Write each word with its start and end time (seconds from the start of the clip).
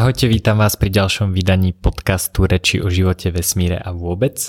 Ahojte, 0.00 0.32
vítam 0.32 0.56
vás 0.56 0.80
pri 0.80 0.88
ďalšom 0.88 1.36
vydaní 1.36 1.76
podcastu 1.76 2.48
Reči 2.48 2.80
o 2.80 2.88
živote, 2.88 3.28
vesmíre 3.28 3.76
a 3.76 3.92
vôbec. 3.92 4.48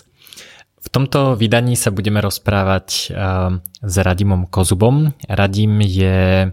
V 0.79 0.87
tomto 0.87 1.35
vydaní 1.35 1.75
sa 1.75 1.91
budeme 1.91 2.23
rozprávať 2.23 2.87
uh, 3.11 3.59
s 3.83 3.95
Radimom 3.99 4.47
Kozubom. 4.47 5.11
Radim 5.27 5.83
je 5.83 6.47
eh, 6.47 6.51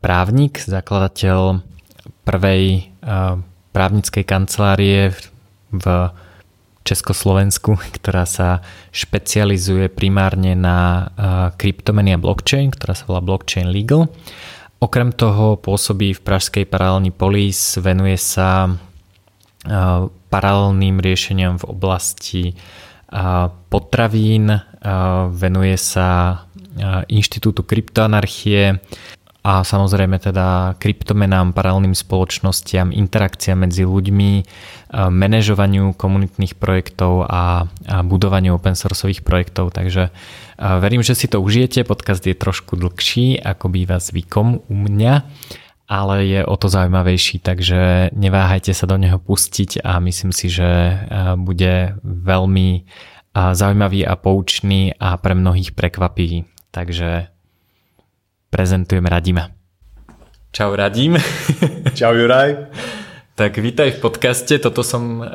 právnik, 0.00 0.64
zakladateľ 0.64 1.60
prvej 2.24 2.88
uh, 3.04 3.36
právnickej 3.76 4.24
kancelárie 4.24 5.12
v 5.76 5.84
Československu, 6.88 7.76
ktorá 8.00 8.24
sa 8.24 8.64
špecializuje 8.96 9.92
primárne 9.92 10.56
na 10.56 10.78
uh, 10.80 11.04
kryptomeny 11.52 12.16
a 12.16 12.22
blockchain, 12.24 12.72
ktorá 12.72 12.96
sa 12.96 13.04
volá 13.12 13.20
Blockchain 13.20 13.68
Legal. 13.68 14.08
Okrem 14.76 15.08
toho 15.12 15.56
pôsobí 15.56 16.12
v 16.12 16.20
Pražskej 16.20 16.68
paralelní 16.68 17.08
polis, 17.08 17.80
venuje 17.80 18.20
sa 18.20 18.68
paralelným 20.28 21.00
riešeniam 21.00 21.56
v 21.56 21.64
oblasti 21.64 22.44
potravín, 23.72 24.52
venuje 25.32 25.76
sa 25.80 26.42
Inštitútu 27.08 27.64
kryptoanarchie 27.64 28.78
a 29.46 29.64
samozrejme 29.64 30.20
teda 30.20 30.76
kryptomenám, 30.76 31.56
paralelným 31.56 31.96
spoločnostiam, 31.96 32.92
interakcia 32.92 33.56
medzi 33.56 33.88
ľuďmi, 33.88 34.32
manažovaniu 34.92 35.96
komunitných 35.96 36.58
projektov 36.58 37.24
a, 37.24 37.64
budovaniu 38.04 38.60
open 38.60 38.76
sourceových 38.76 39.24
projektov. 39.24 39.72
Takže 39.72 40.12
verím, 40.58 41.04
že 41.04 41.14
si 41.14 41.28
to 41.28 41.40
užijete. 41.40 41.84
Podcast 41.84 42.24
je 42.24 42.34
trošku 42.36 42.76
dlhší, 42.76 43.40
ako 43.40 43.68
býva 43.68 44.00
zvykom 44.00 44.66
u 44.66 44.74
mňa, 44.74 45.14
ale 45.86 46.16
je 46.26 46.40
o 46.42 46.56
to 46.56 46.66
zaujímavejší, 46.66 47.38
takže 47.44 48.10
neváhajte 48.16 48.74
sa 48.74 48.90
do 48.90 48.98
neho 48.98 49.22
pustiť 49.22 49.84
a 49.86 50.02
myslím 50.02 50.34
si, 50.34 50.50
že 50.50 50.66
e, 50.66 50.96
bude 51.38 51.94
veľmi 52.02 52.68
zaujímavý 53.36 54.08
a 54.08 54.16
poučný 54.16 54.96
a 54.96 55.20
pre 55.20 55.36
mnohých 55.36 55.76
prekvapivý. 55.76 56.48
Takže 56.72 57.28
prezentujem 58.48 59.04
Radima. 59.04 59.52
Čau 60.56 60.72
Radim. 60.72 61.20
Čau 61.98 62.16
Juraj. 62.16 62.72
Tak 63.36 63.60
vítaj 63.60 63.92
v 63.92 64.00
podcaste, 64.00 64.56
toto 64.56 64.80
som, 64.80 65.20
e, 65.20 65.28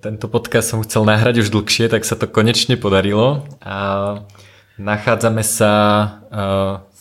tento 0.00 0.32
podcast 0.32 0.72
som 0.72 0.80
chcel 0.80 1.04
nahrať 1.04 1.44
už 1.44 1.52
dlhšie, 1.52 1.92
tak 1.92 2.08
sa 2.08 2.16
to 2.16 2.24
konečne 2.24 2.80
podarilo 2.80 3.44
a 3.60 3.76
nachádzame 4.78 5.42
sa 5.42 5.72
e, 6.02 6.38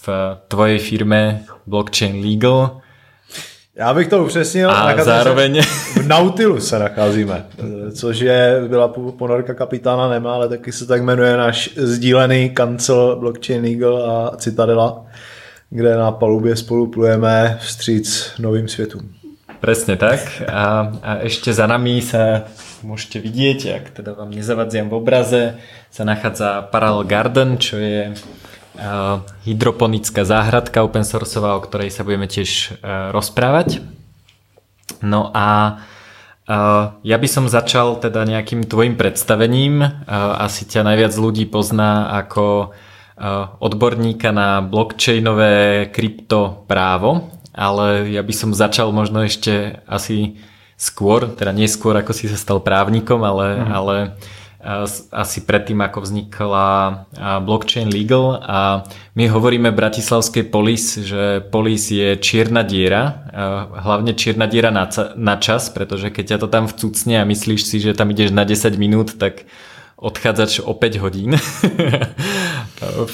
v 0.03 0.07
tvojej 0.47 0.79
firme 0.79 1.43
Blockchain 1.67 2.21
Legal. 2.25 2.81
Já 3.75 3.93
bych 3.93 4.07
to 4.07 4.23
upřesnil. 4.23 4.71
A 4.71 5.03
zároveň... 5.03 5.61
V 5.93 6.07
Nautilus 6.07 6.67
se 6.67 6.79
nacházíme, 6.79 7.45
což 7.95 8.19
je, 8.19 8.61
byla 8.67 8.87
ponorka 9.17 9.53
kapitána 9.53 10.09
Nema, 10.09 10.33
ale 10.33 10.49
taky 10.49 10.71
se 10.71 10.85
tak 10.85 11.03
jmenuje 11.03 11.37
náš 11.37 11.69
sdílený 11.75 12.49
kancel 12.49 13.15
Blockchain 13.19 13.63
Legal 13.63 14.11
a 14.11 14.37
Citadela 14.37 15.05
kde 15.73 15.97
na 15.97 16.11
palubě 16.11 16.55
spolu 16.55 16.87
plujeme 16.87 17.57
vstříc 17.61 18.31
novým 18.39 18.67
světům. 18.67 19.13
Presne 19.63 19.95
tak. 19.95 20.43
A, 20.43 20.91
a 20.99 21.11
ešte 21.23 21.55
za 21.55 21.63
nami 21.71 22.03
sa 22.03 22.51
môžete 22.83 23.23
vidieť, 23.23 23.59
ak 23.79 23.85
teda 23.95 24.11
vám 24.11 24.35
nezavadziam 24.35 24.91
v 24.91 24.99
obraze, 24.99 25.55
sa 25.87 26.03
nachádza 26.03 26.67
Parallel 26.67 27.07
Garden, 27.07 27.55
čo 27.55 27.79
je 27.79 28.11
uh, 28.11 29.23
hydroponická 29.47 30.27
záhradka 30.27 30.83
open 30.83 31.07
sourceová, 31.07 31.55
o 31.55 31.63
ktorej 31.63 31.95
sa 31.95 32.03
budeme 32.03 32.27
tiež 32.27 32.75
uh, 32.75 33.15
rozprávať. 33.15 33.79
No 34.99 35.31
a 35.31 35.79
uh, 36.43 36.99
ja 36.99 37.15
by 37.15 37.27
som 37.31 37.47
začal 37.47 38.03
teda 38.03 38.27
nejakým 38.27 38.67
tvojim 38.67 38.99
predstavením. 38.99 39.79
Uh, 39.79 40.43
asi 40.43 40.67
ťa 40.67 40.91
najviac 40.91 41.15
ľudí 41.15 41.47
pozná 41.47 42.11
ako 42.19 42.75
odborníka 43.61 44.33
na 44.33 44.59
blockchainové 44.65 45.87
krypto 45.93 46.65
právo, 46.65 47.29
ale 47.53 48.09
ja 48.09 48.25
by 48.25 48.33
som 48.33 48.51
začal 48.51 48.89
možno 48.89 49.21
ešte 49.23 49.79
asi 49.85 50.41
skôr, 50.73 51.31
teda 51.37 51.53
nie 51.53 51.69
skôr 51.69 51.93
ako 51.95 52.11
si 52.11 52.25
sa 52.27 52.35
stal 52.35 52.59
právnikom, 52.59 53.21
ale, 53.21 53.61
mm. 53.61 53.69
ale 53.71 53.95
asi 55.11 55.43
predtým, 55.43 55.83
ako 55.83 56.07
vznikla 56.07 56.67
blockchain 57.43 57.91
legal. 57.91 58.39
A 58.39 58.87
my 59.11 59.27
hovoríme 59.27 59.75
v 59.75 59.79
Bratislavskej 59.79 60.47
polis, 60.47 60.95
že 60.95 61.43
polis 61.51 61.91
je 61.91 62.15
čierna 62.15 62.63
diera, 62.63 63.27
hlavne 63.83 64.15
čierna 64.15 64.47
diera 64.47 64.71
na, 64.71 64.87
na 65.19 65.35
čas, 65.35 65.67
pretože 65.67 66.07
keď 66.15 66.35
ťa 66.35 66.37
to 66.39 66.47
tam 66.47 66.65
vcucne 66.71 67.19
a 67.19 67.27
myslíš 67.27 67.61
si, 67.67 67.83
že 67.83 67.91
tam 67.91 68.15
ideš 68.15 68.31
na 68.31 68.47
10 68.47 68.79
minút, 68.79 69.19
tak 69.19 69.43
odchádzaš 69.99 70.63
o 70.63 70.71
5 70.71 71.03
hodín. 71.03 71.35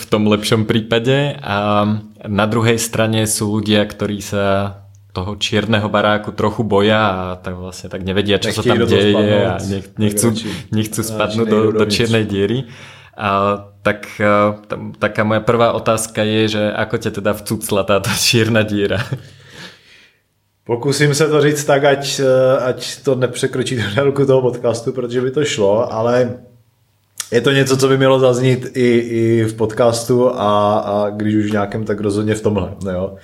V 0.02 0.04
tom 0.10 0.26
lepšom 0.26 0.66
prípade. 0.66 1.38
A 1.42 1.86
na 2.28 2.46
druhej 2.46 2.80
strane 2.80 3.24
sú 3.28 3.60
ľudia, 3.60 3.86
ktorí 3.88 4.20
sa 4.20 4.76
toho 5.10 5.36
čierneho 5.42 5.90
baráku 5.90 6.32
trochu 6.32 6.62
boja 6.62 7.02
a 7.02 7.22
tak 7.42 7.58
vlastne 7.58 7.90
tak 7.90 8.06
nevedia, 8.06 8.38
čo 8.38 8.54
sa 8.54 8.62
tam 8.62 8.86
deje 8.86 9.42
a 9.42 9.58
nech, 9.58 9.98
nechcú, 9.98 10.36
nechcú 10.70 11.02
spadnúť 11.02 11.48
do, 11.50 11.60
do 11.74 11.86
čiernej 11.90 12.30
diery. 12.30 12.70
A 13.20 13.60
tak 13.84 14.08
tam, 14.70 14.96
taká 14.96 15.28
moja 15.28 15.44
prvá 15.44 15.74
otázka 15.76 16.24
je, 16.24 16.56
že 16.56 16.64
ako 16.72 16.96
ťa 16.98 17.12
teda 17.20 17.32
vcucla 17.36 17.82
táto 17.84 18.10
čierna 18.28 18.64
diera? 18.64 19.02
Pokusím 20.64 21.16
se 21.16 21.28
to 21.28 21.42
říct 21.42 21.66
tak, 21.66 21.84
ať, 21.84 22.22
ať 22.62 23.02
to 23.02 23.16
nepřekročí 23.16 23.76
do 23.76 23.96
délku 23.96 24.26
toho 24.26 24.42
podcastu, 24.42 24.94
protože 24.94 25.22
by 25.22 25.32
to 25.32 25.46
šlo, 25.46 25.94
ale 25.94 26.38
je 27.32 27.42
to 27.42 27.52
něco, 27.52 27.78
co 27.78 27.88
by 27.88 27.98
mělo 27.98 28.20
zaznít 28.20 28.68
i, 28.74 28.98
i 28.98 29.44
v 29.44 29.54
podcastu 29.54 30.30
a, 30.30 30.80
a 30.80 31.10
když 31.10 31.36
už 31.36 31.52
nějakém, 31.52 31.86
tak 31.86 32.00
rozhodně 32.00 32.36
v 32.36 32.42
tomhle. 32.42 32.72
Jo. 32.94 33.16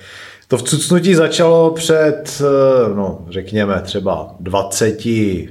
To 0.48 0.58
vcucnutí 0.58 1.14
začalo 1.14 1.70
před, 1.70 2.40
eh, 2.40 2.94
no, 2.94 3.18
řekněme, 3.30 3.80
třeba 3.84 4.34
23 4.40 5.48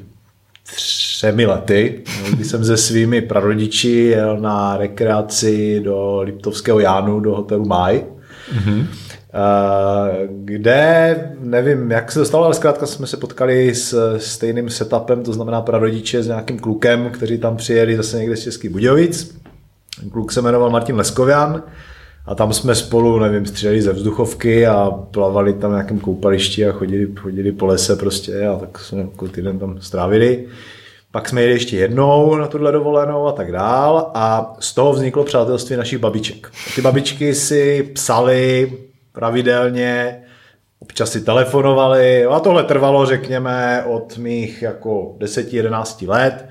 lety, 1.46 2.04
kdy 2.34 2.46
jsem 2.46 2.66
se 2.66 2.78
svými 2.78 3.22
prarodiči 3.22 3.90
jel 3.90 4.38
na 4.38 4.78
rekreaci 4.78 5.80
do 5.80 6.22
Liptovského 6.22 6.80
Jánu, 6.80 7.20
do 7.20 7.36
hotelu 7.36 7.66
Maj. 7.66 8.04
Mm-hmm. 8.54 8.86
Eh, 9.38 10.28
kde, 10.30 11.16
nevím, 11.40 11.92
jak 11.92 12.12
se 12.12 12.20
to 12.20 12.26
stalo, 12.26 12.46
ale 12.46 12.54
zkrátka 12.54 12.86
jsme 12.86 13.08
se 13.08 13.18
potkali 13.18 13.76
s 13.76 14.18
stejným 14.18 14.70
setupem, 14.70 15.24
to 15.24 15.34
znamená 15.34 15.62
prarodiče 15.62 16.24
s 16.24 16.28
nějakým 16.28 16.60
klukem, 16.60 17.10
kteří 17.10 17.38
tam 17.38 17.58
přijeli 17.58 17.98
zase 17.98 18.18
někde 18.18 18.36
z 18.36 18.44
Českých 18.44 18.72
Budějovic. 18.72 19.38
Kluk 20.12 20.32
se 20.32 20.42
jmenoval 20.42 20.70
Martin 20.70 20.96
Leskovian 20.96 21.64
a 22.26 22.36
tam 22.36 22.54
jsme 22.54 22.76
spolu, 22.76 23.20
nevím, 23.20 23.46
stříleli 23.46 23.82
ze 23.82 23.94
vzduchovky 23.94 24.68
a 24.68 24.92
plavali 25.12 25.54
tam 25.54 25.72
na 25.72 25.78
nějakém 25.78 26.00
koupališti 26.00 26.68
a 26.68 26.72
chodili, 26.72 27.08
chodili 27.16 27.52
po 27.52 27.66
lese 27.66 27.96
prostě 27.96 28.48
a 28.48 28.56
tak 28.56 28.80
jsme 28.80 29.02
jako 29.02 29.28
týden 29.28 29.60
tam 29.60 29.82
strávili. 29.82 30.46
Pak 31.12 31.30
jsme 31.30 31.42
jeli 31.42 31.54
ještě 31.54 31.78
jednou 31.78 32.36
na 32.36 32.48
tuhle 32.48 32.72
dovolenou 32.72 33.28
a 33.28 33.32
tak 33.32 33.52
dál 33.52 34.12
a 34.14 34.56
z 34.60 34.74
toho 34.74 34.94
vzniklo 34.94 35.24
přátelství 35.24 35.76
našich 35.76 36.00
babiček. 36.00 36.52
Ty 36.76 36.82
babičky 36.82 37.36
si 37.36 37.90
psali 37.94 38.72
pravidelně, 39.16 40.24
občas 40.80 41.12
si 41.12 41.22
telefonovali 41.22 42.26
a 42.26 42.40
tohle 42.40 42.64
trvalo, 42.64 43.06
řekněme, 43.06 43.84
od 43.88 44.18
mých 44.18 44.62
jako 44.62 45.16
10-11 45.20 46.10
let 46.10 46.50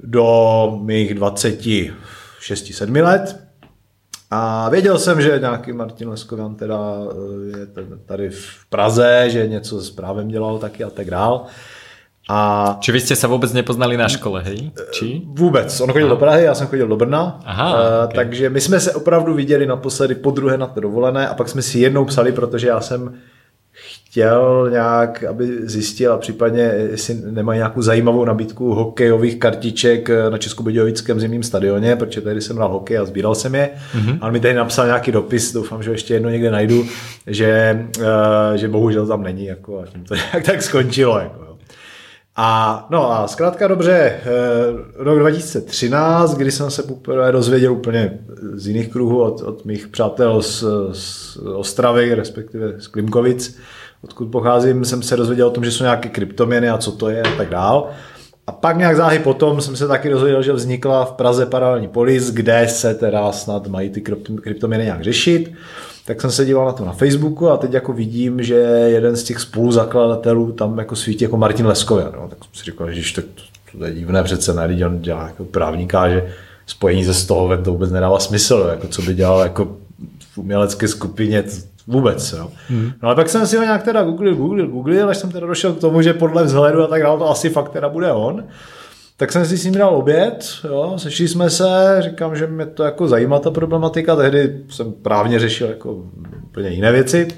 do 0.00 0.78
mých 0.82 1.14
26-7 1.14 3.04
let. 3.04 3.46
A 4.30 4.68
věděl 4.68 4.98
jsem, 4.98 5.22
že 5.22 5.38
nějaký 5.38 5.72
Martin 5.72 6.08
Leskovian 6.08 6.54
teda 6.54 6.78
eh, 7.54 7.58
je 7.58 7.66
tady 8.06 8.30
v 8.30 8.66
Praze, 8.68 9.24
že 9.28 9.46
něco 9.46 9.80
s 9.80 9.90
právem 9.90 10.28
dělal 10.28 10.58
taky 10.58 10.84
a 10.84 10.90
tak 10.90 11.10
dál. 11.10 11.46
A... 12.28 12.76
Či 12.80 12.92
vy 12.92 13.00
jste 13.00 13.16
se 13.16 13.26
vůbec 13.26 13.52
nepoznali 13.52 13.96
na 13.96 14.08
škole, 14.08 14.42
hej? 14.42 14.70
Či? 14.90 15.22
Vůbec. 15.24 15.80
On 15.80 15.92
chodil 15.92 16.06
Aha. 16.06 16.14
do 16.14 16.20
Prahy, 16.20 16.44
já 16.44 16.54
jsem 16.54 16.66
chodil 16.66 16.88
do 16.88 16.96
Brna. 16.96 17.40
Aha, 17.44 17.72
uh, 17.72 18.04
okay. 18.04 18.14
Takže 18.14 18.50
my 18.50 18.60
jsme 18.60 18.80
se 18.80 18.92
opravdu 18.92 19.34
viděli 19.34 19.66
naposledy 19.66 20.14
po 20.14 20.30
druhé 20.30 20.58
na 20.58 20.66
to 20.66 20.80
dovolené 20.80 21.28
a 21.28 21.34
pak 21.34 21.48
jsme 21.48 21.62
si 21.62 21.78
jednou 21.78 22.04
psali, 22.04 22.32
protože 22.32 22.68
já 22.68 22.80
jsem 22.80 23.14
chtěl 23.72 24.68
nějak, 24.70 25.24
aby 25.24 25.68
zjistil 25.68 26.12
a 26.12 26.18
případně, 26.18 26.62
jestli 26.90 27.14
nemají 27.14 27.58
nějakou 27.58 27.82
zajímavou 27.82 28.24
nabídku 28.24 28.74
hokejových 28.74 29.38
kartiček 29.38 30.08
na 30.30 30.38
Českobudějovickém 30.38 31.20
zimním 31.20 31.42
stadioně, 31.42 31.96
protože 31.96 32.20
tady 32.20 32.40
jsem 32.40 32.56
hrál 32.56 32.72
hokej 32.72 32.98
a 32.98 33.04
sbíral 33.04 33.34
jsem 33.34 33.54
je. 33.54 33.70
Mm-hmm. 33.94 34.18
A 34.20 34.26
on 34.26 34.32
mi 34.32 34.40
tady 34.40 34.54
napsal 34.54 34.86
nějaký 34.86 35.12
dopis, 35.12 35.52
doufám, 35.52 35.82
že 35.82 35.90
ještě 35.90 36.14
jedno 36.14 36.30
někde 36.30 36.50
najdu, 36.50 36.84
že, 37.26 37.86
že 38.54 38.68
bohužel 38.68 39.06
tam 39.06 39.22
není. 39.22 39.44
Jako, 39.44 39.80
a 39.80 39.86
tím 39.86 40.04
to 40.04 40.14
nějak 40.32 40.44
tak 40.46 40.62
skončilo. 40.62 41.18
Jako. 41.18 41.45
A 42.38 42.86
no 42.90 43.12
a 43.12 43.28
zkrátka 43.28 43.66
dobře, 43.66 43.92
eh, 43.92 44.22
rok 44.94 45.18
2013, 45.18 46.34
kdy 46.34 46.50
jsem 46.50 46.70
se 46.70 46.82
poprvé 46.82 47.32
dozvěděl 47.32 47.72
úplně 47.72 48.18
z 48.54 48.66
jiných 48.66 48.88
kruhů 48.88 49.22
od, 49.22 49.40
od 49.40 49.64
mých 49.64 49.88
přátel 49.88 50.42
z, 50.42 50.64
z 50.92 51.36
Ostravy, 51.36 52.14
respektive 52.14 52.80
z 52.80 52.86
Klimkovic, 52.86 53.58
odkud 54.04 54.26
pocházím, 54.26 54.84
jsem 54.84 55.02
se 55.02 55.16
dozvěděl 55.16 55.46
o 55.46 55.50
tom, 55.50 55.64
že 55.64 55.70
jsou 55.70 55.84
nějaké 55.84 56.08
kryptoměny 56.08 56.70
a 56.70 56.78
co 56.78 56.92
to 56.92 57.08
je 57.08 57.22
a 57.22 57.36
tak 57.36 57.48
dál. 57.48 57.90
A 58.46 58.52
pak 58.52 58.76
nějak 58.76 58.96
záhy 58.96 59.18
potom 59.18 59.60
jsem 59.60 59.76
se 59.76 59.88
taky 59.88 60.10
dozvěděl, 60.10 60.42
že 60.42 60.52
vznikla 60.52 61.04
v 61.04 61.12
Praze 61.12 61.46
paralelní 61.46 61.88
polis, 61.88 62.30
kde 62.30 62.68
se 62.68 62.94
teda 62.94 63.32
snad 63.32 63.66
mají 63.66 63.90
ty 63.90 64.00
kryptoměny 64.42 64.84
nějak 64.84 65.04
řešit. 65.04 65.52
Tak 66.06 66.20
jsem 66.20 66.30
se 66.30 66.44
díval 66.44 66.66
na 66.66 66.72
to 66.72 66.84
na 66.84 66.92
Facebooku 66.92 67.48
a 67.48 67.56
teď 67.56 67.72
jako 67.72 67.92
vidím, 67.92 68.42
že 68.42 68.54
jeden 68.54 69.16
z 69.16 69.22
těch 69.22 69.40
spoluzakladatelů 69.40 70.52
tam 70.52 70.78
jako 70.78 70.96
svítí 70.96 71.24
jako 71.24 71.36
Martin 71.36 71.66
Leskověr. 71.66 72.12
No. 72.16 72.28
Tak 72.28 72.38
jsem 72.44 72.54
si 72.54 72.64
říkal, 72.64 72.92
že 72.92 73.14
to, 73.14 73.22
to, 73.78 73.84
je 73.84 73.94
divné 73.94 74.22
přece, 74.22 74.54
ne, 74.54 74.86
on 74.86 74.98
dělá 74.98 75.26
jako 75.26 75.44
právníka, 75.44 76.08
že 76.08 76.32
spojení 76.66 77.04
se 77.04 77.14
z 77.14 77.26
toho 77.26 77.56
to 77.56 77.72
vůbec 77.72 77.90
nedává 77.90 78.18
smysl, 78.18 78.66
jako 78.70 78.88
co 78.88 79.02
by 79.02 79.14
dělal 79.14 79.40
jako 79.40 79.76
v 80.34 80.38
umělecké 80.38 80.88
skupině, 80.88 81.42
to, 81.42 81.50
vůbec. 81.86 82.32
Jo. 82.32 82.50
Hmm. 82.68 82.92
No 83.02 83.08
ale 83.08 83.14
pak 83.14 83.28
jsem 83.28 83.46
si 83.46 83.56
ho 83.56 83.62
nějak 83.62 83.82
teda 83.82 84.02
googlil, 84.02 84.34
googlil, 84.34 84.66
googlil, 84.66 85.08
až 85.08 85.16
jsem 85.16 85.30
teda 85.30 85.46
došel 85.46 85.72
k 85.72 85.80
tomu, 85.80 86.02
že 86.02 86.12
podle 86.12 86.44
vzhledu 86.44 86.82
a 86.82 86.86
tak 86.86 87.02
dále 87.02 87.18
to 87.18 87.30
asi 87.30 87.50
fakt 87.50 87.68
teda 87.68 87.88
bude 87.88 88.12
on. 88.12 88.44
Tak 89.18 89.32
jsem 89.32 89.46
si 89.46 89.58
s 89.58 89.64
ním 89.64 89.74
dal 89.74 89.96
oběd, 89.96 90.46
jo, 90.64 90.94
sešli 90.96 91.28
jsme 91.28 91.50
se, 91.50 91.96
říkám, 91.98 92.36
že 92.36 92.46
mě 92.46 92.66
to 92.66 92.82
jako 92.82 93.08
zajímá 93.08 93.38
ta 93.38 93.50
problematika, 93.50 94.16
tehdy 94.16 94.60
jsem 94.68 94.92
právně 94.92 95.38
řešil 95.38 95.68
jako 95.68 96.02
úplně 96.44 96.68
jiné 96.68 96.92
věci. 96.92 97.28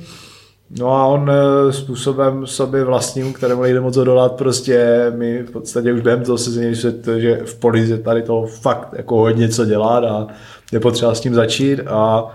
No 0.78 0.92
a 0.92 1.06
on 1.06 1.30
e, 1.30 1.72
způsobem 1.72 2.46
sobě 2.46 2.84
vlastním, 2.84 3.32
kterému 3.32 3.62
nejde 3.62 3.80
moc 3.80 3.96
odolat, 3.96 4.32
prostě 4.32 5.06
mi 5.16 5.42
v 5.42 5.50
podstatě 5.50 5.92
už 5.92 6.00
během 6.00 6.24
toho 6.24 6.38
sezení, 6.38 6.74
že, 6.74 6.94
že 7.16 7.40
v 7.44 7.54
polizi 7.54 7.98
tady 7.98 8.22
to 8.22 8.46
fakt 8.46 8.88
jako 8.96 9.16
hodně 9.16 9.48
co 9.48 9.64
dělat 9.64 10.04
a 10.04 10.26
je 10.72 10.80
potřeba 10.80 11.14
s 11.14 11.20
tím 11.20 11.34
začít 11.34 11.80
a 11.86 12.26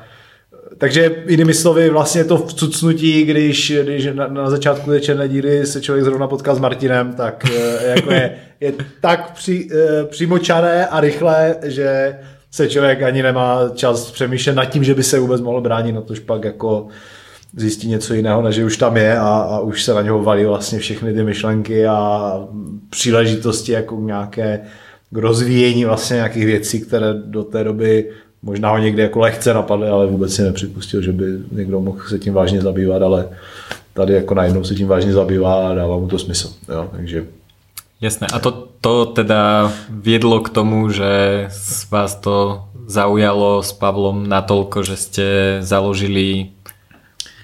takže 0.78 1.24
jinými 1.28 1.54
slovy, 1.54 1.90
vlastně 1.90 2.24
to 2.24 2.38
vcucnutí, 2.38 3.24
když, 3.24 3.74
když 3.84 4.08
na, 4.14 4.28
na 4.28 4.50
začátku 4.50 4.90
té 4.90 5.02
černé 5.02 5.30
díry 5.30 5.66
se 5.66 5.82
člověk 5.82 6.06
zrovna 6.06 6.28
potká 6.28 6.56
s 6.56 6.60
Martinem, 6.60 7.14
tak 7.14 7.46
eh, 7.46 7.88
jako 7.88 8.12
je, 8.12 8.36
je 8.60 8.74
tak 9.02 9.34
při, 9.34 9.68
eh, 9.72 10.04
přímočaré 10.06 10.86
a 10.86 11.00
rychlé, 11.00 11.56
že 11.64 12.16
se 12.52 12.70
člověk 12.70 13.04
ani 13.04 13.24
nemá 13.24 13.70
čas 13.74 14.12
přemýšlet 14.12 14.54
nad 14.54 14.66
tím, 14.66 14.84
že 14.84 14.96
by 14.96 15.04
se 15.04 15.20
vůbec 15.20 15.42
mohl 15.42 15.62
bránit, 15.62 15.92
na 15.92 16.02
tož 16.02 16.20
pak 16.20 16.44
jako 16.44 16.88
zjistí 17.56 17.88
něco 17.88 18.14
jiného, 18.14 18.42
než 18.42 18.58
už 18.58 18.78
tam 18.78 18.98
je 18.98 19.18
a, 19.18 19.28
a 19.28 19.60
už 19.60 19.84
se 19.84 19.94
na 19.94 20.02
něho 20.02 20.24
valí 20.24 20.46
vlastně 20.46 20.80
všechny 20.80 21.14
ty 21.14 21.24
myšlenky 21.24 21.88
a 21.88 22.34
příležitosti 22.90 23.72
jako 23.72 24.00
nějaké 24.00 24.60
k 25.10 25.18
rozvíjení 25.18 25.86
vlastně 25.86 26.16
nějakých 26.16 26.46
věcí, 26.46 26.82
které 26.82 27.14
do 27.14 27.44
té 27.44 27.64
doby 27.64 28.10
Možná 28.44 28.70
ho 28.72 28.78
někdy 28.78 29.02
jako 29.02 29.20
lehce 29.20 29.54
napadly, 29.54 29.88
ale 29.88 30.08
vůbec 30.08 30.36
si 30.36 30.42
nepřipustil, 30.42 31.02
že 31.02 31.12
by 31.12 31.26
někdo 31.52 31.80
mohl 31.80 32.00
se 32.08 32.20
tím 32.20 32.34
vážně 32.34 32.62
zabývat, 32.62 33.02
ale 33.02 33.30
tady 33.94 34.14
jako 34.14 34.34
najednou 34.34 34.64
se 34.64 34.76
tím 34.76 34.88
vážně 34.88 35.14
zabývá 35.14 35.70
a 35.70 35.74
dává 35.74 35.98
mu 35.98 36.08
to 36.08 36.20
smysl. 36.20 36.54
Jo? 36.70 36.90
Takže 36.92 37.26
Jasné. 38.04 38.28
A 38.34 38.40
to, 38.40 38.68
to 38.82 39.16
teda 39.16 39.72
viedlo 39.88 40.44
k 40.44 40.52
tomu, 40.52 40.92
že 40.92 41.48
vás 41.88 42.20
to 42.20 42.68
zaujalo 42.84 43.64
s 43.64 43.72
Pavlom 43.72 44.28
natoľko, 44.28 44.84
že 44.84 44.96
ste 45.00 45.28
založili 45.64 46.52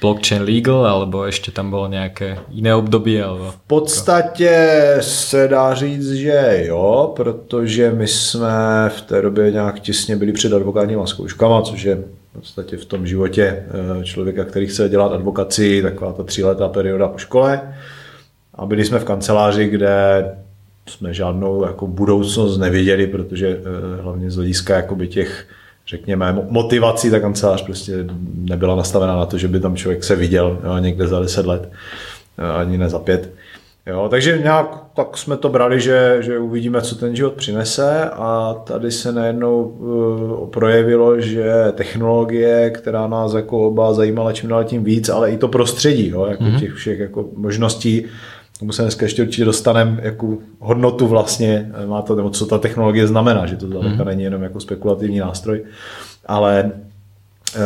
blockchain 0.01 0.41
legal, 0.41 0.85
alebo 0.85 1.25
ještě 1.25 1.51
tam 1.51 1.69
bylo 1.69 1.87
nějaké 1.87 2.37
jiné 2.49 2.75
období? 2.75 3.21
Alebo... 3.21 3.51
V 3.51 3.57
podstatě 3.67 4.77
se 5.01 5.47
dá 5.47 5.73
říct, 5.73 6.11
že 6.11 6.63
jo, 6.67 7.13
protože 7.15 7.91
my 7.91 8.07
jsme 8.07 8.89
v 8.89 9.01
té 9.01 9.21
době 9.21 9.51
nějak 9.51 9.79
těsně 9.79 10.15
byli 10.15 10.31
před 10.31 10.53
advokátníma 10.53 11.05
zkouškama, 11.05 11.61
což 11.61 11.83
je 11.83 11.95
v 11.95 12.33
podstatě 12.33 12.77
v 12.77 12.85
tom 12.85 13.07
životě 13.07 13.43
eh, 13.43 14.03
člověka, 14.03 14.45
který 14.45 14.67
chce 14.67 14.89
dělat 14.89 15.13
advokaci, 15.13 15.81
taková 15.81 16.13
ta 16.13 16.23
tříletá 16.23 16.67
perioda 16.67 17.07
po 17.07 17.17
škole. 17.17 17.61
A 18.55 18.65
byli 18.65 18.85
jsme 18.85 18.99
v 18.99 19.05
kanceláři, 19.05 19.67
kde 19.67 20.25
jsme 20.87 21.13
žádnou 21.13 21.65
jako 21.65 21.87
budoucnost 21.87 22.57
neviděli, 22.57 23.07
protože 23.07 23.47
eh, 23.47 24.01
hlavně 24.01 24.31
z 24.31 24.35
hlediska 24.35 24.75
jakoby 24.75 25.07
těch 25.07 25.45
řekněme, 25.89 26.45
motivací 26.49 27.11
ta 27.11 27.19
kancelář 27.19 27.65
prostě 27.65 27.93
nebyla 28.35 28.75
nastavená 28.75 29.15
na 29.15 29.25
to, 29.25 29.37
že 29.37 29.47
by 29.47 29.59
tam 29.59 29.75
člověk 29.75 30.03
se 30.03 30.15
viděl 30.15 30.59
jo, 30.63 30.77
někde 30.77 31.07
za 31.07 31.19
10 31.19 31.45
let, 31.45 31.71
ani 32.59 32.77
ne 32.77 32.89
za 32.89 32.99
pět. 32.99 33.33
Jo, 33.85 34.07
takže 34.09 34.37
nějak 34.43 34.67
tak 34.95 35.17
jsme 35.17 35.37
to 35.37 35.49
brali, 35.49 35.81
že, 35.81 36.17
že 36.19 36.39
uvidíme, 36.39 36.81
co 36.81 36.95
ten 36.95 37.15
život 37.15 37.33
přinese 37.33 38.09
a 38.13 38.55
tady 38.63 38.91
se 38.91 39.11
najednou 39.11 39.63
uh, 39.63 40.49
projevilo, 40.49 41.21
že 41.21 41.53
technologie, 41.71 42.69
která 42.69 43.07
nás 43.07 43.33
jako 43.33 43.67
oba 43.67 43.93
zajímala 43.93 44.33
čím 44.33 44.49
dál 44.49 44.63
tím 44.63 44.83
víc, 44.83 45.09
ale 45.09 45.31
i 45.31 45.37
to 45.37 45.47
prostředí, 45.47 46.09
jo, 46.09 46.25
jako 46.25 46.43
mm-hmm. 46.43 46.59
těch 46.59 46.73
všech 46.73 46.99
jako 46.99 47.25
možností, 47.35 48.05
tomu 48.59 48.71
se 48.71 48.81
dneska 48.81 49.05
ještě 49.05 49.23
určitě 49.23 49.45
dostaneme, 49.45 49.99
jakou 50.03 50.39
hodnotu 50.59 51.07
vlastně 51.07 51.71
má 51.85 52.01
to, 52.01 52.15
nebo 52.15 52.29
co 52.29 52.45
ta 52.45 52.57
technologie 52.57 53.07
znamená, 53.07 53.45
že 53.45 53.55
to 53.55 53.67
zdaleka 53.67 53.95
mm-hmm. 53.95 54.05
není 54.05 54.23
jenom 54.23 54.43
jako 54.43 54.59
spekulativní 54.59 55.19
nástroj, 55.19 55.63
ale 56.25 56.71
eh, 57.55 57.59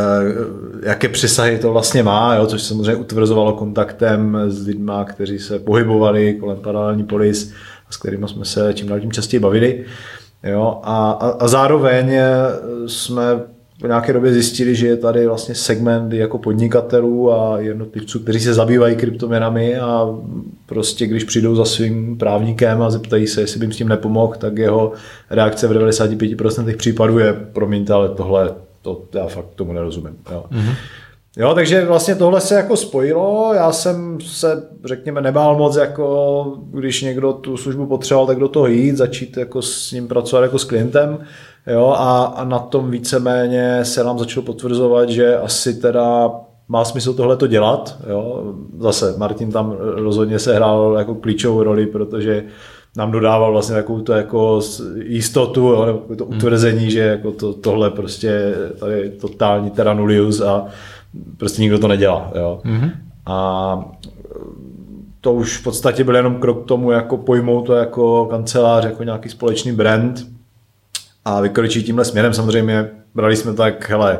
jaké 0.83 1.09
přesahy 1.09 1.59
to 1.59 1.71
vlastně 1.71 2.03
má, 2.03 2.35
jo, 2.35 2.45
což 2.45 2.61
samozřejmě 2.61 2.95
utvrzovalo 2.95 3.53
kontaktem 3.53 4.37
s 4.47 4.67
lidmi, 4.67 4.93
kteří 5.05 5.39
se 5.39 5.59
pohybovali 5.59 6.33
kolem 6.33 6.57
paralelní 6.57 7.03
polis 7.03 7.53
s 7.93 7.97
kterými 7.97 8.27
jsme 8.27 8.45
se 8.45 8.73
čím 8.73 8.87
dál 8.87 8.99
tím 8.99 9.11
častěji 9.11 9.39
bavili. 9.39 9.85
Jo, 10.43 10.79
a, 10.83 11.11
a, 11.11 11.29
a 11.29 11.47
zároveň 11.47 12.11
jsme 12.87 13.23
po 13.83 13.87
nějaké 13.87 14.13
době 14.13 14.33
zjistili, 14.33 14.75
že 14.75 14.87
je 14.87 14.97
tady 14.97 15.27
vlastně 15.27 15.55
segment 15.55 16.13
jako 16.13 16.37
podnikatelů 16.37 17.33
a 17.33 17.59
jednotlivců, 17.59 18.19
kteří 18.19 18.39
se 18.39 18.53
zabývají 18.53 18.95
kryptoměnami 18.95 19.77
a 19.77 20.09
prostě 20.65 21.07
když 21.07 21.23
přijdou 21.23 21.55
za 21.55 21.65
svým 21.65 22.17
právníkem 22.17 22.81
a 22.81 22.89
zeptají 22.89 23.27
se, 23.27 23.41
jestli 23.41 23.59
by 23.59 23.63
jim 23.63 23.71
s 23.71 23.77
tím 23.77 23.87
nepomohl, 23.87 24.33
tak 24.37 24.57
jeho 24.57 24.91
reakce 25.29 25.67
v 25.67 25.71
95% 25.71 26.77
případů 26.77 27.19
je, 27.19 27.33
promiňte, 27.33 27.93
ale 27.93 28.09
tohle, 28.09 28.55
to 28.81 29.01
já 29.13 29.27
fakt 29.27 29.47
tomu 29.55 29.73
nerozumím. 29.73 30.15
Jo. 30.31 30.45
Mm-hmm. 30.51 30.75
Jo, 31.37 31.53
takže 31.55 31.85
vlastně 31.85 32.15
tohle 32.15 32.41
se 32.41 32.55
jako 32.55 32.77
spojilo, 32.77 33.51
já 33.53 33.71
jsem 33.71 34.17
se, 34.21 34.63
řekněme, 34.85 35.21
nebál 35.21 35.57
moc, 35.57 35.75
jako 35.75 36.57
když 36.71 37.01
někdo 37.01 37.33
tu 37.33 37.57
službu 37.57 37.85
potřeboval, 37.85 38.27
tak 38.27 38.39
do 38.39 38.47
toho 38.47 38.67
jít, 38.67 38.97
začít 38.97 39.37
jako 39.37 39.61
s 39.61 39.91
ním 39.91 40.07
pracovat 40.07 40.41
jako 40.41 40.59
s 40.59 40.63
klientem, 40.63 41.17
Jo, 41.67 41.95
a, 41.97 42.23
a 42.23 42.43
na 42.43 42.59
tom 42.59 42.91
víceméně 42.91 43.85
se 43.85 44.03
nám 44.03 44.19
začalo 44.19 44.45
potvrzovat, 44.45 45.09
že 45.09 45.37
asi 45.37 45.73
teda 45.73 46.31
má 46.67 46.85
smysl 46.85 47.13
tohle 47.13 47.37
to 47.37 47.47
dělat. 47.47 47.97
Jo. 48.09 48.53
Zase 48.79 49.13
Martin 49.17 49.51
tam 49.51 49.75
rozhodně 49.79 50.39
se 50.39 50.55
hrál 50.55 50.95
jako 50.97 51.15
klíčovou 51.15 51.63
roli, 51.63 51.85
protože 51.85 52.43
nám 52.97 53.11
dodával 53.11 53.51
vlastně 53.51 53.75
takovou 53.75 54.01
to 54.01 54.13
jako 54.13 54.61
jistotu, 55.03 55.61
jo, 55.61 55.85
nebo 55.85 56.15
to 56.15 56.25
hmm. 56.25 56.37
utvrzení, 56.37 56.91
že 56.91 56.99
jako 56.99 57.31
to, 57.31 57.53
tohle 57.53 57.89
prostě 57.89 58.55
tady 58.79 58.93
je 58.93 59.09
totální 59.09 59.69
teranulius 59.69 60.41
a 60.41 60.65
prostě 61.37 61.61
nikdo 61.61 61.79
to 61.79 61.87
nedělá. 61.87 62.31
Jo. 62.35 62.59
Mm-hmm. 62.65 62.91
A 63.25 63.85
to 65.21 65.33
už 65.33 65.57
v 65.57 65.63
podstatě 65.63 66.03
byl 66.03 66.15
jenom 66.15 66.35
krok 66.35 66.63
k 66.63 66.67
tomu, 66.67 66.91
jako 66.91 67.17
pojmout 67.17 67.65
to 67.65 67.73
jako 67.73 68.25
kancelář, 68.25 68.85
jako 68.85 69.03
nějaký 69.03 69.29
společný 69.29 69.71
brand, 69.71 70.32
a 71.25 71.41
vykročí 71.41 71.83
tímhle 71.83 72.05
směrem. 72.05 72.33
Samozřejmě 72.33 72.89
brali 73.15 73.35
jsme 73.35 73.53
tak, 73.53 73.89
hele, 73.89 74.19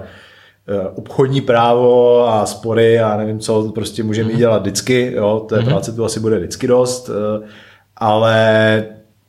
eh, 0.68 0.88
obchodní 0.96 1.42
právo 1.42 2.28
a 2.28 2.46
spory 2.46 3.00
a 3.00 3.18
nevím 3.18 3.40
co, 3.40 3.72
prostě 3.76 4.04
můžeme 4.04 4.30
mm-hmm. 4.30 4.38
dělat 4.38 4.62
vždycky, 4.62 5.14
jo, 5.16 5.46
té 5.50 5.56
mm-hmm. 5.56 5.66
práce 5.66 5.92
tu 5.92 6.06
asi 6.06 6.20
bude 6.20 6.38
vždycky 6.38 6.68
dost, 6.68 7.10
eh, 7.10 7.48
ale 7.98 8.86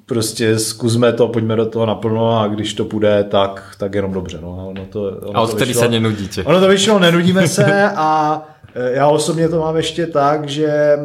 prostě 0.06 0.58
zkusme 0.58 1.12
to, 1.12 1.28
pojďme 1.28 1.56
do 1.56 1.66
toho 1.66 1.86
naplno 1.86 2.40
a 2.40 2.46
když 2.46 2.74
to 2.74 2.84
půjde, 2.84 3.24
tak, 3.24 3.74
tak 3.78 3.94
jenom 3.94 4.12
dobře. 4.12 4.38
No. 4.42 4.68
Ono 4.68 4.86
to, 4.86 5.02
ono 5.24 5.38
a 5.38 5.42
od 5.42 5.58
tedy 5.58 5.74
se 5.74 5.88
nenudíte. 5.88 6.44
Ono 6.44 6.60
to 6.60 6.68
vyšlo, 6.68 6.98
nenudíme 6.98 7.48
se 7.48 7.90
a 7.96 8.42
eh, 8.74 8.92
já 8.92 9.08
osobně 9.08 9.48
to 9.48 9.60
mám 9.60 9.76
ještě 9.76 10.06
tak, 10.06 10.48
že 10.48 10.98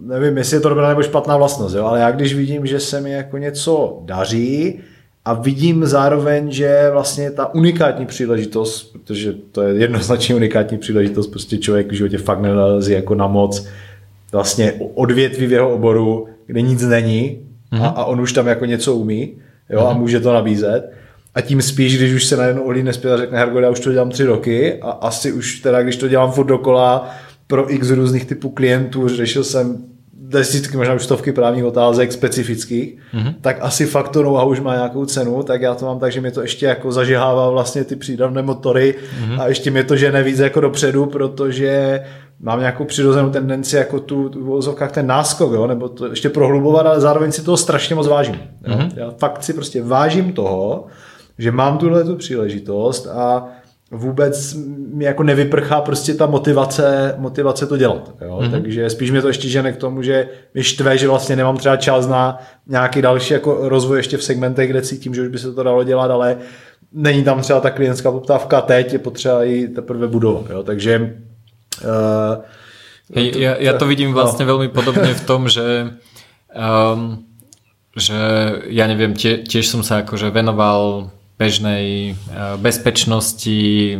nevím, 0.00 0.38
jestli 0.38 0.56
je 0.56 0.60
to 0.60 0.68
dobrá 0.68 0.88
nebo 0.88 1.02
špatná 1.02 1.36
vlastnost, 1.36 1.74
jo, 1.74 1.84
ale 1.84 2.00
já 2.00 2.10
když 2.10 2.34
vidím, 2.34 2.66
že 2.66 2.80
se 2.80 3.00
mi 3.00 3.12
jako 3.12 3.38
něco 3.38 4.02
daří, 4.04 4.80
a 5.24 5.32
vidím 5.34 5.86
zároveň, 5.86 6.50
že 6.50 6.88
vlastně 6.92 7.30
ta 7.30 7.54
unikátní 7.54 8.06
příležitost, 8.06 8.92
protože 8.92 9.34
to 9.52 9.62
je 9.62 9.74
jednoznačně 9.74 10.34
unikátní 10.34 10.78
příležitost, 10.78 11.26
prostě 11.26 11.58
člověk 11.58 11.90
v 11.90 11.94
životě 11.94 12.18
fakt 12.18 12.40
nenalezí 12.40 12.92
jako 12.92 13.14
na 13.14 13.26
moc 13.26 13.66
vlastně 14.32 14.72
odvětví 14.94 15.46
v 15.46 15.52
jeho 15.52 15.74
oboru, 15.74 16.28
kde 16.46 16.62
nic 16.62 16.82
není 16.82 17.38
mm-hmm. 17.72 17.82
a, 17.82 17.88
a 17.88 18.04
on 18.04 18.20
už 18.20 18.32
tam 18.32 18.46
jako 18.46 18.64
něco 18.64 18.94
umí 18.94 19.34
jo, 19.70 19.80
mm-hmm. 19.80 19.86
a 19.86 19.90
mhm. 19.90 20.00
může 20.00 20.20
to 20.20 20.32
nabízet. 20.32 20.92
A 21.34 21.40
tím 21.40 21.62
spíš, 21.62 21.96
když 21.96 22.12
už 22.12 22.24
se 22.24 22.36
najednou 22.36 22.62
ohlídne 22.62 22.92
zpět 22.92 23.12
a 23.12 23.16
řekne, 23.16 23.38
Hergo, 23.38 23.58
já 23.58 23.70
už 23.70 23.80
to 23.80 23.92
dělám 23.92 24.10
tři 24.10 24.24
roky 24.24 24.78
a 24.82 24.90
asi 24.90 25.32
už 25.32 25.60
teda, 25.60 25.82
když 25.82 25.96
to 25.96 26.08
dělám 26.08 26.32
furt 26.32 26.46
dokola 26.46 27.10
pro 27.46 27.72
x 27.74 27.90
různých 27.90 28.24
typů 28.24 28.50
klientů, 28.50 29.08
řešil 29.08 29.44
jsem 29.44 29.84
desítky, 30.28 30.76
možná 30.76 30.94
už 30.94 31.04
stovky 31.04 31.32
právních 31.32 31.64
otázek 31.64 32.12
specifických, 32.12 32.98
mm-hmm. 33.14 33.34
tak 33.40 33.56
asi 33.60 33.86
fakt 33.86 34.08
to 34.08 34.22
know 34.22 34.48
už 34.48 34.60
má 34.60 34.74
nějakou 34.74 35.04
cenu, 35.04 35.42
tak 35.42 35.62
já 35.62 35.74
to 35.74 35.86
mám 35.86 35.98
tak, 35.98 36.12
že 36.12 36.20
mě 36.20 36.30
to 36.30 36.42
ještě 36.42 36.66
jako 36.66 36.92
zažihává 36.92 37.50
vlastně 37.50 37.84
ty 37.84 37.96
přídavné 37.96 38.42
motory 38.42 38.94
mm-hmm. 38.94 39.40
a 39.40 39.48
ještě 39.48 39.70
mě 39.70 39.84
to 39.84 39.96
žene 39.96 40.22
víc 40.22 40.38
jako 40.38 40.60
dopředu, 40.60 41.06
protože 41.06 42.00
mám 42.40 42.60
nějakou 42.60 42.84
přirozenou 42.84 43.30
tendenci 43.30 43.76
jako 43.76 44.00
tu, 44.00 44.28
tu 44.28 44.44
v 44.44 44.50
ozovkách 44.50 44.92
ten 44.92 45.06
náskok, 45.06 45.52
jo, 45.52 45.66
nebo 45.66 45.88
to 45.88 46.06
ještě 46.06 46.28
prohlubovat, 46.28 46.86
ale 46.86 47.00
zároveň 47.00 47.32
si 47.32 47.42
toho 47.42 47.56
strašně 47.56 47.94
moc 47.94 48.08
vážím. 48.08 48.40
Jo. 48.66 48.74
Mm-hmm. 48.74 48.90
Já 48.96 49.10
fakt 49.10 49.42
si 49.42 49.52
prostě 49.52 49.82
vážím 49.82 50.32
toho, 50.32 50.86
že 51.38 51.52
mám 51.52 51.78
tuhle 51.78 52.04
tu 52.04 52.16
příležitost 52.16 53.06
a 53.06 53.48
vůbec 53.94 54.54
mi 54.94 55.04
jako 55.04 55.22
nevyprchá 55.22 55.80
prostě 55.80 56.14
ta 56.14 56.26
motivace, 56.26 57.14
motivace 57.18 57.66
to 57.66 57.76
dělat. 57.76 58.14
Jo? 58.20 58.38
Mm-hmm. 58.42 58.50
Takže 58.50 58.90
spíš 58.90 59.10
mě 59.10 59.22
to 59.22 59.28
ještě 59.28 59.48
žene 59.48 59.72
k 59.72 59.76
tomu, 59.76 60.02
že 60.02 60.28
mi 60.54 60.64
štve, 60.64 60.98
že 60.98 61.08
vlastně 61.08 61.36
nemám 61.36 61.56
třeba 61.56 61.76
čas 61.76 62.06
na 62.06 62.38
nějaký 62.66 63.02
další 63.02 63.34
jako 63.34 63.68
rozvoj 63.68 63.98
ještě 63.98 64.16
v 64.16 64.24
segmentech, 64.24 64.70
kde 64.70 64.82
cítím, 64.82 65.14
že 65.14 65.22
už 65.22 65.28
by 65.28 65.38
se 65.38 65.52
to 65.52 65.62
dalo 65.62 65.84
dělat, 65.84 66.10
ale 66.10 66.36
není 66.92 67.24
tam 67.24 67.40
třeba 67.40 67.60
ta 67.60 67.70
klientská 67.70 68.10
poptávka 68.12 68.60
teď, 68.60 68.92
je 68.92 68.98
potřeba 68.98 69.42
ji 69.42 69.68
teprve 69.68 70.08
budovat. 70.08 70.50
Jo? 70.50 70.62
Takže 70.62 71.16
uh, 71.84 72.44
Hej, 73.14 73.36
to, 73.36 73.38
ja, 73.38 73.52
ja 73.60 73.72
to 73.76 73.84
vidím 73.84 74.16
no. 74.16 74.16
vlastne 74.16 74.48
no. 74.48 74.56
veľmi 74.56 74.72
podobne 74.72 75.12
v 75.12 75.22
tom, 75.28 75.44
že 75.44 75.92
um, 76.56 77.20
že 77.94 78.18
ja 78.72 78.88
neviem, 78.90 79.14
tie, 79.14 79.44
tiež 79.46 79.70
som 79.70 79.86
sa 79.86 80.02
akože 80.02 80.34
venoval 80.34 81.12
bežnej 81.34 82.14
eh, 82.14 82.16
bezpečnosti, 82.58 83.98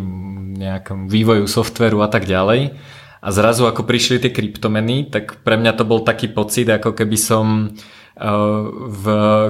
nejakom 0.54 1.10
vývoju 1.10 1.50
softveru 1.50 2.00
a 2.02 2.08
tak 2.08 2.30
ďalej. 2.30 2.78
A 3.24 3.28
zrazu 3.32 3.64
ako 3.64 3.88
prišli 3.88 4.20
tie 4.20 4.30
kryptomeny, 4.30 5.08
tak 5.08 5.40
pre 5.40 5.56
mňa 5.56 5.72
to 5.80 5.88
bol 5.88 6.04
taký 6.04 6.28
pocit, 6.28 6.68
ako 6.68 6.92
keby 6.92 7.16
som 7.16 7.72
v 8.14 9.04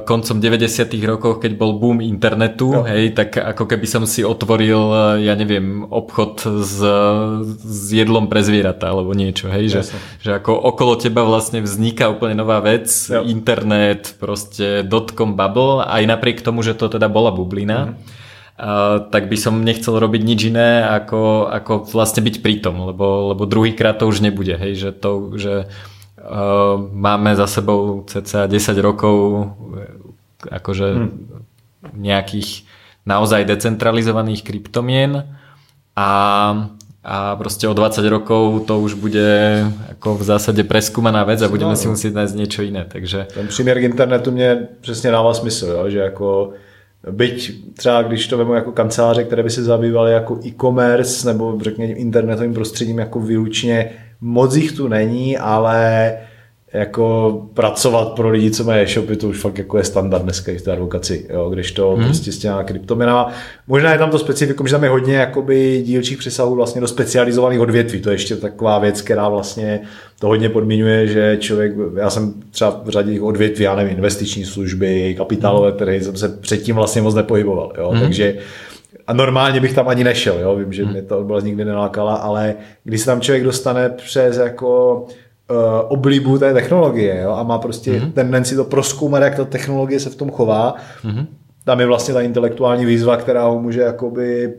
koncom 0.08 0.40
90 0.40 0.88
rokoch, 1.04 1.36
keď 1.36 1.52
bol 1.52 1.76
boom 1.76 2.00
internetu, 2.00 2.72
no. 2.72 2.88
hej, 2.88 3.12
tak 3.12 3.36
ako 3.36 3.68
keby 3.68 3.84
som 3.84 4.08
si 4.08 4.24
otvoril, 4.24 5.20
ja 5.20 5.36
neviem, 5.36 5.84
obchod 5.84 6.64
s, 6.64 6.80
s 7.60 7.84
jedlom 7.92 8.32
pre 8.32 8.40
zvieratá 8.40 8.88
alebo 8.88 9.12
niečo, 9.12 9.52
hej, 9.52 9.68
že, 9.68 9.80
že 10.24 10.40
ako 10.40 10.56
okolo 10.56 10.96
teba 10.96 11.28
vlastne 11.28 11.60
vzniká 11.60 12.08
úplne 12.08 12.40
nová 12.40 12.64
vec, 12.64 12.88
jo. 12.88 13.20
internet, 13.28 14.16
proste 14.16 14.80
dotcom 14.80 15.36
bubble, 15.36 15.84
aj 15.84 16.02
napriek 16.08 16.40
tomu, 16.40 16.64
že 16.64 16.72
to 16.72 16.88
teda 16.88 17.12
bola 17.12 17.32
bublina, 17.32 17.92
mm. 17.92 18.22
Uh, 18.54 19.10
tak 19.10 19.26
by 19.26 19.34
som 19.34 19.66
nechcel 19.66 19.98
robiť 19.98 20.22
nič 20.22 20.46
iné, 20.46 20.86
ako, 20.86 21.50
ako 21.50 21.90
vlastne 21.90 22.22
byť 22.22 22.38
pritom, 22.38 22.86
lebo, 22.86 23.34
lebo 23.34 23.50
druhýkrát 23.50 23.98
to 23.98 24.06
už 24.06 24.22
nebude, 24.22 24.54
hej, 24.54 24.78
že 24.78 24.90
to, 24.94 25.34
že 25.34 25.66
Ehm, 25.66 25.93
máme 26.92 27.36
za 27.36 27.46
sebou 27.46 28.04
cca 28.06 28.46
10 28.46 28.78
rokov 28.78 29.50
akože 30.50 30.86
hmm. 30.92 31.10
nejakých 31.96 32.64
naozaj 33.04 33.44
decentralizovaných 33.44 34.44
kryptomien 34.44 35.36
a, 35.96 36.10
a 37.04 37.36
proste 37.36 37.68
o 37.68 37.74
20 37.76 38.04
rokov 38.08 38.64
to 38.64 38.80
už 38.80 38.96
bude 38.96 39.64
ako 39.92 40.16
v 40.16 40.22
zásade 40.24 40.64
preskúmaná 40.64 41.24
vec 41.24 41.44
a 41.44 41.52
budeme 41.52 41.76
no, 41.76 41.80
si 41.80 41.88
musieť 41.88 42.12
nájsť 42.16 42.34
niečo 42.36 42.60
iné. 42.64 42.84
Takže... 42.88 43.28
Ten 43.34 43.48
příměr 43.48 43.78
k 43.80 43.82
internetu 43.82 44.32
mě 44.32 44.68
přesně 44.80 45.10
dává 45.10 45.34
smysl, 45.34 45.66
jo? 45.66 45.90
že 45.90 45.98
jako 45.98 46.52
byť 47.10 47.52
třeba 47.76 48.02
když 48.02 48.28
to 48.28 48.38
vemu 48.38 48.54
jako 48.54 48.72
kanceláře, 48.72 49.24
které 49.24 49.42
by 49.42 49.50
se 49.50 49.62
zabývaly 49.62 50.12
jako 50.12 50.40
e-commerce 50.46 51.26
nebo 51.26 51.58
řekněme 51.60 51.92
internetovým 51.92 52.54
prostředím 52.54 52.98
jako 52.98 53.20
výlučně 53.20 53.90
moc 54.24 54.56
jich 54.56 54.72
tu 54.72 54.88
není, 54.88 55.38
ale 55.38 56.12
jako 56.72 57.32
pracovat 57.54 58.12
pro 58.12 58.30
lidi, 58.30 58.50
co 58.50 58.64
mají 58.64 58.82
e-shopy, 58.82 59.16
to 59.16 59.28
už 59.28 59.38
fakt 59.38 59.58
jako 59.58 59.78
je 59.78 59.84
standard 59.84 60.22
dneska 60.22 60.52
i 60.52 60.58
v 60.58 60.62
té 60.62 60.72
advokaci, 60.72 61.26
jo, 61.30 61.50
když 61.50 61.72
to 61.72 61.90
hmm. 61.90 62.04
prostě 62.04 62.32
s 62.32 62.38
těma 62.38 62.62
kryptoměnama. 62.62 63.32
Možná 63.66 63.92
je 63.92 63.98
tam 63.98 64.10
to 64.10 64.18
specifikum, 64.18 64.66
že 64.66 64.74
tam 64.74 64.84
je 64.84 64.90
hodně 64.90 65.14
jakoby 65.14 65.82
dílčích 65.86 66.18
přesahů 66.18 66.54
vlastně 66.54 66.80
do 66.80 66.88
specializovaných 66.88 67.60
odvětví. 67.60 68.00
To 68.00 68.10
je 68.10 68.14
ještě 68.14 68.36
taková 68.36 68.78
věc, 68.78 69.02
která 69.02 69.28
vlastně 69.28 69.80
to 70.20 70.26
hodně 70.26 70.48
podmiňuje, 70.48 71.06
že 71.06 71.36
člověk, 71.40 71.72
já 71.96 72.10
jsem 72.10 72.34
třeba 72.50 72.82
v 72.84 72.88
řadě 72.88 73.20
odvětví, 73.20 73.64
já 73.64 73.76
nevím, 73.76 73.92
investiční 73.92 74.44
služby, 74.44 75.14
kapitálové 75.18 75.68
hmm. 75.68 75.78
trhy, 75.78 76.00
jsem 76.00 76.16
se 76.16 76.28
předtím 76.28 76.76
vlastně 76.76 77.02
moc 77.02 77.14
nepohyboval, 77.14 77.72
jo, 77.78 77.90
hmm. 77.90 78.00
takže 78.00 78.36
a 79.06 79.12
normálně 79.12 79.60
bych 79.60 79.74
tam 79.74 79.88
ani 79.88 80.04
nešel, 80.04 80.40
jo? 80.40 80.56
vím, 80.56 80.72
že 80.72 80.82
hmm. 80.82 80.92
mě 80.92 81.02
to 81.02 81.18
oblast 81.18 81.44
nikdy 81.44 81.64
nelákala, 81.64 82.14
ale 82.14 82.54
když 82.84 83.00
se 83.00 83.06
tam 83.06 83.20
člověk 83.20 83.44
dostane 83.44 83.88
přes 83.88 84.36
jako 84.36 85.02
uh, 85.50 85.56
oblíbu 85.88 86.38
té 86.38 86.54
technologie 86.54 87.20
jo? 87.22 87.30
a 87.30 87.42
má 87.42 87.58
prostě 87.58 87.92
hmm 87.92 88.12
tendenci 88.12 88.56
to 88.56 88.64
proskoumat, 88.64 89.22
jak 89.22 89.36
ta 89.36 89.44
technologie 89.44 90.00
se 90.00 90.10
v 90.10 90.16
tom 90.16 90.30
chová, 90.30 90.74
hmm 91.02 91.26
tam 91.64 91.80
je 91.80 91.86
vlastně 91.86 92.14
ta 92.14 92.20
intelektuální 92.20 92.84
výzva, 92.84 93.16
která 93.16 93.46
ho 93.46 93.60
může 93.60 93.80
jakoby 93.80 94.54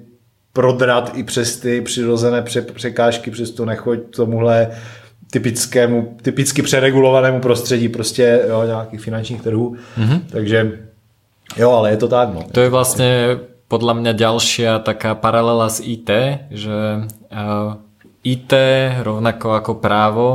prodrat 0.53 1.11
i 1.15 1.23
přes 1.23 1.59
ty 1.59 1.81
přirozené 1.81 2.43
překážky, 2.73 3.31
přes 3.31 3.51
to 3.51 3.65
nechoď 3.65 3.99
tomuhle 4.15 4.67
typickému, 5.31 6.17
typicky 6.21 6.61
přeregulovanému 6.61 7.39
prostředí 7.39 7.89
prostě 7.89 8.41
jo, 8.49 8.63
nějakých 8.65 9.01
finančních 9.01 9.41
trhů. 9.41 9.75
Mm-hmm. 9.97 10.21
Takže 10.31 10.79
jo, 11.57 11.71
ale 11.71 11.89
je 11.89 11.97
to 11.97 12.07
tak. 12.07 12.33
No. 12.33 12.43
To 12.51 12.61
je 12.61 12.69
vlastně 12.69 13.27
podľa 13.65 13.93
mňa 13.97 14.11
ďalšia 14.13 14.71
taká 14.85 15.17
paralela 15.17 15.69
z 15.73 15.97
IT, 15.97 16.09
že 16.53 17.09
uh, 17.09 17.81
IT 18.21 18.51
rovnako 19.01 19.47
ako 19.57 19.71
právo 19.81 20.27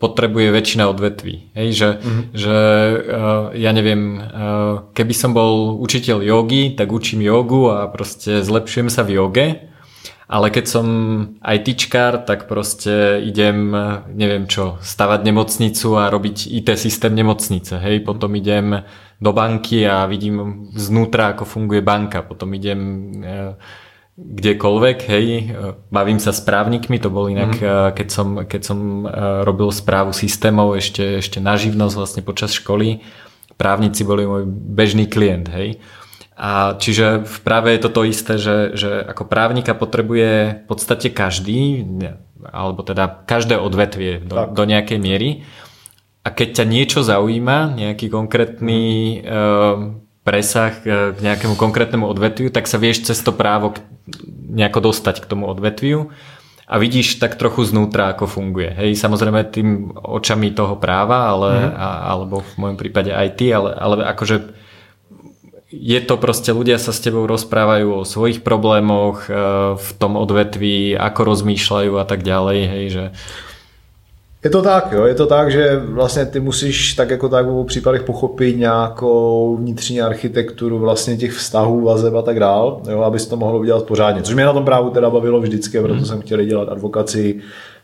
potrebuje 0.00 0.48
väčšina 0.48 0.88
odvetví. 0.88 1.52
Hej, 1.52 1.68
že, 1.76 1.88
mm-hmm. 2.00 2.24
že 2.32 2.56
uh, 2.56 3.46
ja 3.52 3.70
neviem, 3.76 4.16
uh, 4.16 4.88
keby 4.96 5.12
som 5.12 5.36
bol 5.36 5.76
učiteľ 5.76 6.24
jogy, 6.24 6.72
tak 6.72 6.88
učím 6.88 7.20
jogu 7.20 7.68
a 7.68 7.84
proste 7.92 8.40
zlepšujem 8.40 8.88
sa 8.88 9.04
v 9.04 9.20
joge, 9.20 9.46
ale 10.30 10.54
keď 10.54 10.64
som 10.70 10.86
ITčkár, 11.42 12.22
tak 12.22 12.46
proste 12.46 13.18
idem, 13.18 13.74
neviem 14.14 14.46
čo, 14.46 14.78
stavať 14.78 15.26
nemocnicu 15.26 15.98
a 15.98 16.06
robiť 16.06 16.46
IT 16.54 16.78
systém 16.78 17.18
nemocnice. 17.18 17.82
Hej, 17.82 18.06
potom 18.06 18.30
idem 18.38 18.86
do 19.18 19.30
banky 19.34 19.82
a 19.82 20.06
vidím 20.06 20.70
znútra, 20.78 21.34
ako 21.34 21.42
funguje 21.42 21.82
banka. 21.82 22.22
Potom 22.22 22.54
idem 22.54 22.78
e, 22.78 23.58
kdekoľvek, 24.14 24.98
hej, 25.10 25.26
e, 25.34 25.42
bavím 25.90 26.22
sa 26.22 26.30
s 26.30 26.46
právnikmi, 26.46 27.02
to 27.02 27.10
bol 27.10 27.26
inak, 27.26 27.58
mm. 27.58 27.98
keď, 27.98 28.08
som, 28.14 28.28
keď 28.46 28.62
som 28.62 29.10
robil 29.42 29.74
správu 29.74 30.14
systémov 30.14 30.78
ešte, 30.78 31.18
ešte 31.18 31.42
na 31.42 31.58
živnosť 31.58 31.94
vlastne 31.98 32.22
počas 32.22 32.54
školy, 32.54 33.02
právnici 33.58 34.06
boli 34.06 34.30
môj 34.30 34.46
bežný 34.46 35.10
klient, 35.10 35.50
hej. 35.50 35.82
A 36.40 36.72
čiže 36.80 37.20
v 37.20 37.36
práve 37.44 37.76
je 37.76 37.80
to 37.84 37.90
to 37.92 38.02
isté, 38.08 38.40
že, 38.40 38.72
že 38.72 39.04
ako 39.04 39.28
právnika 39.28 39.76
potrebuje 39.76 40.64
v 40.64 40.66
podstate 40.66 41.12
každý, 41.12 41.84
alebo 42.40 42.80
teda 42.80 43.28
každé 43.28 43.60
odvetvie 43.60 44.24
do, 44.24 44.48
do 44.48 44.64
nejakej 44.64 44.96
miery, 44.96 45.44
a 46.24 46.32
keď 46.32 46.64
ťa 46.64 46.64
niečo 46.64 47.00
zaujíma, 47.04 47.76
nejaký 47.76 48.08
konkrétny 48.08 48.80
uh, 49.20 50.00
presah 50.24 50.72
uh, 50.80 51.12
k 51.12 51.18
nejakému 51.20 51.60
konkrétnemu 51.60 52.08
odvetviu, 52.08 52.48
tak 52.48 52.68
sa 52.72 52.80
vieš 52.80 53.12
cez 53.12 53.20
to 53.20 53.36
právo 53.36 53.76
nejako 54.48 54.92
dostať 54.92 55.20
k 55.20 55.28
tomu 55.28 55.44
odvetviu 55.44 56.08
a 56.70 56.74
vidíš 56.78 57.18
tak 57.18 57.34
trochu 57.34 57.66
znútra, 57.66 58.14
ako 58.14 58.30
funguje. 58.30 58.70
Hej, 58.80 58.96
samozrejme 58.96 59.42
tým 59.50 59.90
očami 59.92 60.54
toho 60.54 60.78
práva, 60.78 61.36
ale, 61.36 61.50
mm. 61.66 61.72
a, 61.74 61.88
alebo 62.16 62.40
v 62.40 62.54
mojom 62.62 62.76
prípade 62.78 63.10
IT, 63.10 63.40
ale, 63.50 63.74
ale 63.74 63.94
akože 64.06 64.59
je 65.72 66.00
to 66.02 66.18
proste, 66.18 66.50
ľudia 66.50 66.78
sa 66.82 66.90
s 66.90 66.98
tebou 66.98 67.30
rozprávajú 67.30 68.02
o 68.02 68.08
svojich 68.08 68.42
problémoch 68.42 69.30
uh, 69.30 69.78
v 69.78 69.88
tom 70.02 70.18
odvetví, 70.18 70.98
ako 70.98 71.20
rozmýšľajú 71.24 71.92
a 71.94 72.04
tak 72.04 72.26
ďalej, 72.26 72.58
hej, 72.66 72.84
že 72.90 73.04
je 74.44 74.50
to 74.50 74.62
tak, 74.62 74.92
jo, 74.92 75.04
je 75.04 75.14
to 75.14 75.26
tak, 75.26 75.50
že 75.50 75.76
vlastně 75.76 76.26
ty 76.26 76.40
musíš 76.40 76.94
tak 76.94 77.10
jako 77.10 77.28
tak 77.28 77.46
v 77.46 77.48
obou 77.48 77.64
případech 77.64 78.02
pochopit 78.02 78.56
nějakou 78.56 79.56
vnitřní 79.60 80.00
architekturu 80.00 80.78
vlastně 80.78 81.16
těch 81.16 81.32
vztahů, 81.32 81.80
vazeb 81.80 82.14
a 82.14 82.22
tak 82.22 82.40
dál, 82.40 82.80
jo, 82.90 83.00
abys 83.02 83.26
to 83.26 83.36
mohlo 83.36 83.58
udělat 83.58 83.84
pořádně. 83.84 84.22
Což 84.22 84.34
mě 84.34 84.44
na 84.44 84.52
tom 84.52 84.64
právu 84.64 84.90
teda 84.90 85.10
bavilo 85.10 85.40
vždycky, 85.40 85.78
proto 85.78 85.94
hmm. 85.94 86.04
jsem 86.04 86.20
chtěl 86.20 86.44
dělat 86.44 86.68
advokaci, 86.68 87.40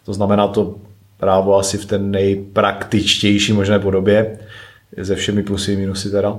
to 0.07 0.13
znamená 0.13 0.49
to 0.49 0.75
právo 1.17 1.59
asi 1.59 1.79
v 1.79 1.85
ten 1.85 2.11
nejpraktičtější 2.11 3.53
možné 3.53 3.79
podobě, 3.79 4.39
se 5.03 5.15
všemi 5.15 5.43
plusy 5.43 5.75
a 5.75 5.79
minusy 5.79 6.11
teda. 6.11 6.39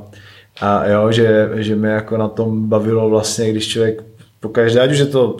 A 0.62 0.88
jo, 0.88 1.12
že, 1.12 1.50
že 1.56 1.76
mě 1.76 1.90
jako 1.90 2.18
na 2.18 2.28
tom 2.28 2.70
bavilo 2.70 3.10
vlastně, 3.10 3.52
když 3.52 3.68
člověk 3.68 4.04
pokaždé, 4.40 4.82
ať 4.82 4.92
už 4.92 4.98
je 4.98 5.06
to 5.06 5.38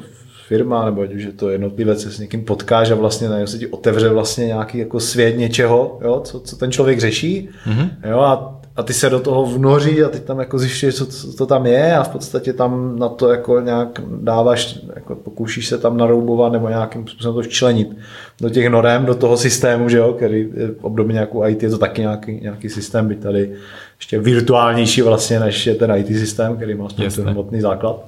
firma, 0.48 0.86
nebo 0.86 1.02
ať 1.02 1.14
už 1.14 1.24
je 1.24 1.32
to 1.32 1.50
jednotlivec, 1.50 2.02
se 2.02 2.12
s 2.12 2.20
někým 2.20 2.46
potkáš 2.46 2.92
a 2.92 2.96
vlastně 2.96 3.30
na 3.30 3.48
se 3.48 3.58
ti 3.58 3.68
otevře 3.68 4.10
vlastně 4.10 4.46
nějaký 4.46 4.78
jako 4.78 5.00
svět 5.00 5.38
něčeho, 5.38 6.00
jo, 6.04 6.22
co, 6.24 6.40
co 6.40 6.56
ten 6.56 6.72
člověk 6.72 7.00
řeší. 7.00 7.50
Mm-hmm. 7.66 7.90
Jo, 8.10 8.20
a 8.20 8.57
a 8.78 8.84
ty 8.84 8.94
se 8.94 9.10
do 9.10 9.20
toho 9.20 9.46
vnoří 9.46 10.04
a 10.04 10.10
ty 10.10 10.20
tam 10.20 10.40
jako 10.40 10.60
zjišťuješ, 10.60 10.96
co, 10.96 11.06
co 11.06 11.34
to 11.34 11.46
tam 11.46 11.66
je 11.66 11.98
a 11.98 12.04
v 12.04 12.10
podstatě 12.10 12.54
tam 12.54 13.00
na 13.00 13.10
to 13.10 13.30
jako 13.30 13.60
nějak 13.60 14.02
dáváš, 14.22 14.80
jako 14.96 15.16
pokoušíš 15.16 15.68
se 15.68 15.78
tam 15.78 15.98
naroubovat 15.98 16.52
nebo 16.52 16.70
nějakým 16.70 17.08
způsobem 17.08 17.36
to 17.36 17.42
včlenit 17.50 17.98
do 18.42 18.50
těch 18.50 18.70
norem, 18.70 19.06
do 19.06 19.16
toho 19.16 19.38
systému, 19.38 19.90
že 19.90 19.98
jo, 19.98 20.14
který 20.14 20.40
je 20.40 20.70
obdobně 20.82 21.14
nějakou 21.14 21.46
IT, 21.46 21.64
je 21.64 21.70
to 21.70 21.78
taky 21.78 22.02
nějaký, 22.02 22.40
nějaký 22.42 22.70
systém, 22.70 23.08
by 23.08 23.16
tady 23.16 23.52
ještě 24.00 24.20
virtuálnější 24.20 25.02
vlastně, 25.02 25.40
než 25.40 25.68
je 25.68 25.76
ten 25.76 25.92
IT 25.92 26.08
systém, 26.08 26.56
který 26.56 26.76
má 26.76 26.88
ten 27.16 27.30
hmotný 27.30 27.62
základ. 27.62 28.06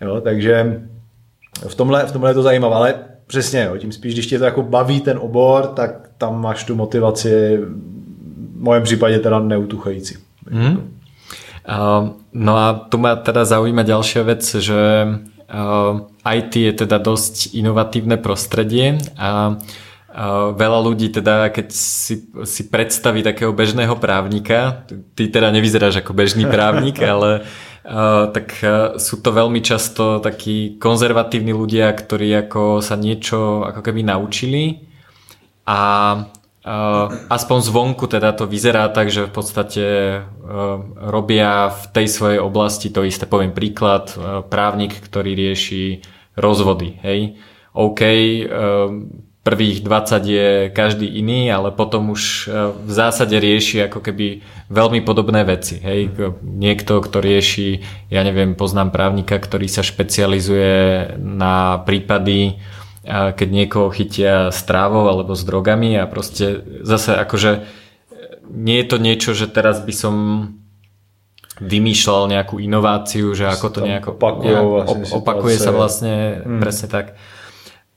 Jo, 0.00 0.20
takže 0.20 0.80
v 1.66 1.74
tomhle, 1.74 2.06
v 2.06 2.12
tomhle 2.12 2.30
je 2.30 2.34
to 2.34 2.42
zajímavé, 2.42 2.74
ale 2.74 2.94
přesně, 3.26 3.64
jo, 3.70 3.76
tím 3.76 3.92
spíš, 3.92 4.14
když 4.14 4.26
tě 4.26 4.38
to 4.38 4.44
jako 4.44 4.62
baví 4.62 5.00
ten 5.00 5.18
obor, 5.18 5.66
tak 5.66 6.10
tam 6.18 6.40
máš 6.40 6.64
tu 6.64 6.74
motivaci 6.74 7.58
mojem 8.62 8.82
případě 8.82 9.18
teda 9.18 9.38
neutuchající. 9.38 10.16
Hmm. 10.50 10.94
Uh, 11.68 12.08
no 12.32 12.56
a 12.56 12.86
tu 12.88 12.98
ma 12.98 13.14
teda 13.14 13.44
zaujíma 13.44 13.82
ďalšia 13.82 14.22
vec, 14.26 14.42
že 14.42 15.06
uh, 15.06 15.94
IT 16.26 16.56
je 16.56 16.72
teda 16.72 16.98
dosť 16.98 17.54
inovatívne 17.54 18.16
prostredie 18.18 18.98
a 19.18 19.58
Uh, 20.12 20.52
veľa 20.52 20.76
ľudí 20.84 21.08
teda, 21.08 21.48
keď 21.48 21.72
si, 21.72 22.28
si 22.44 22.62
predstaví 22.68 23.24
takého 23.24 23.48
bežného 23.48 23.96
právnika, 23.96 24.84
ty 25.16 25.32
teda 25.32 25.48
nevyzeráš 25.48 26.04
ako 26.04 26.12
bežný 26.12 26.44
právnik, 26.44 27.00
ale 27.16 27.40
uh, 27.40 28.28
tak 28.28 28.52
uh, 28.60 29.00
sú 29.00 29.24
to 29.24 29.32
veľmi 29.32 29.64
často 29.64 30.20
takí 30.20 30.76
konzervatívni 30.76 31.56
ľudia, 31.56 31.88
ktorí 31.96 32.28
ako 32.44 32.84
sa 32.84 33.00
niečo 33.00 33.64
ako 33.64 33.80
keby 33.80 34.04
naučili 34.04 34.84
a 35.64 35.80
aspoň 37.26 37.58
zvonku 37.58 38.06
teda 38.06 38.30
to 38.32 38.46
vyzerá 38.46 38.86
tak, 38.94 39.10
že 39.10 39.26
v 39.26 39.32
podstate 39.34 39.86
uh, 40.22 40.78
robia 40.94 41.74
v 41.74 41.82
tej 41.90 42.06
svojej 42.06 42.38
oblasti 42.38 42.86
to 42.86 43.02
isté. 43.02 43.26
Poviem 43.26 43.50
príklad, 43.50 44.14
uh, 44.14 44.46
právnik, 44.46 44.94
ktorý 44.94 45.34
rieši 45.34 46.06
rozvody. 46.38 46.96
Hej. 47.02 47.36
OK, 47.72 48.00
prvých 49.42 49.78
20 49.80 50.22
je 50.28 50.48
každý 50.76 51.08
iný, 51.08 51.48
ale 51.48 51.72
potom 51.72 52.12
už 52.12 52.46
v 52.84 52.90
zásade 52.92 53.32
rieši 53.32 53.88
ako 53.88 54.04
keby 54.04 54.44
veľmi 54.68 55.00
podobné 55.02 55.42
veci. 55.42 55.80
Hej. 55.82 56.12
Niekto, 56.44 57.00
kto 57.00 57.18
rieši, 57.18 57.80
ja 58.12 58.22
neviem, 58.22 58.54
poznám 58.54 58.92
právnika, 58.92 59.40
ktorý 59.40 59.66
sa 59.72 59.80
špecializuje 59.80 61.16
na 61.16 61.80
prípady 61.82 62.60
keď 63.06 63.48
niekoho 63.50 63.90
chytia 63.90 64.54
s 64.54 64.62
trávou 64.62 65.10
alebo 65.10 65.34
s 65.34 65.42
drogami 65.42 65.98
a 65.98 66.06
proste 66.06 66.62
zase 66.86 67.18
akože 67.18 67.66
nie 68.52 68.78
je 68.82 68.86
to 68.86 68.96
niečo, 69.02 69.30
že 69.34 69.50
teraz 69.50 69.82
by 69.82 69.94
som 69.94 70.14
vymýšľal 71.58 72.30
nejakú 72.30 72.58
inováciu, 72.62 73.34
že 73.34 73.46
ako 73.46 73.66
to 73.70 73.80
nejako 73.84 74.10
vlastne 74.18 75.14
opakuje 75.14 75.56
sa 75.58 75.70
vlastne 75.74 76.42
hmm. 76.42 76.60
presne 76.62 76.88
tak. 76.88 77.06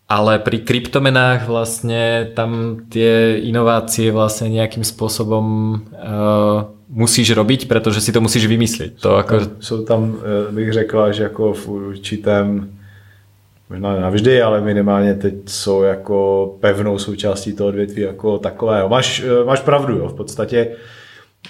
Ale 0.05 0.37
pri 0.37 0.61
kryptomenách 0.61 1.49
vlastne 1.49 2.29
tam 2.37 2.81
tie 2.93 3.41
inovácie 3.41 4.13
vlastne 4.13 4.53
nejakým 4.53 4.85
spôsobom 4.85 5.45
uh, 5.81 6.69
musíš 6.85 7.33
robiť, 7.33 7.65
pretože 7.65 8.05
si 8.05 8.13
to 8.13 8.21
musíš 8.21 8.45
vymyslieť. 8.45 9.01
To 9.01 9.17
ako... 9.17 9.33
Jsou 9.59 9.81
tam, 9.85 10.21
e, 10.21 10.51
bych 10.51 10.73
řekla, 10.73 11.11
že 11.11 11.23
jako 11.23 11.53
v 11.53 11.67
určitém 11.67 12.69
možná 13.69 13.99
navždy, 13.99 14.41
ale 14.41 14.61
minimálně 14.61 15.13
teď 15.13 15.33
jsou 15.45 15.83
jako 15.83 16.57
pevnou 16.59 16.97
součástí 16.97 17.53
toho 17.53 17.69
odvětví 17.69 18.01
jako 18.01 18.37
takové. 18.39 18.87
Máš, 18.87 19.23
eh, 19.25 19.45
máš 19.45 19.59
pravdu, 19.59 19.97
jo. 19.97 20.07
v 20.07 20.13
podstatě 20.13 20.75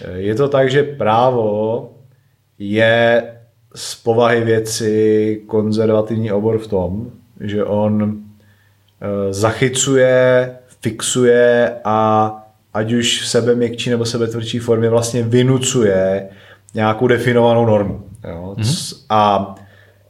eh, 0.02 0.12
je 0.18 0.36
to 0.36 0.48
tak, 0.48 0.72
že 0.72 0.84
právo 0.84 1.90
je 2.60 3.24
z 3.76 3.96
povahy 3.96 4.42
věci 4.42 5.42
konzervativní 5.48 6.32
obor 6.32 6.58
v 6.58 6.68
tom, 6.68 7.12
že 7.40 7.66
on 7.66 8.18
eh, 9.02 9.34
zachycuje, 9.34 10.52
fixuje 10.82 11.76
a 11.86 12.32
ať 12.74 12.94
už 12.94 13.22
v 13.22 13.28
sebe 13.28 13.56
měkčí 13.56 13.90
nebo 13.90 14.06
sebe 14.06 14.28
tvrdší 14.28 14.60
formě 14.60 14.90
vlastně 14.90 15.24
vynucuje 15.24 16.30
nějakou 16.74 17.08
definovanou 17.08 17.66
normu. 17.66 18.04
Jo? 18.28 18.56
Mm-hmm. 18.58 19.06
A 19.10 19.56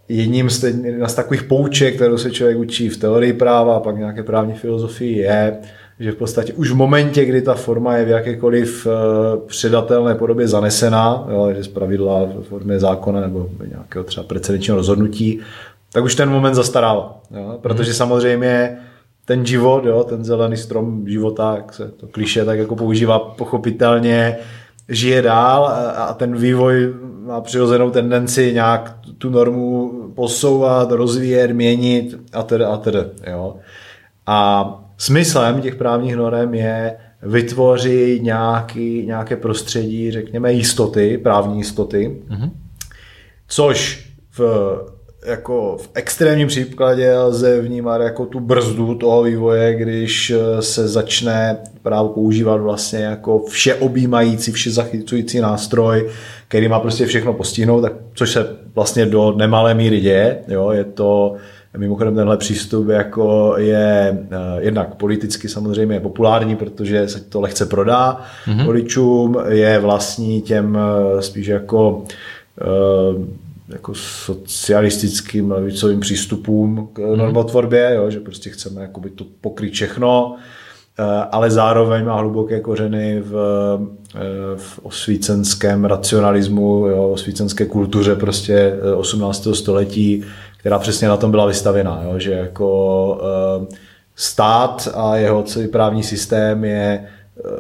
jedním 0.09 0.49
z, 0.49 0.65
z 1.07 1.13
takových 1.13 1.43
pouček, 1.43 1.95
kterou 1.95 2.17
se 2.17 2.31
člověk 2.31 2.57
učí 2.57 2.89
v 2.89 2.97
teorii 2.97 3.33
práva 3.33 3.75
a 3.75 3.79
pak 3.79 3.97
nějaké 3.97 4.23
právní 4.23 4.53
filozofii 4.53 5.17
je, 5.17 5.57
že 5.99 6.11
v 6.11 6.15
podstatě 6.15 6.53
už 6.53 6.71
v 6.71 6.75
momentě, 6.75 7.25
kdy 7.25 7.41
ta 7.41 7.53
forma 7.53 7.97
je 7.97 8.05
v 8.05 8.09
jakékoliv 8.09 8.87
eh, 8.87 9.37
předatelné 9.45 10.15
podobě 10.15 10.47
zanesená, 10.47 11.27
jo, 11.31 11.53
že 11.55 11.63
z 11.63 11.67
pravidla 11.67 12.25
v 12.25 12.41
formě 12.41 12.79
zákona 12.79 13.21
nebo 13.21 13.49
nějakého 13.67 14.03
třeba 14.03 14.23
precedenčního 14.23 14.77
rozhodnutí, 14.77 15.39
tak 15.93 16.03
už 16.03 16.15
ten 16.15 16.29
moment 16.29 16.55
zastarává. 16.55 17.21
Jo, 17.31 17.59
protože 17.61 17.91
hmm. 17.91 17.97
samozřejmě 17.97 18.77
ten 19.25 19.45
život, 19.45 19.85
jo, 19.85 20.03
ten 20.03 20.23
zelený 20.23 20.57
strom 20.57 21.07
života, 21.07 21.53
jak 21.55 21.73
se 21.73 21.87
to 21.87 22.07
kliše 22.07 22.45
tak 22.45 22.59
jako 22.59 22.75
používá 22.75 23.19
pochopitelně, 23.19 24.37
žije 24.89 25.21
dál 25.21 25.65
a 25.95 26.13
ten 26.13 26.37
vývoj 26.37 26.93
má 27.25 27.41
přirozenou 27.41 27.89
tendenci 27.89 28.53
nějak 28.53 28.95
tu 29.17 29.29
normu 29.29 29.91
posouvat, 30.15 30.91
rozvíjet, 30.91 31.51
měnit 31.51 32.19
a 32.33 32.43
tedy 32.43 32.63
a 32.63 32.77
tedy. 32.77 32.99
Jo. 33.27 33.55
A 34.25 34.69
smyslem 34.97 35.61
těch 35.61 35.75
právních 35.75 36.15
norm 36.15 36.53
je 36.53 36.97
vytvořit 37.21 38.23
nějaký, 38.23 39.05
nějaké 39.05 39.35
prostředí, 39.35 40.11
řekněme, 40.11 40.53
jistoty, 40.53 41.17
právní 41.17 41.57
jistoty, 41.57 42.21
mm-hmm. 42.29 42.51
což 43.47 44.09
v 44.37 44.41
jako 45.25 45.77
v 45.81 45.89
extrémním 45.93 46.47
příkladě 46.47 47.17
lze 47.17 47.61
vnímat 47.61 48.01
jako 48.01 48.25
tu 48.25 48.39
brzdu 48.39 48.95
toho 48.95 49.23
vývoje, 49.23 49.75
když 49.75 50.31
eh, 50.31 50.61
se 50.61 50.87
začne 50.87 51.57
právo 51.81 52.09
používat 52.09 52.61
vlastně 52.61 52.99
jako 52.99 53.39
všeobjímající, 53.39 54.51
vše 54.51 54.71
zachycující 54.71 55.39
nástroj, 55.39 56.09
který 56.47 56.67
má 56.67 56.79
prostě 56.79 57.05
všechno 57.05 57.33
postihnout, 57.33 57.81
tak, 57.81 57.93
což 58.13 58.31
se 58.31 58.55
vlastně 58.75 59.05
do 59.05 59.31
nemalé 59.31 59.73
míry 59.73 59.99
děje. 59.99 60.37
Jo, 60.47 60.71
je 60.71 60.83
to 60.83 61.35
Mimochodem 61.77 62.15
tenhle 62.15 62.37
přístup 62.37 62.89
jako 62.89 63.55
je 63.57 64.17
uh, 64.19 64.37
jednak 64.59 64.95
politicky 64.95 65.49
samozřejmě 65.49 65.99
populární, 65.99 66.55
protože 66.55 67.07
se 67.07 67.21
to 67.21 67.41
lehce 67.41 67.65
prodá 67.65 68.21
mm-hmm. 68.45 68.65
voličům, 68.65 69.37
je 69.47 69.79
vlastní 69.79 70.41
těm 70.41 70.75
uh, 70.75 71.19
spíš 71.19 71.47
jako 71.47 72.03
jako 73.69 73.93
socialistickým 73.95 75.51
levicovým 75.51 75.99
přístupům 75.99 76.89
k 76.93 76.99
mhm. 76.99 77.17
normotvorbě, 77.17 77.91
jo, 77.95 78.11
že 78.11 78.19
prostě 78.19 78.49
chceme 78.49 78.81
jakoby 78.81 79.09
to 79.09 79.25
pokryt 79.41 79.73
všechno, 79.73 80.35
eh, 80.99 81.03
ale 81.31 81.51
zároveň 81.51 82.05
má 82.05 82.19
hluboké 82.19 82.59
kořeny 82.59 83.21
v, 83.21 83.35
eh, 84.15 84.19
v 84.57 84.79
osvícenském 84.83 85.85
racionalismu, 85.85 86.87
jo, 86.87 87.09
osvícenské 87.09 87.65
kultuře 87.65 88.15
prostě 88.15 88.73
18. 88.95 89.51
Eh, 89.51 89.55
století, 89.55 90.23
která 90.57 90.79
přesně 90.79 91.07
na 91.07 91.17
tom 91.17 91.31
byla 91.31 91.45
vystavěná, 91.45 92.01
jo, 92.03 92.19
že 92.19 92.31
jako 92.31 93.21
stát 94.15 94.89
a 94.95 95.15
jeho 95.15 95.43
celý 95.43 95.67
právní 95.67 96.03
systém 96.03 96.63
je 96.63 97.07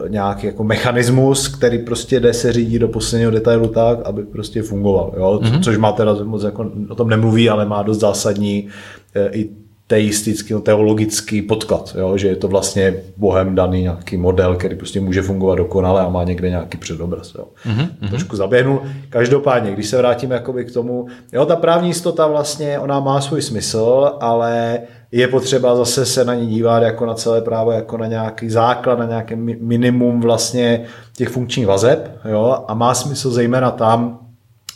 nějaký 0.07 0.47
jako 0.47 0.63
mechanismus, 0.63 1.47
který 1.47 1.77
prostě 1.77 2.19
jde 2.19 2.33
se 2.33 2.53
řídí 2.53 2.79
do 2.79 2.87
posledního 2.87 3.31
detailu 3.31 3.67
tak, 3.67 3.99
aby 4.05 4.23
prostě 4.23 4.61
fungoval. 4.61 5.13
Jo? 5.17 5.39
Mm-hmm. 5.43 5.63
Což 5.63 5.77
má 5.77 5.91
teda 5.91 6.15
moc 6.23 6.43
jako, 6.43 6.71
o 6.89 6.95
tom 6.95 7.09
nemluví, 7.09 7.49
ale 7.49 7.65
má 7.65 7.83
dost 7.83 7.99
zásadní 7.99 8.67
eh, 9.15 9.29
i 9.31 9.49
teistický, 9.87 10.53
no, 10.53 10.61
teologický 10.61 11.41
podklad, 11.41 11.95
jo? 11.97 12.17
že 12.17 12.27
je 12.27 12.35
to 12.35 12.47
vlastně 12.47 12.95
bohem 13.17 13.55
daný 13.55 13.81
nějaký 13.81 14.17
model, 14.17 14.55
který 14.55 14.75
prostě 14.75 15.01
může 15.01 15.21
fungovat 15.21 15.55
dokonale 15.55 16.01
a 16.01 16.09
má 16.09 16.23
někde 16.23 16.49
nějaký 16.49 16.77
předobraz. 16.77 17.35
Jo? 17.35 17.45
Mm-hmm. 17.65 18.09
Trošku 18.09 18.35
zaběhnu. 18.35 18.81
Každopádně, 19.09 19.71
když 19.71 19.87
se 19.87 19.97
vrátíme 19.97 20.35
jakoby 20.35 20.65
k 20.65 20.73
tomu, 20.73 21.07
jo, 21.33 21.45
ta 21.45 21.55
právní 21.55 21.87
jistota 21.87 22.27
vlastně, 22.27 22.79
ona 22.79 22.99
má 22.99 23.21
svůj 23.21 23.41
smysl, 23.41 24.11
ale 24.19 24.79
je 25.11 25.27
potřeba 25.27 25.75
zase 25.75 26.05
se 26.05 26.25
na 26.25 26.33
ní 26.33 26.47
dívat 26.47 26.83
jako 26.83 27.05
na 27.05 27.13
celé 27.13 27.41
právo, 27.41 27.71
jako 27.71 27.97
na 27.97 28.07
nějaký 28.07 28.49
základ, 28.49 28.99
na 28.99 29.05
nějaké 29.05 29.35
minimum 29.59 30.21
vlastně 30.21 30.83
těch 31.17 31.29
funkčních 31.29 31.67
vazeb 31.67 32.17
jo? 32.29 32.63
a 32.67 32.73
má 32.73 32.93
smysl 32.93 33.31
zejména 33.31 33.71
tam, 33.71 34.19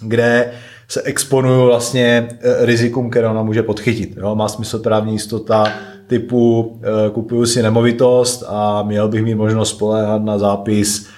kde 0.02 0.52
se 0.89 1.02
exponují 1.02 1.65
vlastně 1.65 2.28
e, 2.41 2.65
rizikum, 2.65 3.10
které 3.10 3.28
ona 3.28 3.43
může 3.43 3.63
podchytit. 3.63 4.17
Jo? 4.17 4.36
Má 4.36 4.47
smysl 4.47 4.80
právní 4.80 5.13
jistota 5.13 5.73
typu 6.08 6.73
e, 6.84 7.10
kupuju 7.10 7.45
si 7.45 7.63
nemovitost 7.63 8.43
a 8.47 8.84
měl 8.84 9.08
bych 9.08 9.23
mít 9.23 9.36
možnost 9.36 9.69
spoléhat 9.69 10.23
na 10.23 10.38
zápis 10.38 11.10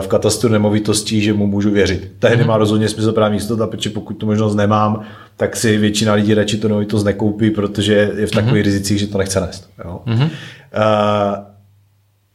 v 0.00 0.06
katastru 0.06 0.50
nemovitostí, 0.50 1.20
že 1.20 1.32
mu 1.32 1.46
můžu 1.46 1.70
věřit. 1.70 2.12
Tehdy 2.18 2.44
mm-hmm. 2.44 2.46
má 2.46 2.56
rozhodně 2.58 2.88
smysl 2.88 3.12
právní 3.12 3.36
jistota, 3.36 3.66
protože 3.66 3.90
pokud 3.90 4.14
tu 4.14 4.26
možnost 4.26 4.54
nemám, 4.54 5.02
tak 5.36 5.56
si 5.56 5.76
většina 5.76 6.14
lidí 6.14 6.34
radši 6.34 6.58
to 6.58 6.68
nemovitost 6.68 7.04
nekoupí, 7.04 7.50
protože 7.50 8.12
je 8.16 8.26
v 8.26 8.30
takových 8.30 8.54
mm-hmm. 8.54 8.64
rizicích, 8.64 8.98
že 8.98 9.06
to 9.06 9.18
nechce 9.18 9.40
nést. 9.40 9.70
Jo? 9.84 10.00
Mm-hmm. 10.06 10.22
Uh, 10.24 11.51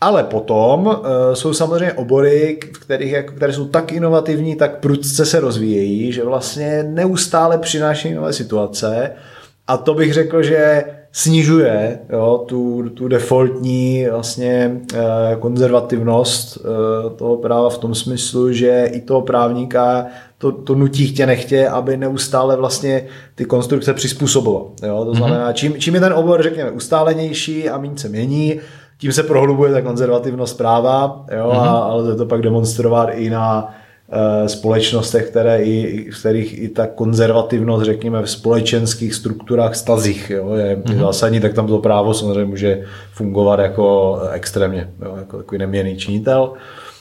ale 0.02 0.24
potom 0.24 0.86
uh, 0.86 0.94
jsou 1.34 1.54
samozřejmě 1.54 1.94
obory, 1.94 2.60
v 2.74 2.80
kterých, 2.80 3.12
jako, 3.12 3.34
které 3.34 3.54
jsou 3.54 3.68
tak 3.68 3.92
inovativní, 3.92 4.56
tak 4.56 4.80
prudce 4.80 5.26
se 5.26 5.40
rozvíjejí, 5.40 6.12
že 6.12 6.24
vlastně 6.24 6.84
neustále 6.84 7.58
přinášejí 7.58 8.14
nové 8.14 8.34
situace. 8.34 9.12
A 9.68 9.78
to 9.78 9.94
bych 9.94 10.14
řekl, 10.14 10.44
že 10.44 10.84
snižuje 11.12 12.00
jo, 12.10 12.46
tu, 12.48 12.90
tu 12.90 13.08
defaultní 13.08 14.08
vlastně 14.12 14.82
eh, 14.94 14.98
konzervativnost 15.40 16.58
eh, 16.58 17.10
toho 17.16 17.38
práva 17.38 17.70
v 17.70 17.78
tom 17.78 17.96
smyslu, 17.96 18.54
že 18.54 18.90
i 18.92 19.02
toho 19.02 19.22
právníka 19.22 20.06
to, 20.38 20.52
to 20.52 20.76
nutí 20.76 21.08
chtě 21.08 21.26
nechtě, 21.26 21.68
aby 21.68 21.98
neustále 21.98 22.56
vlastně 22.56 23.06
ty 23.36 23.46
konstrukce 23.46 23.94
přizpůsoboval. 23.94 24.68
Jo? 24.84 25.06
To 25.06 25.12
mhm. 25.12 25.18
znamená, 25.18 25.54
čím, 25.54 25.76
čím 25.80 25.94
je 25.94 26.00
ten 26.00 26.14
obor, 26.14 26.44
řekněme, 26.44 26.72
ustálenější 26.72 27.70
a 27.70 27.78
méně 27.78 27.98
se 27.98 28.10
mění, 28.10 28.60
tím 28.98 29.12
se 29.12 29.24
prohlubuje 29.24 29.72
ta 29.72 29.82
konzervativnost 29.82 30.58
práva, 30.58 31.26
jo, 31.38 31.50
mm-hmm. 31.50 31.60
a, 31.60 31.70
ale 31.70 32.04
to, 32.04 32.16
to 32.16 32.26
pak 32.26 32.42
demonstrovat 32.42 33.10
i 33.14 33.30
na 33.30 33.76
e, 34.12 34.50
společnostech, 34.50 35.30
které 35.30 35.64
i, 35.64 36.12
v 36.12 36.20
kterých 36.20 36.62
i 36.62 36.68
ta 36.68 36.88
konzervativnost, 36.88 37.86
řekněme, 37.86 38.22
v 38.22 38.30
společenských 38.30 39.14
strukturách, 39.14 39.76
stazích 39.76 40.30
jo, 40.30 40.54
je, 40.54 40.76
mm-hmm. 40.76 41.00
zásadní, 41.00 41.40
tak 41.40 41.54
tam 41.54 41.68
to 41.68 41.80
právo 41.80 42.14
samozřejmě 42.14 42.46
může 42.46 42.84
fungovat 43.14 43.60
jako 43.60 44.20
extrémně, 44.32 44.90
jo, 45.06 45.16
jako 45.18 45.38
takový 45.38 45.60
neměný 45.60 45.98
činitel. 45.98 46.54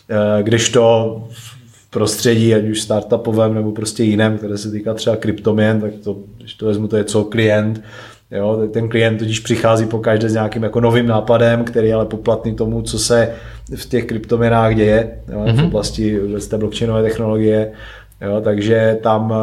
E, 0.08 0.42
když 0.42 0.68
to 0.68 1.24
v 1.30 1.90
prostředí, 1.90 2.54
ať 2.54 2.64
už 2.64 2.80
startupovém 2.80 3.54
nebo 3.54 3.72
prostě 3.72 4.04
jiném, 4.04 4.38
které 4.38 4.58
se 4.58 4.70
týká 4.70 4.94
třeba 4.94 5.16
kryptoměn, 5.16 5.80
tak 5.80 5.92
to, 6.04 6.16
když 6.38 6.54
to 6.54 6.66
vezmu, 6.66 6.88
to 6.88 6.96
je 6.96 7.04
co 7.04 7.24
klient, 7.24 7.82
Jo, 8.30 8.68
ten 8.72 8.88
klient 8.88 9.18
totiž 9.18 9.40
přichází 9.40 9.86
po 9.86 9.98
každé 9.98 10.28
s 10.28 10.32
nějakým 10.32 10.62
jako 10.62 10.80
novým 10.80 11.06
nápadem, 11.06 11.64
který 11.64 11.88
je 11.88 11.94
ale 11.94 12.06
poplatný 12.06 12.54
tomu, 12.54 12.82
co 12.82 12.98
se 12.98 13.32
v 13.76 13.86
těch 13.86 14.04
kryptoměnách 14.04 14.74
děje 14.74 15.18
jo, 15.32 15.38
mm-hmm. 15.38 15.52
v 15.52 15.56
mhm. 15.56 15.66
oblasti 15.66 16.20
z 16.36 16.46
té 16.46 16.58
blockchainové 16.58 17.02
technologie. 17.02 17.72
Jo, 18.20 18.40
takže 18.40 18.98
tam 19.02 19.30
uh, 19.30 19.36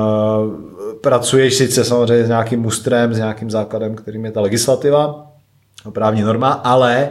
pracuješ 1.01 1.53
sice 1.53 1.83
samozřejmě 1.83 2.25
s 2.25 2.27
nějakým 2.27 2.59
mustrem, 2.59 3.13
s 3.13 3.17
nějakým 3.17 3.51
základem, 3.51 3.95
kterým 3.95 4.25
je 4.25 4.31
ta 4.31 4.41
legislativa, 4.41 5.31
právní 5.91 6.21
norma, 6.21 6.49
ale 6.49 7.09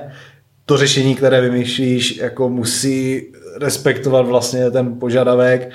to 0.67 0.77
řešení, 0.77 1.15
které 1.15 1.41
vymýšlíš, 1.41 2.17
jako 2.17 2.49
musí 2.49 3.23
respektovat 3.61 4.27
vlastně 4.27 4.71
ten 4.71 4.99
požadavek 4.99 5.71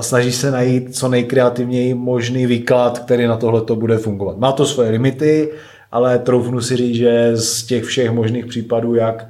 a 0.00 0.02
snaží 0.02 0.32
se 0.32 0.50
najít 0.50 0.96
co 0.96 1.08
nejkreativněji 1.08 1.94
možný 1.94 2.46
výklad, 2.46 2.98
který 2.98 3.26
na 3.26 3.36
tohle 3.36 3.60
to 3.60 3.76
bude 3.76 3.98
fungovat. 3.98 4.38
Má 4.38 4.52
to 4.52 4.66
svoje 4.66 4.90
limity, 4.90 5.48
ale 5.92 6.18
troufnu 6.18 6.60
si 6.60 6.76
říct, 6.76 6.94
že 6.94 7.36
z 7.36 7.62
těch 7.62 7.84
všech 7.84 8.10
možných 8.10 8.46
případů, 8.46 8.94
jak 8.94 9.26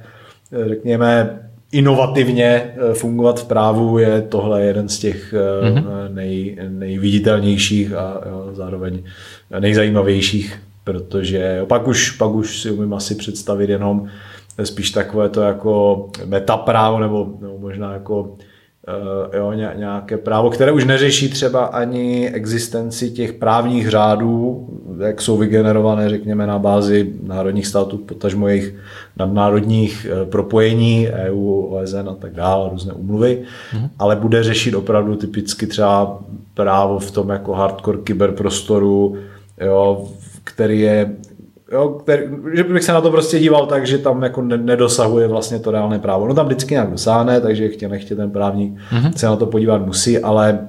řekněme 0.67 1.39
inovativně 1.71 2.47
eh, 2.47 2.93
fungovat 2.93 3.39
v 3.39 3.47
právu, 3.47 3.97
je 3.97 4.21
tohle 4.21 4.63
jeden 4.63 4.89
z 4.89 4.99
těch 4.99 5.33
mm-hmm. 5.33 6.13
nej, 6.13 6.57
nejviditelnějších 6.69 7.93
a 7.93 8.21
zároveň 8.53 9.03
nejzajímavějších, 9.59 10.59
protože 10.83 11.65
pak 11.67 11.87
už, 11.87 12.11
pak 12.11 12.31
už 12.31 12.61
si 12.61 12.71
umím 12.71 12.93
asi 12.93 13.15
představit 13.15 13.69
jenom 13.69 14.07
spíš 14.63 14.91
takové 14.91 15.29
to 15.29 15.41
jako 15.41 16.09
metaprávo 16.25 16.99
nebo, 16.99 17.27
nebo 17.41 17.57
možná 17.59 17.93
jako 17.93 18.35
Eh, 18.39 18.50
jo, 19.33 19.53
nějaké 19.53 20.17
právo, 20.17 20.49
které 20.49 20.71
už 20.71 20.85
neřeší 20.85 21.29
třeba 21.29 21.65
ani 21.65 22.29
existenci 22.29 23.11
těch 23.11 23.33
právních 23.33 23.89
řádů, 23.89 24.67
jak 24.99 25.21
jsou 25.21 25.37
vygenerované, 25.37 26.09
řekněme, 26.09 26.47
na 26.47 26.59
bázi 26.59 27.13
národních 27.23 27.67
států, 27.67 27.97
potažmo 27.97 28.47
jejich 28.47 28.75
nadnárodních 29.17 30.07
eh, 30.09 30.25
propojení, 30.25 31.07
EU, 31.09 31.61
OSN 31.61 32.09
a 32.09 32.15
tak 32.15 32.33
dále, 32.33 32.69
různé 32.69 32.93
umluvy, 32.93 33.41
mm. 33.73 33.89
ale 33.99 34.15
bude 34.15 34.43
řešit 34.43 34.75
opravdu 34.75 35.15
typicky 35.15 35.67
třeba 35.67 36.19
právo 36.53 36.99
v 36.99 37.11
tom 37.11 37.29
jako 37.29 37.53
hardcore 37.53 37.97
kyberprostoru, 38.03 39.17
jo, 39.61 40.07
který 40.43 40.79
je 40.79 41.15
Jo, 41.71 41.89
který, 41.89 42.23
že 42.53 42.63
bych 42.63 42.83
se 42.83 42.93
na 42.93 43.01
to 43.01 43.11
prostě 43.11 43.39
díval 43.39 43.65
tak, 43.65 43.87
že 43.87 43.97
tam 43.97 44.23
jako 44.23 44.41
nedosahuje 44.41 45.27
vlastně 45.27 45.59
to 45.59 45.71
reálné 45.71 45.99
právo. 45.99 46.27
No 46.27 46.33
tam 46.33 46.45
vždycky 46.45 46.73
nějak 46.73 46.91
dosáhne, 46.91 47.41
takže 47.41 47.69
chtě 47.69 47.87
nechtě 47.87 48.15
ten 48.15 48.31
právník 48.31 48.77
mm-hmm. 48.91 49.11
se 49.15 49.25
na 49.25 49.35
to 49.35 49.45
podívat 49.45 49.85
musí, 49.85 50.19
ale 50.19 50.67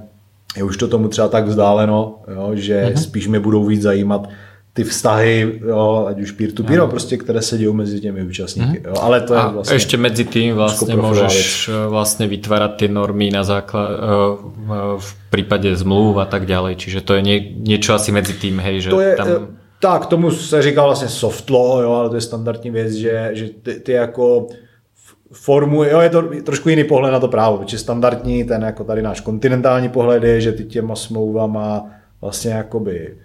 je 0.57 0.63
už 0.63 0.77
to 0.77 0.89
tomu 0.89 1.09
třeba 1.09 1.29
tak 1.29 1.45
vzdáleno, 1.45 2.19
jo, 2.35 2.51
že 2.55 2.85
mm-hmm. 2.87 3.01
spíš 3.01 3.29
mě 3.29 3.41
budou 3.41 3.65
víc 3.65 3.83
zajímat 3.83 4.29
ty 4.73 4.85
vztahy, 4.85 5.61
jo, 5.69 6.07
ať 6.09 6.21
už 6.21 6.31
peer-to-peer, 6.31 6.79
no. 6.79 6.89
prostě, 6.89 7.17
které 7.17 7.43
se 7.43 7.59
dějí 7.59 7.75
mezi 7.75 8.01
těmi 8.01 8.23
účastníky. 8.23 8.79
Mm. 8.79 8.85
Jo, 8.87 8.95
ale 9.01 9.21
to 9.21 9.35
je 9.35 9.41
a 9.41 9.49
vlastně 9.49 9.77
ještě 9.77 9.97
mezi 9.97 10.25
tím 10.25 10.55
vlastně 10.55 10.97
můžeš 10.97 11.69
eh, 11.69 11.89
vlastně 11.89 12.27
vytvárat 12.27 12.77
ty 12.77 12.89
normy 12.89 13.31
na 13.31 13.45
základ, 13.45 13.91
eh, 13.91 13.97
v 14.99 15.15
případě 15.31 15.77
zmluv 15.77 16.17
a 16.17 16.25
tak 16.25 16.47
dále, 16.47 16.75
čiže 16.75 17.01
to 17.01 17.15
je 17.15 17.23
nie, 17.23 17.41
něco 17.57 17.95
asi 17.95 18.13
mezi 18.13 18.33
tím, 18.33 18.61
hej, 18.61 18.81
že 18.81 18.91
to 18.91 19.01
je, 19.01 19.17
tam... 19.17 19.27
Tak, 19.83 20.07
tomu 20.07 20.31
se 20.31 20.63
říká 20.63 20.85
vlastně 20.85 21.09
soft 21.09 21.51
law, 21.51 21.83
jo, 21.83 21.93
ale 21.93 22.09
to 22.09 22.15
je 22.15 22.21
standardní 22.21 22.71
věc, 22.71 22.93
že, 22.93 23.31
že 23.33 23.49
ty, 23.49 23.75
ty 23.75 23.93
jako 23.93 24.47
formu, 25.33 25.85
jo, 25.85 26.01
je 26.01 26.11
to 26.11 26.23
trošku 26.43 26.69
jiný 26.69 26.85
pohled 26.85 27.13
na 27.13 27.21
to 27.21 27.29
právo, 27.29 27.59
protože 27.59 27.79
standardní, 27.79 28.45
ten 28.45 28.63
jako 28.63 28.85
tady 28.85 29.03
náš 29.03 29.21
kontinentální 29.21 29.89
pohled 29.89 30.23
je, 30.23 30.41
že 30.41 30.53
ty 30.53 30.65
těma 30.65 30.97
smlouvama 30.97 31.91
vlastně 32.21 32.51
jakoby 32.51 33.17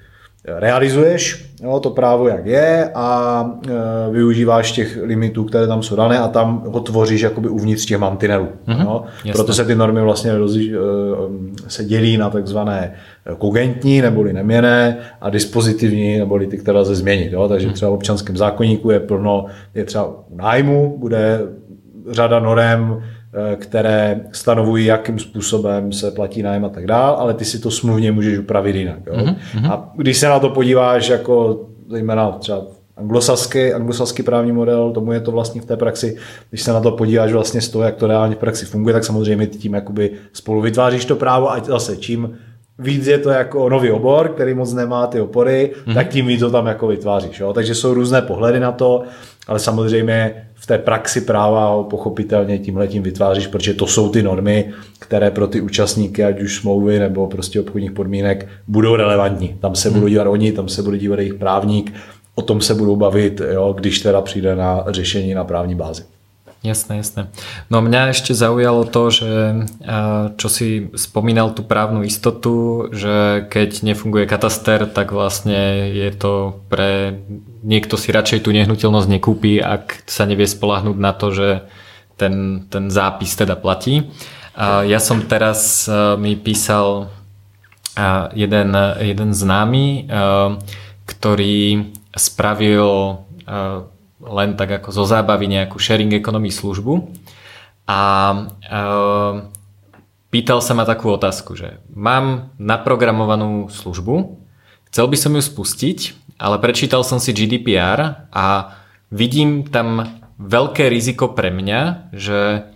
realizuješ 0.46 1.46
jo, 1.64 1.80
to 1.80 1.90
právo, 1.90 2.28
jak 2.28 2.46
je 2.46 2.92
a 2.96 3.46
e, 3.68 4.12
využíváš 4.12 4.72
těch 4.72 5.00
limitů, 5.04 5.44
které 5.44 5.68
tam 5.68 5.84
jsou 5.84 5.96
dané 5.96 6.20
a 6.20 6.28
tam 6.28 6.64
ho 6.68 6.80
tvoříš 6.80 7.22
jakoby 7.22 7.50
uvnitř 7.50 7.86
těch 7.86 7.98
mantinelů. 7.98 8.48
Mm-hmm, 8.68 8.82
jo. 8.82 9.06
Proto 9.32 9.54
se 9.54 9.66
ty 9.66 9.76
normy 9.76 10.02
vlastně 10.02 10.38
rozliš, 10.38 10.72
e, 10.72 10.78
se 11.68 11.84
dělí 11.86 12.18
na 12.18 12.30
takzvané 12.30 12.94
kogentní 13.38 14.02
neboli 14.02 14.34
neměné 14.34 14.98
a 15.22 15.30
dispozitivní 15.30 16.18
neboli 16.20 16.48
ty, 16.48 16.58
které 16.58 16.80
lze 16.80 16.96
změnit. 16.96 17.34
Jo. 17.34 17.48
Takže 17.48 17.68
mhm. 17.68 17.74
třeba 17.74 17.92
v 17.92 17.94
občanském 17.94 18.38
zákonníku 18.38 18.92
je 18.92 19.00
plno, 19.00 19.46
je 19.76 19.86
třeba 19.86 20.08
u 20.30 20.38
nájmu, 20.38 20.98
bude 20.98 21.40
řada 22.12 22.40
norem, 22.40 23.04
které 23.56 24.22
stanovují, 24.32 24.86
jakým 24.86 25.20
způsobem 25.20 25.92
se 25.92 26.12
platí 26.12 26.44
nájem 26.44 26.66
a 26.66 26.70
tak 26.70 26.86
dál, 26.86 27.16
ale 27.20 27.34
ty 27.34 27.46
si 27.46 27.60
to 27.60 27.72
smluvně 27.72 28.12
můžeš 28.12 28.38
upravit 28.38 28.76
jinak. 28.76 29.00
Jo? 29.08 29.14
Mm-hmm. 29.14 29.72
A 29.72 29.92
když 29.96 30.18
se 30.18 30.28
na 30.28 30.40
to 30.40 30.50
podíváš 30.50 31.10
jako 31.10 31.66
zejména 31.90 32.32
třeba 32.32 32.62
anglosaský, 32.98 33.74
anglosaský 33.74 34.24
právní 34.24 34.52
model, 34.52 34.92
tomu 34.92 35.12
je 35.12 35.20
to 35.20 35.32
vlastně 35.32 35.62
v 35.62 35.66
té 35.66 35.78
praxi, 35.78 36.16
když 36.50 36.64
se 36.64 36.74
na 36.74 36.80
to 36.80 36.92
podíváš 36.92 37.32
vlastně 37.32 37.62
z 37.62 37.70
toho, 37.70 37.84
jak 37.84 37.96
to 37.96 38.08
reálně 38.08 38.36
v 38.36 38.40
praxi 38.40 38.66
funguje, 38.66 38.94
tak 38.94 39.04
samozřejmě 39.04 39.48
tím 39.48 39.74
jakoby 39.74 40.12
spolu 40.34 40.62
vytváříš 40.62 41.06
to 41.06 41.16
právo 41.16 41.52
a 41.52 41.60
zase 41.64 41.98
čím 41.98 42.38
víc 42.80 43.08
je 43.08 43.18
to 43.18 43.30
jako 43.30 43.70
nový 43.70 43.92
obor, 43.92 44.30
který 44.30 44.54
moc 44.54 44.74
nemá 44.74 45.08
ty 45.08 45.22
opory, 45.22 45.72
mm-hmm. 45.74 45.94
tak 45.94 46.10
tím 46.10 46.28
víc 46.28 46.40
to 46.40 46.52
tam 46.52 46.68
jako 46.68 46.88
vytváříš. 46.88 47.40
Jo? 47.40 47.54
Takže 47.54 47.76
jsou 47.76 47.94
různé 47.94 48.22
pohledy 48.22 48.60
na 48.60 48.72
to, 48.72 49.04
ale 49.48 49.60
samozřejmě 49.60 50.44
v 50.56 50.66
té 50.66 50.78
praxi 50.78 51.22
práva 51.22 51.70
ho 51.70 51.84
pochopitelně 51.84 52.60
tímhle 52.60 52.88
tím 52.88 53.04
vytváříš, 53.04 53.48
protože 53.48 53.74
to 53.74 53.88
jsou 53.88 54.10
ty 54.10 54.24
normy, 54.24 54.74
které 55.00 55.32
pro 55.32 55.48
ty 55.48 55.62
účastníky, 55.62 56.24
ať 56.24 56.42
už 56.42 56.56
smlouvy 56.56 57.00
nebo 57.00 57.28
prostě 57.28 57.60
obchodních 57.60 57.92
podmínek, 57.92 58.48
budou 58.68 58.96
relevantní. 58.96 59.56
Tam 59.60 59.76
se 59.76 59.90
hmm. 59.90 60.00
budou 60.00 60.08
dívat 60.08 60.28
oni, 60.28 60.52
tam 60.52 60.70
se 60.70 60.82
bude 60.82 60.98
dívat 60.98 61.20
jejich 61.20 61.34
právník, 61.34 61.94
o 62.36 62.42
tom 62.42 62.62
se 62.62 62.76
budou 62.76 62.96
bavit, 62.96 63.42
jo, 63.52 63.74
když 63.78 64.00
teda 64.00 64.22
přijde 64.22 64.56
na 64.56 64.86
řešení 64.88 65.34
na 65.34 65.44
právní 65.44 65.76
bázi. 65.76 66.04
Jasné, 66.68 67.00
jasné. 67.00 67.32
No 67.72 67.80
mňa 67.80 68.12
ešte 68.12 68.36
zaujalo 68.36 68.84
to, 68.84 69.08
že 69.08 69.32
čo 70.36 70.48
si 70.52 70.92
spomínal 71.00 71.56
tú 71.56 71.64
právnu 71.64 72.04
istotu, 72.04 72.92
že 72.92 73.48
keď 73.48 73.88
nefunguje 73.88 74.28
kataster, 74.28 74.84
tak 74.84 75.16
vlastne 75.16 75.88
je 75.96 76.12
to 76.12 76.60
pre... 76.68 77.24
Niekto 77.64 77.96
si 77.96 78.12
radšej 78.12 78.44
tú 78.44 78.52
nehnuteľnosť 78.52 79.08
nekúpi, 79.08 79.64
ak 79.64 80.04
sa 80.12 80.28
nevie 80.28 80.44
spolahnúť 80.44 80.98
na 81.00 81.16
to, 81.16 81.32
že 81.32 81.50
ten, 82.20 82.68
ten 82.68 82.92
zápis 82.92 83.32
teda 83.32 83.56
platí. 83.56 84.12
Ja 84.60 85.00
som 85.00 85.24
teraz 85.24 85.88
mi 86.20 86.36
písal 86.36 87.14
jeden, 88.36 88.76
jeden 89.00 89.30
známy, 89.32 90.12
ktorý 91.08 91.94
spravil 92.12 93.22
len 94.22 94.58
tak 94.58 94.82
ako 94.82 94.90
zo 94.90 95.06
zábavy 95.06 95.46
nejakú 95.46 95.78
sharing 95.78 96.14
economy 96.14 96.50
službu. 96.50 97.14
A 97.88 98.02
e, 98.34 98.38
pýtal 100.34 100.60
sa 100.60 100.74
ma 100.74 100.84
takú 100.84 101.14
otázku, 101.14 101.54
že 101.56 101.80
mám 101.94 102.52
naprogramovanú 102.58 103.70
službu, 103.72 104.42
chcel 104.92 105.06
by 105.08 105.18
som 105.18 105.32
ju 105.38 105.42
spustiť, 105.46 106.00
ale 106.42 106.58
prečítal 106.60 107.06
som 107.06 107.22
si 107.22 107.32
GDPR 107.32 108.30
a 108.34 108.46
vidím 109.14 109.66
tam 109.70 110.20
veľké 110.38 110.90
riziko 110.90 111.32
pre 111.32 111.50
mňa, 111.50 112.12
že 112.14 112.70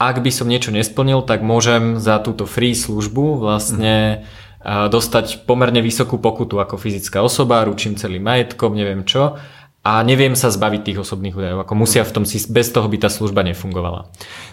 ak 0.00 0.16
by 0.18 0.30
som 0.34 0.50
niečo 0.50 0.74
nesplnil, 0.74 1.22
tak 1.22 1.46
môžem 1.46 2.00
za 2.00 2.18
túto 2.18 2.48
free 2.48 2.74
službu 2.74 3.38
vlastne 3.38 4.26
dostať 4.62 5.46
pomerne 5.46 5.82
vysokú 5.82 6.22
pokutu 6.22 6.58
ako 6.58 6.78
fyzická 6.78 7.22
osoba, 7.22 7.66
ručím 7.66 7.98
celým 7.98 8.22
majetkom, 8.22 8.74
neviem 8.74 9.02
čo 9.02 9.38
a 9.82 10.02
neviem 10.06 10.38
sa 10.38 10.46
zbaviť 10.54 10.80
tých 10.86 11.02
osobných 11.02 11.34
údajov. 11.34 11.66
Ako 11.66 11.74
musia 11.74 12.06
v 12.06 12.14
tom 12.14 12.24
bez 12.26 12.66
toho 12.70 12.86
by 12.86 12.96
tá 13.02 13.10
služba 13.10 13.42
nefungovala. 13.42 14.06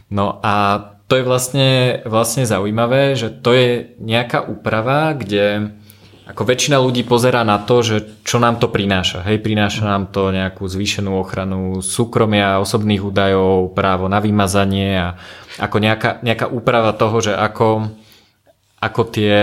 No 0.09 0.41
a 0.41 0.81
to 1.05 1.21
je 1.21 1.23
vlastne, 1.25 1.69
vlastne 2.05 2.49
zaujímavé, 2.49 3.13
že 3.13 3.29
to 3.29 3.53
je 3.53 3.93
nejaká 4.01 4.45
úprava, 4.45 5.13
kde 5.13 5.73
ako 6.29 6.45
väčšina 6.45 6.77
ľudí 6.77 7.01
pozera 7.09 7.41
na 7.41 7.57
to, 7.57 7.81
že 7.81 8.21
čo 8.21 8.37
nám 8.37 8.61
to 8.61 8.69
prináša. 8.69 9.25
Hej, 9.25 9.41
prináša 9.41 9.81
nám 9.81 10.13
to 10.13 10.29
nejakú 10.29 10.69
zvýšenú 10.69 11.17
ochranu 11.17 11.81
súkromia, 11.81 12.61
osobných 12.61 13.01
údajov, 13.01 13.73
právo 13.73 14.05
na 14.05 14.21
vymazanie 14.21 14.93
a 14.93 15.17
ako 15.57 15.81
nejaká, 15.81 16.21
nejaká 16.21 16.45
úprava 16.53 16.93
toho, 16.93 17.17
že 17.25 17.33
ako, 17.33 17.89
ako 18.77 19.01
tie, 19.09 19.37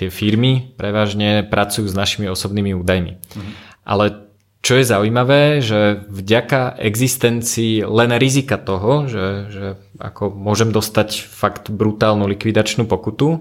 tie 0.00 0.08
firmy 0.08 0.72
prevažne 0.80 1.44
pracujú 1.44 1.84
s 1.84 1.92
našimi 1.92 2.32
osobnými 2.32 2.72
údajmi. 2.72 3.12
Mhm. 3.36 3.52
Ale 3.84 4.29
čo 4.60 4.76
je 4.76 4.84
zaujímavé, 4.84 5.64
že 5.64 6.04
vďaka 6.12 6.76
existencii 6.76 7.80
len 7.88 8.12
rizika 8.20 8.60
toho, 8.60 9.08
že, 9.08 9.26
že 9.48 9.66
ako 9.96 10.28
môžem 10.36 10.68
dostať 10.68 11.24
fakt 11.24 11.72
brutálnu 11.72 12.28
likvidačnú 12.28 12.84
pokutu, 12.84 13.40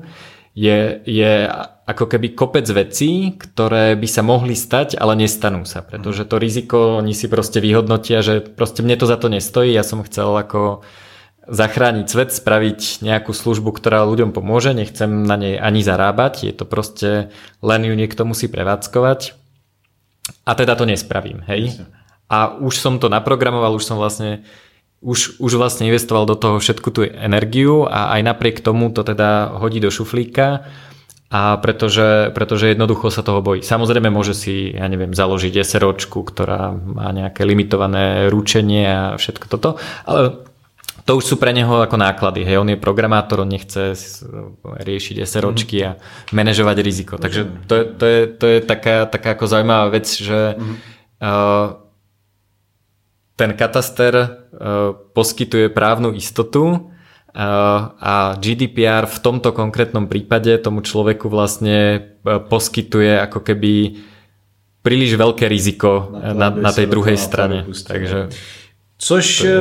je, 0.56 1.04
je 1.04 1.34
ako 1.88 2.06
keby 2.08 2.36
kopec 2.36 2.68
vecí, 2.72 3.36
ktoré 3.36 4.00
by 4.00 4.08
sa 4.08 4.24
mohli 4.24 4.56
stať, 4.56 4.96
ale 4.96 5.20
nestanú 5.20 5.68
sa. 5.68 5.84
Pretože 5.84 6.24
to 6.24 6.40
riziko 6.40 7.00
oni 7.00 7.12
si 7.12 7.28
proste 7.28 7.60
vyhodnotia, 7.60 8.24
že 8.24 8.44
proste 8.44 8.84
mne 8.84 8.96
to 9.00 9.06
za 9.08 9.20
to 9.20 9.28
nestojí. 9.28 9.76
Ja 9.76 9.84
som 9.84 10.04
chcel 10.04 10.30
ako 10.36 10.84
zachrániť 11.50 12.06
svet, 12.06 12.30
spraviť 12.30 13.02
nejakú 13.02 13.34
službu, 13.34 13.74
ktorá 13.74 14.06
ľuďom 14.06 14.32
pomôže, 14.32 14.78
nechcem 14.78 15.26
na 15.26 15.34
nej 15.34 15.58
ani 15.58 15.82
zarábať, 15.82 16.46
je 16.46 16.54
to 16.54 16.66
proste 16.70 17.10
len 17.66 17.82
ju 17.82 17.94
niekto 17.98 18.22
musí 18.22 18.46
prevádzkovať 18.46 19.39
a 20.46 20.52
teda 20.56 20.76
to 20.76 20.86
nespravím, 20.86 21.44
hej. 21.46 21.86
A 22.30 22.58
už 22.62 22.78
som 22.78 23.02
to 23.02 23.10
naprogramoval, 23.10 23.74
už 23.74 23.86
som 23.86 23.98
vlastne 23.98 24.46
už, 25.00 25.40
už 25.40 25.56
vlastne 25.56 25.88
investoval 25.88 26.28
do 26.28 26.36
toho 26.36 26.60
všetku 26.60 26.90
tú 26.92 27.08
energiu 27.08 27.88
a 27.88 28.20
aj 28.20 28.22
napriek 28.36 28.60
tomu 28.60 28.92
to 28.92 29.08
teda 29.08 29.56
hodí 29.56 29.80
do 29.80 29.88
šuflíka 29.88 30.68
a 31.30 31.56
pretože, 31.62 32.34
pretože 32.34 32.74
jednoducho 32.74 33.14
sa 33.14 33.22
toho 33.22 33.40
bojí. 33.40 33.62
Samozrejme 33.62 34.10
môže 34.10 34.34
si, 34.34 34.74
ja 34.74 34.90
neviem, 34.90 35.14
založiť 35.14 35.62
SROčku, 35.62 36.26
ktorá 36.26 36.74
má 36.74 37.14
nejaké 37.14 37.46
limitované 37.46 38.28
ručenie 38.34 38.86
a 38.90 39.02
všetko 39.16 39.46
toto, 39.46 39.78
ale 40.10 40.49
to 41.06 41.20
už 41.20 41.24
sú 41.24 41.36
pre 41.36 41.52
neho 41.56 41.84
ako 41.84 41.96
náklady. 41.96 42.44
Hej, 42.44 42.60
on 42.60 42.70
je 42.72 42.78
programátor, 42.80 43.44
on 43.44 43.52
nechce 43.52 43.98
riešiť 44.64 45.16
SROčky 45.24 45.78
a 45.86 46.00
manažovať 46.32 46.78
riziko. 46.82 47.14
Takže 47.20 47.68
to 47.68 47.74
je, 47.76 47.84
to 47.86 48.06
je, 48.06 48.20
to 48.28 48.46
je 48.48 48.58
taká, 48.64 49.06
taká 49.06 49.36
ako 49.36 49.46
zaujímavá 49.48 49.88
vec, 49.94 50.08
že 50.10 50.56
uh, 50.58 51.68
ten 53.36 53.52
kataster 53.56 54.14
uh, 54.18 54.30
poskytuje 55.16 55.72
právnu 55.72 56.12
istotu 56.12 56.64
uh, 56.68 56.80
a 57.96 58.36
GDPR 58.36 59.08
v 59.08 59.18
tomto 59.20 59.56
konkrétnom 59.56 60.12
prípade 60.12 60.56
tomu 60.60 60.84
človeku 60.84 61.32
vlastne 61.32 62.04
poskytuje 62.26 63.16
ako 63.24 63.40
keby 63.44 64.04
príliš 64.80 65.20
veľké 65.20 65.46
riziko 65.48 66.12
na, 66.12 66.34
na, 66.34 66.48
na 66.50 66.72
tej 66.72 66.88
druhej 66.88 67.20
strane. 67.20 67.68
Takže, 67.68 68.32
Což 69.00 69.26
je 69.44 69.60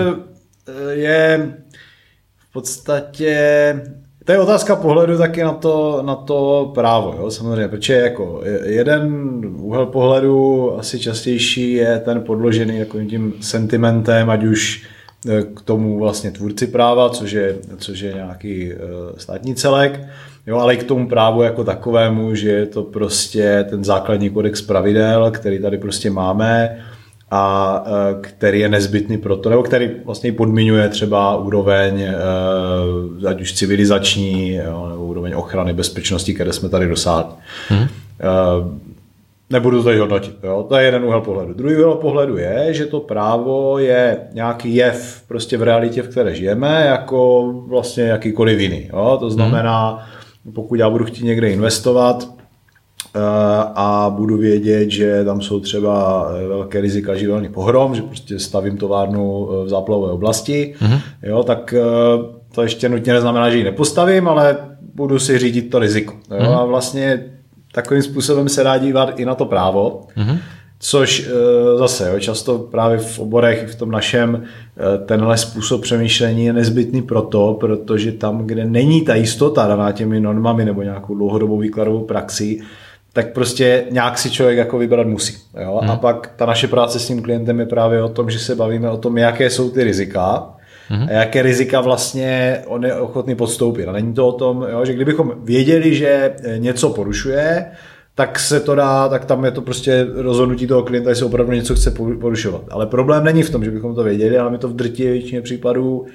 v 2.38 2.52
podstatě 2.52 3.74
to 4.28 4.32
je 4.32 4.38
otázka 4.38 4.76
pohledu 4.76 5.18
taky 5.18 5.42
na 5.42 5.52
to, 5.52 6.02
na 6.06 6.14
to 6.14 6.70
právo, 6.74 7.14
jo, 7.18 7.30
samozřejmě, 7.30 7.68
protože 7.68 7.94
jako 7.94 8.42
jeden 8.64 9.12
úhel 9.58 9.86
pohledu 9.86 10.72
asi 10.78 10.98
častější 10.98 11.72
je 11.72 11.98
ten 11.98 12.20
podložený 12.20 12.78
jako 12.78 13.04
tím 13.04 13.34
sentimentem, 13.40 14.30
ať 14.30 14.44
už 14.44 14.86
e, 15.28 15.42
k 15.42 15.60
tomu 15.60 15.98
vlastně 15.98 16.30
tvůrci 16.30 16.66
práva, 16.66 17.10
což 17.10 17.32
je, 17.32 17.56
což 17.76 18.00
je 18.00 18.12
nějaký 18.12 18.72
uh, 18.72 18.78
státní 19.16 19.54
celek, 19.54 20.00
jo, 20.46 20.58
ale 20.58 20.74
i 20.74 20.76
k 20.76 20.84
tomu 20.84 21.08
právu 21.08 21.42
jako 21.42 21.64
takovému, 21.64 22.34
že 22.34 22.50
je 22.50 22.66
to 22.66 22.82
prostě 22.82 23.66
ten 23.70 23.84
základní 23.84 24.30
kodex 24.30 24.62
pravidel, 24.62 25.30
který 25.30 25.58
tady 25.58 25.78
prostě 25.78 26.10
máme, 26.10 26.78
a 27.30 27.84
e, 27.86 28.20
který 28.20 28.60
je 28.60 28.68
nezbytný 28.68 29.18
pro 29.18 29.36
to, 29.36 29.50
nebo 29.50 29.62
který 29.62 29.90
vlastně 30.04 30.32
podmiňuje 30.32 30.88
třeba 30.88 31.36
úroveň, 31.36 32.00
e, 32.00 32.14
ať 33.28 33.40
už 33.40 33.52
civilizační, 33.52 34.56
nebo 34.88 35.06
úroveň 35.06 35.32
ochrany 35.36 35.72
bezpečnosti, 35.72 36.34
které 36.34 36.52
jsme 36.52 36.68
tady 36.68 36.88
dosáhli. 36.88 37.32
Hmm. 37.68 37.88
Nebudu 39.50 39.78
to 39.78 39.84
tady 39.84 39.98
hodnotit. 39.98 40.36
Jo? 40.42 40.66
To 40.68 40.76
je 40.76 40.84
jeden 40.84 41.04
úhel 41.04 41.20
pohledu. 41.20 41.54
Druhý 41.54 41.76
úhel 41.76 41.94
pohledu 41.94 42.36
je, 42.36 42.66
že 42.70 42.86
to 42.86 43.00
právo 43.00 43.78
je 43.78 44.18
nějaký 44.32 44.74
jev 44.74 45.22
prostě 45.28 45.56
v 45.56 45.62
realitě, 45.62 46.02
v 46.02 46.08
které 46.08 46.34
žijeme, 46.34 46.84
jako 46.86 47.52
vlastně 47.66 48.04
jakýkoliv 48.04 48.60
jiný. 48.60 48.90
Jo? 48.92 49.16
To 49.20 49.30
znamená, 49.30 50.06
pokud 50.54 50.74
já 50.74 50.90
budu 50.90 51.04
chtít 51.04 51.24
někde 51.24 51.50
investovat, 51.50 52.28
a 53.74 54.12
budu 54.16 54.36
vědět, 54.36 54.90
že 54.90 55.24
tam 55.24 55.40
jsou 55.40 55.60
třeba 55.60 56.26
eh, 56.30 56.48
velké 56.48 56.80
rizika 56.80 57.16
živelných 57.16 57.50
pohrom, 57.50 57.94
že 57.94 58.02
prostě 58.02 58.38
stavím 58.38 58.76
továrnu 58.76 59.48
eh, 59.50 59.64
v 59.64 59.68
záplavové 59.68 60.12
oblasti, 60.12 60.74
mm-hmm. 60.80 61.00
jo, 61.22 61.42
tak 61.42 61.74
to 62.54 62.62
ještě 62.62 62.88
nutně 62.88 63.12
neznamená, 63.12 63.50
že 63.50 63.58
ji 63.58 63.64
nepostavím, 63.64 64.28
ale 64.28 64.56
budu 64.94 65.18
si 65.18 65.38
řídit 65.38 65.70
to 65.70 65.78
riziko. 65.78 66.14
Jo, 66.30 66.36
mm-hmm. 66.36 66.58
A 66.58 66.64
vlastně 66.64 67.24
takovým 67.72 68.02
způsobem 68.02 68.48
se 68.48 68.64
dá 68.64 68.78
dívat 68.78 69.20
i 69.20 69.24
na 69.24 69.34
to 69.34 69.44
právo, 69.44 70.06
mm-hmm. 70.16 70.38
což 70.78 71.28
zase 71.78 72.10
jo, 72.12 72.20
často 72.20 72.58
právě 72.58 72.98
v 72.98 73.18
oborech, 73.18 73.68
v 73.68 73.74
tom 73.74 73.90
našem, 73.90 74.42
tenhle 75.06 75.36
způsob 75.36 75.82
přemýšlení 75.82 76.44
je 76.44 76.52
nezbytný 76.52 77.02
proto, 77.02 77.56
protože 77.60 78.12
tam, 78.12 78.46
kde 78.46 78.64
není 78.64 79.02
ta 79.02 79.14
jistota 79.14 79.66
daná 79.66 79.92
těmi 79.92 80.20
normami 80.20 80.64
nebo 80.64 80.82
nějakou 80.82 81.14
dlouhodobou 81.14 81.58
výkladovou 81.58 82.00
praxi, 82.00 82.60
tak 83.18 83.32
prostě 83.32 83.84
nějak 83.90 84.18
si 84.18 84.30
člověk 84.30 84.58
jako 84.58 84.78
vybrat 84.78 85.06
musí. 85.06 85.36
Jo? 85.62 85.78
Hmm. 85.82 85.90
A 85.90 85.96
pak 85.96 86.32
ta 86.36 86.46
naše 86.46 86.68
práce 86.68 86.98
s 86.98 87.06
tím 87.06 87.22
klientem 87.22 87.60
je 87.60 87.66
právě 87.66 88.02
o 88.02 88.08
tom, 88.08 88.30
že 88.30 88.38
se 88.38 88.54
bavíme 88.54 88.90
o 88.90 88.96
tom, 88.96 89.18
jaké 89.18 89.50
jsou 89.50 89.70
ty 89.70 89.84
rizika 89.84 90.50
hmm. 90.88 91.02
a 91.08 91.12
jaké 91.12 91.42
rizika 91.42 91.80
vlastně 91.80 92.58
on 92.66 92.84
je 92.84 92.94
ochotný 92.94 93.34
podstoupit. 93.34 93.88
A 93.88 93.92
není 93.92 94.14
to 94.14 94.28
o 94.28 94.32
tom, 94.32 94.66
jo, 94.70 94.84
že 94.84 94.94
kdybychom 94.94 95.32
věděli, 95.44 95.94
že 95.94 96.34
něco 96.58 96.90
porušuje, 96.90 97.66
tak 98.14 98.38
se 98.38 98.60
to 98.60 98.74
dá, 98.74 99.08
tak 99.08 99.24
tam 99.24 99.44
je 99.44 99.50
to 99.50 99.62
prostě 99.62 100.06
rozhodnutí 100.14 100.66
toho 100.66 100.82
klienta, 100.82 101.10
jestli 101.10 101.26
opravdu 101.26 101.52
něco 101.52 101.74
chce 101.74 101.90
porušovat. 102.20 102.62
Ale 102.70 102.86
problém 102.86 103.24
není 103.24 103.42
v 103.42 103.50
tom, 103.50 103.64
že 103.64 103.70
bychom 103.70 103.94
to 103.94 104.04
věděli, 104.04 104.38
ale 104.38 104.50
my 104.50 104.58
to 104.58 104.68
v 104.68 104.76
drtě 104.76 105.10
většině 105.10 105.42
případů 105.42 106.06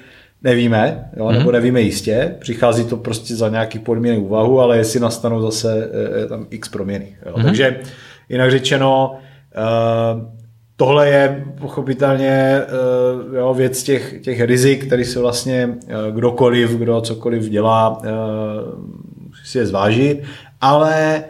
nevíme, 0.44 1.10
jo, 1.16 1.30
nebo 1.30 1.44
mhm. 1.44 1.52
nevíme 1.52 1.80
jistě, 1.80 2.34
přichází 2.38 2.84
to 2.84 2.96
prostě 2.96 3.36
za 3.36 3.48
nějaký 3.48 3.78
podmínek 3.78 4.18
úvahu, 4.18 4.60
ale 4.60 4.76
jestli 4.76 5.00
nastanou 5.00 5.42
zase 5.42 5.90
e, 6.22 6.26
tam 6.26 6.46
x 6.50 6.68
proměny. 6.68 7.16
Jo. 7.26 7.32
Mm. 7.36 7.44
Takže 7.44 7.80
jinak 8.28 8.50
řečeno, 8.50 9.16
e, 9.54 9.60
tohle 10.76 11.08
je 11.08 11.44
pochopitelně 11.60 12.30
e, 12.30 13.36
jo, 13.36 13.54
věc 13.54 13.82
těch, 13.82 14.20
těch 14.22 14.40
rizik, 14.40 14.86
který 14.86 15.04
se 15.04 15.20
vlastně 15.20 15.74
kdokoliv, 16.10 16.70
kdo 16.70 17.00
cokoliv 17.00 17.42
dělá, 17.42 18.02
musí 19.28 19.46
si 19.46 19.58
je 19.58 19.66
zvážit, 19.66 20.22
ale 20.60 21.24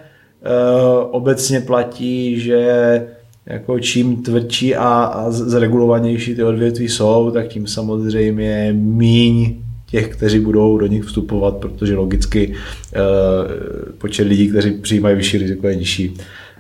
obecně 1.11 1.61
platí, 1.61 2.41
že 2.41 3.07
jako 3.47 3.79
čím 3.81 4.23
tvrdší 4.23 4.77
a, 4.77 4.89
a 4.89 5.31
zregulovanější 5.31 6.35
ty 6.35 6.45
odvětví 6.45 6.89
jsou, 6.89 7.31
tak 7.31 7.49
tím 7.49 7.67
samozřejmě 7.67 8.75
míň 8.77 9.55
těch, 9.87 10.09
kteří 10.09 10.41
budou 10.41 10.79
do 10.79 10.87
nich 10.87 11.05
vstupovat, 11.05 11.57
protože 11.57 11.97
logicky 11.97 12.55
e, 12.95 13.01
počet 13.99 14.23
lidí, 14.23 14.49
kteří 14.49 14.71
přijímají 14.71 15.17
vyšší 15.17 15.39
riziko, 15.39 15.69
je 15.69 15.77
nižší 15.77 16.17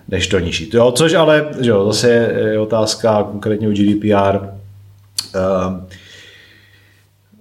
než 0.09 0.27
to 0.27 0.38
nižší. 0.38 0.70
Jo, 0.75 0.92
což 0.92 1.14
ale 1.14 1.49
že 1.61 1.70
jo, 1.70 1.87
zase 1.87 2.11
je 2.11 2.59
otázka 2.59 3.23
konkrétně 3.23 3.68
u 3.68 3.73
GDPR. 3.73 4.38
Eh, 5.35 5.97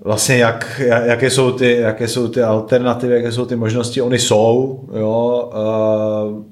vlastně 0.01 0.37
jak, 0.37 0.81
jaké, 1.05 1.29
jsou 1.29 1.51
ty, 1.51 1.71
jaké 1.71 2.07
jsou 2.07 2.27
ty 2.27 2.41
alternativy, 2.41 3.15
jaké 3.15 3.31
jsou 3.31 3.45
ty 3.45 3.55
možnosti, 3.55 4.01
oni 4.01 4.19
jsou. 4.19 4.83
Jo. 4.99 5.49
E, 5.53 6.43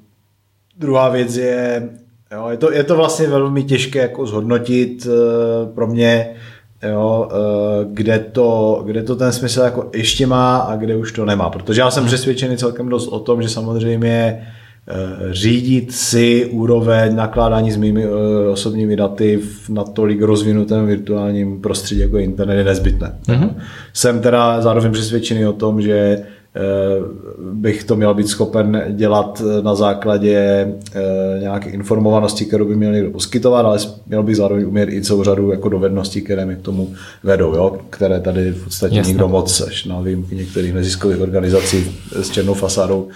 druhá 0.77 1.09
věc 1.09 1.35
je, 1.35 1.89
Jo, 2.31 2.47
je, 2.49 2.57
to, 2.57 2.71
je 2.71 2.83
to 2.83 2.95
vlastně 2.95 3.27
velmi 3.27 3.63
těžké 3.63 3.99
jako 3.99 4.25
zhodnotit 4.25 5.05
uh, 5.05 5.75
pro 5.75 5.87
mě, 5.87 6.29
jo, 6.89 7.29
uh, 7.31 7.93
kde, 7.93 8.19
to, 8.19 8.81
kde 8.85 9.03
to 9.03 9.15
ten 9.15 9.31
smysl 9.31 9.61
jako 9.61 9.89
ještě 9.93 10.27
má 10.27 10.57
a 10.57 10.75
kde 10.75 10.95
už 10.95 11.11
to 11.11 11.25
nemá. 11.25 11.49
Protože 11.49 11.81
já 11.81 11.91
jsem 11.91 12.05
přesvědčený 12.05 12.57
celkem 12.57 12.89
dost 12.89 13.07
o 13.07 13.19
tom, 13.19 13.41
že 13.41 13.49
samozřejmě 13.49 14.47
řídit 15.31 15.91
si 15.91 16.45
úroveň 16.45 17.15
nakládání 17.15 17.71
s 17.71 17.77
mými 17.77 18.07
osobními 18.51 18.95
daty 18.95 19.37
v 19.37 19.69
natolik 19.69 20.21
rozvinutém 20.21 20.85
virtuálním 20.85 21.61
prostředí, 21.61 22.01
jako 22.01 22.17
internet, 22.17 22.57
je 22.57 22.63
nezbytné. 22.63 23.19
Mm-hmm. 23.27 23.55
Jsem 23.93 24.21
teda 24.21 24.61
zároveň 24.61 24.91
přesvědčený 24.91 25.45
o 25.45 25.53
tom, 25.53 25.81
že 25.81 26.23
Eh, 26.23 26.40
bych 27.39 27.83
to 27.83 27.95
měl 27.95 28.13
být 28.13 28.27
schopen 28.27 28.83
dělat 28.89 29.41
na 29.61 29.75
základě 29.75 30.35
eh, 30.35 31.39
nějaké 31.39 31.69
informovanosti, 31.69 32.45
kterou 32.45 32.65
by 32.65 32.75
měl 32.75 32.91
někdo 32.91 33.11
poskytovat, 33.11 33.65
ale 33.65 33.79
měl 34.07 34.23
bych 34.23 34.35
zároveň 34.35 34.65
umět 34.65 34.89
i 34.89 35.01
celou 35.01 35.23
řadu 35.23 35.51
jako 35.51 35.69
dovedností, 35.69 36.21
které 36.21 36.45
mi 36.45 36.55
k 36.55 36.61
tomu 36.61 36.93
vedou, 37.23 37.55
jo? 37.55 37.77
které 37.89 38.19
tady 38.19 38.51
v 38.51 38.63
podstatě 38.63 38.95
Jasne. 38.95 39.11
nikdo 39.11 39.27
moc, 39.27 39.61
až 39.61 39.85
na 39.85 40.01
výjimky 40.01 40.35
některých 40.35 40.73
neziskových 40.73 41.21
organizací 41.21 41.97
s 42.15 42.29
černou 42.29 42.53
fasádou, 42.53 43.07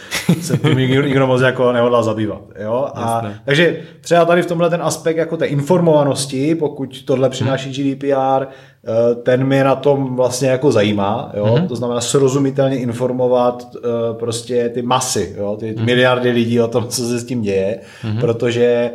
se 0.42 0.58
tím 0.58 0.78
nikdo, 0.78 1.02
nikdo 1.02 1.28
moc 1.28 1.42
jako 1.42 1.72
nehodlá 1.72 2.04
zabývat. 2.04 2.42
Jo? 2.64 2.88
A, 2.96 3.32
takže 3.46 3.80
třeba 4.02 4.26
tady 4.26 4.42
v 4.42 4.46
tomhle 4.46 4.70
ten 4.70 4.82
aspekt 4.82 5.18
jako 5.18 5.38
té 5.38 5.46
informovanosti, 5.46 6.56
pokud 6.56 7.06
tohle 7.06 7.30
přináší 7.30 7.96
GDPR, 7.96 8.46
Eh, 8.46 8.75
ten 9.24 9.44
mě 9.44 9.64
na 9.64 9.76
tom 9.76 10.16
vlastně 10.16 10.50
jako 10.50 10.72
zajímá, 10.72 11.32
jo? 11.38 11.46
Mm-hmm. 11.46 11.68
to 11.68 11.76
znamená 11.76 12.02
srozumitelně 12.02 12.78
informovat 12.78 13.68
uh, 13.76 14.18
prostě 14.20 14.70
ty 14.70 14.82
masy, 14.82 15.36
jo? 15.38 15.58
ty 15.60 15.72
mm-hmm. 15.72 15.86
miliardy 15.86 16.32
lidí 16.32 16.62
o 16.62 16.68
tom, 16.68 16.88
co 16.88 17.08
se 17.08 17.20
s 17.20 17.26
tím 17.26 17.42
děje, 17.42 17.80
mm-hmm. 18.04 18.20
protože 18.20 18.92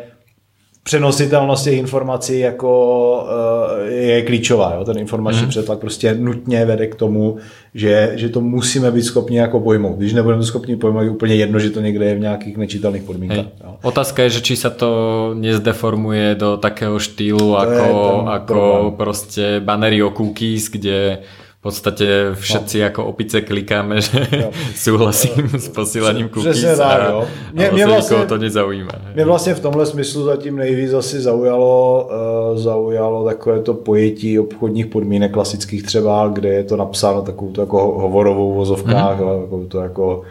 přenositelnost 0.82 1.64
těch 1.64 1.78
informací 1.78 2.38
jako 2.38 3.12
uh, 3.22 3.88
je 3.88 4.22
klíčová. 4.22 4.74
Jo? 4.74 4.84
Ten 4.84 4.98
informační 4.98 5.42
mm. 5.42 5.48
přetlak 5.48 5.78
prostě 5.78 6.14
nutně 6.14 6.64
vede 6.64 6.86
k 6.86 6.94
tomu, 6.94 7.36
že, 7.74 8.12
že 8.14 8.28
to 8.28 8.40
musíme 8.40 8.90
být 8.90 9.02
schopni 9.02 9.38
jako 9.38 9.60
pojmout. 9.60 9.98
Když 9.98 10.12
nebudeme 10.12 10.42
schopni 10.42 10.76
pojmout, 10.76 11.02
je 11.02 11.10
úplně 11.10 11.34
jedno, 11.34 11.58
že 11.58 11.70
to 11.70 11.80
někde 11.80 12.04
je 12.04 12.14
v 12.14 12.20
nějakých 12.20 12.56
nečitelných 12.56 13.02
podmínkách. 13.02 13.46
Jo? 13.64 13.76
Otázka 13.82 14.22
je, 14.22 14.30
že 14.30 14.40
či 14.40 14.56
se 14.56 14.70
to 14.70 15.30
nezdeformuje 15.34 16.34
do 16.34 16.56
takého 16.56 16.98
štýlu 16.98 17.38
to 17.38 17.56
jako, 17.56 18.26
jako 18.32 18.94
prostě 18.96 19.60
banery 19.60 20.02
o 20.02 20.10
cookies, 20.10 20.70
kde 20.70 21.18
v 21.60 21.62
podstatě 21.62 22.30
všetci 22.34 22.78
no. 22.78 22.84
jako 22.84 23.04
opice 23.04 23.40
klikáme, 23.40 24.00
že 24.00 24.28
jo. 24.32 24.50
souhlasím 24.74 25.48
s 25.58 25.68
posíláním 25.68 26.28
cookies 26.28 26.76
tak, 26.76 27.08
jo. 27.08 27.26
Mě, 27.52 27.68
a 27.68 27.74
mě 27.74 27.86
vlastně, 27.86 28.16
to 28.16 28.38
nezaujíma. 28.38 28.90
Mě 29.14 29.24
vlastně 29.24 29.54
v 29.54 29.60
tomhle 29.60 29.86
smyslu 29.86 30.24
zatím 30.24 30.56
nejvíc 30.56 30.92
asi 30.92 31.20
zaujalo, 31.20 32.08
uh, 32.52 32.58
zaujalo 32.58 33.24
takové 33.24 33.60
to 33.62 33.74
pojetí 33.74 34.38
obchodních 34.38 34.86
podmínek 34.86 35.32
klasických 35.32 35.82
třeba, 35.82 36.30
kde 36.32 36.48
je 36.48 36.64
to 36.64 36.76
napsáno 36.76 37.22
takovou 37.22 37.52
to 37.52 37.60
jako 37.60 37.78
hovorovou 38.00 38.54
vozovkách, 38.54 39.20
mm-hmm. 39.20 39.40
jako 39.40 39.64
to 39.68 39.80
jako 39.80 40.22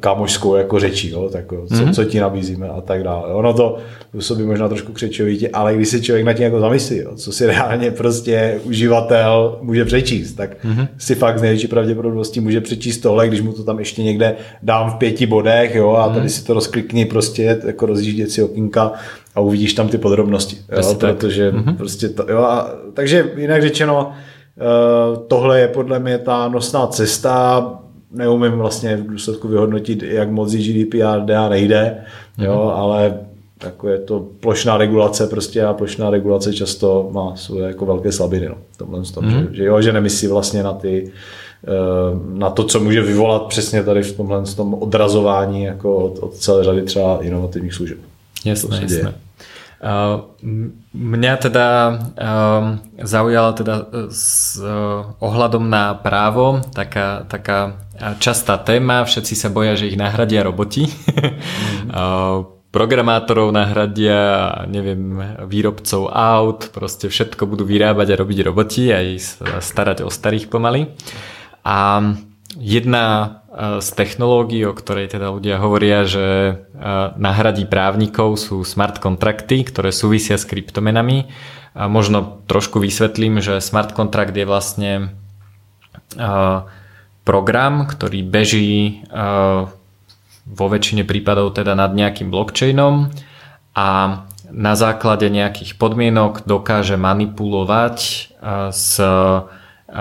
kámošskou 0.00 0.54
jako 0.54 0.80
řečí, 0.80 1.10
jo, 1.10 1.28
tak 1.32 1.44
co, 1.48 1.54
mm-hmm. 1.54 1.94
co 1.94 2.04
ti 2.04 2.20
nabízíme 2.20 2.68
a 2.68 2.80
tak 2.80 3.02
dále. 3.02 3.34
Ono 3.34 3.54
to 3.54 3.78
působí 4.10 4.42
možná 4.44 4.68
trošku 4.68 4.92
křečovitě, 4.92 5.48
ale 5.48 5.74
když 5.74 5.88
si 5.88 6.02
člověk 6.02 6.26
na 6.26 6.32
tím 6.32 6.44
jako 6.44 6.60
zamyslí, 6.60 6.96
jo, 6.96 7.14
co 7.16 7.32
si 7.32 7.46
reálně 7.46 7.90
prostě 7.90 8.60
uživatel 8.64 9.58
může 9.62 9.84
přečíst, 9.84 10.32
tak 10.32 10.64
mm-hmm. 10.64 10.88
si 10.98 11.14
fakt 11.14 11.38
z 11.38 11.42
největší 11.42 11.66
pravděpodobností 11.66 12.40
může 12.40 12.60
přečíst 12.60 12.98
tohle, 12.98 13.28
když 13.28 13.40
mu 13.40 13.52
to 13.52 13.64
tam 13.64 13.78
ještě 13.78 14.02
někde 14.02 14.36
dám 14.62 14.90
v 14.90 14.94
pěti 14.94 15.26
bodech, 15.26 15.74
jo, 15.74 15.92
a 15.92 16.08
tady 16.08 16.26
mm-hmm. 16.26 16.30
si 16.30 16.44
to 16.44 16.54
rozklikni 16.54 17.04
prostě, 17.04 17.60
jako 17.66 17.86
rozjíždět 17.86 18.30
si 18.30 18.42
okýnka 18.42 18.92
a 19.34 19.40
uvidíš 19.40 19.74
tam 19.74 19.88
ty 19.88 19.98
podrobnosti, 19.98 20.56
jo, 20.76 20.94
protože 20.94 21.52
mm-hmm. 21.52 21.76
prostě 21.76 22.08
to, 22.08 22.26
jo, 22.28 22.38
a, 22.38 22.70
takže 22.94 23.30
jinak 23.36 23.62
řečeno, 23.62 24.12
Uh, 24.56 25.18
tohle 25.26 25.60
je 25.60 25.68
podle 25.68 25.98
mě 25.98 26.18
ta 26.18 26.48
nosná 26.48 26.86
cesta, 26.86 27.64
neumím 28.12 28.52
vlastně 28.52 28.96
v 28.96 29.06
důsledku 29.06 29.48
vyhodnotit, 29.48 30.02
jak 30.02 30.30
moc 30.30 30.54
GDPR 30.54 31.20
jde 31.24 31.36
a 31.36 31.48
nejde, 31.48 31.96
mm-hmm. 32.38 32.44
jo, 32.44 32.72
ale 32.76 33.14
jako 33.64 33.88
je 33.88 33.98
to 33.98 34.26
plošná 34.40 34.76
regulace 34.76 35.26
prostě 35.26 35.64
a 35.64 35.72
plošná 35.72 36.10
regulace 36.10 36.52
často 36.52 37.08
má 37.12 37.36
svoje 37.36 37.66
jako 37.66 37.86
velké 37.86 38.12
slabiny. 38.12 38.48
No, 38.48 38.56
tomhle 38.76 39.02
tom, 39.02 39.24
mm-hmm. 39.24 39.50
že, 39.50 39.56
že, 39.56 39.64
jo, 39.64 39.82
že 39.82 39.92
nemyslí 39.92 40.28
vlastně 40.28 40.62
na 40.62 40.72
ty 40.72 41.12
eh, 41.64 41.68
na 42.32 42.50
to, 42.50 42.64
co 42.64 42.80
může 42.80 43.02
vyvolat 43.02 43.42
přesně 43.42 43.82
tady 43.82 44.02
v 44.02 44.16
tomhle 44.16 44.42
tom 44.42 44.74
odrazování 44.74 45.62
jako 45.62 45.96
od, 45.96 46.18
od 46.18 46.34
celé 46.34 46.64
řady 46.64 46.82
třeba 46.82 47.18
inovativních 47.22 47.74
služeb. 47.74 47.98
Jasné, 48.44 48.80
jasné. 48.82 49.14
Uh, 49.82 50.22
mňa 50.94 51.42
teda 51.42 51.90
uh, 51.90 52.78
zaujala 53.02 53.50
teda 53.50 53.90
s 54.14 54.62
ohľadom 55.18 55.66
na 55.66 55.98
právo 55.98 56.62
taká, 56.70 57.26
taká 57.26 57.81
častá 58.20 58.56
téma, 58.58 59.04
všetci 59.04 59.34
sa 59.36 59.48
boja, 59.52 59.76
že 59.76 59.88
ich 59.92 60.00
nahradia 60.00 60.44
roboti. 60.44 60.88
Mm. 61.82 62.62
Programátorov 62.72 63.52
nahradia, 63.52 64.64
neviem, 64.64 65.20
výrobcov 65.44 66.08
aut, 66.08 66.72
proste 66.72 67.12
všetko 67.12 67.44
budú 67.44 67.68
vyrábať 67.68 68.16
a 68.16 68.18
robiť 68.24 68.38
roboti, 68.48 68.88
aj 68.88 69.06
starať 69.60 70.06
o 70.06 70.08
starých 70.08 70.48
pomaly. 70.48 70.88
A 71.68 72.00
jedna 72.56 73.04
z 73.84 73.88
technológií, 73.92 74.64
o 74.64 74.72
ktorej 74.72 75.12
teda 75.12 75.36
ľudia 75.36 75.60
hovoria, 75.60 76.08
že 76.08 76.64
nahradí 77.20 77.68
právnikov 77.68 78.40
sú 78.40 78.64
smart 78.64 79.04
kontrakty, 79.04 79.68
ktoré 79.68 79.92
súvisia 79.92 80.40
s 80.40 80.48
kryptomenami. 80.48 81.28
A 81.76 81.92
možno 81.92 82.40
trošku 82.48 82.80
vysvetlím, 82.80 83.44
že 83.44 83.60
smart 83.60 83.92
kontrakt 83.92 84.32
je 84.32 84.48
vlastne 84.48 85.12
program, 87.22 87.86
ktorý 87.86 88.26
beží 88.26 89.02
vo 90.42 90.66
väčšine 90.66 91.06
prípadov 91.06 91.54
teda 91.54 91.78
nad 91.78 91.94
nejakým 91.94 92.34
blockchainom 92.34 93.14
a 93.78 93.88
na 94.52 94.74
základe 94.76 95.30
nejakých 95.32 95.80
podmienok 95.80 96.44
dokáže 96.44 97.00
manipulovať 97.00 97.98
s 98.74 98.92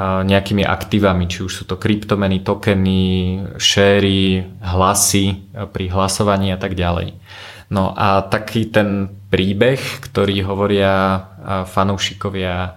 nejakými 0.02 0.64
aktívami, 0.64 1.28
či 1.28 1.44
už 1.44 1.52
sú 1.52 1.64
to 1.68 1.76
kryptomeny, 1.76 2.40
tokeny, 2.42 3.04
šéry, 3.60 4.48
hlasy 4.64 5.52
pri 5.52 5.86
hlasovaní 5.92 6.52
a 6.52 6.60
tak 6.60 6.80
ďalej. 6.80 7.20
No 7.72 7.96
a 7.96 8.24
taký 8.28 8.68
ten 8.68 9.08
príbeh, 9.32 9.80
ktorý 10.04 10.44
hovoria 10.44 11.28
fanúšikovia 11.72 12.76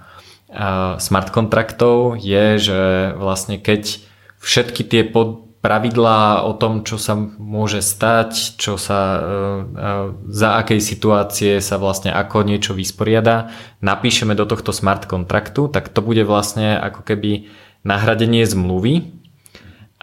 smart 1.02 1.34
kontraktov 1.34 2.18
je, 2.22 2.62
že 2.62 2.82
vlastne 3.18 3.58
keď 3.58 3.98
všetky 4.44 4.84
tie 4.84 5.02
pod, 5.08 5.44
pravidlá 5.64 6.44
o 6.44 6.52
tom, 6.52 6.84
čo 6.84 7.00
sa 7.00 7.16
môže 7.16 7.80
stať, 7.80 8.60
čo 8.60 8.76
sa, 8.76 9.00
e, 9.00 9.20
e, 9.24 9.90
za 10.28 10.60
akej 10.60 10.76
situácie 10.84 11.56
sa 11.64 11.80
vlastne 11.80 12.12
ako 12.12 12.44
niečo 12.44 12.76
vysporiada, 12.76 13.48
napíšeme 13.80 14.36
do 14.36 14.44
tohto 14.44 14.76
smart 14.76 15.08
kontraktu, 15.08 15.72
tak 15.72 15.88
to 15.88 16.04
bude 16.04 16.20
vlastne 16.28 16.76
ako 16.76 17.00
keby 17.08 17.48
nahradenie 17.80 18.44
zmluvy. 18.44 19.24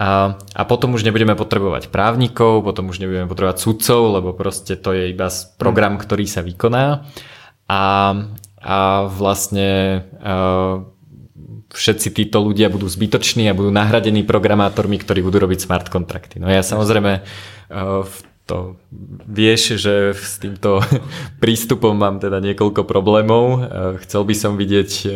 A, 0.02 0.34
a 0.34 0.62
potom 0.66 0.98
už 0.98 1.06
nebudeme 1.06 1.38
potrebovať 1.38 1.94
právnikov, 1.94 2.66
potom 2.66 2.90
už 2.90 2.98
nebudeme 2.98 3.30
potrebovať 3.30 3.62
sudcov, 3.62 4.18
lebo 4.18 4.34
proste 4.34 4.74
to 4.74 4.90
je 4.90 5.14
iba 5.14 5.30
program, 5.62 5.94
ktorý 5.94 6.26
sa 6.26 6.42
vykoná. 6.42 7.06
A, 7.70 7.82
a 8.58 8.76
vlastne 9.06 10.02
uh, 10.18 10.90
všetci 11.72 12.08
títo 12.12 12.44
ľudia 12.44 12.68
budú 12.68 12.88
zbytoční 12.88 13.48
a 13.48 13.56
budú 13.56 13.72
nahradení 13.72 14.22
programátormi, 14.22 15.00
ktorí 15.00 15.24
budú 15.24 15.42
robiť 15.48 15.64
smart 15.64 15.86
kontrakty. 15.88 16.38
No 16.38 16.48
ja 16.48 16.60
samozrejme 16.60 17.12
uh, 17.20 18.04
v 18.04 18.14
to 18.42 18.74
vieš, 19.22 19.78
že 19.78 20.18
s 20.18 20.42
týmto 20.42 20.82
prístupom 21.42 21.94
mám 21.94 22.18
teda 22.18 22.42
niekoľko 22.42 22.82
problémov. 22.82 23.44
Eh, 23.46 23.58
chcel 24.02 24.26
by 24.26 24.34
som 24.34 24.58
vidieť 24.58 24.90
eh, 25.06 25.14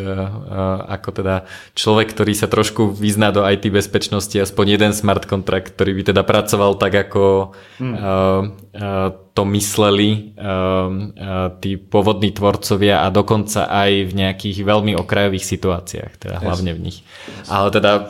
ako 0.87 1.09
teda 1.11 1.45
človek, 1.75 2.15
ktorý 2.15 2.33
sa 2.39 2.47
trošku 2.47 2.95
vyzná 2.95 3.35
do 3.35 3.43
IT 3.43 3.67
bezpečnosti, 3.69 4.35
aspoň 4.39 4.79
jeden 4.79 4.93
smart 4.95 5.27
kontrakt, 5.27 5.75
ktorý 5.75 5.99
by 5.99 6.03
teda 6.15 6.23
pracoval 6.23 6.79
tak, 6.79 6.95
ako 7.09 7.55
hmm. 7.79 7.95
to 9.33 9.43
mysleli 9.57 10.37
tí 11.61 11.71
pôvodní 11.77 12.31
tvorcovia 12.33 13.05
a 13.05 13.12
dokonca 13.12 13.69
aj 13.69 13.91
v 14.09 14.12
nejakých 14.12 14.59
veľmi 14.65 14.93
okrajových 14.97 15.45
situáciách, 15.45 16.12
teda 16.21 16.37
hlavne 16.41 16.73
v 16.77 16.81
nich. 16.91 16.99
Ale 17.51 17.69
teda 17.75 18.09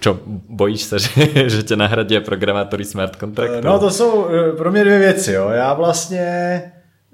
čo, 0.00 0.18
bojíš 0.48 0.82
se, 0.82 0.98
že, 0.98 1.50
že 1.50 1.62
tě 1.62 1.76
nahradí 1.76 2.20
programátory 2.20 2.84
smart 2.84 3.16
contractu? 3.16 3.66
No 3.66 3.78
to 3.78 3.90
jsou 3.90 4.26
eh, 4.28 4.52
pro 4.52 4.72
mě 4.72 4.84
dvě 4.84 4.98
věci. 4.98 5.32
Jo. 5.32 5.48
Já 5.48 5.74
vlastně, 5.74 6.22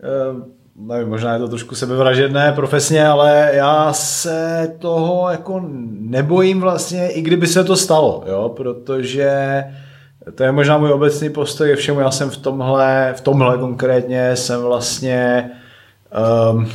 eh, 0.02 0.50
nevím, 0.76 1.08
možná 1.08 1.32
je 1.32 1.38
to 1.38 1.48
trošku 1.48 1.74
sebevražedné 1.74 2.52
profesně, 2.52 3.06
ale 3.06 3.50
já 3.52 3.92
se 3.92 4.68
toho 4.78 5.30
jako 5.30 5.62
nebojím 6.00 6.60
vlastně, 6.60 7.10
i 7.10 7.22
kdyby 7.22 7.46
se 7.46 7.64
to 7.64 7.76
stalo, 7.76 8.24
jo, 8.26 8.48
protože 8.56 9.64
to 10.34 10.42
je 10.42 10.52
možná 10.52 10.78
můj 10.78 10.92
obecný 10.92 11.30
postoj 11.30 11.74
všemu. 11.74 12.00
Já 12.00 12.10
jsem 12.10 12.30
v 12.30 12.36
tomhle, 12.36 13.14
v 13.16 13.20
tomhle 13.20 13.58
konkrétně 13.58 14.36
jsem 14.36 14.62
vlastně 14.62 15.50
um, 16.52 16.68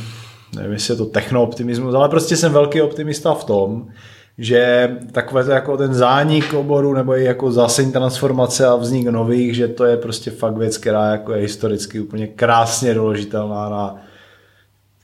nevím, 0.56 0.72
jestli 0.72 0.92
je 0.92 0.98
to 0.98 1.06
technooptimismus, 1.06 1.94
ale 1.94 2.08
prostě 2.08 2.36
jsem 2.36 2.52
velký 2.52 2.82
optimista 2.82 3.34
v 3.34 3.44
tom, 3.44 3.88
že 4.38 4.90
takové 5.12 5.44
to 5.44 5.50
jako 5.50 5.76
ten 5.76 5.94
zánik 5.94 6.54
oboru 6.54 6.94
nebo 6.94 7.16
i 7.16 7.24
jako 7.24 7.52
zásadní 7.52 7.92
transformace 7.92 8.66
a 8.66 8.76
vznik 8.76 9.08
nových, 9.08 9.54
že 9.54 9.68
to 9.68 9.84
je 9.84 9.96
prostě 9.96 10.30
fakt 10.30 10.56
věc, 10.56 10.78
která 10.78 11.10
jako 11.10 11.32
je 11.32 11.40
historicky 11.40 12.00
úplně 12.00 12.26
krásně 12.26 12.94
doložitelná 12.94 13.68
na 13.68 13.96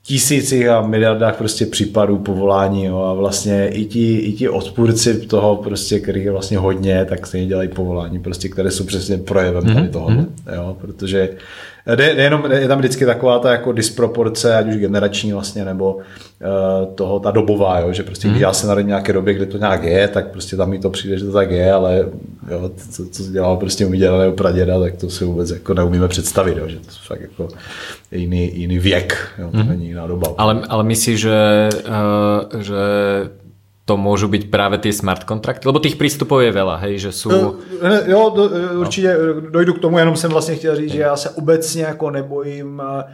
tisících 0.04 0.68
a 0.68 0.82
miliardách 0.82 1.36
prostě 1.36 1.66
případů 1.66 2.18
povolání 2.18 2.84
jo, 2.84 2.98
a 2.98 3.14
vlastně 3.14 3.68
i 3.68 3.84
ti, 3.84 4.16
i 4.16 4.32
ti 4.32 4.48
odpůrci 4.48 5.20
toho 5.20 5.56
prostě, 5.56 6.00
který 6.00 6.24
je 6.24 6.30
vlastně 6.30 6.58
hodně, 6.58 7.04
tak 7.04 7.26
stejně 7.26 7.46
dělají 7.46 7.68
povolání 7.68 8.18
prostě, 8.18 8.48
které 8.48 8.70
jsou 8.70 8.84
přesně 8.84 9.18
projevem 9.18 9.64
tady 9.64 9.80
mhm, 9.80 9.88
toho, 9.88 10.08
mm-hmm. 10.08 10.26
jo, 10.54 10.76
protože 10.80 11.28
Jde, 11.86 12.04
jenom, 12.04 12.52
je 12.52 12.68
tam 12.68 12.78
vždycky 12.78 13.06
taková 13.06 13.38
ta 13.38 13.52
jako 13.52 13.72
disproporce, 13.72 14.56
ať 14.56 14.66
už 14.66 14.76
generační 14.76 15.32
vlastně, 15.32 15.64
nebo 15.64 15.94
uh, 15.94 16.94
toho, 16.94 17.20
ta 17.20 17.30
dobová, 17.30 17.80
jo, 17.80 17.92
že 17.92 18.02
prostě 18.02 18.28
když 18.28 18.36
mhm. 18.36 18.42
já 18.42 18.52
se 18.52 18.66
narodím 18.66 18.88
nějaké 18.88 19.12
době, 19.12 19.34
kde 19.34 19.46
to 19.46 19.58
nějak 19.58 19.84
je, 19.84 20.08
tak 20.08 20.30
prostě 20.30 20.56
tam 20.56 20.70
mi 20.70 20.78
to 20.78 20.90
přijde, 20.90 21.18
že 21.18 21.24
to 21.24 21.32
tak 21.32 21.50
je, 21.50 21.72
ale 21.72 22.06
jo, 22.50 22.70
co, 22.90 23.08
co 23.08 23.22
dělal 23.22 23.56
prostě 23.56 23.86
můj 23.86 23.98
děda 23.98 24.18
nebo 24.18 24.32
praděda, 24.32 24.80
tak 24.80 24.96
to 24.96 25.10
si 25.10 25.24
vůbec 25.24 25.50
jako 25.50 25.74
neumíme 25.74 26.08
představit, 26.08 26.56
jo, 26.58 26.68
že 26.68 26.76
to 26.76 26.86
je 26.86 26.96
fakt 27.06 27.20
jako 27.20 27.48
jiný, 28.12 28.50
jiný 28.54 28.78
věk, 28.78 29.28
jo, 29.38 29.50
to 29.50 29.56
mm. 29.56 29.68
není 29.68 29.86
jiná 29.86 30.06
doba. 30.06 30.34
Ale, 30.38 30.62
ale 30.68 30.84
myslíš, 30.84 31.20
že, 31.20 31.68
uh, 32.52 32.60
že 32.60 32.76
to 33.84 33.98
môžu 33.98 34.30
byť 34.30 34.46
práve 34.46 34.78
tie 34.78 34.94
smart 34.94 35.26
kontrakty? 35.26 35.66
Lebo 35.66 35.82
tých 35.82 35.98
prístupov 35.98 36.46
je 36.46 36.54
veľa, 36.54 36.78
hej, 36.86 37.08
že 37.08 37.10
sú... 37.10 37.28
No, 37.30 37.58
jo, 38.06 38.32
do, 38.34 38.50
určitě 38.80 39.16
dojdu 39.50 39.72
k 39.74 39.78
tomu, 39.78 39.98
jenom 39.98 40.16
jsem 40.16 40.30
vlastně 40.30 40.54
chtěl 40.54 40.76
říct, 40.76 40.92
že 40.92 41.00
já 41.00 41.16
se 41.16 41.30
obecně 41.30 41.82
jako 41.82 42.10
nebojím 42.10 42.82
eh, 42.84 43.04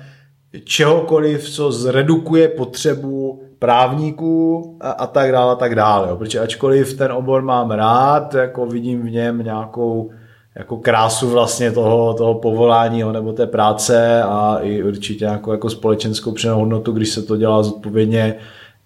čehokoliv, 0.65 1.51
co 1.51 1.73
zredukuje 1.73 2.49
potřebu 2.49 3.43
právníků 3.59 4.77
a, 4.81 4.91
a 4.91 5.07
tak 5.07 5.33
dále, 5.33 5.53
a 5.53 5.57
tak 5.57 5.75
dále. 5.75 6.09
Jo. 6.09 6.17
Protože 6.17 6.41
ačkoliv 6.41 6.95
ten 6.95 7.13
obor 7.13 7.43
mám 7.43 7.71
rád, 7.71 8.35
jako 8.35 8.67
vidím 8.67 9.03
v 9.03 9.11
něm 9.11 9.39
nějakou 9.39 10.11
jako 10.57 10.77
krásu 10.77 11.31
vlastně 11.31 11.73
toho, 11.73 12.15
toho 12.15 12.35
povolání 12.35 13.05
nebo 13.13 13.33
té 13.33 13.47
práce 13.47 14.23
a 14.23 14.59
i 14.63 14.83
určitě 14.83 15.25
nějakou 15.25 15.53
jako 15.53 15.71
společenskou 15.71 16.33
přidanou 16.33 16.59
hodnotu, 16.59 16.93
když 16.93 17.09
se 17.09 17.23
to 17.23 17.37
dělá 17.37 17.63
zodpovědně 17.63 18.35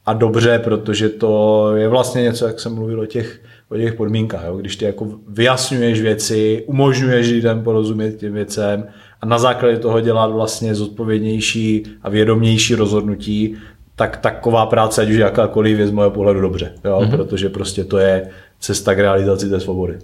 a 0.06 0.12
dobře, 0.12 0.58
protože 0.58 1.08
to 1.08 1.72
je 1.76 1.88
vlastně 1.88 2.22
něco, 2.22 2.46
jak 2.46 2.60
jsem 2.60 2.74
mluvil 2.74 3.00
o 3.00 3.06
těch, 3.06 3.40
o 3.68 3.76
těch 3.76 3.94
podmínkách. 3.94 4.44
Jo? 4.46 4.56
Když 4.56 4.76
ty 4.76 4.84
jako 4.84 5.06
vyjasňuješ 5.28 6.00
věci, 6.00 6.64
umožňuješ 6.66 7.30
lidem 7.30 7.62
porozumět 7.62 8.12
těm 8.12 8.32
věcem 8.32 8.86
a 9.20 9.26
na 9.26 9.38
základě 9.38 9.78
toho 9.78 10.00
dělat 10.00 10.26
vlastně 10.26 10.74
zodpovědnější 10.74 11.86
a 12.02 12.10
vědomější 12.10 12.74
rozhodnutí, 12.74 13.56
tak 13.96 14.16
taková 14.16 14.66
práce, 14.66 15.02
ať 15.02 15.10
už 15.10 15.16
jakákoliv, 15.16 15.78
je 15.78 15.86
z 15.86 15.90
mého 15.90 16.10
pohledu 16.10 16.40
dobře. 16.40 16.72
Jo? 16.84 17.00
Mm-hmm. 17.00 17.16
Protože 17.16 17.48
prostě 17.48 17.84
to 17.84 17.98
je 17.98 18.28
cesta 18.60 18.94
k 18.94 18.98
realizaci 18.98 19.48
té 19.48 19.60
svobody. 19.60 19.98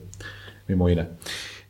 Mimo 0.69 0.89
jiné. 0.89 1.07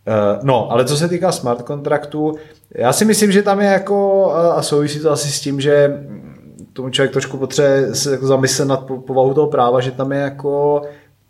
Eh, 0.07 0.39
no, 0.43 0.73
ale 0.73 0.85
co 0.85 0.97
se 0.97 1.09
týká 1.09 1.33
smart 1.33 1.63
kontraktu, 1.63 2.35
já 2.75 2.93
si 2.93 3.05
myslím, 3.05 3.33
že 3.33 3.43
tam 3.43 3.61
je 3.61 3.67
jako, 3.67 4.31
a 4.33 4.63
souvisí 4.63 5.01
to 5.01 5.11
asi 5.11 5.29
s 5.29 5.41
tím, 5.41 5.61
že 5.61 6.01
tomu 6.79 6.91
člověk 6.91 7.13
trošku 7.13 7.37
potřebuje 7.37 7.95
se 7.95 8.11
jako 8.11 8.27
zamyslet 8.27 8.69
nad 8.69 8.91
povahu 9.07 9.35
toho 9.35 9.47
práva, 9.47 9.81
že 9.81 9.91
tam 9.91 10.13
je 10.13 10.19
jako 10.19 10.83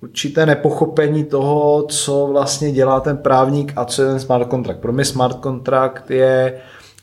určité 0.02 0.46
nepochopení 0.46 1.24
toho, 1.24 1.82
co 1.88 2.28
vlastně 2.32 2.72
dělá 2.72 3.00
ten 3.00 3.16
právník 3.16 3.72
a 3.76 3.84
co 3.84 4.02
je 4.02 4.08
ten 4.08 4.20
smart 4.20 4.50
contract. 4.50 4.80
Pro 4.80 4.92
mě 4.92 5.04
smart 5.04 5.42
contract 5.42 6.10
je 6.10 6.54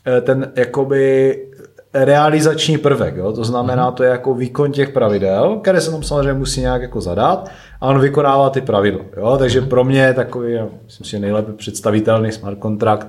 eh, 0.06 0.20
ten 0.20 0.52
jakoby 0.56 1.36
realizační 1.94 2.78
prvek, 2.78 3.16
jo? 3.16 3.32
to 3.32 3.44
znamená, 3.44 3.86
mhm. 3.86 3.94
to 3.94 4.02
je 4.02 4.10
jako 4.10 4.34
výkon 4.34 4.72
těch 4.72 4.90
pravidel, 4.90 5.58
které 5.62 5.80
se 5.80 5.90
tam 5.90 6.02
samozřejmě 6.02 6.32
musí 6.32 6.60
nějak 6.60 6.82
jako 6.82 7.00
zadat 7.00 7.50
a 7.80 7.86
on 7.86 8.00
vykonává 8.00 8.50
ty 8.50 8.60
pravidla. 8.60 9.04
Jo? 9.16 9.36
Takže 9.38 9.60
mhm. 9.60 9.68
pro 9.68 9.84
mě 9.84 10.02
je 10.02 10.14
takový, 10.14 10.58
myslím 10.84 11.06
si, 11.06 11.18
nejlépe 11.18 11.52
představitelný 11.52 12.32
smart 12.32 12.58
contract 12.62 13.08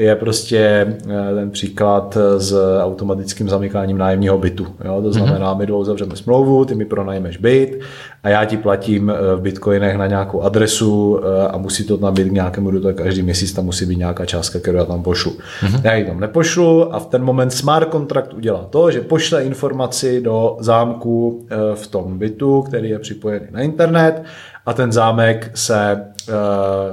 je 0.00 0.16
prostě 0.16 0.58
eh, 0.58 1.34
ten 1.34 1.50
příklad 1.50 2.18
s 2.38 2.80
automatickým 2.82 3.48
zamykáním 3.48 3.98
nájemního 3.98 4.38
bytu. 4.38 4.66
Jo? 4.84 5.02
To 5.02 5.12
znamená, 5.12 5.54
my 5.54 5.66
dvou 5.66 5.84
zavřeme 5.84 6.16
smlouvu, 6.16 6.64
ty 6.64 6.74
mi 6.74 6.84
pronajmeš 6.84 7.36
byt 7.36 7.80
a 8.22 8.28
já 8.28 8.44
ti 8.44 8.56
platím 8.56 9.10
eh, 9.10 9.36
v 9.36 9.40
bitcoinech 9.40 9.96
na 9.96 10.06
nějakou 10.06 10.42
adresu 10.42 11.20
eh, 11.22 11.48
a 11.48 11.58
musí 11.58 11.84
to 11.84 11.98
tam 11.98 12.14
být 12.14 12.28
k 12.28 12.32
nějakému 12.32 12.70
datu, 12.70 12.96
každý 12.96 13.22
měsíc 13.22 13.52
tam 13.52 13.64
musí 13.64 13.86
být 13.86 13.98
nějaká 13.98 14.26
částka, 14.26 14.58
kterou 14.58 14.78
já 14.78 14.84
tam 14.84 15.02
pošlu. 15.02 15.32
Mm-hmm. 15.32 15.80
Já 15.84 15.94
ji 15.94 16.04
tam 16.04 16.20
nepošlu 16.20 16.94
a 16.94 16.98
v 16.98 17.06
ten 17.06 17.24
moment 17.24 17.50
smart 17.50 17.88
kontrakt 17.88 18.34
udělá 18.34 18.66
to, 18.70 18.90
že 18.90 19.00
pošle 19.00 19.44
informaci 19.44 20.20
do 20.20 20.56
zámku 20.60 21.46
v 21.74 21.86
tom 21.86 22.18
bytu, 22.18 22.62
který 22.62 22.90
je 22.90 22.98
připojený 22.98 23.46
na 23.50 23.60
internet 23.60 24.22
a 24.66 24.72
ten 24.72 24.92
zámek 24.92 25.50
se 25.54 26.04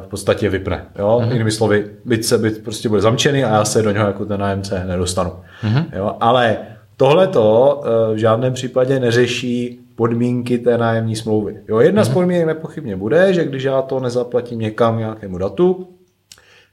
v 0.01 0.07
podstatě 0.07 0.49
vypne. 0.49 0.85
Jo? 0.99 1.19
Mm-hmm. 1.21 1.31
Jinými 1.31 1.51
slovy, 1.51 1.85
byt 2.05 2.25
se 2.25 2.37
byt 2.37 2.63
prostě 2.63 2.89
bude 2.89 3.01
zamčený 3.01 3.43
a 3.43 3.53
já 3.53 3.65
se 3.65 3.81
do 3.81 3.91
něho 3.91 4.07
jako 4.07 4.25
ten 4.25 4.39
nájemce 4.39 4.85
nedostanu. 4.85 5.31
Mm-hmm. 5.63 5.85
Jo? 5.95 6.15
Ale 6.19 6.57
tohle 6.97 7.27
to 7.27 7.75
uh, 7.79 8.15
v 8.15 8.17
žádném 8.17 8.53
případě 8.53 8.99
neřeší 8.99 9.79
podmínky 9.95 10.57
té 10.57 10.77
nájemní 10.77 11.15
smlouvy. 11.15 11.57
Jo? 11.67 11.79
Jedna 11.79 12.01
mm-hmm. 12.01 12.05
z 12.05 12.07
mhm. 12.07 12.13
podmínek 12.13 12.45
nepochybně 12.45 12.95
bude, 12.95 13.33
že 13.33 13.45
když 13.45 13.63
já 13.63 13.81
to 13.81 13.99
nezaplatím 13.99 14.59
někam 14.59 14.97
nějakému 14.97 15.37
datu, 15.37 15.87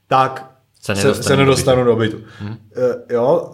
tak 0.07 0.51
se 0.81 0.95
nedostanu, 0.95 1.23
se, 1.23 1.23
se 1.23 1.37
nedostanu 1.37 1.83
do 1.83 1.95
bytu. 1.95 2.17
Do 2.17 2.23
bytu. 2.23 2.31
Mm-hmm. 2.43 2.57
Uh, 2.77 2.93
jo? 3.09 3.51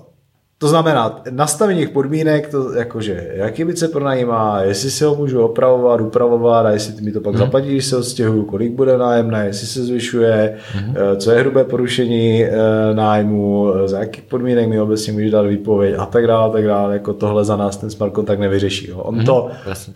To 0.62 0.68
znamená, 0.68 1.22
nastavení 1.30 1.80
těch 1.80 1.90
podmínek, 1.90 2.48
to 2.48 2.74
jakože, 2.74 3.28
jaký 3.34 3.64
byt 3.64 3.78
se 3.78 3.88
pronajímá, 3.88 4.62
jestli 4.62 4.92
si 4.92 5.04
ho 5.04 5.16
můžu 5.16 5.42
opravovat, 5.42 6.02
upravovat 6.02 6.66
a 6.66 6.72
jestli 6.72 7.02
mi 7.02 7.12
to 7.12 7.22
pak 7.22 7.34
hmm. 7.34 7.40
zaplatí, 7.40 7.68
když 7.68 7.86
se 7.86 7.98
odstěhuju, 7.98 8.46
kolik 8.46 8.72
bude 8.72 8.98
nájemné, 8.98 9.46
jestli 9.46 9.68
se 9.68 9.84
zvyšuje, 9.84 10.56
hmm. 10.74 10.96
co 11.18 11.32
je 11.32 11.40
hrubé 11.40 11.64
porušení 11.64 12.44
eh, 12.44 12.52
nájmu, 12.94 13.74
za 13.86 14.00
jakých 14.00 14.24
podmínek 14.24 14.70
mi 14.70 14.82
obecně 14.82 15.14
může 15.14 15.30
dát 15.30 15.42
výpověď 15.42 15.96
a 15.98 16.06
tak 16.06 16.28
dále, 16.28 16.50
a 16.50 16.52
tak 16.52 16.66
dále. 16.66 16.94
Jako 16.94 17.14
tohle 17.14 17.46
za 17.46 17.56
nás 17.56 17.78
ten 17.78 17.90
smart 17.90 18.14
kontakt 18.14 18.40
nevyřeší. 18.40 18.90
Jo. 18.90 18.98
On 18.98 19.16
hmm. 19.16 19.26
to 19.26 19.50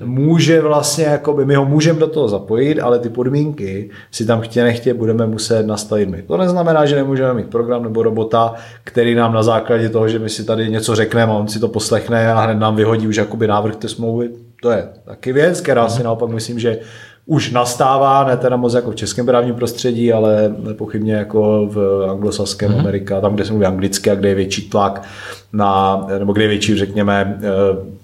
může 0.03 0.61
vlastně, 0.61 1.05
jakoby, 1.05 1.45
my 1.45 1.55
ho 1.55 1.65
můžeme 1.65 1.99
do 1.99 2.07
toho 2.07 2.27
zapojit, 2.27 2.79
ale 2.79 2.99
ty 2.99 3.09
podmínky 3.09 3.89
si 4.11 4.25
tam 4.25 4.41
chtě 4.41 4.63
nechtě 4.63 4.93
budeme 4.93 5.27
muset 5.27 5.65
nastavit 5.65 6.09
my. 6.09 6.21
To 6.21 6.37
neznamená, 6.37 6.85
že 6.85 6.95
nemůžeme 6.95 7.33
mít 7.33 7.49
program 7.49 7.83
nebo 7.83 8.03
robota, 8.03 8.53
který 8.83 9.15
nám 9.15 9.33
na 9.33 9.43
základě 9.43 9.89
toho, 9.89 10.07
že 10.07 10.19
my 10.19 10.29
si 10.29 10.43
tady 10.55 10.69
něco 10.69 10.95
řekneme 10.95 11.31
a 11.31 11.35
on 11.35 11.47
si 11.47 11.59
to 11.59 11.67
poslechne 11.67 12.31
a 12.31 12.41
hned 12.41 12.59
nám 12.59 12.75
vyhodí 12.75 13.07
už 13.07 13.15
jakoby 13.15 13.47
návrh 13.47 13.75
té 13.75 13.89
smlouvy. 13.89 14.29
To 14.61 14.71
je 14.71 14.87
taky 15.05 15.33
věc, 15.33 15.61
která 15.61 15.89
si 15.89 16.03
naopak 16.03 16.29
myslím, 16.29 16.59
že 16.59 16.79
už 17.25 17.51
nastává, 17.51 18.23
ne 18.23 18.37
teda 18.37 18.55
moc 18.55 18.73
jako 18.73 18.91
v 18.91 18.95
českém 18.95 19.25
právním 19.25 19.55
prostředí, 19.55 20.13
ale 20.13 20.55
nepochybně 20.63 21.13
jako 21.13 21.67
v 21.71 22.07
anglosaském 22.09 22.71
mm-hmm. 22.71 22.79
Amerika, 22.79 23.21
tam, 23.21 23.35
kde 23.35 23.45
se 23.45 23.51
mluví 23.51 23.65
anglicky 23.65 24.11
a 24.11 24.15
kde 24.15 24.29
je 24.29 24.35
větší 24.35 24.69
tlak 24.69 25.03
na, 25.53 26.05
nebo 26.19 26.33
kde 26.33 26.43
je 26.43 26.47
větší, 26.47 26.77
řekněme, 26.77 27.39
eh, 27.41 27.49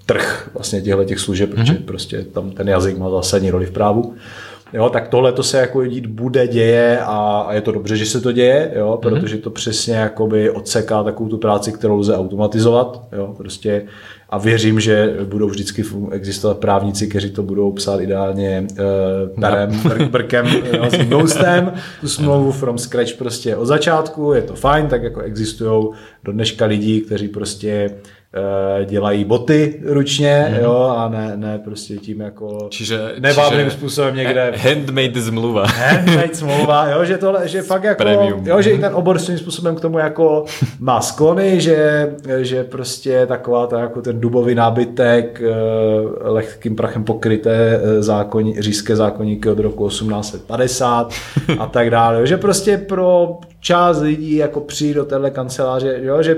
trh 0.06 0.50
vlastně 0.54 0.82
těchto 0.82 1.04
těch 1.04 1.18
služeb, 1.18 1.50
mm-hmm. 1.50 1.62
protože 1.62 1.74
prostě 1.74 2.22
tam 2.22 2.50
ten 2.50 2.68
jazyk 2.68 2.98
má 2.98 3.10
zásadní 3.10 3.50
roli 3.50 3.66
v 3.66 3.70
právu. 3.70 4.14
Jo, 4.72 4.90
tak 4.90 5.08
tohle 5.08 5.32
to 5.32 5.42
se 5.42 5.58
jako 5.58 5.86
dít 5.86 6.06
bude, 6.06 6.48
děje 6.48 6.98
a, 7.00 7.44
a 7.48 7.54
je 7.54 7.60
to 7.60 7.72
dobře, 7.72 7.96
že 7.96 8.06
se 8.06 8.20
to 8.20 8.32
děje, 8.32 8.72
jo, 8.76 8.90
mm-hmm. 8.90 9.00
protože 9.00 9.38
to 9.38 9.50
přesně 9.50 9.94
jakoby 9.94 10.50
odseká 10.50 11.02
takovou 11.02 11.28
tu 11.28 11.38
práci, 11.38 11.72
kterou 11.72 11.98
lze 11.98 12.16
automatizovat. 12.16 13.02
Jo, 13.12 13.34
prostě 13.36 13.86
a 14.28 14.38
věřím, 14.38 14.80
že 14.80 15.16
budou 15.24 15.48
vždycky 15.48 15.84
existovat 16.10 16.58
právníci, 16.58 17.06
kteří 17.06 17.30
to 17.30 17.42
budou 17.42 17.72
psát 17.72 18.00
ideálně 18.00 18.66
uh, 18.70 19.40
perem, 19.40 19.70
br- 19.70 20.10
brkem, 20.10 20.46
jo, 20.72 20.84
s 20.90 21.08
ghostem, 21.08 21.72
tu 22.00 22.08
smlouvu 22.08 22.52
from 22.52 22.78
scratch 22.78 23.12
prostě 23.12 23.56
od 23.56 23.66
začátku, 23.66 24.32
je 24.32 24.42
to 24.42 24.54
fajn, 24.54 24.86
tak 24.86 25.02
jako 25.02 25.20
existují 25.20 25.88
do 26.24 26.32
dneška 26.32 26.66
lidi, 26.66 27.00
kteří 27.00 27.28
prostě 27.28 27.90
dělají 28.84 29.24
boty 29.24 29.80
ručně, 29.84 30.46
mm. 30.50 30.64
jo, 30.64 30.94
a 30.96 31.08
ne, 31.08 31.32
ne 31.36 31.58
prostě 31.58 31.96
tím 31.96 32.20
jako 32.20 32.66
čiže, 32.70 33.14
nevábným 33.18 33.64
čiže 33.64 33.76
způsobem 33.76 34.16
někde. 34.16 34.52
Handmade 34.56 35.20
zmluva. 35.20 35.66
Handmade 35.66 36.34
smlouva, 36.34 36.88
jo, 36.88 37.04
že 37.04 37.18
tohle, 37.18 37.48
že 37.48 37.62
fakt 37.62 37.84
jako, 37.84 38.02
Premium. 38.02 38.46
jo, 38.46 38.62
že 38.62 38.70
i 38.70 38.78
ten 38.78 38.94
obor 38.94 39.18
svým 39.18 39.38
způsobem 39.38 39.76
k 39.76 39.80
tomu 39.80 39.98
jako 39.98 40.44
má 40.78 41.00
sklony, 41.00 41.60
že, 41.60 42.10
že 42.38 42.64
prostě 42.64 43.26
taková 43.26 43.66
ta 43.66 43.80
jako 43.80 44.02
ten 44.02 44.20
dubový 44.20 44.54
nábytek, 44.54 45.42
eh, 45.44 46.28
lehkým 46.28 46.76
prachem 46.76 47.04
pokryté 47.04 47.80
eh, 47.82 48.02
zákonní, 48.02 48.60
říšské 48.62 48.96
zákonníky 48.96 49.48
od 49.48 49.58
roku 49.58 49.88
1850 49.88 51.12
a 51.58 51.66
tak 51.66 51.90
dále, 51.90 52.26
že 52.26 52.36
prostě 52.36 52.78
pro 52.78 53.38
část 53.60 54.00
lidí 54.00 54.36
jako 54.36 54.60
přijít 54.60 54.94
do 54.94 55.04
téhle 55.04 55.30
kanceláře, 55.30 56.00
jo, 56.02 56.22
že 56.22 56.36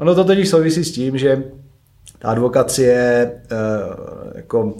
Ono 0.00 0.14
to 0.14 0.24
totiž 0.24 0.48
souvisí 0.48 0.84
s 0.84 0.92
tím, 0.92 1.18
že 1.18 1.42
ta 2.18 2.28
advokacie 2.28 3.30
uh, 3.52 4.32
jako 4.34 4.74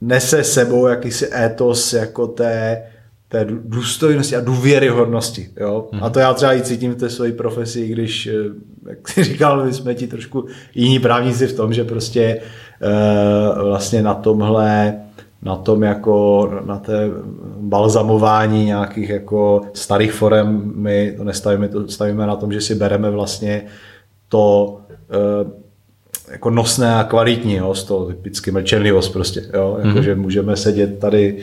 nese 0.00 0.44
sebou 0.44 0.86
jakýsi 0.86 1.34
étos 1.34 1.92
jako 1.92 2.26
té, 2.26 2.82
té 3.28 3.46
důstojnosti 3.48 4.36
a 4.36 4.40
důvěryhodnosti. 4.40 5.48
Jo? 5.60 5.88
Mm. 5.92 6.04
A 6.04 6.10
to 6.10 6.18
já 6.18 6.34
třeba 6.34 6.54
i 6.54 6.62
cítím 6.62 6.92
v 6.92 6.96
té 6.96 7.10
své 7.10 7.32
profesi, 7.32 7.88
když, 7.88 8.26
eh, 8.26 8.32
jak 8.88 9.08
jsi 9.08 9.24
říkal, 9.32 9.64
my 9.64 9.72
jsme 9.72 9.94
ti 9.94 10.06
trošku 10.06 10.46
jiní 10.74 10.98
právníci 10.98 11.46
v 11.46 11.56
tom, 11.56 11.72
že 11.72 11.84
prostě 11.84 12.40
uh, 12.82 13.68
vlastně 13.68 14.02
na 14.02 14.14
tomhle 14.14 14.94
na 15.42 15.56
tom 15.56 15.82
jako, 15.82 16.50
na 16.66 16.78
té 16.78 17.10
balzamování 17.60 18.64
nějakých 18.64 19.08
jako 19.08 19.62
starých 19.74 20.12
forem, 20.12 20.72
my 20.74 21.14
to 21.16 21.24
nestavíme, 21.24 21.68
to 21.68 21.88
stavíme 21.88 22.26
na 22.26 22.36
tom, 22.36 22.52
že 22.52 22.60
si 22.60 22.74
bereme 22.74 23.10
vlastně 23.10 23.62
to 24.36 24.78
e, 24.90 26.32
jako 26.32 26.50
nosné 26.50 26.94
a 26.94 27.04
kvalitní, 27.04 27.54
jo, 27.54 27.74
z 27.74 27.84
toho 27.84 28.06
typicky 28.06 28.50
mlčenlivost 28.50 29.12
prostě, 29.12 29.42
jo, 29.54 29.78
jako, 29.78 29.98
mm-hmm. 29.98 30.02
že 30.02 30.14
můžeme 30.14 30.56
sedět 30.56 30.98
tady 30.98 31.36
e, 31.36 31.42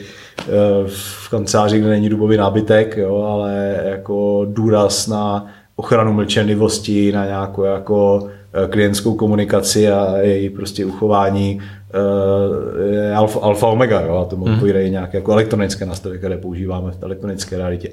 v 0.87 1.29
kanceláři, 1.29 1.79
kde 1.79 1.89
není 1.89 2.09
dubový 2.09 2.37
nábytek, 2.37 2.97
jo, 2.97 3.15
ale 3.21 3.79
jako 3.85 4.45
důraz 4.49 5.07
na 5.07 5.47
ochranu 5.75 6.13
mlčenlivosti, 6.13 7.11
na 7.11 7.25
nějakou 7.25 7.63
jako 7.63 8.29
Eh, 8.29 8.42
klientskou 8.69 9.13
komunikaci 9.13 9.91
a 9.91 10.17
její 10.17 10.49
prostě 10.49 10.85
uchování 10.85 11.61
eh, 11.61 12.93
je 12.93 13.13
alfa, 13.13 13.39
alfa 13.39 13.67
omega, 13.67 14.01
jo, 14.01 14.15
a 14.15 14.25
tomu 14.25 14.45
odpovídají 14.45 14.85
mm. 14.85 14.91
nějaké 14.91 15.17
jako 15.17 15.31
elektronické 15.31 15.85
nastavy, 15.85 16.17
které 16.17 16.37
používáme 16.37 16.91
v 16.91 17.03
elektronické 17.03 17.57
realitě. 17.57 17.89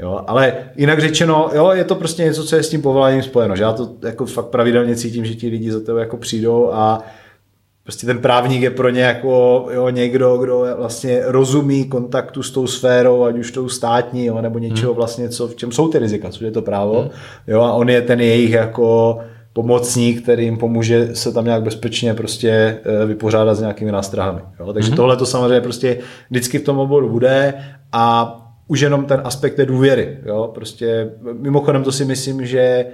Jo. 0.00 0.24
Ale 0.26 0.54
jinak 0.76 1.00
řečeno, 1.00 1.50
jo, 1.54 1.70
je 1.70 1.84
to 1.84 1.94
prostě 1.94 2.22
něco, 2.22 2.44
co 2.44 2.56
je 2.56 2.62
s 2.62 2.68
tím 2.68 2.82
povoláním 2.82 3.22
spojeno. 3.22 3.56
Že 3.56 3.62
já 3.62 3.72
to 3.72 3.90
jako 4.02 4.26
fakt 4.26 4.46
pravidelně 4.46 4.96
cítím, 4.96 5.24
že 5.24 5.34
ti 5.34 5.48
lidi 5.48 5.72
za 5.72 5.80
tebe 5.80 6.00
jako 6.00 6.16
přijdou 6.16 6.70
a 6.72 7.02
prostě 7.82 8.06
ten 8.06 8.18
právník 8.18 8.62
je 8.62 8.70
pro 8.70 8.88
ně 8.88 9.02
jako 9.02 9.66
jo, 9.72 9.88
někdo, 9.88 10.36
kdo 10.36 10.66
vlastně 10.78 11.22
rozumí 11.24 11.84
kontaktu 11.84 12.42
s 12.42 12.50
tou 12.50 12.66
sférou, 12.66 13.24
ať 13.24 13.38
už 13.38 13.50
tou 13.50 13.68
státní, 13.68 14.26
jo, 14.26 14.40
nebo 14.40 14.58
něčeho 14.58 14.92
hmm. 14.92 14.96
vlastně, 14.96 15.28
co, 15.28 15.48
v 15.48 15.56
čem 15.56 15.72
jsou 15.72 15.88
ty 15.88 15.98
rizika, 15.98 16.30
což 16.30 16.40
je 16.40 16.50
to 16.50 16.62
právo. 16.62 17.00
Hmm. 17.00 17.10
Jo, 17.46 17.60
a 17.60 17.72
on 17.72 17.88
je 17.88 18.02
ten 18.02 18.20
jejich 18.20 18.50
jako 18.50 19.18
pomocník, 19.52 20.22
který 20.22 20.44
jim 20.44 20.58
pomůže 20.58 21.14
se 21.14 21.32
tam 21.32 21.44
nějak 21.44 21.62
bezpečně 21.62 22.14
prostě 22.14 22.50
eh, 22.84 23.06
vypořádat 23.06 23.54
s 23.54 23.60
nějakými 23.60 23.92
nástrahami. 23.92 24.40
Jo? 24.60 24.72
Takže 24.72 24.92
mm-hmm. 24.92 24.96
tohle 24.96 25.16
to 25.16 25.26
samozřejmě 25.26 25.60
prostě 25.60 25.98
vždycky 26.30 26.58
v 26.58 26.64
tom 26.64 26.78
oboru 26.78 27.08
bude 27.08 27.54
a 27.92 28.36
už 28.68 28.80
jenom 28.80 29.04
ten 29.04 29.20
aspekt 29.24 29.54
té 29.54 29.66
důvěry. 29.66 30.18
Jo? 30.26 30.50
Prostě 30.54 31.10
mimochodem 31.32 31.84
to 31.84 31.92
si 31.92 32.04
myslím, 32.04 32.46
že 32.46 32.86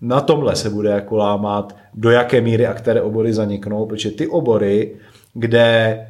na 0.00 0.20
tomhle 0.20 0.56
se 0.56 0.70
bude 0.70 0.90
jako 0.90 1.16
lámat, 1.16 1.76
do 1.94 2.10
jaké 2.10 2.40
míry 2.40 2.66
a 2.66 2.74
které 2.74 3.02
obory 3.02 3.32
zaniknou, 3.32 3.86
protože 3.86 4.10
ty 4.10 4.26
obory, 4.26 4.96
kde 5.34 5.60
e, 5.64 6.06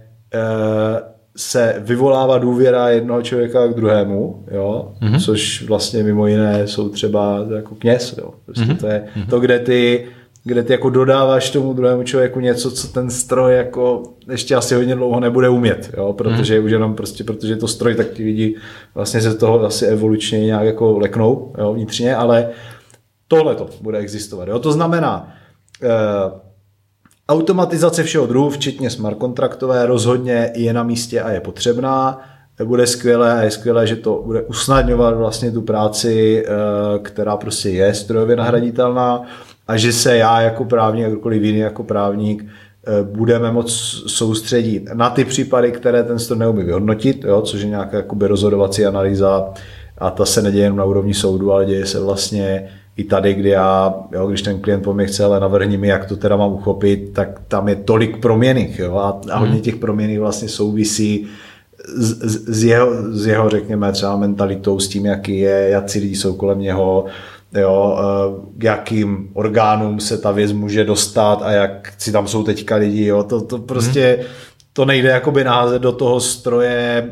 se 1.36 1.74
vyvolává 1.78 2.38
důvěra 2.38 2.88
jednoho 2.88 3.22
člověka 3.22 3.66
k 3.66 3.74
druhému, 3.74 4.44
jo? 4.50 4.92
Mm-hmm. 5.02 5.24
což 5.24 5.62
vlastně 5.62 6.02
mimo 6.02 6.26
jiné 6.26 6.66
jsou 6.66 6.88
třeba 6.88 7.46
jako 7.54 7.74
kněz. 7.74 8.14
Jo? 8.18 8.30
Prostě 8.46 8.64
mm-hmm. 8.64 8.76
To 8.76 8.86
je 8.86 9.04
mm-hmm. 9.16 9.26
to, 9.26 9.40
kde 9.40 9.58
ty, 9.58 10.06
kde 10.44 10.62
ty 10.62 10.72
jako 10.72 10.90
dodáváš 10.90 11.50
tomu 11.50 11.72
druhému 11.72 12.02
člověku 12.02 12.40
něco, 12.40 12.70
co 12.70 12.88
ten 12.88 13.10
stroj 13.10 13.54
jako 13.54 14.02
ještě 14.30 14.54
asi 14.54 14.74
hodně 14.74 14.94
dlouho 14.94 15.20
nebude 15.20 15.48
umět, 15.48 15.90
jo? 15.96 16.12
protože 16.12 16.60
mm-hmm. 16.60 16.64
už 16.64 16.70
jenom 16.70 16.94
prostě, 16.94 17.24
protože 17.24 17.52
je 17.52 17.56
to 17.56 17.68
stroj, 17.68 17.94
tak 17.94 18.10
ti 18.10 18.24
lidi 18.24 18.56
vlastně 18.94 19.20
se 19.20 19.34
toho 19.34 19.64
asi 19.64 19.86
evolučně 19.86 20.40
nějak 20.40 20.66
jako 20.66 20.98
leknou 20.98 21.52
jo? 21.58 21.72
vnitřně, 21.72 22.16
ale 22.16 22.48
tohle 23.28 23.54
to 23.54 23.68
bude 23.80 23.98
existovat. 23.98 24.48
Jo? 24.48 24.58
To 24.58 24.72
znamená, 24.72 25.34
eh, 25.82 26.43
Automatizace 27.28 28.02
všeho 28.02 28.26
druhu, 28.26 28.50
včetně 28.50 28.90
smart 28.90 29.18
kontraktové, 29.18 29.86
rozhodně 29.86 30.50
je 30.54 30.72
na 30.72 30.82
místě 30.82 31.20
a 31.20 31.30
je 31.30 31.40
potřebná. 31.40 32.20
Bude 32.64 32.86
skvělé 32.86 33.32
a 33.32 33.42
je 33.42 33.50
skvělé, 33.50 33.86
že 33.86 33.96
to 33.96 34.22
bude 34.26 34.42
usnadňovat 34.42 35.16
vlastně 35.16 35.50
tu 35.50 35.62
práci, 35.62 36.44
eh, 36.46 36.50
která 37.02 37.36
prostě 37.36 37.70
je 37.70 37.94
strojově 37.94 38.36
nahraditelná 38.36 39.22
a 39.68 39.76
že 39.76 39.92
se 39.92 40.16
já 40.16 40.40
jako 40.40 40.64
právník, 40.64 41.06
kdokoliv 41.06 41.42
jiný 41.42 41.58
jako 41.58 41.84
právník, 41.84 42.44
eh, 42.44 43.02
budeme 43.02 43.52
moc 43.52 43.72
soustředit 44.06 44.90
na 44.94 45.10
ty 45.10 45.24
případy, 45.24 45.72
které 45.72 46.02
ten 46.02 46.18
stroj 46.18 46.38
neumí 46.38 46.64
vyhodnotit, 46.64 47.24
jo, 47.24 47.42
což 47.42 47.60
je 47.60 47.68
nějaká 47.68 47.96
jakoby 47.96 48.26
rozhodovací 48.26 48.86
analýza 48.86 49.52
a 49.98 50.10
ta 50.10 50.24
se 50.24 50.42
neděje 50.42 50.64
jen 50.64 50.76
na 50.76 50.84
úrovni 50.84 51.14
soudu, 51.14 51.52
ale 51.52 51.64
děje 51.64 51.86
se 51.86 52.00
vlastně 52.00 52.68
i 52.96 53.04
tady, 53.04 53.34
kdy 53.34 53.48
já, 53.48 53.94
jo, 54.12 54.26
když 54.26 54.42
ten 54.42 54.60
klient 54.60 54.82
po 54.82 54.94
mě 54.94 55.06
chce, 55.06 55.24
ale 55.24 55.40
navrhni 55.40 55.76
mi, 55.76 55.88
jak 55.88 56.04
to 56.04 56.16
teda 56.16 56.36
mám 56.36 56.52
uchopit, 56.52 57.12
tak 57.12 57.40
tam 57.48 57.68
je 57.68 57.76
tolik 57.76 58.20
proměných 58.20 58.78
jo, 58.78 58.96
a, 58.96 59.20
a 59.32 59.38
hodně 59.38 59.54
mhm. 59.54 59.62
těch 59.62 59.76
proměných 59.76 60.20
vlastně 60.20 60.48
souvisí 60.48 61.26
z, 61.94 62.30
z, 62.30 62.48
z, 62.48 62.64
jeho, 62.64 62.92
z 63.12 63.26
jeho, 63.26 63.48
řekněme, 63.48 63.92
třeba 63.92 64.16
mentalitou, 64.16 64.78
s 64.78 64.88
tím, 64.88 65.06
jaký 65.06 65.38
je, 65.38 65.68
jak 65.68 65.94
lidi 65.94 66.16
jsou 66.16 66.34
kolem 66.34 66.60
něho, 66.60 67.04
jo, 67.54 67.98
eh, 67.98 68.50
k 68.58 68.64
jakým 68.64 69.28
orgánům 69.32 70.00
se 70.00 70.18
ta 70.18 70.30
věc 70.30 70.52
může 70.52 70.84
dostat 70.84 71.42
a 71.42 71.50
jak 71.50 71.92
si 71.98 72.12
tam 72.12 72.28
jsou 72.28 72.42
teďka 72.42 72.76
lidi, 72.76 73.04
jo, 73.04 73.22
to, 73.22 73.40
to 73.40 73.58
prostě, 73.58 74.16
hmm. 74.20 74.28
to 74.72 74.84
nejde 74.84 75.08
jakoby 75.08 75.44
naházet 75.44 75.82
do 75.82 75.92
toho 75.92 76.20
stroje 76.20 77.10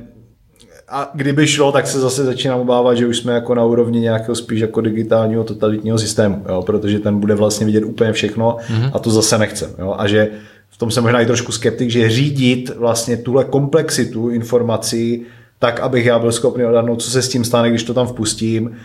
a 0.92 1.10
kdyby 1.14 1.46
šlo, 1.46 1.72
tak 1.72 1.86
se 1.86 2.00
zase 2.00 2.24
začínám 2.24 2.60
obávat, 2.60 2.94
že 2.94 3.06
už 3.06 3.18
jsme 3.18 3.32
jako 3.32 3.54
na 3.54 3.64
úrovni 3.64 4.00
nějakého 4.00 4.34
spíš 4.34 4.60
jako 4.60 4.80
digitálního 4.80 5.44
totalitního 5.44 5.98
systému, 5.98 6.44
jo, 6.48 6.62
protože 6.62 6.98
ten 6.98 7.20
bude 7.20 7.34
vlastně 7.34 7.66
vidět 7.66 7.84
úplně 7.84 8.12
všechno 8.12 8.56
mm-hmm. 8.56 8.90
a 8.94 8.98
to 8.98 9.10
zase 9.10 9.38
nechce. 9.38 9.70
Jo, 9.78 9.94
a 9.98 10.06
že 10.06 10.28
v 10.70 10.78
tom 10.78 10.90
jsem 10.90 11.02
možná 11.02 11.20
i 11.20 11.26
trošku 11.26 11.52
skeptik, 11.52 11.90
že 11.90 12.10
řídit 12.10 12.76
vlastně 12.76 13.16
tuhle 13.16 13.44
komplexitu 13.44 14.30
informací 14.30 15.22
tak, 15.58 15.80
abych 15.80 16.06
já 16.06 16.18
byl 16.18 16.32
schopný 16.32 16.64
odhadnout, 16.64 17.02
co 17.02 17.10
se 17.10 17.22
s 17.22 17.28
tím 17.28 17.44
stane, 17.44 17.70
když 17.70 17.84
to 17.84 17.94
tam 17.94 18.06
vpustím, 18.06 18.76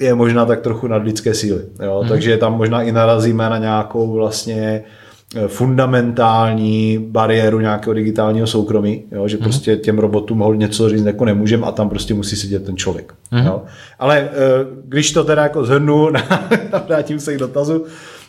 je 0.00 0.14
možná 0.14 0.46
tak 0.46 0.60
trochu 0.60 0.86
nad 0.86 1.02
lidské 1.02 1.34
síly. 1.34 1.62
Jo? 1.82 2.00
Mm-hmm. 2.04 2.08
Takže 2.08 2.36
tam 2.36 2.56
možná 2.56 2.82
i 2.82 2.92
narazíme 2.92 3.50
na 3.50 3.58
nějakou 3.58 4.12
vlastně 4.12 4.84
Eh, 4.84 5.05
fundamentální 5.46 6.98
bariéru 7.10 7.60
nějakého 7.60 7.94
digitálního 7.94 8.46
soukromí, 8.46 9.04
jo, 9.12 9.28
že 9.28 9.36
mm-hmm. 9.36 9.42
prostě 9.42 9.76
těm 9.76 9.98
robotům 9.98 10.38
mohl 10.38 10.56
něco 10.56 10.88
říct, 10.88 11.04
jako 11.04 11.24
nemůžem 11.24 11.64
a 11.64 11.72
tam 11.72 11.88
prostě 11.88 12.14
musí 12.14 12.36
sedět 12.36 12.64
ten 12.64 12.76
člověk. 12.76 13.14
Mm-hmm. 13.32 13.46
Jo. 13.46 13.62
Ale 13.98 14.18
eh, 14.18 14.30
když 14.84 15.12
to 15.12 15.24
teda 15.24 15.42
jako 15.42 15.64
zhrnu, 15.64 16.08
vrátím 16.86 17.20
se 17.20 17.34
k 17.34 17.38
dotazu, 17.38 17.84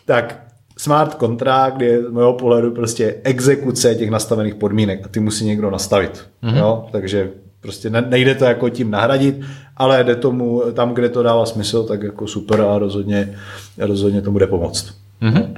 tak 0.05 0.43
smart 0.77 1.19
contract 1.19 1.81
je 1.81 2.03
z 2.03 2.11
mého 2.11 2.33
pohledu 2.33 2.71
prostě 2.71 3.15
exekuce 3.23 3.95
těch 3.95 4.09
nastavených 4.09 4.55
podmínek 4.55 5.05
a 5.05 5.07
ty 5.07 5.19
musí 5.19 5.45
někdo 5.45 5.71
nastavit. 5.71 6.25
Mm-hmm. 6.43 6.57
Jo? 6.57 6.85
Takže 6.91 7.29
prostě 7.61 7.89
nejde 7.89 8.35
to 8.35 8.45
jako 8.45 8.69
tím 8.69 8.91
nahradit, 8.91 9.41
ale 9.77 10.03
jde 10.03 10.15
tomu, 10.15 10.63
tam, 10.73 10.93
kde 10.93 11.09
to 11.09 11.23
dává 11.23 11.45
smysl, 11.45 11.83
tak 11.83 12.03
jako 12.03 12.27
super 12.27 12.61
a 12.61 12.77
rozhodně, 12.77 13.35
rozhodně 13.77 14.21
to 14.21 14.31
bude 14.31 14.47
pomoct. 14.47 14.93
Mm-hmm. 15.21 15.53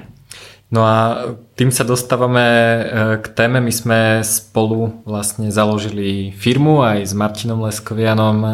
No 0.69 0.85
a 0.85 1.25
tým 1.57 1.73
sa 1.73 1.81
dostávame 1.81 2.45
e, 2.45 2.81
k 3.25 3.27
téme. 3.33 3.57
My 3.57 3.73
sme 3.73 3.99
spolu 4.21 5.01
vlastne 5.01 5.49
založili 5.49 6.29
firmu 6.29 6.85
aj 6.85 7.09
s 7.09 7.13
Martinom 7.17 7.65
Leskovianom, 7.65 8.37
e, 8.45 8.51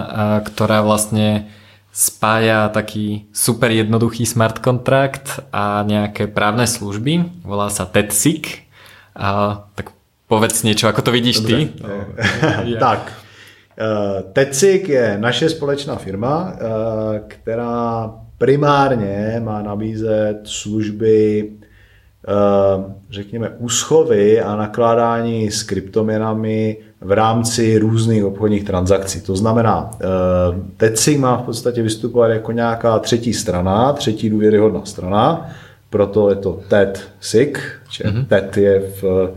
ktorá 0.48 0.80
vlastne 0.80 1.52
spája 1.92 2.72
taký 2.72 3.28
super 3.36 3.68
jednoduchý 3.68 4.24
smart 4.24 4.64
kontrakt 4.64 5.44
a 5.52 5.84
nejaké 5.84 6.32
právne 6.32 6.64
služby. 6.64 7.44
Volá 7.44 7.68
sa 7.68 7.84
TEDSIC. 7.84 8.64
A, 9.12 9.68
tak 9.76 9.92
povedz 10.32 10.64
niečo, 10.64 10.88
ako 10.88 11.02
to 11.04 11.12
vidíš 11.12 11.44
Dobře. 11.44 11.56
ty. 12.64 12.76
tak, 12.80 13.12
e, 13.76 14.24
TEDSIC 14.24 14.84
je 14.88 15.08
naše 15.20 15.52
společná 15.52 16.00
firma, 16.00 16.56
která 17.28 18.12
primárně 18.38 19.44
má 19.44 19.62
nabízet 19.62 20.40
služby 20.44 21.52
Eh, 21.62 21.65
řekněme, 23.10 23.50
úschovy 23.58 24.42
a 24.42 24.56
nakládání 24.56 25.52
s 25.52 25.64
kryptoměnami 25.64 26.78
v 27.02 27.12
rámci 27.12 27.78
různých 27.78 28.26
obchodních 28.26 28.64
transakcí. 28.64 29.22
To 29.22 29.36
znamená, 29.36 29.92
eh, 29.94 30.06
TECI 30.78 31.18
má 31.18 31.38
v 31.38 31.42
podstatě 31.42 31.82
vystupovat 31.82 32.32
jako 32.32 32.52
nějaká 32.52 33.00
třetí 33.00 33.34
strana, 33.34 33.94
třetí 33.94 34.30
důvěryhodná 34.30 34.86
strana, 34.86 35.50
proto 35.90 36.30
je 36.30 36.36
to 36.36 36.60
TED 36.68 37.02
SIG, 37.20 37.60
mm-hmm. 37.90 38.26
TED 38.26 38.58
je 38.58 38.80
v 39.02 39.32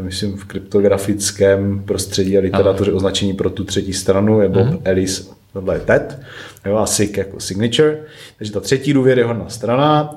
myslím 0.00 0.36
v 0.36 0.44
kryptografickém 0.44 1.82
prostředí 1.82 2.38
a 2.38 2.40
literatuře 2.40 2.92
označení 2.92 3.32
pro 3.32 3.50
tu 3.50 3.64
třetí 3.64 3.92
stranu 3.92 4.40
je 4.40 4.48
Bob 4.48 4.66
mm-hmm. 4.66 4.80
Ellis, 4.84 5.30
tohle 5.52 5.74
je 5.74 5.80
TED, 5.80 6.18
jo, 6.66 6.76
a 6.76 6.86
SIG 6.86 7.16
jako 7.16 7.40
signature, 7.40 7.98
takže 8.38 8.52
ta 8.52 8.60
třetí 8.60 8.92
důvěryhodná 8.92 9.48
strana, 9.48 10.10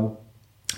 uh, 0.00 0.10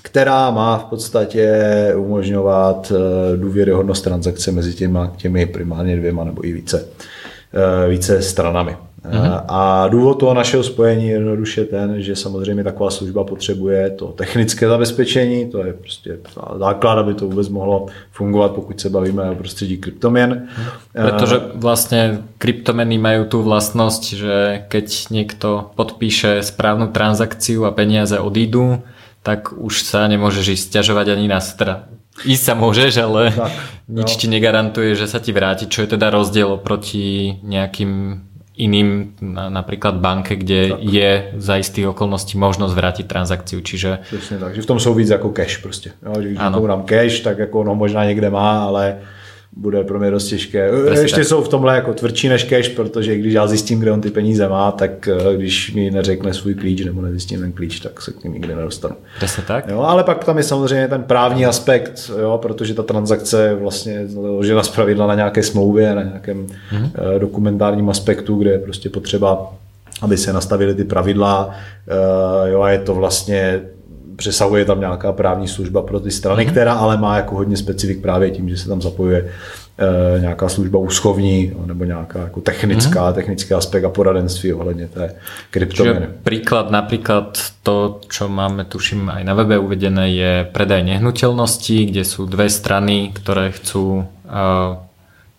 která 0.02 0.50
má 0.50 0.78
v 0.78 0.84
podstatě 0.84 1.64
umožňovat 1.96 2.92
eh, 2.94 3.36
důvěryhodnost 3.36 4.04
transakce 4.04 4.52
mezi 4.52 4.74
těma, 4.74 5.12
těmi 5.16 5.46
primárně 5.46 5.96
dvěma 5.96 6.24
nebo 6.24 6.46
i 6.46 6.52
více, 6.52 6.88
eh, 7.54 7.88
více 7.88 8.22
stranami. 8.22 8.76
Mm-hmm. 9.10 9.44
A 9.48 9.88
důvod 9.88 10.14
toho 10.14 10.34
našeho 10.34 10.62
spojení 10.62 11.08
je 11.08 11.12
jednoduše 11.12 11.64
ten, 11.64 12.02
že 12.02 12.16
samozřejmě 12.16 12.64
taková 12.64 12.90
služba 12.90 13.24
potřebuje 13.24 13.90
to 13.90 14.06
technické 14.06 14.68
zabezpečení, 14.68 15.50
to 15.50 15.66
je 15.66 15.72
prostě 15.72 16.18
základ, 16.58 16.98
aby 16.98 17.14
to 17.14 17.28
vůbec 17.28 17.48
mohlo 17.48 17.86
fungovat, 18.12 18.52
pokud 18.52 18.80
se 18.80 18.90
bavíme 18.90 19.30
o 19.30 19.34
prostředí 19.34 19.76
kryptoměn. 19.76 20.48
Protože 20.92 21.40
vlastně 21.54 22.18
kryptomeny 22.38 22.98
mají 22.98 23.24
tu 23.28 23.42
vlastnost, 23.42 24.04
že 24.04 24.64
keď 24.68 25.08
někdo 25.10 25.70
podpíše 25.74 26.42
správnou 26.42 26.86
transakci 26.86 27.56
a 27.56 27.70
peníze 27.70 28.18
odídu, 28.18 28.78
tak 29.22 29.54
už 29.54 29.82
sa 29.82 30.06
nemôžeš 30.10 30.46
ísť 30.58 30.66
ťažovať 30.82 31.06
ani 31.14 31.26
na 31.30 31.40
teda 31.40 31.88
ísť 32.28 32.44
sa 32.44 32.54
môžeš, 32.54 32.92
ale 33.00 33.32
tak, 33.32 33.52
nič 33.88 34.10
no. 34.14 34.18
ti 34.20 34.26
negarantuje, 34.28 34.92
že 34.92 35.08
sa 35.08 35.16
ti 35.16 35.32
vráti, 35.32 35.64
čo 35.64 35.80
je 35.80 35.96
teda 35.96 36.12
rozdiel 36.12 36.60
oproti 36.60 37.40
nejakým 37.40 38.20
iným, 38.52 39.16
napríklad 39.48 39.96
banke, 39.96 40.36
kde 40.36 40.76
tak. 40.76 40.84
je 40.84 41.10
za 41.40 41.56
istých 41.56 41.96
okolností 41.96 42.36
možnosť 42.36 42.74
vrátiť 42.76 43.06
transakciu, 43.08 43.60
čiže... 43.64 43.98
Přesně 44.12 44.38
tak, 44.38 44.54
že 44.54 44.62
v 44.62 44.66
tom 44.66 44.80
jsou 44.80 44.94
víc 44.94 45.08
jako 45.08 45.28
cash 45.28 45.56
prostě. 45.56 45.92
Jo, 46.06 46.12
když 46.20 46.38
dám 46.38 46.84
cash, 46.84 47.20
tak 47.20 47.38
jako 47.38 47.64
no 47.64 47.74
možná 47.74 48.04
někde 48.04 48.30
má, 48.30 48.64
ale 48.64 48.98
bude 49.56 49.84
pro 49.84 49.98
mě 49.98 50.10
dost 50.10 50.28
těžké. 50.28 50.70
Presně 50.86 51.04
Ještě 51.04 51.16
tak. 51.16 51.24
jsou 51.24 51.42
v 51.42 51.48
tomhle 51.48 51.74
jako 51.74 51.94
tvrdší 51.94 52.28
než 52.28 52.44
cash, 52.44 52.68
protože 52.68 53.16
když 53.16 53.34
já 53.34 53.46
zjistím, 53.46 53.80
kde 53.80 53.92
on 53.92 54.00
ty 54.00 54.10
peníze 54.10 54.48
má, 54.48 54.72
tak 54.72 55.08
eh, 55.08 55.36
když 55.36 55.74
mi 55.74 55.90
neřekne 55.90 56.34
svůj 56.34 56.54
klíč 56.54 56.84
nebo 56.84 57.02
nezjistím 57.02 57.40
ten 57.40 57.52
klíč, 57.52 57.80
tak 57.80 58.02
se 58.02 58.12
k 58.12 58.24
ním 58.24 58.32
nikdy 58.32 58.54
nedostanu. 58.54 58.94
Přesně 59.16 59.42
tak. 59.46 59.68
Jo, 59.68 59.80
ale 59.80 60.04
pak 60.04 60.24
tam 60.24 60.38
je 60.38 60.42
samozřejmě 60.42 60.88
ten 60.88 61.02
právní 61.02 61.46
aspekt, 61.46 62.10
jo, 62.20 62.38
protože 62.42 62.74
ta 62.74 62.82
transakce 62.82 63.44
je 63.44 63.54
vlastně 63.54 64.06
založena 64.06 64.62
pravidla 64.74 65.06
na 65.06 65.14
nějaké 65.14 65.42
smlouvě, 65.42 65.94
na 65.94 66.02
nějakém 66.02 66.46
mm-hmm. 66.46 67.18
dokumentárním 67.18 67.90
aspektu, 67.90 68.36
kde 68.36 68.50
je 68.50 68.58
prostě 68.58 68.90
potřeba 68.90 69.52
aby 70.02 70.16
se 70.16 70.32
nastavily 70.32 70.74
ty 70.74 70.84
pravidla 70.84 71.54
jo, 72.46 72.62
a 72.62 72.70
je 72.70 72.78
to 72.78 72.94
vlastně 72.94 73.60
přesahuje 74.22 74.64
tam 74.64 74.80
nějaká 74.80 75.12
právní 75.12 75.48
služba 75.50 75.82
pro 75.82 76.00
ty 76.00 76.10
strany, 76.10 76.46
mm-hmm. 76.46 76.50
která 76.50 76.74
ale 76.78 76.96
má 76.96 77.16
jako 77.16 77.34
hodně 77.34 77.56
specifik 77.56 77.98
právě 78.02 78.30
tím, 78.30 78.48
že 78.48 78.56
se 78.56 78.68
tam 78.68 78.78
zapojuje 78.82 79.26
e, 79.26 80.20
nějaká 80.20 80.48
služba 80.48 80.78
úschovní 80.78 81.52
nebo 81.66 81.84
nějaká 81.84 82.18
jako 82.18 82.40
technická, 82.40 83.10
mm-hmm. 83.10 83.14
technický 83.14 83.54
aspekt 83.54 83.84
a 83.84 83.90
poradenství 83.90 84.54
ohledně 84.54 84.88
té 84.88 85.14
kryptoměny. 85.50 86.06
Příklad 86.22 86.70
například 86.70 87.38
to, 87.62 87.98
čo 88.06 88.30
máme 88.30 88.64
tuším 88.64 89.10
aj 89.10 89.26
na 89.26 89.34
webe 89.34 89.58
uvedené, 89.58 90.14
je 90.14 90.32
predaj 90.54 90.86
nehnuteľností, 90.86 91.90
kde 91.90 92.04
jsou 92.06 92.26
dvě 92.26 92.50
strany, 92.50 93.10
které 93.14 93.50
chcú, 93.50 94.06
e, 94.06 94.76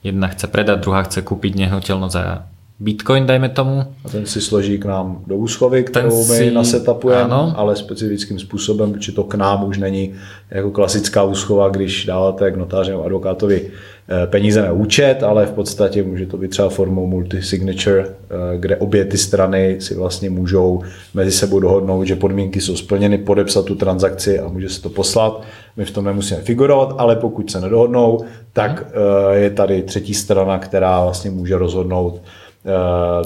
jedna 0.03 0.27
chce 0.27 0.47
predat, 0.47 0.83
druhá 0.83 1.03
chce 1.07 1.23
koupit 1.23 1.55
nehnuteľnosť 1.55 2.11
za 2.11 2.43
Bitcoin, 2.83 3.25
dajme 3.25 3.49
tomu. 3.49 3.83
A 4.05 4.09
ten 4.09 4.25
si 4.25 4.41
složí 4.41 4.77
k 4.77 4.85
nám 4.85 5.23
do 5.27 5.35
úschovy, 5.35 5.83
kterou 5.83 6.09
ten 6.09 6.17
my 6.17 6.37
si... 6.37 6.51
nasetapujeme, 6.51 7.33
ale 7.55 7.75
specifickým 7.75 8.39
způsobem, 8.39 8.93
protože 8.93 9.11
to 9.11 9.23
k 9.23 9.35
nám 9.35 9.63
už 9.63 9.77
není 9.77 10.13
jako 10.51 10.71
klasická 10.71 11.23
úschova, 11.23 11.69
když 11.69 12.05
dáváte 12.05 12.51
k 12.51 12.55
notáři 12.55 12.91
nebo 12.91 13.03
advokátovi 13.03 13.61
eh, 13.63 14.27
peníze 14.27 14.61
na 14.61 14.71
účet, 14.71 15.23
ale 15.23 15.45
v 15.45 15.51
podstatě 15.51 16.03
může 16.03 16.25
to 16.25 16.37
být 16.37 16.47
třeba 16.47 16.69
formou 16.69 17.07
multi-signature, 17.07 18.05
eh, 18.05 18.57
kde 18.57 18.77
obě 18.77 19.05
ty 19.05 19.17
strany 19.17 19.77
si 19.79 19.95
vlastně 19.95 20.29
můžou 20.29 20.81
mezi 21.13 21.31
sebou 21.31 21.59
dohodnout, 21.59 22.03
že 22.03 22.15
podmínky 22.15 22.61
jsou 22.61 22.75
splněny, 22.75 23.17
podepsat 23.17 23.65
tu 23.65 23.75
transakci 23.75 24.39
a 24.39 24.47
může 24.47 24.69
se 24.69 24.81
to 24.81 24.89
poslat. 24.89 25.43
My 25.77 25.85
v 25.85 25.91
tom 25.91 26.05
nemusíme 26.05 26.41
figurovat, 26.41 26.95
ale 26.97 27.15
pokud 27.15 27.51
se 27.51 27.61
nedohodnou, 27.61 28.19
tak 28.53 28.85
eh, 28.87 29.35
je 29.35 29.49
tady 29.49 29.81
třetí 29.81 30.13
strana, 30.13 30.59
která 30.59 31.03
vlastně 31.03 31.31
může 31.31 31.57
rozhodnout, 31.57 32.21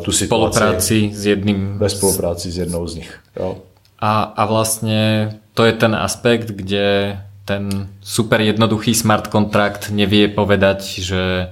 tu 0.04 0.12
situaci. 0.12 0.26
Spolupráci 0.26 1.12
s 1.14 1.26
jedným. 1.26 1.78
Ve 1.78 1.90
spolupráci 1.90 2.52
s 2.52 2.58
jednou 2.58 2.88
z 2.88 2.96
nich. 2.96 3.20
Jo. 3.40 3.58
A, 4.00 4.24
a 4.24 4.46
vlastně 4.46 5.30
to 5.54 5.66
je 5.66 5.74
ten 5.74 5.96
aspekt, 5.96 6.48
kde 6.48 7.18
ten 7.46 7.90
super 8.02 8.42
jednoduchý 8.42 8.96
smart 8.96 9.28
kontrakt 9.28 9.90
nevie 9.90 10.28
povedať, 10.28 11.00
že 11.00 11.48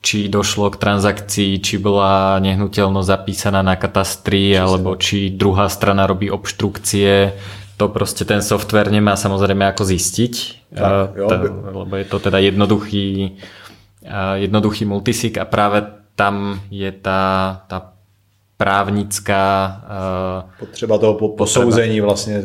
či 0.00 0.28
došlo 0.28 0.70
k 0.70 0.76
transakcii, 0.76 1.60
či 1.60 1.78
bola 1.78 2.38
nehnuteľnosť 2.38 3.08
zapísaná 3.08 3.62
na 3.62 3.76
katastri, 3.76 4.58
alebo 4.58 4.96
či 4.96 5.30
druhá 5.30 5.68
strana 5.68 6.06
robí 6.06 6.30
obštrukcie. 6.30 7.32
To 7.76 7.88
prostě 7.88 8.24
ten 8.24 8.42
software 8.42 8.90
nemá 8.90 9.16
samozrejme 9.16 9.66
ako 9.66 9.84
zistiť, 9.84 10.34
tak, 10.74 11.16
jo. 11.16 11.28
lebo 11.72 11.96
je 11.96 12.04
to 12.04 12.18
teda 12.18 12.38
jednoduchý, 12.38 13.36
jednoduchý 14.34 14.84
multisig 14.84 15.38
a 15.38 15.44
práve 15.44 15.82
tam 16.16 16.60
je 16.70 16.92
ta, 16.92 17.62
ta 17.68 17.92
právnická 18.56 19.80
uh, 20.44 20.50
potřeba 20.58 20.98
toho 20.98 21.14
po, 21.14 21.28
posouzení 21.28 22.00
vlastně, 22.00 22.42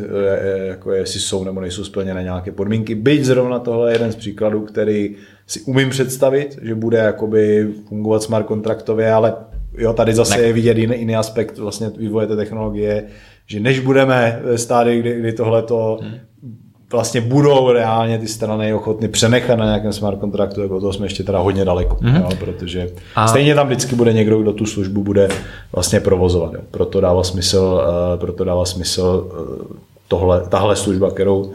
jako 0.64 0.92
jestli 0.92 1.20
jsou 1.20 1.44
nebo 1.44 1.60
nejsou 1.60 1.84
splněné 1.84 2.22
nějaké 2.22 2.52
podmínky. 2.52 2.94
Byť 2.94 3.24
zrovna 3.24 3.58
tohle 3.58 3.90
je 3.90 3.94
jeden 3.94 4.12
z 4.12 4.16
příkladů, 4.16 4.60
který 4.60 5.16
si 5.46 5.60
umím 5.60 5.90
představit, 5.90 6.58
že 6.62 6.74
bude 6.74 6.98
jakoby 6.98 7.68
fungovat 7.88 8.22
smart 8.22 8.46
kontraktově, 8.46 9.12
ale 9.12 9.34
jo, 9.78 9.92
tady 9.92 10.14
zase 10.14 10.36
ne. 10.36 10.42
je 10.42 10.52
vidět 10.52 10.78
jiný, 10.78 10.98
jiný 10.98 11.16
aspekt 11.16 11.58
vlastně 11.58 11.90
vývoje 11.98 12.26
té 12.26 12.36
technologie, 12.36 13.04
že 13.46 13.60
než 13.60 13.80
budeme 13.80 14.40
ve 14.44 14.58
stádii, 14.58 15.00
kdy, 15.00 15.20
kdy 15.20 15.32
tohle 15.32 15.62
to 15.62 15.98
hmm 16.02 16.18
vlastně 16.92 17.20
budou 17.20 17.72
reálně 17.72 18.18
ty 18.18 18.28
strany 18.28 18.74
ochotny 18.74 19.08
přenechat 19.08 19.58
na 19.58 19.64
nějakém 19.64 19.92
smart 19.92 20.20
kontraktu, 20.20 20.62
jako 20.62 20.80
toho 20.80 20.92
jsme 20.92 21.06
ještě 21.06 21.24
teda 21.24 21.38
hodně 21.38 21.64
daleko, 21.64 21.94
mm-hmm. 21.94 22.20
jo, 22.20 22.28
protože 22.38 22.90
a... 23.14 23.26
stejně 23.26 23.54
tam 23.54 23.66
vždycky 23.66 23.96
bude 23.96 24.12
někdo, 24.12 24.38
kdo 24.38 24.52
tu 24.52 24.66
službu 24.66 25.02
bude 25.02 25.28
vlastně 25.72 26.00
provozovat. 26.00 26.54
Jo. 26.54 26.60
Proto 26.70 27.00
dává 27.00 27.24
smysl, 27.24 27.82
uh, 28.14 28.20
proto 28.20 28.44
dává 28.44 28.64
smysl 28.64 29.30
uh, 29.32 29.76
tohle, 30.08 30.42
tahle 30.48 30.76
služba, 30.76 31.10
kterou 31.10 31.52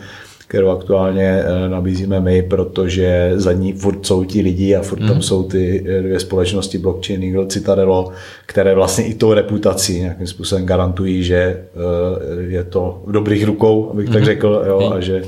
kterou 0.47 0.69
aktuálně 0.69 1.23
eh, 1.23 1.69
nabízíme 1.69 2.19
my, 2.19 2.41
protože 2.41 3.31
za 3.35 3.53
ní 3.53 3.73
furt 3.73 4.05
jsou 4.05 4.23
ti 4.23 4.41
lidi 4.41 4.75
a 4.75 4.81
furt 4.81 4.99
mm. 4.99 5.07
tam 5.07 5.15
mhm. 5.15 5.23
jsou 5.23 5.43
ty 5.43 5.85
eh, 5.87 6.01
dvě 6.01 6.19
společnosti 6.19 6.77
blockchain, 6.77 7.23
Eagle, 7.23 7.47
Citadelo, 7.47 8.11
které 8.45 8.75
vlastně 8.75 9.05
i 9.05 9.13
tou 9.13 9.33
reputací 9.33 9.99
nějakým 9.99 10.27
způsobem 10.27 10.65
garantují, 10.65 11.23
že 11.23 11.35
eh, 11.35 12.41
je 12.41 12.63
to 12.63 13.01
v 13.05 13.11
dobrých 13.11 13.45
rukou, 13.45 13.89
abych 13.91 14.07
mm. 14.07 14.13
tak 14.13 14.21
mhm. 14.21 14.25
řekl, 14.25 14.63
jo, 14.67 14.91
a 14.95 14.99
že, 14.99 15.23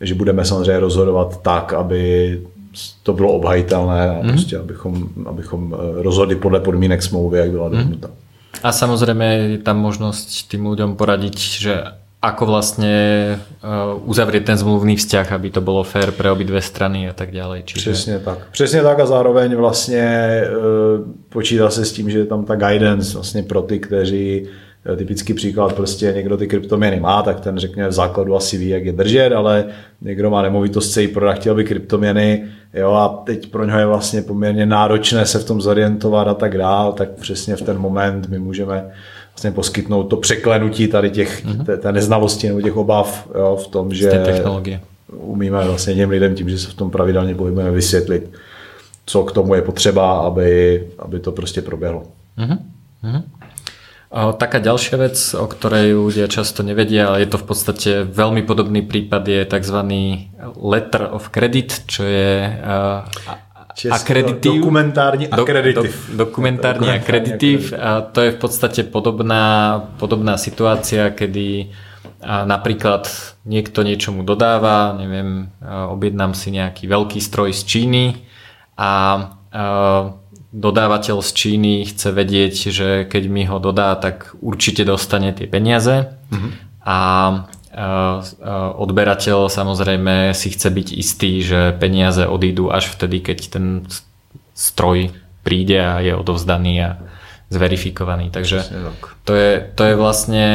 že 0.00 0.14
budeme 0.14 0.44
samozřejmě 0.44 0.80
rozhodovat 0.80 1.42
tak, 1.42 1.72
aby 1.72 2.40
to 3.02 3.12
bylo 3.12 3.32
obhajitelné 3.32 4.10
a 4.10 4.22
mm. 4.22 4.28
prostě 4.28 4.58
abychom, 4.58 5.08
abychom 5.26 5.76
rozhodli 5.94 6.36
podle 6.36 6.60
podmínek 6.60 7.02
smlouvy, 7.02 7.38
jak 7.38 7.50
byla 7.50 7.68
dohodnuta. 7.68 8.10
A 8.62 8.72
samozřejmě 8.72 9.24
je 9.24 9.58
tam 9.58 9.78
možnost 9.78 10.48
tým 10.48 10.66
lidem 10.66 10.96
poradit, 10.96 11.38
že 11.38 11.82
ako 12.18 12.50
vlastne 12.50 12.94
uh, 13.62 13.94
uzavrieť 14.02 14.50
ten 14.50 14.58
zmluvný 14.58 14.98
vzťah, 14.98 15.38
aby 15.38 15.54
to 15.54 15.62
bylo 15.62 15.86
fair 15.86 16.10
pre 16.10 16.26
obidve 16.30 16.58
strany 16.58 17.06
a 17.06 17.14
tak 17.14 17.30
ďalej. 17.30 17.62
Čiže... 17.62 17.90
Přesně 17.90 18.18
tak. 18.18 18.38
Přesně 18.50 18.82
tak 18.82 19.00
a 19.00 19.06
zároveň 19.06 19.56
vlastně 19.56 20.42
uh, 20.50 21.14
počítá 21.28 21.70
se 21.70 21.84
s 21.84 21.92
tím, 21.92 22.10
že 22.10 22.18
je 22.18 22.24
tam 22.26 22.44
ta 22.44 22.56
guidance 22.56 23.14
vlastně 23.14 23.42
pro 23.42 23.62
ty, 23.62 23.78
kteří 23.78 24.42
eh, 24.46 24.67
typický 24.96 25.34
příklad, 25.34 25.72
prostě 25.72 26.12
někdo 26.16 26.36
ty 26.36 26.46
kryptoměny 26.46 27.00
má, 27.00 27.22
tak 27.22 27.40
ten 27.40 27.58
řekne 27.58 27.88
v 27.88 27.92
základu 27.92 28.36
asi 28.36 28.56
ví, 28.56 28.68
jak 28.68 28.84
je 28.84 28.92
držet, 28.92 29.32
ale 29.32 29.64
někdo 30.00 30.30
má 30.30 30.42
nemovitost, 30.42 30.90
chce 30.90 31.02
jí 31.02 31.08
prodat, 31.08 31.32
chtěl 31.32 31.54
by 31.54 31.64
kryptoměny, 31.64 32.44
jo, 32.74 32.92
a 32.92 33.08
teď 33.08 33.50
pro 33.50 33.64
něho 33.64 33.78
je 33.78 33.86
vlastně 33.86 34.22
poměrně 34.22 34.66
náročné 34.66 35.26
se 35.26 35.38
v 35.38 35.44
tom 35.44 35.60
zorientovat 35.60 36.28
a 36.28 36.34
tak 36.34 36.58
dál, 36.58 36.92
tak 36.92 37.10
přesně 37.10 37.56
v 37.56 37.62
ten 37.62 37.78
moment 37.78 38.28
my 38.28 38.38
můžeme 38.38 38.90
vlastně 39.32 39.50
poskytnout 39.50 40.04
to 40.04 40.16
překlenutí 40.16 40.88
tady 40.88 41.10
těch, 41.10 41.46
mm-hmm. 41.46 41.64
té, 41.64 41.76
té 41.76 41.92
neznalosti 41.92 42.48
nebo 42.48 42.60
těch 42.60 42.76
obav 42.76 43.28
jo, 43.38 43.56
v 43.56 43.66
tom, 43.66 43.94
že 43.94 44.10
technologie. 44.10 44.80
umíme 45.12 45.64
vlastně 45.64 45.94
těm 45.94 46.10
lidem 46.10 46.34
tím, 46.34 46.48
že 46.48 46.58
se 46.58 46.68
v 46.68 46.74
tom 46.74 46.90
pravidelně 46.90 47.34
pohybujeme 47.34 47.70
vysvětlit, 47.70 48.30
co 49.06 49.22
k 49.22 49.32
tomu 49.32 49.54
je 49.54 49.62
potřeba, 49.62 50.18
aby, 50.18 50.84
aby 50.98 51.20
to 51.20 51.32
prostě 51.32 51.62
proběhlo. 51.62 52.02
Mm-hmm. 52.38 52.58
Mm-hmm. 53.04 53.22
Taká 54.12 54.58
ďalšia 54.58 54.96
vec, 54.96 55.16
o 55.36 55.44
ktorej 55.44 55.92
ľudia 55.92 56.32
často 56.32 56.64
nevedia, 56.64 57.12
ale 57.12 57.28
je 57.28 57.30
to 57.32 57.38
v 57.40 57.46
podstate 57.46 57.90
veľmi 58.08 58.40
podobný 58.48 58.80
prípad, 58.80 59.22
je 59.28 59.40
tzv. 59.44 59.78
letter 60.56 61.12
of 61.12 61.28
credit, 61.28 61.84
čo 61.84 62.08
je 62.08 62.48
akreditiv. 63.92 64.64
Dokumentární 64.64 65.28
akreditiv. 65.28 65.92
Do, 65.92 66.12
do, 66.12 66.18
dokumentární 66.24 66.88
akreditiv 66.88 67.76
a 67.76 68.00
to 68.00 68.24
je 68.24 68.30
v 68.32 68.38
podstate 68.40 68.80
podobná, 68.88 69.76
podobná 70.00 70.40
situácia, 70.40 71.12
kedy 71.12 71.70
a 72.18 72.42
napríklad 72.42 73.06
niekto 73.46 73.86
niečomu 73.86 74.26
dodáva, 74.26 74.90
neviem, 74.98 75.54
objednám 75.62 76.34
si 76.34 76.50
nejaký 76.50 76.90
veľký 76.90 77.22
stroj 77.22 77.54
z 77.54 77.62
Číny 77.62 78.04
a, 78.74 78.90
a 79.54 79.62
dodávateľ 80.48 81.20
z 81.20 81.30
Číny 81.36 81.74
chce 81.84 82.08
vedieť, 82.08 82.54
že 82.72 82.88
keď 83.04 83.22
mi 83.28 83.44
ho 83.44 83.60
dodá, 83.60 83.92
tak 84.00 84.32
určite 84.40 84.88
dostane 84.88 85.36
tie 85.36 85.44
peniaze 85.44 86.08
mm-hmm. 86.32 86.50
a 86.88 86.98
odberateľ 88.74 89.52
samozrejme 89.52 90.32
si 90.34 90.50
chce 90.50 90.68
byť 90.72 90.88
istý, 90.98 91.44
že 91.44 91.76
peniaze 91.76 92.26
odídu 92.26 92.72
až 92.72 92.90
vtedy, 92.90 93.22
keď 93.22 93.38
ten 93.54 93.66
stroj 94.56 95.14
príde 95.46 95.78
a 95.78 96.02
je 96.02 96.16
odovzdaný 96.16 96.74
a 96.82 96.90
zverifikovaný. 97.52 98.34
Takže 98.34 98.66
to 99.22 99.32
je, 99.36 99.50
to 99.78 99.82
je 99.84 99.94
vlastne 99.94 100.46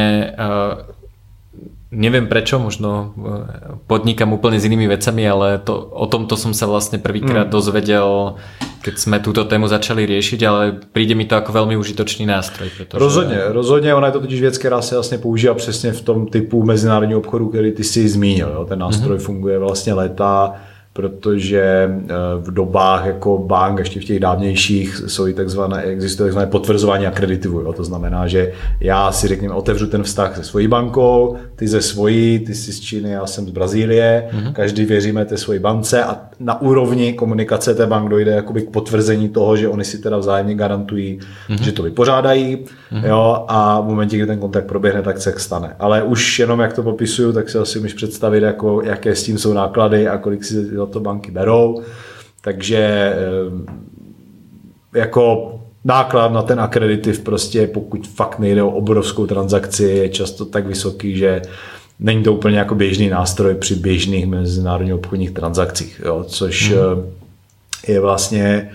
neviem 1.94 2.26
prečo, 2.26 2.58
možno 2.58 3.14
podnikam 3.86 4.34
úplne 4.34 4.58
s 4.58 4.66
inými 4.66 4.90
vecami, 4.90 5.22
ale 5.24 5.62
to, 5.62 5.72
o 5.72 6.04
tomto 6.10 6.34
som 6.34 6.50
sa 6.50 6.66
vlastne 6.66 6.98
prvýkrát 6.98 7.48
mm. 7.48 7.54
dozvedel 7.54 8.36
keď 8.84 8.98
jsme 8.98 9.20
tuto 9.20 9.44
tému 9.44 9.68
začali 9.68 10.06
řešit, 10.06 10.42
ale 10.42 10.76
přijde 10.92 11.14
mi 11.14 11.24
to 11.24 11.34
jako 11.34 11.52
velmi 11.52 11.76
užitočný 11.76 12.26
nástroj. 12.26 12.70
Protože... 12.76 12.98
Rozhodně, 12.98 13.38
rozhodně, 13.48 13.94
ona 13.94 14.06
je 14.06 14.12
to 14.12 14.20
totiž 14.20 14.40
věc, 14.40 14.58
která 14.58 14.82
se 14.82 14.94
vlastně 14.94 15.18
používá 15.18 15.54
přesně 15.54 15.92
v 15.92 16.02
tom 16.02 16.26
typu 16.26 16.62
mezinárodního 16.62 17.20
obchodu, 17.20 17.48
který 17.48 17.72
ty 17.72 17.84
si 17.84 18.08
zmínil. 18.08 18.48
Jo? 18.54 18.64
Ten 18.64 18.78
nástroj 18.78 19.16
mm-hmm. 19.16 19.24
funguje 19.24 19.58
vlastně 19.58 19.94
léta, 19.94 20.54
protože 20.96 21.60
eh, 21.60 22.14
v 22.38 22.50
dobách 22.50 23.06
jako 23.06 23.38
bank, 23.38 23.78
ještě 23.78 24.00
v 24.00 24.04
těch 24.04 24.20
dávnějších, 24.20 24.96
jsou 25.06 25.26
i 25.26 25.34
takzvané, 25.34 25.82
existuje 25.82 26.26
takzvané 26.26 26.46
potvrzování 26.46 27.06
akreditivu. 27.06 27.60
Jo? 27.60 27.72
To 27.72 27.84
znamená, 27.84 28.26
že 28.26 28.52
já 28.80 29.12
si 29.12 29.28
řekněme, 29.28 29.54
otevřu 29.54 29.86
ten 29.86 30.02
vztah 30.02 30.36
se 30.36 30.44
svojí 30.44 30.68
bankou, 30.68 31.36
ty 31.56 31.68
ze 31.68 31.82
svojí, 31.82 32.38
ty 32.38 32.54
jsi 32.54 32.72
z 32.72 32.80
Číny, 32.80 33.10
já 33.10 33.26
jsem 33.26 33.46
z 33.46 33.50
Brazílie, 33.50 34.28
mm-hmm. 34.32 34.52
každý 34.52 34.84
věříme 34.84 35.24
té 35.24 35.36
svojí 35.36 35.58
bance 35.58 36.04
a 36.04 36.20
na 36.40 36.60
úrovni 36.60 37.12
komunikace 37.12 37.74
té 37.74 37.86
bank 37.86 38.08
dojde 38.08 38.30
jakoby 38.30 38.62
k 38.62 38.70
potvrzení 38.70 39.28
toho, 39.28 39.56
že 39.56 39.68
oni 39.68 39.84
si 39.84 39.98
teda 39.98 40.18
vzájemně 40.18 40.54
garantují, 40.54 41.18
mm-hmm. 41.18 41.62
že 41.62 41.72
to 41.72 41.82
vypořádají 41.82 42.56
mm-hmm. 42.56 43.06
jo? 43.08 43.44
a 43.48 43.80
v 43.80 43.84
momentě, 43.84 44.16
kdy 44.16 44.26
ten 44.26 44.38
kontakt 44.38 44.66
proběhne, 44.66 45.02
tak 45.02 45.18
se 45.18 45.34
stane. 45.36 45.76
Ale 45.78 46.02
už 46.02 46.38
jenom 46.38 46.60
jak 46.60 46.72
to 46.72 46.82
popisuju, 46.82 47.32
tak 47.32 47.50
si 47.50 47.58
asi 47.58 47.78
můžeš 47.78 47.94
představit, 47.94 48.42
jako, 48.42 48.82
jaké 48.82 49.16
s 49.16 49.22
tím 49.22 49.38
jsou 49.38 49.52
náklady 49.52 50.08
a 50.08 50.18
kolik 50.18 50.44
si 50.44 50.83
za 50.86 50.92
to 50.92 51.00
banky 51.00 51.30
berou. 51.30 51.82
Takže 52.40 52.78
eh, 52.78 53.18
jako 54.98 55.54
náklad 55.84 56.32
na 56.32 56.42
ten 56.42 56.60
akreditiv 56.60 57.20
prostě, 57.20 57.66
pokud 57.66 58.08
fakt 58.08 58.38
nejde 58.38 58.62
o 58.62 58.70
obrovskou 58.70 59.26
transakci, 59.26 59.84
je 59.84 60.08
často 60.08 60.44
tak 60.44 60.66
vysoký, 60.66 61.16
že 61.16 61.42
není 61.98 62.22
to 62.22 62.32
úplně 62.32 62.58
jako 62.58 62.74
běžný 62.74 63.08
nástroj 63.08 63.54
při 63.54 63.74
běžných 63.74 64.26
mezinárodních 64.26 64.94
obchodních 64.94 65.30
transakcích, 65.30 66.02
jo, 66.04 66.24
což 66.28 66.72
hmm. 66.72 67.12
je 67.88 68.00
vlastně 68.00 68.70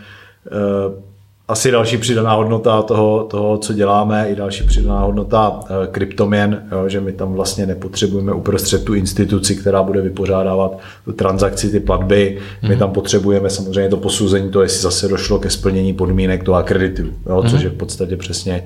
eh, 0.48 1.09
asi 1.50 1.72
další 1.72 1.98
přidaná 1.98 2.34
hodnota 2.34 2.82
toho, 2.82 3.24
toho, 3.24 3.58
co 3.58 3.74
děláme, 3.74 4.30
i 4.30 4.36
další 4.36 4.64
přidaná 4.64 5.00
hodnota 5.00 5.60
e, 5.70 5.88
kryptoměn, 5.88 6.64
jo, 6.72 6.90
že 6.90 7.02
my 7.02 7.12
tam 7.12 7.34
vlastně 7.34 7.66
nepotřebujeme 7.66 8.34
uprostřed 8.34 8.86
tu 8.86 8.94
instituci, 8.94 9.56
která 9.56 9.84
bude 9.84 10.02
vypořádávat 10.02 10.78
tu 11.06 11.12
transakci, 11.12 11.70
ty 11.70 11.80
platby. 11.80 12.38
My 12.62 12.74
mm. 12.74 12.80
tam 12.80 12.92
potřebujeme 12.92 13.50
samozřejmě 13.50 13.90
to 13.90 13.98
posouzení 13.98 14.52
to, 14.52 14.62
jestli 14.62 14.82
zase 14.82 15.08
došlo 15.08 15.40
ke 15.40 15.50
splnění 15.50 15.94
podmínek 15.94 16.44
toho 16.44 16.58
akreditivu, 16.58 17.12
jo, 17.30 17.42
mm. 17.44 17.50
což 17.50 17.62
je 17.62 17.70
v 17.70 17.78
podstatě 17.78 18.18
přesně, 18.18 18.64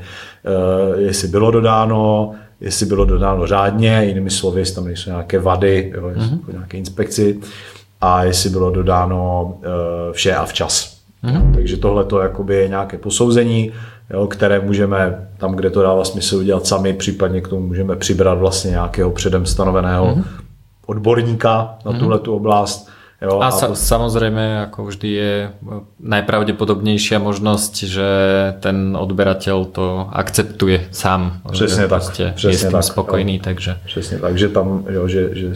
uh, 0.98 1.00
jestli 1.00 1.28
bylo 1.28 1.52
dodáno, 1.52 2.32
jestli 2.62 2.86
bylo 2.86 3.06
dodáno 3.06 3.48
řádně, 3.48 4.06
jinými 4.06 4.30
slovy, 4.30 4.62
jestli 4.62 4.76
tam 4.76 4.86
nejsou 4.86 5.10
nějaké 5.10 5.40
vady, 5.40 5.94
jo, 5.96 6.12
mm. 6.16 6.40
nějaké 6.52 6.78
inspekci 6.78 7.40
a 8.02 8.24
jestli 8.24 8.50
bylo 8.50 8.72
dodáno 8.72 9.54
uh, 9.58 10.14
vše 10.14 10.36
a 10.36 10.46
včas. 10.46 10.93
Mm-hmm. 11.24 11.54
Takže 11.54 11.78
tohle 11.78 12.04
to 12.04 12.22
je 12.50 12.68
nějaké 12.68 12.98
posouzení, 12.98 13.72
jo, 14.10 14.28
které 14.28 14.60
můžeme 14.60 15.28
tam, 15.38 15.56
kde 15.56 15.70
to 15.70 15.82
dává 15.82 16.04
smysl 16.06 16.36
udělat 16.36 16.68
sami, 16.68 16.94
případně 16.94 17.42
k 17.42 17.48
tomu 17.48 17.68
můžeme 17.68 17.96
přibrat 17.96 18.38
vlastně 18.38 18.72
nějakého 18.72 19.12
předem 19.12 19.46
stanoveného 19.46 20.06
mm-hmm. 20.06 20.24
odborníka 20.86 21.78
na 21.86 21.92
mm-hmm. 21.92 22.00
tuhle 22.00 22.20
tu 22.20 22.36
oblast. 22.36 22.90
Jo, 23.24 23.40
a, 23.40 23.48
a 23.48 23.52
sa, 23.56 23.72
to... 23.72 23.76
samozrejme, 23.80 24.68
ako 24.68 24.92
vždy 24.92 25.10
je 25.16 25.34
najpravdepodobnejšia 26.04 27.24
možnosť, 27.24 27.74
že 27.88 28.10
ten 28.60 29.00
odberateľ 29.00 29.58
to 29.72 30.12
akceptuje 30.12 30.92
sám. 30.92 31.40
Přesně 31.52 31.88
tak. 31.88 32.04
Přesně 32.36 32.50
je 32.50 32.58
s 32.58 32.62
tím 32.62 32.72
tak, 32.72 32.84
spokojný, 32.84 33.36
jo. 33.36 33.42
takže... 33.44 33.78
Přesně 33.86 34.20
tak, 34.20 34.38
že 34.38 34.50
tam, 34.50 34.84
jo, 34.90 35.08
že, 35.08 35.30
že 35.34 35.48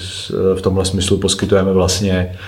v 0.55 0.61
tomhle 0.61 0.85
smyslu 0.85 1.17
poskytujeme 1.17 1.73
vlastně 1.73 2.39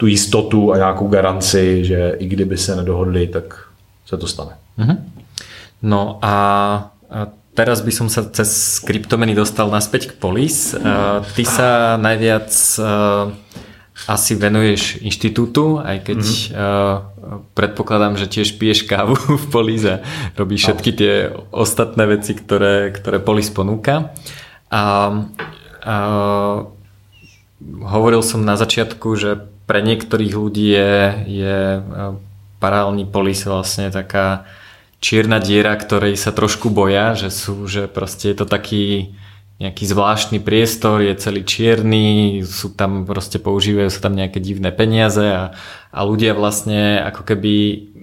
tu 0.00 0.06
jistotu 0.06 0.72
a 0.72 0.76
nějakou 0.76 1.08
garanci, 1.08 1.84
že 1.84 2.16
i 2.18 2.26
kdyby 2.26 2.58
se 2.58 2.76
nedohodli, 2.76 3.26
tak 3.26 3.64
se 4.06 4.16
to 4.16 4.26
stane. 4.26 4.50
Mm-hmm. 4.78 4.96
No 5.82 6.18
a, 6.22 6.34
a 7.10 7.26
teraz 7.52 7.84
by 7.84 7.92
som 7.92 8.08
sa 8.08 8.24
cez 8.32 8.80
kryptomeny 8.80 9.36
dostal 9.36 9.68
naspäť 9.68 10.08
k 10.08 10.16
Polis. 10.16 10.72
Ty 11.36 11.44
sa 11.44 12.00
najviac 12.00 12.48
asi 14.08 14.32
venuješ 14.40 15.04
inštitútu, 15.04 15.84
aj 15.84 16.08
keď 16.08 16.20
mm-hmm. 16.24 17.52
predpokladám, 17.52 18.16
že 18.16 18.24
tiež 18.24 18.56
piješ 18.56 18.88
kávu 18.88 19.20
v 19.44 19.46
Polis 19.52 19.84
a 19.84 20.00
robíš 20.32 20.64
všetky 20.64 20.90
tie 20.96 21.28
ostatné 21.52 22.08
veci, 22.08 22.32
ktoré, 22.32 22.88
ktoré 22.88 23.20
Polis 23.20 23.52
ponúka. 23.52 24.16
A, 24.72 24.82
a 25.84 25.96
hovoril 27.84 28.24
som 28.24 28.40
na 28.40 28.56
začiatku, 28.56 29.08
že 29.20 29.49
pre 29.70 29.86
niektorých 29.86 30.34
ľudí 30.34 30.74
je, 30.74 30.94
je 31.30 31.58
e, 31.78 31.80
paralelní 32.58 33.06
polis 33.06 33.46
vlastne 33.46 33.86
taká 33.94 34.42
čierna 34.98 35.38
diera, 35.38 35.78
ktorej 35.78 36.18
sa 36.18 36.34
trošku 36.34 36.74
boja, 36.74 37.14
že 37.14 37.30
sú, 37.30 37.70
že 37.70 37.86
proste 37.86 38.34
je 38.34 38.42
to 38.42 38.50
taký 38.50 39.14
nejaký 39.62 39.86
zvláštny 39.86 40.42
priestor, 40.42 41.06
je 41.06 41.14
celý 41.14 41.46
čierny, 41.46 42.40
sú 42.42 42.74
tam 42.74 43.06
proste 43.06 43.38
používajú 43.38 43.92
sa 43.94 44.10
tam 44.10 44.18
nejaké 44.18 44.42
divné 44.42 44.74
peniaze 44.74 45.22
a, 45.22 45.54
a 45.94 46.00
ľudia 46.02 46.34
vlastne 46.34 46.98
ako 47.06 47.22
keby 47.30 47.54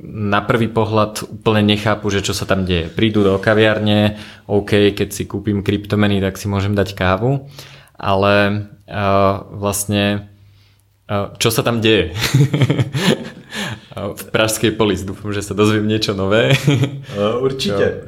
na 0.08 0.40
prvý 0.46 0.72
pohľad 0.72 1.28
úplne 1.28 1.68
nechápu, 1.68 2.08
že 2.14 2.24
čo 2.24 2.32
sa 2.32 2.48
tam 2.48 2.64
deje. 2.64 2.88
Prídu 2.94 3.28
do 3.28 3.36
kaviarne, 3.42 4.16
OK, 4.48 4.96
keď 4.96 5.10
si 5.12 5.28
kúpim 5.28 5.66
kryptomeny, 5.66 6.24
tak 6.24 6.40
si 6.40 6.48
môžem 6.48 6.78
dať 6.78 6.96
kávu, 6.96 7.50
ale 7.98 8.70
uh, 8.88 9.44
vlastne 9.52 10.30
čo 11.38 11.50
sa 11.52 11.64
tam 11.64 11.80
deje? 11.80 12.12
v 14.16 14.24
Pražskej 14.30 14.72
polis. 14.76 15.02
Dúfam, 15.08 15.34
že 15.34 15.42
sa 15.42 15.58
dozvím 15.58 15.88
niečo 15.88 16.14
nové. 16.14 16.54
Určitě. 17.40 18.04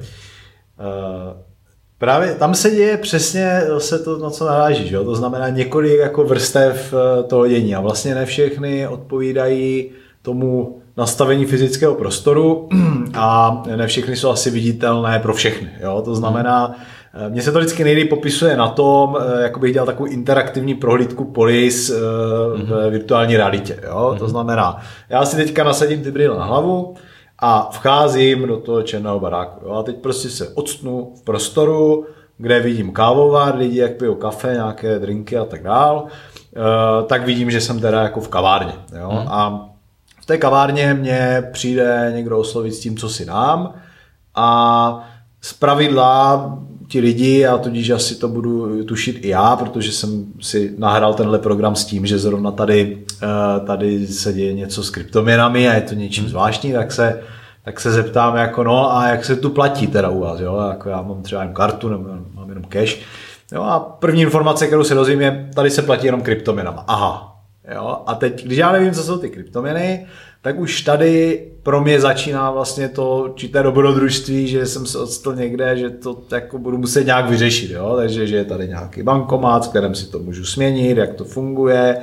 Právě 1.97 2.35
tam 2.35 2.55
se 2.55 2.71
děje 2.71 2.97
přesně 2.97 3.61
se 3.77 3.99
to, 3.99 4.17
na 4.17 4.29
co 4.29 4.45
naráží. 4.45 4.87
Že? 4.87 4.97
To 4.97 5.15
znamená 5.15 5.49
několik 5.49 5.99
jako 5.99 6.23
vrstev 6.23 6.93
e, 6.93 7.23
toho 7.23 7.47
dění 7.47 7.75
a 7.75 7.81
vlastně 7.81 8.15
ne 8.15 8.25
všechny 8.25 8.87
odpovídají 8.87 9.91
tomu 10.21 10.81
nastavení 10.97 11.45
fyzického 11.45 11.95
prostoru 11.95 12.69
a 13.13 13.63
ne 13.75 13.87
všechny 13.87 14.15
jsou 14.15 14.29
asi 14.29 14.51
viditelné 14.51 15.19
pro 15.19 15.33
všechny. 15.33 15.69
Jo? 15.81 16.01
To 16.05 16.15
znamená, 16.15 16.75
Eh, 16.75 16.98
mně 17.29 17.41
se 17.41 17.51
to 17.51 17.59
vždycky 17.59 17.83
nejlíp 17.83 18.09
popisuje 18.09 18.57
na 18.57 18.67
tom, 18.67 19.17
eh, 19.19 19.41
jako 19.41 19.59
bych 19.59 19.73
dělal 19.73 19.85
takovou 19.85 20.09
interaktivní 20.09 20.75
prohlídku 20.75 21.25
polis 21.25 21.91
mm-hmm. 21.91 22.65
v 22.65 22.89
virtuální 22.89 23.37
realitě. 23.37 23.79
Jo? 23.87 24.15
To 24.19 24.27
znamená, 24.27 24.77
já 25.09 25.25
si 25.25 25.35
teďka 25.35 25.63
nasadím 25.63 26.03
ty 26.03 26.11
brýle 26.11 26.37
na 26.37 26.45
hlavu 26.45 26.93
a 27.39 27.69
vcházím 27.71 28.47
do 28.47 28.57
toho 28.57 28.83
černého 28.83 29.19
baráku. 29.19 29.65
Jo? 29.65 29.73
A 29.73 29.83
teď 29.83 29.95
prostě 29.95 30.29
se 30.29 30.49
odstnu 30.49 31.13
v 31.15 31.23
prostoru, 31.23 32.05
kde 32.37 32.59
vidím 32.59 32.91
kávovar, 32.91 33.55
lidi 33.55 33.79
jak 33.79 33.91
pijou 33.91 34.15
kafe, 34.15 34.53
nějaké 34.53 34.99
drinky 34.99 35.37
a 35.37 35.45
tak 35.45 35.63
dál, 35.63 36.05
tak 37.07 37.25
vidím, 37.25 37.51
že 37.51 37.61
jsem 37.61 37.79
teda 37.79 38.01
jako 38.01 38.21
v 38.21 38.27
kavárně. 38.27 38.73
Jo? 38.99 39.11
Mm. 39.11 39.27
A 39.27 39.69
v 40.21 40.25
té 40.25 40.37
kavárně 40.37 40.93
mě 40.93 41.49
přijde 41.51 42.11
někdo 42.15 42.39
oslovit 42.39 42.73
s 42.73 42.79
tím, 42.79 42.97
co 42.97 43.09
si 43.09 43.25
dám 43.25 43.73
a 44.35 45.09
z 45.41 45.53
pravidla 45.53 46.59
ti 46.89 46.99
lidi 46.99 47.45
a 47.45 47.57
tudíž 47.57 47.89
asi 47.89 48.15
to 48.15 48.27
budu 48.27 48.83
tušit 48.83 49.25
i 49.25 49.27
já, 49.27 49.55
protože 49.55 49.91
jsem 49.91 50.25
si 50.41 50.73
nahrál 50.77 51.13
tenhle 51.13 51.39
program 51.39 51.75
s 51.75 51.85
tím, 51.85 52.05
že 52.05 52.19
zrovna 52.19 52.51
tady, 52.51 52.97
eh, 53.23 53.65
tady 53.65 54.07
se 54.07 54.33
děje 54.33 54.53
něco 54.53 54.83
s 54.83 54.89
kryptoměnami 54.89 55.69
a 55.69 55.73
je 55.73 55.81
to 55.81 55.95
něčím 55.95 56.23
hmm. 56.23 56.29
zvláštní, 56.29 56.73
tak 56.73 56.91
se, 56.91 57.21
tak 57.65 57.79
se 57.79 57.91
zeptám 57.91 58.35
jako 58.35 58.63
no 58.63 58.95
a 58.97 59.07
jak 59.07 59.25
se 59.25 59.35
tu 59.35 59.49
platí 59.49 59.87
teda 59.87 60.09
u 60.09 60.19
vás, 60.19 60.39
jo? 60.39 60.67
Jako 60.69 60.89
já 60.89 61.01
mám 61.01 61.21
třeba 61.21 61.43
jen 61.43 61.53
kartu 61.53 61.89
nebo 61.89 62.03
mám 62.33 62.49
jenom 62.49 62.63
cash. 62.63 62.97
Jo, 63.51 63.63
a 63.63 63.79
první 63.79 64.21
informace, 64.21 64.67
kterou 64.67 64.83
se 64.83 64.95
dozvím, 64.95 65.21
je, 65.21 65.49
tady 65.55 65.69
se 65.69 65.81
platí 65.81 66.05
jenom 66.05 66.21
kryptoměnama. 66.21 66.83
Aha. 66.87 67.35
Jo, 67.75 68.03
a 68.07 68.15
teď, 68.15 68.45
když 68.45 68.57
já 68.57 68.71
nevím, 68.71 68.93
co 68.93 69.03
jsou 69.03 69.17
ty 69.17 69.29
kryptoměny, 69.29 70.05
tak 70.41 70.59
už 70.59 70.81
tady 70.81 71.45
pro 71.63 71.81
mě 71.81 72.01
začíná 72.01 72.51
vlastně 72.51 72.89
to 72.89 73.25
určité 73.29 73.63
dobrodružství, 73.63 74.47
že 74.47 74.65
jsem 74.65 74.85
se 74.85 74.97
odstl 74.97 75.35
někde, 75.35 75.77
že 75.77 75.89
to 75.89 76.21
jako 76.31 76.57
budu 76.57 76.77
muset 76.77 77.05
nějak 77.05 77.29
vyřešit, 77.29 77.71
jo? 77.71 77.93
takže 77.95 78.27
že 78.27 78.35
je 78.35 78.45
tady 78.45 78.67
nějaký 78.67 79.03
bankomat, 79.03 79.63
s 79.63 79.67
kterým 79.67 79.95
si 79.95 80.05
to 80.05 80.19
můžu 80.19 80.45
směnit, 80.45 80.97
jak 80.97 81.13
to 81.13 81.23
funguje, 81.23 81.97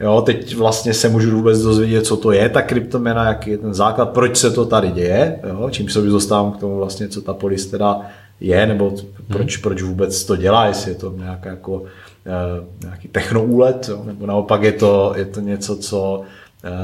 jo? 0.00 0.22
teď 0.22 0.54
vlastně 0.54 0.94
se 0.94 1.08
můžu 1.08 1.36
vůbec 1.36 1.62
dozvědět, 1.62 2.06
co 2.06 2.16
to 2.16 2.32
je 2.32 2.48
ta 2.48 2.62
kryptoměna, 2.62 3.24
jaký 3.24 3.50
je 3.50 3.58
ten 3.58 3.74
základ, 3.74 4.10
proč 4.10 4.36
se 4.36 4.50
to 4.50 4.64
tady 4.66 4.90
děje, 4.90 5.40
jo? 5.48 5.68
čím 5.70 5.88
se 5.88 6.02
dostávám 6.02 6.52
k 6.52 6.60
tomu 6.60 6.76
vlastně, 6.76 7.08
co 7.08 7.22
ta 7.22 7.34
polis 7.34 7.66
teda 7.66 8.00
je, 8.40 8.66
nebo 8.66 8.94
proč, 9.28 9.56
hmm. 9.56 9.62
proč 9.62 9.82
vůbec 9.82 10.24
to 10.24 10.36
dělá, 10.36 10.66
jestli 10.66 10.90
je 10.90 10.94
to 10.94 11.12
nějaká 11.16 11.50
jako, 11.50 11.82
eh, 12.26 12.66
nějaký 12.82 13.08
technoúlet, 13.08 13.86
jo? 13.88 14.02
nebo 14.06 14.26
naopak 14.26 14.62
je 14.62 14.72
to, 14.72 15.12
je 15.16 15.24
to 15.24 15.40
něco, 15.40 15.76
co 15.76 16.22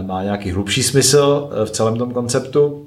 má 0.07 0.23
nějaký 0.23 0.51
hlubší 0.51 0.83
smysl 0.83 1.51
eh, 1.53 1.67
v 1.67 1.71
celém 1.71 1.97
tom 1.97 2.11
konceptu. 2.11 2.87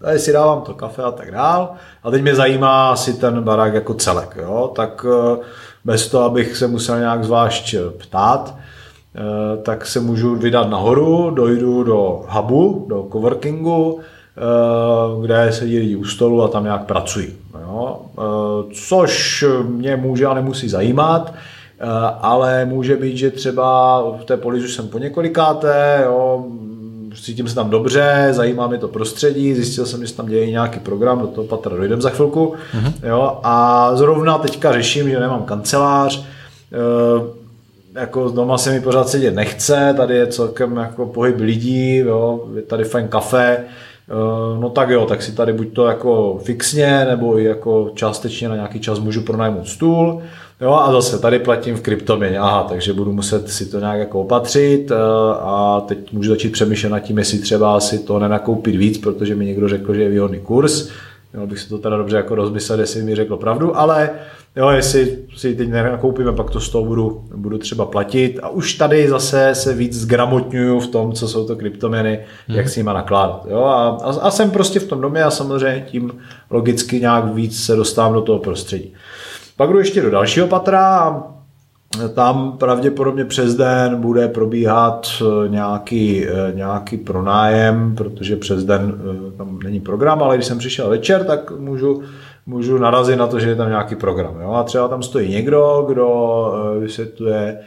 Tady 0.00 0.18
si 0.18 0.32
dávám 0.32 0.60
to 0.60 0.74
kafe 0.74 1.02
a 1.02 1.10
tak 1.10 1.30
dál. 1.30 1.70
A 2.02 2.10
teď 2.10 2.22
mě 2.22 2.34
zajímá 2.34 2.96
si 2.96 3.14
ten 3.14 3.42
barák 3.42 3.74
jako 3.74 3.94
celek. 3.94 4.36
Jo? 4.40 4.72
Tak 4.76 5.06
eh, 5.08 5.38
bez 5.84 6.08
toho, 6.08 6.24
abych 6.24 6.56
se 6.56 6.66
musel 6.66 6.98
nějak 6.98 7.24
zvlášť 7.24 7.74
ptát, 7.98 8.56
tak 9.62 9.86
se 9.86 10.00
můžu 10.00 10.36
vydat 10.36 10.70
nahoru, 10.70 11.30
dojdu 11.30 11.82
do 11.82 12.24
hubu, 12.28 12.86
do 12.88 13.08
coworkingu, 13.12 14.00
kde 15.22 15.52
sedí 15.52 15.78
lidi 15.78 15.96
u 15.96 16.04
stolu 16.04 16.42
a 16.42 16.48
tam 16.48 16.64
nějak 16.64 16.84
pracují. 16.84 17.36
Jo? 17.60 18.00
Což 18.72 19.44
mě 19.66 19.96
může 19.96 20.26
a 20.26 20.34
nemusí 20.34 20.68
zajímat, 20.68 21.34
ale 22.20 22.64
může 22.64 22.96
být, 22.96 23.16
že 23.16 23.30
třeba 23.30 24.00
v 24.20 24.24
té 24.24 24.36
polizu 24.36 24.68
jsem 24.68 24.88
po 24.88 24.98
několikáté, 24.98 26.02
jo, 26.04 26.46
cítím 27.22 27.48
se 27.48 27.54
tam 27.54 27.70
dobře, 27.70 28.28
zajímá 28.30 28.66
mě 28.66 28.78
to 28.78 28.88
prostředí, 28.88 29.54
zjistil 29.54 29.86
jsem, 29.86 30.00
že 30.00 30.06
se 30.06 30.16
tam 30.16 30.26
děje 30.26 30.50
nějaký 30.50 30.80
program, 30.80 31.20
do 31.20 31.26
toho 31.26 31.46
patra 31.46 31.76
dojdem 31.76 32.02
za 32.02 32.10
chvilku. 32.10 32.54
Mm-hmm. 32.74 32.92
Jo, 33.02 33.38
a 33.42 33.90
zrovna 33.96 34.38
teďka 34.38 34.72
řeším, 34.72 35.10
že 35.10 35.20
nemám 35.20 35.42
kancelář, 35.42 36.24
e, 36.24 37.38
jako 38.00 38.28
doma 38.28 38.58
se 38.58 38.70
mi 38.70 38.80
pořád 38.80 39.08
sedět 39.08 39.34
nechce, 39.34 39.94
tady 39.96 40.14
je 40.16 40.26
celkem 40.26 40.76
jako 40.76 41.06
pohyb 41.06 41.40
lidí, 41.40 41.96
jo, 41.96 42.44
je 42.56 42.62
tady 42.62 42.84
fajn 42.84 43.08
kafe, 43.08 43.56
e, 43.56 43.64
no 44.60 44.70
tak 44.70 44.90
jo, 44.90 45.06
tak 45.06 45.22
si 45.22 45.32
tady 45.32 45.52
buď 45.52 45.72
to 45.72 45.86
jako 45.86 46.40
fixně, 46.42 47.06
nebo 47.08 47.38
i 47.38 47.44
jako 47.44 47.90
částečně 47.94 48.48
na 48.48 48.54
nějaký 48.54 48.80
čas 48.80 48.98
můžu 48.98 49.22
pronajmout 49.22 49.68
stůl, 49.68 50.22
Jo, 50.60 50.72
a 50.72 50.92
zase 50.92 51.18
tady 51.18 51.38
platím 51.38 51.76
v 51.76 51.80
kryptoměně, 51.80 52.38
aha, 52.38 52.66
takže 52.68 52.92
budu 52.92 53.12
muset 53.12 53.50
si 53.50 53.66
to 53.66 53.80
nějak 53.80 53.98
jako 53.98 54.20
opatřit 54.20 54.90
eh, 54.90 54.94
a 55.40 55.82
teď 55.88 56.12
můžu 56.12 56.30
začít 56.30 56.52
přemýšlet 56.52 56.90
nad 56.90 57.00
tím, 57.00 57.18
jestli 57.18 57.38
třeba 57.38 57.80
si 57.80 57.98
to 57.98 58.18
nenakoupit 58.18 58.76
víc, 58.76 58.98
protože 58.98 59.34
mi 59.34 59.46
někdo 59.46 59.68
řekl, 59.68 59.94
že 59.94 60.02
je 60.02 60.08
výhodný 60.08 60.40
kurz. 60.40 60.90
Měl 61.32 61.46
bych 61.46 61.58
si 61.58 61.68
to 61.68 61.78
teda 61.78 61.96
dobře 61.96 62.16
jako 62.16 62.34
rozmyslet, 62.34 62.80
jestli 62.80 63.02
mi 63.02 63.14
řekl 63.14 63.36
pravdu, 63.36 63.78
ale 63.78 64.10
jo, 64.56 64.68
jestli 64.68 65.18
si 65.36 65.54
teď 65.54 65.68
nenakoupíme, 65.68 66.32
pak 66.32 66.50
to 66.50 66.60
z 66.60 66.68
toho 66.68 66.84
budu, 66.84 67.24
budu 67.36 67.58
třeba 67.58 67.86
platit 67.86 68.38
a 68.42 68.48
už 68.48 68.74
tady 68.74 69.08
zase 69.08 69.50
se 69.54 69.74
víc 69.74 69.92
zgramotňuju 69.92 70.80
v 70.80 70.86
tom, 70.86 71.12
co 71.12 71.28
jsou 71.28 71.46
to 71.46 71.56
kryptoměny, 71.56 72.20
hmm. 72.48 72.56
jak 72.56 72.68
s 72.68 72.76
nima 72.76 72.92
nakládat. 72.92 73.46
Jo, 73.50 73.64
a, 73.64 73.88
a, 73.88 74.10
a, 74.20 74.30
jsem 74.30 74.50
prostě 74.50 74.80
v 74.80 74.86
tom 74.86 75.00
domě 75.00 75.24
a 75.24 75.30
samozřejmě 75.30 75.86
tím 75.90 76.12
logicky 76.50 77.00
nějak 77.00 77.34
víc 77.34 77.64
se 77.64 77.76
dostávám 77.76 78.12
do 78.12 78.20
toho 78.20 78.38
prostředí. 78.38 78.94
Pak 79.58 79.70
jdu 79.70 79.78
ještě 79.78 80.02
do 80.02 80.10
dalšího 80.10 80.46
patra 80.46 80.98
a 80.98 81.22
tam 82.14 82.58
pravděpodobně 82.58 83.24
přes 83.24 83.54
den 83.54 84.00
bude 84.00 84.28
probíhat 84.28 85.08
eh, 85.20 85.48
nějaký, 85.48 86.26
eh, 86.26 86.52
nějaký 86.54 86.96
pronájem, 86.96 87.94
protože 87.96 88.36
přes 88.36 88.64
den 88.64 88.94
eh, 88.94 89.36
tam 89.36 89.58
není 89.64 89.80
program, 89.80 90.22
ale 90.22 90.36
když 90.36 90.46
jsem 90.46 90.58
přišel 90.58 90.90
večer, 90.90 91.24
tak 91.24 91.58
můžu, 91.58 92.02
můžu 92.46 92.78
narazit 92.78 93.18
na 93.18 93.26
to, 93.26 93.40
že 93.40 93.48
je 93.48 93.56
tam 93.56 93.68
nějaký 93.68 93.94
program. 93.94 94.40
Jo? 94.40 94.52
A 94.52 94.62
třeba 94.62 94.88
tam 94.88 95.02
stojí 95.02 95.30
někdo, 95.30 95.84
kdo 95.88 96.52
vysvětluje 96.80 97.58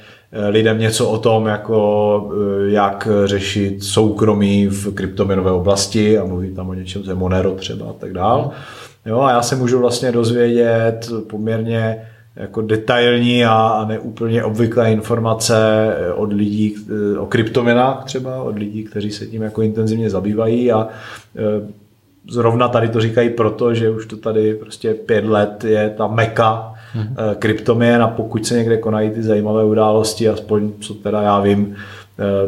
lidem 0.50 0.80
něco 0.80 1.10
o 1.10 1.18
tom, 1.18 1.46
jako 1.46 2.30
jak 2.66 3.08
řešit 3.26 3.84
soukromí 3.84 4.68
v 4.68 4.94
kryptoměnové 4.94 5.52
oblasti 5.52 6.18
a 6.18 6.26
mluví 6.26 6.56
tam 6.56 6.70
o 6.70 6.74
něčem, 6.74 7.04
je 7.08 7.16
Monero 7.16 7.52
třeba 7.52 7.86
a 7.90 7.94
tak 7.94 8.14
dále. 8.14 8.50
Jo, 9.06 9.22
a 9.22 9.32
já 9.32 9.42
se 9.42 9.56
můžu 9.56 9.80
vlastně 9.80 10.12
dozvědět 10.12 11.10
poměrně 11.30 12.08
jako 12.36 12.62
detailní 12.62 13.46
a 13.46 13.86
neúplně 13.88 14.44
obvyklé 14.44 14.92
informace 14.92 15.56
od 16.16 16.34
lidí 16.34 16.76
o 17.20 17.26
kryptoměnách 17.26 18.06
třeba, 18.06 18.44
od 18.44 18.58
lidí, 18.58 18.84
kteří 18.84 19.12
se 19.12 19.26
tím 19.26 19.42
jako 19.42 19.62
intenzivně 19.62 20.10
zabývají 20.10 20.72
a 20.72 20.88
e, 21.36 21.42
zrovna 22.30 22.68
tady 22.68 22.90
to 22.90 23.02
říkají 23.02 23.30
proto, 23.30 23.74
že 23.74 23.90
už 23.90 24.06
to 24.06 24.18
tady 24.18 24.54
prostě 24.54 24.94
pět 24.94 25.26
let 25.26 25.64
je 25.64 25.90
ta 25.98 26.08
meka 26.08 26.74
hmm. 26.94 27.16
kryptoměn 27.40 28.04
a 28.04 28.08
pokud 28.08 28.46
se 28.46 28.58
někde 28.58 28.78
konají 28.78 29.10
ty 29.10 29.24
zajímavé 29.24 29.66
události, 29.66 30.30
aspoň 30.30 30.72
co 30.80 30.94
teda 30.94 31.22
já 31.22 31.40
vím, 31.40 31.76
Eh, 31.76 32.01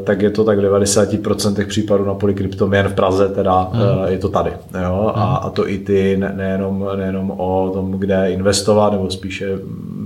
tak 0.04 0.22
je 0.22 0.30
to 0.30 0.44
tak 0.44 0.60
v 0.60 0.62
90% 0.62 1.68
případů 1.68 2.06
na 2.06 2.14
poli 2.14 2.34
kryptoměn 2.34 2.88
v 2.88 2.94
Praze, 2.94 3.30
teda 3.30 3.70
mm. 3.74 3.82
je 4.08 4.18
to 4.18 4.30
tady. 4.30 4.52
Jo? 4.84 5.12
A, 5.16 5.26
hmm. 5.26 5.38
a 5.42 5.50
to 5.50 5.70
i 5.70 5.78
ty 5.78 6.18
ne, 6.18 6.34
nejenom, 6.36 6.90
nejenom 6.96 7.32
o 7.32 7.72
tom, 7.74 7.92
kde 7.92 8.32
investovat, 8.32 8.94
nebo 8.94 9.10
spíše 9.10 9.60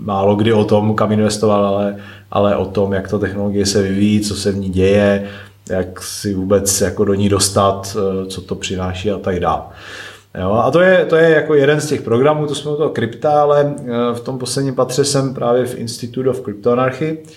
málo 0.04 0.36
kdy 0.36 0.54
o 0.54 0.64
tom, 0.64 0.96
kam 0.96 1.12
investovat, 1.12 1.68
ale, 1.68 1.96
ale 2.32 2.56
o 2.56 2.66
tom, 2.66 2.94
jak 2.94 3.08
ta 3.08 3.18
technologie 3.18 3.66
se 3.66 3.82
vyvíjí, 3.82 4.20
co 4.20 4.36
se 4.36 4.52
v 4.52 4.58
ní 4.58 4.70
děje, 4.70 5.24
jak 5.70 6.04
si 6.04 6.34
vůbec 6.34 6.82
jako 6.82 7.06
do 7.06 7.14
ní 7.14 7.30
dostat, 7.30 7.98
eh, 8.00 8.26
co 8.26 8.42
to 8.42 8.56
přináší 8.56 9.12
a 9.12 9.18
tak 9.18 9.40
dále. 9.40 9.62
Jo, 10.42 10.52
a 10.52 10.72
to 10.72 10.82
je, 10.82 11.06
to 11.06 11.16
je 11.16 11.30
jako 11.30 11.54
jeden 11.54 11.82
z 11.82 11.88
těch 11.88 12.02
programů, 12.02 12.48
to 12.48 12.56
jsme 12.56 12.72
u 12.72 12.76
toho 12.76 12.90
krypta, 12.90 13.42
ale 13.42 13.76
v 14.14 14.20
tom 14.20 14.38
posledním 14.38 14.76
patře 14.76 15.06
jsem 15.06 15.34
právě 15.34 15.66
v 15.66 15.78
Institute 15.78 16.30
of 16.30 16.42
Cryptoanarchy, 16.42 17.18
Eh, 17.18 17.32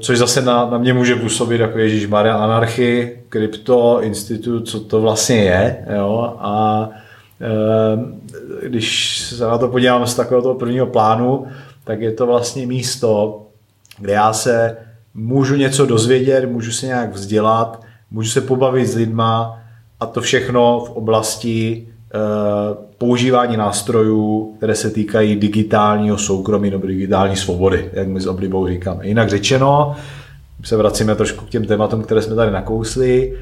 což 0.00 0.18
zase 0.18 0.42
na, 0.42 0.70
na 0.70 0.78
mě 0.78 0.94
může 0.94 1.16
působit 1.16 1.60
jako 1.60 1.78
Ježíš 1.78 2.06
Maria 2.06 2.36
Anarchy, 2.36 3.18
krypto, 3.28 4.02
institut, 4.02 4.68
co 4.68 4.80
to 4.80 5.00
vlastně 5.00 5.36
je. 5.36 5.86
Jo? 5.96 6.36
A 6.38 6.88
e, 7.40 8.68
když 8.68 9.18
se 9.18 9.44
na 9.44 9.58
to 9.58 9.68
podívám 9.68 10.06
z 10.06 10.14
takového 10.14 10.42
toho 10.42 10.54
prvního 10.54 10.86
plánu, 10.86 11.46
tak 11.84 12.00
je 12.00 12.12
to 12.12 12.26
vlastně 12.26 12.66
místo, 12.66 13.42
kde 13.98 14.12
já 14.12 14.32
se 14.32 14.76
můžu 15.14 15.56
něco 15.56 15.86
dozvědět, 15.86 16.50
můžu 16.50 16.72
se 16.72 16.86
nějak 16.86 17.12
vzdělat, 17.12 17.82
můžu 18.10 18.30
se 18.30 18.40
pobavit 18.40 18.88
s 18.88 18.96
lidma 18.96 19.58
a 20.00 20.06
to 20.06 20.20
všechno 20.20 20.84
v 20.86 20.90
oblasti 20.90 21.86
Eh, 22.14 22.85
používání 22.98 23.56
nástrojů, 23.56 24.54
které 24.56 24.74
se 24.74 24.90
týkají 24.90 25.36
digitálního 25.36 26.18
soukromí 26.18 26.70
nebo 26.70 26.86
digitální 26.86 27.36
svobody, 27.36 27.90
jak 27.92 28.08
my 28.08 28.20
s 28.20 28.26
oblibou 28.26 28.68
říkáme. 28.68 29.06
Jinak 29.06 29.28
řečeno, 29.28 29.96
se 30.64 30.76
vracíme 30.76 31.14
trošku 31.14 31.44
k 31.44 31.48
těm 31.48 31.64
tématům, 31.64 32.02
které 32.02 32.22
jsme 32.22 32.34
tady 32.34 32.50
nakousli, 32.50 33.36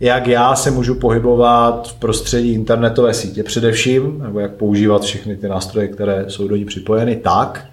jak 0.00 0.26
já 0.26 0.54
se 0.54 0.70
můžu 0.70 0.94
pohybovat 0.94 1.88
v 1.88 1.94
prostředí 1.94 2.52
internetové 2.52 3.14
sítě 3.14 3.42
především, 3.42 4.18
nebo 4.22 4.40
jak 4.40 4.52
používat 4.52 5.02
všechny 5.02 5.36
ty 5.36 5.48
nástroje, 5.48 5.88
které 5.88 6.24
jsou 6.28 6.48
do 6.48 6.56
ní 6.56 6.64
připojeny 6.64 7.16
tak, 7.16 7.64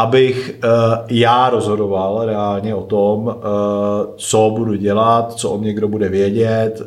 abych 0.00 0.58
uh, 0.64 0.70
já 1.08 1.50
rozhodoval 1.50 2.26
reálně 2.26 2.74
o 2.74 2.82
tom, 2.82 3.26
uh, 3.26 3.32
co 4.16 4.52
budu 4.56 4.74
dělat, 4.74 5.32
co 5.32 5.50
o 5.50 5.58
mě 5.58 5.72
kdo 5.72 5.88
bude 5.88 6.08
vědět, 6.08 6.80
uh, 6.80 6.86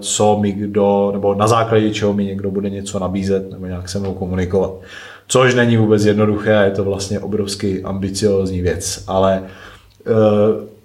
co 0.00 0.38
mi 0.38 0.52
kdo, 0.52 1.10
nebo 1.12 1.34
na 1.34 1.46
základě 1.46 1.90
čeho 1.90 2.12
mi 2.12 2.24
někdo 2.24 2.50
bude 2.50 2.70
něco 2.70 2.98
nabízet 2.98 3.50
nebo 3.50 3.66
nějak 3.66 3.88
se 3.88 3.98
mnou 3.98 4.14
komunikovat. 4.14 4.70
Což 5.28 5.54
není 5.54 5.76
vůbec 5.76 6.04
jednoduché 6.04 6.50
je 6.64 6.70
to 6.70 6.84
vlastně 6.84 7.20
obrovsky 7.20 7.82
ambiciozní 7.82 8.60
věc, 8.60 9.04
ale 9.06 9.42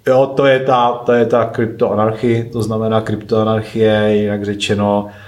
jo, 0.06 0.26
to 0.36 0.46
je 0.46 0.60
ta, 0.60 0.92
to 1.06 1.12
je 1.12 1.26
ta 1.26 1.44
kryptoanarchie, 1.44 2.44
to 2.44 2.62
znamená 2.62 3.00
kryptoanarchie, 3.00 4.16
jinak 4.16 4.44
řečeno, 4.44 5.06
Eh, 5.06 5.27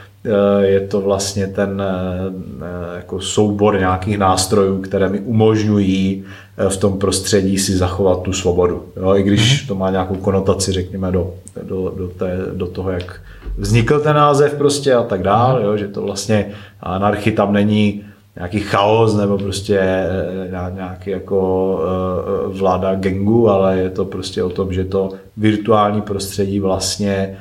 je 0.60 0.80
to 0.80 1.00
vlastně 1.00 1.46
ten 1.46 1.82
eh, 1.82 2.32
eh, 2.62 2.96
jako 2.96 3.20
soubor 3.20 3.78
nějakých 3.78 4.18
nástrojů, 4.18 4.80
které 4.80 5.08
mi 5.08 5.20
umožňují 5.20 6.24
v 6.68 6.76
tom 6.76 6.98
prostředí 6.98 7.58
si 7.58 7.76
zachovat 7.76 8.22
tu 8.22 8.32
svobodu. 8.32 8.84
Jo, 8.96 9.14
I 9.14 9.22
když 9.22 9.40
mm-hmm. 9.40 9.68
to 9.68 9.74
má 9.74 9.90
nějakou 9.90 10.14
konotaci, 10.14 10.72
řekněme, 10.72 11.12
do, 11.12 11.30
do, 11.62 11.92
do, 11.98 12.08
té, 12.08 12.38
do 12.54 12.66
toho, 12.66 12.90
jak 12.90 13.20
vznikl 13.58 14.00
ten 14.00 14.16
název 14.16 14.54
prostě 14.54 14.94
a 14.94 15.02
tak 15.02 15.22
dále, 15.22 15.60
mm-hmm. 15.60 15.64
jo, 15.64 15.76
že 15.76 15.88
to 15.88 16.02
vlastně 16.02 16.50
anarchy 16.80 17.32
tam 17.32 17.52
není 17.52 18.04
nějaký 18.36 18.60
chaos 18.60 19.16
nebo 19.16 19.38
prostě 19.38 20.06
nějaký 20.74 21.10
jako 21.10 21.80
vláda 22.46 22.94
gengu, 22.94 23.48
ale 23.48 23.78
je 23.78 23.90
to 23.90 24.04
prostě 24.04 24.42
o 24.42 24.50
tom, 24.50 24.72
že 24.72 24.84
to 24.84 25.10
virtuální 25.36 26.02
prostředí 26.02 26.60
vlastně 26.60 27.38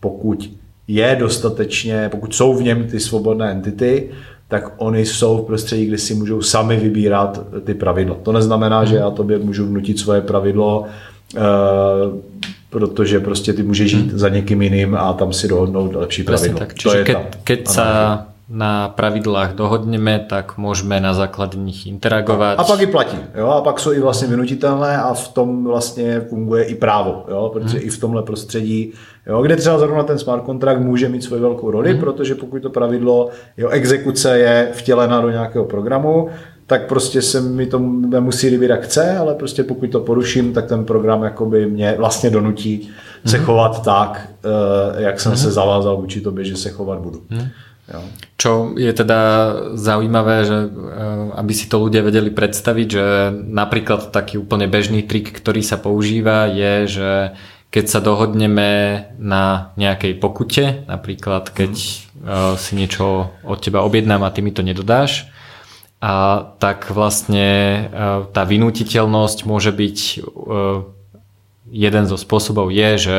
pokud 0.00 0.50
je 0.94 1.16
dostatečně, 1.20 2.08
pokud 2.08 2.34
jsou 2.34 2.54
v 2.54 2.62
něm 2.62 2.84
ty 2.84 3.00
svobodné 3.00 3.50
entity, 3.50 4.10
tak 4.48 4.72
oni 4.76 5.06
jsou 5.06 5.38
v 5.38 5.46
prostředí, 5.46 5.86
kde 5.86 5.98
si 5.98 6.14
můžou 6.14 6.42
sami 6.42 6.76
vybírat 6.76 7.40
ty 7.64 7.74
pravidla. 7.74 8.16
To 8.22 8.32
neznamená, 8.32 8.84
že 8.84 8.96
já 8.96 9.10
tobě 9.10 9.38
můžu 9.38 9.66
vnutit 9.66 9.98
svoje 9.98 10.20
pravidlo, 10.20 10.84
eh, 11.36 11.40
protože 12.70 13.20
prostě 13.20 13.52
ty 13.52 13.62
můžeš 13.62 13.90
žít 13.90 14.10
za 14.12 14.28
někým 14.28 14.62
jiným 14.62 14.94
a 14.94 15.12
tam 15.12 15.32
si 15.32 15.48
dohodnout 15.48 15.94
lepší 15.94 16.22
pravidlo. 16.22 16.58
tak. 16.58 16.74
Čiže 16.74 16.92
to 16.92 16.98
je 16.98 17.04
keď, 17.04 17.18
keď 17.44 17.60
sa 17.68 17.86
na 18.52 18.88
pravidlách 18.88 19.54
dohodneme, 19.54 20.26
tak 20.28 20.58
můžeme 20.58 21.00
na 21.00 21.14
základě 21.14 21.58
nich 21.58 21.86
interagovat. 21.86 22.58
A 22.58 22.64
pak 22.64 22.80
i 22.80 22.86
platí. 22.86 23.16
Jo? 23.34 23.48
A 23.48 23.60
pak 23.60 23.80
jsou 23.80 23.92
i 23.92 24.00
vlastně 24.00 24.28
vynutitelné 24.28 24.98
a 24.98 25.14
v 25.14 25.28
tom 25.28 25.64
vlastně 25.64 26.20
funguje 26.20 26.64
i 26.64 26.74
právo. 26.74 27.24
Jo? 27.28 27.50
Protože 27.52 27.78
hmm. 27.78 27.86
i 27.86 27.90
v 27.90 28.00
tomhle 28.00 28.22
prostředí, 28.22 28.92
jo? 29.26 29.42
kde 29.42 29.56
třeba 29.56 29.78
zrovna 29.78 30.02
ten 30.02 30.18
smart 30.18 30.46
contract 30.46 30.80
může 30.80 31.08
mít 31.08 31.24
svoji 31.24 31.42
velkou 31.42 31.70
roli, 31.70 31.90
hmm. 31.90 32.00
protože 32.00 32.34
pokud 32.34 32.62
to 32.62 32.70
pravidlo, 32.70 33.28
jeho 33.56 33.70
exekuce 33.70 34.38
je 34.38 34.68
vtělena 34.72 35.20
do 35.20 35.30
nějakého 35.30 35.64
programu, 35.64 36.28
tak 36.66 36.88
prostě 36.88 37.22
se 37.22 37.40
mi 37.40 37.66
to 37.66 37.78
nemusí 38.08 38.48
líbit 38.48 38.70
jak 38.70 38.82
chce, 38.82 39.16
ale 39.16 39.34
prostě 39.34 39.64
pokud 39.64 39.90
to 39.90 40.00
poruším, 40.00 40.52
tak 40.52 40.66
ten 40.66 40.84
program 40.84 41.22
jakoby 41.22 41.66
mě 41.66 41.94
vlastně 41.98 42.30
donutí 42.30 42.88
se 43.26 43.36
hmm. 43.36 43.46
chovat 43.46 43.84
tak, 43.84 44.28
eh, 44.44 45.02
jak 45.02 45.20
jsem 45.20 45.32
hmm. 45.32 45.38
se 45.38 45.50
zavázal 45.50 45.96
vůči 45.96 46.20
tobě, 46.20 46.44
že 46.44 46.56
se 46.56 46.70
chovat 46.70 46.98
budu. 46.98 47.22
Hmm. 47.30 47.48
Čo 48.40 48.74
je 48.74 48.92
teda 48.92 49.20
zaujímavé, 49.76 50.36
že 50.48 50.58
eh, 50.64 50.70
aby 51.36 51.52
si 51.52 51.68
to 51.68 51.82
ľudia 51.82 52.02
vedeli 52.02 52.32
predstaviť, 52.32 52.88
že 52.88 53.06
napríklad 53.32 54.10
taký 54.10 54.40
úplne 54.40 54.66
bežný 54.66 55.04
trik, 55.04 55.30
ktorý 55.30 55.60
sa 55.60 55.76
používa 55.76 56.48
je, 56.48 56.74
že 56.88 57.10
keď 57.72 57.84
sa 57.88 58.04
dohodneme 58.04 58.70
na 59.16 59.72
nejakej 59.80 60.20
pokute, 60.20 60.84
napríklad 60.84 61.48
keď 61.48 61.72
hmm. 61.72 62.60
si 62.60 62.76
niečo 62.76 63.32
od 63.40 63.58
teba 63.64 63.80
objednám 63.80 64.28
a 64.28 64.32
ty 64.32 64.44
mi 64.44 64.52
to 64.52 64.60
nedodáš, 64.60 65.32
a 66.02 66.42
tak 66.58 66.90
vlastne 66.90 67.86
tá 68.34 68.42
vynutiteľnosť 68.42 69.38
môže 69.46 69.70
byť 69.70 69.98
jeden 71.70 72.04
zo 72.10 72.18
spôsobov 72.18 72.74
je, 72.74 72.90
že 72.98 73.18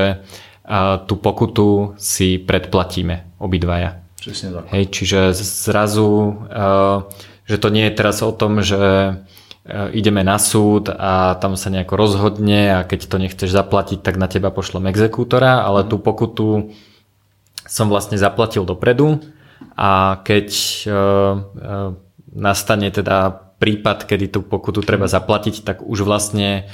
tú 1.08 1.16
pokutu 1.16 1.96
si 1.96 2.36
predplatíme 2.44 3.40
obidvaja. 3.40 4.03
Přesně 4.24 4.52
tak. 4.52 4.66
Hej, 4.72 4.88
čiže 4.88 5.36
zrazu, 5.36 6.40
že 7.44 7.58
to 7.60 7.68
nie 7.68 7.92
je 7.92 7.92
teraz 7.92 8.24
o 8.24 8.32
tom, 8.32 8.64
že 8.64 8.80
ideme 9.92 10.24
na 10.24 10.40
súd 10.40 10.88
a 10.96 11.36
tam 11.36 11.60
sa 11.60 11.68
nejako 11.68 12.00
rozhodne 12.00 12.72
a 12.72 12.88
keď 12.88 13.00
to 13.12 13.20
nechceš 13.20 13.52
zaplatiť, 13.52 14.00
tak 14.00 14.16
na 14.16 14.32
teba 14.32 14.48
pošlem 14.48 14.88
exekútora, 14.88 15.68
ale 15.68 15.84
tú 15.84 16.00
pokutu 16.00 16.72
som 17.68 17.92
vlastne 17.92 18.16
zaplatil 18.16 18.64
dopredu 18.64 19.20
a 19.76 20.24
keď 20.24 20.48
nastane 22.32 22.88
teda 22.96 23.44
prípad, 23.60 24.08
kedy 24.08 24.26
tú 24.28 24.40
pokutu 24.40 24.84
treba 24.88 25.12
zaplatiť, 25.12 25.68
tak 25.68 25.84
už 25.84 26.08
vlastne 26.08 26.72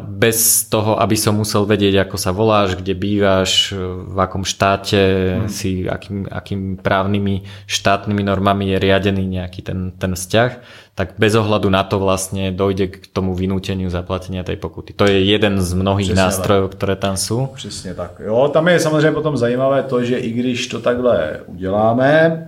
bez 0.00 0.64
toho, 0.64 0.96
aby 0.96 1.12
som 1.12 1.36
musel 1.36 1.68
vedieť, 1.68 2.08
ako 2.08 2.16
sa 2.16 2.32
voláš, 2.32 2.72
kde 2.72 2.96
bývaš, 2.96 3.76
v 3.76 4.16
akom 4.16 4.40
štáte 4.40 4.96
hmm. 4.96 5.48
si, 5.52 5.84
akým, 5.84 6.24
akým 6.24 6.80
právnymi 6.80 7.44
štátnymi 7.68 8.22
normami 8.24 8.72
je 8.72 8.76
riadený 8.80 9.28
nejaký 9.28 9.60
ten, 9.60 9.92
ten 9.92 10.16
vzťah, 10.16 10.50
tak 10.96 11.20
bez 11.20 11.36
ohľadu 11.36 11.68
na 11.68 11.84
to 11.84 12.00
vlastne 12.00 12.48
dojde 12.50 12.90
k 12.90 13.06
tomu 13.12 13.36
vynúteniu 13.36 13.92
zaplatenia 13.92 14.40
tej 14.40 14.56
pokuty. 14.56 14.96
To 14.96 15.04
je 15.04 15.20
jeden 15.20 15.60
z 15.60 15.70
mnohých 15.76 16.16
Přesně 16.16 16.22
nástrojů, 16.22 16.68
tak. 16.68 16.76
které 16.76 16.96
tam 16.96 17.16
jsou. 17.16 17.46
Přesně 17.46 17.94
tak. 17.94 18.20
Jo, 18.24 18.50
tam 18.52 18.68
je 18.68 18.80
samozřejmě 18.80 19.12
potom 19.12 19.36
zajímavé 19.36 19.82
to, 19.82 20.04
že 20.04 20.18
i 20.18 20.30
když 20.32 20.66
to 20.66 20.80
takhle 20.80 21.40
uděláme, 21.46 22.44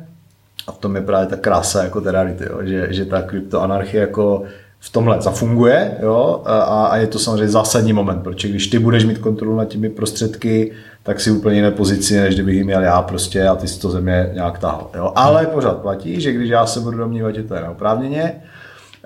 a 0.66 0.72
v 0.72 0.78
tom 0.78 0.96
je 0.96 1.02
právě 1.02 1.26
ta 1.26 1.36
krása 1.36 1.84
jako 1.84 2.00
té 2.00 2.12
reality, 2.12 2.44
jo, 2.44 2.58
že, 2.62 2.88
že 2.90 3.04
ta 3.04 3.22
kryptoanarchie 3.22 4.00
jako 4.00 4.42
v 4.80 4.92
tomhle 4.92 5.20
zafunguje 5.20 5.96
jo? 6.02 6.42
A, 6.44 6.86
a 6.86 6.96
je 6.96 7.06
to 7.06 7.18
samozřejmě 7.18 7.48
zásadní 7.48 7.92
moment, 7.92 8.22
protože 8.22 8.48
když 8.48 8.66
ty 8.66 8.78
budeš 8.78 9.04
mít 9.04 9.18
kontrolu 9.18 9.56
nad 9.56 9.64
těmi 9.64 9.88
prostředky, 9.88 10.72
tak 11.02 11.20
si 11.20 11.30
úplně 11.30 11.56
jiné 11.56 11.70
pozici, 11.70 12.20
než 12.20 12.34
kdybych 12.34 12.56
jim 12.56 12.66
měl 12.66 12.82
já 12.82 13.02
prostě 13.02 13.48
a 13.48 13.54
ty 13.54 13.68
si 13.68 13.80
to 13.80 13.90
země 13.90 14.30
nějak 14.34 14.58
tahal. 14.58 14.90
Jo? 14.96 15.12
Ale 15.14 15.46
pořád 15.46 15.78
platí, 15.78 16.20
že 16.20 16.32
když 16.32 16.50
já 16.50 16.66
se 16.66 16.80
budu 16.80 16.98
domnívat, 16.98 17.34
že 17.34 17.42
to 17.42 17.54
je 17.54 17.60
neoprávněně, 17.60 18.42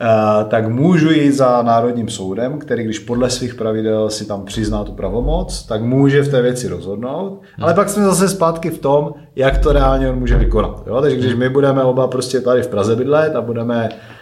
Uh, 0.00 0.48
tak 0.48 0.68
můžu 0.68 1.10
jít 1.10 1.32
za 1.32 1.62
Národním 1.62 2.08
soudem, 2.08 2.58
který 2.58 2.84
když 2.84 2.98
podle 2.98 3.30
svých 3.30 3.54
pravidel 3.54 4.10
si 4.10 4.26
tam 4.26 4.44
přizná 4.44 4.84
tu 4.84 4.92
pravomoc, 4.92 5.62
tak 5.62 5.82
může 5.82 6.22
v 6.22 6.28
té 6.28 6.42
věci 6.42 6.68
rozhodnout, 6.68 7.40
hmm. 7.56 7.64
ale 7.64 7.74
pak 7.74 7.88
jsme 7.88 8.04
zase 8.04 8.28
zpátky 8.28 8.70
v 8.70 8.78
tom, 8.78 9.14
jak 9.36 9.58
to 9.58 9.72
reálně 9.72 10.10
on 10.10 10.18
může 10.18 10.36
vykonat. 10.36 10.82
Jo? 10.86 11.00
Takže 11.00 11.16
když 11.16 11.34
my 11.34 11.48
budeme 11.48 11.82
oba 11.82 12.06
prostě 12.06 12.40
tady 12.40 12.62
v 12.62 12.68
Praze 12.68 12.96
bydlet 12.96 13.36
a 13.36 13.40
budeme 13.40 13.88
Eh, 13.88 14.13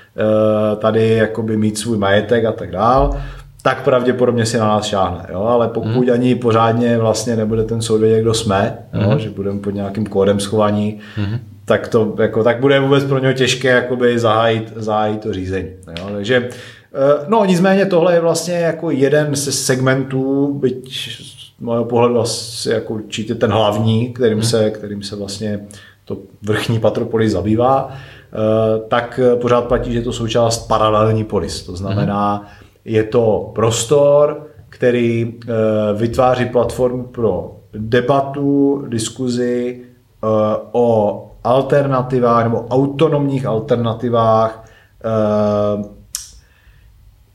tady 0.77 1.09
jakoby 1.09 1.57
mít 1.57 1.79
svůj 1.79 1.99
majetek 1.99 2.45
a 2.45 2.53
tak 2.53 2.71
dál, 2.71 3.17
tak 3.63 3.85
pravděpodobně 3.85 4.47
si 4.47 4.59
na 4.59 4.69
nás 4.69 4.85
šáhne. 4.85 5.27
Jo? 5.33 5.43
Ale 5.43 5.69
pokud 5.69 6.07
mm. 6.07 6.13
ani 6.13 6.35
pořádně 6.35 6.99
vlastně 6.99 7.37
nebude 7.37 7.65
ten 7.65 7.83
soud 7.83 7.99
vědět, 7.99 8.21
kdo 8.21 8.35
jsme, 8.35 8.79
mm. 8.93 9.01
jo? 9.01 9.09
Mhm. 9.09 9.19
že 9.19 9.31
budeme 9.31 9.61
pod 9.61 9.71
nějakým 9.71 10.07
kódem 10.07 10.41
schovaní, 10.41 10.99
mm. 11.19 11.39
tak, 11.65 11.89
to, 11.89 12.15
jako, 12.19 12.45
tak 12.45 12.61
bude 12.61 12.81
vůbec 12.81 13.05
pro 13.05 13.19
něho 13.19 13.33
těžké 13.33 13.69
jakoby 13.69 14.19
zahájit, 14.19 14.73
zahájit 14.77 15.21
to 15.21 15.33
řízení. 15.33 15.69
Jo? 15.99 16.09
Takže 16.13 16.49
eh, 16.95 17.25
No 17.29 17.45
nicméně 17.45 17.87
tohle 17.87 18.15
je 18.15 18.21
vlastně 18.21 18.55
jako 18.55 18.91
jeden 18.91 19.37
ze 19.37 19.53
segmentů, 19.53 20.55
byť 20.61 21.11
z 21.59 21.61
mého 21.61 21.85
pohledu 21.85 22.21
asi 22.21 22.71
jako 22.71 22.95
určitě 22.95 23.35
ten 23.35 23.51
hlavní, 23.51 24.13
kterým, 24.13 24.39
mm. 24.39 24.45
se, 24.45 24.71
kterým 24.71 25.03
se 25.03 25.17
vlastně 25.17 25.61
to 26.05 26.19
vrchní 26.43 26.81
patropolis 26.81 27.33
zabývá. 27.33 27.97
Eh, 28.33 28.81
tak 28.89 29.21
pořád 29.41 29.65
platí, 29.65 29.93
že 29.93 29.99
je 29.99 30.03
to 30.03 30.13
součást 30.13 30.69
paralelní 30.69 31.25
polis. 31.25 31.63
To 31.63 31.77
znamená, 31.77 32.47
je 32.85 33.05
to 33.05 33.51
prostor, 33.55 34.47
který 34.69 35.35
eh, 35.35 35.49
vytváří 35.95 36.45
platformu 36.45 37.03
pro 37.03 37.57
debatu, 37.73 38.85
diskuzi 38.89 39.81
eh, 39.81 40.27
o 40.73 41.19
alternativách 41.45 42.45
nebo 42.45 42.67
autonomních 42.71 43.47
alternativách 43.47 44.65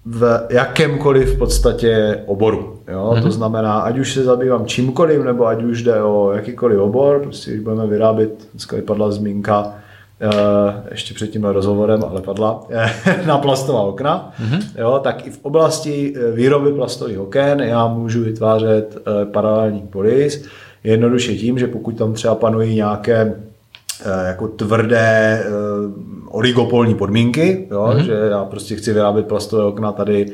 v 0.05 0.47
jakémkoliv 0.49 1.35
v 1.35 1.37
podstatě 1.37 2.23
oboru. 2.25 2.79
Jo? 2.87 3.11
Mm-hmm. 3.13 3.23
To 3.23 3.31
znamená, 3.31 3.79
ať 3.79 3.97
už 3.97 4.13
se 4.13 4.23
zabývám 4.23 4.65
čímkoliv, 4.65 5.23
nebo 5.23 5.47
ať 5.47 5.63
už 5.63 5.83
jde 5.83 6.03
o 6.03 6.31
jakýkoliv 6.31 6.79
obor, 6.79 7.19
prostě 7.19 7.51
když 7.51 7.63
budeme 7.63 7.87
vyrábět, 7.87 8.31
dneska 8.53 8.75
vypadla 8.75 9.11
zmínka 9.11 9.73
Eh, 9.73 9.86
ještě 10.91 11.13
před 11.13 11.27
tímhle 11.27 11.53
rozhovorem, 11.53 12.03
ale 12.09 12.21
padla, 12.21 12.63
na 13.25 13.37
plastová 13.37 13.81
okna, 13.81 14.31
mm-hmm. 14.39 14.61
jo, 14.77 14.99
tak 15.03 15.27
i 15.27 15.29
v 15.29 15.39
oblasti 15.41 16.13
eh, 16.15 16.31
výroby 16.31 16.71
plastových 16.71 17.19
oken 17.19 17.59
já 17.59 17.87
můžu 17.87 18.23
vytvářet 18.23 18.97
eh, 18.97 19.25
paralelní 19.25 19.81
polis, 19.81 20.45
jednoduše 20.83 21.35
tím, 21.35 21.59
že 21.59 21.67
pokud 21.67 21.97
tam 21.97 22.13
třeba 22.13 22.35
panují 22.35 22.75
nějaké 22.75 23.35
jako 24.27 24.47
tvrdé 24.47 25.43
oligopolní 26.27 26.95
podmínky, 26.95 27.67
jo, 27.71 27.89
mm-hmm. 27.91 28.05
že 28.05 28.13
já 28.13 28.45
prostě 28.45 28.75
chci 28.75 28.93
vyrábět 28.93 29.27
plastové 29.27 29.63
okna 29.63 29.91
tady 29.91 30.25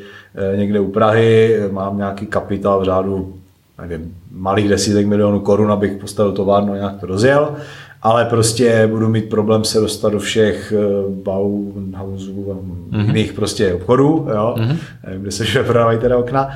někde 0.55 0.79
u 0.79 0.91
Prahy, 0.91 1.59
mám 1.71 1.97
nějaký 1.97 2.25
kapitál 2.25 2.79
v 2.79 2.84
řádu 2.84 3.34
nevím, 3.81 4.15
malých 4.31 4.69
desítek 4.69 5.07
milionů 5.07 5.39
korun, 5.39 5.71
abych 5.71 5.97
postavil 5.97 6.31
továrnu 6.31 6.73
a 6.73 6.75
nějak 6.75 6.99
to 6.99 7.05
rozjel, 7.05 7.55
ale 8.04 8.26
prostě 8.26 8.88
budu 8.88 9.10
mít 9.10 9.30
problém 9.30 9.64
se 9.64 9.80
dostat 9.80 10.10
do 10.10 10.20
všech 10.20 10.74
eh, 10.76 10.84
Bauhausů 11.24 12.51
a 12.51 12.56
mm-hmm. 12.56 13.06
jiných 13.06 13.34
prostě 13.34 13.74
obchodů, 13.74 14.28
jo, 14.36 14.56
mm-hmm. 14.58 14.78
kde 15.18 15.32
se 15.32 15.64
prodávají 15.64 15.99
teda 15.99 16.18
okna, 16.18 16.49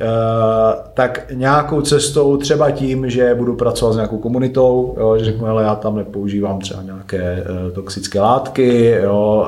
Uh, 0.00 0.82
tak 0.94 1.26
nějakou 1.34 1.80
cestou, 1.80 2.36
třeba 2.36 2.70
tím, 2.70 3.10
že 3.10 3.34
budu 3.34 3.56
pracovat 3.56 3.92
s 3.92 3.96
nějakou 3.96 4.18
komunitou, 4.18 4.94
jo, 5.00 5.18
že 5.18 5.24
řeknu, 5.24 5.46
ale 5.46 5.62
já 5.62 5.74
tam 5.74 5.96
nepoužívám 5.96 6.58
třeba 6.58 6.82
nějaké 6.82 7.44
uh, 7.48 7.72
toxické 7.72 8.20
látky, 8.20 8.98
jo, 9.02 9.46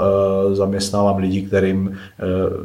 zaměstnávám 0.53 1.17
lidi, 1.17 1.43
kterým 1.43 1.97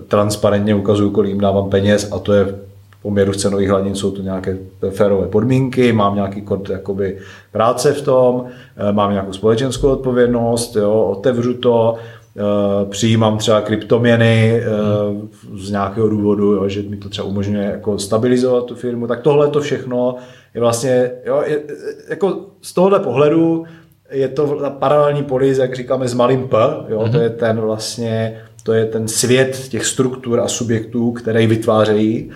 transparentně 0.08 0.76
ukazuju, 0.76 1.10
kolik 1.10 1.30
jim 1.30 1.40
dávám 1.40 1.70
peněz 1.70 2.12
a 2.12 2.20
to 2.20 2.34
je 2.34 2.56
poměru 3.02 3.34
cenových 3.34 3.70
hladin 3.70 3.96
jsou 3.96 4.12
to 4.12 4.22
nějaké 4.22 4.58
férové 4.90 5.28
podmínky, 5.28 5.94
mám 5.94 6.16
nějaký 6.16 6.42
kod 6.42 6.70
jakoby 6.70 7.18
práce 7.52 7.94
v 7.94 8.02
tom, 8.02 8.46
eh, 8.78 8.92
mám 8.92 9.12
nějakou 9.12 9.34
společenskou 9.34 9.90
odpovědnost, 9.90 10.76
jo, 10.76 10.94
otevřu 10.94 11.54
to, 11.54 11.96
eh, 12.38 12.42
přijímám 12.90 13.38
třeba 13.38 13.62
kryptoměny 13.62 14.62
hmm. 15.10 15.30
z 15.58 15.72
nějakého 15.72 16.10
důvodu, 16.10 16.54
jo, 16.54 16.70
že 16.70 16.82
mi 16.82 16.98
to 16.98 17.10
třeba 17.10 17.28
umožňuje 17.28 17.66
jako 17.66 18.00
stabilizovat 18.00 18.66
tu 18.66 18.76
firmu, 18.76 19.08
tak 19.08 19.22
tohle 19.22 19.48
to 19.48 19.62
všechno 19.62 20.16
je 20.54 20.62
vlastně, 20.62 21.12
jo, 21.26 21.44
je, 21.46 21.62
jako 22.10 22.40
z 22.62 22.74
tohohle 22.74 23.00
pohledu 23.00 23.66
je 24.12 24.28
to 24.28 24.60
paralelní 24.80 25.24
polis, 25.24 25.58
jak 25.58 25.76
říkáme, 25.76 26.08
s 26.08 26.14
malým 26.14 26.48
P, 26.48 26.58
jo, 26.90 27.00
mm-hmm. 27.00 27.12
to 27.12 27.18
je 27.18 27.30
ten 27.30 27.60
vlastně, 27.60 28.42
to 28.64 28.74
je 28.74 28.86
ten 28.86 29.08
svět 29.08 29.68
těch 29.70 29.86
struktur 29.86 30.40
a 30.40 30.48
subjektů, 30.48 31.12
které 31.12 31.48
vytvářejí 31.48 32.32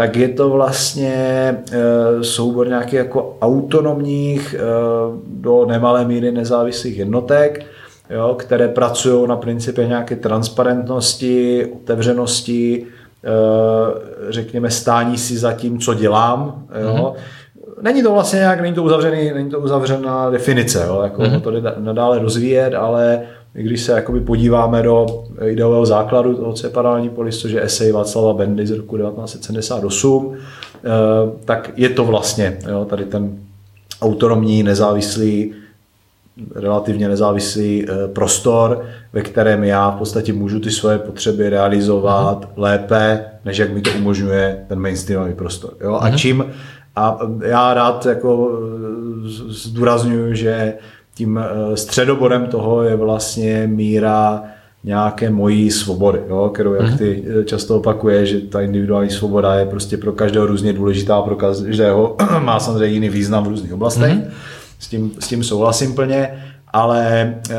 tak 0.00 0.16
je 0.16 0.28
to 0.28 0.48
vlastně 0.48 1.14
e, 1.72 2.24
soubor 2.24 2.68
nějakých 2.68 2.92
jako 2.98 3.36
autonomních 3.42 4.54
e, 4.54 4.58
do 5.26 5.66
nemalé 5.66 6.04
míry 6.04 6.32
nezávislých 6.32 6.98
jednotek, 6.98 7.66
jo, 8.10 8.34
které 8.38 8.68
pracují 8.68 9.28
na 9.28 9.36
principě 9.36 9.86
nějaké 9.86 10.16
transparentnosti, 10.16 11.66
otevřenosti, 11.82 12.86
e, 13.24 14.32
řekněme 14.32 14.70
stání 14.70 15.18
si 15.18 15.38
za 15.38 15.52
tím, 15.52 15.78
co 15.78 15.94
dělám. 15.94 16.66
Jo. 16.82 16.94
Mm-hmm. 16.94 17.82
Není 17.82 18.02
to 18.02 18.12
vlastně 18.12 18.38
nějak, 18.38 18.60
není 18.60 18.74
to, 18.74 18.82
uzavřený, 18.82 19.32
není 19.34 19.50
to 19.50 19.60
uzavřená 19.60 20.30
definice, 20.30 20.84
jo, 20.86 21.00
jako 21.02 21.22
mm-hmm. 21.22 21.40
to 21.40 21.50
jde 21.50 21.74
nadále 21.78 22.18
rozvíjet, 22.18 22.74
ale 22.74 23.22
když 23.52 23.82
se 23.82 23.92
jakoby 23.92 24.20
podíváme 24.20 24.82
do 24.82 25.24
ideového 25.44 25.86
základu 25.86 26.34
toho, 26.34 26.52
co 26.52 26.66
je 26.66 26.70
paralelní 26.70 27.08
polis, 27.08 27.38
což 27.38 27.52
je 27.52 27.62
esej 27.62 27.92
Václava 27.92 28.32
Bendy 28.32 28.66
z 28.66 28.70
roku 28.70 28.96
1978, 28.96 30.34
eh, 30.34 30.88
tak 31.44 31.70
je 31.76 31.88
to 31.88 32.04
vlastně 32.04 32.58
jo, 32.68 32.84
tady 32.84 33.04
ten 33.04 33.38
autonomní, 34.02 34.62
nezávislý, 34.62 35.52
relativně 36.54 37.08
nezávislý 37.08 37.86
eh, 37.88 38.08
prostor, 38.08 38.84
ve 39.12 39.22
kterém 39.22 39.64
já 39.64 39.90
v 39.90 39.98
podstatě 39.98 40.32
můžu 40.32 40.60
ty 40.60 40.70
svoje 40.70 40.98
potřeby 40.98 41.48
realizovat 41.48 42.44
mm. 42.44 42.62
lépe, 42.62 43.24
než 43.44 43.58
jak 43.58 43.72
mi 43.72 43.80
to 43.80 43.90
umožňuje 43.98 44.64
ten 44.68 44.78
mainstreamový 44.78 45.34
prostor. 45.34 45.72
Jo? 45.80 45.94
A 45.94 46.08
mhm. 46.08 46.16
čím 46.16 46.44
a 46.96 47.18
já 47.42 47.74
rád 47.74 48.06
jako 48.06 48.50
eh, 48.52 49.28
zdůraznuju, 49.48 50.34
že 50.34 50.74
tím 51.20 51.38
eh, 51.38 51.76
středobodem 51.76 52.46
toho 52.46 52.82
je 52.82 52.96
vlastně 52.96 53.66
míra 53.66 54.42
nějaké 54.84 55.30
mojí 55.30 55.70
svobody, 55.70 56.20
jo, 56.28 56.50
kterou, 56.54 56.74
jak 56.74 56.88
mhm. 56.88 56.98
ty 56.98 57.24
eh, 57.40 57.44
často 57.44 57.76
opakuje, 57.76 58.26
že 58.26 58.40
ta 58.40 58.60
individuální 58.60 59.10
svoboda 59.10 59.54
je 59.54 59.66
prostě 59.66 59.96
pro 59.96 60.12
každého 60.12 60.46
různě 60.46 60.72
důležitá, 60.72 61.22
pro 61.22 61.36
každého 61.36 62.16
má 62.38 62.60
samozřejmě 62.60 62.94
jiný 62.94 63.08
význam 63.08 63.44
v 63.44 63.48
různých 63.48 63.72
oblastech. 63.72 64.12
Mm-hmm. 64.12 64.30
S, 64.78 64.88
tím, 64.88 65.12
s 65.18 65.28
tím 65.28 65.44
souhlasím 65.44 65.94
plně, 65.94 66.44
ale 66.72 67.20
e, 67.50 67.56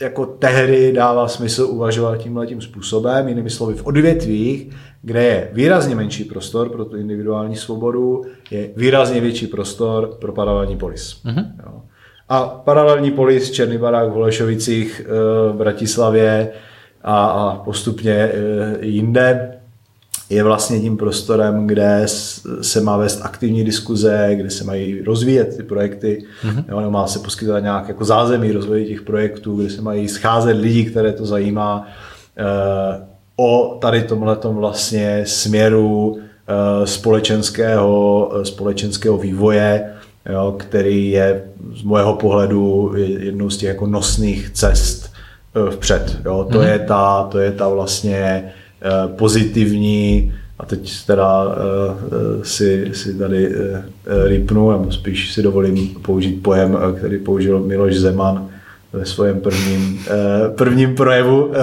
jako 0.00 0.26
tehdy 0.26 0.92
dává 0.92 1.28
smysl 1.28 1.62
uvažovat 1.70 2.16
tímhle 2.18 2.46
tím 2.46 2.60
způsobem, 2.60 3.28
jinými 3.28 3.50
slovy 3.50 3.74
v 3.74 3.86
odvětvích, 3.86 4.70
kde 5.02 5.22
je 5.24 5.50
výrazně 5.52 5.94
menší 5.94 6.24
prostor 6.24 6.68
pro 6.68 6.84
tu 6.84 6.96
individuální 6.96 7.56
svobodu, 7.56 8.22
je 8.50 8.70
výrazně 8.76 9.20
větší 9.20 9.46
prostor 9.46 10.16
pro 10.20 10.32
paralelní 10.32 10.76
polis. 10.76 11.22
Mm-hmm. 11.24 11.46
Jo. 11.66 11.82
A 12.28 12.62
paralelní 12.64 13.10
polis, 13.10 13.50
Černý 13.50 13.78
barák 13.78 14.08
v 14.08 14.12
Holešovicích, 14.12 15.02
v 15.52 15.56
Bratislavě 15.56 16.50
a, 17.02 17.26
a 17.26 17.56
postupně 17.56 18.32
jinde 18.80 19.58
je 20.30 20.42
vlastně 20.42 20.80
tím 20.80 20.96
prostorem, 20.96 21.66
kde 21.66 22.02
se 22.62 22.80
má 22.80 22.96
vést 22.96 23.20
aktivní 23.22 23.64
diskuze, 23.64 24.30
kde 24.34 24.50
se 24.50 24.64
mají 24.64 25.02
rozvíjet 25.02 25.56
ty 25.56 25.62
projekty, 25.62 26.24
mm-hmm. 26.42 26.64
jo, 26.68 26.90
má 26.90 27.06
se 27.06 27.18
poskytovat 27.18 27.62
nějak 27.62 27.88
jako 27.88 28.04
zázemí 28.04 28.52
rozvoje 28.52 28.84
těch 28.84 29.02
projektů, 29.02 29.56
kde 29.56 29.70
se 29.70 29.82
mají 29.82 30.08
scházet 30.08 30.56
lidi, 30.56 30.84
které 30.84 31.12
to 31.12 31.26
zajímá 31.26 31.86
eh, 32.36 33.06
o 33.36 33.78
tady 33.80 34.02
tomhletom 34.02 34.56
vlastně 34.56 35.22
směru 35.26 36.18
eh, 36.18 36.86
společenského, 36.86 38.30
eh, 38.34 38.44
společenského 38.44 39.18
vývoje, 39.18 39.94
jo, 40.28 40.54
který 40.58 41.10
je 41.10 41.42
z 41.74 41.82
mého 41.82 42.14
pohledu 42.14 42.92
jednou 42.96 43.50
z 43.50 43.56
těch 43.56 43.68
jako 43.68 43.86
nosných 43.86 44.50
cest 44.50 45.12
eh, 45.56 45.70
vpřed. 45.70 46.16
Jo. 46.24 46.48
To, 46.52 46.58
mm-hmm. 46.58 46.72
je 46.72 46.78
ta, 46.78 47.28
to 47.30 47.38
je 47.38 47.52
ta 47.52 47.68
vlastně 47.68 48.52
Eh, 48.82 49.08
pozitivní, 49.08 50.32
a 50.58 50.66
teď 50.66 51.06
teda 51.06 51.44
uh, 51.44 51.52
si, 52.42 52.90
si 52.92 53.18
tady 53.18 53.48
uh, 53.48 53.54
rýpnu, 54.26 54.70
nebo 54.70 54.92
spíš 54.92 55.34
si 55.34 55.42
dovolím 55.42 55.88
použít 55.88 56.42
pojem, 56.42 56.78
který 56.98 57.18
použil 57.18 57.60
Miloš 57.60 57.96
Zeman, 57.96 58.48
ve 58.92 59.06
svém 59.06 59.40
prvním, 59.40 59.94
uh, 59.94 60.56
prvním 60.56 60.94
projevu, 60.94 61.44
uh, 61.44 61.54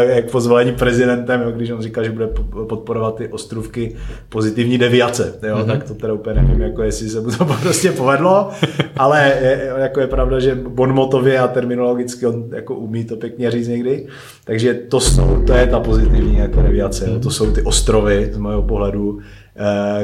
jak 0.00 0.30
pozvolení 0.30 0.72
prezidentem, 0.72 1.42
jo, 1.42 1.50
když 1.50 1.70
on 1.70 1.82
říkal, 1.82 2.04
že 2.04 2.10
bude 2.10 2.26
podporovat 2.68 3.14
ty 3.14 3.28
ostrovky 3.28 3.96
pozitivní 4.28 4.78
deviace, 4.78 5.34
jo, 5.42 5.56
mm-hmm. 5.56 5.66
tak 5.66 5.84
to 5.84 5.94
teda 5.94 6.12
úplně 6.12 6.42
nevím, 6.42 6.60
jako 6.60 6.82
jestli 6.82 7.08
se 7.08 7.20
mu 7.20 7.30
to 7.30 7.44
prostě 7.62 7.92
povedlo, 7.92 8.50
ale 8.96 9.32
je, 9.42 9.72
jako 9.76 10.00
je 10.00 10.06
pravda, 10.06 10.40
že 10.40 10.54
bonmotově 10.54 11.38
a 11.38 11.48
terminologicky 11.48 12.26
on 12.26 12.44
jako 12.52 12.74
umí 12.74 13.04
to 13.04 13.16
pěkně 13.16 13.50
říct 13.50 13.68
někdy, 13.68 14.06
takže 14.44 14.74
to, 14.74 15.00
jsou, 15.00 15.44
to 15.46 15.52
je 15.52 15.66
ta 15.66 15.80
pozitivní 15.80 16.38
jako 16.38 16.62
deviace, 16.62 17.10
jo, 17.10 17.20
to 17.20 17.30
jsou 17.30 17.52
ty 17.52 17.62
ostrovy 17.62 18.30
z 18.32 18.38
mého 18.38 18.62
pohledu, 18.62 19.20
Eh, 19.20 19.41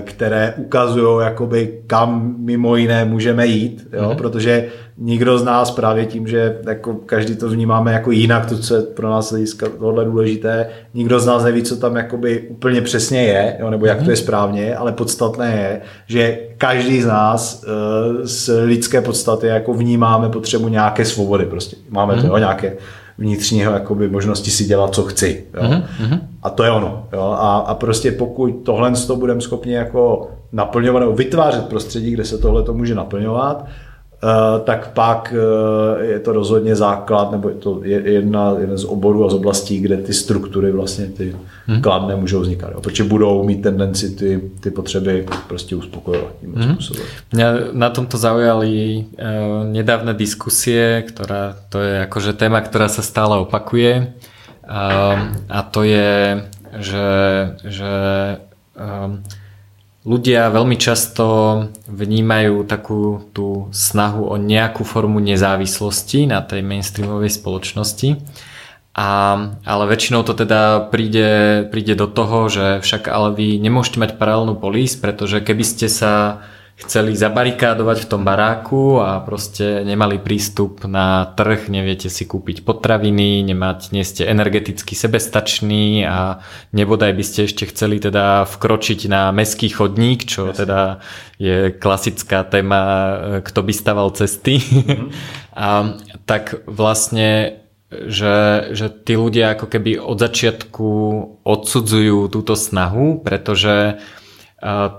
které 0.00 0.54
ukazují, 0.56 1.24
jakoby, 1.24 1.78
kam 1.86 2.34
mimo 2.38 2.76
jiné 2.76 3.04
můžeme 3.04 3.46
jít, 3.46 3.88
jo? 3.92 4.02
Mm-hmm. 4.02 4.16
protože 4.16 4.68
nikdo 4.98 5.38
z 5.38 5.44
nás 5.44 5.70
právě 5.70 6.06
tím, 6.06 6.26
že 6.26 6.58
jako 6.66 6.94
každý 6.94 7.36
to 7.36 7.48
vnímáme 7.48 7.92
jako 7.92 8.10
jinak, 8.10 8.46
to, 8.46 8.58
co 8.58 8.74
je 8.74 8.82
pro 8.82 9.10
nás 9.10 9.30
hlediska 9.30 9.66
tohle 9.78 10.04
důležité, 10.04 10.68
nikdo 10.94 11.20
z 11.20 11.26
nás 11.26 11.44
neví, 11.44 11.62
co 11.62 11.76
tam 11.76 11.96
jakoby 11.96 12.40
úplně 12.40 12.80
přesně 12.80 13.22
je, 13.22 13.56
jo? 13.60 13.70
nebo 13.70 13.86
jak 13.86 14.00
mm-hmm. 14.00 14.04
to 14.04 14.10
je 14.10 14.16
mhm. 14.16 14.22
správně, 14.22 14.76
ale 14.76 14.92
podstatné 14.92 15.56
je, 15.56 15.80
že 16.06 16.38
každý 16.58 17.02
z 17.02 17.06
nás 17.06 17.64
uh, 17.64 18.22
z 18.22 18.64
lidské 18.64 19.00
podstaty 19.00 19.46
jako 19.46 19.74
vnímáme 19.74 20.28
potřebu 20.28 20.68
nějaké 20.68 21.04
svobody, 21.04 21.44
prostě 21.44 21.76
máme 21.90 22.14
mm-hmm. 22.14 22.20
to, 22.20 22.26
jo? 22.26 22.38
nějaké 22.38 22.76
vnitřního 23.18 23.72
jakoby 23.72 24.08
možnosti 24.08 24.50
si 24.50 24.64
dělat, 24.64 24.94
co 24.94 25.02
chci. 25.02 25.44
Jo? 25.54 25.62
Mm-hmm. 25.62 26.20
A 26.42 26.50
to 26.50 26.62
je 26.62 26.70
ono. 26.70 27.06
Jo? 27.12 27.36
A, 27.38 27.58
a 27.58 27.74
prostě 27.74 28.12
pokud 28.12 28.50
tohle 28.50 28.92
to 29.06 29.16
budeme 29.16 29.40
schopni 29.40 29.72
jako 29.72 30.30
naplňovat 30.52 31.00
nebo 31.00 31.12
vytvářet 31.12 31.68
prostředí, 31.68 32.10
kde 32.10 32.24
se 32.24 32.38
tohle 32.38 32.62
to 32.62 32.74
může 32.74 32.94
naplňovat, 32.94 33.66
tak 34.64 34.92
pak 34.92 35.34
eh, 35.36 36.04
je 36.04 36.18
to 36.20 36.32
rozhodně 36.32 36.76
základ, 36.76 37.32
nebo 37.32 37.48
je 37.48 37.54
to 37.54 37.80
jedna, 37.84 38.54
jeden 38.58 38.78
z 38.78 38.84
oborů 38.84 39.26
a 39.26 39.30
z 39.30 39.34
oblastí, 39.34 39.80
kde 39.80 39.96
ty 39.96 40.12
struktury 40.12 40.72
vlastně 40.72 41.06
ty 41.06 41.36
hmm. 41.66 41.82
kladné 41.82 42.16
můžou 42.16 42.40
vznikat. 42.40 42.70
Jo? 42.74 42.80
Protože 42.80 43.04
budou 43.04 43.44
mít 43.44 43.62
tendenci 43.62 44.10
ty, 44.10 44.50
ty 44.60 44.70
potřeby 44.70 45.26
prostě 45.48 45.76
uspokojovat 45.76 46.32
tím 46.40 46.54
hmm. 46.54 46.72
způsobem. 46.72 47.02
Mě 47.32 47.46
na 47.72 47.90
tomto 47.90 48.18
zaujali 48.18 49.04
uh, 49.12 49.72
nedávné 49.72 50.14
diskusie, 50.14 51.02
která 51.02 51.56
to 51.68 51.80
je 51.80 51.94
jakože 51.94 52.32
téma, 52.32 52.60
která 52.60 52.88
se 52.88 53.02
stále 53.02 53.38
opakuje. 53.38 54.12
Uh, 54.70 55.20
a 55.48 55.62
to 55.62 55.82
je, 55.82 56.44
že, 56.78 56.98
že 57.64 57.86
um, 59.06 59.22
ľudia 60.08 60.48
veľmi 60.48 60.80
často 60.80 61.24
vnímajú 61.84 62.64
takú 62.64 63.28
tú 63.36 63.68
snahu 63.76 64.24
o 64.24 64.40
nejakú 64.40 64.80
formu 64.80 65.20
nezávislosti 65.20 66.24
na 66.24 66.40
tej 66.40 66.64
mainstreamovej 66.64 67.36
spoločnosti. 67.36 68.16
A, 68.98 69.08
ale 69.62 69.84
väčšinou 69.86 70.26
to 70.26 70.34
teda 70.34 70.90
príde, 70.90 71.62
príde 71.70 71.94
do 71.94 72.10
toho, 72.10 72.48
že 72.50 72.80
však 72.82 73.06
ale 73.06 73.36
vy 73.36 73.60
nemôžete 73.60 74.00
mať 74.00 74.10
paralelnú 74.18 74.58
polis, 74.58 74.98
pretože 74.98 75.44
keby 75.44 75.62
ste 75.62 75.86
sa 75.86 76.42
chceli 76.78 77.18
zabarikádovať 77.18 78.06
v 78.06 78.10
tom 78.10 78.22
baráku 78.22 79.02
a 79.02 79.18
proste 79.18 79.82
nemali 79.82 80.22
prístup 80.22 80.86
na 80.86 81.26
trh, 81.34 81.66
neviete 81.66 82.06
si 82.06 82.22
kúpiť 82.22 82.62
potraviny, 82.62 83.42
nemať, 83.50 83.90
nie 83.90 84.06
ste 84.06 84.22
energeticky 84.30 84.94
sebestační 84.94 86.06
a 86.06 86.38
nebodaj 86.70 87.10
by 87.18 87.24
ste 87.26 87.50
ešte 87.50 87.66
chceli 87.74 87.98
teda 87.98 88.46
vkročiť 88.46 89.10
na 89.10 89.34
meský 89.34 89.74
chodník, 89.74 90.22
čo 90.22 90.54
yes. 90.54 90.62
teda 90.62 91.02
je 91.42 91.74
klasická 91.74 92.46
téma, 92.46 92.82
kto 93.42 93.60
by 93.66 93.72
staval 93.74 94.14
cesty. 94.14 94.62
Mm-hmm. 94.62 95.08
a, 95.58 95.98
tak 96.30 96.62
vlastne 96.70 97.58
že, 97.88 98.68
že 98.76 98.92
tí 98.92 99.16
ľudia 99.16 99.56
ako 99.56 99.66
keby 99.66 99.96
od 99.96 100.20
začiatku 100.20 100.88
odsudzujú 101.40 102.28
túto 102.28 102.52
snahu, 102.52 103.24
pretože 103.24 103.96
Eh, 104.58 104.90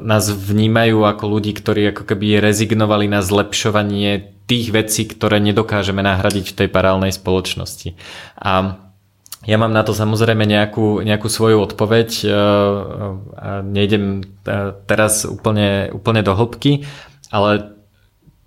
nás 0.00 0.24
vnímajú 0.28 1.08
ako 1.08 1.24
ľudí, 1.26 1.56
ktorí 1.56 1.90
ako 1.90 2.12
keby 2.12 2.40
rezignovali 2.44 3.08
na 3.08 3.24
zlepšovanie 3.24 4.36
tých 4.46 4.70
vecí, 4.70 5.08
ktoré 5.08 5.42
nedokážeme 5.42 6.00
nahradiť 6.04 6.52
v 6.52 6.56
tej 6.64 6.68
parálnej 6.70 7.10
spoločnosti. 7.10 7.98
A 8.38 8.78
ja 9.46 9.56
mám 9.62 9.70
na 9.70 9.86
to 9.86 9.94
samozrejme 9.94 10.42
nejakú, 10.42 11.06
nejakú 11.06 11.30
svoju 11.30 11.62
odpoveď. 11.62 12.08
Eh, 12.24 12.32
nejdem 13.62 14.22
eh, 14.22 14.74
teraz 14.90 15.22
úplne, 15.22 15.94
úplne 15.94 16.26
do 16.26 16.34
hĺbky, 16.34 16.82
ale 17.30 17.75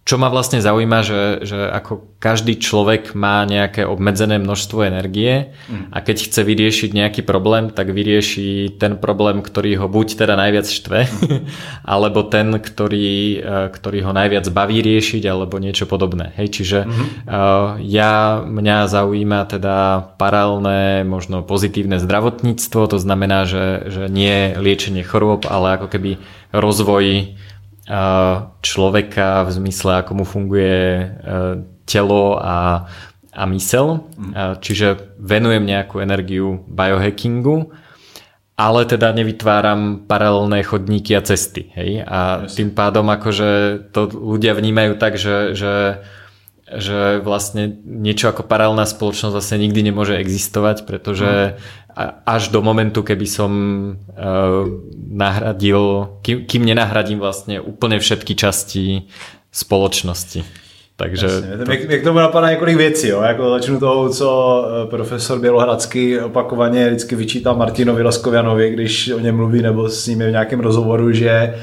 čo 0.10 0.18
ma 0.18 0.34
vlastne 0.34 0.58
zaujíma, 0.58 1.06
že, 1.06 1.46
že 1.46 1.70
ako 1.70 2.18
každý 2.18 2.58
človek 2.58 3.14
má 3.14 3.46
nejaké 3.46 3.86
obmedzené 3.86 4.42
množstvo 4.42 4.82
energie 4.82 5.54
mm. 5.70 5.94
a 5.94 6.02
keď 6.02 6.26
chce 6.26 6.42
vyriešiť 6.50 6.90
nejaký 6.98 7.22
problém, 7.22 7.70
tak 7.70 7.94
vyrieši 7.94 8.74
ten 8.82 8.98
problém, 8.98 9.46
ktorý 9.46 9.78
ho 9.78 9.86
buď 9.86 10.26
teda 10.26 10.34
najviac 10.34 10.66
štve, 10.66 11.00
mm. 11.06 11.42
alebo 11.94 12.26
ten, 12.26 12.58
ktorý, 12.58 13.38
e, 13.38 13.70
ktorý 13.70 14.10
ho 14.10 14.12
najviac 14.18 14.50
baví 14.50 14.82
riešiť, 14.82 15.30
alebo 15.30 15.62
niečo 15.62 15.86
podobné. 15.86 16.34
Hej, 16.42 16.58
čiže 16.58 16.80
mm. 16.90 17.06
uh, 17.30 17.78
ja, 17.86 18.42
mňa 18.42 18.90
zaujíma 18.90 19.46
teda 19.46 20.10
paralelné, 20.18 21.06
možno 21.06 21.46
pozitívne 21.46 22.02
zdravotníctvo, 22.02 22.82
to 22.90 22.98
znamená, 22.98 23.46
že, 23.46 23.86
že 23.94 24.04
nie 24.10 24.58
liečenie 24.58 25.06
chorôb, 25.06 25.46
ale 25.46 25.78
ako 25.78 25.86
keby 25.94 26.18
rozvoj 26.50 27.38
človeka 28.62 29.44
v 29.46 29.50
zmysle, 29.50 30.06
ako 30.06 30.12
mu 30.22 30.26
funguje 30.26 30.78
e, 30.78 31.06
telo 31.90 32.38
a, 32.38 32.86
a 33.34 33.44
mysel. 33.50 34.06
Mm. 34.14 34.62
Čiže 34.62 35.18
venujem 35.18 35.66
nejakú 35.66 35.98
energiu 35.98 36.62
biohackingu, 36.70 37.74
ale 38.60 38.84
teda 38.86 39.16
nevytváram 39.16 40.06
paralelné 40.06 40.62
chodníky 40.68 41.16
a 41.16 41.24
cesty. 41.24 41.72
Hej? 41.74 42.04
A 42.06 42.46
yes. 42.46 42.60
tým 42.60 42.76
pádom 42.76 43.08
akože 43.08 43.50
to 43.96 44.12
ľudia 44.12 44.54
vnímajú 44.54 45.00
tak, 45.00 45.16
že, 45.16 45.56
že 45.56 46.04
že 46.78 47.18
vlastne 47.26 47.82
niečo 47.86 48.30
ako 48.30 48.46
paralelná 48.46 48.86
spoločnosť 48.86 49.34
vlastne 49.34 49.58
nikdy 49.58 49.90
nemôže 49.90 50.14
existovať, 50.22 50.86
pretože 50.86 51.58
mm. 51.58 52.30
až 52.30 52.54
do 52.54 52.62
momentu, 52.62 53.02
keby 53.02 53.26
som 53.26 53.52
uh, 53.96 54.70
nahradil, 55.10 56.14
kým, 56.22 56.46
kým 56.46 56.64
nenahradím 56.66 57.18
vlastne 57.18 57.58
úplne 57.58 57.98
všetky 57.98 58.38
časti 58.38 59.10
spoločnosti. 59.50 60.46
Takže 61.00 61.26
Jasně. 61.26 61.58
To... 61.58 61.72
Mě, 61.72 61.78
k 61.78 62.04
tomu 62.04 62.20
napadá 62.20 62.50
několik 62.50 62.78
věcí. 62.78 63.08
Jo. 63.08 63.22
Jako 63.22 63.50
začnu 63.50 63.80
toho, 63.80 64.10
co 64.10 64.30
eh, 64.66 64.88
profesor 64.90 65.40
Bělohradský 65.40 66.20
opakovaně 66.20 66.88
vždycky 66.88 67.16
vyčítal 67.16 67.56
Martinovi 67.56 68.04
Laskovianovi, 68.04 68.72
když 68.72 69.12
o 69.12 69.20
něm 69.20 69.36
mluví 69.36 69.62
nebo 69.62 69.90
s 69.90 70.08
ním 70.08 70.22
je 70.22 70.28
v 70.28 70.32
nějakém 70.32 70.60
rozhovoru, 70.60 71.12
že 71.12 71.54
jo, 71.56 71.60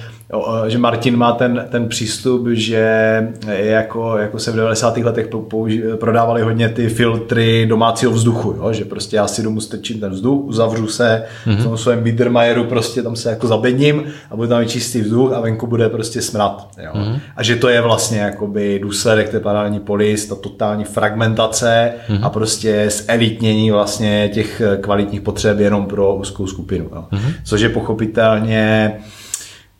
že 0.66 0.78
Martin 0.78 1.16
má 1.16 1.32
ten, 1.32 1.66
ten 1.70 1.88
přístup, 1.88 2.48
že 2.52 3.28
jako, 3.46 4.16
jako 4.18 4.38
se 4.38 4.52
v 4.52 4.56
90. 4.56 4.96
letech 4.96 5.28
použi, 5.48 5.82
prodávali 6.00 6.42
hodně 6.42 6.68
ty 6.68 6.88
filtry 6.88 7.66
domácího 7.66 8.12
vzduchu, 8.12 8.54
jo, 8.58 8.72
že 8.72 8.84
prostě 8.84 9.16
já 9.16 9.26
si 9.26 9.42
domů 9.42 9.60
strčím 9.60 10.00
ten 10.00 10.12
vzduch, 10.12 10.44
uzavřu 10.44 10.86
se 10.86 11.24
mm-hmm. 11.46 11.56
v 11.56 11.64
tom 11.64 11.78
svém 11.78 12.02
Biedermajeru, 12.02 12.64
prostě 12.64 13.02
tam 13.02 13.16
se 13.16 13.30
jako 13.30 13.46
zabedním 13.46 14.04
a 14.30 14.36
bude 14.36 14.48
tam 14.48 14.66
čistý 14.66 15.00
vzduch 15.00 15.32
a 15.32 15.40
venku 15.40 15.66
bude 15.66 15.88
prostě 15.88 16.22
smrad. 16.22 16.68
Jo. 16.84 16.90
Mm-hmm. 16.94 17.20
A 17.36 17.42
že 17.42 17.56
to 17.56 17.68
je 17.68 17.80
vlastně 17.80 18.18
jakoby 18.18 18.78
důsledek 18.78 19.28
té 19.28 19.40
paralelní 19.40 19.80
polis, 19.80 20.26
ta 20.26 20.34
totální 20.34 20.84
fragmentace 20.84 21.92
mm-hmm. 22.08 22.20
a 22.22 22.30
prostě 22.30 22.90
zelitnění 22.90 23.70
vlastně 23.70 24.30
těch 24.34 24.62
kvalitních 24.80 25.20
potřeb 25.20 25.58
jenom 25.58 25.86
pro 25.86 26.14
úzkou 26.14 26.46
skupinu. 26.46 26.88
Jo. 26.94 27.04
Mm-hmm. 27.12 27.32
Což 27.44 27.60
je 27.60 27.68
pochopitelně 27.68 28.92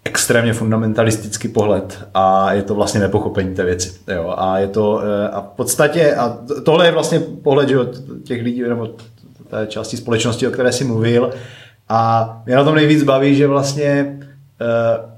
extrémně 0.07 0.53
fundamentalistický 0.53 1.49
pohled 1.49 1.99
a 2.15 2.53
je 2.53 2.63
to 2.63 2.75
vlastně 2.75 3.01
nepochopení 3.01 3.55
té 3.55 3.65
věci. 3.65 3.93
Jo, 4.15 4.35
a 4.39 4.59
je 4.59 4.69
to 4.69 5.03
eh, 5.03 5.29
a 5.29 5.41
v 5.41 5.57
podstatě, 5.57 6.15
a 6.15 6.39
tohle 6.65 6.87
je 6.87 6.93
vlastně 6.93 7.21
pohled 7.21 7.69
že, 7.69 7.77
těch 8.25 8.43
lidí, 8.43 8.63
nebo 8.63 8.89
té 9.51 9.67
části 9.67 9.97
společnosti, 9.97 10.49
o 10.49 10.51
které 10.51 10.73
jsi 10.73 10.85
mluvil 10.85 11.31
a 11.89 12.43
mě 12.47 12.57
na 12.57 12.65
tom 12.65 12.75
nejvíc 12.75 13.03
baví, 13.03 13.37
že 13.37 13.47
vlastně 13.47 14.19
uh, 14.61 15.11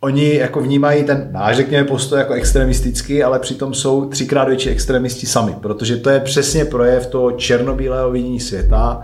oni 0.00 0.34
jako 0.34 0.60
vnímají 0.60 1.04
ten 1.04 1.28
náš, 1.32 1.56
řekněme, 1.56 1.88
postoj 1.88 2.18
jako 2.18 2.32
extremistický, 2.32 3.22
ale 3.22 3.38
přitom 3.38 3.74
jsou 3.74 4.08
třikrát 4.08 4.48
větší 4.48 4.70
extremisti 4.70 5.26
sami, 5.26 5.54
protože 5.62 5.96
to 5.96 6.10
je 6.10 6.20
přesně 6.20 6.64
projev 6.64 7.06
toho 7.06 7.32
černobílého 7.32 8.10
vidění 8.10 8.40
světa, 8.40 9.02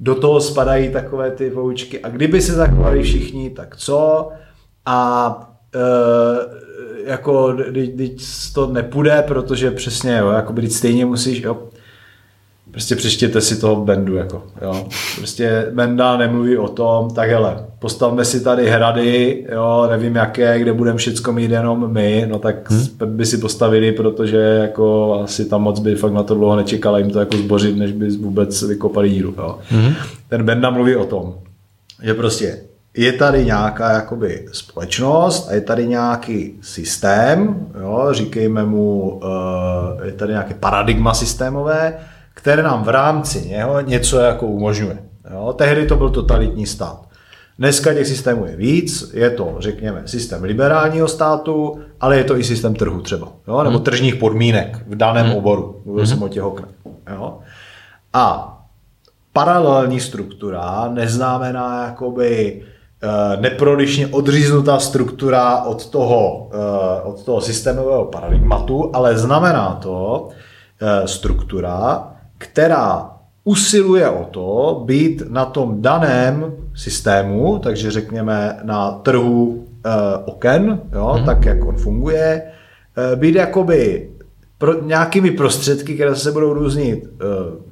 do 0.00 0.14
toho 0.14 0.40
spadají 0.40 0.88
takové 0.88 1.30
ty 1.30 1.50
poučky 1.50 2.00
a 2.00 2.08
kdyby 2.08 2.40
se 2.40 2.52
zachovali 2.52 3.02
všichni, 3.02 3.50
tak 3.50 3.76
co? 3.76 4.28
A 4.86 5.38
e, 5.74 6.56
jako, 7.10 7.56
když 7.94 8.50
to 8.54 8.66
nepůjde, 8.66 9.24
protože 9.28 9.70
přesně, 9.70 10.16
jo, 10.16 10.30
jako 10.30 10.52
být 10.52 10.72
stejně 10.72 11.06
musíš, 11.06 11.42
jo, 11.42 11.58
prostě 12.70 12.96
přečtěte 12.96 13.40
si 13.40 13.60
toho 13.60 13.84
Bendu, 13.84 14.16
jako, 14.16 14.42
jo. 14.62 14.88
Prostě 15.16 15.66
Benda 15.74 16.16
nemluví 16.16 16.58
o 16.58 16.68
tom, 16.68 17.10
tak 17.10 17.30
hele, 17.30 17.66
postavme 17.78 18.24
si 18.24 18.40
tady 18.40 18.70
hrady, 18.70 19.46
jo, 19.52 19.86
nevím 19.90 20.16
jaké, 20.16 20.58
kde 20.58 20.72
budeme 20.72 20.98
všecko 20.98 21.32
mít 21.32 21.50
jenom 21.50 21.92
my, 21.92 22.26
no 22.28 22.38
tak 22.38 22.70
hmm. 22.70 22.86
by 23.04 23.26
si 23.26 23.38
postavili, 23.38 23.92
protože 23.92 24.36
jako 24.36 25.14
asi 25.24 25.44
tam 25.44 25.62
moc 25.62 25.80
by 25.80 25.94
fakt 25.94 26.12
na 26.12 26.22
to 26.22 26.34
dlouho 26.34 26.56
nečekala 26.56 26.98
jim 26.98 27.10
to 27.10 27.18
jako 27.18 27.36
zbořit, 27.36 27.76
než 27.76 27.92
by 27.92 28.10
vůbec 28.10 28.62
vykopali 28.62 29.10
díru, 29.10 29.34
jo. 29.38 29.58
Hmm. 29.68 29.94
Ten 30.28 30.42
Benda 30.42 30.70
mluví 30.70 30.96
o 30.96 31.04
tom, 31.04 31.34
že 32.02 32.14
prostě 32.14 32.58
je 32.96 33.12
tady 33.12 33.44
nějaká 33.44 33.92
jakoby 33.92 34.46
společnost 34.52 35.48
a 35.48 35.54
je 35.54 35.60
tady 35.60 35.86
nějaký 35.86 36.58
systém, 36.60 37.66
jo, 37.80 38.08
říkejme 38.10 38.64
mu, 38.64 39.20
eh, 40.02 40.06
je 40.06 40.12
tady 40.12 40.32
nějaké 40.32 40.54
paradigma 40.54 41.14
systémové, 41.14 41.98
které 42.34 42.62
nám 42.62 42.84
v 42.84 42.88
rámci 42.88 43.48
něho 43.48 43.80
něco 43.80 44.18
jako 44.18 44.46
umožňuje. 44.46 44.98
Jo. 45.30 45.52
Tehdy 45.52 45.86
to 45.86 45.96
byl 45.96 46.10
totalitní 46.10 46.66
stát. 46.66 47.06
Dneska 47.58 47.94
těch 47.94 48.06
systémů 48.06 48.46
je 48.46 48.56
víc, 48.56 49.10
je 49.14 49.30
to, 49.30 49.56
řekněme, 49.58 50.02
systém 50.06 50.42
liberálního 50.42 51.08
státu, 51.08 51.80
ale 52.00 52.16
je 52.16 52.24
to 52.24 52.38
i 52.38 52.44
systém 52.44 52.74
trhu 52.74 53.00
třeba, 53.00 53.28
jo? 53.48 53.62
nebo 53.62 53.76
hmm. 53.76 53.84
tržních 53.84 54.16
podmínek 54.16 54.78
v 54.86 54.94
daném 54.94 55.26
hmm. 55.26 55.36
oboru. 55.36 55.82
Mluvil 55.84 56.04
hmm. 56.04 56.14
jsem 56.14 56.22
o 56.22 56.28
těch 56.28 56.42
oknech. 56.42 56.70
Jo? 57.14 57.38
A 58.12 58.52
paralelní 59.32 60.00
struktura 60.00 60.88
neznamená 60.92 61.84
jakoby 61.84 62.62
neprodyšně 63.40 64.06
odříznutá 64.06 64.78
struktura 64.78 65.62
od 65.62 65.90
toho, 65.90 66.50
eh, 66.52 67.02
od 67.02 67.24
toho 67.24 67.40
systémového 67.40 68.04
paradigmatu, 68.04 68.90
ale 68.92 69.18
znamená 69.18 69.78
to 69.82 70.28
eh, 70.80 71.08
struktura, 71.08 72.08
která 72.38 73.10
usiluje 73.44 74.08
o 74.08 74.24
to 74.24 74.82
být 74.84 75.22
na 75.28 75.44
tom 75.44 75.82
daném 75.82 76.52
systému, 76.74 77.58
takže 77.58 77.90
řekněme 77.90 78.58
na 78.62 78.90
trhu 78.90 79.62
oken, 80.24 80.80
jo, 80.92 81.14
mm-hmm. 81.14 81.24
tak 81.24 81.44
jak 81.44 81.64
on 81.64 81.76
funguje, 81.76 82.42
být 83.14 83.34
jakoby 83.34 84.10
pro, 84.58 84.82
nějakými 84.82 85.30
prostředky, 85.30 85.94
které 85.94 86.16
se 86.16 86.32
budou 86.32 86.52
různit 86.52 87.04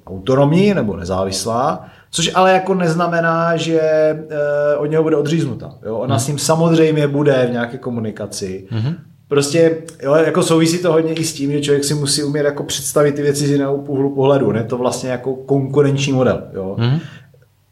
autonomní 0.06 0.74
nebo 0.74 0.96
nezávislá, 0.96 1.86
Což 2.14 2.30
ale 2.34 2.52
jako 2.52 2.74
neznamená, 2.74 3.56
že 3.56 3.80
e, 3.80 4.76
od 4.76 4.86
něho 4.86 5.02
bude 5.02 5.16
odříznuta. 5.16 5.74
Jo? 5.86 5.96
Ona 5.96 6.14
hmm. 6.14 6.20
s 6.20 6.28
ním 6.28 6.38
samozřejmě 6.38 7.08
bude 7.08 7.46
v 7.48 7.52
nějaké 7.52 7.78
komunikaci. 7.78 8.64
Hmm. 8.70 8.94
Prostě 9.28 9.76
jo, 10.02 10.14
jako 10.14 10.42
souvisí 10.42 10.78
to 10.78 10.92
hodně 10.92 11.12
i 11.12 11.24
s 11.24 11.32
tím, 11.32 11.52
že 11.52 11.60
člověk 11.60 11.84
si 11.84 11.94
musí 11.94 12.22
umět 12.22 12.44
jako 12.44 12.62
představit 12.64 13.12
ty 13.12 13.22
věci 13.22 13.46
z 13.46 13.50
jiného 13.50 13.74
úhlu 13.74 14.14
pohledu. 14.14 14.52
Ne 14.52 14.64
to 14.64 14.78
vlastně 14.78 15.10
jako 15.10 15.34
konkurenční 15.34 16.12
model. 16.12 16.42
Jo? 16.54 16.76
Hmm. 16.78 16.98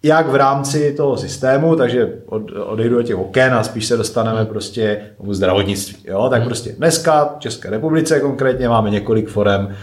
Jak 0.03 0.29
v 0.29 0.35
rámci 0.35 0.95
toho 0.97 1.17
systému, 1.17 1.77
takže 1.77 2.13
od, 2.27 2.43
odejdu 2.67 2.97
do 2.97 3.03
těch 3.03 3.17
oken 3.17 3.55
a 3.55 3.63
spíš 3.63 3.87
se 3.87 3.97
dostaneme 3.97 4.39
hmm. 4.39 4.47
prostě 4.47 5.01
k 5.19 5.33
zdravotnictví. 5.35 5.97
Jo? 6.05 6.29
Tak 6.31 6.41
hmm. 6.41 6.49
prostě 6.49 6.73
dneska 6.73 7.25
v 7.25 7.41
České 7.41 7.71
republice 7.71 8.21
konkrétně 8.21 8.69
máme 8.69 8.91
několik 8.91 9.29
forem 9.29 9.75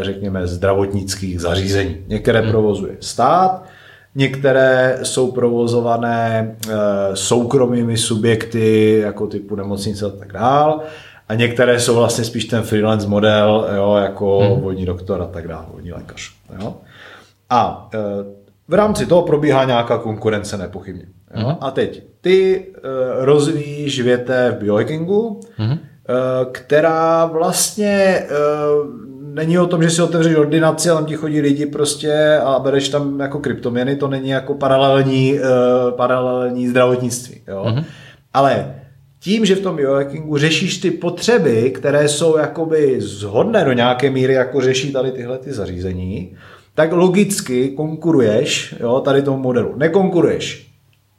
řekněme, 0.00 0.46
zdravotnických 0.46 1.40
zařízení. 1.40 1.96
Některé 2.06 2.40
hmm. 2.40 2.50
provozuje 2.50 2.96
stát, 3.00 3.64
některé 4.14 4.98
jsou 5.02 5.32
provozované 5.32 6.56
eh, 6.68 6.76
soukromými 7.14 7.96
subjekty, 7.96 8.98
jako 8.98 9.26
typu 9.26 9.56
nemocnice 9.56 10.06
a 10.06 10.10
tak 10.10 10.32
dál. 10.32 10.80
A 11.28 11.34
některé 11.34 11.80
jsou 11.80 11.94
vlastně 11.94 12.24
spíš 12.24 12.44
ten 12.44 12.62
freelance 12.62 13.08
model, 13.08 13.68
jo, 13.76 13.96
jako 14.02 14.38
hmm. 14.38 14.60
vodní 14.60 14.86
doktor 14.86 15.22
a 15.22 15.26
tak 15.26 15.48
dále, 15.48 15.66
vodní 15.72 15.92
lékař. 15.92 16.30
Jo. 16.60 16.74
A 17.50 17.90
eh, 17.94 17.98
v 18.68 18.74
rámci 18.74 19.06
toho 19.06 19.22
probíhá 19.22 19.64
nějaká 19.64 19.98
konkurence 19.98 20.56
nepochybně. 20.56 21.04
Jo. 21.36 21.46
Hmm. 21.46 21.56
A 21.60 21.70
teď 21.70 22.02
ty 22.20 22.66
rozvíjíš 23.18 24.00
větev 24.00 24.54
biohackingu, 24.54 25.40
hmm. 25.56 25.78
která 26.52 27.26
vlastně 27.26 28.22
není 29.34 29.58
o 29.58 29.66
tom, 29.66 29.82
že 29.82 29.90
si 29.90 30.02
otevřeš 30.02 30.36
ordinaci 30.36 30.90
a 30.90 30.94
tam 30.94 31.06
ti 31.06 31.14
chodí 31.14 31.40
lidi 31.40 31.66
prostě 31.66 32.40
a 32.44 32.58
bereš 32.58 32.88
tam 32.88 33.20
jako 33.20 33.38
kryptoměny, 33.38 33.96
to 33.96 34.08
není 34.08 34.28
jako 34.28 34.54
paralelní, 34.54 35.34
uh, 35.34 35.40
paralelní 35.90 36.68
zdravotnictví. 36.68 37.40
Jo? 37.48 37.64
Mm-hmm. 37.66 37.84
Ale 38.34 38.74
tím, 39.20 39.46
že 39.46 39.56
v 39.56 39.60
tom 39.60 39.76
biohackingu 39.76 40.36
řešíš 40.36 40.78
ty 40.78 40.90
potřeby, 40.90 41.70
které 41.70 42.08
jsou 42.08 42.36
jakoby 42.36 43.00
zhodné 43.00 43.64
do 43.64 43.72
nějaké 43.72 44.10
míry, 44.10 44.34
jako 44.34 44.60
řeší 44.60 44.92
tady 44.92 45.12
tyhle 45.12 45.38
ty 45.38 45.52
zařízení, 45.52 46.36
tak 46.74 46.92
logicky 46.92 47.68
konkuruješ 47.68 48.74
jo, 48.80 49.00
tady 49.00 49.22
tomu 49.22 49.38
modelu. 49.38 49.74
Nekonkuruješ 49.76 50.69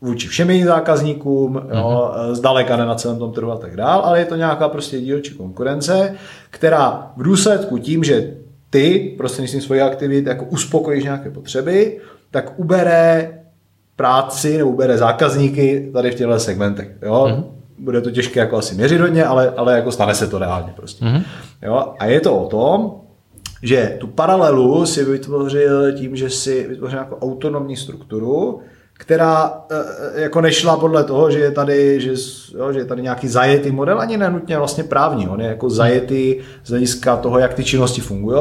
vůči 0.01 0.27
všem 0.27 0.49
jiným 0.49 0.67
zákazníkům, 0.67 1.53
mm-hmm. 1.53 1.77
jo, 1.77 2.13
mhm. 2.15 2.35
zdaleka 2.35 2.77
ne 2.77 2.85
na 2.85 2.95
celém 2.95 3.17
tom 3.17 3.31
trhu 3.31 3.51
a 3.51 3.57
tak 3.57 3.75
dál, 3.75 4.01
ale 4.05 4.19
je 4.19 4.25
to 4.25 4.35
nějaká 4.35 4.69
prostě 4.69 5.01
dílčí 5.01 5.33
konkurence, 5.33 6.15
která 6.49 7.11
v 7.17 7.23
důsledku 7.23 7.77
tím, 7.77 8.03
že 8.03 8.33
ty 8.69 9.15
prostřednictvím 9.17 9.61
svých 9.61 9.81
aktivit 9.81 10.25
jako 10.25 10.45
uspokojíš 10.45 11.03
nějaké 11.03 11.31
potřeby, 11.31 11.99
tak 12.31 12.59
ubere 12.59 13.31
práci 13.95 14.57
nebo 14.57 14.69
ubere 14.69 14.97
zákazníky 14.97 15.89
tady 15.93 16.11
v 16.11 16.15
těchto 16.15 16.39
segmentech. 16.39 16.91
Jo? 17.01 17.27
Mm-hmm. 17.29 17.43
Bude 17.79 18.01
to 18.01 18.11
těžké 18.11 18.39
jako 18.39 18.57
asi 18.57 18.75
měřit 18.75 19.01
hodně, 19.01 19.25
ale, 19.25 19.53
ale 19.57 19.75
jako 19.75 19.91
stane 19.91 20.15
se 20.15 20.27
to 20.27 20.39
reálně 20.39 20.73
prostě. 20.75 21.05
Mm-hmm. 21.05 21.23
Jo? 21.61 21.93
A 21.99 22.05
je 22.05 22.21
to 22.21 22.37
o 22.37 22.47
tom, 22.47 22.91
že 23.63 23.97
tu 23.99 24.07
paralelu 24.07 24.85
si 24.85 25.05
vytvořil 25.05 25.93
tím, 25.93 26.15
že 26.15 26.29
si 26.29 26.67
vytvořil 26.67 26.95
nějakou 26.95 27.15
autonomní 27.15 27.75
strukturu, 27.75 28.61
která 29.01 29.63
e, 29.69 29.75
e, 30.19 30.21
jako 30.21 30.41
nešla 30.41 30.77
podle 30.77 31.03
toho, 31.03 31.31
že 31.31 31.39
je 31.39 31.51
tady, 31.51 32.01
že, 32.01 32.11
jo, 32.57 32.73
že 32.73 32.79
je 32.79 32.85
tady 32.85 33.01
nějaký 33.01 33.27
zajetý 33.27 33.71
model, 33.71 34.01
ani 34.01 34.17
nenutně 34.17 34.57
vlastně 34.57 34.83
právní, 34.83 35.27
on 35.27 35.41
je 35.41 35.47
jako 35.47 35.69
zajetý 35.69 36.35
z 36.63 36.69
hlediska 36.69 37.17
toho, 37.17 37.39
jak 37.39 37.53
ty 37.53 37.63
činnosti 37.63 38.01
fungují. 38.01 38.37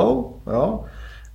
Jo. 0.52 0.80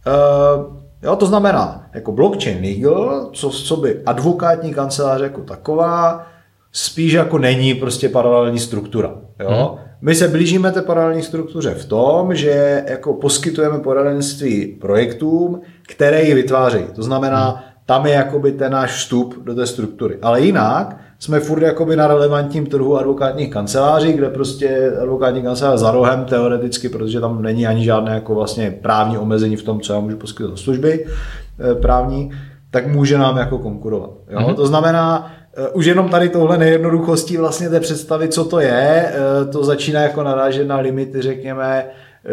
E, 0.07 1.07
jo, 1.07 1.15
to 1.15 1.25
znamená, 1.25 1.87
jako 1.93 2.11
blockchain 2.11 2.61
legal, 2.61 3.29
co, 3.33 3.49
co 3.49 3.75
by 3.75 4.01
advokátní 4.05 4.73
kancelář 4.73 5.21
jako 5.21 5.41
taková, 5.41 6.27
spíš 6.71 7.13
jako 7.13 7.37
není 7.37 7.73
prostě 7.73 8.09
paralelní 8.09 8.59
struktura. 8.59 9.15
Jo. 9.39 9.49
Hmm. 9.49 9.85
My 10.01 10.15
se 10.15 10.27
blížíme 10.27 10.71
té 10.71 10.81
paralelní 10.81 11.23
struktuře 11.23 11.73
v 11.73 11.85
tom, 11.85 12.35
že 12.35 12.83
jako 12.89 13.13
poskytujeme 13.13 13.79
poradenství 13.79 14.67
projektům, 14.67 15.61
které 15.87 16.23
ji 16.23 16.33
vytvářejí. 16.33 16.85
To 16.95 17.03
znamená, 17.03 17.49
hmm 17.49 17.74
tam 17.85 18.05
je 18.05 18.13
jakoby 18.13 18.51
ten 18.51 18.71
náš 18.71 18.91
vstup 18.91 19.43
do 19.43 19.55
té 19.55 19.65
struktury. 19.65 20.17
Ale 20.21 20.41
jinak 20.41 20.97
jsme 21.19 21.39
furt 21.39 21.61
jakoby 21.61 21.95
na 21.95 22.07
relevantním 22.07 22.65
trhu 22.65 22.97
advokátních 22.97 23.49
kanceláří, 23.49 24.13
kde 24.13 24.29
prostě 24.29 24.91
advokátní 25.01 25.41
kancelář 25.41 25.79
za 25.79 25.91
rohem 25.91 26.25
teoreticky, 26.25 26.89
protože 26.89 27.19
tam 27.19 27.41
není 27.41 27.67
ani 27.67 27.83
žádné 27.83 28.13
jako 28.13 28.35
vlastně 28.35 28.79
právní 28.81 29.17
omezení 29.17 29.55
v 29.55 29.63
tom, 29.63 29.81
co 29.81 29.93
já 29.93 29.99
můžu 29.99 30.17
poskytovat 30.17 30.59
služby 30.59 31.05
eh, 31.05 31.75
právní, 31.75 32.31
tak 32.71 32.87
může 32.87 33.17
nám 33.17 33.37
jako 33.37 33.57
konkurovat. 33.57 34.09
Jo? 34.29 34.39
Mm-hmm. 34.39 34.55
To 34.55 34.67
znamená, 34.67 35.31
už 35.73 35.85
jenom 35.85 36.09
tady 36.09 36.29
touhle 36.29 36.57
nejednoduchostí 36.57 37.37
vlastně 37.37 37.69
té 37.69 37.79
představy, 37.79 38.27
co 38.27 38.45
to 38.45 38.59
je, 38.59 39.13
to 39.51 39.63
začíná 39.63 40.01
jako 40.01 40.23
narážet 40.23 40.67
na 40.67 40.77
limity, 40.77 41.21
řekněme, 41.21 41.85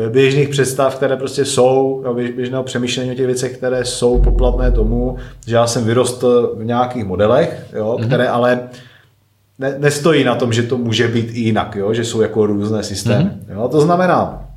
běžných 0.09 0.49
představ, 0.49 0.95
které 0.95 1.17
prostě 1.17 1.45
jsou, 1.45 2.05
běžného 2.37 2.63
přemýšlení 2.63 3.11
o 3.11 3.15
těch 3.15 3.27
věcech, 3.27 3.57
které 3.57 3.85
jsou 3.85 4.21
poplatné 4.21 4.71
tomu, 4.71 5.17
že 5.47 5.57
já 5.57 5.67
jsem 5.67 5.85
vyrostl 5.85 6.55
v 6.57 6.65
nějakých 6.65 7.05
modelech, 7.05 7.67
jo, 7.73 7.97
mm-hmm. 7.99 8.07
které 8.07 8.29
ale 8.29 8.61
ne, 9.59 9.75
nestojí 9.79 10.25
na 10.25 10.35
tom, 10.35 10.53
že 10.53 10.63
to 10.63 10.79
může 10.79 11.09
být 11.09 11.31
i 11.33 11.41
jinak, 11.41 11.77
jo, 11.77 11.95
že 11.95 12.05
jsou 12.05 12.21
jako 12.21 12.47
různé 12.47 12.83
systémy. 12.83 13.25
Mm-hmm. 13.25 13.55
Jo. 13.55 13.69
To 13.69 13.81
znamená, 13.81 14.49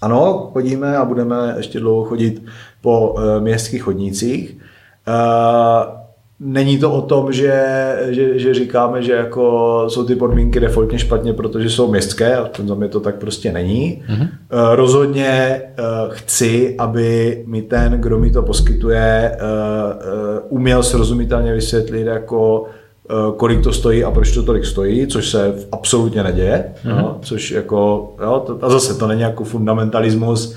ano, 0.00 0.50
chodíme 0.52 0.96
a 0.96 1.04
budeme 1.04 1.54
ještě 1.56 1.80
dlouho 1.80 2.04
chodit 2.04 2.42
po 2.80 3.08
uh, 3.08 3.22
městských 3.40 3.82
chodnících. 3.82 4.56
Uh, 5.08 6.01
není 6.44 6.78
to 6.78 6.92
o 6.92 7.00
tom, 7.02 7.32
že, 7.32 7.64
že, 8.08 8.38
že 8.38 8.54
říkáme, 8.54 9.02
že 9.02 9.12
jako 9.12 9.84
jsou 9.88 10.04
ty 10.04 10.16
podmínky 10.16 10.60
defaultně 10.60 10.98
špatně, 10.98 11.32
protože 11.32 11.70
jsou 11.70 11.90
městské, 11.90 12.36
a 12.36 12.50
za 12.64 12.74
mě 12.74 12.88
to 12.88 13.00
tak 13.00 13.14
prostě 13.14 13.52
není. 13.52 14.02
Mm-hmm. 14.08 14.28
Rozhodně 14.74 15.62
chci, 16.08 16.74
aby 16.78 17.42
mi 17.46 17.62
ten, 17.62 17.92
kdo 17.92 18.18
mi 18.18 18.30
to 18.30 18.42
poskytuje, 18.42 19.36
uměl 20.48 20.82
srozumitelně 20.82 21.52
vysvětlit 21.52 22.06
jako 22.06 22.64
kolik 23.36 23.62
to 23.62 23.72
stojí 23.72 24.04
a 24.04 24.10
proč 24.10 24.32
to 24.32 24.42
tolik 24.42 24.64
stojí, 24.64 25.06
což 25.06 25.30
se 25.30 25.54
absolutně 25.72 26.22
neděje, 26.22 26.64
mm-hmm. 26.84 26.96
no, 26.96 27.18
což 27.22 27.50
jako, 27.50 28.12
jo, 28.22 28.42
to, 28.46 28.58
a 28.62 28.70
zase 28.70 28.94
to 28.94 29.06
není 29.06 29.20
jako 29.20 29.44
fundamentalismus 29.44 30.56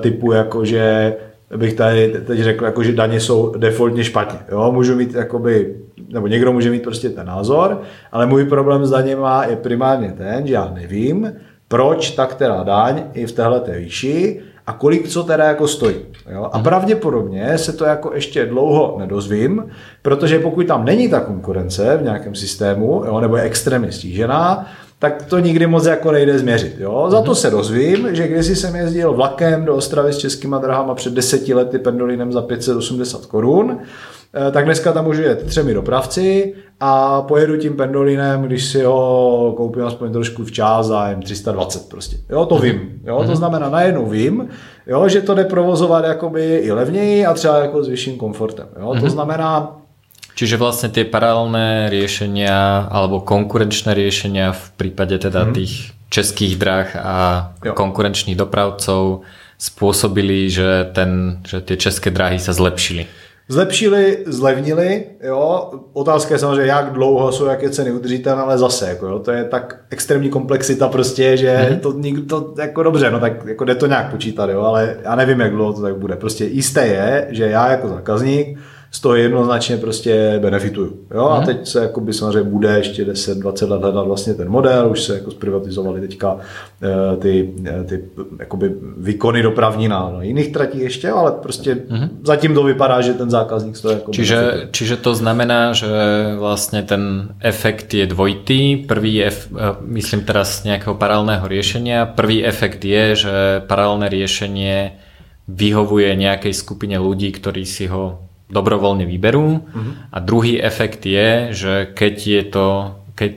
typu 0.00 0.32
jako, 0.32 0.64
že 0.64 1.14
bych 1.56 1.74
tady 1.74 2.12
teď 2.26 2.40
řekl, 2.40 2.64
jako, 2.64 2.82
že 2.82 2.92
daně 2.92 3.20
jsou 3.20 3.54
defaultně 3.56 4.04
špatně. 4.04 4.38
Jo? 4.50 4.72
Můžu 4.72 4.96
mít, 4.96 5.14
jakoby, 5.14 5.76
nebo 6.12 6.26
někdo 6.26 6.52
může 6.52 6.70
mít 6.70 6.82
prostě 6.82 7.08
ten 7.08 7.26
názor, 7.26 7.80
ale 8.12 8.26
můj 8.26 8.44
problém 8.44 8.86
s 8.86 8.90
daněma 8.90 9.44
je 9.44 9.56
primárně 9.56 10.12
ten, 10.12 10.46
že 10.46 10.54
já 10.54 10.70
nevím, 10.74 11.32
proč 11.68 12.10
ta 12.10 12.26
která 12.26 12.62
daň 12.62 13.02
je 13.14 13.26
v 13.26 13.32
téhle 13.32 13.62
výši 13.78 14.40
a 14.66 14.72
kolik 14.72 15.08
co 15.08 15.22
teda 15.22 15.44
jako 15.44 15.68
stojí. 15.68 15.96
Jo? 16.32 16.48
A 16.52 16.58
mhm. 16.58 16.64
pravděpodobně 16.64 17.58
se 17.58 17.72
to 17.72 17.84
jako 17.84 18.14
ještě 18.14 18.46
dlouho 18.46 18.96
nedozvím, 18.98 19.64
protože 20.02 20.38
pokud 20.38 20.66
tam 20.66 20.84
není 20.84 21.08
ta 21.08 21.20
konkurence 21.20 21.96
v 21.96 22.02
nějakém 22.02 22.34
systému, 22.34 23.02
jo, 23.06 23.20
nebo 23.20 23.36
je 23.36 23.42
extrémně 23.42 23.92
stížená, 23.92 24.66
tak 25.00 25.22
to 25.22 25.38
nikdy 25.38 25.66
moc 25.66 25.86
jako 25.86 26.12
nejde 26.12 26.38
změřit. 26.38 26.76
Jo? 26.78 27.06
Za 27.10 27.22
to 27.22 27.34
se 27.34 27.50
dozvím, 27.50 28.14
že 28.14 28.28
když 28.28 28.46
jsem 28.46 28.76
jezdil 28.76 29.12
vlakem 29.12 29.64
do 29.64 29.74
Ostravy 29.74 30.12
s 30.12 30.18
českýma 30.18 30.58
drahama 30.58 30.94
před 30.94 31.12
deseti 31.12 31.54
lety 31.54 31.78
pendolinem 31.78 32.32
za 32.32 32.42
580 32.42 33.26
korun, 33.26 33.78
eh, 34.48 34.50
tak 34.50 34.64
dneska 34.64 34.92
tam 34.92 35.04
můžu 35.04 35.22
jet 35.22 35.46
třemi 35.46 35.74
dopravci 35.74 36.54
a 36.80 37.22
pojedu 37.22 37.56
tím 37.56 37.76
pendolinem, 37.76 38.42
když 38.42 38.64
si 38.64 38.82
ho 38.82 39.54
koupím 39.56 39.84
aspoň 39.84 40.12
trošku 40.12 40.44
včas 40.44 40.86
za 40.86 41.14
320 41.22 41.88
prostě. 41.88 42.16
Jo, 42.30 42.46
to 42.46 42.58
vím. 42.58 43.00
Jo, 43.04 43.16
to 43.16 43.24
mhm. 43.24 43.36
znamená, 43.36 43.68
najednou 43.70 44.06
vím, 44.06 44.48
jo, 44.86 45.08
že 45.08 45.20
to 45.20 45.34
jde 45.34 45.44
provozovat 45.44 46.04
jakoby 46.04 46.56
i 46.56 46.72
levněji 46.72 47.26
a 47.26 47.34
třeba 47.34 47.58
jako 47.58 47.84
s 47.84 47.88
vyšším 47.88 48.16
komfortem. 48.16 48.66
Jo, 48.80 48.88
to 48.88 48.94
mhm. 48.94 49.10
znamená, 49.10 49.79
Čiže 50.34 50.56
vlastne 50.56 50.88
tie 50.88 51.04
paralelné 51.04 51.90
riešenia 51.90 52.88
alebo 52.88 53.20
konkurenčné 53.20 53.92
riešenia 53.92 54.52
v 54.52 54.64
prípade 54.76 55.18
teda 55.18 55.44
hmm. 55.48 55.52
tých 55.52 55.92
českých 56.10 56.58
drah 56.58 56.88
a 56.96 57.16
jo. 57.64 57.72
konkurenčných 57.74 58.36
dopravcov 58.36 59.22
spôsobili, 59.60 60.50
že, 60.50 60.90
ten, 60.96 61.42
že 61.46 61.60
tie 61.60 61.76
české 61.76 62.10
dráhy 62.10 62.40
sa 62.40 62.56
zlepšili. 62.56 63.06
Zlepšili, 63.50 64.18
zlevnili, 64.26 65.04
jo. 65.22 65.70
Otázka 65.92 66.34
je 66.34 66.38
samozřejmě, 66.38 66.66
jak 66.66 66.92
dlouho 66.92 67.32
jsou, 67.32 67.44
jaké 67.44 67.70
ceny 67.70 67.92
udržitelné, 67.92 68.42
ale 68.42 68.58
zase, 68.58 68.88
jako, 68.88 69.06
jo, 69.06 69.18
to 69.18 69.30
je 69.30 69.44
tak 69.44 69.76
extrémní 69.90 70.30
komplexita 70.30 70.88
prostě, 70.88 71.36
že 71.36 71.68
mm-hmm. 71.70 71.80
to 71.80 71.92
nikdo, 71.92 72.54
jako 72.58 72.82
dobře, 72.82 73.10
no 73.10 73.20
tak 73.20 73.44
jako 73.44 73.64
jde 73.64 73.74
to 73.74 73.86
nějak 73.86 74.10
počítat, 74.10 74.50
jo, 74.50 74.60
ale 74.60 74.96
já 75.02 75.14
nevím, 75.14 75.40
jak 75.40 75.52
dlouho 75.52 75.72
to 75.72 75.82
tak 75.82 75.96
bude. 75.96 76.16
Prostě 76.16 76.44
jisté 76.44 76.86
je, 76.86 77.26
že 77.30 77.44
já 77.44 77.70
jako 77.70 77.88
zákazník 77.88 78.58
z 78.92 79.00
toho 79.00 79.14
jednoznačně 79.14 79.76
prostě 79.76 80.38
benefituju. 80.42 80.96
Jo? 81.14 81.28
A 81.28 81.36
mhm. 81.36 81.46
teď 81.46 81.66
se 81.66 81.82
jako 81.82 82.00
by 82.00 82.12
samozřejmě 82.12 82.50
bude 82.50 82.76
ještě 82.76 83.04
10-20 83.04 83.68
let 83.68 83.82
hledat 83.82 84.06
vlastně 84.06 84.34
ten 84.34 84.48
model, 84.48 84.90
už 84.90 85.02
se 85.02 85.14
jako 85.14 85.30
zprivatizovali 85.30 86.00
teďka 86.00 86.36
eh, 86.82 87.16
ty, 87.16 87.54
eh, 87.66 87.84
ty 87.84 88.04
jakoby 88.38 88.74
výkony 88.96 89.42
dopravní 89.42 89.88
na, 89.88 90.10
na 90.10 90.22
jiných 90.22 90.52
tratích 90.52 90.82
ještě, 90.82 91.10
ale 91.10 91.32
prostě 91.42 91.74
mm-hmm. 91.74 92.08
zatím 92.22 92.54
to 92.54 92.62
vypadá, 92.62 93.00
že 93.00 93.14
ten 93.14 93.30
zákazník 93.30 93.76
z 93.76 93.80
toho 93.80 93.94
jako 93.94 94.12
čiže, 94.12 94.68
čiže 94.70 94.96
to 94.96 95.14
znamená, 95.14 95.72
že 95.72 95.88
vlastně 96.38 96.82
ten 96.82 97.34
efekt 97.40 97.94
je 97.94 98.06
dvojitý. 98.06 98.76
Prvý 98.76 99.14
je, 99.14 99.26
eh, 99.26 99.58
myslím 99.80 100.20
teraz 100.24 100.64
nějakého 100.64 100.94
paralelného 100.94 101.48
riešenia, 101.48 102.06
prvý 102.06 102.46
efekt 102.46 102.84
je, 102.84 103.16
že 103.16 103.32
paralelné 103.66 104.08
riešenie 104.08 104.92
vyhovuje 105.48 106.14
nejakej 106.14 106.54
skupine 106.54 106.98
ľudí, 106.98 107.34
ktorí 107.34 107.66
si 107.66 107.90
ho 107.90 108.29
dobrovoľne 108.52 109.06
vyberú. 109.06 109.48
Uh-huh. 109.62 109.92
A 110.12 110.18
druhý 110.18 110.62
efekt 110.62 111.06
je, 111.06 111.54
že 111.54 111.72
keď 111.94 112.14
je 112.26 112.42
to, 112.44 112.66
keď 113.14 113.34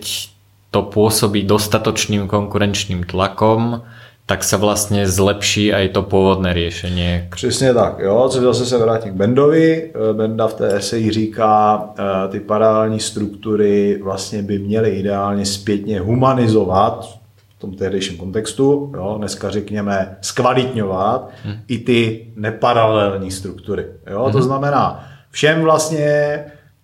to 0.73 0.79
pôsobí 0.89 1.45
dostatočným 1.45 2.25
konkurenčným 2.25 3.05
tlakom, 3.05 3.85
tak 4.25 4.43
se 4.43 4.57
vlastně 4.57 5.07
zlepší 5.07 5.73
aj 5.73 5.89
to 5.89 6.01
původné 6.01 6.53
řešení. 6.53 7.27
Přesně 7.29 7.73
tak, 7.73 7.99
jo, 7.99 8.29
co 8.29 8.41
zase 8.41 8.65
se 8.65 8.77
vrátím 8.77 9.13
k 9.13 9.15
Bendovi. 9.15 9.91
Eh, 9.91 10.13
Benda 10.13 10.47
v 10.47 10.53
té 10.53 10.75
eseji 10.75 11.11
říká, 11.11 11.83
eh, 11.97 12.27
ty 12.27 12.39
paralelní 12.39 12.99
struktury 12.99 13.99
vlastně 14.03 14.41
by 14.41 14.59
měly 14.59 14.89
ideálně 14.89 15.45
zpětně 15.45 15.99
humanizovat 15.99 17.22
tom 17.63 17.73
tehdejším 17.73 18.17
kontextu, 18.17 18.91
jo, 18.95 19.15
dneska 19.17 19.49
řekněme 19.49 20.17
skvalitňovat 20.21 21.29
hmm. 21.43 21.55
i 21.67 21.77
ty 21.77 22.27
neparalelní 22.35 23.31
struktury. 23.31 23.85
Jo, 24.11 24.23
hmm. 24.23 24.31
To 24.31 24.41
znamená, 24.41 25.05
všem 25.31 25.61
vlastně 25.61 26.05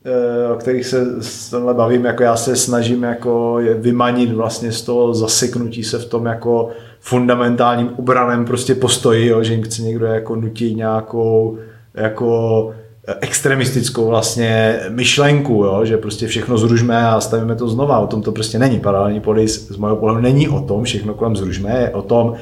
eh, 0.06 0.54
o 0.54 0.56
kterých 0.56 0.86
se 0.86 1.06
tenhle 1.52 1.74
bavím, 1.74 2.06
jako 2.06 2.24
já 2.24 2.36
se 2.36 2.56
snažím 2.56 3.04
jako 3.04 3.60
je 3.60 3.74
vymanit 3.74 4.32
vlastně 4.32 4.72
z 4.72 4.82
toho 4.82 5.14
zaseknutí 5.14 5.84
se 5.84 6.00
v 6.00 6.06
tom 6.06 6.26
jako 6.26 6.70
fundamentálním 7.00 7.90
obraném 7.98 8.46
prostě 8.46 8.76
postoji, 8.76 9.28
jo, 9.28 9.44
že 9.44 9.54
jim 9.54 9.64
chce 9.64 9.82
někdo 9.82 10.06
jako 10.06 10.36
nutit 10.36 10.78
nějakou 10.78 11.58
jako 11.94 12.74
extremistickou 13.22 14.08
vlastně 14.08 14.80
myšlenku, 14.90 15.54
jo, 15.54 15.86
že 15.86 15.98
prostě 15.98 16.28
všechno 16.28 16.58
zružme 16.58 17.08
a 17.08 17.22
stavíme 17.22 17.56
to 17.56 17.70
znova. 17.70 18.00
O 18.00 18.08
tom 18.08 18.22
to 18.22 18.32
prostě 18.32 18.60
není. 18.60 18.80
Paralelní 18.80 19.20
polis 19.20 19.68
z 19.68 19.78
mého 19.78 19.96
pohledu 19.96 20.22
není 20.22 20.50
o 20.50 20.62
tom, 20.62 20.84
všechno 20.84 21.14
kolem 21.14 21.36
zružme, 21.36 21.80
je 21.80 21.90
o 21.90 22.02
tom, 22.02 22.34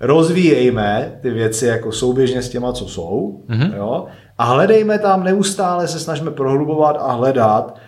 rozvíjejme 0.00 1.18
ty 1.22 1.30
věci 1.30 1.66
jako 1.66 1.92
souběžně 1.92 2.42
s 2.42 2.48
těma, 2.48 2.72
co 2.72 2.88
jsou, 2.88 3.40
mm-hmm. 3.48 3.76
jo, 3.76 4.06
a 4.38 4.44
hledejme 4.44 4.98
tam, 4.98 5.24
neustále 5.24 5.88
se 5.88 6.00
snažíme 6.00 6.30
prohlubovat 6.30 6.96
a 7.00 7.12
hledat 7.12 7.78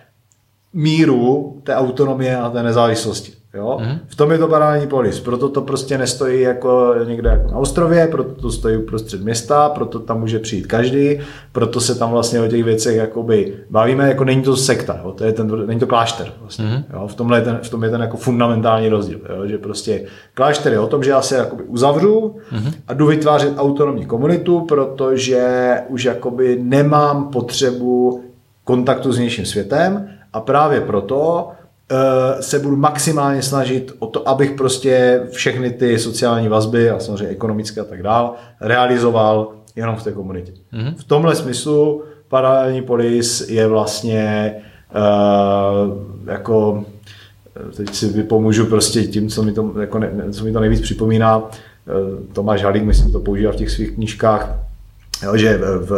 míru 0.73 1.57
té 1.63 1.75
autonomie 1.75 2.37
a 2.37 2.49
té 2.49 2.63
nezávislosti. 2.63 3.38
Jo? 3.53 3.77
Mm. 3.81 3.99
V 4.07 4.15
tom 4.15 4.31
je 4.31 4.37
to 4.37 4.47
paralelní 4.47 4.87
polis, 4.87 5.19
proto 5.19 5.49
to 5.49 5.61
prostě 5.61 5.97
nestojí 5.97 6.41
jako 6.41 6.95
někde 7.05 7.29
jako 7.29 7.51
na 7.51 7.57
ostrově, 7.57 8.07
proto 8.07 8.41
to 8.41 8.51
stojí 8.51 8.77
uprostřed 8.77 9.23
města, 9.23 9.69
proto 9.69 9.99
tam 9.99 10.19
může 10.19 10.39
přijít 10.39 10.67
každý, 10.67 11.19
proto 11.51 11.81
se 11.81 11.95
tam 11.95 12.11
vlastně 12.11 12.41
o 12.41 12.47
těch 12.47 12.63
věcech 12.63 12.95
jakoby 12.95 13.53
bavíme, 13.69 14.07
jako 14.07 14.23
není 14.23 14.41
to 14.41 14.55
sekta, 14.55 14.99
jo? 15.03 15.11
To 15.11 15.23
je 15.23 15.31
ten, 15.31 15.67
není 15.67 15.79
to 15.79 15.87
klášter. 15.87 16.33
Vlastně, 16.41 16.65
mm. 16.65 16.83
jo? 16.93 17.07
V, 17.07 17.15
tomhle 17.15 17.37
je 17.37 17.41
ten, 17.41 17.59
v 17.63 17.69
tom 17.69 17.83
je 17.83 17.89
ten 17.89 18.01
jako 18.01 18.17
fundamentální 18.17 18.89
rozdíl, 18.89 19.19
jo? 19.29 19.47
že 19.47 19.57
prostě 19.57 20.05
klášter 20.33 20.71
je 20.71 20.79
o 20.79 20.87
tom, 20.87 21.03
že 21.03 21.11
já 21.11 21.21
se 21.21 21.35
jakoby 21.35 21.63
uzavřu 21.63 22.35
mm. 22.51 22.71
a 22.87 22.93
jdu 22.93 23.07
vytvářet 23.07 23.53
autonomní 23.57 24.05
komunitu, 24.05 24.61
protože 24.61 25.73
už 25.87 26.03
jakoby 26.03 26.59
nemám 26.61 27.29
potřebu 27.29 28.23
kontaktu 28.63 29.11
s 29.11 29.17
vnějším 29.17 29.45
světem 29.45 30.09
a 30.33 30.39
právě 30.41 30.81
proto 30.81 31.51
se 32.39 32.59
budu 32.59 32.75
maximálně 32.75 33.41
snažit 33.41 33.91
o 33.99 34.07
to, 34.07 34.29
abych 34.29 34.51
prostě 34.51 35.21
všechny 35.31 35.71
ty 35.71 35.99
sociální 35.99 36.47
vazby 36.47 36.89
a 36.89 36.99
samozřejmě 36.99 37.27
ekonomické 37.27 37.81
a 37.81 37.83
tak 37.83 38.03
dál 38.03 38.35
realizoval 38.61 39.51
jenom 39.75 39.95
v 39.95 40.03
té 40.03 40.11
komunitě. 40.11 40.51
Mm-hmm. 40.51 40.93
V 40.97 41.03
tomhle 41.03 41.35
smyslu 41.35 42.03
paralelní 42.27 42.81
polis 42.81 43.49
je 43.49 43.67
vlastně 43.67 44.53
uh, 44.95 45.97
jako 46.31 46.83
teď 47.75 47.95
si 47.95 48.07
vypomůžu 48.07 48.65
prostě 48.65 49.03
tím, 49.03 49.29
co 49.29 49.43
mi 49.43 49.51
to, 49.51 49.73
jako 49.81 49.99
ne, 49.99 50.11
co 50.31 50.43
mi 50.43 50.51
to 50.51 50.59
nejvíc 50.59 50.81
připomíná. 50.81 51.37
Uh, 51.37 51.45
Tomáš 52.33 52.63
Halík, 52.63 52.83
myslím, 52.83 53.11
to 53.11 53.19
používá 53.19 53.51
v 53.51 53.55
těch 53.55 53.69
svých 53.69 53.91
knížkách, 53.91 54.55
jo, 55.23 55.37
že 55.37 55.59
v 55.79 55.91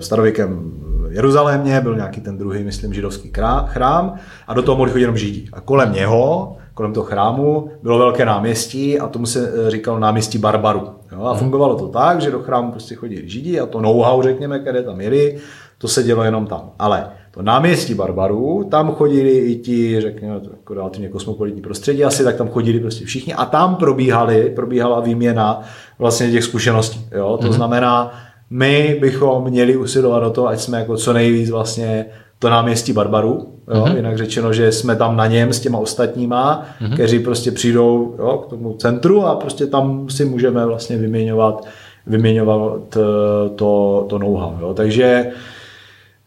starověkém 0.00 0.72
Jeruzalémě 1.18 1.80
byl 1.80 1.96
nějaký 1.96 2.20
ten 2.20 2.38
druhý, 2.38 2.64
myslím, 2.64 2.94
židovský 2.94 3.32
chrám 3.66 4.14
a 4.46 4.54
do 4.54 4.62
toho 4.62 4.76
mohli 4.76 4.92
chodit 4.92 5.02
jenom 5.02 5.16
židi. 5.16 5.48
A 5.52 5.60
kolem 5.60 5.92
něho, 5.92 6.56
kolem 6.74 6.92
toho 6.92 7.06
chrámu, 7.06 7.70
bylo 7.82 7.98
velké 7.98 8.24
náměstí 8.24 8.98
a 9.00 9.08
tomu 9.08 9.26
se 9.26 9.52
eh, 9.66 9.70
říkalo 9.70 9.98
náměstí 9.98 10.38
Barbaru. 10.38 10.88
Jo? 11.12 11.24
A 11.24 11.34
fungovalo 11.34 11.74
to 11.74 11.88
tak, 11.88 12.20
že 12.20 12.30
do 12.30 12.40
chrámu 12.40 12.70
prostě 12.70 12.94
chodili 12.94 13.28
židi 13.28 13.60
a 13.60 13.66
to 13.66 13.80
know-how, 13.80 14.22
řekněme, 14.22 14.58
které 14.58 14.82
tam 14.82 15.00
jeli, 15.00 15.38
to 15.78 15.88
se 15.88 16.02
dělo 16.02 16.22
jenom 16.22 16.46
tam. 16.46 16.70
Ale 16.78 17.10
to 17.30 17.42
náměstí 17.42 17.94
Barbarů, 17.94 18.68
tam 18.70 18.92
chodili 18.92 19.30
i 19.30 19.56
ti, 19.56 20.00
řekněme, 20.00 20.40
to 20.40 20.50
jako 20.50 20.74
relativně 20.74 21.08
kosmopolitní 21.08 21.62
prostředí 21.62 22.04
asi, 22.04 22.24
tak 22.24 22.36
tam 22.36 22.48
chodili 22.48 22.80
prostě 22.80 23.04
všichni 23.04 23.34
a 23.34 23.44
tam 23.44 23.76
probíhaly, 23.76 24.52
probíhala 24.56 25.00
výměna 25.00 25.60
vlastně 25.98 26.30
těch 26.30 26.44
zkušeností. 26.44 27.00
Jo? 27.12 27.38
To 27.40 27.46
mm-hmm. 27.46 27.52
znamená, 27.52 28.12
my 28.50 28.98
bychom 29.00 29.44
měli 29.44 29.76
usilovat 29.76 30.22
o 30.22 30.30
to, 30.30 30.48
ať 30.48 30.60
jsme 30.60 30.78
jako 30.78 30.96
co 30.96 31.12
nejvíc 31.12 31.50
vlastně 31.50 32.06
to 32.38 32.50
náměstí 32.50 32.92
Barbarů, 32.92 33.48
jo? 33.74 33.84
Mm-hmm. 33.84 33.96
jinak 33.96 34.18
řečeno, 34.18 34.52
že 34.52 34.72
jsme 34.72 34.96
tam 34.96 35.16
na 35.16 35.26
něm 35.26 35.52
s 35.52 35.60
těma 35.60 35.78
ostatníma, 35.78 36.66
mm-hmm. 36.80 36.94
kteří 36.94 37.18
prostě 37.18 37.52
přijdou 37.52 38.14
jo, 38.18 38.44
k 38.46 38.50
tomu 38.50 38.74
centru 38.74 39.26
a 39.26 39.36
prostě 39.36 39.66
tam 39.66 40.10
si 40.10 40.24
můžeme 40.24 40.66
vlastně 40.66 40.96
vyměňovat, 40.96 41.66
vyměňovat 42.06 42.96
eh, 42.96 43.48
to, 43.56 44.06
to 44.08 44.18
know-how. 44.18 44.60
Jo? 44.60 44.74
Takže 44.74 45.26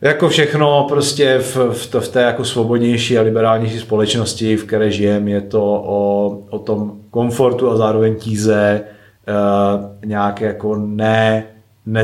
jako 0.01 0.29
všechno 0.29 0.85
prostě 0.89 1.37
v, 1.39 1.57
v, 1.71 1.87
to, 1.91 2.01
v 2.01 2.07
té 2.07 2.21
jako 2.21 2.45
svobodnější 2.45 3.17
a 3.17 3.21
liberálnější 3.21 3.79
společnosti, 3.79 4.57
v 4.57 4.63
které 4.63 4.91
žijeme, 4.91 5.31
je 5.31 5.41
to 5.41 5.83
o, 5.85 6.37
o 6.49 6.59
tom 6.59 6.93
komfortu 7.11 7.69
a 7.69 7.77
zároveň 7.77 8.15
tíze 8.15 8.81
uh, 8.81 9.85
nějaké 10.05 10.45
jako 10.45 10.75
ne 10.75 11.43
ne, 11.85 12.03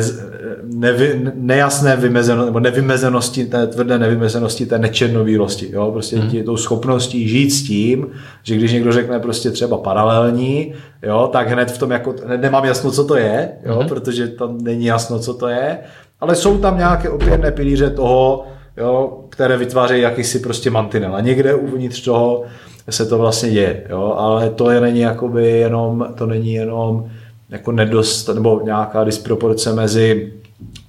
nevy, 0.63 1.31
nejasné 1.35 1.95
vymezeno, 1.95 2.45
nebo 2.45 2.59
nevymezenosti, 2.59 3.45
té 3.45 3.67
tvrdé 3.67 3.99
nevymezenosti, 3.99 4.65
té 4.65 4.79
nečernovílosti. 4.79 5.69
Jo? 5.71 5.91
Prostě 5.91 6.15
mm. 6.15 6.29
tí, 6.29 6.43
tou 6.43 6.57
schopností 6.57 7.27
žít 7.27 7.49
s 7.49 7.63
tím, 7.63 8.07
že 8.43 8.55
když 8.55 8.71
někdo 8.71 8.91
řekne 8.91 9.19
prostě 9.19 9.51
třeba 9.51 9.77
paralelní, 9.77 10.73
jo, 11.03 11.29
tak 11.31 11.47
hned 11.49 11.71
v 11.71 11.77
tom 11.77 11.91
jako, 11.91 12.15
hned 12.25 12.41
nemám 12.41 12.65
jasno, 12.65 12.91
co 12.91 13.05
to 13.05 13.15
je, 13.15 13.49
jo? 13.65 13.79
Mm. 13.81 13.87
protože 13.87 14.27
tam 14.27 14.57
není 14.61 14.85
jasno, 14.85 15.19
co 15.19 15.33
to 15.33 15.47
je, 15.47 15.77
ale 16.19 16.35
jsou 16.35 16.57
tam 16.57 16.77
nějaké 16.77 17.09
opěrné 17.09 17.51
pilíře 17.51 17.89
toho, 17.89 18.47
jo, 18.77 19.23
které 19.29 19.57
vytvářejí 19.57 20.01
jakýsi 20.01 20.39
prostě 20.39 20.69
mantinel. 20.69 21.15
A 21.15 21.21
někde 21.21 21.55
uvnitř 21.55 22.01
toho 22.01 22.43
se 22.89 23.05
to 23.05 23.17
vlastně 23.17 23.49
děje, 23.49 23.83
jo? 23.89 24.13
ale 24.17 24.49
to 24.49 24.71
je 24.71 24.81
není 24.81 24.99
jakoby 24.99 25.49
jenom, 25.49 26.07
to 26.15 26.25
není 26.25 26.53
jenom 26.53 27.09
jako 27.49 27.71
nedost, 27.71 28.29
nebo 28.29 28.61
nějaká 28.63 29.03
disproporce 29.03 29.73
mezi 29.73 30.33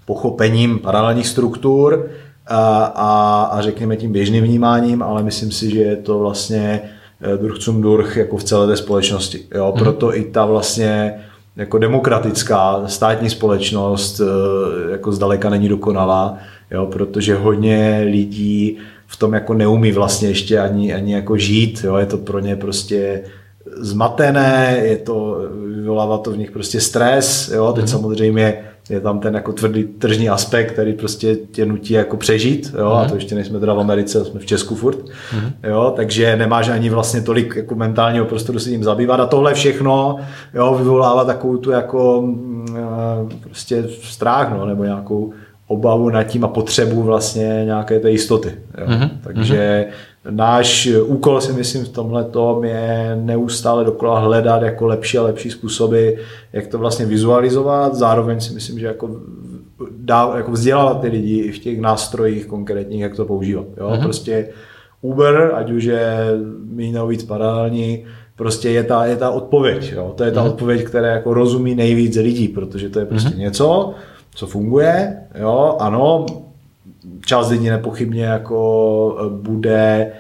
pochopením 0.04 0.78
paralelních 0.78 1.26
struktur 1.26 2.10
a, 2.46 2.84
a, 2.84 3.42
a 3.42 3.62
řekněme 3.62 3.96
tím 3.96 4.12
běžným 4.12 4.44
vnímáním, 4.44 5.02
ale 5.02 5.22
myslím 5.22 5.52
si, 5.52 5.70
že 5.70 5.80
je 5.80 5.96
to 5.96 6.18
vlastně 6.18 6.80
eh, 7.20 7.36
durch 7.36 7.58
zum 7.58 7.82
durch 7.82 8.16
jako 8.16 8.36
v 8.36 8.44
celé 8.44 8.66
té 8.66 8.76
společnosti. 8.76 9.40
Jo? 9.54 9.72
Mhm. 9.74 9.84
Proto 9.84 10.16
i 10.16 10.24
ta 10.24 10.46
vlastně 10.46 11.14
jako 11.56 11.78
demokratická 11.78 12.82
státní 12.86 13.30
společnost 13.30 14.20
eh, 14.20 14.90
jako 14.90 15.12
zdaleka 15.12 15.50
není 15.50 15.68
dokonalá, 15.68 16.38
jo? 16.70 16.86
protože 16.86 17.34
hodně 17.34 18.00
lidí 18.04 18.78
v 19.06 19.16
tom 19.16 19.32
jako 19.32 19.54
neumí 19.54 19.92
vlastně 19.92 20.28
ještě 20.28 20.58
ani, 20.58 20.94
ani 20.94 21.14
jako 21.14 21.36
žít, 21.36 21.80
jo? 21.84 21.96
je 21.96 22.06
to 22.06 22.18
pro 22.18 22.38
ně 22.38 22.56
prostě 22.56 23.22
zmatené, 23.80 24.80
je 24.82 24.96
to, 24.96 25.38
vyvolává 25.74 26.18
to 26.18 26.30
v 26.30 26.38
nich 26.38 26.50
prostě 26.50 26.80
stres, 26.80 27.50
jo, 27.54 27.72
teď 27.72 27.84
mm-hmm. 27.84 27.88
samozřejmě 27.88 28.58
je 28.90 29.00
tam 29.00 29.20
ten 29.20 29.34
jako 29.34 29.52
tvrdý 29.52 29.84
tržní 29.84 30.28
aspekt, 30.28 30.72
který 30.72 30.92
prostě 30.92 31.36
tě 31.36 31.66
nutí 31.66 31.94
jako 31.94 32.16
přežít, 32.16 32.74
jo, 32.78 32.84
mm-hmm. 32.84 32.98
a 32.98 33.08
to 33.08 33.14
ještě 33.14 33.34
nejsme 33.34 33.60
teda 33.60 33.74
v 33.74 33.80
Americe, 33.80 34.24
jsme 34.24 34.40
v 34.40 34.46
Česku 34.46 34.74
furt, 34.74 34.98
mm-hmm. 34.98 35.52
jo, 35.68 35.92
takže 35.96 36.36
nemáš 36.36 36.68
ani 36.68 36.90
vlastně 36.90 37.20
tolik 37.20 37.56
jako 37.56 37.74
mentálního 37.74 38.24
prostoru 38.24 38.58
se 38.58 38.70
tím 38.70 38.84
zabývat 38.84 39.20
a 39.20 39.26
tohle 39.26 39.54
všechno, 39.54 40.16
jo, 40.54 40.74
vyvolává 40.78 41.24
takovou 41.24 41.56
tu 41.56 41.70
jako 41.70 42.22
mm, 42.22 42.66
prostě 43.40 43.84
strach, 44.02 44.52
no, 44.52 44.66
nebo 44.66 44.84
nějakou 44.84 45.32
obavu 45.66 46.10
nad 46.10 46.22
tím 46.22 46.44
a 46.44 46.48
potřebu 46.48 47.02
vlastně 47.02 47.62
nějaké 47.64 48.00
té 48.00 48.10
jistoty. 48.10 48.54
Jo. 48.78 48.86
Mm-hmm. 48.86 49.10
Takže 49.22 49.86
náš 50.30 50.88
úkol 51.06 51.40
si 51.40 51.52
myslím 51.52 51.84
v 51.84 51.88
tomhle 51.88 52.24
tom 52.24 52.64
je 52.64 53.18
neustále 53.20 53.84
dokola 53.84 54.20
hledat 54.20 54.62
jako 54.62 54.86
lepší 54.86 55.18
a 55.18 55.22
lepší 55.22 55.50
způsoby, 55.50 56.08
jak 56.52 56.66
to 56.66 56.78
vlastně 56.78 57.06
vizualizovat. 57.06 57.94
Zároveň 57.94 58.40
si 58.40 58.54
myslím, 58.54 58.78
že 58.78 58.86
jako 58.86 59.10
dá, 59.90 60.32
jako 60.36 60.50
vzdělávat 60.50 61.00
ty 61.00 61.08
lidi 61.08 61.36
i 61.36 61.52
v 61.52 61.58
těch 61.58 61.80
nástrojích 61.80 62.46
konkrétních, 62.46 63.00
jak 63.00 63.16
to 63.16 63.24
používat. 63.24 63.66
Jo? 63.76 63.90
Mm-hmm. 63.90 64.02
Prostě 64.02 64.48
Uber, 65.00 65.52
ať 65.54 65.70
už 65.70 65.84
je 65.84 66.30
méně 66.64 66.98
víc 67.06 67.24
paralelní, 67.24 68.04
prostě 68.36 68.70
je 68.70 68.82
ta, 68.84 69.06
je 69.06 69.16
ta 69.16 69.30
odpověď. 69.30 69.92
Jo? 69.96 70.12
To 70.16 70.24
je 70.24 70.30
ta 70.32 70.42
mm-hmm. 70.42 70.46
odpověď, 70.46 70.84
která 70.84 71.08
jako 71.08 71.34
rozumí 71.34 71.74
nejvíc 71.74 72.16
lidí, 72.16 72.48
protože 72.48 72.88
to 72.88 72.98
je 72.98 73.06
prostě 73.06 73.30
mm-hmm. 73.30 73.38
něco, 73.38 73.94
co 74.34 74.46
funguje. 74.46 75.16
Jo? 75.40 75.76
Ano, 75.80 76.26
část 77.26 77.50
lidí 77.50 77.70
nepochybně 77.70 78.24
jako 78.24 79.18
e, 79.20 79.42
bude 79.42 79.76
e, 79.76 80.12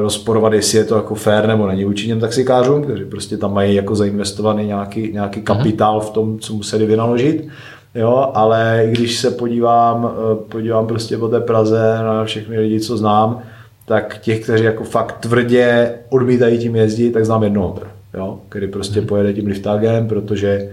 rozporovat, 0.00 0.52
jestli 0.52 0.78
je 0.78 0.84
to 0.84 0.96
jako 0.96 1.14
fair 1.14 1.46
nebo 1.46 1.66
není 1.66 1.84
vůči 1.84 2.06
těm 2.06 2.20
taxikářům, 2.20 2.82
kteří 2.82 3.04
prostě 3.04 3.36
tam 3.36 3.54
mají 3.54 3.74
jako 3.74 3.94
zainvestovaný 3.94 4.66
nějaký, 4.66 5.12
nějaký 5.12 5.38
mhm. 5.40 5.44
kapitál 5.44 6.00
v 6.00 6.10
tom, 6.10 6.38
co 6.38 6.54
museli 6.54 6.86
vynaložit. 6.86 7.48
Jo, 7.94 8.30
ale 8.34 8.86
když 8.90 9.18
se 9.18 9.30
podívám, 9.30 10.10
e, 10.32 10.44
podívám 10.48 10.86
prostě 10.86 11.18
po 11.18 11.28
té 11.28 11.40
Praze 11.40 11.98
na 12.02 12.24
všechny 12.24 12.58
lidi, 12.58 12.80
co 12.80 12.96
znám, 12.96 13.42
tak 13.86 14.18
těch, 14.18 14.40
kteří 14.40 14.64
jako 14.64 14.84
fakt 14.84 15.12
tvrdě 15.20 15.94
odmítají 16.10 16.58
tím 16.58 16.76
jezdit, 16.76 17.10
tak 17.10 17.26
znám 17.26 17.42
jednoho, 17.42 17.78
jo, 18.14 18.40
který 18.48 18.68
prostě 18.68 18.98
hmm. 18.98 19.08
pojede 19.08 19.32
tím 19.32 19.46
liftágem, 19.46 20.08
protože 20.08 20.68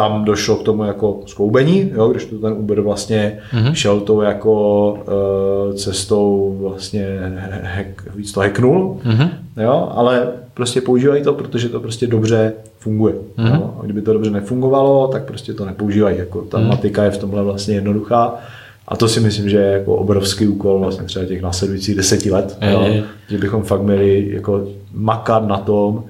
tam 0.00 0.24
došlo 0.24 0.56
k 0.56 0.62
tomu 0.62 0.84
jako 0.84 1.20
skloubení, 1.26 1.90
jo, 1.94 2.08
když 2.08 2.24
to 2.24 2.38
ten 2.38 2.52
Uber 2.52 2.80
vlastně 2.80 3.38
mm-hmm. 3.52 3.72
šel 3.72 4.00
tou 4.00 4.20
jako 4.20 4.92
uh, 4.92 5.74
cestou 5.74 6.56
vlastně 6.60 7.18
hack, 7.62 8.14
víc 8.16 8.32
to 8.32 8.40
hacknul, 8.40 8.96
mm-hmm. 9.04 9.30
jo, 9.56 9.92
ale 9.94 10.28
prostě 10.54 10.80
používají 10.80 11.22
to, 11.22 11.32
protože 11.32 11.68
to 11.68 11.80
prostě 11.80 12.06
dobře 12.06 12.52
funguje. 12.78 13.14
Mm-hmm. 13.14 13.54
Jo. 13.54 13.74
A 13.80 13.84
kdyby 13.84 14.02
to 14.02 14.12
dobře 14.12 14.30
nefungovalo, 14.30 15.08
tak 15.08 15.24
prostě 15.24 15.54
to 15.54 15.64
nepoužívají. 15.64 16.18
Jako 16.18 16.42
ta 16.42 16.58
mm-hmm. 16.58 16.68
matika 16.68 17.04
je 17.04 17.10
v 17.10 17.18
tomhle 17.18 17.42
vlastně 17.42 17.74
jednoduchá. 17.74 18.34
A 18.88 18.96
to 18.96 19.08
si 19.08 19.20
myslím, 19.20 19.48
že 19.48 19.56
je 19.56 19.72
jako 19.72 19.94
obrovský 19.94 20.48
úkol 20.48 20.78
vlastně 20.78 21.04
třeba 21.04 21.24
těch 21.24 21.42
následujících 21.42 21.96
deseti 21.96 22.30
let, 22.30 22.58
je, 22.60 22.72
jo, 22.72 22.82
je. 22.82 23.04
že 23.28 23.38
bychom 23.38 23.62
fakt 23.62 23.82
měli 23.82 24.30
jako 24.32 24.66
makat 24.94 25.48
na 25.48 25.56
tom, 25.56 26.04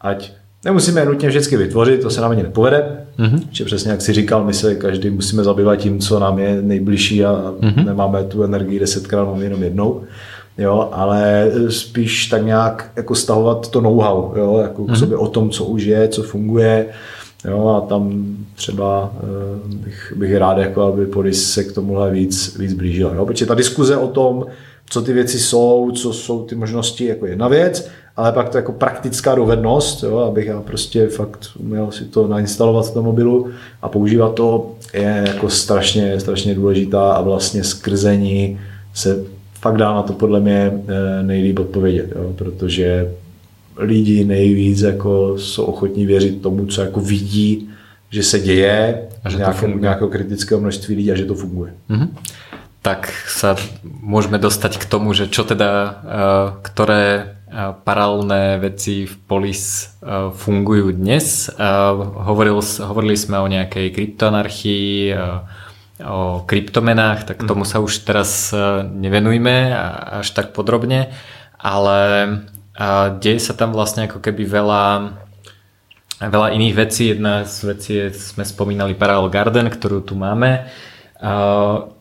ať 0.00 0.32
Nemusíme 0.66 1.00
je 1.00 1.06
nutně 1.06 1.28
vždycky 1.28 1.56
vytvořit, 1.56 2.02
to 2.02 2.10
se 2.10 2.20
nám 2.20 2.30
ani 2.30 2.42
nepovede. 2.42 3.06
Mm-hmm. 3.18 3.40
Že 3.50 3.64
přesně 3.64 3.90
jak 3.90 4.02
si 4.02 4.12
říkal, 4.12 4.44
my 4.44 4.54
se 4.54 4.74
každý 4.74 5.10
musíme 5.10 5.44
zabývat 5.44 5.76
tím, 5.76 5.98
co 5.98 6.18
nám 6.18 6.38
je 6.38 6.62
nejbližší 6.62 7.24
a 7.24 7.52
mm-hmm. 7.60 7.84
nemáme 7.84 8.24
tu 8.24 8.42
energii 8.42 8.78
desetkrát, 8.78 9.28
máme 9.28 9.44
jenom 9.44 9.62
jednou. 9.62 10.02
Jo, 10.58 10.88
ale 10.92 11.50
spíš 11.68 12.26
tak 12.26 12.44
nějak 12.44 12.90
jako 12.96 13.14
stahovat 13.14 13.70
to 13.70 13.80
know-how, 13.80 14.32
jo, 14.36 14.58
jako 14.62 14.82
mm-hmm. 14.82 14.86
k 14.86 14.88
mhm. 14.88 14.96
sobě 14.96 15.16
o 15.16 15.28
tom, 15.28 15.50
co 15.50 15.64
už 15.64 15.82
je, 15.84 16.08
co 16.08 16.22
funguje. 16.22 16.86
Jo, 17.48 17.68
a 17.68 17.80
tam 17.88 18.36
třeba 18.54 19.12
uh, 19.22 19.74
bych, 19.74 20.12
bych 20.16 20.36
rád, 20.36 20.58
jako 20.58 20.82
aby 20.82 21.06
Podis 21.06 21.52
se 21.52 21.64
k 21.64 21.72
tomuhle 21.72 22.10
víc, 22.10 22.56
víc 22.58 22.72
blížila. 22.72 23.14
Jo? 23.14 23.26
Protože 23.26 23.46
ta 23.46 23.54
diskuze 23.54 23.96
o 23.96 24.08
tom, 24.08 24.44
co 24.90 25.02
ty 25.02 25.12
věci 25.12 25.38
jsou, 25.38 25.90
co 25.90 26.12
jsou 26.12 26.44
ty 26.44 26.54
možnosti, 26.54 27.04
jako 27.04 27.26
jedna 27.26 27.48
věc, 27.48 27.88
ale 28.16 28.32
pak 28.32 28.48
to 28.48 28.56
jako 28.56 28.72
praktická 28.72 29.34
dovednost, 29.34 30.02
jo, 30.02 30.18
abych 30.18 30.46
já 30.46 30.60
prostě 30.60 31.06
fakt 31.06 31.46
uměl 31.58 31.90
si 31.90 32.04
to 32.04 32.28
nainstalovat 32.28 32.94
v 32.94 33.02
mobilu 33.02 33.50
a 33.82 33.88
používat 33.88 34.34
to, 34.34 34.74
je 34.94 35.24
jako 35.26 35.50
strašně, 35.50 36.20
strašně 36.20 36.54
důležitá 36.54 37.12
a 37.12 37.20
vlastně 37.20 37.64
skrze 37.64 38.16
ní 38.16 38.58
se 38.94 39.24
fakt 39.60 39.76
dá 39.76 39.94
na 39.94 40.02
to 40.02 40.12
podle 40.12 40.40
mě 40.40 40.72
eh, 40.88 41.22
nejlíp 41.22 41.58
odpovědět, 41.58 42.12
jo, 42.16 42.32
protože 42.36 43.12
lidi 43.76 44.24
nejvíc 44.24 44.80
jako 44.80 45.38
jsou 45.38 45.64
ochotní 45.64 46.06
věřit 46.06 46.42
tomu, 46.42 46.66
co 46.66 46.80
jako 46.80 47.00
vidí, 47.00 47.68
že 48.10 48.22
se 48.22 48.40
děje, 48.40 49.00
a 49.24 49.30
že 49.30 49.36
nějakého, 49.36 49.78
nějakého 49.78 50.10
kritického 50.10 50.60
množství 50.60 50.94
lidí 50.94 51.12
a 51.12 51.16
že 51.16 51.24
to 51.24 51.34
funguje. 51.34 51.72
Mm-hmm 51.90 52.08
tak 52.86 53.10
sa 53.26 53.58
môžeme 53.82 54.38
dostať 54.38 54.78
k 54.78 54.86
tomu, 54.86 55.10
že 55.10 55.26
čo 55.26 55.42
teda, 55.42 55.70
uh, 55.74 56.46
ktoré 56.62 57.34
paralelné 57.86 58.58
veci 58.58 59.06
v 59.06 59.14
Polis 59.22 59.94
fungujú 60.34 60.90
dnes. 60.90 61.46
Hovoril, 62.26 62.58
hovorili 62.58 63.14
sme 63.14 63.38
o 63.38 63.46
nejakej 63.46 63.94
kryptoanarchii, 63.94 65.14
o 66.02 66.42
kryptomenách, 66.42 67.22
tak 67.22 67.46
tomu 67.46 67.62
sa 67.62 67.78
už 67.78 68.02
teraz 68.02 68.50
nevenujme 68.82 69.72
až 70.20 70.26
tak 70.34 70.58
podrobne, 70.58 71.14
ale 71.54 71.98
deje 73.22 73.38
sa 73.38 73.54
tam 73.54 73.70
vlastne 73.70 74.10
ako 74.10 74.18
keby 74.18 74.42
veľa 74.42 74.84
veľa 76.26 76.48
iných 76.50 76.74
vecí. 76.74 77.14
Jedna 77.14 77.46
z 77.46 77.56
vecí 77.62 77.92
je, 77.94 78.06
sme 78.10 78.42
spomínali 78.42 78.98
Parallel 78.98 79.30
Garden, 79.30 79.70
ktorú 79.70 80.02
tu 80.02 80.18
máme 80.18 80.66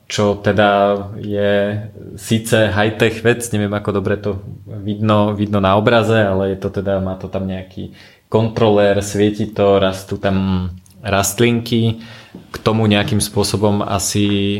čo 0.05 0.37
teda 0.37 0.97
je 1.17 1.81
síce 2.13 2.69
high-tech 2.69 3.25
vec, 3.25 3.41
neviem 3.49 3.73
ako 3.73 3.89
dobre 3.89 4.21
to 4.21 4.37
vidno, 4.65 5.33
vidno 5.33 5.57
na 5.57 5.73
obraze, 5.75 6.21
ale 6.21 6.53
je 6.53 6.57
to 6.61 6.69
teda, 6.69 7.01
má 7.01 7.17
to 7.17 7.25
tam 7.25 7.49
nejaký 7.49 7.97
kontrolér, 8.29 9.01
svieti 9.01 9.49
to, 9.49 9.81
rastú 9.81 10.21
tam 10.21 10.69
rastlinky. 11.01 12.01
K 12.35 12.57
tomu 12.59 12.83
nejakým 12.89 13.23
spôsobom 13.23 13.79
asi 13.79 14.59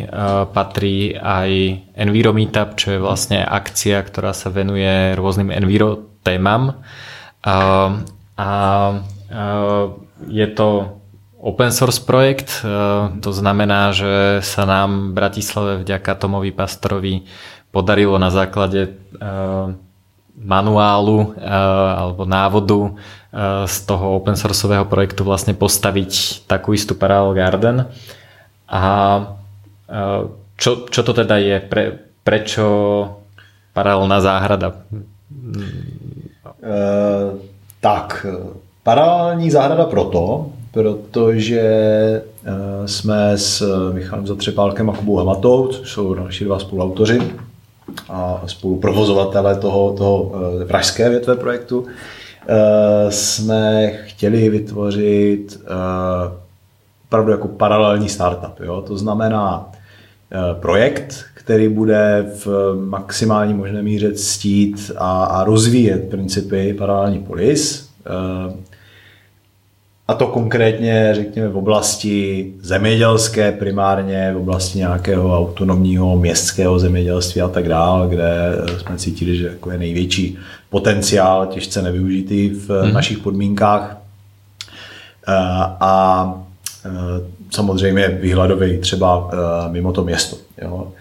patrí 0.55 1.11
aj 1.17 1.49
Enviro 1.97 2.31
Meetup, 2.31 2.79
čo 2.79 2.95
je 2.95 3.03
vlastne 3.03 3.43
akcia, 3.43 3.99
ktorá 3.99 4.31
sa 4.31 4.47
venuje 4.53 5.17
rôznym 5.17 5.51
enviro 5.51 6.07
témam. 6.23 6.79
A 7.43 8.49
je 10.29 10.47
to 10.55 10.67
open 11.45 11.69
source 11.69 12.01
projekt, 12.01 12.65
to 13.21 13.31
znamená, 13.31 13.93
že 13.93 14.41
sa 14.41 14.65
nám 14.65 15.13
v 15.13 15.21
Bratislave 15.21 15.85
vďaka 15.85 16.17
Tomovi 16.17 16.49
Pastorovi 16.49 17.29
podarilo 17.69 18.17
na 18.17 18.33
základe 18.33 18.97
manuálu 20.33 21.37
alebo 22.01 22.25
návodu 22.25 22.97
z 23.69 23.75
toho 23.85 24.17
open 24.17 24.33
sourceového 24.33 24.89
projektu 24.89 25.21
vlastne 25.21 25.53
postaviť 25.53 26.43
takú 26.49 26.73
istú 26.73 26.97
Parallel 26.97 27.37
Garden. 27.37 27.77
A 28.65 28.81
čo, 30.55 30.87
čo 30.89 31.01
to 31.03 31.11
teda 31.13 31.37
je? 31.37 31.61
Pre, 31.61 31.83
prečo 32.25 32.65
paralelná 33.75 34.23
záhrada? 34.23 34.87
E, 36.63 36.79
tak, 37.83 38.23
paralelní 38.87 39.51
záhrada 39.51 39.83
proto, 39.91 40.54
protože 40.75 41.59
e, 41.59 42.21
jsme 42.87 43.37
s 43.37 43.63
Michalem 43.93 44.27
Zatřepálkem 44.27 44.89
a 44.89 44.93
Kubou 44.93 45.15
Hamatou, 45.15 45.67
což 45.67 45.91
jsou 45.91 46.13
další 46.13 46.45
dva 46.45 46.59
spoluautoři, 46.59 47.21
a 48.09 48.43
spoluprovozovatele 48.45 49.55
toho, 49.55 49.93
toho 49.93 50.31
eh, 50.61 50.65
pražské 50.65 51.09
větve 51.09 51.35
projektu, 51.35 51.85
eh, 52.47 53.11
jsme 53.11 53.91
chtěli 54.05 54.49
vytvořit 54.49 55.61
eh, 55.63 56.35
opravdu 57.07 57.31
jako 57.31 57.47
paralelní 57.47 58.09
startup. 58.09 58.59
Jo? 58.59 58.81
To 58.87 58.97
znamená 58.97 59.71
projekt, 60.59 61.25
který 61.33 61.69
bude 61.69 62.25
v 62.45 62.75
maximální 62.85 63.53
možné 63.53 63.81
míře 63.81 64.13
ctít 64.13 64.91
a, 64.97 65.23
a 65.25 65.43
rozvíjet 65.43 66.09
principy 66.09 66.73
paralelní 66.73 67.19
polis, 67.19 67.89
a 70.07 70.13
to 70.13 70.27
konkrétně, 70.27 71.11
řekněme, 71.15 71.49
v 71.49 71.57
oblasti 71.57 72.53
zemědělské 72.61 73.51
primárně, 73.51 74.31
v 74.33 74.37
oblasti 74.37 74.77
nějakého 74.77 75.37
autonomního 75.37 76.17
městského 76.17 76.79
zemědělství 76.79 77.41
a 77.41 77.47
tak 77.47 77.67
dále, 77.69 78.07
kde 78.07 78.29
jsme 78.77 78.97
cítili, 78.97 79.37
že 79.37 79.47
jako 79.47 79.71
je 79.71 79.77
největší 79.77 80.37
potenciál, 80.69 81.45
těžce 81.45 81.81
nevyužitý 81.81 82.49
v 82.49 82.69
hmm. 82.69 82.93
našich 82.93 83.17
podmínkách. 83.17 83.97
Eh, 85.27 85.33
a 85.79 86.33
eh, 86.85 86.89
samozřejmě 87.51 88.07
výhledový 88.07 88.77
třeba 88.77 89.29
eh, 89.33 89.69
mimo 89.69 89.91
to 89.91 90.03
město. 90.03 90.37
Jo. 90.61 90.91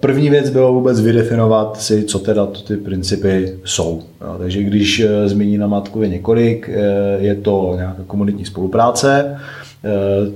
První 0.00 0.30
věc 0.30 0.50
bylo 0.50 0.72
vůbec 0.72 1.00
vydefinovat 1.00 1.80
si, 1.80 2.04
co 2.04 2.18
teda 2.18 2.46
to 2.46 2.60
ty 2.60 2.76
principy 2.76 3.58
jsou. 3.64 4.02
Takže 4.38 4.62
když 4.62 5.00
eh, 5.00 5.28
zmíní 5.28 5.58
na 5.58 5.66
matku 5.66 6.02
je 6.02 6.08
několik, 6.08 6.68
eh, 6.68 7.16
je 7.18 7.34
to 7.34 7.72
nějaká 7.76 8.02
komunitní 8.06 8.44
spolupráce, 8.44 9.36
eh, 9.84 9.88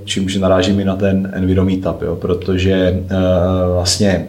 čímž 0.05 0.35
narážíme 0.35 0.85
na 0.85 0.95
ten 0.95 1.31
Enviro 1.33 1.65
Meetup, 1.65 2.01
jo, 2.01 2.15
protože 2.15 3.03
vlastně 3.73 4.27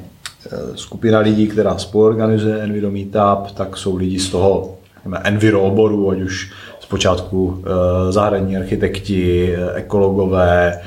skupina 0.75 1.19
lidí, 1.19 1.47
která 1.47 1.79
spoluorganizuje 1.79 2.59
Enviro 2.59 2.91
Meetup, 2.91 3.51
tak 3.55 3.77
jsou 3.77 3.97
lidi 3.97 4.19
z 4.19 4.31
toho 4.31 4.75
Enviro 5.23 5.63
oboru, 5.63 6.11
ať 6.11 6.21
už 6.21 6.53
zpočátku 6.81 7.63
zahradní 8.11 8.57
architekti, 8.57 9.57
ekologové, 9.75 10.73
Eh, 10.73 10.81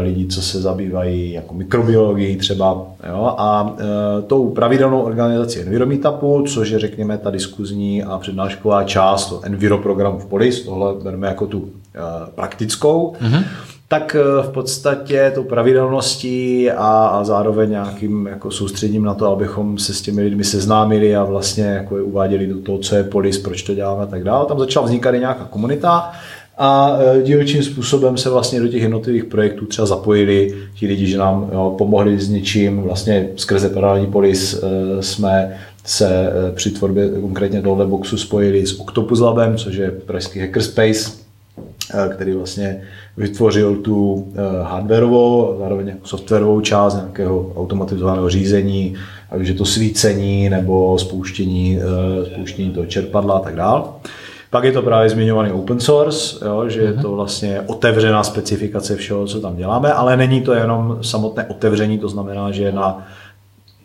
lidí, 0.00 0.28
co 0.28 0.42
se 0.42 0.60
zabývají 0.60 1.32
jako 1.32 1.54
mikrobiologií 1.54 2.36
třeba. 2.36 2.86
Jo? 3.08 3.34
A 3.38 3.76
e, 3.78 4.22
tou 4.22 4.50
pravidelnou 4.50 5.00
organizací 5.00 5.60
Enviro 5.60 5.86
Meetupu, 5.86 6.44
což 6.48 6.70
je 6.70 6.78
řekněme 6.78 7.18
ta 7.18 7.30
diskuzní 7.30 8.02
a 8.02 8.18
přednášková 8.18 8.84
část 8.84 9.26
to 9.26 9.40
Enviro 9.42 9.78
programu 9.78 10.18
v 10.18 10.26
Polis, 10.26 10.64
tohle 10.64 10.94
bereme 11.02 11.26
jako 11.26 11.46
tu 11.46 11.68
e, 11.94 12.00
praktickou, 12.34 13.12
mm-hmm. 13.20 13.44
tak 13.88 14.16
e, 14.16 14.42
v 14.42 14.48
podstatě 14.48 15.32
tou 15.34 15.44
pravidelností 15.44 16.70
a, 16.70 17.06
a 17.06 17.24
zároveň 17.24 17.70
nějakým 17.70 18.26
jako 18.26 18.50
soustředím 18.50 19.04
na 19.04 19.14
to, 19.14 19.32
abychom 19.32 19.78
se 19.78 19.94
s 19.94 20.02
těmi 20.02 20.22
lidmi 20.22 20.44
seznámili 20.44 21.16
a 21.16 21.24
vlastně 21.24 21.64
jako 21.64 21.96
je 21.96 22.02
uváděli 22.02 22.46
do 22.46 22.58
toho, 22.58 22.78
co 22.78 22.94
je 22.94 23.04
Polis, 23.04 23.38
proč 23.38 23.62
to 23.62 23.74
děláme 23.74 24.02
a 24.02 24.06
tak 24.06 24.24
dále. 24.24 24.46
Tam 24.46 24.58
začala 24.58 24.86
vznikat 24.86 25.14
i 25.14 25.18
nějaká 25.18 25.44
komunita, 25.44 26.12
a 26.64 26.98
e, 26.98 27.22
dílčím 27.22 27.62
způsobem 27.62 28.16
se 28.16 28.30
vlastně 28.30 28.60
do 28.60 28.68
těch 28.68 28.82
jednotlivých 28.82 29.24
projektů 29.24 29.66
třeba 29.66 29.86
zapojili 29.86 30.54
ti 30.74 30.86
lidi, 30.86 31.06
že 31.06 31.18
nám 31.18 31.50
jo, 31.52 31.74
pomohli 31.78 32.20
s 32.20 32.28
něčím, 32.28 32.82
vlastně 32.82 33.28
skrze 33.36 33.68
Paralelní 33.68 34.06
polis 34.06 34.54
e, 34.54 35.02
jsme 35.02 35.56
se 35.84 36.08
e, 36.08 36.52
při 36.52 36.70
tvorbě 36.70 37.08
konkrétně 37.20 37.62
tohle 37.62 37.86
boxu 37.86 38.18
spojili 38.18 38.66
s 38.66 38.80
Octopus 38.80 39.20
Labem, 39.20 39.56
což 39.56 39.74
je 39.74 39.90
pražský 39.90 40.40
hackerspace, 40.40 41.10
který 42.14 42.32
vlastně 42.32 42.82
vytvořil 43.16 43.76
tu 43.76 44.28
hardwareovou, 44.62 45.56
zároveň 45.58 45.88
jako 45.88 46.06
softwarovou 46.06 46.60
část 46.60 46.94
nějakého 46.94 47.52
automatizovaného 47.56 48.30
řízení, 48.30 48.94
je 49.38 49.54
to 49.54 49.64
svícení 49.64 50.50
nebo 50.50 50.98
spouštění, 50.98 51.78
spouštění 52.32 52.70
toho 52.70 52.86
čerpadla 52.86 53.36
a 53.36 53.40
tak 53.40 53.54
dále. 53.54 53.82
Pak 54.52 54.64
je 54.64 54.72
to 54.72 54.82
právě 54.82 55.10
zmiňovaný 55.10 55.52
open 55.52 55.80
source, 55.80 56.44
jo, 56.46 56.68
že 56.68 56.80
je 56.80 56.92
to 56.92 57.08
mhm. 57.08 57.16
vlastně 57.16 57.60
otevřená 57.66 58.22
specifikace 58.24 58.96
všeho, 58.96 59.26
co 59.26 59.40
tam 59.40 59.56
děláme, 59.56 59.92
ale 59.92 60.16
není 60.16 60.40
to 60.40 60.54
jenom 60.54 60.98
samotné 61.02 61.44
otevření, 61.44 61.98
to 61.98 62.08
znamená, 62.08 62.50
že 62.50 62.72
na 62.72 63.06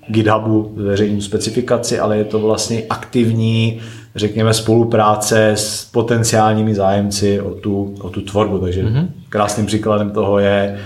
GitHubu 0.07 0.73
zveřejním 0.77 1.22
specifikaci, 1.22 1.99
ale 1.99 2.18
je 2.18 2.26
to 2.26 2.39
vlastně 2.39 2.84
aktivní, 2.89 3.80
řekněme, 4.15 4.53
spolupráce 4.53 5.49
s 5.49 5.85
potenciálními 5.85 6.76
zájemci 6.76 7.41
o 7.41 7.49
tu, 7.49 7.95
o 8.02 8.10
tu 8.10 8.22
tvorbu. 8.22 8.60
Takže 8.60 8.84
mm-hmm. 8.84 9.07
krásným 9.30 9.65
příkladem 9.65 10.11
toho 10.11 10.39
je 10.39 10.80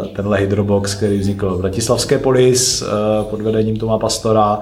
uh, 0.00 0.06
tenhle 0.06 0.38
Hydrobox, 0.38 0.94
který 0.94 1.18
vznikl 1.18 1.50
v 1.50 1.60
Bratislavské 1.60 2.18
polis 2.18 2.82
uh, 2.82 2.88
pod 3.30 3.40
vedením 3.40 3.76
Toma 3.76 3.98
Pastora, 3.98 4.58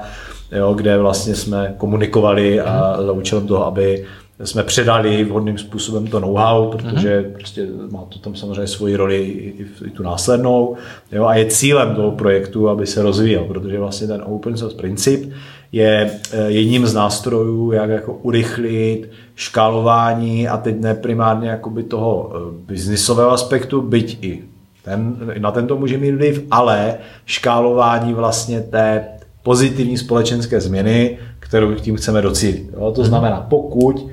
jo, 0.52 0.74
kde 0.74 0.98
vlastně 0.98 1.34
jsme 1.34 1.74
komunikovali 1.76 2.60
a 2.60 2.96
za 3.06 3.12
účelem 3.12 3.46
toho, 3.46 3.66
aby 3.66 4.04
jsme 4.44 4.62
předali 4.62 5.24
vhodným 5.24 5.58
způsobem 5.58 6.06
to 6.06 6.20
know-how, 6.20 6.70
protože 6.70 7.20
mm-hmm. 7.20 7.32
prostě 7.32 7.66
má 7.90 8.04
to 8.08 8.18
tam 8.18 8.34
samozřejmě 8.34 8.66
svoji 8.66 8.96
roli 8.96 9.16
i, 9.16 9.66
i 9.86 9.90
tu 9.90 10.02
následnou. 10.02 10.76
Jo, 11.12 11.24
a 11.24 11.34
je 11.34 11.46
cílem 11.46 11.94
toho 11.94 12.10
projektu, 12.10 12.68
aby 12.68 12.86
se 12.86 13.02
rozvíjel, 13.02 13.44
protože 13.44 13.78
vlastně 13.78 14.06
ten 14.06 14.22
open 14.26 14.56
source 14.56 14.76
princip 14.76 15.32
je 15.72 16.10
eh, 16.32 16.50
jedním 16.50 16.86
z 16.86 16.94
nástrojů, 16.94 17.72
jak 17.72 17.90
jako 17.90 18.12
urychlit 18.14 19.10
škálování 19.34 20.48
a 20.48 20.56
teď 20.56 20.80
ne 20.80 20.94
primárně 20.94 21.48
jakoby 21.48 21.82
toho 21.82 22.32
eh, 22.34 22.38
biznisového 22.66 23.30
aspektu, 23.30 23.82
byť 23.82 24.18
i 24.24 24.42
ten, 24.84 25.16
na 25.38 25.50
tento 25.50 25.76
může 25.76 25.98
mít 25.98 26.12
vliv, 26.12 26.44
ale 26.50 26.94
škálování 27.26 28.14
vlastně 28.14 28.60
té 28.60 29.04
pozitivní 29.42 29.98
společenské 29.98 30.60
změny, 30.60 31.18
kterou 31.38 31.74
tím 31.74 31.96
chceme 31.96 32.22
docílit. 32.22 32.70
Jo, 32.72 32.92
to 32.92 33.00
mhm. 33.00 33.08
znamená, 33.08 33.46
pokud 33.50 34.06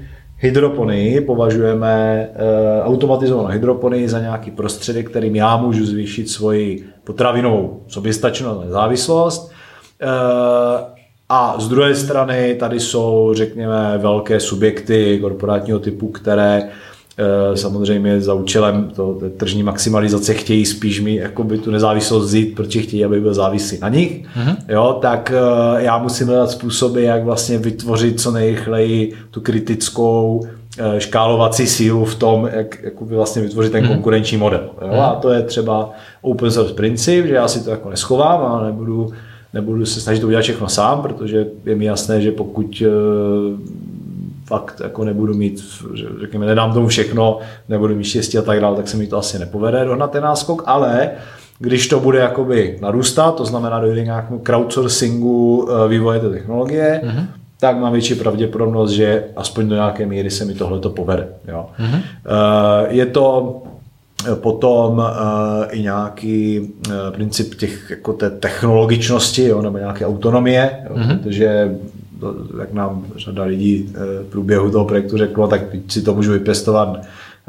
hydroponii 0.43 1.21
považujeme 1.21 1.93
e, 2.35 2.81
automatizovanou 2.83 3.49
hydroponii 3.49 4.09
za 4.09 4.19
nějaký 4.19 4.51
prostředek, 4.51 5.09
kterým 5.09 5.35
já 5.35 5.57
můžu 5.57 5.85
zvýšit 5.85 6.29
svoji 6.29 6.85
potravinovou 7.03 7.83
soběstačnost 7.87 8.61
a 8.61 8.65
nezávislost. 8.65 9.51
E, 10.01 10.07
a 11.29 11.55
z 11.59 11.69
druhé 11.69 11.95
strany 11.95 12.55
tady 12.59 12.79
jsou, 12.79 13.31
řekněme, 13.33 13.97
velké 13.97 14.39
subjekty 14.39 15.19
korporátního 15.21 15.79
typu, 15.79 16.07
které 16.07 16.63
Eh, 16.63 16.92
samozřejmě 17.53 18.21
za 18.21 18.33
účelem 18.33 18.91
to, 18.95 19.19
tržní 19.37 19.63
maximalizace 19.63 20.33
chtějí 20.33 20.65
spíš 20.65 21.01
mi 21.01 21.15
jakoby 21.15 21.57
tu 21.57 21.71
nezávislost 21.71 22.25
vzít, 22.25 22.55
protože 22.55 22.81
chtějí, 22.81 23.05
aby 23.05 23.21
byl 23.21 23.33
závislý 23.33 23.77
na 23.81 23.89
nich, 23.89 24.25
mm-hmm. 24.25 24.55
jo, 24.69 24.97
tak 25.01 25.33
eh, 25.35 25.83
já 25.83 25.97
musím 25.97 26.27
hledat 26.27 26.51
způsoby, 26.51 27.05
jak 27.05 27.23
vlastně 27.23 27.57
vytvořit 27.57 28.21
co 28.21 28.31
nejrychleji 28.31 29.13
tu 29.31 29.41
kritickou 29.41 30.47
eh, 30.77 30.99
škálovací 30.99 31.67
sílu 31.67 32.05
v 32.05 32.15
tom, 32.15 32.49
jak 32.53 32.83
jakoby 32.83 33.15
vlastně 33.15 33.41
vytvořit 33.41 33.71
ten 33.71 33.83
mm-hmm. 33.83 33.87
konkurenční 33.87 34.37
model. 34.37 34.69
Jo? 34.81 34.87
Mm-hmm. 34.87 35.01
A 35.01 35.15
to 35.15 35.29
je 35.29 35.41
třeba 35.41 35.91
open 36.21 36.51
source 36.51 36.73
princip, 36.73 37.25
že 37.25 37.33
já 37.33 37.47
si 37.47 37.63
to 37.63 37.69
jako 37.69 37.89
neschovám 37.89 38.41
a 38.41 38.65
nebudu, 38.65 39.11
nebudu 39.53 39.85
se 39.85 40.01
snažit 40.01 40.19
to 40.19 40.27
udělat 40.27 40.41
všechno 40.41 40.69
sám, 40.69 41.01
protože 41.01 41.47
je 41.65 41.75
mi 41.75 41.85
jasné, 41.85 42.21
že 42.21 42.31
pokud 42.31 42.83
fakt 44.45 44.81
jako 44.83 45.03
nebudu 45.03 45.33
mít, 45.33 45.63
řekněme, 46.21 46.45
nedám 46.45 46.73
tomu 46.73 46.87
všechno, 46.87 47.39
nebudu 47.69 47.95
mít 47.95 48.03
štěstí 48.03 48.37
a 48.37 48.41
tak 48.41 48.59
dále, 48.59 48.75
tak 48.75 48.87
se 48.87 48.97
mi 48.97 49.07
to 49.07 49.17
asi 49.17 49.39
nepovede 49.39 49.85
dohnat 49.85 50.11
ten 50.11 50.23
náskok, 50.23 50.63
ale 50.65 51.11
když 51.59 51.87
to 51.87 51.99
bude 51.99 52.19
jakoby 52.19 52.77
narůstat, 52.81 53.35
to 53.35 53.45
znamená 53.45 53.79
dojde 53.79 54.01
k 54.01 54.05
nějakému 54.05 54.39
crowdsourcingu 54.39 55.67
eh, 55.69 55.87
vývoje 55.87 56.19
té 56.19 56.29
technologie, 56.29 57.01
mm-hmm. 57.03 57.25
tak 57.59 57.77
mám 57.77 57.93
větší 57.93 58.15
pravděpodobnost, 58.15 58.91
že 58.91 59.23
aspoň 59.35 59.69
do 59.69 59.75
nějaké 59.75 60.05
míry 60.05 60.31
se 60.31 60.45
mi 60.45 60.53
tohle 60.53 60.79
to 60.79 60.89
povede. 60.89 61.27
Jo. 61.47 61.69
Mm-hmm. 61.79 62.01
Je 62.89 63.05
to 63.05 63.61
potom 64.35 64.97
uh, 64.97 65.05
i 65.69 65.81
nějaký 65.81 66.59
uh, 66.59 66.93
princip 67.11 67.55
těch, 67.55 67.89
jako 67.89 68.13
té 68.13 68.29
technologičnosti 68.29 69.43
jo, 69.43 69.61
nebo 69.61 69.77
nějaké 69.77 70.05
autonomie, 70.05 70.71
jo, 70.89 70.95
mm-hmm. 70.95 71.17
protože 71.17 71.75
to, 71.75 72.02
jak 72.59 72.73
nám 72.73 73.05
řada 73.15 73.43
lidí 73.43 73.83
uh, 73.83 74.03
v 74.27 74.29
průběhu 74.29 74.71
toho 74.71 74.85
projektu 74.85 75.17
řeklo, 75.17 75.47
tak 75.47 75.61
si 75.87 76.01
to 76.01 76.13
můžu 76.13 76.31
vypěstovat 76.31 77.01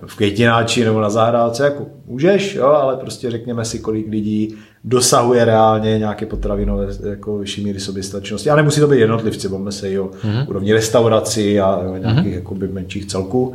v 0.06 0.16
květináči 0.16 0.84
nebo 0.84 1.00
na 1.00 1.10
zahrádce, 1.10 1.64
jako 1.64 1.86
můžeš, 2.06 2.54
jo, 2.54 2.66
ale 2.66 2.96
prostě 2.96 3.30
řekněme 3.30 3.64
si, 3.64 3.78
kolik 3.78 4.10
lidí 4.10 4.54
dosahuje 4.84 5.44
reálně 5.44 5.98
nějaké 5.98 6.26
potravinové 6.26 6.86
jako 7.10 7.38
vyšší 7.38 7.64
míry 7.64 7.80
soběstačnosti. 7.80 8.50
A 8.50 8.56
nemusí 8.56 8.80
to 8.80 8.88
být 8.88 8.98
jednotlivci, 8.98 9.48
bavíme 9.48 9.72
se 9.72 9.90
i 9.90 9.98
o 9.98 10.06
mm-hmm. 10.06 10.48
úrovni 10.48 10.72
restaurací 10.72 11.60
a 11.60 11.80
jo, 11.84 11.96
nějakých 11.96 12.32
mm-hmm. 12.32 12.34
jakoby 12.34 12.68
menších 12.68 13.06
celků. 13.06 13.48
Uh, 13.48 13.54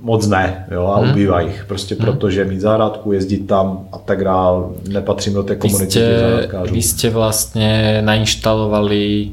moc 0.00 0.26
ne, 0.26 0.66
jo, 0.70 0.86
a 0.86 1.02
mm-hmm. 1.02 1.10
ubývá 1.10 1.40
jich. 1.40 1.64
Prostě 1.68 1.94
mm-hmm. 1.94 2.04
protože 2.04 2.44
mít 2.44 2.60
zahrádku, 2.60 3.12
jezdit 3.12 3.46
tam 3.46 3.88
a 3.92 3.98
tak 3.98 4.24
dál, 4.24 4.72
nepatřím 4.88 5.34
do 5.34 5.42
té 5.42 5.56
komunity 5.56 5.98
vy 5.98 6.04
jste, 6.04 6.48
vy 6.72 6.82
jste 6.82 7.10
vlastně 7.10 8.02
nainštalovali 8.04 9.30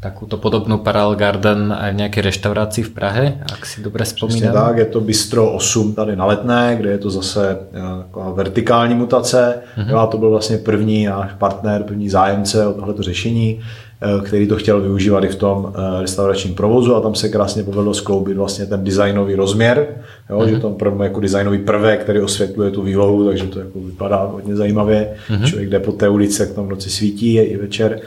takúto 0.00 0.40
podobnou 0.40 0.80
Parallel 0.80 1.14
Garden 1.14 1.76
aj 1.76 1.92
v 1.92 1.96
nějaké 1.96 2.20
restauraci 2.20 2.82
v 2.82 2.90
Prahe, 2.90 3.44
ak 3.52 3.66
si 3.66 3.82
dobře 3.82 4.04
vzpomínám. 4.04 4.52
tak, 4.52 4.76
je 4.76 4.84
to 4.84 5.00
Bistro 5.00 5.52
8 5.52 5.92
tady 5.94 6.16
na 6.16 6.26
Letné, 6.26 6.76
kde 6.80 6.90
je 6.90 6.98
to 6.98 7.10
zase 7.10 7.58
eh, 7.72 7.80
taková 7.98 8.30
vertikální 8.30 8.94
mutace. 8.94 9.54
Mm-hmm. 9.78 9.98
a 9.98 10.06
to 10.06 10.18
byl 10.18 10.30
vlastně 10.30 10.58
první 10.58 11.04
náš 11.04 11.32
partner, 11.32 11.82
první 11.82 12.08
zájemce 12.08 12.66
o 12.66 12.72
tohleto 12.72 13.02
řešení, 13.02 13.60
eh, 14.00 14.24
který 14.24 14.48
to 14.48 14.56
chtěl 14.56 14.80
využívat 14.80 15.24
i 15.24 15.28
v 15.28 15.34
tom 15.34 15.72
eh, 15.74 16.00
restauračním 16.00 16.54
provozu 16.54 16.96
a 16.96 17.00
tam 17.00 17.14
se 17.14 17.28
krásně 17.28 17.62
povedlo 17.62 17.94
skloubit 17.94 18.36
vlastně 18.36 18.66
ten 18.66 18.84
designový 18.84 19.34
rozměr, 19.34 19.86
jo, 20.30 20.38
mm-hmm. 20.38 20.48
že 20.48 20.52
mhm. 20.52 20.76
to 20.76 21.02
jako 21.02 21.20
designový 21.20 21.58
prvek, 21.58 22.00
který 22.00 22.20
osvětluje 22.20 22.70
tu 22.70 22.82
výlohu, 22.82 23.26
takže 23.28 23.46
to 23.46 23.58
jako 23.58 23.78
vypadá 23.80 24.16
hodně 24.32 24.56
zajímavě. 24.56 25.12
Mm-hmm. 25.28 25.44
Člověk 25.44 25.70
jde 25.70 25.80
po 25.80 25.92
té 25.92 26.08
ulici, 26.08 26.42
jak 26.42 26.52
tam 26.52 26.66
v 26.66 26.70
noci 26.70 26.90
svítí 26.90 27.36
i 27.36 27.56
večer 27.56 28.00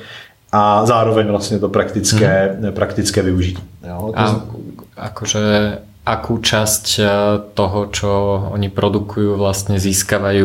a 0.53 0.85
zároveň 0.85 1.27
vlastně 1.27 1.59
to 1.59 1.69
praktické, 1.69 2.57
hmm. 2.61 2.73
praktické 2.73 3.21
využití. 3.21 3.63
Jo, 3.87 4.13
to 4.13 4.19
a 4.19 4.45
akože 4.97 5.77
akú 6.05 6.37
časť 6.37 6.85
eh, 6.99 7.09
toho, 7.53 7.87
čo 7.89 8.09
oni 8.51 8.69
produkujú, 8.69 9.37
vlastně 9.37 9.79
získávají 9.79 10.43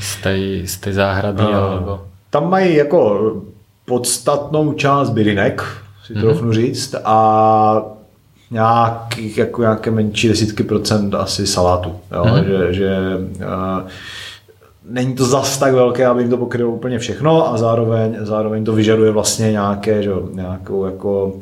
z 0.00 0.22
tej, 0.22 0.66
z 0.66 0.76
tej 0.76 0.92
záhrady? 0.92 1.42
Uh, 1.42 1.56
alebo... 1.56 2.00
Tam 2.30 2.50
mají 2.50 2.74
jako 2.74 3.32
podstatnou 3.84 4.72
část 4.72 5.10
bylinek, 5.10 5.62
si 6.06 6.14
mm-hmm. 6.14 6.20
trofnu 6.20 6.52
říct, 6.52 6.94
a 7.04 7.16
nějakých, 8.50 9.38
jako 9.38 9.62
nějaké 9.62 9.90
menší 9.90 10.28
desítky 10.28 10.62
procent 10.62 11.14
asi 11.14 11.46
salátu. 11.46 11.96
Jo? 12.12 12.22
Mm-hmm. 12.24 12.44
Že, 12.44 12.72
že 12.74 12.90
uh, 13.38 13.88
není 14.90 15.14
to 15.14 15.24
zas 15.24 15.58
tak 15.58 15.74
velké, 15.74 16.06
aby 16.06 16.22
jim 16.22 16.30
to 16.30 16.36
pokrylo 16.36 16.70
úplně 16.70 16.98
všechno 16.98 17.52
a 17.52 17.58
zároveň, 17.58 18.16
zároveň 18.20 18.64
to 18.64 18.72
vyžaduje 18.72 19.10
vlastně 19.10 19.52
nějaké, 19.52 20.02
že, 20.02 20.10
nějakou 20.32 20.84
jako 20.84 21.38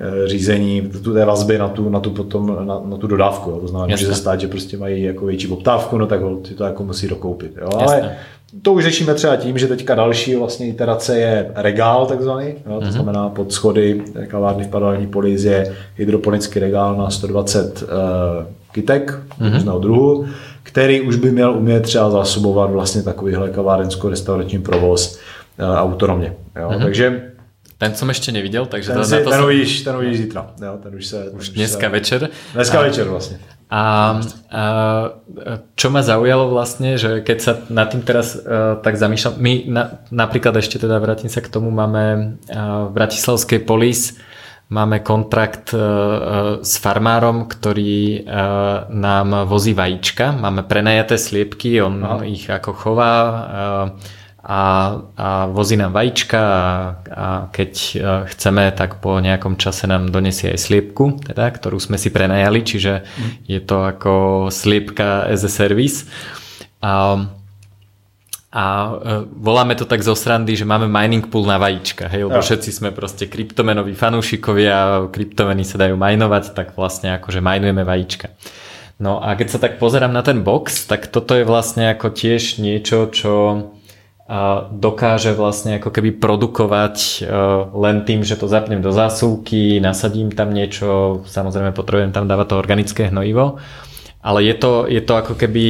eh, 0.00 0.28
řízení 0.28 0.90
tu 1.04 1.14
té 1.14 1.24
vazby 1.24 1.58
na 1.58 1.68
tu, 1.68 1.88
na 1.88 2.00
tu, 2.00 2.10
potom, 2.10 2.56
na, 2.66 2.80
na 2.84 2.96
tu 2.96 3.06
dodávku. 3.06 3.50
Jo. 3.50 3.60
To 3.60 3.68
znamená, 3.68 3.96
že 3.96 4.06
se 4.06 4.14
stát, 4.14 4.40
že 4.40 4.48
prostě 4.48 4.76
mají 4.76 5.02
jako 5.02 5.26
větší 5.26 5.46
poptávku, 5.46 5.98
no 5.98 6.06
tak 6.06 6.20
ty 6.48 6.54
to 6.54 6.64
jako 6.64 6.84
musí 6.84 7.08
dokoupit. 7.08 7.56
Jo. 7.60 7.68
Ale 7.78 8.16
to 8.62 8.72
už 8.72 8.84
řešíme 8.84 9.14
třeba 9.14 9.36
tím, 9.36 9.58
že 9.58 9.66
teďka 9.66 9.94
další 9.94 10.34
vlastně 10.34 10.66
iterace 10.66 11.18
je 11.18 11.50
regál 11.54 12.06
takzvaný, 12.06 12.46
jo. 12.46 12.80
to 12.80 12.86
mm-hmm. 12.86 12.90
znamená 12.90 13.28
pod 13.28 13.52
schody 13.52 14.02
kavárny 14.26 14.64
v 14.64 14.68
paralelní 14.68 15.06
polis 15.06 15.44
je 15.44 15.74
hydroponický 15.96 16.58
regál 16.58 16.96
na 16.96 17.10
120 17.10 17.82
uh, 17.82 17.88
eh, 17.88 18.46
kytek 18.72 19.18
mm-hmm. 19.40 19.52
různého 19.52 19.78
druhu 19.78 20.26
který 20.68 21.00
už 21.00 21.16
by 21.16 21.30
měl 21.30 21.56
umět 21.56 21.80
třeba 21.80 22.10
zásobovat 22.10 22.70
vlastně 22.70 23.02
takovýhle 23.02 23.50
kavárensko-restaurační 23.50 24.58
provoz 24.58 25.16
uh, 25.16 25.64
autonomně. 25.64 26.36
Jo? 26.60 26.68
Mm-hmm. 26.68 26.82
Takže 26.82 27.32
ten 27.78 27.94
jsem 27.94 28.08
ještě 28.08 28.32
neviděl, 28.32 28.66
takže 28.66 28.92
ten, 28.92 29.04
si, 29.04 29.14
na 29.14 29.20
to 29.24 29.30
ten, 29.30 29.44
uvidíš, 29.44 29.82
ten 29.82 29.96
uvidíš 29.96 30.18
zítra. 30.18 30.50
Jo, 30.62 30.78
ten 30.82 30.94
už 30.94 31.06
se, 31.06 31.24
ten 31.24 31.38
už 31.38 31.48
dneska 31.48 31.86
se... 31.86 31.88
večer. 31.88 32.28
Dneska 32.54 32.78
a, 32.78 32.82
večer 32.82 33.08
vlastně. 33.08 33.38
A, 33.70 33.80
a 33.80 34.62
čo 35.76 35.88
ma 35.92 36.00
zaujalo 36.00 36.48
vlastne, 36.48 36.96
že 36.96 37.20
keď 37.20 37.38
sa 37.40 37.52
nad 37.68 37.92
tým 37.92 38.00
teraz 38.00 38.32
uh, 38.32 38.80
tak 38.80 38.96
zamýšľam, 38.96 39.36
my 39.36 39.52
na, 39.68 40.00
napríklad 40.08 40.56
ešte 40.56 40.80
teda 40.80 40.96
vrátim 40.96 41.28
sa 41.28 41.44
k 41.44 41.52
tomu, 41.52 41.68
máme 41.68 42.36
uh, 42.48 42.88
v 42.88 42.90
Bratislavskej 42.96 43.68
polis 43.68 44.16
Máme 44.68 45.00
kontrakt 45.00 45.72
e, 45.72 45.80
e, 45.80 45.82
s 46.60 46.76
farmárom, 46.76 47.48
ktorý 47.48 48.20
e, 48.20 48.36
nám 48.92 49.48
vozí 49.48 49.72
vajíčka. 49.72 50.36
Máme 50.36 50.68
prenajaté 50.68 51.16
sliepky, 51.16 51.80
on 51.80 52.04
Aha. 52.04 52.28
ich 52.28 52.44
ako 52.52 52.76
chová 52.76 53.14
a, 54.44 54.60
a 55.16 55.28
vozí 55.48 55.72
nám 55.80 55.96
vajíčka 55.96 56.40
a, 56.40 56.64
a 57.08 57.26
keď 57.48 57.72
chceme, 58.28 58.68
tak 58.76 59.00
po 59.00 59.16
nejakom 59.16 59.56
čase 59.56 59.88
nám 59.88 60.12
donesie 60.12 60.52
aj 60.52 60.60
sliepku, 60.60 61.16
teda, 61.32 61.48
ktorú 61.48 61.80
sme 61.80 61.96
si 61.96 62.12
prenajali, 62.12 62.60
čiže 62.60 63.08
mm. 63.08 63.48
je 63.48 63.60
to 63.64 63.88
ako 63.88 64.12
sliepka 64.52 65.32
as 65.32 65.48
a 65.48 65.50
service. 65.52 66.04
A, 66.84 67.24
a 68.58 68.64
e, 68.66 68.92
voláme 69.38 69.78
to 69.78 69.86
tak 69.86 70.02
zo 70.02 70.18
srandy, 70.18 70.58
že 70.58 70.66
máme 70.66 70.90
mining 70.90 71.30
pool 71.30 71.46
na 71.46 71.62
vajíčka, 71.62 72.10
hej, 72.10 72.26
lebo 72.26 72.42
ja. 72.42 72.44
všetci 72.44 72.74
sme 72.74 72.90
proste 72.90 73.30
kryptomenoví 73.30 73.94
fanúšikovia, 73.94 75.06
kryptomeny 75.14 75.62
sa 75.62 75.78
dajú 75.78 75.94
minovať, 75.94 76.58
tak 76.58 76.74
vlastne 76.74 77.14
akože 77.22 77.38
minujeme 77.38 77.86
vajíčka. 77.86 78.34
No 78.98 79.22
a 79.22 79.38
keď 79.38 79.48
sa 79.54 79.58
tak 79.62 79.78
pozerám 79.78 80.10
na 80.10 80.26
ten 80.26 80.42
box, 80.42 80.90
tak 80.90 81.06
toto 81.06 81.38
je 81.38 81.46
vlastne 81.46 81.94
ako 81.94 82.10
tiež 82.10 82.58
niečo, 82.58 83.06
čo 83.14 83.32
dokáže 84.74 85.32
vlastne 85.32 85.80
ako 85.80 85.88
keby 85.88 86.20
produkovať 86.20 87.24
e, 87.24 87.32
len 87.72 88.04
tým, 88.04 88.20
že 88.20 88.36
to 88.36 88.44
zapnem 88.44 88.84
do 88.84 88.92
zásuvky, 88.92 89.80
nasadím 89.80 90.28
tam 90.28 90.52
niečo, 90.52 91.22
samozrejme 91.24 91.72
potrebujem 91.72 92.12
tam 92.12 92.28
dávať 92.28 92.52
to 92.52 92.60
organické 92.60 93.08
hnojivo 93.08 93.56
ale 94.18 94.42
je 94.42 94.54
to, 94.58 94.72
je 94.90 94.98
to 94.98 95.14
ako 95.14 95.34
keby 95.38 95.66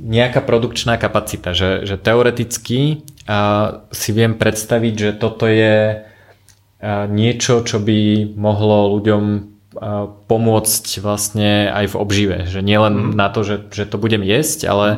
nejaká 0.00 0.40
produkčná 0.40 0.96
kapacita, 0.96 1.52
že, 1.52 1.84
že 1.84 2.00
teoreticky 2.00 3.04
uh, 3.28 3.84
si 3.92 4.10
viem 4.16 4.32
predstaviť, 4.32 4.94
že 4.96 5.10
toto 5.20 5.44
je 5.44 6.00
uh, 6.00 7.04
niečo, 7.06 7.60
čo 7.68 7.76
by 7.76 8.32
mohlo 8.32 8.96
ľuďom 8.96 9.22
uh, 9.28 10.08
pomôcť 10.24 10.84
vlastne 11.04 11.68
aj 11.68 11.92
v 11.92 11.98
obžive, 12.00 12.36
že 12.48 12.64
nielen 12.64 13.12
mm. 13.12 13.14
na 13.14 13.28
to, 13.28 13.44
že, 13.44 13.68
že 13.68 13.84
to 13.84 14.00
budem 14.00 14.24
jesť, 14.24 14.72
ale 14.72 14.88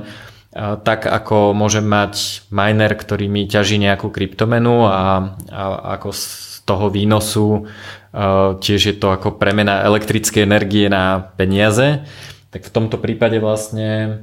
uh, 0.54 0.78
tak 0.78 1.02
ako 1.10 1.58
môžem 1.58 1.84
mať 1.84 2.46
miner, 2.54 2.94
ktorý 2.94 3.26
mi 3.26 3.50
ťaží 3.50 3.82
nejakú 3.82 4.06
kryptomenu 4.06 4.86
a, 4.86 5.34
a 5.50 5.62
ako 5.98 6.14
z 6.14 6.24
toho 6.62 6.94
výnosu 6.94 7.66
uh, 7.66 8.54
tiež 8.54 8.80
je 8.86 8.94
to 8.94 9.10
ako 9.10 9.34
premena 9.34 9.82
elektrické 9.82 10.46
energie 10.46 10.86
na 10.86 11.34
peniaze, 11.34 12.06
tak 12.48 12.64
v 12.64 12.72
tomto 12.72 12.96
prípade 12.96 13.36
vlastne 13.40 14.22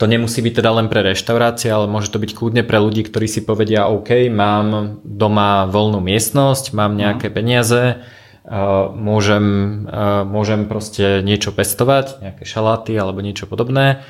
to 0.00 0.08
nemusí 0.08 0.40
byť 0.40 0.64
teda 0.64 0.70
len 0.72 0.86
pre 0.88 1.04
reštaurácie, 1.04 1.68
ale 1.68 1.86
môže 1.86 2.10
to 2.10 2.18
byť 2.18 2.32
kľudne 2.32 2.62
pre 2.64 2.80
ľudí, 2.80 3.04
ktorí 3.04 3.28
si 3.28 3.44
povedia 3.44 3.86
OK, 3.86 4.32
mám 4.32 4.98
doma 5.04 5.68
voľnú 5.68 6.00
miestnosť, 6.00 6.72
mám 6.72 6.96
nejaké 6.96 7.28
mhm. 7.28 7.34
peniaze, 7.34 7.82
môžem, 8.98 9.46
môžem 10.26 10.66
proste 10.66 11.22
niečo 11.22 11.54
pestovať, 11.54 12.18
nejaké 12.18 12.42
šaláty 12.42 12.98
alebo 12.98 13.22
niečo 13.22 13.46
podobné 13.46 14.02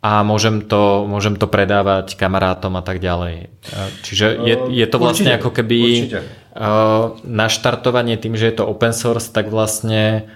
a 0.00 0.24
môžem 0.24 0.64
to, 0.64 1.04
môžem 1.04 1.36
to 1.36 1.44
predávať 1.44 2.16
kamarátom 2.16 2.72
a 2.76 2.82
tak 2.84 3.04
ďalej. 3.04 3.52
Čiže 4.04 4.26
je, 4.44 4.56
je 4.72 4.86
to 4.88 4.96
vlastne 4.96 5.28
určite, 5.28 5.40
ako 5.40 5.50
keby 5.52 5.78
určite. 5.80 6.20
naštartovanie 7.24 8.16
tým, 8.16 8.36
že 8.36 8.48
je 8.48 8.54
to 8.60 8.68
open 8.68 8.96
source, 8.96 9.28
tak 9.28 9.52
vlastne 9.52 10.28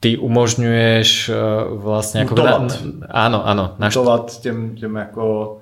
ty 0.00 0.16
umožňuješ 0.16 1.30
uh, 1.70 1.82
vlastně 1.82 2.20
jako... 2.20 2.34
Mutovat. 2.34 2.84
Ano, 3.08 3.46
ano. 3.46 3.74
Naš... 3.78 3.98
Těm, 4.40 4.76
těm 4.76 4.96
jako 4.96 5.52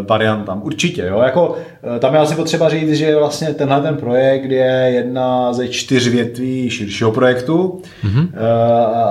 uh, 0.00 0.06
variantám. 0.06 0.62
Určitě, 0.62 1.06
jo. 1.06 1.20
Jako, 1.20 1.48
uh, 1.48 1.98
tam 1.98 2.14
je 2.14 2.20
asi 2.20 2.34
potřeba 2.34 2.68
říct, 2.68 2.92
že 2.92 3.16
vlastně 3.16 3.54
tenhle 3.54 3.80
ten 3.80 3.96
projekt 3.96 4.50
je 4.50 4.90
jedna 4.94 5.52
ze 5.52 5.68
čtyř 5.68 6.08
větví 6.08 6.70
širšího 6.70 7.12
projektu. 7.12 7.82
Mm-hmm. 8.04 8.28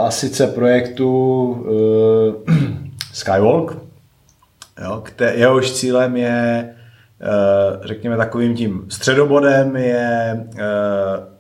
A 0.06 0.12
sice 0.12 0.48
projektu 0.48 1.10
uh, 2.48 2.56
Skywalk, 3.14 3.78
jo, 4.84 5.02
které, 5.04 5.36
jehož 5.36 5.72
cílem 5.72 6.18
je, 6.18 6.70
uh, 7.22 7.86
řekněme 7.86 8.18
takovým 8.18 8.56
tím 8.56 8.86
středobodem 8.90 9.76
je 9.76 10.36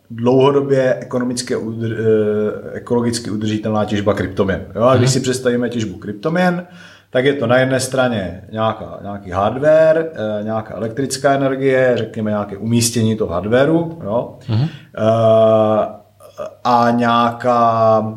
dlouhodobě 0.10 0.95
ekonomicky, 0.99 1.56
udr, 1.56 1.88
eh, 1.91 2.77
ekologicky 2.77 3.32
udržitelná 3.32 3.86
těžba 3.86 4.14
kryptoměn. 4.14 4.65
Jo? 4.76 4.84
A 4.84 4.95
když 4.95 5.10
mhm. 5.10 5.14
si 5.14 5.19
představíme 5.19 5.69
těžbu 5.69 5.98
kryptoměn, 5.98 6.68
tak 7.10 7.26
je 7.26 7.34
to 7.34 7.48
na 7.48 7.57
jedné 7.57 7.80
straně 7.80 8.41
nějaká, 8.52 8.99
nějaký 9.02 9.32
hardware, 9.32 10.11
eh, 10.14 10.44
nějaká 10.44 10.76
elektrická 10.76 11.34
energie, 11.34 11.94
řekněme 11.95 12.32
nějaké 12.32 12.57
umístění 12.57 13.15
toho 13.15 13.34
hardwareu, 13.34 13.99
jo? 14.03 14.38
Uh-huh. 14.49 14.68
a 16.64 16.91
nějaká, 16.91 18.14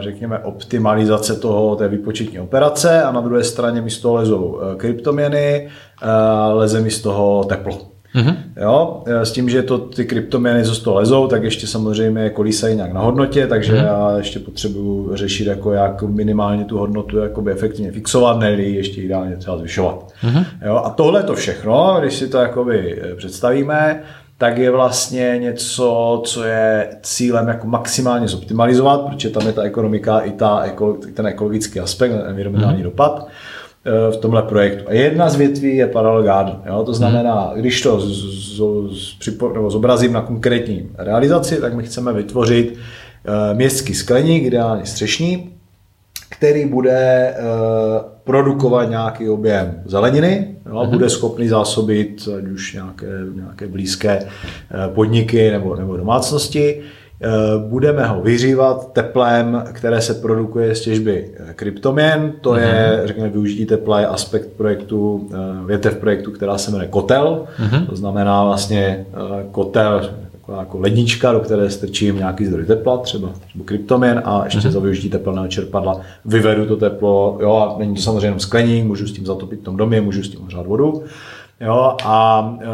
řekněme, 0.00 0.38
optimalizace 0.38 1.36
toho, 1.36 1.76
té 1.76 1.88
výpočetní 1.88 2.40
operace 2.40 3.02
a 3.02 3.12
na 3.12 3.20
druhé 3.20 3.44
straně 3.44 3.80
mi 3.80 3.90
z 3.90 3.98
toho 3.98 4.14
lezou 4.14 4.60
kryptoměny, 4.76 5.68
leze 6.52 6.80
mi 6.80 6.90
z 6.90 7.02
toho 7.02 7.44
teplo. 7.44 7.95
Mm-hmm. 8.16 8.36
Jo, 8.60 9.02
s 9.06 9.32
tím, 9.32 9.48
že 9.48 9.62
to 9.62 9.78
ty 9.78 10.04
kryptoměny 10.04 10.64
z 10.64 10.78
toho 10.78 10.96
lezou, 10.96 11.26
tak 11.26 11.42
ještě 11.42 11.66
samozřejmě 11.66 12.30
kolísají 12.30 12.76
nějak 12.76 12.92
na 12.92 13.00
hodnotě, 13.00 13.46
takže 13.46 13.72
mm-hmm. 13.72 13.86
já 13.86 14.16
ještě 14.16 14.38
potřebuju 14.38 15.10
řešit, 15.16 15.46
jako 15.46 15.72
jak 15.72 16.02
minimálně 16.02 16.64
tu 16.64 16.78
hodnotu 16.78 17.18
jakoby 17.18 17.52
efektivně 17.52 17.92
fixovat, 17.92 18.38
ne 18.38 18.50
ještě 18.52 19.02
ideálně 19.02 19.36
třeba 19.36 19.58
zvyšovat. 19.58 20.12
Mm-hmm. 20.22 20.44
Jo, 20.66 20.82
a 20.84 20.90
tohle 20.90 21.22
to 21.22 21.34
všechno, 21.34 21.96
když 22.00 22.14
si 22.14 22.28
to 22.28 22.38
jakoby 22.38 23.02
eh, 23.02 23.14
představíme, 23.14 24.02
tak 24.38 24.58
je 24.58 24.70
vlastně 24.70 25.38
něco, 25.38 26.22
co 26.24 26.44
je 26.44 26.88
cílem 27.02 27.48
jako 27.48 27.66
maximálně 27.66 28.28
zoptimalizovat, 28.28 29.00
protože 29.00 29.30
tam 29.30 29.46
je 29.46 29.52
ta 29.52 29.62
ekonomika 29.62 30.18
i 30.18 30.30
ta, 30.30 30.64
ten 31.14 31.26
ekologický 31.26 31.80
aspekt, 31.80 32.12
environmentální 32.26 32.80
mm-hmm. 32.80 32.84
dopad. 32.84 33.28
Eh, 33.86 34.12
v 34.12 34.16
tomhle 34.16 34.42
projektu. 34.42 34.84
A 34.88 34.92
jedna 34.92 35.28
z 35.28 35.36
větví 35.36 35.76
je 35.76 35.86
Parallel 35.86 36.22
Garden. 36.22 36.56
Jo? 36.66 36.82
To 36.84 36.94
znamená, 36.94 37.40
hmm. 37.40 37.60
když 37.60 37.82
to 37.82 38.00
z, 38.00 38.06
z, 38.56 38.62
z, 39.20 39.40
nebo 39.54 39.70
zobrazím 39.70 40.12
na 40.12 40.20
konkrétní 40.20 40.88
realizaci, 40.98 41.60
tak 41.60 41.74
my 41.74 41.82
chceme 41.82 42.12
vytvořit 42.12 42.72
uh, 42.72 43.56
městský 43.56 43.94
skleník, 43.94 44.42
ideálně 44.42 44.86
střešní, 44.86 45.50
který 46.28 46.66
bude 46.66 47.34
uh, 47.38 47.44
produkovat 48.24 48.90
nějaký 48.90 49.28
objem 49.28 49.82
zeleniny, 49.84 50.56
jo? 50.66 50.78
Hmm. 50.78 50.90
bude 50.90 51.10
schopný 51.10 51.48
zásobit 51.48 52.28
ať 52.38 52.44
už 52.44 52.74
nějaké, 52.74 53.06
nějaké 53.34 53.66
blízké 53.66 54.26
podniky 54.94 55.50
nebo, 55.50 55.76
nebo 55.76 55.96
domácnosti 55.96 56.82
Eh, 56.82 57.05
budeme 57.68 58.06
ho 58.06 58.22
vyřívat 58.22 58.92
teplem, 58.92 59.64
které 59.72 60.00
se 60.00 60.14
produkuje 60.14 60.74
z 60.74 60.80
těžby 60.80 61.30
eh, 61.36 61.54
kryptoměn. 61.54 62.32
To 62.40 62.50
mm-hmm. 62.50 62.58
je, 62.58 62.96
mhm. 62.96 63.06
řekněme, 63.06 63.28
využití 63.28 63.66
tepla 63.66 64.00
je 64.00 64.06
aspekt 64.06 64.48
projektu, 64.56 65.28
eh, 65.32 65.66
větev 65.66 65.96
projektu, 65.96 66.30
která 66.30 66.58
se 66.58 66.70
jmenuje 66.70 66.88
kotel. 66.88 67.44
Mm-hmm. 67.58 67.86
To 67.86 67.96
znamená 67.96 68.44
vlastně 68.44 69.06
kotel, 69.50 70.10
taková 70.32 70.60
jako 70.60 70.78
lednička, 70.78 71.32
do 71.32 71.40
které 71.40 71.70
strčím 71.70 72.16
nějaký 72.16 72.46
zdroj 72.46 72.64
tepla, 72.64 72.98
třeba, 72.98 73.28
třeba 73.48 73.64
kryptoměn 73.64 74.22
a 74.24 74.44
ještě 74.44 74.60
mm-hmm. 74.60 74.70
za 74.70 74.80
využití 74.80 75.10
teplného 75.10 75.48
čerpadla 75.48 76.00
vyvedu 76.24 76.66
to 76.66 76.76
teplo. 76.76 77.38
Jo, 77.40 77.52
a 77.52 77.78
není 77.78 77.94
to 77.94 78.02
samozřejmě 78.02 78.26
jenom 78.26 78.40
skleník, 78.40 78.84
můžu 78.84 79.06
s 79.06 79.12
tím 79.12 79.26
zatopit 79.26 79.60
v 79.60 79.64
tom 79.64 79.76
domě, 79.76 80.00
můžu 80.00 80.22
s 80.22 80.28
tím 80.28 80.42
ohřát 80.42 80.66
vodu. 80.66 81.02
Jo, 81.60 81.96
a 82.04 82.56
e, 82.60 82.66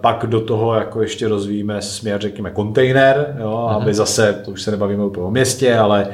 pak 0.00 0.26
do 0.26 0.40
toho 0.40 0.74
jako 0.74 1.02
ještě 1.02 1.28
rozvíjíme 1.28 1.82
směr, 1.82 2.20
řekněme, 2.20 2.50
kontejner, 2.50 3.36
jo, 3.40 3.68
mm-hmm. 3.70 3.82
aby 3.82 3.94
zase, 3.94 4.42
to 4.44 4.50
už 4.50 4.62
se 4.62 4.70
nebavíme 4.70 5.04
úplně 5.04 5.26
o 5.26 5.30
městě, 5.30 5.78
ale 5.78 6.08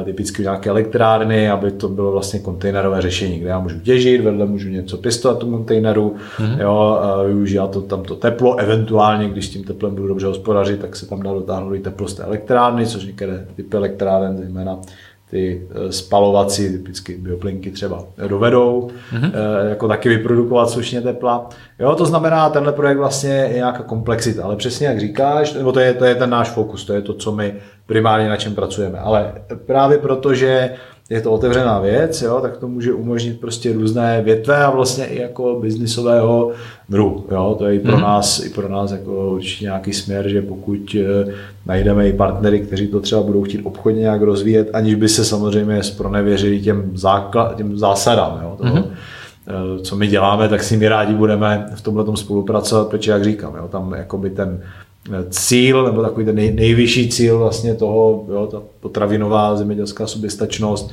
e, 0.00 0.04
typicky 0.04 0.42
nějaké 0.42 0.70
elektrárny, 0.70 1.50
aby 1.50 1.70
to 1.70 1.88
bylo 1.88 2.12
vlastně 2.12 2.40
kontejnerové 2.40 3.02
řešení, 3.02 3.38
kde 3.38 3.48
já 3.48 3.58
můžu 3.58 3.80
těžit, 3.80 4.20
vedle 4.20 4.46
můžu 4.46 4.68
něco 4.68 4.96
pěstovat 4.96 5.38
tu 5.38 5.50
kontejneru, 5.50 6.16
mm-hmm. 6.38 6.60
jo, 6.60 7.00
využívat 7.26 7.70
to, 7.70 7.80
tam 7.80 8.02
to 8.02 8.14
teplo, 8.16 8.56
eventuálně, 8.56 9.28
když 9.28 9.46
s 9.46 9.50
tím 9.50 9.64
teplem 9.64 9.94
budu 9.94 10.08
dobře 10.08 10.26
hospodařit, 10.26 10.80
tak 10.80 10.96
se 10.96 11.08
tam 11.08 11.22
dá 11.22 11.32
dotáhnout 11.32 11.74
i 11.74 11.80
teplo 11.80 12.08
z 12.08 12.14
té 12.14 12.22
elektrárny, 12.22 12.86
což 12.86 13.04
některé 13.04 13.46
typy 13.56 13.76
elektráren, 13.76 14.38
zejména 14.38 14.78
ty 15.30 15.66
eh, 15.70 15.92
spalovací, 15.92 16.72
typicky 16.72 17.16
bioplinky 17.16 17.70
třeba 17.70 18.04
dovedou, 18.28 18.90
mm-hmm. 19.12 19.32
jako 19.68 19.88
taky 19.88 20.08
vyprodukovat 20.08 20.70
slušně 20.70 21.00
tepla. 21.00 21.48
Jo, 21.78 21.94
to 21.94 22.06
znamená, 22.06 22.50
tenhle 22.50 22.72
projekt 22.72 22.98
vlastně 22.98 23.30
je 23.30 23.54
nějaká 23.54 23.82
komplexita, 23.82 24.44
ale 24.44 24.56
přesně 24.56 24.86
jak 24.86 25.00
říkáš, 25.00 25.52
nebo 25.52 25.72
to 25.72 25.80
je, 25.80 25.94
to 25.94 26.04
je 26.04 26.14
ten 26.14 26.30
náš 26.30 26.48
fokus, 26.50 26.84
to 26.84 26.92
je 26.92 27.02
to, 27.02 27.14
co 27.14 27.32
my 27.32 27.54
primárně 27.86 28.28
na 28.28 28.36
čem 28.36 28.54
pracujeme. 28.54 28.98
Ale 28.98 29.32
právě 29.66 29.98
proto, 29.98 30.34
že 30.34 30.70
je 31.10 31.20
to 31.20 31.32
otevřená 31.32 31.80
věc, 31.80 32.22
jo, 32.22 32.38
tak 32.42 32.56
to 32.56 32.68
může 32.68 32.92
umožnit 32.92 33.40
prostě 33.40 33.72
různé 33.72 34.22
větve 34.22 34.64
a 34.64 34.70
vlastně 34.70 35.06
i 35.06 35.20
jako 35.20 35.58
biznisového 35.60 36.52
druhu. 36.88 37.24
Jo. 37.30 37.56
To 37.58 37.66
je 37.66 37.74
i 37.74 37.80
pro 37.80 37.96
mm. 37.96 38.02
nás, 38.02 38.44
i 38.44 38.50
pro 38.50 38.68
nás 38.68 38.92
jako 38.92 39.30
určitě 39.30 39.64
nějaký 39.64 39.92
směr, 39.92 40.28
že 40.28 40.42
pokud 40.42 40.96
eh, 41.00 41.32
najdeme 41.66 42.08
i 42.08 42.12
partnery, 42.12 42.60
kteří 42.60 42.86
to 42.86 43.00
třeba 43.00 43.22
budou 43.22 43.42
chtít 43.42 43.62
obchodně 43.62 44.00
nějak 44.00 44.22
rozvíjet, 44.22 44.70
aniž 44.72 44.94
by 44.94 45.08
se 45.08 45.24
samozřejmě 45.24 45.82
spronevěřili 45.82 46.60
těm, 46.60 46.90
základ, 46.94 47.56
těm 47.56 47.78
zásadám. 47.78 48.40
Jo, 48.42 48.56
toho, 48.58 48.76
mm. 48.76 49.82
co 49.82 49.96
my 49.96 50.06
děláme, 50.06 50.48
tak 50.48 50.62
s 50.62 50.70
nimi 50.70 50.88
rádi 50.88 51.14
budeme 51.14 51.66
v 51.74 51.80
tomhle 51.80 52.16
spolupracovat, 52.16 52.88
protože 52.88 53.10
jak 53.10 53.24
říkám, 53.24 53.54
jo, 53.56 53.68
tam 53.68 53.92
jakoby 53.92 54.30
ten 54.30 54.60
cíl, 55.30 55.84
nebo 55.84 56.02
takový 56.02 56.26
ten 56.26 56.34
nej, 56.36 56.52
nejvyšší 56.52 57.08
cíl 57.08 57.38
vlastně 57.38 57.74
toho, 57.74 58.24
jo, 58.28 58.46
ta 58.46 58.62
potravinová 58.80 59.56
zemědělská 59.56 60.06
soběstačnost, 60.06 60.90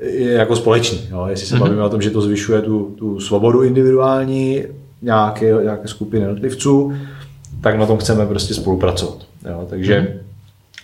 je 0.00 0.32
jako 0.32 0.56
společný. 0.56 1.00
Jo. 1.10 1.26
Jestli 1.30 1.46
se 1.46 1.56
mm-hmm. 1.56 1.60
bavíme 1.60 1.82
o 1.82 1.88
tom, 1.88 2.02
že 2.02 2.10
to 2.10 2.20
zvyšuje 2.20 2.62
tu, 2.62 2.94
tu 2.98 3.20
svobodu 3.20 3.62
individuální 3.62 4.62
nějaké, 5.02 5.54
nějaké 5.62 5.88
skupiny 5.88 6.22
jednotlivců, 6.22 6.92
tak 7.60 7.78
na 7.78 7.86
tom 7.86 7.98
chceme 7.98 8.26
prostě 8.26 8.54
spolupracovat. 8.54 9.18
Jo. 9.50 9.66
Takže 9.70 10.00
mm-hmm. 10.00 10.18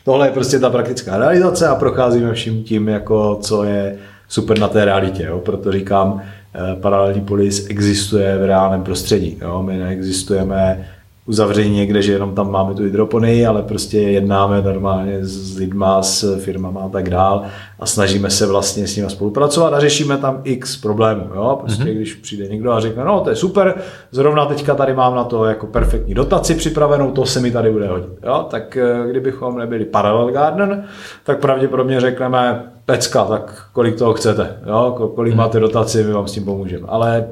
tohle 0.05 0.27
je 0.27 0.33
prostě 0.33 0.59
ta 0.59 0.71
praktická 0.71 1.19
realizace 1.19 1.69
a 1.69 1.75
procházíme 1.75 2.33
vším 2.33 2.65
tím, 2.65 2.89
jako 2.89 3.39
co 3.43 3.65
je 3.65 3.97
super 4.29 4.59
na 4.59 4.69
té 4.69 4.85
realitě. 4.85 5.25
Jo. 5.25 5.39
Proto 5.39 5.73
říkám, 5.73 6.23
eh, 6.55 6.77
paralelní 6.81 7.21
polis 7.21 7.67
existuje 7.71 8.39
v 8.39 8.47
reálném 8.47 8.83
prostředí. 8.83 9.39
Jo. 9.43 9.63
My 9.63 9.77
neexistujeme 9.77 10.89
uzavření 11.29 11.77
někde, 11.77 12.03
že 12.03 12.13
jenom 12.13 12.35
tam 12.35 12.51
máme 12.51 12.75
tu 12.75 12.83
hydroponii, 12.83 13.47
ale 13.47 13.63
prostě 13.63 13.99
jednáme 13.99 14.63
normálně 14.63 15.19
s 15.21 15.59
lidma, 15.59 16.03
s 16.03 16.39
firmama 16.39 16.81
a 16.81 16.89
tak 16.89 17.11
dál 17.11 17.43
a 17.79 17.87
snažíme 17.87 18.31
se 18.31 18.47
vlastně 18.47 18.87
s 18.87 18.97
nimi 18.97 19.11
spolupracovat 19.11 19.75
a 19.75 19.81
řešíme 19.81 20.17
tam 20.17 20.41
x 20.45 20.77
problémů. 20.77 21.31
Jo? 21.35 21.59
Prostě 21.61 21.85
mm-hmm. 21.85 21.95
když 21.95 22.15
přijde 22.15 22.49
někdo 22.49 22.73
a 22.73 22.81
řekne, 22.81 23.05
no 23.05 23.21
to 23.21 23.31
je 23.31 23.37
super, 23.37 23.75
zrovna 24.11 24.47
teďka 24.47 24.75
tady 24.75 24.95
mám 24.95 25.15
na 25.15 25.25
to 25.25 25.45
jako 25.45 25.67
perfektní 25.67 26.15
dotaci 26.15 26.55
připravenou, 26.55 27.11
to 27.11 27.27
se 27.27 27.41
mi 27.41 27.51
tady 27.51 27.71
bude 27.71 27.89
hodit. 27.89 28.11
Jo? 28.27 28.47
Tak 28.51 28.77
eh, 28.77 29.11
kdybychom 29.11 29.59
nebyli 29.59 29.85
Parallel 29.85 30.33
Garden, 30.33 30.85
tak 31.25 31.41
pravděpodobně 31.41 32.01
řekneme, 32.01 32.63
pecka, 32.87 33.25
tak 33.25 33.65
kolik 33.73 33.99
toho 33.99 34.15
chcete, 34.15 34.57
jo? 34.67 35.13
kolik 35.15 35.35
mm-hmm. 35.35 35.37
máte 35.37 35.61
dotaci, 35.61 36.05
my 36.05 36.13
vám 36.13 36.29
s 36.29 36.33
tím 36.33 36.45
pomůžeme. 36.45 36.87
Ale 36.89 37.29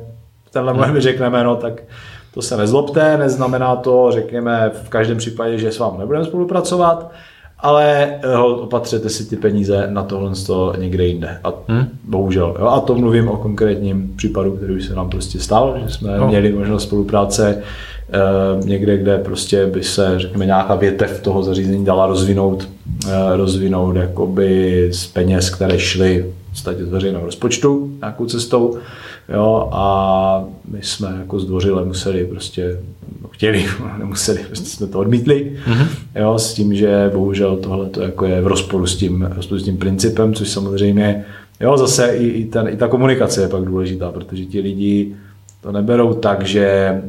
tenhle 0.51 0.73
mm-hmm. 0.73 0.93
my 0.93 1.01
řekneme, 1.01 1.45
no 1.45 1.57
tak 1.57 1.83
to 2.37 2.43
se 2.43 2.57
nezlobte, 2.57 3.17
neznamená 3.17 3.77
to, 3.77 4.09
řekněme, 4.13 4.71
v 4.85 4.89
každém 4.89 5.19
případě, 5.19 5.59
že 5.59 5.73
s 5.73 5.79
vámi 5.79 5.99
nebudeme 5.99 6.25
spolupracovat, 6.25 7.13
ale 7.59 8.15
eh, 8.23 8.39
opatřete 8.39 9.09
si 9.09 9.29
ty 9.29 9.37
peníze 9.37 9.87
na 9.91 10.03
tohle 10.03 10.33
někde 10.79 11.07
jinde. 11.07 11.39
A 11.45 11.53
hmm? 11.69 11.89
bohužel. 12.05 12.57
Jo? 12.59 12.67
A 12.67 12.81
to 12.81 12.95
mluvím 12.95 13.29
o 13.29 13.37
konkrétním 13.37 14.13
případu, 14.17 14.57
který 14.57 14.83
se 14.83 14.95
nám 14.95 15.11
prostě 15.11 15.39
stal, 15.39 15.77
že 15.85 15.93
jsme 15.95 16.19
no. 16.19 16.29
měli 16.29 16.53
možnost 16.53 16.83
spolupráce 16.83 17.63
e, 18.13 18.67
někde, 18.67 18.99
kde 18.99 19.19
prostě 19.19 19.67
by 19.67 19.83
se, 19.83 20.15
řekněme, 20.17 20.47
nějaká 20.47 20.75
větev 20.75 21.21
toho 21.23 21.43
zařízení 21.43 21.85
dala 21.85 22.07
rozvinout, 22.07 22.69
e, 23.09 23.37
rozvinout 23.37 23.97
jakoby 23.97 24.89
z 24.93 25.07
peněz, 25.07 25.51
které 25.51 25.79
šly 25.79 26.33
podstatě 26.57 26.85
z 26.85 26.89
veřejného 26.89 27.27
rozpočtu 27.27 27.93
nějakou 28.01 28.27
cestou 28.27 28.79
Jo, 29.29 29.69
a 29.73 30.45
my 30.69 30.79
jsme 30.83 31.17
jako 31.19 31.41
zdvořile 31.41 31.85
museli 31.85 32.25
prostě, 32.25 32.79
no, 33.23 33.29
chtěli, 33.29 33.67
nemuseli, 33.99 34.39
prostě 34.47 34.69
jsme 34.69 34.87
to 34.87 34.99
odmítli, 34.99 35.53
mm-hmm. 35.67 35.87
jo, 36.15 36.39
s 36.39 36.55
tím, 36.55 36.75
že 36.75 37.11
bohužel 37.15 37.57
tohle 37.57 37.87
to 37.87 38.03
jako 38.03 38.25
je 38.25 38.41
v 38.41 38.47
rozporu 38.47 38.87
s 38.87 38.97
tím, 38.97 39.29
s 39.51 39.63
tím 39.63 39.77
principem, 39.77 40.35
což 40.35 40.49
samozřejmě, 40.49 41.25
jo, 41.61 41.77
zase 41.77 42.17
i, 42.17 42.27
i, 42.27 42.45
ten, 42.45 42.69
i 42.69 42.77
ta 42.77 42.89
komunikace 42.89 43.43
je 43.43 43.49
pak 43.49 43.65
důležitá, 43.65 44.13
protože 44.13 44.45
ti 44.45 44.61
lidi 44.61 45.15
to 45.61 45.73
neberou 45.73 46.15
tak, 46.15 46.45
že 46.45 46.67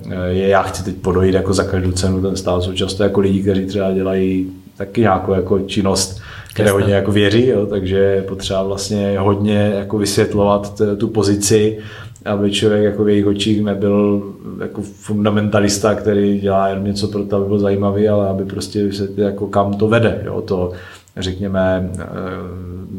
eh, 0.10 0.28
je 0.30 0.48
já 0.48 0.62
chci 0.62 0.84
teď 0.84 0.96
podojit 0.96 1.34
jako 1.34 1.54
za 1.54 1.64
každou 1.64 1.92
cenu 1.92 2.22
ten 2.22 2.36
stát. 2.36 2.64
Jsou 2.64 2.74
často 2.74 3.04
jako 3.04 3.20
lidi, 3.20 3.42
kteří 3.42 3.66
třeba 3.66 3.92
dělají 3.92 4.52
taky 4.78 5.02
nějakou 5.02 5.34
jako 5.34 5.60
činnost, 5.60 6.22
které 6.58 6.72
hodně 6.72 6.94
jako 6.94 7.12
věří, 7.12 7.48
jo, 7.48 7.66
takže 7.66 7.98
je 7.98 8.22
potřeba 8.22 8.64
vlastně 8.64 9.20
hodně 9.20 9.74
jako 9.76 9.98
vysvětlovat 9.98 10.76
t, 10.76 10.96
tu 10.96 11.08
pozici 11.08 11.78
aby 12.26 12.52
člověk 12.52 12.84
jako 12.84 13.04
v 13.04 13.10
jejich 13.10 13.28
očích 13.28 13.64
nebyl 13.64 14.24
jako 14.62 14.82
fundamentalista, 14.82 15.96
který 15.96 16.40
dělá 16.40 16.68
jen 16.68 16.84
něco 16.84 17.08
pro 17.08 17.26
to, 17.26 17.36
aby 17.36 17.46
byl 17.46 17.60
zajímavý, 17.60 18.10
ale 18.10 18.30
aby 18.30 18.46
prostě 18.46 18.84
vysvětlil, 18.84 19.26
jako 19.26 19.48
kam 19.48 19.74
to 19.74 19.88
vede, 19.88 20.22
jo, 20.26 20.42
to 20.42 20.72
řekněme 21.18 21.90
eh, 22.00 22.06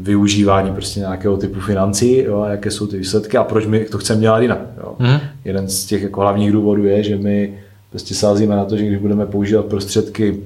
využívání 0.01 0.71
prostě 0.71 0.99
nějakého 0.99 1.37
typu 1.37 1.59
financí, 1.59 2.17
jo, 2.17 2.41
a 2.41 2.49
jaké 2.49 2.71
jsou 2.71 2.87
ty 2.87 2.97
výsledky 2.97 3.37
a 3.37 3.43
proč 3.43 3.65
my 3.65 3.85
to 3.85 3.97
chceme 3.97 4.21
dělat 4.21 4.39
jinak. 4.39 4.59
Jo. 4.77 4.95
Hmm. 4.99 5.19
Jeden 5.45 5.67
z 5.67 5.85
těch 5.85 6.03
jako 6.03 6.21
hlavních 6.21 6.51
důvodů 6.51 6.85
je, 6.85 7.03
že 7.03 7.17
my 7.17 7.53
prostě 7.89 8.15
sázíme 8.15 8.55
na 8.55 8.65
to, 8.65 8.77
že 8.77 8.85
když 8.85 8.99
budeme 8.99 9.25
používat 9.25 9.65
prostředky 9.65 10.37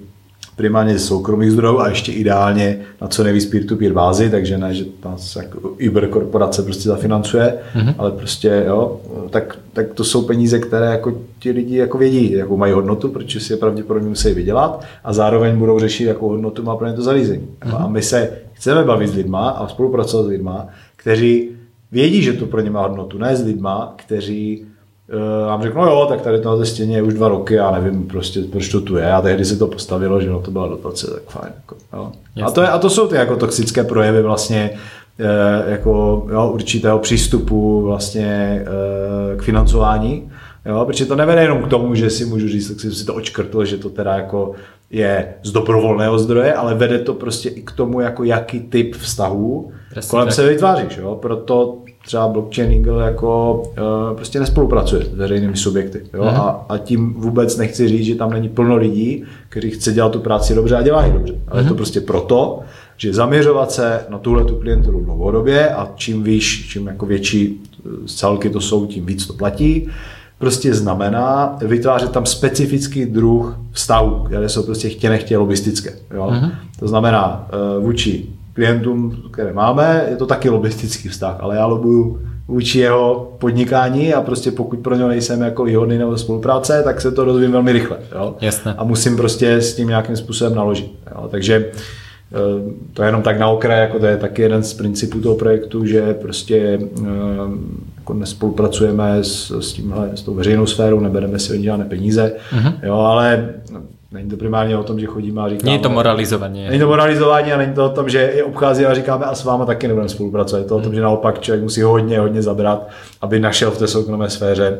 primárně 0.55 0.99
z 0.99 1.05
soukromých 1.05 1.51
zdrojů 1.51 1.79
a 1.79 1.89
ještě 1.89 2.11
ideálně 2.11 2.79
na 3.01 3.07
co 3.07 3.23
nejvíc 3.23 3.45
peer-to-peer 3.45 3.93
bázi, 3.93 4.29
takže 4.29 4.57
ne, 4.57 4.73
že 4.73 4.85
nás 5.05 5.35
jako 5.35 5.75
Uber 5.89 6.07
korporace 6.07 6.63
prostě 6.63 6.89
zafinancuje, 6.89 7.53
mm-hmm. 7.75 7.95
ale 7.97 8.11
prostě 8.11 8.63
jo, 8.67 9.01
tak, 9.29 9.57
tak 9.73 9.93
to 9.93 10.03
jsou 10.03 10.21
peníze, 10.21 10.59
které 10.59 10.85
jako 10.85 11.17
ti 11.39 11.51
lidi 11.51 11.77
jako 11.77 11.97
vědí, 11.97 12.31
jakou 12.31 12.57
mají 12.57 12.73
hodnotu, 12.73 13.09
protože 13.09 13.39
si 13.39 13.53
je 13.53 13.57
pravděpodobně 13.57 14.09
musí 14.09 14.33
vydělat 14.33 14.85
a 15.03 15.13
zároveň 15.13 15.57
budou 15.57 15.79
řešit, 15.79 16.03
jakou 16.03 16.29
hodnotu 16.29 16.63
má 16.63 16.75
pro 16.75 16.87
ně 16.87 16.93
to 16.93 17.01
zařízení. 17.01 17.47
Mm-hmm. 17.61 17.83
A 17.83 17.87
my 17.87 18.01
se 18.01 18.31
chceme 18.53 18.83
bavit 18.83 19.07
s 19.07 19.15
lidma 19.15 19.49
a 19.49 19.67
spolupracovat 19.67 20.23
s 20.23 20.27
lidma, 20.27 20.67
kteří 20.95 21.49
vědí, 21.91 22.21
že 22.21 22.33
to 22.33 22.45
pro 22.45 22.61
ně 22.61 22.69
má 22.69 22.81
hodnotu, 22.81 23.17
ne 23.17 23.35
s 23.35 23.45
lidma, 23.45 23.93
kteří 23.95 24.65
uh, 25.13 25.47
vám 25.47 25.63
řeknou, 25.63 25.85
no 25.85 25.91
jo, 25.91 26.05
tak 26.09 26.21
tady 26.21 26.39
to 26.39 26.49
na 26.49 26.57
té 26.57 26.65
stěně 26.65 26.95
je 26.95 27.01
už 27.01 27.13
dva 27.13 27.27
roky, 27.27 27.53
já 27.53 27.71
nevím 27.71 28.03
prostě, 28.03 28.41
proč 28.41 28.69
to 28.69 28.81
tu 28.81 28.97
je. 28.97 29.11
A 29.11 29.21
tehdy 29.21 29.45
se 29.45 29.57
to 29.57 29.67
postavilo, 29.67 30.21
že 30.21 30.29
no, 30.29 30.39
to 30.39 30.51
byla 30.51 30.67
dotace, 30.67 31.11
tak 31.13 31.23
fajn. 31.23 31.53
Jako, 31.55 31.75
jo. 31.93 32.11
A, 32.45 32.51
to 32.51 32.61
je, 32.61 32.67
a 32.67 32.79
to 32.79 32.89
jsou 32.89 33.07
ty 33.07 33.15
jako 33.15 33.35
toxické 33.35 33.83
projevy 33.83 34.21
vlastně 34.21 34.69
uh, 35.19 35.71
jako 35.71 36.25
jo, 36.31 36.51
určitého 36.53 36.99
přístupu 36.99 37.81
vlastně 37.81 38.61
uh, 38.65 39.39
k 39.39 39.43
financování. 39.43 40.31
Jo, 40.65 40.85
protože 40.85 41.05
to 41.05 41.15
nevede 41.15 41.41
jenom 41.41 41.63
k 41.63 41.67
tomu, 41.67 41.95
že 41.95 42.09
si 42.09 42.25
můžu 42.25 42.47
říct, 42.47 42.67
tak 42.67 42.79
si, 42.79 42.91
si 42.91 43.05
to 43.05 43.13
očkrtl, 43.13 43.65
že 43.65 43.77
to 43.77 43.89
teda 43.89 44.15
jako 44.15 44.51
je 44.93 45.33
z 45.43 45.51
dobrovolného 45.51 46.19
zdroje, 46.19 46.53
ale 46.53 46.73
vede 46.73 46.99
to 46.99 47.13
prostě 47.13 47.49
i 47.49 47.61
k 47.61 47.71
tomu, 47.71 47.99
jako 47.99 48.23
jaký 48.23 48.59
typ 48.59 48.95
vztahů 48.95 49.71
Presně 49.89 50.09
kolem 50.09 50.27
tak. 50.27 50.35
se 50.35 50.47
vytváříš. 50.47 50.97
Jo? 50.97 51.15
Proto 51.21 51.77
třeba 52.05 52.27
blockchain 52.27 52.71
Eagle 52.71 53.05
jako 53.05 53.61
uh, 53.61 54.15
prostě 54.15 54.39
nespolupracuje 54.39 55.05
s 55.05 55.13
veřejnými 55.13 55.57
subjekty. 55.57 56.01
Jo? 56.13 56.23
Mm. 56.23 56.29
A, 56.29 56.65
a 56.69 56.77
tím 56.77 57.13
vůbec 57.13 57.57
nechci 57.57 57.87
říct, 57.87 58.05
že 58.05 58.15
tam 58.15 58.29
není 58.29 58.49
plno 58.49 58.75
lidí, 58.75 59.23
kteří 59.49 59.71
chce 59.71 59.93
dělat 59.93 60.11
tu 60.11 60.19
práci 60.19 60.55
dobře 60.55 60.75
a 60.75 60.81
dělají 60.81 61.13
dobře. 61.13 61.33
Ale 61.47 61.61
mm. 61.61 61.65
je 61.65 61.69
to 61.69 61.73
mhm. 61.73 61.77
prostě 61.77 62.01
proto, 62.01 62.59
že 62.97 63.13
zaměřovat 63.13 63.71
se 63.71 64.05
na 64.09 64.17
tuhle 64.17 64.45
tu 64.45 64.55
klientelu 64.55 65.01
dlouhodobě 65.01 65.69
a 65.69 65.91
čím 65.95 66.23
výš, 66.23 66.67
čím 66.69 66.87
jako 66.87 67.05
větší 67.05 67.61
eh, 67.85 67.89
celky 68.07 68.49
to 68.49 68.61
jsou, 68.61 68.85
tím 68.85 69.05
víc 69.05 69.27
to 69.27 69.33
platí, 69.33 69.89
prostě 70.43 70.73
znamená 70.73 71.57
vytvářet 71.61 72.11
tam 72.11 72.25
specifický 72.25 73.05
druh 73.05 73.59
vztahů, 73.71 74.23
které 74.25 74.49
jsou 74.49 74.63
prostě 74.63 74.89
chtě 74.89 75.09
nechtě 75.09 75.37
lobistické. 75.37 75.93
Jo? 76.13 76.31
Mm. 76.31 76.51
To 76.79 76.87
znamená 76.87 77.47
uh, 77.77 77.83
vůči 77.83 78.25
klientům, 78.53 79.23
které 79.31 79.53
máme, 79.53 80.05
je 80.09 80.15
to 80.15 80.25
taky 80.25 80.49
lobistický 80.49 81.09
vztah, 81.09 81.35
ale 81.39 81.55
já 81.55 81.65
lobuju 81.65 82.19
vůči 82.47 82.79
jeho 82.79 83.33
podnikání 83.39 84.13
a 84.13 84.21
prostě 84.21 84.51
pokud 84.51 84.79
pro 84.79 84.95
něho 84.95 85.09
nejsem 85.09 85.41
jako 85.41 85.63
výhodný 85.63 85.97
nebo 85.97 86.17
spolupráce, 86.17 86.81
tak 86.83 87.01
se 87.01 87.11
to 87.11 87.25
rozvíjí 87.25 87.51
velmi 87.51 87.71
rychle. 87.71 87.97
Jo? 88.15 88.35
Jasne. 88.41 88.73
A 88.77 88.83
musím 88.83 89.15
prostě 89.15 89.53
s 89.53 89.75
tím 89.75 89.87
nějakým 89.87 90.15
způsobem 90.15 90.55
naložit. 90.55 90.91
Jo? 91.15 91.27
Takže 91.31 91.65
eh, 91.65 92.73
to 92.93 93.03
je 93.03 93.07
jenom 93.07 93.21
tak 93.21 93.39
na 93.39 93.47
okraj, 93.47 93.79
jako 93.79 93.99
to 93.99 94.05
je 94.05 94.17
taky 94.17 94.41
jeden 94.41 94.63
z 94.63 94.73
principů 94.73 95.19
toho 95.19 95.35
projektu, 95.35 95.85
že 95.85 96.13
prostě 96.13 96.79
eh, 97.01 97.03
jako 98.03 98.13
nespolupracujeme 98.13 99.23
s, 99.23 99.51
s 99.59 99.73
tímhle, 99.73 100.09
s 100.15 100.21
tou 100.21 100.33
veřejnou 100.33 100.65
sférou, 100.65 100.99
nebereme 100.99 101.39
si 101.39 101.57
od 101.57 101.63
žádné 101.63 101.85
peníze, 101.85 102.33
uh-huh. 102.51 102.73
jo, 102.83 102.95
ale 102.95 103.49
Není 104.11 104.29
to 104.29 104.37
primárně 104.37 104.77
o 104.77 104.83
tom, 104.83 104.99
že 104.99 105.05
chodíme 105.05 105.41
a 105.41 105.49
říkáme... 105.49 105.71
Není 105.71 105.83
to 105.83 105.89
moralizování. 105.89 106.67
Není 106.67 106.79
to 106.79 106.87
moralizování 106.87 107.53
a 107.53 107.57
není 107.57 107.73
to 107.73 107.85
o 107.85 107.89
tom, 107.89 108.09
že 108.09 108.17
je 108.17 108.43
obchází 108.43 108.85
a 108.85 108.93
říkáme 108.93 109.25
a 109.25 109.35
s 109.35 109.43
váma 109.43 109.65
taky 109.65 109.87
nebudeme 109.87 110.09
spolupracovat. 110.09 110.59
Je 110.59 110.65
to 110.65 110.77
o 110.77 110.81
tom, 110.81 110.95
že 110.95 111.01
naopak 111.01 111.41
člověk 111.41 111.63
musí 111.63 111.81
hodně, 111.81 112.19
hodně 112.19 112.41
zabrat, 112.41 112.89
aby 113.21 113.39
našel 113.39 113.71
v 113.71 113.77
té 113.77 113.87
soukromé 113.87 114.29
sféře 114.29 114.79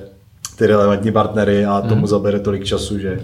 ty 0.58 0.68
relevantní 0.68 1.12
partnery 1.12 1.66
a 1.66 1.82
tomu 1.82 2.02
mm. 2.02 2.08
zabere 2.08 2.40
tolik 2.40 2.64
času, 2.64 3.00
že 3.00 3.20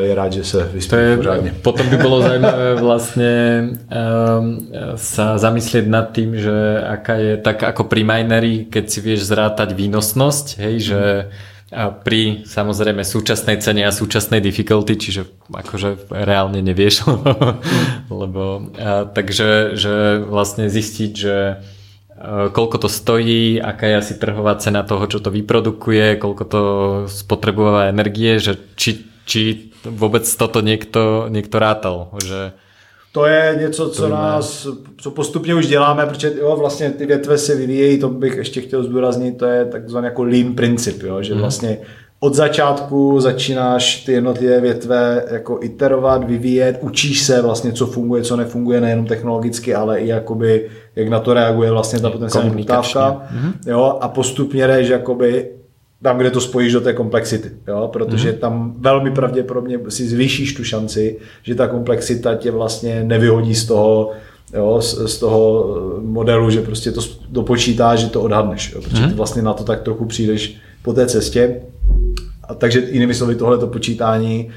je 0.00 0.14
rád, 0.14 0.32
že 0.32 0.44
se 0.44 0.70
vyspí 0.72 0.96
pořádně. 1.16 1.54
Potom 1.62 1.88
by 1.88 1.96
bylo 1.96 2.22
zajímavé 2.22 2.74
vlastně 2.74 3.64
um, 3.70 4.68
sa 4.94 5.38
zamyslieť 5.38 5.86
nad 5.86 6.10
tým, 6.10 6.34
že 6.34 6.82
aká 6.82 7.14
je, 7.14 7.36
tak 7.36 7.62
ako 7.62 7.84
pri 7.84 8.04
minery, 8.04 8.66
keď 8.70 8.84
si 8.90 9.00
vieš 9.00 9.30
zrátať 9.30 9.72
výnosnosť, 9.72 10.46
hej, 10.58 10.74
že 10.80 11.00
mm 11.30 11.56
a 11.68 11.92
pri 11.92 12.48
samozrejme 12.48 13.04
súčasnej 13.04 13.60
cene 13.60 13.84
a 13.84 13.92
súčasnej 13.92 14.40
difficulty, 14.40 14.96
čiže 14.96 15.28
akože 15.52 16.08
reálne 16.08 16.64
nevieš, 16.64 17.04
lebo 18.24 18.72
a, 18.72 19.04
takže 19.04 19.76
že 19.76 20.24
vlastne 20.24 20.72
zistiť, 20.72 21.12
že 21.12 21.36
koľko 22.56 22.76
to 22.82 22.88
stojí, 22.88 23.60
aká 23.60 23.84
je 23.86 24.00
asi 24.00 24.14
trhová 24.16 24.56
cena 24.58 24.82
toho, 24.82 25.04
čo 25.06 25.20
to 25.20 25.30
vyprodukuje, 25.30 26.16
koľko 26.18 26.44
to 26.48 26.62
spotrebuje 27.06 27.92
energie, 27.92 28.40
že 28.42 28.58
či, 28.74 29.06
či 29.28 29.67
vôbec 29.84 30.24
toto 30.36 30.60
niekto, 30.60 31.28
niekto 31.28 31.58
rátal, 31.58 32.10
že 32.24 32.52
to 33.12 33.26
je 33.26 33.56
něco, 33.60 33.88
co 33.90 34.08
nás, 34.08 34.68
co 34.96 35.10
postupně 35.10 35.54
už 35.54 35.66
děláme, 35.66 36.06
protože 36.06 36.32
jo, 36.40 36.56
vlastně 36.56 36.90
ty 36.90 37.06
větve 37.06 37.38
se 37.38 37.54
vyvíjejí, 37.54 37.98
to 37.98 38.08
bych 38.08 38.36
ještě 38.36 38.60
chtěl 38.60 38.82
zdůraznit, 38.82 39.38
to 39.38 39.46
je 39.46 39.64
takzvaný 39.64 40.04
jako 40.04 40.22
lean 40.22 40.54
princip, 40.54 41.02
jo, 41.02 41.22
že 41.22 41.34
mm. 41.34 41.40
vlastně 41.40 41.78
od 42.20 42.34
začátku 42.34 43.20
začínáš 43.20 44.04
ty 44.04 44.12
jednotlivé 44.12 44.60
větve 44.60 45.24
jako 45.30 45.58
iterovat, 45.62 46.24
vyvíjet, 46.24 46.78
učíš 46.80 47.22
se 47.22 47.42
vlastně, 47.42 47.72
co 47.72 47.86
funguje, 47.86 48.22
co 48.22 48.36
nefunguje, 48.36 48.80
nejenom 48.80 49.06
technologicky, 49.06 49.74
ale 49.74 50.00
i 50.00 50.08
jakoby, 50.08 50.70
jak 50.96 51.08
na 51.08 51.20
to 51.20 51.34
reaguje 51.34 51.70
vlastně 51.70 52.00
ta 52.00 52.10
potenciální 52.10 52.50
poptávka. 52.50 53.10
Mm-hmm. 53.10 53.52
Jo, 53.66 53.98
a 54.00 54.08
postupně 54.08 54.66
jdeš 54.66 54.88
jakoby 54.88 55.57
tam, 56.02 56.18
kde 56.18 56.30
to 56.30 56.40
spojíš 56.40 56.72
do 56.72 56.80
té 56.80 56.92
komplexity, 56.92 57.50
jo? 57.68 57.88
protože 57.92 58.32
mm. 58.32 58.38
tam 58.38 58.74
velmi 58.78 59.10
pravděpodobně 59.10 59.78
si 59.88 60.08
zvýšíš 60.08 60.54
tu 60.54 60.64
šanci, 60.64 61.16
že 61.42 61.54
ta 61.54 61.66
komplexita 61.66 62.34
tě 62.34 62.50
vlastně 62.50 63.04
nevyhodí 63.04 63.54
z 63.54 63.66
toho, 63.66 64.12
jo, 64.54 64.80
z, 64.80 65.12
z 65.12 65.18
toho 65.18 65.76
eh, 65.76 66.00
modelu, 66.02 66.50
že 66.50 66.62
prostě 66.62 66.92
to 66.92 67.00
dopočítáš, 67.28 68.00
že 68.00 68.06
to 68.06 68.22
odhadneš, 68.22 68.72
jo? 68.72 68.82
protože 68.82 69.02
mm. 69.02 69.08
ty 69.08 69.14
vlastně 69.14 69.42
na 69.42 69.52
to 69.52 69.64
tak 69.64 69.82
trochu 69.82 70.04
přijdeš 70.04 70.56
po 70.82 70.92
té 70.92 71.06
cestě. 71.06 71.60
A 72.44 72.54
takže 72.54 72.80
jinými 72.90 73.14
slovy 73.14 73.34
tohle 73.34 73.66
počítání 73.66 74.50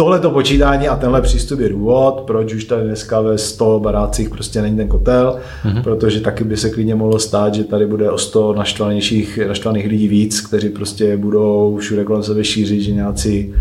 tohleto 0.00 0.30
počítání 0.30 0.88
a 0.88 0.96
tenhle 0.96 1.22
přístup 1.22 1.60
je 1.60 1.68
důvod, 1.68 2.22
proč 2.26 2.54
už 2.54 2.64
tady 2.64 2.82
dneska 2.82 3.20
ve 3.20 3.38
100 3.38 3.80
barácích 3.80 4.28
prostě 4.28 4.62
není 4.62 4.76
ten 4.76 4.88
kotel, 4.88 5.38
mm-hmm. 5.64 5.82
protože 5.82 6.20
taky 6.20 6.44
by 6.44 6.56
se 6.56 6.70
klidně 6.70 6.94
mohlo 6.94 7.18
stát, 7.18 7.54
že 7.54 7.64
tady 7.64 7.86
bude 7.86 8.10
o 8.10 8.18
100 8.18 8.54
naštvanějších, 8.54 9.38
naštvaných 9.48 9.86
lidí 9.86 10.08
víc, 10.08 10.40
kteří 10.40 10.68
prostě 10.68 11.16
budou 11.16 11.76
všude 11.80 12.04
kolem 12.04 12.22
sebe 12.22 12.44
šířit, 12.44 12.80
že 12.82 12.92
nějací 12.92 13.54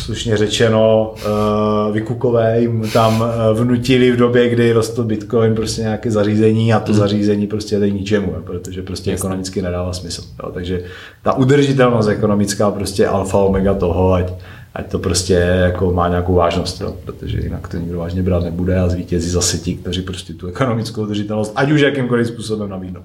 slušně 0.00 0.36
řečeno 0.36 1.14
uh, 1.14 1.94
vykukové 1.94 2.60
jim 2.60 2.90
tam 2.92 3.20
uh, 3.20 3.58
vnutili 3.58 4.12
v 4.12 4.16
době, 4.16 4.48
kdy 4.48 4.72
rostl 4.72 5.04
Bitcoin 5.04 5.54
prostě 5.54 5.82
nějaké 5.82 6.10
zařízení 6.10 6.72
a 6.72 6.80
to 6.80 6.92
mm. 6.92 6.98
zařízení 6.98 7.46
prostě 7.46 7.78
jde 7.78 7.90
ničemu, 7.90 8.34
protože 8.44 8.82
prostě 8.82 9.10
Jasně. 9.10 9.20
ekonomicky 9.20 9.62
nedává 9.62 9.92
smysl. 9.92 10.22
Jo. 10.42 10.50
Takže 10.54 10.82
ta 11.22 11.32
udržitelnost 11.32 12.08
ekonomická 12.08 12.70
prostě 12.70 13.06
alfa 13.06 13.38
omega 13.38 13.74
toho, 13.74 14.12
ať 14.12 14.32
ať 14.76 14.90
to 14.90 14.98
prostě 14.98 15.34
jako 15.72 15.92
má 15.92 16.08
nějakou 16.08 16.34
vážnost, 16.34 16.80
jo, 16.80 16.96
protože 17.04 17.40
jinak 17.40 17.68
to 17.68 17.76
nikdo 17.76 17.98
vážně 17.98 18.22
brát 18.22 18.44
nebude 18.44 18.78
a 18.78 18.88
zvítězí 18.88 19.30
zase 19.30 19.58
ti, 19.58 19.74
kteří 19.74 20.02
prostě 20.02 20.34
tu 20.34 20.46
ekonomickou 20.46 21.02
udržitelnost, 21.02 21.52
ať 21.56 21.70
už 21.70 21.80
jakýmkoliv 21.80 22.26
způsobem 22.26 22.68
nabídnou. 22.70 23.02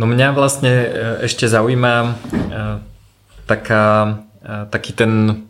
No 0.00 0.08
mňa 0.08 0.32
vlastne 0.32 0.70
ešte 1.20 1.44
zaujíma 1.44 2.16
taká, 3.44 4.16
taký 4.72 4.96
ten 4.96 5.44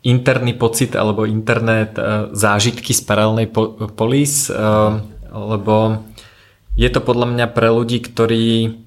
interný 0.00 0.56
pocit 0.56 0.96
alebo 0.96 1.28
internet 1.28 1.98
zážitky 2.32 2.94
z 2.96 3.02
paralelnej 3.04 3.52
polis, 3.98 4.48
lebo 5.28 6.00
je 6.72 6.88
to 6.88 7.00
podľa 7.04 7.26
mňa 7.36 7.46
pre 7.52 7.68
ľudí, 7.68 8.00
ktorí 8.00 8.80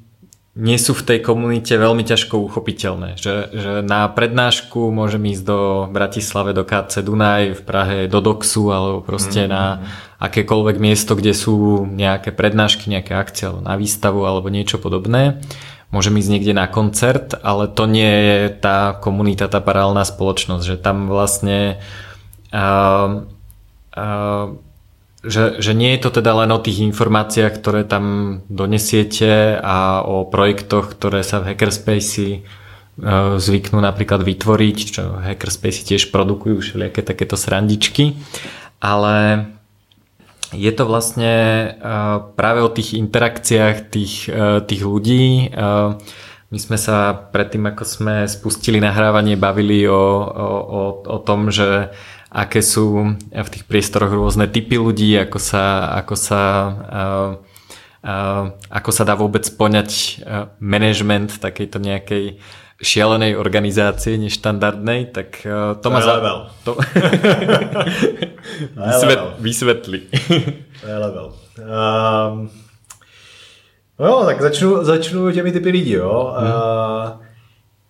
nie 0.56 0.80
sú 0.80 0.96
v 0.96 1.04
tej 1.04 1.20
komunite 1.20 1.76
veľmi 1.76 2.08
ťažko 2.08 2.40
uchopiteľné. 2.48 3.20
Že, 3.20 3.36
že 3.52 3.72
na 3.84 4.08
prednášku 4.08 4.88
môžem 4.88 5.36
ísť 5.36 5.44
do 5.44 5.60
Bratislave, 5.92 6.56
do 6.56 6.64
KC 6.64 7.04
Dunaj, 7.04 7.60
v 7.60 7.62
Prahe 7.68 7.98
do 8.08 8.24
Doxu 8.24 8.72
alebo 8.72 9.04
proste 9.04 9.46
mm. 9.46 9.52
na 9.52 9.84
akékoľvek 10.16 10.80
miesto, 10.80 11.20
kde 11.20 11.36
sú 11.36 11.84
nejaké 11.84 12.32
prednášky, 12.32 12.88
nejaké 12.88 13.20
akcie 13.20 13.52
alebo 13.52 13.68
na 13.68 13.76
výstavu 13.76 14.24
alebo 14.24 14.48
niečo 14.48 14.80
podobné. 14.80 15.44
Môžem 15.92 16.16
ísť 16.24 16.32
niekde 16.32 16.56
na 16.56 16.72
koncert, 16.72 17.36
ale 17.44 17.68
to 17.68 17.84
nie 17.84 18.08
je 18.08 18.40
tá 18.56 18.96
komunita, 18.96 19.52
tá 19.52 19.60
paralelná 19.60 20.08
spoločnosť, 20.08 20.64
že 20.64 20.76
tam 20.80 21.12
vlastne 21.12 21.84
uh, 22.56 23.28
uh, 23.92 24.56
že, 25.26 25.58
že 25.58 25.72
nie 25.74 25.98
je 25.98 26.06
to 26.06 26.22
teda 26.22 26.46
len 26.46 26.54
o 26.54 26.62
tých 26.62 26.86
informáciách, 26.86 27.54
ktoré 27.58 27.82
tam 27.84 28.40
donesiete 28.48 29.58
a 29.58 30.06
o 30.06 30.30
projektoch, 30.30 30.94
ktoré 30.94 31.26
sa 31.26 31.42
v 31.42 31.54
Hackerspace 31.54 32.26
e, 32.30 32.40
zvyknú 33.42 33.82
napríklad 33.82 34.22
vytvoriť, 34.22 34.78
čo 34.86 35.18
Hackerspace 35.18 35.84
tiež 35.84 36.14
produkujú 36.14 36.62
všelijaké 36.62 37.02
takéto 37.02 37.36
srandičky, 37.36 38.16
ale 38.80 39.50
je 40.54 40.72
to 40.72 40.86
vlastne 40.86 41.34
e, 41.34 41.68
práve 42.38 42.62
o 42.62 42.70
tých 42.70 42.94
interakciách 42.94 43.76
tých, 43.90 44.30
e, 44.30 44.62
tých 44.64 44.82
ľudí. 44.86 45.52
My 46.46 46.62
sme 46.62 46.78
sa 46.78 47.12
predtým, 47.12 47.68
ako 47.68 47.84
sme 47.84 48.16
spustili 48.30 48.78
nahrávanie, 48.78 49.36
bavili 49.36 49.84
o, 49.90 49.98
o, 49.98 50.48
o, 50.62 50.84
o 51.04 51.18
tom, 51.20 51.50
že 51.50 51.90
aké 52.36 52.60
sú 52.60 53.16
v 53.32 53.48
tých 53.48 53.64
priestoroch 53.64 54.12
rôzne 54.12 54.52
typy 54.52 54.76
ľudí, 54.76 55.16
ako 55.16 55.40
sa, 55.40 55.96
ako 55.96 56.16
sa 56.20 56.42
uh, 56.68 57.30
uh, 58.04 58.44
ako 58.68 58.90
sa 58.92 59.08
dá 59.08 59.16
vôbec 59.16 59.48
poňať 59.56 60.20
management 60.60 61.40
takejto 61.40 61.80
nejakej 61.80 62.44
šialenej 62.76 63.40
organizácie 63.40 64.20
neštandardnej, 64.20 65.16
tak 65.16 65.40
uh, 65.48 65.80
to, 65.80 65.88
to 65.88 65.96
ma 65.96 66.04
za... 66.04 66.20
level. 66.20 66.38
To... 66.68 66.72
Vysvet... 68.76 69.20
Vysvetli. 69.40 70.00
to 70.84 70.86
je 70.88 70.98
level. 71.00 71.28
Um, 71.56 72.52
no 74.00 74.04
jo, 74.06 74.24
tak 74.26 74.42
začnu, 74.42 74.84
začnu 74.84 75.32
těmi 75.32 75.52
typy 75.52 75.70
lidí. 75.70 75.92
Jo. 75.92 76.36
Hmm. 76.38 76.48
Uh, 76.48 77.20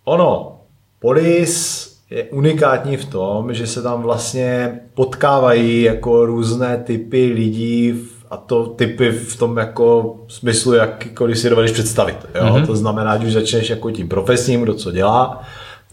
ono, 0.03 0.61
polis 0.99 1.84
je 2.10 2.23
unikátní 2.23 2.98
v 2.98 3.06
tom, 3.06 3.53
že 3.53 3.68
se 3.68 3.82
tam 3.82 4.02
vlastně 4.02 4.80
potkávají 4.94 5.82
jako 5.82 6.26
různé 6.26 6.77
typy 6.77 7.32
lidí 7.36 7.94
a 8.30 8.38
to 8.38 8.65
typy 8.65 9.11
v 9.11 9.40
tom 9.40 9.57
jako 9.57 10.15
smyslu, 10.27 10.73
jakkoliv 10.73 11.40
si 11.40 11.49
dovedeš 11.49 11.72
představit. 11.72 12.18
Jo? 12.36 12.41
Mm-hmm. 12.44 12.65
To 12.65 12.76
znamená, 12.76 13.11
ať 13.11 13.23
už 13.23 13.34
začneš 13.34 13.69
jako 13.69 13.91
tím 13.91 14.10
profesním, 14.10 14.61
kdo 14.61 14.73
co 14.73 14.91
dělá, 14.91 15.41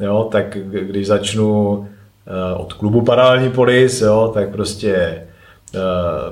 jo? 0.00 0.28
tak 0.32 0.58
když 0.70 1.06
začnu 1.06 1.70
uh, 1.76 1.86
od 2.56 2.72
klubu 2.72 3.02
Paralelní 3.02 3.50
polis, 3.50 4.00
jo? 4.00 4.30
tak 4.34 4.50
prostě 4.50 5.22
uh, 5.74 5.80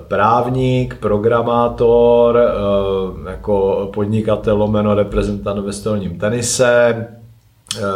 právník, 0.08 0.94
programátor, 0.94 2.36
uh, 2.36 3.28
jako 3.30 3.88
podnikatel 3.94 4.56
lomeno 4.56 4.94
reprezentant 4.94 5.64
ve 5.64 5.72
stolním 5.72 6.18
tenise, 6.18 7.06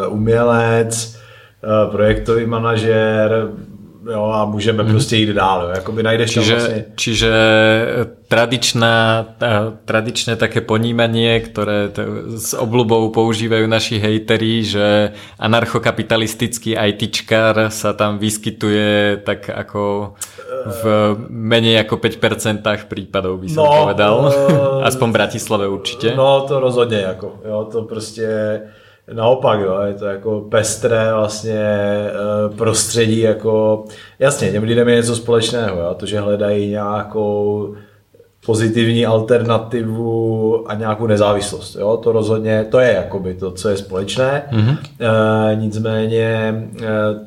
umělec, 0.09 1.14
projektový 1.91 2.47
manažer, 2.47 3.49
jo, 4.13 4.31
a 4.35 4.45
můžeme 4.45 4.83
hmm. 4.83 4.93
prostě 4.93 5.17
jít 5.17 5.29
dál. 5.29 5.63
Jo. 5.63 5.69
Jakoby 5.75 6.03
najdeš 6.03 6.31
čiže, 6.31 6.53
tam 6.53 6.61
vlastně... 6.61 6.85
čiže 6.97 7.33
tradičná, 8.29 9.27
tradičné 9.85 10.37
také 10.37 10.61
ponímanie, 10.61 11.41
ktoré 11.41 11.93
s 12.35 12.51
oblubou 12.57 13.09
používajú 13.15 13.67
naši 13.71 13.99
hejteri, 13.99 14.65
že 14.65 15.15
anarchokapitalistický 15.39 16.75
ITčkar 16.75 17.71
sa 17.71 17.93
tam 17.93 18.19
vyskytuje 18.19 19.23
tak 19.23 19.51
ako 19.51 20.15
v 20.65 20.83
menej 21.29 21.85
ako 21.85 22.01
5% 22.01 22.89
prípadov 22.89 23.39
by 23.39 23.49
som 23.53 23.65
no, 23.65 23.71
povedal. 23.85 24.15
Uh, 24.25 24.89
Aspoň 24.89 25.07
v 25.11 25.13
Bratislave 25.13 25.69
určite. 25.69 26.17
No 26.17 26.41
to 26.49 26.61
rozhodně 26.61 26.97
jako, 26.97 27.33
jo, 27.45 27.69
to 27.73 27.83
prostě 27.83 28.29
Naopak, 29.13 29.61
jo, 29.61 29.81
je 29.81 29.95
to 29.95 30.07
jako 30.07 30.41
pestré 30.41 31.13
vlastně 31.13 31.63
eh, 31.63 32.57
prostředí, 32.57 33.21
jako 33.21 33.85
jasně, 34.19 34.53
těm 34.53 34.63
lidem 34.63 34.89
je 34.89 34.97
něco 34.97 35.17
společného, 35.17 35.81
jo, 35.81 35.95
to, 35.95 36.07
že 36.07 36.21
hledají 36.21 36.71
nějakou 36.71 37.75
pozitivní 38.47 39.07
alternativu 39.07 40.65
a 40.71 40.75
nějakou 40.75 41.07
nezávislost. 41.07 41.77
Jo? 41.77 41.97
To 41.97 42.13
rozhodně, 42.13 42.67
to 42.71 42.79
je 42.79 42.93
jakoby 42.93 43.35
to, 43.35 43.51
co 43.51 43.69
je 43.69 43.77
společné. 43.77 44.43
Mm-hmm. 44.53 44.77
E, 45.01 45.57
nicméně 45.57 46.25
e, 46.25 46.87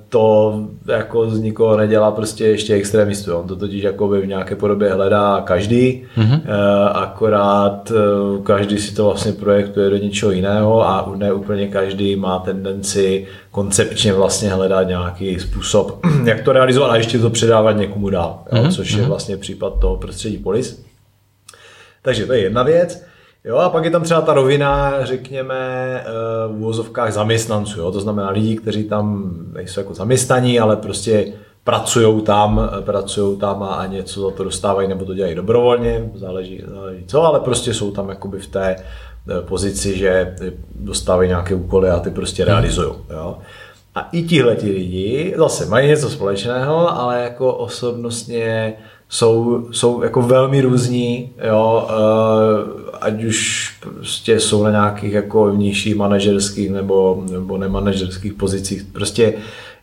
to 0.09 0.59
jako 0.87 1.29
z 1.29 1.39
nikoho 1.39 1.77
nedělá 1.77 2.11
prostě 2.11 2.45
ještě 2.45 2.73
extremistu. 2.73 3.35
On 3.35 3.47
to 3.47 3.55
totiž 3.55 3.83
jakoby 3.83 4.21
v 4.21 4.27
nějaké 4.27 4.55
podobě 4.55 4.93
hledá 4.93 5.41
každý, 5.41 6.03
mm-hmm. 6.17 6.41
e, 6.45 6.89
akorát 6.89 7.91
e, 7.91 8.43
každý 8.43 8.77
si 8.77 8.95
to 8.95 9.05
vlastně 9.05 9.31
projektuje 9.31 9.89
do 9.89 9.97
něčeho 9.97 10.31
jiného 10.31 10.87
a 10.87 11.13
ne 11.15 11.33
úplně 11.33 11.67
každý 11.67 12.15
má 12.15 12.39
tendenci 12.39 13.27
koncepčně 13.51 14.13
vlastně 14.13 14.49
hledat 14.49 14.87
nějaký 14.87 15.39
způsob, 15.39 15.99
jak 16.25 16.41
to 16.41 16.53
realizovat 16.53 16.91
a 16.91 16.95
ještě 16.95 17.19
to 17.19 17.29
předávat 17.29 17.71
někomu 17.71 18.09
dál, 18.09 18.39
jo? 18.51 18.63
Mm-hmm. 18.63 18.75
což 18.75 18.91
je 18.91 18.99
mhm. 18.99 19.07
vlastně 19.07 19.37
případ 19.37 19.79
toho 19.79 19.95
prostředí 19.95 20.37
polis. 20.37 20.87
Takže 22.07 22.25
to 22.25 22.33
je 22.33 22.39
jedna 22.39 22.63
věc. 22.63 23.03
Jo, 23.45 23.57
a 23.57 23.69
pak 23.69 23.85
je 23.85 23.91
tam 23.91 24.03
třeba 24.03 24.21
ta 24.21 24.33
rovina, 24.33 25.05
řekněme, 25.05 25.55
eh, 25.99 26.03
v 26.47 26.51
úvozovkách 26.51 27.13
zaměstnanců. 27.13 27.79
Jo? 27.79 27.91
To 27.91 27.99
znamená 27.99 28.29
lidí, 28.29 28.55
kteří 28.55 28.83
tam 28.83 29.33
nejsou 29.53 29.79
jako 29.79 29.93
zaměstnaní, 29.93 30.59
ale 30.59 30.75
prostě 30.75 31.33
pracují 31.63 32.21
tam, 32.21 32.69
pracují 32.79 33.37
tam 33.37 33.63
a 33.63 33.85
něco 33.85 34.21
za 34.21 34.35
to 34.35 34.43
dostávají 34.43 34.87
nebo 34.87 35.05
to 35.05 35.13
dělají 35.13 35.35
dobrovolně, 35.35 36.11
záleží, 36.15 36.63
záleží 36.67 37.03
co, 37.07 37.23
ale 37.23 37.39
prostě 37.39 37.73
jsou 37.73 37.91
tam 37.91 38.09
jakoby 38.09 38.39
v 38.39 38.47
té 38.47 38.75
eh, 38.75 39.41
pozici, 39.41 39.97
že 39.97 40.35
dostávají 40.75 41.29
nějaké 41.29 41.55
úkoly 41.55 41.89
a 41.89 41.99
ty 41.99 42.09
prostě 42.09 42.45
realizují. 42.45 42.93
Jo? 43.09 43.37
A 43.95 44.09
i 44.11 44.23
tihle 44.23 44.55
ti 44.55 44.71
lidi 44.71 45.33
zase 45.37 45.65
mají 45.65 45.87
něco 45.87 46.09
společného, 46.09 46.99
ale 46.99 47.23
jako 47.23 47.53
osobnostně 47.53 48.73
jsou, 49.09 49.67
jsou 49.71 50.03
jako 50.03 50.21
velmi 50.21 50.61
různí, 50.61 51.29
jo, 51.47 51.87
uh, 51.89 52.95
ať 53.01 53.23
už 53.23 53.69
prostě 53.79 54.39
jsou 54.39 54.63
na 54.63 54.71
nějakých 54.71 55.13
jako 55.13 55.49
nižších 55.55 55.95
manažerských 55.95 56.71
nebo, 56.71 57.23
nebo 57.31 57.57
nemanažerských 57.57 58.33
pozicích. 58.33 58.83
Prostě 58.83 59.33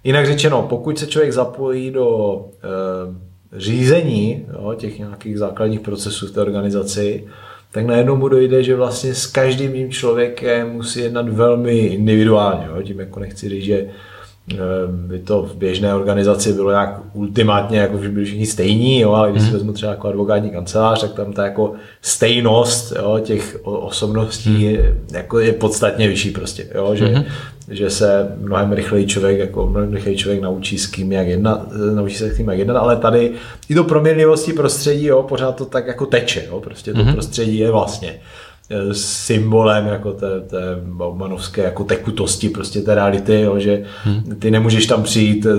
jinak 0.05 0.27
řečeno, 0.27 0.67
pokud 0.69 0.99
se 0.99 1.07
člověk 1.07 1.33
zapojí 1.33 1.91
do 1.91 2.37
uh, 2.37 3.15
řízení 3.57 4.47
jo, 4.53 4.75
těch 4.75 4.99
nějakých 4.99 5.39
základních 5.39 5.81
procesů 5.81 6.27
v 6.27 6.31
té 6.31 6.41
organizaci, 6.41 7.25
tak 7.71 7.87
najednou 7.87 8.17
mu 8.17 8.29
dojde, 8.29 8.63
že 8.63 8.77
vlastně 8.77 9.15
s 9.15 9.27
každým 9.27 9.73
tím 9.73 9.91
člověkem 9.91 10.71
musí 10.71 11.01
jednat 11.01 11.29
velmi 11.29 11.79
individuálně. 11.79 12.67
Jo. 12.67 12.83
Tím 12.83 13.01
jako 13.01 13.21
nechci 13.21 13.49
říct, 13.49 13.65
že 13.65 13.87
Eh, 13.87 13.89
by 14.89 15.19
to 15.19 15.43
v 15.43 15.57
běžné 15.57 15.95
organizaci 15.95 16.53
bylo 16.53 16.71
nějak 16.71 17.01
ultimátně, 17.13 17.79
jako 17.79 18.03
že 18.03 18.09
byli 18.09 18.25
všichni 18.25 18.47
stejní, 18.47 19.01
jo, 19.01 19.13
ale 19.13 19.31
když 19.31 19.43
si 19.43 19.49
mhm. 19.49 19.57
vezmu 19.57 19.73
třeba 19.73 19.93
jako 19.93 20.09
advokátní 20.09 20.51
kancelář, 20.51 21.01
tak 21.01 21.13
tam 21.13 21.33
ta 21.33 21.45
jako 21.45 21.73
stejnost 22.03 22.93
jo, 22.97 23.19
těch 23.23 23.61
osobností 23.63 24.51
mhm. 24.51 24.61
je, 24.61 24.97
jako 25.13 25.39
je 25.39 25.53
podstatně 25.53 26.09
vyšší 26.09 26.31
prostě, 26.31 26.67
jo, 26.75 26.95
že, 26.95 27.05
mm-hmm. 27.05 27.25
že 27.69 27.91
se 27.91 28.37
mnohem 28.41 28.73
rychleji 28.73 29.07
člověk, 29.07 29.39
jako 29.39 29.67
mnohem 29.67 29.93
rychleji 29.93 30.17
člověk 30.17 30.43
naučí 30.43 30.79
s 30.79 30.87
kým 30.87 31.13
jak 31.13 31.27
jednat, 31.27 31.69
naučí 31.95 32.17
se 32.17 32.31
s 32.31 32.37
kým 32.37 32.49
jak 32.49 32.59
jednat, 32.59 32.77
ale 32.77 32.97
tady 32.97 33.33
i 33.69 33.75
do 33.75 33.85
proměnlivosti 33.85 34.53
prostředí, 34.53 35.07
jo, 35.07 35.23
pořád 35.23 35.57
to 35.57 35.65
tak 35.65 35.87
jako 35.87 36.07
teče, 36.07 36.45
jo, 36.49 36.61
prostě 36.61 36.93
to 36.93 36.99
mm-hmm. 36.99 37.13
prostředí 37.13 37.59
je 37.59 37.71
vlastně 37.71 38.21
symbolem 38.93 39.87
jako 39.87 40.13
té, 40.13 40.41
té 40.41 40.59
Baumanovské 40.85 41.63
jako 41.63 41.85
tekutosti 41.85 42.49
prostě 42.49 42.81
té 42.81 42.95
reality, 42.95 43.41
jo, 43.41 43.59
že 43.59 43.85
hmm. 44.05 44.37
ty 44.39 44.51
nemůžeš 44.51 44.87
tam 44.87 45.03
přijít 45.03 45.47
eh, 45.47 45.51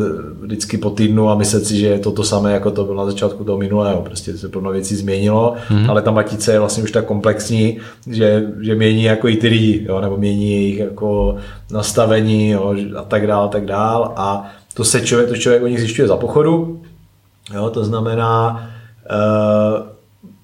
vždycky 0.42 0.78
po 0.78 0.90
týdnu 0.90 1.30
a 1.30 1.36
myslet 1.36 1.66
si, 1.66 1.80
že 1.80 1.88
je 1.88 2.00
to 2.00 2.12
to 2.12 2.24
samé, 2.24 2.54
jako 2.54 2.72
to 2.72 2.84
bylo 2.84 2.98
na 2.98 3.06
začátku 3.06 3.44
toho 3.44 3.58
minulého, 3.58 4.02
prostě 4.02 4.38
se 4.38 4.50
plno 4.50 4.72
věcí 4.72 4.96
změnilo, 4.96 5.56
hmm. 5.68 5.90
ale 5.90 6.02
ta 6.02 6.12
matice 6.12 6.52
je 6.52 6.60
vlastně 6.60 6.84
už 6.84 6.92
tak 6.92 7.06
komplexní, 7.06 7.78
že, 8.08 8.44
že 8.62 8.76
mění 8.76 9.04
jako 9.04 9.28
i 9.28 9.36
ty 9.36 9.48
lidi, 9.48 9.86
jo, 9.90 10.02
nebo 10.02 10.18
mění 10.18 10.52
jejich 10.52 10.80
jako 10.80 11.36
nastavení 11.72 12.50
jo, 12.50 12.76
a 12.98 13.02
tak 13.02 13.28
dál, 13.28 13.50
tak 13.50 13.66
dál 13.66 14.14
a 14.16 14.52
to 14.74 14.84
se 14.84 15.02
člověk, 15.02 15.30
to 15.30 15.38
člověk 15.38 15.64
o 15.64 15.68
nich 15.68 15.80
zjišťuje 15.80 16.08
za 16.08 16.18
pochodu, 16.18 16.82
jo, 17.54 17.70
to 17.70 17.86
znamená, 17.86 18.68
uh, 19.12 19.88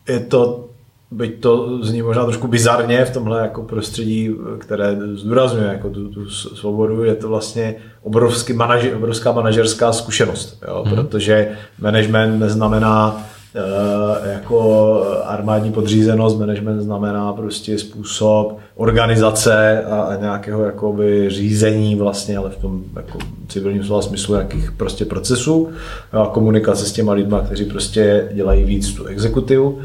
je 0.10 0.20
to 0.20 0.71
byť 1.12 1.40
to 1.40 1.80
zní 1.84 2.02
možná 2.02 2.24
trošku 2.24 2.48
bizarně 2.48 3.06
v 3.06 3.14
tomhle 3.14 3.42
jako 3.42 3.64
prostředí, 3.64 4.36
které 4.58 4.98
zdůrazňuje 5.14 5.68
jako 5.68 5.90
tu, 5.90 6.08
tu 6.08 6.30
svobodu, 6.30 7.04
je 7.04 7.16
to 7.16 7.28
vlastně 7.28 7.76
obrovský 8.04 8.54
manaži, 8.54 8.94
obrovská 8.94 9.32
manažerská 9.32 9.94
zkušenost, 9.94 10.64
jo? 10.68 10.84
Hmm. 10.88 10.96
protože 10.96 11.52
management 11.82 12.40
neznamená 12.40 13.26
uh, 13.56 14.32
jako 14.32 15.02
armádní 15.26 15.72
podřízenost, 15.72 16.40
management 16.40 16.82
znamená 16.82 17.34
prostě 17.34 17.80
způsob 17.80 18.58
organizace 18.76 19.84
a, 19.84 20.02
a 20.02 20.16
nějakého 20.16 20.64
jakoby 20.64 21.30
řízení 21.30 21.96
vlastně, 21.96 22.38
ale 22.38 22.50
v 22.50 22.58
tom 22.58 22.84
jako 22.96 23.18
civilním 23.48 23.84
slova 23.84 24.02
smyslu 24.02 24.34
nějakých 24.34 24.72
prostě 24.72 25.06
procesů 25.06 25.70
a 26.12 26.26
komunikace 26.26 26.86
s 26.86 26.92
těma 26.92 27.14
lidma, 27.14 27.42
kteří 27.42 27.66
prostě 27.66 28.30
dělají 28.34 28.64
víc 28.64 28.94
tu 28.94 29.06
exekutivu. 29.06 29.82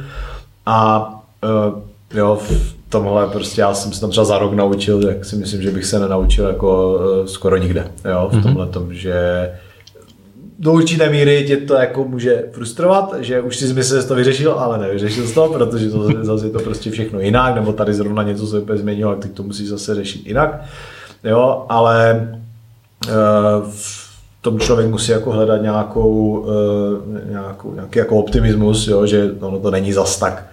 A 0.66 1.08
uh, 1.44 1.82
jo, 2.14 2.38
v 2.42 2.76
tomhle 2.88 3.26
prostě 3.26 3.60
já 3.60 3.74
jsem 3.74 3.92
se 3.92 4.00
tam 4.00 4.10
třeba 4.10 4.24
za 4.24 4.38
rok 4.38 4.52
naučil, 4.52 5.02
tak 5.02 5.24
si 5.24 5.36
myslím, 5.36 5.62
že 5.62 5.70
bych 5.70 5.84
se 5.84 5.98
nenaučil 5.98 6.46
jako 6.46 6.94
uh, 6.94 7.26
skoro 7.26 7.56
nikde, 7.56 7.90
jo, 8.10 8.28
v 8.30 8.34
mhm. 8.34 8.42
tomhle 8.42 8.66
tom, 8.66 8.94
že 8.94 9.50
do 10.58 10.72
určité 10.72 11.10
míry 11.10 11.44
tě 11.46 11.56
to 11.56 11.74
jako 11.74 12.04
může 12.04 12.44
frustrovat, 12.52 13.14
že 13.18 13.40
už 13.40 13.56
si 13.56 13.74
myslel, 13.74 14.00
že 14.00 14.08
to 14.08 14.14
vyřešil, 14.14 14.52
ale 14.52 14.78
nevyřešil 14.78 15.26
jsi 15.26 15.34
to, 15.34 15.48
protože 15.48 15.90
to, 15.90 16.08
zase 16.22 16.46
je 16.46 16.50
to 16.50 16.58
prostě 16.58 16.90
všechno 16.90 17.20
jinak, 17.20 17.54
nebo 17.54 17.72
tady 17.72 17.94
zrovna 17.94 18.22
něco 18.22 18.46
se 18.46 18.58
úplně 18.58 18.78
změnilo, 18.78 19.16
tak 19.16 19.30
to 19.30 19.42
musíš 19.42 19.68
zase 19.68 19.94
řešit 19.94 20.26
jinak. 20.26 20.60
Jo, 21.24 21.66
ale 21.68 22.28
uh, 23.08 23.14
v 23.70 24.06
tom 24.40 24.60
člověk 24.60 24.90
musí 24.90 25.12
jako 25.12 25.32
hledat 25.32 25.62
nějakou, 25.62 26.46
nějakou, 27.30 27.74
nějaký 27.74 27.98
jako 27.98 28.16
optimismus, 28.16 28.88
jo, 28.88 29.06
že 29.06 29.30
ono 29.40 29.58
to 29.58 29.70
není 29.70 29.92
zas 29.92 30.18
tak 30.18 30.46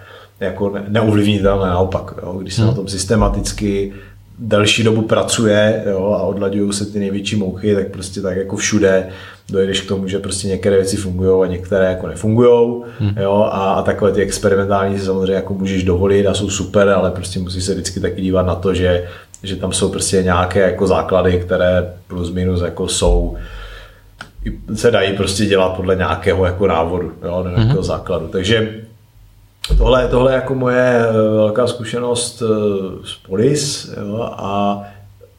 jako 0.44 0.74
neovlivnitelné 0.88 1.66
naopak. 1.66 2.14
Jo? 2.22 2.38
Když 2.42 2.54
se 2.54 2.60
hmm. 2.60 2.70
na 2.70 2.76
tom 2.76 2.88
systematicky 2.88 3.92
delší 4.38 4.82
dobu 4.82 5.02
pracuje 5.02 5.84
jo, 5.90 6.16
a 6.18 6.22
odlaďují 6.22 6.72
se 6.72 6.86
ty 6.86 6.98
největší 6.98 7.36
mouchy, 7.36 7.74
tak 7.74 7.88
prostě 7.88 8.20
tak 8.20 8.36
jako 8.36 8.56
všude 8.56 9.08
dojdeš 9.50 9.80
k 9.80 9.88
tomu, 9.88 10.08
že 10.08 10.18
prostě 10.18 10.48
některé 10.48 10.76
věci 10.76 10.96
fungují 10.96 11.48
a 11.48 11.52
některé 11.52 11.84
jako 11.84 12.06
nefungují. 12.06 12.82
Hmm. 12.98 13.14
Jo, 13.20 13.48
a, 13.52 13.72
a, 13.72 13.82
takové 13.82 14.12
ty 14.12 14.22
experimentální 14.22 14.98
si 14.98 15.04
samozřejmě 15.04 15.34
jako 15.34 15.54
můžeš 15.54 15.84
dovolit 15.84 16.26
a 16.26 16.34
jsou 16.34 16.50
super, 16.50 16.88
ale 16.88 17.10
prostě 17.10 17.38
musíš 17.38 17.64
se 17.64 17.72
vždycky 17.72 18.00
taky 18.00 18.22
dívat 18.22 18.46
na 18.46 18.54
to, 18.54 18.74
že, 18.74 19.08
že 19.42 19.56
tam 19.56 19.72
jsou 19.72 19.88
prostě 19.88 20.22
nějaké 20.22 20.60
jako 20.60 20.86
základy, 20.86 21.38
které 21.38 21.92
plus 22.06 22.32
minus 22.32 22.62
jako 22.62 22.88
jsou 22.88 23.36
se 24.74 24.90
dají 24.90 25.16
prostě 25.16 25.44
dělat 25.46 25.68
podle 25.68 25.96
nějakého 25.96 26.44
jako 26.44 26.66
návodu, 26.66 27.12
jo, 27.24 27.44
nějakého 27.48 27.68
hmm. 27.68 27.82
základu. 27.82 28.28
Takže 28.28 28.74
tohle, 29.78 30.08
tohle 30.08 30.32
je 30.32 30.34
jako 30.34 30.54
moje 30.54 31.06
eh, 31.08 31.12
velká 31.12 31.66
zkušenost 31.66 32.38
z 33.04 33.12
eh, 33.12 33.26
Polis 33.28 33.94
jo, 34.00 34.28
a 34.32 34.82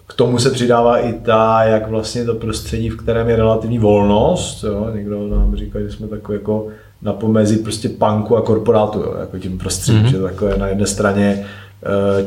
k 0.07 0.13
tomu 0.13 0.39
se 0.39 0.51
přidává 0.51 0.97
i 0.97 1.13
ta, 1.13 1.63
jak 1.63 1.89
vlastně 1.89 2.25
to 2.25 2.35
prostředí, 2.35 2.89
v 2.89 2.97
kterém 2.97 3.29
je 3.29 3.35
relativní 3.35 3.79
volnost. 3.79 4.63
Jo. 4.63 4.87
Někdo 4.93 5.27
nám 5.27 5.55
říká, 5.55 5.79
že 5.79 5.91
jsme 5.91 6.07
takový 6.07 6.37
jako 6.37 6.67
na 7.01 7.13
pomezí 7.13 7.57
prostě 7.57 7.89
punku 7.89 8.37
a 8.37 8.41
korporátu, 8.41 8.99
jo, 8.99 9.15
jako 9.19 9.39
tím 9.39 9.57
prostředím, 9.57 10.03
mm-hmm. 10.03 10.11
že 10.11 10.21
takové 10.21 10.57
na 10.57 10.67
jedné 10.67 10.85
straně 10.85 11.45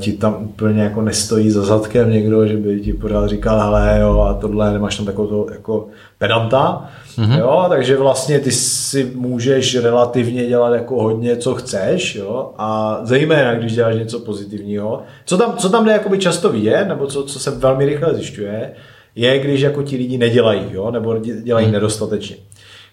ti 0.00 0.12
tam 0.12 0.36
úplně 0.40 0.82
jako 0.82 1.02
nestojí 1.02 1.50
za 1.50 1.62
zadkem 1.62 2.10
někdo, 2.10 2.46
že 2.46 2.56
by 2.56 2.80
ti 2.80 2.92
pořád 2.92 3.28
říkal, 3.28 3.60
hele 3.60 3.98
jo, 4.00 4.20
a 4.20 4.34
tohle, 4.34 4.72
nemáš 4.72 4.96
tam 4.96 5.06
takovou 5.06 5.28
to 5.28 5.52
jako 5.52 5.86
pedanta, 6.18 6.90
mm-hmm. 7.16 7.38
jo, 7.38 7.66
takže 7.68 7.96
vlastně 7.96 8.40
ty 8.40 8.52
si 8.52 9.12
můžeš 9.14 9.76
relativně 9.76 10.46
dělat 10.46 10.74
jako 10.74 11.02
hodně, 11.02 11.36
co 11.36 11.54
chceš, 11.54 12.14
jo, 12.14 12.50
a 12.58 13.00
zejména, 13.02 13.54
když 13.54 13.74
děláš 13.74 13.96
něco 13.96 14.20
pozitivního. 14.20 15.02
Co 15.24 15.38
tam, 15.38 15.56
co 15.56 15.68
tam 15.68 15.84
jde 15.84 15.92
jakoby 15.92 16.18
často 16.18 16.52
vidět, 16.52 16.84
nebo 16.88 17.06
co, 17.06 17.24
co 17.24 17.38
se 17.38 17.50
velmi 17.50 17.86
rychle 17.86 18.14
zjišťuje, 18.14 18.72
je, 19.14 19.38
když 19.38 19.60
jako 19.60 19.82
ti 19.82 19.96
lidi 19.96 20.18
nedělají, 20.18 20.62
jo, 20.70 20.90
nebo 20.90 21.18
dělají 21.18 21.66
mm-hmm. 21.66 21.72
nedostatečně. 21.72 22.36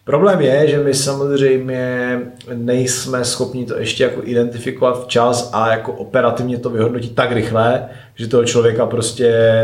Problém 0.05 0.41
je, 0.41 0.67
že 0.67 0.79
my 0.79 0.93
samozřejmě 0.93 2.19
nejsme 2.53 3.25
schopni 3.25 3.65
to 3.65 3.79
ještě 3.79 4.03
jako 4.03 4.21
identifikovat 4.23 5.03
včas 5.03 5.49
a 5.53 5.71
jako 5.71 5.91
operativně 5.91 6.57
to 6.57 6.69
vyhodnotit 6.69 7.15
tak 7.15 7.31
rychle, 7.31 7.85
že 8.15 8.27
toho 8.27 8.45
člověka 8.45 8.85
prostě 8.85 9.61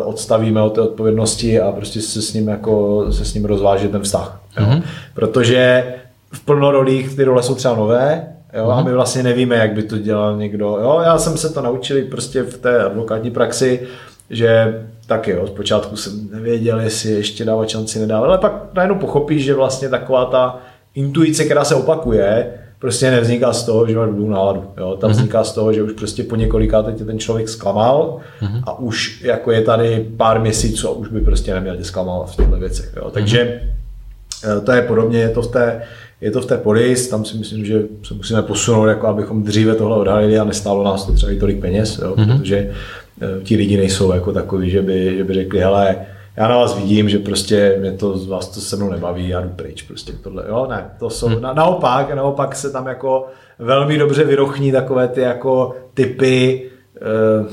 uh, 0.00 0.08
odstavíme 0.08 0.62
od 0.62 0.70
té 0.70 0.80
odpovědnosti 0.80 1.60
a 1.60 1.72
prostě 1.72 2.00
se 2.00 2.22
s 2.22 2.32
ním 2.32 2.48
jako 2.48 3.06
se 3.12 3.24
s 3.24 3.34
ním 3.34 3.44
rozváže 3.44 3.88
ten 3.88 4.02
vztah. 4.02 4.40
Mm-hmm. 4.56 4.76
Jo? 4.76 4.82
Protože 5.14 5.84
v 6.32 6.40
plnorolích 6.44 7.16
ty 7.16 7.24
role 7.24 7.42
jsou 7.42 7.54
třeba 7.54 7.76
nové, 7.76 8.26
Jo, 8.54 8.70
a 8.70 8.76
mhm. 8.76 8.84
my 8.84 8.92
vlastně 8.92 9.22
nevíme, 9.22 9.56
jak 9.56 9.72
by 9.72 9.82
to 9.82 9.98
dělal 9.98 10.36
někdo. 10.36 10.78
Jo, 10.82 11.00
já 11.04 11.18
jsem 11.18 11.36
se 11.36 11.52
to 11.52 11.62
naučil 11.62 12.04
prostě 12.10 12.42
v 12.42 12.58
té 12.58 12.84
advokátní 12.84 13.30
praxi, 13.30 13.80
že 14.30 14.82
tak 15.06 15.28
jo, 15.28 15.46
zpočátku 15.46 15.96
jsem 15.96 16.28
nevěděl, 16.32 16.80
jestli 16.80 17.10
ještě 17.10 17.44
dávat 17.44 17.68
šanci 17.68 17.98
nedávat, 17.98 18.26
ale 18.26 18.38
pak 18.38 18.74
najednou 18.74 18.98
pochopíš, 18.98 19.44
že 19.44 19.54
vlastně 19.54 19.88
taková 19.88 20.24
ta 20.24 20.58
intuice, 20.94 21.44
která 21.44 21.64
se 21.64 21.74
opakuje, 21.74 22.52
prostě 22.78 23.10
nevzniká 23.10 23.52
z 23.52 23.64
toho, 23.64 23.86
že 23.86 23.96
máš 23.96 24.08
dobrou 24.08 24.28
náladu. 24.28 24.64
Jo? 24.76 24.96
Ta 25.00 25.06
mhm. 25.06 25.16
vzniká 25.16 25.44
z 25.44 25.52
toho, 25.52 25.72
že 25.72 25.82
už 25.82 25.92
prostě 25.92 26.22
po 26.22 26.36
několikáté 26.36 26.92
tě 26.92 27.04
ten 27.04 27.18
člověk 27.18 27.48
zklamal 27.48 28.18
mm-hmm. 28.40 28.62
a 28.66 28.78
už 28.78 29.22
jako 29.22 29.52
je 29.52 29.62
tady 29.62 30.06
pár 30.16 30.40
měsíců 30.40 30.88
a 30.88 30.90
už 30.90 31.08
by 31.08 31.20
prostě 31.20 31.54
neměl 31.54 31.76
tě 31.76 31.84
zklamal 31.84 32.26
v 32.26 32.36
těchto 32.36 32.56
věcech. 32.56 32.92
Jo? 32.96 33.10
Takže 33.10 33.60
mm-hmm. 34.42 34.60
to 34.60 34.72
je 34.72 34.82
podobně, 34.82 35.18
je 35.18 35.28
to 35.28 35.42
v 35.42 35.46
té, 35.46 35.82
je 36.20 36.30
to 36.30 36.40
v 36.40 36.46
té 36.46 36.56
polis, 36.56 37.08
tam 37.08 37.24
si 37.24 37.36
myslím, 37.36 37.64
že 37.64 37.82
se 38.02 38.14
musíme 38.14 38.42
posunout, 38.42 38.86
jako 38.86 39.06
abychom 39.06 39.42
dříve 39.42 39.74
tohle 39.74 39.96
odhalili 39.96 40.38
a 40.38 40.44
nestálo 40.44 40.84
nás 40.84 41.06
to 41.06 41.12
třeba 41.12 41.32
i 41.32 41.38
tolik 41.38 41.60
peněz, 41.60 41.98
jo? 41.98 42.14
Protože 42.14 42.56
Eh, 42.56 42.74
ti 43.42 43.56
lidi 43.56 43.76
nejsou 43.76 44.12
jako 44.12 44.32
takový, 44.32 44.70
že 44.70 44.82
by, 44.82 45.16
že 45.16 45.24
by 45.24 45.34
řekli, 45.34 45.60
hele, 45.60 45.96
já 46.36 46.48
na 46.48 46.56
vás 46.56 46.78
vidím, 46.78 47.08
že 47.08 47.18
prostě 47.18 47.76
mě 47.80 47.92
to 47.92 48.18
z 48.18 48.28
vás 48.28 48.48
to 48.48 48.60
se 48.60 48.76
mnou 48.76 48.90
nebaví, 48.90 49.28
já 49.28 49.40
jdu 49.40 49.48
pryč, 49.48 49.82
prostě 49.82 50.12
tohle, 50.22 50.44
jo, 50.48 50.66
ne, 50.70 50.90
to 50.98 51.10
jsou, 51.10 51.26
hmm. 51.26 51.42
na, 51.42 51.52
naopak, 51.52 52.14
naopak 52.14 52.56
se 52.56 52.70
tam 52.70 52.86
jako 52.86 53.26
velmi 53.58 53.98
dobře 53.98 54.24
vyrochní 54.24 54.72
takové 54.72 55.08
ty 55.08 55.20
jako 55.20 55.74
typy, 55.94 56.62
eh, 56.96 57.46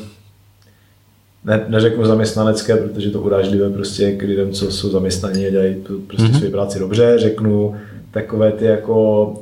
ne, 1.45 1.65
neřeknu 1.67 2.05
zaměstnanecké, 2.05 2.77
protože 2.77 3.11
to 3.11 3.21
urážlivé 3.21 3.69
prostě 3.69 4.11
k 4.11 4.21
lidem, 4.21 4.51
co 4.51 4.71
jsou 4.71 4.89
zaměstnaní 4.89 5.45
a 5.45 5.49
dělají 5.49 5.75
prostě 6.07 6.27
mm-hmm. 6.27 6.39
svou 6.39 6.51
práci 6.51 6.79
dobře, 6.79 7.13
řeknu 7.17 7.75
takové 8.11 8.51
ty 8.51 8.65
jako 8.65 9.25
uh, 9.25 9.35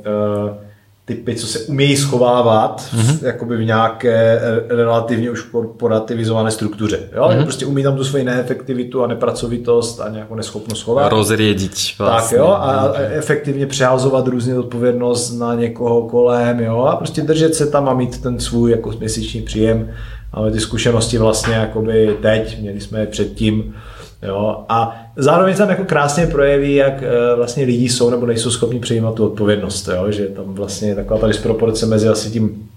typy, 1.08 1.34
co 1.34 1.46
se 1.46 1.58
umějí 1.58 1.96
schovávat 1.96 2.88
mm-hmm. 2.96 3.26
jakoby 3.26 3.56
v 3.56 3.64
nějaké 3.64 4.40
relativně 4.68 5.30
už 5.30 5.42
korporativizované 5.42 6.50
struktuře. 6.50 7.00
Jo? 7.16 7.22
Mm-hmm. 7.22 7.42
Prostě 7.42 7.66
umí 7.66 7.82
tam 7.82 7.96
tu 7.96 8.04
svoji 8.04 8.24
neefektivitu 8.24 9.04
a 9.04 9.06
nepracovitost 9.06 10.00
a 10.00 10.08
nějakou 10.08 10.34
neschopnost 10.34 10.78
schovat. 10.78 11.12
Rozrědit 11.12 11.72
vlastně. 11.98 12.38
Tak 12.38 12.46
jo, 12.46 12.46
a 12.46 12.92
efektivně 12.96 13.66
přehazovat 13.66 14.26
různě 14.26 14.58
odpovědnost 14.58 15.32
na 15.32 15.54
někoho 15.54 16.02
kolem, 16.02 16.60
jo, 16.60 16.80
a 16.80 16.96
prostě 16.96 17.22
držet 17.22 17.54
se 17.54 17.66
tam 17.66 17.88
a 17.88 17.94
mít 17.94 18.22
ten 18.22 18.40
svůj 18.40 18.70
jako 18.70 18.92
měsíční 18.98 19.42
příjem. 19.42 19.90
Ale 20.32 20.50
ty 20.50 20.60
zkušenosti 20.60 21.18
vlastně 21.18 21.54
jakoby 21.54 22.16
teď, 22.22 22.60
měli 22.60 22.80
jsme 22.80 23.00
je 23.00 23.06
předtím, 23.06 23.74
Jo? 24.22 24.64
A 24.68 25.06
zároveň 25.16 25.56
tam 25.56 25.70
jako 25.70 25.84
krásně 25.84 26.26
projeví, 26.26 26.74
jak 26.74 27.02
eh, 27.02 27.36
vlastně 27.36 27.64
lidi 27.64 27.88
jsou 27.88 28.10
nebo 28.10 28.26
nejsou 28.26 28.50
schopni 28.50 28.80
přijímat 28.80 29.14
tu 29.14 29.26
odpovědnost. 29.26 29.88
Jo? 29.88 30.10
Že 30.10 30.26
tam 30.26 30.54
vlastně 30.54 30.88
je 30.88 30.94
taková 30.94 31.20
ta 31.20 31.26
disproporce 31.26 31.86
mezi 31.86 32.08
asi 32.08 32.30
tím 32.30 32.68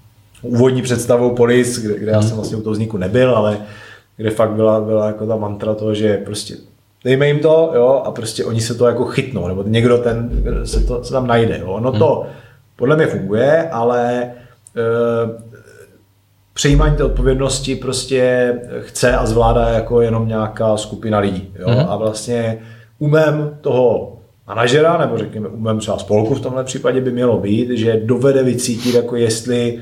úvodní 0.42 0.82
představou 0.82 1.36
polis, 1.36 1.80
kde, 1.80 2.00
kde 2.00 2.12
já 2.12 2.22
jsem 2.22 2.30
mhm. 2.30 2.36
vlastně 2.36 2.58
u 2.58 2.62
toho 2.62 2.74
vzniku 2.74 2.98
nebyl, 2.98 3.36
ale 3.36 3.58
kde 4.18 4.30
fakt 4.30 4.52
byla, 4.52 4.82
byla 4.82 5.08
jako 5.08 5.28
ta 5.28 5.36
mantra 5.36 5.74
toho, 5.74 5.94
že 5.94 6.18
prostě 6.18 6.56
dejme 7.04 7.28
jim 7.28 7.40
to, 7.40 7.72
jo, 7.76 8.02
a 8.06 8.12
prostě 8.12 8.46
oni 8.46 8.62
se 8.62 8.74
to 8.74 8.88
jako 8.88 9.06
chytnou, 9.06 9.48
nebo 9.48 9.64
někdo 9.68 9.98
ten 9.98 10.30
se 10.64 10.80
to 10.80 11.04
se 11.04 11.14
tam 11.14 11.28
najde, 11.28 11.60
jo. 11.60 11.80
No 11.80 11.92
to 11.92 12.22
mhm. 12.24 12.34
podle 12.76 12.96
mě 12.96 13.08
funguje, 13.08 13.70
ale 13.70 14.22
e, 14.22 14.32
přejímání 16.62 16.96
té 16.96 17.04
odpovědnosti 17.04 17.76
prostě 17.76 18.54
chce 18.80 19.16
a 19.16 19.26
zvládá 19.26 19.70
jako 19.70 20.02
jenom 20.02 20.28
nějaká 20.28 20.78
skupina 20.78 21.20
lidí. 21.20 21.54
Jo? 21.60 21.68
Mm-hmm. 21.68 21.86
A 21.90 21.96
vlastně 21.96 22.58
umem 23.00 23.58
toho 23.62 24.18
manažera, 24.48 24.98
nebo 24.98 25.18
řekněme 25.18 25.48
umem 25.48 25.80
třeba 25.80 25.98
spolku 25.98 26.36
v 26.36 26.42
tomhle 26.42 26.64
případě 26.64 27.02
by 27.02 27.12
mělo 27.12 27.38
být, 27.38 27.70
že 27.70 28.02
dovede 28.04 28.44
vycítit, 28.44 28.96
jako 28.96 29.16
jestli 29.16 29.80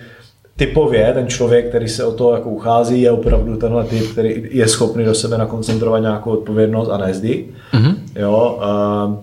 typově 0.56 1.12
ten 1.14 1.28
člověk, 1.28 1.70
který 1.70 1.88
se 1.90 2.04
o 2.04 2.12
to 2.12 2.34
jako 2.34 2.50
uchází, 2.50 3.02
je 3.02 3.12
opravdu 3.12 3.58
tenhle 3.58 3.84
typ, 3.84 4.12
který 4.12 4.48
je 4.52 4.68
schopný 4.68 5.06
do 5.06 5.16
sebe 5.16 5.38
nakoncentrovat 5.38 6.02
nějakou 6.02 6.32
odpovědnost 6.32 6.90
a 6.90 6.98
nezdy. 6.98 7.46
Mm-hmm. 7.74 7.96
Jo, 8.16 8.58
a, 8.62 9.18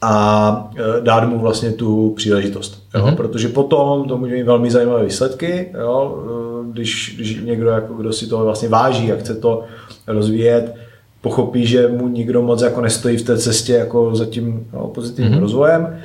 a 0.00 0.70
e, 0.76 1.00
dát 1.00 1.28
mu 1.28 1.38
vlastně 1.38 1.72
tu 1.72 2.10
příležitost. 2.16 2.82
Jo? 2.94 3.06
Mm-hmm. 3.06 3.16
Protože 3.16 3.48
potom 3.48 4.08
to 4.08 4.18
může 4.18 4.34
mít 4.34 4.42
velmi 4.42 4.70
zajímavé 4.70 5.04
výsledky. 5.04 5.68
Jo? 5.80 6.24
když, 6.72 7.14
když 7.16 7.40
někdo, 7.42 7.68
jako, 7.68 7.94
kdo 7.94 8.12
si 8.12 8.26
to 8.26 8.38
vlastně 8.38 8.68
váží 8.68 9.12
a 9.12 9.16
chce 9.16 9.34
to 9.34 9.64
rozvíjet, 10.06 10.74
pochopí, 11.20 11.66
že 11.66 11.88
mu 11.88 12.08
nikdo 12.08 12.42
moc 12.42 12.62
jako 12.62 12.80
nestojí 12.80 13.16
v 13.16 13.22
té 13.22 13.38
cestě 13.38 13.72
jako 13.72 14.14
za 14.14 14.24
tím 14.24 14.66
no, 14.72 14.86
pozitivním 14.86 15.34
mm-hmm. 15.34 15.40
rozvojem, 15.40 16.00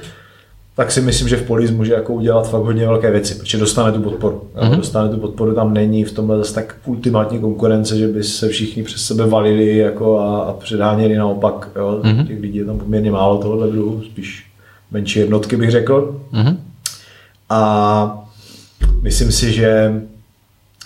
tak 0.76 0.92
si 0.92 1.02
myslím, 1.02 1.28
že 1.28 1.38
v 1.38 1.44
Polis 1.44 1.72
může 1.72 1.94
jako 1.94 2.14
udělat 2.14 2.50
fakt 2.50 2.62
hodně 2.62 2.88
velké 2.88 3.12
věci, 3.12 3.36
protože 3.36 3.58
dostane 3.58 3.92
tu 3.92 4.02
podporu. 4.02 4.42
Mm-hmm. 4.56 4.78
Dostane 4.78 5.10
tu 5.10 5.18
podporu, 5.18 5.56
tam 5.56 5.74
není 5.74 6.04
v 6.04 6.12
tomhle 6.12 6.38
zase 6.38 6.54
tak 6.54 6.76
ultimátní 6.86 7.40
konkurence, 7.40 7.98
že 7.98 8.08
by 8.08 8.24
se 8.24 8.50
všichni 8.50 8.84
přes 8.84 9.06
sebe 9.06 9.28
valili 9.28 9.78
jako 9.78 10.20
a, 10.20 10.44
a 10.44 10.54
předháněli 10.54 11.16
naopak. 11.16 11.70
Jo. 11.76 12.00
Mm-hmm. 12.04 12.28
Těch 12.28 12.40
lidí 12.40 12.58
je 12.58 12.66
tam 12.66 12.80
poměrně 12.80 13.12
málo 13.12 13.38
tohohle 13.38 13.68
druhu, 13.68 14.02
spíš 14.12 14.46
menší 14.92 15.20
jednotky 15.20 15.58
bych 15.58 15.72
řekl. 15.72 16.22
Mm-hmm. 16.34 16.58
A 17.50 18.26
myslím 19.02 19.32
si, 19.32 19.52
že 19.52 20.02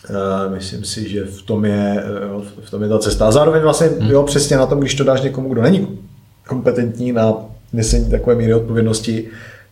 Uh, 0.09 0.53
myslím 0.53 0.84
si, 0.84 1.09
že 1.09 1.23
v 1.23 1.41
tom, 1.41 1.65
je, 1.65 2.03
uh, 2.35 2.43
v 2.61 2.72
tom 2.72 2.84
je 2.84 2.89
ta 2.89 2.99
cesta. 2.99 3.27
A 3.27 3.31
zároveň 3.31 3.61
vlastně, 3.61 3.88
hmm. 3.88 4.11
jo, 4.11 4.23
přesně 4.23 4.57
na 4.57 4.65
tom, 4.65 4.80
když 4.80 4.95
to 4.95 5.03
dáš 5.03 5.22
někomu, 5.22 5.49
kdo 5.49 5.61
není 5.61 5.88
kompetentní 6.47 7.11
na 7.11 7.34
nesení 7.73 8.09
takové 8.09 8.35
míry 8.35 8.53
odpovědnosti, 8.53 9.27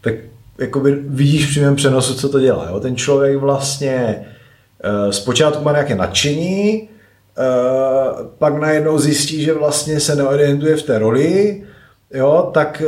tak 0.06 0.14
jakoby 0.60 0.98
vidíš 1.08 1.46
v 1.46 1.50
přímém 1.50 1.76
přenosu, 1.76 2.14
co 2.14 2.30
to 2.30 2.40
dělá. 2.40 2.68
Jo? 2.70 2.80
Ten 2.80 2.96
člověk 2.96 3.38
vlastně 3.38 4.26
uh, 5.06 5.12
zpočátku 5.12 5.64
má 5.64 5.72
nějaké 5.72 5.96
nadšení, 5.96 6.90
uh, 7.38 8.28
pak 8.38 8.58
najednou 8.58 9.00
zjistí, 9.00 9.44
že 9.44 9.54
vlastně 9.54 10.00
se 10.00 10.16
neorientuje 10.16 10.76
v 10.76 10.84
té 10.84 11.00
roli, 11.00 11.64
jo, 12.14 12.50
tak 12.54 12.84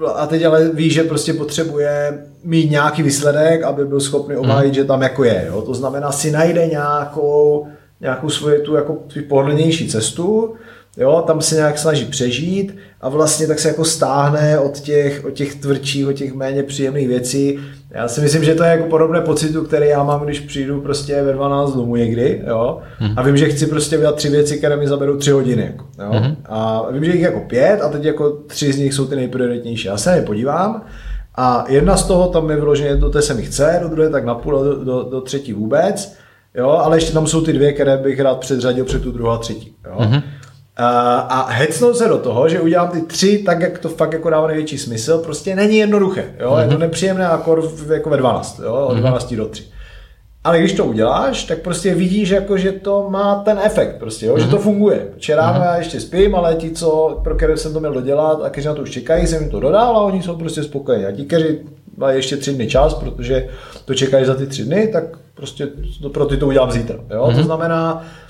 uh, 0.00 0.06
a 0.14 0.26
teď 0.26 0.44
ale 0.44 0.68
ví, 0.68 0.90
že 0.90 1.04
prostě 1.04 1.32
potřebuje 1.32 2.24
mít 2.44 2.70
nějaký 2.70 3.02
výsledek, 3.02 3.62
aby 3.62 3.84
byl 3.84 4.00
schopný 4.00 4.34
mhm. 4.34 4.44
obhájit, 4.44 4.66
hmm. 4.66 4.74
že 4.74 4.84
tam 4.84 5.02
jako 5.02 5.24
je. 5.24 5.44
Jo? 5.48 5.62
To 5.62 5.74
znamená, 5.74 6.12
si 6.12 6.30
najde 6.30 6.66
nějakou, 6.66 7.66
nějakou 8.00 8.28
svoji 8.28 8.58
tu 8.58 8.74
jako 8.74 8.96
pohodlnější 9.28 9.88
cestu, 9.88 10.54
jo, 11.00 11.24
tam 11.26 11.40
se 11.40 11.54
nějak 11.54 11.78
snaží 11.78 12.04
přežít 12.04 12.76
a 13.00 13.08
vlastně 13.08 13.46
tak 13.46 13.58
se 13.58 13.68
jako 13.68 13.84
stáhne 13.84 14.58
od 14.58 14.80
těch, 14.80 15.24
od 15.24 15.30
těch 15.30 15.54
tvrdších, 15.54 16.08
od 16.08 16.12
těch 16.12 16.34
méně 16.34 16.62
příjemných 16.62 17.08
věcí. 17.08 17.58
Já 17.90 18.08
si 18.08 18.20
myslím, 18.20 18.44
že 18.44 18.54
to 18.54 18.64
je 18.64 18.70
jako 18.70 18.84
podobné 18.84 19.20
pocitu, 19.20 19.64
který 19.64 19.88
já 19.88 20.02
mám, 20.02 20.24
když 20.24 20.40
přijdu 20.40 20.80
prostě 20.80 21.22
ve 21.22 21.32
12 21.32 21.74
domů 21.74 21.96
někdy, 21.96 22.42
jo, 22.46 22.78
mm. 23.00 23.18
a 23.18 23.22
vím, 23.22 23.36
že 23.36 23.48
chci 23.48 23.66
prostě 23.66 23.98
udělat 23.98 24.14
tři 24.14 24.28
věci, 24.28 24.58
které 24.58 24.76
mi 24.76 24.88
zaberou 24.88 25.16
tři 25.16 25.30
hodiny, 25.30 25.62
jako, 25.62 25.86
jo, 26.04 26.20
mm. 26.20 26.36
a 26.44 26.90
vím, 26.90 27.04
že 27.04 27.12
jich 27.12 27.20
jako 27.20 27.40
pět 27.40 27.80
a 27.82 27.88
teď 27.88 28.04
jako 28.04 28.30
tři 28.30 28.72
z 28.72 28.78
nich 28.78 28.94
jsou 28.94 29.06
ty 29.06 29.16
nejprioritnější. 29.16 29.88
Já 29.88 29.96
se 29.96 30.16
je 30.16 30.22
podívám 30.22 30.82
a 31.34 31.64
jedna 31.68 31.96
z 31.96 32.06
toho 32.06 32.28
tam 32.28 32.50
je 32.50 32.56
vyloženě, 32.56 32.96
do 32.96 33.10
té 33.10 33.22
se 33.22 33.34
mi 33.34 33.42
chce, 33.42 33.78
do 33.82 33.88
druhé 33.88 34.10
tak 34.10 34.24
napůl, 34.24 34.64
do, 34.64 34.84
do, 34.84 35.02
do 35.02 35.20
třetí 35.20 35.52
vůbec, 35.52 36.16
jo, 36.54 36.68
ale 36.68 36.96
ještě 36.96 37.12
tam 37.12 37.26
jsou 37.26 37.40
ty 37.40 37.52
dvě, 37.52 37.72
které 37.72 37.96
bych 37.96 38.20
rád 38.20 38.38
předřadil 38.38 38.84
před 38.84 39.02
tu 39.02 39.12
druhou 39.12 39.30
a 39.30 39.38
třetí, 39.38 39.74
jo. 39.86 39.98
Mm-hmm. 39.98 40.22
A 40.76 41.46
hecnout 41.50 41.96
se 41.96 42.08
do 42.08 42.18
toho, 42.18 42.48
že 42.48 42.60
udělám 42.60 42.88
ty 42.88 43.00
tři 43.00 43.42
tak, 43.46 43.60
jak 43.60 43.78
to 43.78 43.88
fakt 43.88 44.12
jako 44.12 44.30
dává 44.30 44.46
největší 44.46 44.78
smysl, 44.78 45.18
prostě 45.18 45.56
není 45.56 45.76
jednoduché. 45.76 46.34
Jo? 46.40 46.50
Mm-hmm. 46.50 46.60
Je 46.60 46.66
to 46.66 46.72
mhm. 46.72 46.80
nepříjemné 46.80 47.28
akor 47.28 47.70
jako 47.92 48.10
ve 48.10 48.16
12, 48.16 48.60
jo? 48.64 48.74
od 48.74 48.96
12 48.96 49.30
mm-hmm. 49.30 49.36
do 49.36 49.46
3. 49.48 49.64
Ale 50.44 50.58
když 50.58 50.72
to 50.72 50.84
uděláš, 50.84 51.44
tak 51.44 51.58
prostě 51.58 51.94
vidíš, 51.94 52.28
jako, 52.28 52.56
že 52.56 52.72
to 52.72 53.06
má 53.10 53.34
ten 53.34 53.60
efekt, 53.64 53.96
prostě, 53.98 54.26
jo? 54.26 54.34
Mm-hmm. 54.34 54.40
že 54.40 54.46
to 54.46 54.56
mhm. 54.56 54.62
funguje. 54.62 55.08
Ráno 55.34 55.58
mm-hmm. 55.58 55.64
já 55.64 55.76
ještě 55.76 56.00
spím, 56.00 56.34
ale 56.34 56.54
ti, 56.54 56.70
co, 56.70 57.20
pro 57.24 57.34
které 57.34 57.56
jsem 57.56 57.72
to 57.72 57.80
měl 57.80 57.92
dodělat 57.92 58.40
a 58.42 58.50
kteří 58.50 58.66
na 58.66 58.74
to 58.74 58.82
už 58.82 58.90
čekají, 58.90 59.26
jsem 59.26 59.42
jim 59.42 59.50
to 59.50 59.60
dodal 59.60 59.96
a 59.96 60.02
oni 60.02 60.22
jsou 60.22 60.36
prostě 60.36 60.62
spokojení. 60.62 61.04
A 61.04 61.12
ti, 61.12 61.24
kteří 61.24 61.58
mají 61.96 62.16
ještě 62.16 62.36
tři 62.36 62.52
dny 62.52 62.66
čas, 62.66 62.94
protože 62.94 63.48
to 63.84 63.94
čekají 63.94 64.24
za 64.24 64.34
ty 64.34 64.46
tři 64.46 64.64
dny, 64.64 64.88
tak 64.92 65.04
prostě 65.34 65.68
to, 66.02 66.10
pro 66.10 66.26
ty 66.26 66.36
to 66.36 66.46
udělám 66.46 66.70
zítra. 66.70 66.96
Jo? 67.14 67.26
Mm-hmm. 67.26 67.36
To 67.36 67.42
znamená, 67.42 68.04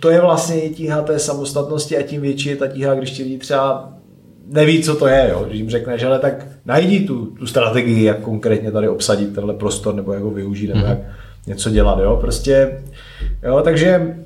to 0.00 0.10
je 0.10 0.20
vlastně 0.20 0.60
tíha 0.60 1.02
té 1.02 1.18
samostatnosti 1.18 1.96
a 1.96 2.02
tím 2.02 2.20
větší 2.20 2.48
je 2.48 2.56
ta 2.56 2.66
tíha, 2.66 2.94
když 2.94 3.10
ti 3.10 3.22
lidi 3.22 3.38
třeba 3.38 3.92
neví, 4.46 4.82
co 4.82 4.96
to 4.96 5.06
je, 5.06 5.28
jo? 5.30 5.44
když 5.46 5.58
jim 5.58 5.70
řekneš, 5.70 6.02
ale 6.02 6.18
tak 6.18 6.46
najdi 6.64 7.00
tu, 7.00 7.26
tu 7.26 7.46
strategii, 7.46 8.04
jak 8.04 8.20
konkrétně 8.20 8.72
tady 8.72 8.88
obsadit 8.88 9.34
tenhle 9.34 9.54
prostor, 9.54 9.94
nebo 9.94 10.12
jak 10.12 10.22
ho 10.22 10.30
využít, 10.30 10.66
nebo 10.66 10.80
mhm. 10.80 10.88
jak 10.88 10.98
něco 11.46 11.70
dělat, 11.70 11.98
jo, 11.98 12.18
prostě, 12.20 12.82
jo, 13.42 13.60
takže 13.64 14.16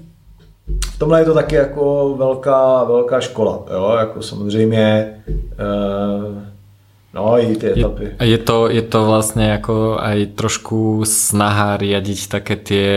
v 0.94 0.98
tomhle 0.98 1.20
je 1.20 1.24
to 1.24 1.34
taky 1.34 1.54
jako 1.54 2.14
velká, 2.18 2.84
velká 2.84 3.20
škola, 3.20 3.64
jo, 3.72 3.96
jako 3.98 4.22
samozřejmě, 4.22 5.14
uh, 5.60 6.50
No, 7.14 7.38
i 7.42 7.56
ty 7.56 7.66
etapy. 7.66 8.04
Je, 8.20 8.26
je, 8.26 8.38
to, 8.38 8.68
je 8.68 8.82
to 8.82 9.06
vlastně 9.06 9.50
jako 9.50 9.98
aj 10.00 10.26
trošku 10.26 11.02
snaha 11.04 11.76
riadiť 11.76 12.28
také 12.28 12.56
tie 12.56 12.94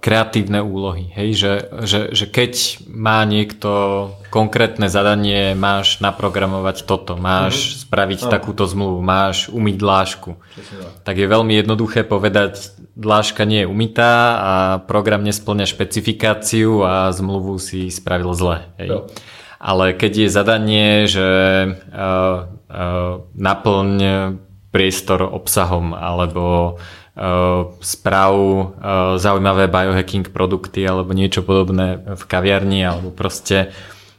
kreatívne 0.00 0.64
úlohy. 0.64 1.12
Hej? 1.12 1.28
Že, 1.36 1.52
že, 1.84 2.00
že 2.16 2.24
keď 2.24 2.52
má 2.88 3.20
niekto 3.28 3.70
konkrétne 4.32 4.88
zadanie, 4.88 5.52
máš 5.52 6.00
naprogramovať 6.00 6.88
toto, 6.88 7.20
máš 7.20 7.54
mm-hmm. 7.54 7.80
spraviť 7.84 8.20
no. 8.24 8.30
takúto 8.32 8.64
zmluvu, 8.64 9.04
máš 9.04 9.52
umyť 9.52 9.76
dlášku, 9.76 10.30
tak 11.04 11.20
je 11.20 11.26
veľmi 11.28 11.60
jednoduché 11.60 12.08
povedať, 12.08 12.72
dláška 12.96 13.44
nie 13.44 13.68
je 13.68 13.70
umytá 13.70 14.14
a 14.40 14.52
program 14.88 15.20
nesplňa 15.20 15.68
špecifikáciu 15.68 16.80
a 16.80 17.12
zmluvu 17.12 17.60
si 17.60 17.92
spravil 17.92 18.32
zle. 18.32 18.64
Hej? 18.80 18.88
No. 18.88 18.98
Ale 19.60 19.92
keď 19.92 20.24
je 20.24 20.28
zadanie, 20.28 20.88
že 21.04 21.28
uh, 21.28 22.48
uh, 22.68 23.12
naplň 23.36 23.88
priestor 24.72 25.22
obsahom 25.22 25.94
alebo 25.94 26.76
Eh, 26.76 27.03
správ 27.78 28.34
eh, 28.34 29.18
zaujímavé 29.18 29.70
biohacking 29.70 30.34
produkty 30.34 30.82
alebo 30.82 31.14
niečo 31.14 31.46
podobné 31.46 32.02
v 32.02 32.24
kaviarni 32.26 32.82
alebo 32.82 33.14
proste 33.14 33.70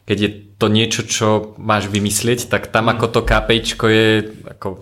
keď 0.07 0.17
je 0.21 0.29
to 0.55 0.67
niečo, 0.71 1.01
čo 1.03 1.57
máš 1.59 1.91
vymyslieť, 1.91 2.47
tak 2.47 2.71
tam 2.71 2.87
ako 2.87 3.11
to 3.11 3.21
KPIčko 3.27 3.85
je 3.91 4.07
ako 4.47 4.79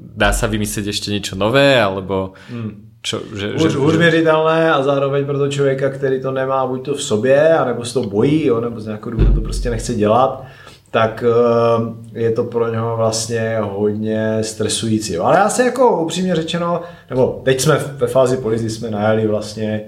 dá 0.00 0.32
sa 0.32 0.48
vymyslieť 0.48 0.88
ešte 0.88 1.12
niečo 1.12 1.36
nové 1.36 1.76
alebo 1.76 2.32
hmm. 2.48 3.04
čo, 3.04 3.20
že, 3.36 3.52
už, 3.60 3.76
že, 3.76 3.78
už 3.78 3.96
měřitelné 3.96 4.72
a 4.72 4.82
zároveň 4.82 5.28
pro 5.28 5.36
toho 5.36 5.52
člověka, 5.52 5.90
který 5.90 6.22
to 6.22 6.32
nemá 6.32 6.66
buď 6.66 6.84
to 6.84 6.94
v 6.94 7.02
sobě, 7.02 7.58
anebo 7.58 7.84
se 7.84 7.94
to 7.94 8.02
bojí, 8.02 8.46
jo, 8.46 8.60
nebo 8.60 8.80
z 8.80 8.86
nějakého 8.86 9.10
důvodu 9.10 9.32
to 9.32 9.40
prostě 9.40 9.70
nechce 9.70 9.94
dělat, 9.94 10.44
tak 10.90 11.24
eh, 11.26 12.20
je 12.20 12.30
to 12.30 12.44
pro 12.44 12.72
něho 12.72 12.96
vlastně 12.96 13.56
hodně 13.60 14.38
stresující. 14.42 15.16
Ale 15.16 15.36
já 15.36 15.48
se 15.48 15.64
jako 15.64 16.00
upřímně 16.00 16.34
řečeno, 16.34 16.82
nebo 17.10 17.40
teď 17.44 17.60
jsme 17.60 17.78
ve 17.96 18.06
fázi 18.06 18.36
polizy, 18.36 18.70
jsme 18.70 18.90
najali 18.90 19.26
vlastně 19.26 19.80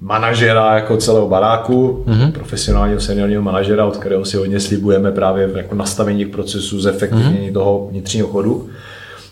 manažera 0.00 0.74
jako 0.74 0.96
celého 0.96 1.28
baráku, 1.28 2.04
mm-hmm. 2.06 2.32
profesionálního 2.32 3.00
seniorního 3.00 3.42
manažera, 3.42 3.86
od 3.86 3.96
kterého 3.96 4.24
si 4.24 4.36
hodně 4.36 4.60
slibujeme 4.60 5.12
právě 5.12 5.46
v 5.46 5.56
jako 5.56 5.74
nastavení 5.74 6.24
procesů, 6.24 6.80
zefektivnění 6.80 7.50
mm-hmm. 7.50 7.52
toho 7.52 7.88
vnitřního 7.90 8.28
chodu. 8.28 8.68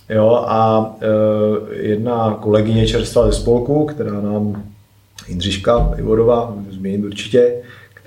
Jo, 0.09 0.44
a 0.48 0.90
e, 1.00 1.86
jedna 1.86 2.38
kolegyně 2.40 2.86
čerstvá 2.86 3.26
ze 3.26 3.32
spolku, 3.32 3.84
která 3.86 4.20
nám, 4.20 4.62
Jindřiška 5.28 5.90
Ivodová, 5.98 6.55
zmíním 6.70 7.05
určitě, 7.05 7.55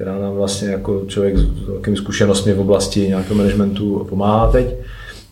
která 0.02 0.19
nám 0.19 0.34
vlastně 0.34 0.69
jako 0.69 1.02
člověk 1.07 1.38
s 1.38 1.68
velkými 1.68 1.98
zkušenostmi 1.98 2.53
v 2.53 2.60
oblasti 2.60 3.07
nějakého 3.07 3.36
managementu 3.36 4.06
pomáhá 4.10 4.52
teď, 4.52 4.68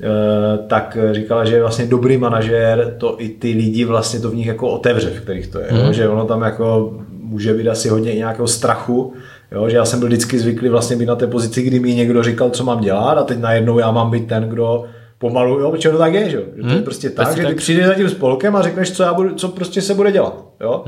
eh, 0.02 0.58
tak 0.68 0.98
říkala, 1.12 1.46
že 1.46 1.56
je 1.56 1.62
vlastně 1.62 1.86
dobrý 1.86 2.18
manažér, 2.18 2.96
to 2.98 3.16
i 3.18 3.30
ty 3.30 3.52
lidi 3.52 3.86
vlastně 3.86 4.20
to 4.20 4.30
v 4.30 4.36
nich 4.36 4.48
jako 4.48 4.70
otevře, 4.70 5.10
v 5.10 5.22
kterých 5.22 5.48
to 5.48 5.60
je. 5.60 5.68
Mm. 5.72 5.80
Jo? 5.80 5.94
Že 5.94 6.10
ono 6.10 6.26
tam 6.26 6.42
jako 6.42 6.94
může 7.12 7.54
být 7.54 7.68
asi 7.68 7.90
hodně 7.90 8.12
i 8.12 8.18
nějakého 8.18 8.48
strachu, 8.48 9.14
jo? 9.52 9.70
že 9.70 9.76
já 9.76 9.86
jsem 9.86 10.00
byl 10.00 10.08
vždycky 10.08 10.40
zvyklý 10.40 10.70
vlastně 10.70 10.96
být 10.96 11.06
na 11.06 11.16
té 11.16 11.28
pozici, 11.28 11.62
kdy 11.62 11.80
mi 11.80 11.96
někdo 11.96 12.24
říkal, 12.24 12.50
co 12.50 12.64
mám 12.64 12.82
dělat 12.82 13.18
a 13.18 13.24
teď 13.24 13.40
najednou 13.40 13.80
já 13.80 13.92
mám 13.92 14.12
být 14.12 14.28
ten, 14.28 14.44
kdo 14.44 14.86
pomalu, 15.18 15.60
jo, 15.60 15.72
protože 15.72 15.90
to 15.90 15.98
tak 15.98 16.14
je, 16.14 16.30
že, 16.30 16.38
že 16.56 16.62
to 16.62 16.68
je 16.68 16.76
mhm. 16.76 16.84
prostě 16.84 17.10
tak, 17.10 17.28
prostě 17.28 17.42
že 17.42 17.48
ty 17.48 17.56
přijdeš 17.56 17.86
za 17.86 17.94
tím 17.94 18.10
spolkem 18.10 18.56
a 18.56 18.62
řekneš, 18.62 18.92
co, 18.92 19.04
já 19.04 19.14
budu, 19.14 19.36
co 19.36 19.48
prostě 19.48 19.82
se 19.82 19.94
bude 19.94 20.12
dělat, 20.12 20.46
jo. 20.62 20.84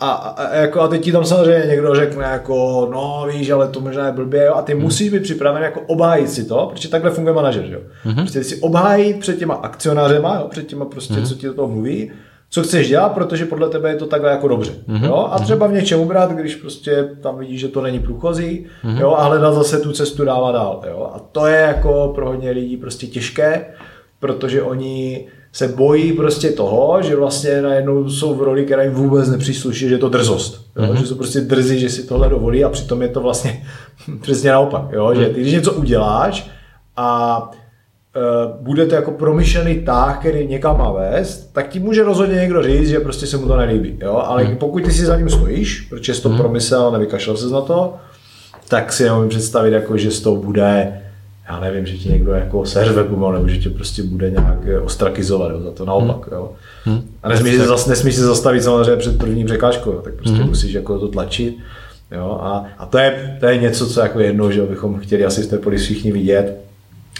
Mm-hmm. 0.00 0.06
A, 0.06 0.12
a, 0.12 0.54
jako, 0.54 0.80
a 0.80 0.88
teď 0.88 1.04
ti 1.04 1.12
tam 1.12 1.24
samozřejmě 1.24 1.66
někdo 1.66 1.94
řekne 1.94 2.24
jako, 2.24 2.88
no 2.92 3.26
víš, 3.32 3.50
ale 3.50 3.68
to 3.68 3.80
možná 3.80 4.06
je 4.06 4.12
blbě, 4.12 4.44
jo? 4.44 4.54
a 4.54 4.62
ty 4.62 4.72
hmm. 4.72 4.82
musíš 4.82 5.10
být 5.10 5.22
připraven 5.22 5.62
jako 5.62 5.80
obhájit 5.86 6.30
si 6.30 6.44
to, 6.44 6.68
protože 6.72 6.88
takhle 6.88 7.10
funguje 7.10 7.34
manažer, 7.34 7.64
jo. 7.64 7.80
Hmm. 8.02 8.14
Prostě 8.14 8.44
si 8.44 8.56
obhájit 8.60 9.20
před 9.20 9.38
těma 9.38 9.54
akcionářema, 9.54 10.34
jo? 10.34 10.48
před 10.50 10.66
těma 10.66 10.84
prostě, 10.84 11.14
hmm. 11.14 11.26
co 11.26 11.34
ti 11.34 11.46
do 11.46 11.54
toho 11.54 11.68
mluví, 11.68 12.10
co 12.50 12.62
chceš 12.62 12.88
dělat, 12.88 13.08
protože 13.08 13.46
podle 13.46 13.68
tebe 13.68 13.90
je 13.90 13.96
to 13.96 14.06
takhle 14.06 14.30
jako 14.30 14.48
dobře. 14.48 14.72
Mm-hmm. 14.88 15.04
Jo? 15.04 15.28
A 15.30 15.38
třeba 15.38 15.66
v 15.66 15.72
něčem 15.72 16.00
ubrat, 16.00 16.30
když 16.30 16.54
prostě 16.54 17.08
tam 17.20 17.38
vidíš, 17.38 17.60
že 17.60 17.68
to 17.68 17.82
není 17.82 18.00
průchozí, 18.00 18.66
mm-hmm. 18.84 19.00
jo? 19.00 19.14
a 19.14 19.24
hledat 19.24 19.54
zase 19.54 19.78
tu 19.78 19.92
cestu 19.92 20.24
dál 20.24 20.52
dál. 20.52 20.82
Jo? 20.88 21.10
A 21.14 21.18
to 21.18 21.46
je 21.46 21.60
jako 21.60 22.12
pro 22.14 22.26
hodně 22.28 22.50
lidí 22.50 22.76
prostě 22.76 23.06
těžké, 23.06 23.66
protože 24.20 24.62
oni 24.62 25.26
se 25.52 25.68
bojí 25.68 26.12
prostě 26.12 26.50
toho, 26.50 27.02
že 27.02 27.16
vlastně 27.16 27.62
najednou 27.62 28.10
jsou 28.10 28.34
v 28.34 28.42
roli, 28.42 28.64
která 28.64 28.82
jim 28.82 28.92
vůbec 28.92 29.28
nepřísluší, 29.28 29.88
že 29.88 29.94
je 29.94 29.98
to 29.98 30.08
drzost. 30.08 30.66
Jo? 30.76 30.82
Mm-hmm. 30.82 31.00
Že 31.00 31.06
jsou 31.06 31.14
prostě 31.14 31.40
drzí, 31.40 31.80
že 31.80 31.90
si 31.90 32.06
tohle 32.06 32.28
dovolí 32.28 32.64
a 32.64 32.68
přitom 32.68 33.02
je 33.02 33.08
to 33.08 33.20
vlastně 33.20 33.62
přesně 34.20 34.50
naopak. 34.50 34.82
Jo? 34.92 35.14
Že 35.14 35.26
ty, 35.26 35.40
když 35.40 35.52
něco 35.52 35.72
uděláš 35.72 36.50
a 36.96 37.42
uh, 38.16 38.64
bude 38.64 38.86
to 38.86 38.94
jako 38.94 39.10
promyšlený 39.10 39.74
tah, 39.74 40.18
který 40.18 40.46
někam 40.46 40.78
má 40.78 40.92
vést, 40.92 41.52
tak 41.52 41.68
ti 41.68 41.78
může 41.80 42.04
rozhodně 42.04 42.34
někdo 42.34 42.62
říct, 42.62 42.88
že 42.88 43.00
prostě 43.00 43.26
se 43.26 43.36
mu 43.36 43.46
to 43.46 43.56
nelíbí. 43.56 43.98
Jo? 44.02 44.22
Ale 44.24 44.44
mm-hmm. 44.44 44.56
pokud 44.56 44.84
ty 44.84 44.92
si 44.92 45.06
za 45.06 45.16
ním 45.16 45.30
stojíš, 45.30 45.80
protože 45.80 46.14
jsi 46.14 46.22
to 46.22 46.28
mm-hmm. 46.28 46.36
promyslel, 46.36 46.92
nevykašlal 46.92 47.36
se 47.36 47.46
na 47.46 47.60
to, 47.60 47.94
tak 48.68 48.92
si 48.92 49.04
nemůžu 49.04 49.28
představit, 49.28 49.72
jako, 49.72 49.96
že 49.96 50.10
z 50.10 50.20
toho 50.20 50.36
bude 50.36 51.00
já 51.50 51.60
nevím, 51.60 51.86
že 51.86 51.96
ti 51.96 52.08
někdo 52.08 52.32
jako 52.32 52.66
seřve 52.66 53.04
pomalu, 53.04 53.32
nebo 53.32 53.48
že 53.48 53.58
tě 53.58 53.70
prostě 53.70 54.02
bude 54.02 54.30
nějak 54.30 54.58
eh, 54.66 54.80
ostrakizovat, 54.80 55.50
jo, 55.50 55.60
za 55.60 55.70
to 55.70 55.84
naopak, 55.84 56.28
jo. 56.32 56.52
Hmm. 56.84 57.00
A 57.22 57.28
nesmíš 57.28 57.56
se, 57.56 57.66
zas, 57.66 57.86
nesmíš 57.86 58.14
se 58.14 58.24
zastavit 58.24 58.62
samozřejmě 58.62 58.96
před 58.96 59.18
první 59.18 59.44
překážkou, 59.44 59.92
tak 59.92 60.14
prostě 60.14 60.38
hmm. 60.38 60.48
musíš 60.48 60.72
jako 60.72 60.98
to 60.98 61.08
tlačit, 61.08 61.56
jo, 62.12 62.38
a, 62.42 62.64
a 62.78 62.86
to, 62.86 62.98
je, 62.98 63.36
to 63.40 63.46
je 63.46 63.58
něco, 63.58 63.86
co 63.86 64.00
jako 64.00 64.20
jedno, 64.20 64.52
že 64.52 64.62
bychom 64.62 64.98
chtěli 64.98 65.24
asi 65.24 65.42
z 65.42 65.46
té 65.46 65.58
poli 65.58 65.76
všichni 65.78 66.12
vidět, 66.12 66.56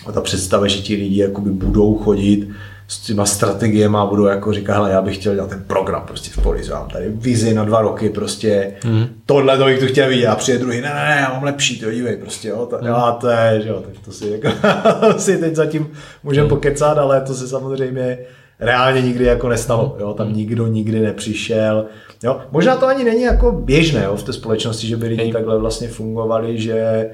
a 0.06 0.12
ta 0.12 0.20
představa, 0.20 0.66
že 0.66 0.78
ti 0.78 0.94
lidi 0.94 1.20
jakoby 1.20 1.50
budou 1.50 1.98
chodit 1.98 2.48
s 2.90 2.98
těma 2.98 3.26
strategiemi 3.26 3.96
a 3.96 4.06
budou 4.06 4.24
jako 4.24 4.52
říkat, 4.52 4.74
hele, 4.74 4.90
já 4.90 5.02
bych 5.02 5.16
chtěl 5.16 5.34
dělat 5.34 5.50
ten 5.50 5.64
program 5.66 6.02
prostě 6.06 6.30
v 6.30 6.42
Polizu, 6.42 6.72
mám 6.72 6.88
tady 6.88 7.08
vizi 7.08 7.54
na 7.54 7.64
dva 7.64 7.80
roky, 7.80 8.08
prostě 8.08 8.72
mm. 8.84 9.06
tohle 9.26 9.58
to 9.58 9.64
bych 9.64 9.78
tu 9.78 9.86
chtěl 9.86 10.08
vidět 10.08 10.26
a 10.26 10.36
přijde 10.36 10.58
druhý, 10.58 10.80
ne, 10.80 10.88
ne, 10.88 10.94
ne, 10.94 11.18
já 11.20 11.32
mám 11.32 11.42
lepší, 11.42 11.80
to 11.80 11.90
dívej, 11.90 12.16
prostě, 12.16 12.48
jo, 12.48 12.66
to, 12.66 12.78
mm. 12.80 12.86
jo, 12.86 13.16
to 13.20 13.28
je, 13.28 13.60
že 13.62 13.68
jo, 13.68 13.82
tak 13.86 14.04
to 14.04 14.12
si, 14.12 14.28
jako, 14.28 14.48
si 15.18 15.38
teď 15.38 15.54
zatím 15.54 15.90
můžeme 16.22 16.44
mm. 16.44 16.48
pokecat, 16.48 16.98
ale 16.98 17.20
to 17.20 17.34
se 17.34 17.48
samozřejmě 17.48 18.18
reálně 18.60 19.02
nikdy 19.02 19.24
jako 19.24 19.48
nestalo, 19.48 19.96
jo, 20.00 20.14
tam 20.14 20.32
nikdo 20.32 20.66
nikdy 20.66 21.00
nepřišel, 21.00 21.86
jo, 22.22 22.40
možná 22.50 22.76
to 22.76 22.86
ani 22.86 23.04
není 23.04 23.22
jako 23.22 23.52
běžné, 23.52 24.04
jo, 24.04 24.16
v 24.16 24.22
té 24.22 24.32
společnosti, 24.32 24.86
že 24.86 24.96
by 24.96 25.06
lidi 25.06 25.32
takhle 25.32 25.58
vlastně 25.58 25.88
fungovali, 25.88 26.60
že 26.60 27.10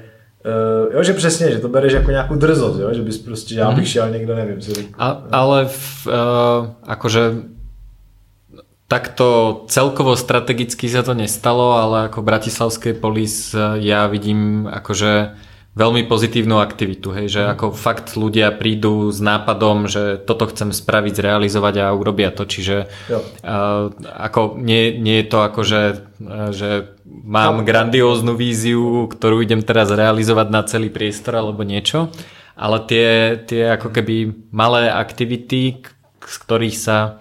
Uh, 0.47 0.93
jo, 0.93 1.03
že 1.03 1.13
přesně, 1.13 1.51
že 1.51 1.59
to 1.59 1.67
bereš 1.67 1.93
jako 1.93 2.11
nějakou 2.11 2.35
drzost, 2.35 2.79
jo? 2.79 2.93
že 2.93 3.01
bys 3.01 3.17
prostě, 3.17 3.55
já 3.55 3.67
bych 3.67 3.77
mhm. 3.77 3.85
šel 3.85 4.09
někdo, 4.09 4.35
nevím. 4.35 4.61
Si 4.61 4.89
A, 4.97 5.23
ale 5.31 5.65
v, 5.65 6.07
uh, 6.07 6.13
akože 6.87 7.33
takto 8.87 9.63
celkovo 9.67 10.15
strategicky 10.15 10.87
sa 10.87 11.03
to 11.03 11.11
nestalo, 11.11 11.75
ale 11.75 12.07
ako 12.07 12.23
Bratislavskej 12.23 12.95
polis 12.95 13.51
ja 13.83 14.07
vidím 14.07 14.63
akože 14.63 15.35
veľmi 15.75 16.07
pozitívnu 16.07 16.57
aktivitu, 16.57 17.11
hej, 17.11 17.27
že 17.27 17.41
ako 17.51 17.75
fakt 17.75 18.15
ľudia 18.15 18.49
prídu 18.55 19.11
s 19.11 19.19
nápadom, 19.19 19.91
že 19.91 20.17
toto 20.23 20.47
chcem 20.47 20.71
spraviť, 20.71 21.13
zrealizovať 21.13 21.75
a 21.83 21.93
urobia 21.93 22.31
to, 22.31 22.47
čiže 22.47 22.87
uh, 23.11 23.91
ako 23.99 24.55
nie, 24.55 24.95
nie 24.97 25.19
je 25.21 25.27
to 25.27 25.37
ako, 25.43 25.61
že, 25.67 25.81
že 26.55 26.96
mám 27.27 27.67
grandióznu 27.67 28.39
víziu, 28.39 29.11
ktorú 29.11 29.43
idem 29.43 29.59
teraz 29.59 29.91
realizovať 29.91 30.47
na 30.47 30.63
celý 30.63 30.87
priestor 30.87 31.35
alebo 31.35 31.67
niečo, 31.67 32.07
ale 32.55 32.79
tie, 32.87 33.35
tie 33.43 33.75
ako 33.75 33.91
keby 33.91 34.47
malé 34.55 34.87
aktivity, 34.87 35.83
z 36.23 36.35
ktorých 36.47 36.77
sa 36.79 37.19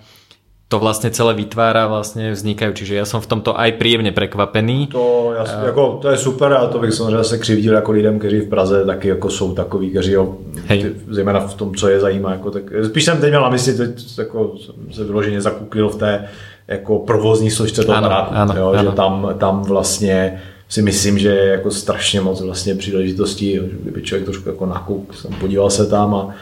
to 0.69 0.79
vlastně 0.79 1.11
celé 1.11 1.35
vytvára, 1.35 1.87
vlastně 1.87 2.33
vznikají. 2.33 2.75
Čiže 2.75 2.95
já 2.95 3.05
jsem 3.05 3.21
v 3.21 3.27
tomto 3.27 3.61
aj 3.61 3.73
příjemně 3.73 4.13
překvapený. 4.13 4.87
To, 4.87 5.33
já, 5.37 5.65
jako, 5.67 5.99
to 6.03 6.09
je 6.09 6.17
super 6.17 6.53
a 6.53 6.67
to 6.67 6.79
bych 6.79 6.93
samozřejmě 6.95 7.25
se 7.25 7.39
křivdil 7.39 7.75
jako 7.75 7.93
lidem, 7.93 8.19
kteří 8.19 8.41
v 8.41 8.49
Praze 8.49 8.85
taky 8.85 9.09
jako 9.09 9.31
jsou 9.31 9.55
takový, 9.55 9.91
kteří 9.91 10.13
jo, 10.13 10.37
ty, 10.69 10.95
zejména 11.11 11.41
v 11.41 11.55
tom, 11.55 11.75
co 11.75 11.89
je 11.89 12.01
zajímá. 12.01 12.33
Jako, 12.33 12.51
tak, 12.51 12.63
spíš 12.85 13.05
jsem 13.05 13.21
teď 13.21 13.31
měl 13.31 13.43
na 13.43 13.49
mysli, 13.49 13.75
teď 13.75 14.19
jako, 14.19 14.55
se 14.91 15.05
vyloženě 15.05 15.41
zakuklil 15.41 15.89
v 15.89 15.97
té 15.97 16.29
jako 16.69 16.99
provozní 16.99 17.51
složce 17.51 17.83
toho 17.83 17.99
ano, 17.99 18.35
ano, 18.35 18.55
jo, 18.57 18.69
ano. 18.69 18.91
že 18.91 18.97
tam, 18.97 19.35
tam 19.39 19.63
vlastně 19.63 20.43
si 20.69 20.83
myslím, 20.83 21.19
že 21.19 21.29
je 21.29 21.51
jako 21.51 21.71
strašně 21.71 22.21
moc 22.21 22.41
vlastně 22.41 22.75
příležitostí, 22.75 23.53
že 23.55 23.61
kdyby 23.83 24.03
člověk 24.03 24.25
trošku 24.25 24.49
jako 24.49 24.67
nakouk, 24.67 25.15
jsem 25.15 25.31
podíval 25.33 25.71
se 25.71 25.87
tam 25.87 26.15
a 26.15 26.35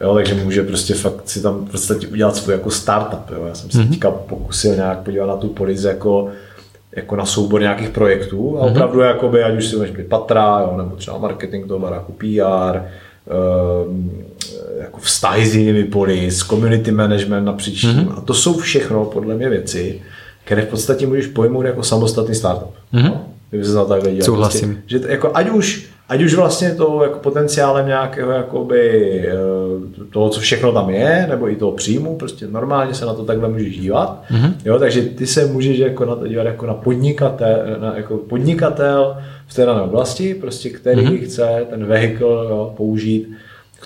Jo, 0.00 0.14
takže 0.14 0.34
může 0.34 0.62
prostě 0.62 0.94
fakt 0.94 1.28
si 1.28 1.42
tam 1.42 1.66
prostě 1.66 1.94
udělat 2.12 2.36
svůj 2.36 2.54
jako 2.54 2.70
startup. 2.70 3.30
Jo. 3.30 3.44
Já 3.48 3.54
jsem 3.54 3.70
se 3.70 3.78
mm-hmm. 3.78 3.90
teďka 3.90 4.10
pokusil 4.10 4.74
nějak 4.74 4.98
podívat 4.98 5.26
na 5.26 5.36
tu 5.36 5.48
polici 5.48 5.86
jako, 5.86 6.28
jako 6.96 7.16
na 7.16 7.24
soubor 7.24 7.60
nějakých 7.60 7.88
projektů 7.88 8.58
a 8.58 8.62
mm-hmm. 8.62 8.70
opravdu 8.70 9.00
jakoby, 9.00 9.42
ať 9.42 9.58
už 9.58 9.66
si 9.66 9.76
být 9.76 10.06
patra, 10.08 10.60
jo, 10.60 10.74
nebo 10.76 10.96
třeba 10.96 11.18
marketing 11.18 11.66
toho 11.66 11.80
baráku, 11.80 12.12
PR, 12.12 12.78
um, 12.78 12.84
ehm, 13.86 14.10
jako 14.80 15.00
vztahy 15.00 15.46
s 15.46 15.54
jinými 15.54 15.84
polis, 15.84 16.38
community 16.38 16.92
management 16.92 17.44
napříč 17.44 17.84
mm-hmm. 17.84 18.14
A 18.16 18.20
to 18.20 18.34
jsou 18.34 18.58
všechno 18.58 19.04
podle 19.04 19.34
mě 19.34 19.48
věci, 19.48 20.00
které 20.44 20.62
v 20.62 20.68
podstatě 20.68 21.06
můžeš 21.06 21.26
pojmout 21.26 21.66
jako 21.66 21.82
samostatný 21.82 22.34
startup. 22.34 22.74
Mm-hmm. 22.94 23.04
No? 23.04 23.26
Kdyby 23.50 23.64
se 23.64 23.74
na 23.74 23.84
takhle 23.84 24.10
díval. 24.10 24.24
Souhlasím. 24.24 24.74
Prostě, 24.74 24.98
že 24.98 25.12
jako, 25.12 25.30
ať 25.34 25.50
už 25.50 25.92
ať 26.12 26.22
už 26.22 26.34
vlastně 26.34 26.74
to 26.74 27.00
jako 27.02 27.18
potenciálem 27.18 27.86
nějakého 27.86 28.30
jakoby, 28.30 29.10
eh, 29.28 30.04
toho, 30.10 30.28
co 30.28 30.40
všechno 30.40 30.72
tam 30.72 30.90
je, 30.90 31.26
nebo 31.28 31.50
i 31.50 31.56
toho 31.56 31.72
příjmu, 31.72 32.16
prostě 32.16 32.46
normálně 32.46 32.94
se 32.94 33.06
na 33.06 33.14
to 33.14 33.24
takhle 33.24 33.48
můžeš 33.48 33.78
dívat. 33.78 34.24
Mm-hmm. 34.30 34.52
Jo, 34.64 34.78
takže 34.78 35.02
ty 35.02 35.26
se 35.26 35.46
můžeš 35.46 35.78
jako 35.78 36.04
na 36.04 36.16
to 36.16 36.28
dívat 36.28 36.46
jako 36.46 36.66
na 36.66 36.74
podnikatel, 36.74 37.58
na, 37.80 37.96
jako 37.96 38.16
podnikatel 38.16 39.16
v 39.46 39.54
té 39.54 39.66
dané 39.66 39.82
oblasti, 39.82 40.34
prostě 40.34 40.70
který 40.70 41.06
mm-hmm. 41.06 41.24
chce 41.24 41.66
ten 41.70 41.84
vehikl 41.86 42.46
jo, 42.50 42.74
použít 42.76 43.28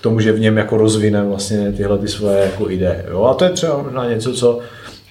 tomu, 0.06 0.22
že 0.22 0.32
v 0.32 0.40
něm 0.40 0.56
jako 0.56 0.76
rozvine 0.76 1.18
vlastně 1.24 1.72
tyhle 1.74 1.98
ty 1.98 2.08
svoje 2.08 2.38
jako 2.38 2.70
ideje. 2.70 3.10
Jo? 3.10 3.24
A 3.24 3.34
to 3.34 3.44
je 3.44 3.50
třeba 3.50 3.82
možná 3.82 4.08
něco, 4.08 4.32
co 4.32 4.48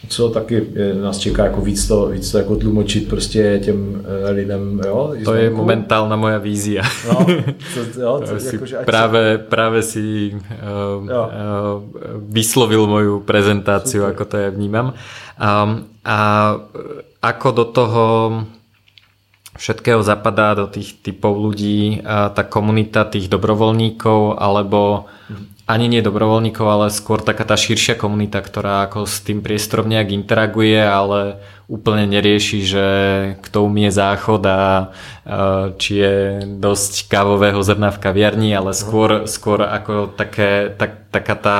co 0.07 0.29
taky 0.29 0.67
nás 1.01 1.17
čeká 1.17 1.43
jako 1.43 1.61
víc 1.61 1.87
to, 1.87 2.07
víc 2.13 2.31
to 2.31 2.37
jako 2.37 2.55
tlumočit 2.55 3.09
prostě 3.09 3.59
těm 3.63 4.05
eh, 4.05 4.31
lidem, 4.31 4.81
jo. 4.85 5.13
To 5.25 5.33
je 5.33 5.49
momentálna 5.49 6.15
moja 6.15 6.37
vízia. 6.37 6.83
No, 7.09 7.25
to, 7.73 8.01
jo, 8.01 8.21
to, 8.29 8.39
si 8.39 8.55
jako, 8.55 8.65
že 8.65 8.77
práve, 8.85 9.21
se... 9.33 9.37
práve 9.37 9.81
si 9.81 10.29
uh, 10.29 11.03
uh, 11.03 11.09
vyslovil 12.29 12.87
moju 12.87 13.19
prezentáciu, 13.25 14.05
Super. 14.05 14.13
ako 14.13 14.23
to 14.29 14.35
ja 14.37 14.49
vnímam. 14.53 14.93
Um, 15.41 15.89
a 16.05 16.19
ako 17.21 17.49
do 17.51 17.65
toho 17.65 18.03
všetkého 19.55 20.03
zapadá 20.03 20.53
do 20.53 20.67
tých 20.67 20.99
typov 20.99 21.39
ľudí 21.39 22.03
tá 22.05 22.43
komunita 22.43 23.07
tých 23.07 23.31
dobrovoľníkov 23.31 24.35
alebo 24.35 25.07
ani 25.65 25.89
nie 25.89 26.05
dobrovoľníkov, 26.05 26.65
ale 26.65 26.93
skôr 26.93 27.25
taká 27.25 27.41
tá 27.41 27.57
širšia 27.57 27.97
komunita, 27.97 28.37
ktorá 28.37 28.85
ako 28.85 29.09
s 29.09 29.25
tým 29.25 29.41
priestorom 29.41 29.89
nejak 29.89 30.13
interaguje, 30.13 30.77
ale 30.77 31.41
úplne 31.65 32.05
nerieši, 32.05 32.59
že 32.61 32.87
kto 33.41 33.65
umie 33.65 33.89
záchod 33.89 34.45
a 34.45 34.93
či 35.81 36.05
je 36.05 36.15
dosť 36.45 37.09
kávového 37.09 37.57
zrna 37.65 37.89
v 37.89 37.97
kaviarni, 37.97 38.53
ale 38.53 38.77
skôr, 38.77 39.25
skôr 39.25 39.65
ako 39.65 40.13
také, 40.13 40.69
tak, 40.77 41.09
taká 41.09 41.33
tá, 41.33 41.59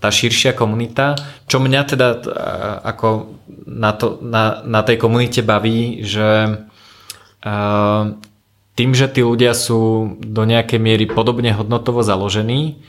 tá 0.00 0.08
širšia 0.08 0.56
komunita. 0.56 1.20
Čo 1.44 1.60
mňa 1.60 1.80
teda 1.84 2.08
ako 2.88 3.36
na, 3.68 3.92
to, 3.92 4.16
na, 4.24 4.64
na 4.64 4.80
tej 4.80 4.96
komunite 4.96 5.44
baví, 5.44 6.00
že 6.08 6.56
tým, 8.78 8.94
že 8.94 9.10
tí 9.10 9.20
ľudia 9.20 9.52
sú 9.52 10.14
do 10.20 10.42
nejakej 10.46 10.80
miery 10.80 11.04
podobne 11.10 11.52
hodnotovo 11.52 12.00
založení, 12.00 12.80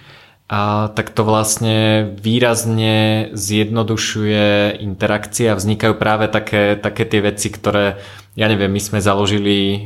a 0.51 0.91
tak 0.91 1.15
to 1.15 1.23
vlastne 1.23 2.11
výrazne 2.19 3.31
zjednodušuje 3.31 4.83
interakcie 4.83 5.47
a 5.47 5.55
vznikajú 5.55 5.95
práve 5.95 6.27
také, 6.27 6.75
také 6.75 7.07
tie 7.07 7.23
veci, 7.23 7.47
ktoré, 7.47 8.03
ja 8.35 8.51
neviem, 8.51 8.67
my 8.67 8.81
sme 8.83 8.99
založili 8.99 9.59
e, 9.71 9.79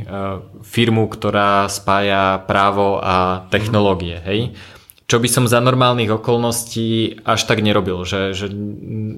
firmu, 0.65 1.05
ktorá 1.05 1.69
spája 1.69 2.41
právo 2.49 2.97
a 2.97 3.45
technológie, 3.53 4.17
hej? 4.25 4.57
Čo 5.05 5.21
by 5.21 5.29
som 5.29 5.45
za 5.45 5.61
normálnych 5.61 6.09
okolností 6.09 7.21
až 7.21 7.45
tak 7.45 7.61
nerobil, 7.61 8.01
že, 8.01 8.33
že, 8.33 8.49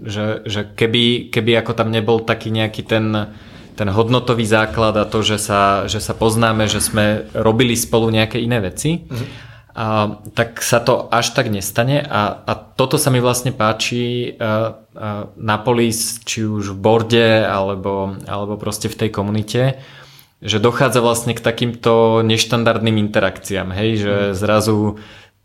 že, 0.04 0.44
že 0.44 0.68
keby, 0.68 1.32
keby 1.32 1.64
ako 1.64 1.80
tam 1.80 1.96
nebol 1.96 2.28
taký 2.28 2.52
nejaký 2.52 2.84
ten 2.84 3.32
ten 3.78 3.94
hodnotový 3.94 4.42
základ 4.44 4.98
a 4.98 5.06
to, 5.06 5.22
že 5.22 5.38
sa, 5.38 5.86
že 5.86 6.02
sa 6.02 6.18
poznáme, 6.18 6.66
že 6.66 6.82
sme 6.82 7.30
robili 7.38 7.78
spolu 7.78 8.10
nejaké 8.10 8.42
iné 8.42 8.58
veci, 8.58 9.06
mm-hmm. 9.06 9.28
a, 9.78 10.18
tak 10.34 10.66
sa 10.66 10.82
to 10.82 11.06
až 11.14 11.38
tak 11.38 11.54
nestane 11.54 12.02
a, 12.02 12.42
a 12.42 12.54
toto 12.58 12.98
sa 12.98 13.14
mi 13.14 13.22
vlastne 13.22 13.54
páči 13.54 14.34
a, 14.42 14.82
a 14.98 15.08
na 15.38 15.58
polis, 15.62 16.18
či 16.26 16.42
už 16.42 16.74
v 16.74 16.82
borde 16.82 17.30
alebo, 17.46 18.18
alebo 18.26 18.58
proste 18.58 18.90
v 18.90 19.06
tej 19.06 19.10
komunite, 19.14 19.78
že 20.42 20.58
dochádza 20.58 21.06
vlastne 21.06 21.38
k 21.38 21.46
takýmto 21.46 22.26
neštandardným 22.26 22.98
interakciám, 23.10 23.70
hej, 23.78 23.90
že 24.02 24.16
mm. 24.18 24.34
zrazu 24.34 24.98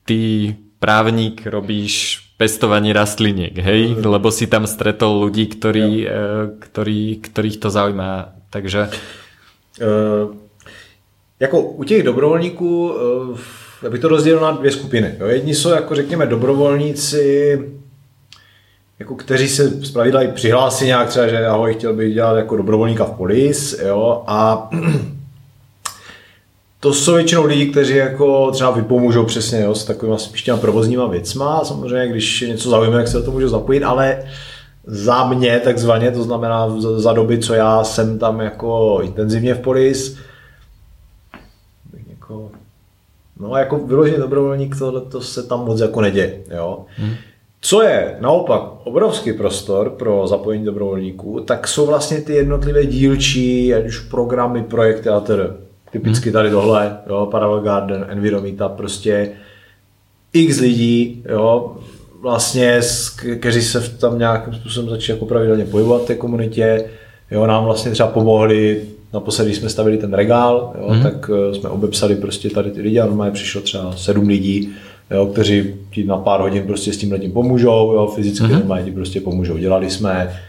ty 0.08 0.52
právnik 0.80 1.44
robíš 1.44 2.26
pestovanie 2.42 2.90
rastliniek, 2.90 3.54
hej? 3.54 3.94
Lebo 4.02 4.34
si 4.34 4.50
tam 4.50 4.66
stretol 4.66 5.22
ľudí, 5.22 5.46
ktorí, 5.46 5.88
eh, 6.02 6.10
ktorí, 6.58 7.22
ktorých 7.22 7.56
to 7.62 7.70
zaujíma. 7.70 8.34
Takže... 8.50 8.90
Uh, 9.80 10.36
jako 11.40 11.60
u 11.60 11.84
těch 11.84 12.02
dobrovolníků 12.02 12.92
uh, 12.92 13.38
já 13.82 13.90
bych 13.90 14.00
to 14.00 14.08
rozdělil 14.08 14.40
na 14.40 14.50
dvě 14.50 14.70
skupiny. 14.70 15.14
Jo. 15.18 15.26
Jedni 15.26 15.54
jsou, 15.54 15.70
jako 15.70 15.94
řekněme, 15.94 16.26
dobrovolníci, 16.26 17.58
jako 18.98 19.14
kteří 19.14 19.48
se 19.48 19.84
zpravidla 19.86 20.22
i 20.22 20.28
přihlásí 20.28 20.86
nějak 20.86 21.08
třeba, 21.08 21.28
že 21.28 21.46
ahoj, 21.46 21.74
chtěl 21.74 21.92
bych 21.92 22.14
dělat 22.14 22.36
jako 22.36 22.56
dobrovolníka 22.56 23.04
v 23.04 23.16
polis, 23.16 23.80
jo, 23.84 24.24
a 24.26 24.70
to 26.82 26.92
jsou 26.92 27.14
většinou 27.14 27.44
lidi, 27.44 27.66
kteří 27.66 27.96
jako 27.96 28.50
třeba 28.50 28.70
vypomůžou 28.70 29.24
přesně 29.24 29.60
jo, 29.60 29.74
s 29.74 29.84
takovými 29.84 30.18
spíš 30.18 30.42
těma 30.42 30.58
provozníma 30.58 31.06
věcma. 31.06 31.64
Samozřejmě, 31.64 32.08
když 32.08 32.40
něco 32.40 32.70
zaujme, 32.70 32.98
jak 32.98 33.08
se 33.08 33.16
do 33.16 33.22
toho 33.22 33.32
můžu 33.32 33.48
zapojit, 33.48 33.82
ale 33.82 34.22
za 34.86 35.28
mě 35.28 35.60
takzvaně, 35.60 36.10
to 36.10 36.22
znamená 36.22 36.80
za 36.80 37.12
doby, 37.12 37.38
co 37.38 37.54
já 37.54 37.84
jsem 37.84 38.18
tam 38.18 38.40
jako 38.40 39.00
intenzivně 39.02 39.54
v 39.54 39.60
polis, 39.60 40.18
jako, 42.10 42.50
no 43.40 43.56
jako 43.56 43.78
vyložený 43.78 44.18
dobrovolník, 44.18 44.78
tohle 44.78 45.00
to 45.00 45.20
se 45.20 45.42
tam 45.42 45.64
moc 45.64 45.80
jako 45.80 46.00
neděje. 46.00 46.40
Jo. 46.50 46.84
Hmm. 46.96 47.14
Co 47.60 47.82
je 47.82 48.16
naopak 48.20 48.62
obrovský 48.84 49.32
prostor 49.32 49.90
pro 49.90 50.26
zapojení 50.26 50.64
dobrovolníků, 50.64 51.40
tak 51.40 51.68
jsou 51.68 51.86
vlastně 51.86 52.20
ty 52.20 52.32
jednotlivé 52.32 52.86
dílčí, 52.86 53.74
ať 53.74 53.86
už 53.86 53.98
programy, 53.98 54.62
projekty 54.62 55.08
a 55.08 55.20
tedy. 55.20 55.44
Typicky 55.92 56.28
mhm. 56.28 56.32
tady 56.32 56.50
tohle, 56.50 56.96
jo, 57.08 57.28
Parallel 57.30 57.60
Garden, 57.60 58.06
Enviromita, 58.08 58.68
prostě 58.68 59.30
x 60.32 60.60
lidí, 60.60 61.22
jo, 61.28 61.76
vlastně, 62.20 62.80
kteří 63.40 63.62
se 63.62 63.80
tam 63.80 64.18
nějakým 64.18 64.54
způsobem 64.54 64.90
začali 64.90 65.16
jako 65.16 65.26
pravidelně 65.26 65.64
pohybovat 65.64 66.02
v 66.02 66.06
té 66.06 66.14
komunitě, 66.14 66.84
jo, 67.30 67.46
nám 67.46 67.64
vlastně 67.64 67.92
třeba 67.92 68.08
pomohli, 68.08 68.82
naposledy, 69.12 69.50
když 69.50 69.58
jsme 69.58 69.68
stavili 69.68 69.98
ten 69.98 70.14
regál, 70.14 70.72
jo, 70.80 70.94
mm. 70.94 71.02
tak 71.02 71.28
uh, 71.28 71.54
jsme 71.54 71.68
obepsali 71.68 72.16
prostě 72.16 72.50
tady 72.50 72.70
ty 72.70 72.80
lidi 72.80 73.00
a 73.00 73.06
normálně 73.06 73.32
přišlo 73.32 73.60
třeba 73.60 73.96
sedm 73.96 74.28
lidí, 74.28 74.72
jo, 75.10 75.26
kteří 75.26 75.74
ti 75.90 76.04
na 76.04 76.16
pár 76.16 76.40
hodin 76.40 76.66
prostě 76.66 76.92
s 76.92 76.96
tím 76.96 77.12
letím 77.12 77.32
pomůžou, 77.32 77.92
jo, 77.92 78.12
fyzicky 78.14 78.44
mm. 78.44 78.52
normálně 78.52 78.84
ti 78.84 78.90
prostě 78.90 79.20
pomůžou. 79.20 79.56
Dělali 79.56 79.90
jsme 79.90 80.40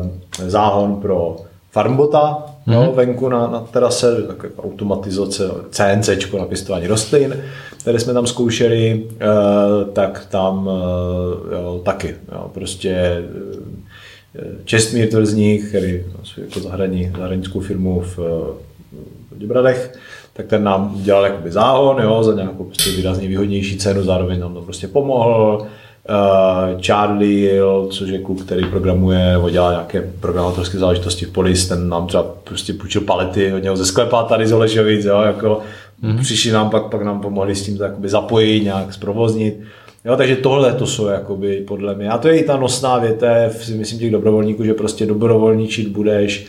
um, 0.00 0.20
záhon 0.48 0.96
pro 0.96 1.36
farmbota, 1.76 2.38
mm-hmm. 2.66 2.72
jo, 2.72 2.92
venku 2.96 3.28
na, 3.28 3.46
na 3.46 3.60
terase, 3.60 4.22
takové 4.22 4.48
automatizace, 4.58 5.50
CNC 5.70 6.08
na 6.38 6.44
pěstování 6.44 6.86
rostlin, 6.86 7.36
které 7.80 7.98
jsme 7.98 8.12
tam 8.12 8.26
zkoušeli, 8.26 9.04
e, 9.20 9.26
tak 9.92 10.26
tam 10.30 10.70
e, 10.70 11.56
jo, 11.56 11.80
taky. 11.84 12.14
Jo, 12.32 12.50
prostě 12.54 13.22
Čestmír 14.64 15.08
Trzník, 15.08 15.68
který 15.68 16.02
jako 16.38 16.60
zahradní, 16.60 17.12
zahradnickou 17.18 17.60
firmu 17.60 18.00
v, 18.00 18.18
v 19.30 19.38
Děbradech, 19.38 19.94
tak 20.32 20.46
ten 20.46 20.64
nám 20.64 20.94
dělal 20.96 21.24
jakoby 21.24 21.52
záhon 21.52 22.02
jo, 22.02 22.22
za 22.22 22.34
nějakou 22.34 22.64
prostě 22.64 22.90
výrazně 22.90 23.28
výhodnější 23.28 23.78
cenu, 23.78 24.02
zároveň 24.02 24.40
nám 24.40 24.54
to 24.54 24.62
prostě 24.62 24.88
pomohl. 24.88 25.66
Uh, 26.08 26.80
Charlie, 26.80 27.60
což 27.90 28.08
je 28.08 28.18
kluk, 28.18 28.44
který 28.44 28.64
programuje 28.64 29.32
nebo 29.32 29.50
dělá 29.50 29.70
nějaké 29.70 30.10
programátorské 30.20 30.78
záležitosti 30.78 31.24
v 31.24 31.30
Polis, 31.30 31.68
ten 31.68 31.88
nám 31.88 32.06
třeba 32.06 32.26
prostě 32.44 32.72
půjčil 32.72 33.00
palety 33.00 33.52
od 33.52 33.62
něho 33.62 33.76
ze 33.76 33.86
sklepa 33.86 34.22
tady 34.22 34.46
z 34.46 34.52
Olešovic, 34.52 35.04
jo, 35.04 35.22
jako 35.22 35.60
mm-hmm. 36.02 36.20
přišli 36.22 36.50
nám, 36.52 36.70
pak, 36.70 36.90
pak 36.90 37.02
nám 37.02 37.20
pomohli 37.20 37.54
s 37.54 37.62
tím 37.62 37.78
to 37.78 37.84
jakoby 37.84 38.08
zapojit, 38.08 38.64
nějak 38.64 38.92
zprovoznit. 38.92 39.60
Jo, 40.04 40.16
takže 40.16 40.36
tohle 40.36 40.72
to 40.72 40.86
jsou 40.86 41.06
jakoby 41.06 41.64
podle 41.66 41.94
mě. 41.94 42.10
A 42.10 42.18
to 42.18 42.28
je 42.28 42.38
i 42.38 42.44
ta 42.44 42.56
nosná 42.56 42.98
větev, 42.98 43.68
myslím 43.76 43.98
těch 43.98 44.10
dobrovolníků, 44.10 44.64
že 44.64 44.74
prostě 44.74 45.06
dobrovolničit 45.06 45.88
budeš 45.88 46.46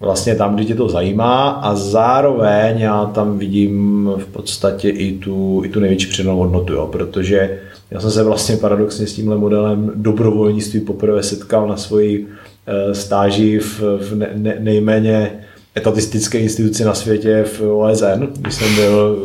vlastně 0.00 0.34
tam, 0.34 0.54
kde 0.54 0.64
tě 0.64 0.74
to 0.74 0.88
zajímá 0.88 1.48
a 1.48 1.74
zároveň 1.74 2.78
já 2.78 3.04
tam 3.04 3.38
vidím 3.38 4.10
v 4.16 4.26
podstatě 4.26 4.88
i 4.88 5.12
tu, 5.12 5.62
i 5.64 5.68
tu 5.68 5.80
největší 5.80 6.06
přidanou 6.06 6.38
hodnotu, 6.38 6.72
jo, 6.72 6.86
protože 6.86 7.58
já 7.90 8.00
jsem 8.00 8.10
se 8.10 8.22
vlastně 8.22 8.56
paradoxně 8.56 9.06
s 9.06 9.12
tímhle 9.12 9.36
modelem 9.36 9.92
dobrovolnictví 9.94 10.80
poprvé 10.80 11.22
setkal 11.22 11.68
na 11.68 11.76
svoji 11.76 12.26
eh, 12.66 12.94
stáži 12.94 13.58
v, 13.58 13.80
v 13.80 14.14
ne, 14.14 14.30
ne, 14.34 14.56
nejméně 14.58 15.40
etatistické 15.76 16.38
instituci 16.38 16.84
na 16.84 16.94
světě 16.94 17.44
v 17.44 17.60
OSN, 17.60 18.26
když 18.36 18.54
jsem 18.54 18.74
byl 18.74 19.16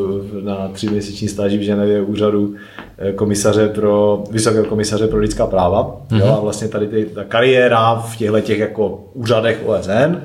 na 0.44 0.68
tříměsíční 0.68 1.28
stáži 1.28 1.58
v 1.58 1.62
Ženevě 1.62 2.02
úřadu 2.02 2.56
eh, 2.98 3.14
komisaře 3.14 3.68
pro, 3.68 4.24
vysokého 4.32 4.66
komisaře 4.66 5.08
pro 5.08 5.20
lidská 5.20 5.48
práva. 5.48 6.02
Mm-hmm. 6.10 6.20
Jo, 6.20 6.36
a 6.38 6.40
vlastně 6.40 6.68
tady 6.68 6.88
ty, 6.88 7.06
ta 7.06 7.24
kariéra 7.24 7.96
v 7.96 8.18
těchto 8.18 8.42
těch 8.42 8.60
jako 8.60 9.04
úřadech 9.14 9.62
OSN 9.66 9.90
eh, 9.92 10.18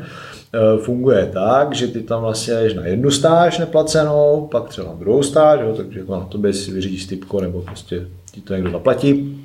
funguje 0.83 1.31
tak, 1.33 1.75
že 1.75 1.87
ty 1.87 2.03
tam 2.03 2.21
vlastně 2.21 2.55
jdeš 2.55 2.75
na 2.75 2.87
jednu 2.87 3.11
stáž 3.11 3.59
neplacenou, 3.59 4.49
pak 4.51 4.69
třeba 4.69 4.89
na 4.89 4.95
druhou 4.95 5.23
stáž, 5.23 5.61
jo, 5.61 5.75
takže 5.77 5.99
jako 6.01 6.13
na 6.13 6.25
tobě 6.25 6.53
si 6.53 6.71
vyřídíš 6.71 7.07
typko 7.07 7.41
nebo 7.41 7.61
prostě 7.61 8.07
ti 8.37 8.43
to 8.43 8.55
někdo 8.55 8.71
zaplatí. 8.71 9.43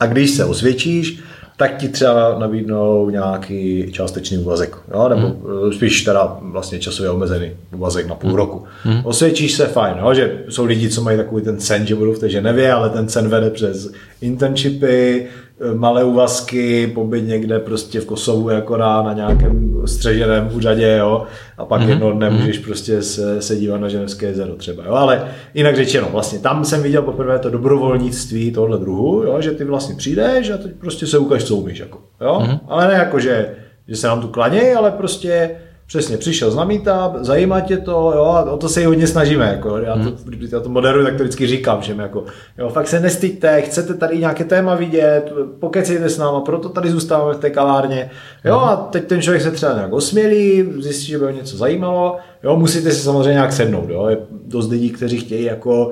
A 0.00 0.06
když 0.06 0.30
se 0.30 0.44
osvědčíš, 0.44 1.20
tak 1.56 1.76
ti 1.76 1.88
třeba 1.88 2.38
nabídnou 2.38 3.10
nějaký 3.10 3.92
částečný 3.92 4.38
úvazek, 4.38 4.76
jo? 4.94 5.08
nebo 5.08 5.26
hmm. 5.26 5.72
spíš 5.72 6.02
teda 6.02 6.38
vlastně 6.40 6.78
časově 6.78 7.10
omezený 7.10 7.50
úvazek 7.74 8.06
na 8.06 8.14
půl 8.14 8.30
hmm. 8.30 8.36
roku. 8.36 8.64
Hmm. 8.82 9.00
Osvědčíš 9.04 9.52
se 9.52 9.66
fajn, 9.66 9.96
jo? 10.00 10.14
že 10.14 10.42
jsou 10.48 10.64
lidi, 10.64 10.88
co 10.88 11.02
mají 11.02 11.16
takový 11.16 11.42
ten 11.42 11.60
sen, 11.60 11.86
že 11.86 11.94
budou 11.94 12.12
v 12.12 12.18
té 12.18 12.28
Ženevě, 12.28 12.72
ale 12.72 12.90
ten 12.90 13.08
sen 13.08 13.28
vede 13.28 13.50
přes 13.50 13.92
internshipy, 14.20 15.26
malé 15.74 16.04
úvazky, 16.04 16.86
pobyt 16.86 17.22
někde 17.22 17.58
prostě 17.58 18.00
v 18.00 18.06
Kosovu 18.06 18.50
jako 18.50 18.76
na, 18.76 19.02
na 19.02 19.12
nějakém 19.12 19.82
střeženém 19.84 20.50
úřadě, 20.52 20.96
jo, 20.98 21.26
a 21.58 21.64
pak 21.64 21.80
mm-hmm. 21.80 21.88
jedno 21.88 22.12
dne 22.12 22.30
mhm. 22.30 22.38
můžeš 22.38 22.58
prostě 22.58 23.02
se, 23.02 23.42
se 23.42 23.56
dívat 23.56 23.80
na 23.80 23.88
Ženevské 23.88 24.26
jezero 24.26 24.56
třeba, 24.56 24.84
jo, 24.84 24.92
ale 24.92 25.28
jinak 25.54 25.76
řečeno, 25.76 26.08
vlastně 26.12 26.38
tam 26.38 26.64
jsem 26.64 26.82
viděl 26.82 27.02
poprvé 27.02 27.38
to 27.38 27.50
dobrovolnictví 27.50 28.52
tohle 28.52 28.78
druhu, 28.78 29.22
jo, 29.22 29.40
že 29.40 29.50
ty 29.50 29.64
vlastně 29.64 29.94
přijdeš 29.94 30.50
a 30.50 30.56
teď 30.56 30.72
prostě 30.72 31.06
se 31.06 31.18
ukáž, 31.18 31.44
co 31.44 31.56
umíš, 31.56 31.78
jako, 31.78 31.98
jo, 32.20 32.42
mm-hmm. 32.42 32.58
ale 32.68 32.88
ne 32.88 32.94
jako, 32.94 33.20
že, 33.20 33.54
že 33.88 33.96
se 33.96 34.06
nám 34.06 34.20
tu 34.20 34.28
klaněj, 34.28 34.74
ale 34.74 34.90
prostě 34.90 35.50
Přesně, 35.86 36.16
přišel 36.16 36.50
z 36.50 36.56
namíta, 36.56 37.14
zajímá 37.20 37.60
tě 37.60 37.76
to, 37.76 38.12
jo, 38.16 38.24
a 38.24 38.52
o 38.52 38.56
to 38.56 38.68
se 38.68 38.82
i 38.82 38.84
hodně 38.84 39.06
snažíme, 39.06 39.46
jako, 39.46 39.78
já 39.78 39.94
to, 39.94 40.00
hmm. 40.00 40.16
když 40.24 40.52
já 40.52 40.60
to 40.60 40.68
moderuji, 40.68 41.04
tak 41.04 41.16
to 41.16 41.22
vždycky 41.22 41.46
říkám, 41.46 41.82
že 41.82 41.94
jako, 41.98 42.24
jo, 42.58 42.68
fakt 42.68 42.88
se 42.88 43.00
nestyďte, 43.00 43.62
chcete 43.62 43.94
tady 43.94 44.18
nějaké 44.18 44.44
téma 44.44 44.74
vidět, 44.74 45.32
pokecejte 45.60 46.08
s 46.08 46.18
náma, 46.18 46.40
proto 46.40 46.68
tady 46.68 46.90
zůstáváme 46.90 47.34
v 47.34 47.38
té 47.38 47.50
kavárně, 47.50 48.10
jo, 48.44 48.56
a 48.56 48.76
teď 48.76 49.04
ten 49.04 49.22
člověk 49.22 49.42
se 49.42 49.50
třeba 49.50 49.74
nějak 49.74 49.92
osmělí, 49.92 50.72
zjistí, 50.78 51.06
že 51.06 51.18
by 51.18 51.24
ho 51.24 51.30
něco 51.30 51.56
zajímalo, 51.56 52.16
jo, 52.42 52.56
musíte 52.56 52.90
si 52.90 53.00
samozřejmě 53.00 53.32
nějak 53.32 53.52
sednout, 53.52 53.90
jo, 53.90 54.06
je 54.06 54.18
dost 54.46 54.70
lidí, 54.70 54.90
kteří 54.90 55.18
chtějí 55.18 55.44
jako 55.44 55.90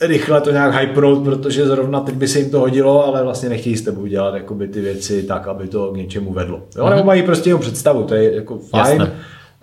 rychle 0.00 0.40
to 0.40 0.50
nějak 0.50 0.74
hypnout, 0.74 1.24
protože 1.24 1.66
zrovna 1.66 2.00
teď 2.00 2.14
by 2.14 2.28
se 2.28 2.38
jim 2.38 2.50
to 2.50 2.60
hodilo, 2.60 3.06
ale 3.06 3.22
vlastně 3.22 3.48
nechtějí 3.48 3.76
s 3.76 3.82
tebou 3.82 4.06
dělat 4.06 4.34
jakoby, 4.34 4.68
ty 4.68 4.80
věci 4.80 5.22
tak, 5.22 5.48
aby 5.48 5.68
to 5.68 5.92
k 5.92 5.96
něčemu 5.96 6.32
vedlo. 6.32 6.62
Jo? 6.76 6.84
Mm-hmm. 6.84 6.90
Nebo 6.90 7.04
mají 7.04 7.22
prostě 7.22 7.50
jenom 7.50 7.60
představu, 7.60 8.02
to 8.02 8.14
je 8.14 8.34
jako 8.34 8.58
fajn 8.58 9.00
Jasne. 9.00 9.14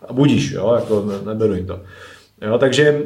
a 0.07 0.13
budíš, 0.13 0.51
jo? 0.51 0.73
Jako 0.75 1.05
ne, 1.07 1.33
neberu 1.33 1.53
jim 1.53 1.65
to. 1.65 1.79
Jo, 2.41 2.57
takže 2.57 2.83
e, 2.87 3.03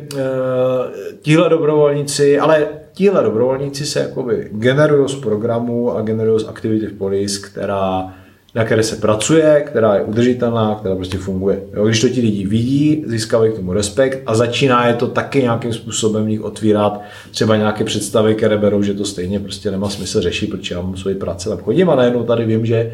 tihle 1.22 1.50
dobrovolníci, 1.50 2.40
ale 2.40 2.68
tihle 2.94 3.24
dobrovolníci 3.24 3.86
se 3.86 4.00
jakoby 4.00 4.50
generují 4.52 5.10
z 5.10 5.16
programu 5.16 5.92
a 5.92 6.02
generují 6.02 6.40
z 6.40 6.48
aktivity 6.48 6.88
v 6.88 6.98
polis, 6.98 7.38
která 7.38 8.14
na 8.58 8.66
které 8.66 8.84
se 8.84 8.96
pracuje, 8.96 9.64
která 9.68 9.96
je 9.96 10.04
udržitelná, 10.04 10.76
která 10.76 10.96
prostě 10.96 11.18
funguje. 11.18 11.62
Jo, 11.74 11.86
když 11.86 12.02
to 12.02 12.10
ti 12.10 12.22
lidi 12.22 12.48
vidí, 12.48 13.04
získávají 13.08 13.52
k 13.52 13.56
tomu 13.56 13.74
respekt 13.74 14.20
a 14.26 14.36
začíná 14.36 14.88
je 14.88 14.94
to 14.94 15.08
taky 15.08 15.42
nějakým 15.42 15.74
způsobem 15.74 16.26
v 16.26 16.30
nich 16.30 16.42
otvírat 16.42 17.02
třeba 17.32 17.56
nějaké 17.56 17.84
představy, 17.84 18.36
které 18.36 18.58
berou, 18.58 18.82
že 18.82 18.94
to 18.94 19.06
stejně 19.06 19.40
prostě 19.40 19.72
nemá 19.72 19.90
smysl 19.90 20.22
řešit, 20.22 20.50
protože 20.50 20.76
já 20.76 20.82
mám 20.82 20.98
svoji 20.98 21.16
práci, 21.16 21.50
tam 21.50 21.58
chodím 21.58 21.90
a 21.90 21.96
najednou 21.96 22.24
tady 22.24 22.46
vím, 22.46 22.66
že 22.66 22.92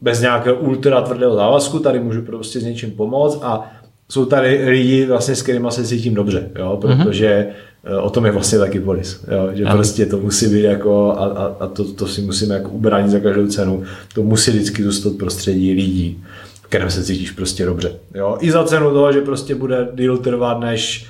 bez 0.00 0.20
nějakého 0.20 0.56
ultra 0.56 1.00
tvrdého 1.00 1.34
závazku 1.34 1.78
tady 1.78 2.00
můžu 2.00 2.22
prostě 2.22 2.60
s 2.60 2.64
něčím 2.64 2.90
pomoct 2.90 3.40
a 3.42 3.72
jsou 4.08 4.24
tady 4.24 4.64
lidi, 4.64 5.06
vlastně, 5.06 5.36
s 5.36 5.42
kterými 5.42 5.68
se 5.70 5.86
cítím 5.86 6.14
dobře, 6.14 6.50
jo, 6.58 6.78
protože 6.80 7.46
mm-hmm 7.48 7.71
o 8.02 8.10
tom 8.10 8.26
je 8.26 8.32
vlastně 8.32 8.58
taky 8.58 8.80
polis. 8.80 9.20
Jo? 9.30 9.48
Že 9.52 9.64
ano. 9.64 9.74
prostě 9.74 10.06
to 10.06 10.18
musí 10.18 10.46
být 10.46 10.62
jako, 10.62 11.12
a, 11.12 11.24
a, 11.24 11.56
a 11.60 11.66
to, 11.66 11.92
to, 11.92 12.06
si 12.06 12.20
musíme 12.22 12.54
jako 12.54 12.70
ubránit 12.70 13.10
za 13.10 13.20
každou 13.20 13.46
cenu, 13.46 13.82
to 14.14 14.22
musí 14.22 14.50
vždycky 14.50 14.82
zůstat 14.82 15.12
prostředí 15.12 15.72
lidí, 15.72 16.24
v 16.62 16.66
kterém 16.66 16.90
se 16.90 17.04
cítíš 17.04 17.30
prostě 17.30 17.64
dobře. 17.66 17.94
Jo? 18.14 18.36
I 18.40 18.50
za 18.50 18.64
cenu 18.64 18.90
toho, 18.90 19.12
že 19.12 19.20
prostě 19.20 19.54
bude 19.54 19.88
díl 19.94 20.18
trvat, 20.18 20.60
než 20.60 21.06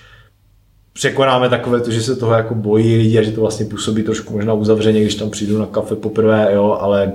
překonáme 0.93 1.49
takové 1.49 1.81
to, 1.81 1.91
že 1.91 2.03
se 2.03 2.17
toho 2.17 2.33
jako 2.33 2.55
bojí 2.55 2.97
lidi 2.97 3.19
a 3.19 3.23
že 3.23 3.33
to 3.33 3.41
vlastně 3.41 3.67
působí 3.67 4.03
trošku 4.03 4.33
možná 4.33 4.53
uzavřeně, 4.53 5.01
když 5.01 5.15
tam 5.15 5.31
přijdu 5.31 5.59
na 5.59 5.67
kafe 5.67 5.97
poprvé, 5.97 6.49
jo, 6.53 6.79
ale 6.81 7.13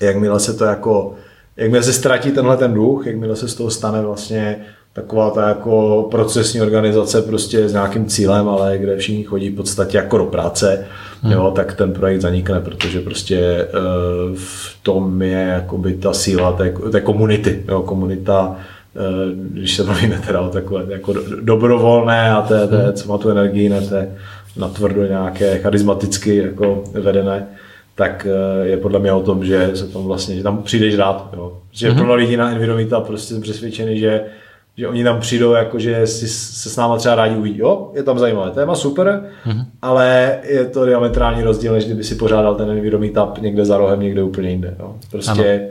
jakmile 0.00 0.40
se 0.40 0.54
to 0.54 0.64
jako, 0.64 1.14
jakmile 1.56 1.82
se 1.82 1.92
ztratí 1.92 2.30
tenhle 2.30 2.56
ten 2.56 2.74
duch, 2.74 3.06
jakmile 3.06 3.36
se 3.36 3.48
z 3.48 3.54
toho 3.54 3.70
stane 3.70 4.02
vlastně 4.02 4.64
taková 5.00 5.30
ta 5.30 5.48
jako 5.48 6.06
procesní 6.10 6.60
organizace 6.60 7.22
prostě 7.22 7.68
s 7.68 7.72
nějakým 7.72 8.06
cílem, 8.06 8.48
ale 8.48 8.78
kde 8.78 8.96
všichni 8.96 9.24
chodí 9.24 9.50
v 9.50 9.56
podstatě 9.56 9.96
jako 9.96 10.18
do 10.18 10.24
práce, 10.24 10.86
hmm. 11.22 11.32
jo, 11.32 11.52
tak 11.56 11.74
ten 11.74 11.92
projekt 11.92 12.20
zanikne, 12.20 12.60
protože 12.60 13.00
prostě 13.00 13.68
uh, 13.74 14.36
v 14.36 14.78
tom 14.82 15.22
je 15.22 15.50
jakoby 15.54 15.94
ta 15.94 16.12
síla 16.12 16.52
té, 16.52 16.74
té 16.92 17.00
komunity, 17.00 17.64
jo, 17.68 17.82
komunita 17.82 18.48
uh, 18.48 19.04
když 19.52 19.76
se 19.76 19.84
bavíme 19.84 20.20
teda 20.26 20.40
o 20.40 20.48
takové 20.48 20.84
jako 20.88 21.14
dobrovolné 21.40 22.30
a 22.30 22.42
té, 22.42 22.68
té 22.68 22.76
hmm. 22.76 22.92
co 22.92 23.08
má 23.08 23.18
tu 23.18 23.30
energii, 23.30 23.68
ne 23.68 23.80
té 23.80 24.08
natvrdo 24.56 25.06
nějaké 25.06 25.58
charismaticky 25.58 26.36
jako 26.36 26.84
vedené, 26.92 27.46
tak 27.94 28.26
eh, 28.30 28.66
je 28.66 28.76
podle 28.76 28.98
mě 28.98 29.12
o 29.12 29.22
tom, 29.22 29.44
že 29.44 29.70
se 29.74 29.86
tam 29.86 30.02
vlastně, 30.02 30.36
že 30.36 30.42
tam 30.42 30.62
přijdeš 30.62 30.96
rád. 30.96 31.30
Jo. 31.36 31.58
Že 31.72 31.90
mm-hmm. 31.90 31.98
plno 31.98 32.14
lidí 32.14 32.36
na 32.36 32.50
Enviromita 32.50 33.00
prostě 33.00 33.34
jsem 33.34 33.42
přesvědčený, 33.42 33.98
že 33.98 34.20
že 34.78 34.88
oni 34.88 35.04
tam 35.04 35.20
přijdou, 35.20 35.52
jako 35.52 35.78
že 35.78 36.06
si 36.06 36.28
se 36.28 36.70
s 36.70 36.76
náma 36.76 36.96
třeba 36.96 37.14
rádi 37.14 37.36
uvidí. 37.36 37.58
Jo, 37.58 37.90
je 37.94 38.02
tam 38.02 38.18
zajímavé 38.18 38.50
téma, 38.50 38.74
super, 38.74 39.24
mm-hmm. 39.46 39.64
ale 39.82 40.38
je 40.42 40.64
to 40.64 40.86
diametrální 40.86 41.42
rozdíl, 41.42 41.72
než 41.72 41.84
kdyby 41.84 42.04
si 42.04 42.14
pořádal 42.14 42.54
ten 42.54 42.68
nevědomý 42.68 43.10
tap 43.10 43.38
někde 43.38 43.64
za 43.64 43.76
rohem, 43.76 44.00
někde 44.00 44.22
úplně 44.22 44.50
jinde. 44.50 44.74
Jo. 44.78 44.94
Prostě 45.10 45.68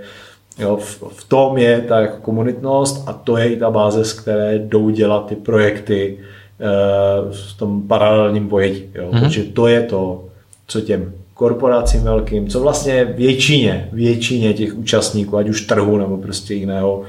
jo, 0.60 0.78
v, 0.78 1.04
v, 1.16 1.30
tom 1.30 1.58
je 1.58 1.82
ta 1.82 2.00
jako 2.00 2.18
komunitnost 2.22 3.10
a 3.10 3.14
to 3.14 3.38
je 3.38 3.48
i 3.48 3.58
ta 3.58 3.72
báze, 3.72 4.06
z 4.06 4.14
které 4.14 4.60
jdou 4.60 4.90
dělat 4.90 5.26
ty 5.26 5.36
projekty 5.36 6.18
uh, 6.18 7.32
v 7.32 7.58
tom 7.58 7.88
paralelním 7.88 8.50
pojetí. 8.50 8.84
Jo. 8.96 9.10
Mm-hmm. 9.12 9.20
Protože 9.20 9.44
to 9.44 9.68
je 9.68 9.82
to, 9.82 10.26
co 10.68 10.82
těm 10.82 11.14
korporacím 11.34 12.04
velkým, 12.04 12.48
co 12.48 12.60
vlastně 12.60 13.06
většině, 13.06 13.90
většině 13.92 14.54
těch 14.54 14.78
účastníků, 14.78 15.38
ať 15.38 15.50
už 15.50 15.62
trhu 15.62 15.98
nebo 15.98 16.18
prostě 16.18 16.54
jiného 16.54 17.04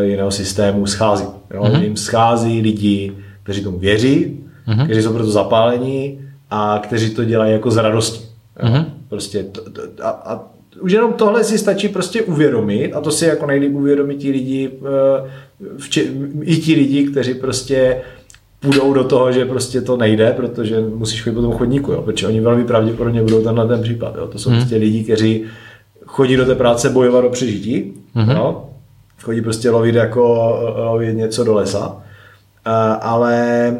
jiného 0.00 0.30
systému 0.30 0.86
schází. 0.86 1.24
Jo? 1.54 1.62
Mm-hmm. 1.62 1.82
Jim 1.82 1.96
schází 1.96 2.60
lidi, 2.60 3.12
kteří 3.42 3.62
tomu 3.62 3.78
věří, 3.78 4.40
mm-hmm. 4.68 4.84
kteří 4.84 5.02
jsou 5.02 5.12
proto 5.12 5.30
zapálení 5.30 6.20
a 6.50 6.80
kteří 6.82 7.10
to 7.10 7.24
dělají 7.24 7.52
jako 7.52 7.70
z 7.70 7.76
radosti. 7.76 8.24
Mm-hmm. 8.62 8.84
Prostě 9.08 9.42
to, 9.42 9.70
to, 9.70 9.82
a, 10.02 10.08
a 10.10 10.40
už 10.80 10.92
jenom 10.92 11.12
tohle 11.12 11.44
si 11.44 11.58
stačí 11.58 11.88
prostě 11.88 12.22
uvědomit 12.22 12.92
a 12.92 13.00
to 13.00 13.10
si 13.10 13.26
jako 13.26 13.46
nejlíp 13.46 13.74
uvědomí 13.74 14.16
ti 14.16 14.30
lidi, 14.30 14.70
eh, 14.70 15.30
vče, 15.78 16.04
i 16.42 16.56
ti 16.56 16.74
lidi, 16.74 17.06
kteří 17.06 17.34
prostě 17.34 18.02
půjdou 18.60 18.92
do 18.92 19.04
toho, 19.04 19.32
že 19.32 19.44
prostě 19.44 19.80
to 19.80 19.96
nejde, 19.96 20.32
protože 20.36 20.80
musíš 20.80 21.22
chodit 21.22 21.34
po 21.34 21.42
tom 21.42 21.52
chodníku, 21.52 21.92
jo? 21.92 22.02
protože 22.02 22.26
oni 22.26 22.40
velmi 22.40 22.64
pravděpodobně 22.64 23.22
budou 23.22 23.42
tenhle 23.42 23.68
ten 23.68 23.82
případ. 23.82 24.14
Jo? 24.16 24.26
To 24.26 24.38
jsou 24.38 24.50
mm. 24.50 24.56
prostě 24.56 24.76
lidi, 24.76 25.04
kteří 25.04 25.44
chodí 26.06 26.36
do 26.36 26.46
té 26.46 26.54
práce 26.54 26.90
bojovat 26.90 27.24
o 27.24 27.30
přežití, 27.30 27.92
mm-hmm. 28.16 28.36
jo? 28.36 28.69
Chodí 29.22 29.40
prostě 29.40 29.70
lovit 29.70 29.94
jako 29.94 30.56
lovit 30.76 31.16
něco 31.16 31.44
do 31.44 31.54
lesa 31.54 32.02
ale 33.00 33.76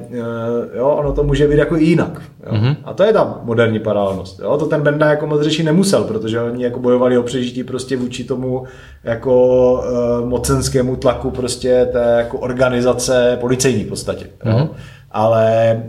jo, 0.77 0.89
ono 0.89 1.12
to 1.12 1.23
může 1.23 1.49
být 1.49 1.59
jako 1.59 1.77
i 1.77 1.85
jinak. 1.85 2.23
Jo. 2.47 2.53
Mm-hmm. 2.53 2.77
A 2.85 2.93
to 2.93 3.03
je 3.03 3.12
ta 3.12 3.41
moderní 3.43 3.79
paralelnost. 3.79 4.41
Jo. 4.41 4.57
To 4.57 4.67
ten 4.67 4.83
Benda 4.83 5.11
jako 5.11 5.27
moc 5.27 5.43
řešit 5.43 5.62
nemusel, 5.62 6.05
protože 6.05 6.41
oni 6.41 6.65
jako 6.65 6.81
bojovali 6.81 7.19
o 7.19 7.23
přežití 7.23 7.65
prostě 7.65 7.97
vůči 7.97 8.25
tomu 8.25 8.65
jako 9.05 9.73
uh, 9.73 10.29
mocenskému 10.29 10.97
tlaku 10.97 11.31
prostě 11.31 11.89
té 11.93 12.15
jako 12.19 12.39
organizace 12.39 13.39
policejní 13.41 13.85
v 13.85 13.89
podstatě. 13.89 14.27
Jo. 14.45 14.53
Mm-hmm. 14.53 14.69
Ale 15.12 15.83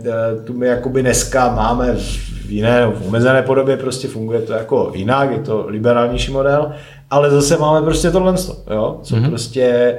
tu 0.44 0.52
my 0.58 0.66
jakoby 0.66 1.02
dneska 1.02 1.54
máme 1.54 1.94
v 1.96 2.50
jiné, 2.50 2.86
v 2.86 3.08
omezené 3.08 3.42
podobě 3.42 3.76
prostě 3.76 4.08
funguje 4.08 4.40
to 4.40 4.52
jako 4.52 4.92
jinak, 4.94 5.30
je 5.30 5.38
to 5.38 5.64
liberálnější 5.68 6.32
model, 6.32 6.72
ale 7.12 7.30
zase 7.30 7.56
máme 7.56 7.82
prostě 7.82 8.10
tohle, 8.10 8.34
jo, 8.70 8.98
co 9.02 9.16
mm-hmm. 9.16 9.28
prostě 9.28 9.98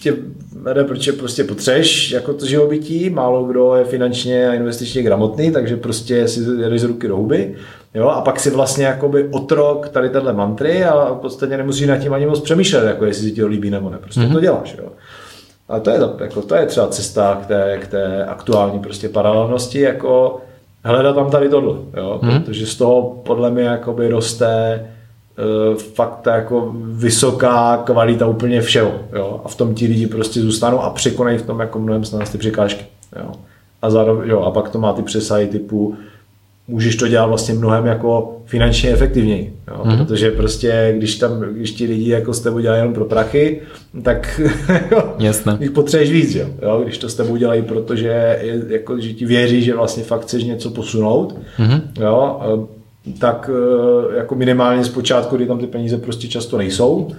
tě 0.00 0.14
vede, 0.62 0.84
protože 0.84 1.12
prostě 1.12 1.44
potřeš 1.44 2.10
jako 2.10 2.34
to 2.34 2.46
živobytí, 2.46 3.10
málo 3.10 3.44
kdo 3.44 3.74
je 3.74 3.84
finančně 3.84 4.48
a 4.48 4.54
investičně 4.54 5.02
gramotný, 5.02 5.52
takže 5.52 5.76
prostě 5.76 6.28
si 6.28 6.40
jedeš 6.40 6.80
z 6.80 6.84
ruky 6.84 7.08
do 7.08 7.16
huby, 7.16 7.54
jo, 7.94 8.08
a 8.08 8.20
pak 8.20 8.40
si 8.40 8.50
vlastně 8.50 8.84
jakoby 8.84 9.28
otrok 9.30 9.88
tady 9.88 10.10
téhle 10.10 10.32
mantry 10.32 10.84
a 10.84 11.12
v 11.12 11.18
podstatě 11.18 11.56
nemusíš 11.56 11.86
nad 11.86 11.96
tím 11.96 12.12
ani 12.12 12.26
moc 12.26 12.40
přemýšlet, 12.40 12.86
jako 12.86 13.04
jestli 13.04 13.22
si 13.22 13.32
ti 13.32 13.40
to 13.40 13.46
líbí 13.46 13.70
nebo 13.70 13.90
ne, 13.90 13.98
prostě 13.98 14.20
mm-hmm. 14.20 14.32
to 14.32 14.40
děláš, 14.40 14.76
jo. 14.78 14.88
A 15.68 15.80
to 15.80 15.90
je, 15.90 16.00
jako, 16.20 16.42
to 16.42 16.54
je 16.54 16.66
třeba 16.66 16.88
cesta 16.88 17.38
k 17.42 17.46
té, 17.46 17.78
k 17.82 17.86
té 17.86 18.24
aktuální 18.24 18.78
prostě 18.78 19.08
paralelnosti, 19.08 19.80
jako 19.80 20.40
hledat 20.84 21.14
tam 21.14 21.30
tady 21.30 21.48
tohle, 21.48 21.78
jo, 21.96 22.20
mm-hmm. 22.22 22.42
protože 22.42 22.66
z 22.66 22.76
toho 22.76 23.20
podle 23.24 23.50
mě 23.50 23.62
jakoby 23.62 24.08
roste 24.08 24.80
Eh, 25.38 25.76
fakt 25.76 26.26
jako 26.26 26.74
vysoká 26.76 27.76
kvalita 27.76 28.26
úplně 28.26 28.60
všeho. 28.60 28.92
Jo? 29.12 29.40
A 29.44 29.48
v 29.48 29.54
tom 29.54 29.74
ti 29.74 29.86
lidi 29.86 30.06
prostě 30.06 30.40
zůstanou 30.40 30.80
a 30.80 30.90
překonají 30.90 31.38
v 31.38 31.46
tom 31.46 31.60
jako 31.60 31.78
mnohem 31.78 32.04
snad 32.04 32.32
ty 32.32 32.38
překážky. 32.38 32.84
Jo? 33.16 33.32
A, 33.82 33.90
zároveň, 33.90 34.30
jo, 34.30 34.40
a 34.40 34.50
pak 34.50 34.68
to 34.68 34.78
má 34.78 34.92
ty 34.92 35.02
přesahy 35.02 35.46
typu 35.46 35.96
můžeš 36.68 36.96
to 36.96 37.08
dělat 37.08 37.26
vlastně 37.26 37.54
mnohem 37.54 37.86
jako 37.86 38.36
finančně 38.46 38.90
efektivněji, 38.90 39.52
jo? 39.68 39.82
Mm-hmm. 39.84 39.96
protože 39.96 40.30
prostě 40.30 40.94
když 40.96 41.16
tam, 41.16 41.40
když 41.40 41.72
ti 41.72 41.86
lidi 41.86 42.10
jako 42.10 42.34
s 42.34 42.40
tebou 42.40 42.58
dělají 42.58 42.80
jenom 42.80 42.94
pro 42.94 43.04
prachy, 43.04 43.60
tak 44.02 44.40
Jasne. 45.18 45.56
jich 45.60 45.70
potřebuješ 45.70 46.10
víc, 46.10 46.34
jo? 46.34 46.46
jo? 46.62 46.80
když 46.84 46.98
to 46.98 47.08
s 47.08 47.14
tebou 47.14 47.36
dělají, 47.36 47.62
protože 47.62 48.38
je, 48.42 48.62
jako, 48.68 49.00
že 49.00 49.12
ti 49.12 49.26
věří, 49.26 49.62
že 49.62 49.74
vlastně 49.74 50.04
fakt 50.04 50.22
chceš 50.22 50.44
něco 50.44 50.70
posunout, 50.70 51.36
mm-hmm. 51.58 51.80
jo? 52.00 52.40
Tak 53.12 53.50
eh, 53.52 54.16
jako 54.16 54.34
minimálně 54.34 54.84
z 54.84 54.88
počátku, 54.88 55.36
kdy 55.36 55.46
tam 55.46 55.58
ty 55.58 55.66
peníze 55.66 55.98
prostě 55.98 56.28
často 56.28 56.58
nejsou, 56.58 57.10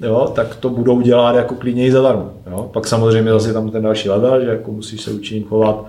jo, 0.00 0.32
tak 0.34 0.56
to 0.56 0.70
budou 0.70 1.00
dělat 1.00 1.36
jako 1.36 1.54
klidně 1.54 1.86
i 1.86 1.92
zadarmo. 1.92 2.32
Jo. 2.50 2.70
Pak 2.72 2.86
samozřejmě 2.86 3.30
zase 3.30 3.52
tam 3.52 3.70
ten 3.70 3.82
další 3.82 4.08
level, 4.08 4.44
že 4.44 4.50
jako 4.50 4.72
musíš 4.72 5.00
se 5.00 5.10
učit 5.10 5.46
chovat, 5.48 5.84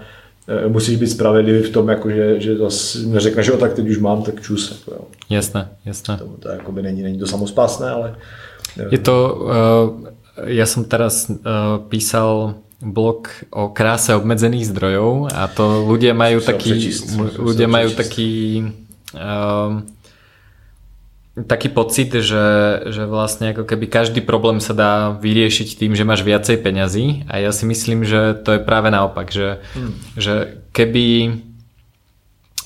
eh, 0.48 0.68
musíš 0.70 0.96
být 0.98 1.08
spravedlivý 1.08 1.64
v 1.64 1.70
tom, 1.70 1.90
jako 1.90 2.10
že, 2.10 2.40
že 2.40 2.58
zase 2.58 3.00
neřekneš, 3.00 3.46
že 3.46 3.52
tak 3.52 3.74
teď 3.74 3.90
už 3.90 3.98
mám, 3.98 4.24
tak 4.24 4.42
čus. 4.42 4.72
Jako, 4.72 4.92
jo. 4.92 5.08
Jasné, 5.30 5.70
jasné. 5.86 6.18
To, 6.18 6.26
to 6.40 6.50
jako 6.50 6.72
by 6.72 6.82
není, 6.82 7.04
není 7.04 7.20
to 7.20 7.28
samospásné, 7.28 7.90
ale... 7.90 8.16
Je 8.78 9.02
to, 9.02 9.18
uh, 9.34 10.48
ja 10.48 10.64
som 10.70 10.86
teraz 10.86 11.28
uh, 11.28 11.82
písal 11.90 12.62
blog 12.80 13.28
o 13.52 13.76
kráse 13.76 14.16
obmedzených 14.16 14.72
zdrojov 14.72 15.36
a 15.36 15.52
to 15.52 15.84
ľudia 15.84 16.16
majú 16.16 16.40
taký, 16.40 16.96
ľudia 17.36 17.68
majú 17.68 17.92
taký 17.92 18.64
um, 19.14 19.88
taký 21.46 21.70
pocit, 21.70 22.12
že, 22.12 22.46
že 22.90 23.04
vlastne 23.06 23.56
ako 23.56 23.64
keby 23.64 23.86
každý 23.88 24.20
problém 24.20 24.60
sa 24.60 24.74
dá 24.76 24.94
vyriešiť 25.16 25.78
tým, 25.80 25.92
že 25.96 26.08
máš 26.08 26.26
viacej 26.26 26.58
peňazí 26.60 27.30
a 27.30 27.40
ja 27.40 27.52
si 27.54 27.64
myslím, 27.70 28.04
že 28.04 28.36
to 28.44 28.58
je 28.58 28.62
práve 28.64 28.90
naopak, 28.92 29.32
že, 29.32 29.64
hmm. 29.78 29.94
že 30.20 30.34
keby 30.76 31.08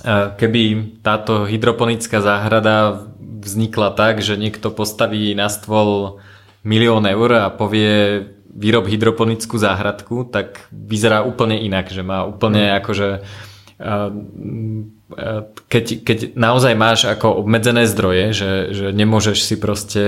eh, 0.05 0.27
keby 0.37 0.61
táto 1.03 1.45
hydroponická 1.45 2.23
záhrada 2.23 3.05
vznikla 3.19 3.91
tak, 3.93 4.23
že 4.23 4.39
niekto 4.39 4.71
postaví 4.71 5.35
na 5.35 5.51
stôl 5.51 6.23
milión 6.63 7.03
eur 7.03 7.43
a 7.43 7.51
povie 7.51 8.23
výrob 8.53 8.85
hydroponickú 8.85 9.57
záhradku, 9.57 10.29
tak 10.29 10.69
vyzerá 10.69 11.25
úplne 11.25 11.57
inak, 11.59 11.89
že 11.89 12.05
má 12.05 12.23
úplne 12.23 12.69
hmm. 12.69 12.77
akože 12.79 13.07
keď, 15.68 15.85
keď 16.07 16.18
naozaj 16.39 16.73
máš 16.73 17.05
ako 17.05 17.43
obmedzené 17.43 17.84
zdroje, 17.85 18.34
že, 18.34 18.51
že 18.72 18.85
nemôžeš 18.95 19.38
si 19.43 19.55
proste 19.60 20.03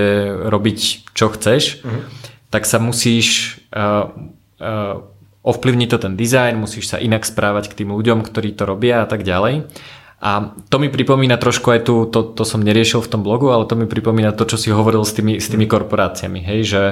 robiť 0.48 1.12
čo 1.12 1.28
chceš, 1.30 1.84
mm-hmm. 1.84 2.02
tak 2.50 2.64
sa 2.64 2.80
musíš 2.80 3.60
uh, 3.76 4.10
uh, 4.58 5.04
ovplyvniť 5.46 5.88
to 5.92 5.98
ten 6.00 6.14
dizajn, 6.18 6.58
musíš 6.58 6.90
sa 6.90 6.98
inak 6.98 7.22
správať 7.22 7.70
k 7.70 7.84
tým 7.84 7.94
ľuďom, 7.94 8.24
ktorí 8.26 8.56
to 8.56 8.66
robia 8.66 9.04
a 9.04 9.06
tak 9.06 9.22
ďalej. 9.22 9.68
A 10.16 10.56
to 10.72 10.80
mi 10.80 10.88
pripomína 10.88 11.36
trošku 11.36 11.70
aj 11.76 11.80
tu, 11.84 12.08
to, 12.08 12.24
to 12.24 12.42
som 12.48 12.64
neriešil 12.64 13.04
v 13.04 13.10
tom 13.12 13.20
blogu, 13.20 13.52
ale 13.52 13.68
to 13.68 13.76
mi 13.76 13.84
pripomína 13.84 14.32
to, 14.32 14.48
čo 14.48 14.56
si 14.56 14.72
hovoril 14.72 15.04
s 15.04 15.12
tými, 15.12 15.36
s 15.36 15.52
tými 15.52 15.68
korporáciami, 15.68 16.40
hej, 16.40 16.60
že 16.64 16.84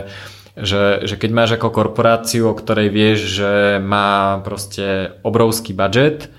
že, 0.54 1.02
že 1.02 1.18
keď 1.18 1.30
máš 1.34 1.50
ako 1.58 1.74
korporáciu, 1.74 2.46
o 2.46 2.54
ktorej 2.54 2.86
vieš, 2.86 3.42
že 3.42 3.82
má 3.82 4.38
proste 4.46 5.18
obrovský 5.26 5.74
budget, 5.74 6.30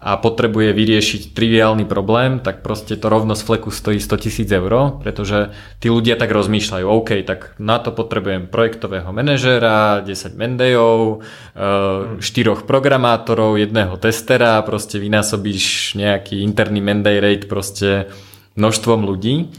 a 0.00 0.16
potrebuje 0.16 0.72
vyriešiť 0.72 1.36
triviálny 1.36 1.84
problém, 1.84 2.40
tak 2.40 2.64
proste 2.64 2.96
to 2.96 3.12
rovno 3.12 3.36
z 3.36 3.44
fleku 3.44 3.68
stojí 3.68 4.00
100 4.00 4.24
tisíc 4.24 4.48
eur, 4.48 4.96
pretože 4.96 5.52
tí 5.76 5.92
ľudia 5.92 6.16
tak 6.16 6.32
rozmýšľajú, 6.32 6.86
OK, 6.88 7.20
tak 7.28 7.52
na 7.60 7.76
to 7.76 7.92
potrebujem 7.92 8.48
projektového 8.48 9.12
manažéra, 9.12 10.00
10 10.00 10.40
mendejov, 10.40 11.20
4 11.52 12.16
eh, 12.16 12.60
programátorov, 12.64 13.60
jedného 13.60 14.00
testera, 14.00 14.56
proste 14.64 14.96
vynásobíš 14.96 15.92
nejaký 16.00 16.48
interný 16.48 16.80
mendej 16.80 17.20
rate 17.20 17.44
proste 17.44 18.08
množstvom 18.56 19.04
ľudí. 19.04 19.52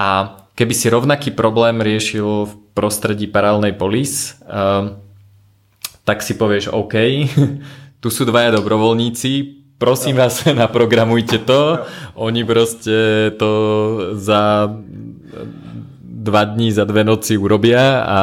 A 0.00 0.40
keby 0.56 0.72
si 0.72 0.88
rovnaký 0.88 1.36
problém 1.36 1.84
riešil 1.84 2.48
v 2.48 2.52
prostredí 2.72 3.28
paralelnej 3.28 3.76
polis, 3.76 4.32
eh, 4.48 4.96
tak 6.08 6.24
si 6.24 6.40
povieš 6.40 6.72
OK, 6.72 6.96
tu 8.00 8.08
sú 8.08 8.24
dvaja 8.24 8.56
dobrovoľníci, 8.56 9.63
prosím 9.84 10.16
vás, 10.16 10.44
naprogramujte 10.64 11.38
to. 11.44 11.78
Oni 12.14 12.44
proste 12.44 13.30
to 13.36 13.52
za 14.16 14.72
dva 16.00 16.44
dní, 16.44 16.72
za 16.72 16.84
dve 16.88 17.04
noci 17.04 17.36
urobia 17.36 18.00
a 18.00 18.18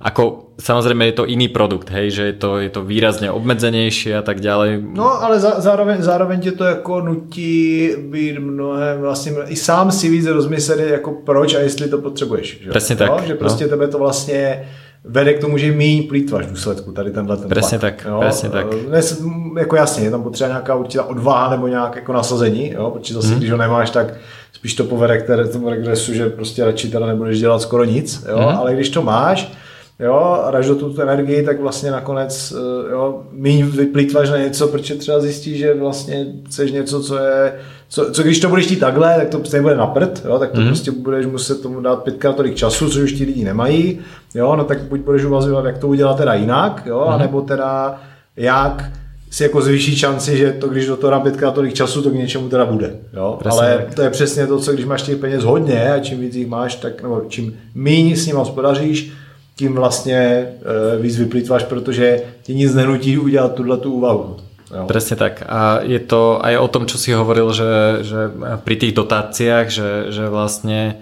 ako 0.00 0.52
samozrejme 0.60 1.12
je 1.12 1.16
to 1.16 1.24
iný 1.28 1.48
produkt, 1.48 1.88
hej, 1.92 2.10
že 2.10 2.22
je 2.22 2.32
to, 2.32 2.60
je 2.60 2.70
to 2.70 2.84
výrazně 2.84 3.30
obmedzenější 3.30 4.14
a 4.14 4.22
tak 4.22 4.40
ďalej. 4.40 4.84
No, 4.92 5.22
ale 5.22 5.40
za, 5.40 5.60
zároveň, 5.60 6.02
zároveň 6.02 6.40
tě 6.40 6.52
to 6.52 6.64
jako 6.64 7.00
nutí 7.00 7.90
být 7.98 8.38
mnohem 8.38 9.00
vlastně, 9.00 9.32
i 9.48 9.56
sám 9.56 9.92
si 9.92 10.08
víc 10.08 10.26
rozmyslet, 10.26 10.80
jako 10.80 11.12
proč 11.24 11.54
a 11.54 11.60
jestli 11.60 11.88
to 11.88 11.98
potřebuješ. 11.98 12.60
Že? 12.64 12.70
Přesně 12.70 12.96
tak. 12.96 13.10
No, 13.10 13.18
že 13.26 13.34
prostě 13.34 13.64
no. 13.64 13.70
tebe 13.70 13.88
to 13.88 13.98
vlastně 13.98 14.68
vede 15.04 15.34
k 15.34 15.40
tomu, 15.40 15.58
že 15.58 15.72
méně 15.72 16.02
plítváš 16.02 16.46
v 16.46 16.50
důsledku 16.50 16.92
tady 16.92 17.10
tenhle 17.10 17.36
ten 17.36 17.48
Presně 17.48 17.78
tak, 17.78 18.04
jo? 18.08 18.20
presně 18.20 18.48
tak. 18.48 18.66
Dnes, 18.66 19.22
jako 19.58 19.76
jasně, 19.76 20.04
je 20.04 20.10
tam 20.10 20.22
potřeba 20.22 20.48
nějaká 20.48 20.74
určitá 20.74 21.04
odvaha 21.04 21.50
nebo 21.50 21.68
nějak 21.68 21.96
jako 21.96 22.12
nasazení, 22.12 22.70
jo? 22.70 22.90
protože 22.90 23.14
zase, 23.14 23.28
hmm. 23.28 23.38
když 23.38 23.50
ho 23.50 23.56
nemáš, 23.56 23.90
tak 23.90 24.14
spíš 24.52 24.74
to 24.74 24.84
povede 24.84 25.18
k 25.18 25.52
tomu 25.52 25.68
regresu, 25.70 26.14
že 26.14 26.28
prostě 26.28 26.64
radši 26.64 26.90
teda 26.90 27.06
nebudeš 27.06 27.38
dělat 27.38 27.62
skoro 27.62 27.84
nic, 27.84 28.24
jo? 28.28 28.38
Hmm. 28.38 28.58
ale 28.58 28.74
když 28.74 28.90
to 28.90 29.02
máš, 29.02 29.52
jo, 30.00 30.42
a 30.44 30.50
dáš 30.50 30.66
do 30.66 30.74
tu 30.74 31.00
energii, 31.00 31.42
tak 31.42 31.60
vlastně 31.60 31.90
nakonec 31.90 32.54
eh, 32.56 32.92
jo, 32.92 33.22
míň 33.32 33.66
vyplýtváš 33.66 34.30
na 34.30 34.38
něco, 34.38 34.68
protože 34.68 34.94
třeba 34.94 35.20
zjistíš, 35.20 35.58
že 35.58 35.74
vlastně 35.74 36.26
chceš 36.46 36.72
něco, 36.72 37.02
co 37.02 37.18
je, 37.18 37.54
co, 37.88 38.12
co 38.12 38.22
když 38.22 38.40
to 38.40 38.48
budeš 38.48 38.66
chtít 38.66 38.80
takhle, 38.80 39.16
tak 39.16 39.28
to 39.28 39.38
prostě 39.38 39.62
bude 39.62 39.76
na 39.76 39.86
prd, 39.86 40.22
jo, 40.24 40.38
tak 40.38 40.50
to 40.50 40.60
mm. 40.60 40.66
prostě 40.66 40.90
budeš 40.90 41.26
muset 41.26 41.62
tomu 41.62 41.80
dát 41.80 42.02
pětkrát 42.02 42.36
tolik 42.36 42.54
času, 42.54 42.90
což 42.90 43.02
už 43.02 43.12
ti 43.12 43.24
lidi 43.24 43.44
nemají, 43.44 43.98
jo, 44.34 44.56
no 44.56 44.64
tak 44.64 44.82
buď 44.82 45.00
budeš 45.00 45.24
uvažovat, 45.24 45.64
jak 45.64 45.78
to 45.78 45.88
udělat 45.88 46.16
teda 46.16 46.34
jinak, 46.34 46.82
jo, 46.86 47.04
mm. 47.06 47.12
anebo 47.12 47.40
teda 47.40 48.00
jak 48.36 48.90
si 49.34 49.42
jako 49.42 49.60
zvýší 49.60 49.96
šanci, 49.96 50.36
že 50.36 50.52
to, 50.52 50.68
když 50.68 50.86
do 50.86 50.96
toho 50.96 51.10
dám 51.10 51.22
pětkrát 51.22 51.54
tolik 51.54 51.74
času, 51.74 52.02
to 52.02 52.10
k 52.10 52.14
něčemu 52.14 52.48
teda 52.48 52.64
bude. 52.66 52.96
Jo? 53.12 53.38
Ale 53.50 53.86
to 53.94 54.02
je 54.02 54.10
přesně 54.10 54.46
to, 54.46 54.58
co 54.58 54.72
když 54.72 54.86
máš 54.86 55.02
těch 55.02 55.16
peněz 55.16 55.44
hodně 55.44 55.92
a 55.92 55.98
čím 55.98 56.20
víc 56.20 56.34
jich 56.34 56.46
máš, 56.46 56.74
tak, 56.74 57.02
nebo 57.02 57.22
čím 57.28 57.56
méně 57.74 58.16
s 58.16 58.26
ním 58.26 58.36
hospodaříš, 58.36 59.12
tím 59.56 59.74
vlastně 59.74 60.48
uh, 60.96 61.02
víc 61.02 61.18
vyplýtváš, 61.18 61.64
protože 61.64 62.22
ti 62.42 62.54
nic 62.54 62.74
nenutí 62.74 63.18
udělat 63.18 63.54
tuhle 63.54 63.76
tu 63.76 63.92
úvahu. 63.92 64.36
Jo. 64.74 64.84
Presne 64.86 65.16
tak. 65.16 65.46
A 65.46 65.86
je 65.86 66.00
to 66.02 66.42
aj 66.42 66.58
o 66.58 66.68
tom, 66.68 66.86
čo 66.90 66.98
si 66.98 67.14
hovoril, 67.14 67.52
že, 67.54 68.02
že 68.02 68.32
pri 68.64 68.74
tých 68.74 68.96
dotáciách, 68.96 69.66
že, 69.70 69.90
že 70.10 70.24
vlastne 70.26 70.98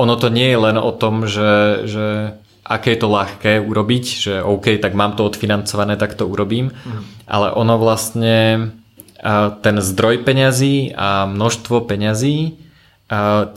ono 0.00 0.16
to 0.16 0.32
nie 0.32 0.48
je 0.48 0.56
len 0.56 0.80
o 0.80 0.92
tom, 0.94 1.28
že, 1.28 1.84
že 1.84 2.32
aké 2.64 2.96
je 2.96 3.00
to 3.04 3.12
ľahké 3.12 3.60
urobiť, 3.60 4.04
že 4.06 4.34
OK, 4.40 4.80
tak 4.80 4.96
mám 4.96 5.12
to 5.12 5.28
odfinancované, 5.28 6.00
tak 6.00 6.16
to 6.16 6.24
urobím, 6.24 6.72
mm. 6.72 7.28
ale 7.28 7.52
ono 7.52 7.76
vlastne 7.76 8.70
ten 9.60 9.76
zdroj 9.76 10.24
peňazí 10.24 10.96
a 10.96 11.28
množstvo 11.28 11.84
peňazí 11.84 12.56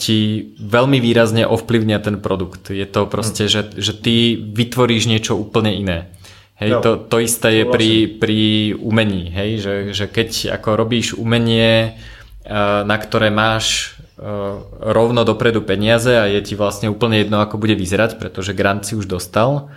ti 0.01 0.49
veľmi 0.57 0.97
výrazne 0.97 1.45
ovplyvňa 1.45 1.97
ten 2.01 2.17
produkt. 2.17 2.73
Je 2.73 2.85
to 2.89 3.05
proste, 3.05 3.45
mm. 3.45 3.51
že, 3.53 3.61
že 3.77 3.93
ty 3.93 4.33
vytvoríš 4.33 5.05
niečo 5.05 5.37
úplne 5.37 5.77
iné. 5.77 6.09
Hej, 6.57 6.69
no, 6.69 6.79
to, 6.81 6.91
to 6.97 7.17
isté 7.21 7.61
je 7.61 7.65
pri, 7.65 7.91
pri 8.17 8.41
umení, 8.77 9.29
hej, 9.33 9.51
že, 9.61 9.73
že 9.93 10.05
keď 10.05 10.53
ako 10.57 10.69
robíš 10.77 11.17
umenie, 11.17 11.97
na 12.85 12.97
ktoré 12.97 13.33
máš 13.33 13.97
rovno 14.79 15.25
dopredu 15.25 15.65
peniaze 15.65 16.13
a 16.13 16.29
je 16.29 16.39
ti 16.45 16.53
vlastne 16.53 16.93
úplne 16.93 17.25
jedno, 17.25 17.41
ako 17.41 17.57
bude 17.57 17.73
vyzerať, 17.73 18.21
pretože 18.21 18.53
grant 18.53 18.85
si 18.85 18.93
už 18.93 19.09
dostal, 19.09 19.73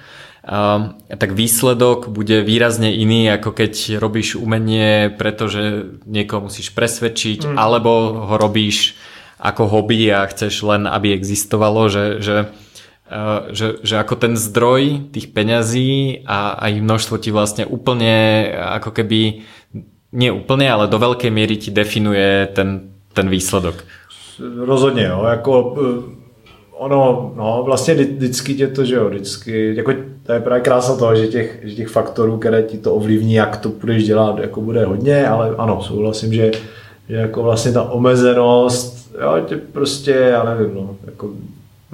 tak 1.08 1.30
výsledok 1.32 2.12
bude 2.12 2.44
výrazne 2.44 2.92
iný, 2.92 3.32
ako 3.34 3.50
keď 3.50 3.98
robíš 3.98 4.38
umenie, 4.38 5.10
pretože 5.10 5.96
niekoho 6.06 6.46
musíš 6.46 6.70
presvedčiť, 6.70 7.50
mm. 7.50 7.56
alebo 7.56 8.22
ho 8.30 8.34
robíš 8.36 8.94
ako 9.38 9.66
hobby 9.66 10.12
a 10.12 10.26
chceš 10.26 10.62
len, 10.62 10.86
aby 10.88 11.12
existovalo, 11.12 11.88
že, 11.88 12.20
že, 12.24 12.48
že, 13.52 13.66
že 13.82 13.94
ako 14.00 14.14
ten 14.16 14.36
zdroj 14.36 15.12
tých 15.12 15.30
peňazí 15.32 16.24
a 16.26 16.56
aj 16.56 16.72
množstvo 16.80 17.16
ti 17.20 17.30
vlastne 17.30 17.64
úplne 17.68 18.48
ako 18.80 18.90
keby 18.90 19.44
nie 20.16 20.30
úplne, 20.32 20.66
ale 20.70 20.88
do 20.88 20.96
veľkej 20.96 21.30
miery 21.30 21.60
ti 21.60 21.70
definuje 21.70 22.48
ten, 22.56 22.96
ten 23.12 23.28
výsledok. 23.28 23.84
Rozhodně, 24.56 25.04
jo. 25.04 25.24
Jako, 25.24 25.76
ono, 26.78 27.32
no, 27.36 27.62
vlastně 27.64 27.94
vždycky 27.94 28.54
tě 28.54 28.66
to, 28.66 28.84
že 28.84 28.94
jo, 28.94 29.08
vždycky, 29.08 29.76
jako 29.76 29.92
to 30.26 30.32
je 30.32 30.40
právě 30.40 30.62
krása 30.62 30.96
toho, 30.96 31.16
že 31.16 31.26
těch, 31.26 31.60
že 31.62 31.74
těch 31.74 31.88
faktorů, 31.88 32.38
které 32.38 32.62
ti 32.62 32.78
to 32.78 32.94
ovlivní, 32.94 33.34
jak 33.34 33.56
to 33.56 33.68
budeš 33.68 34.04
dělat, 34.04 34.38
jako 34.38 34.60
bude 34.60 34.84
hodně, 34.84 35.28
ale 35.28 35.54
ano, 35.58 35.82
souhlasím, 35.82 36.32
že, 36.32 36.50
že 37.08 37.16
jako 37.16 37.42
vlastně 37.42 37.72
ta 37.72 37.82
omezenost, 37.82 39.05
jo, 39.20 39.44
tě 39.46 39.56
prostě, 39.56 40.12
já 40.12 40.44
nevím, 40.44 40.74
no, 40.74 40.96
jako 41.06 41.30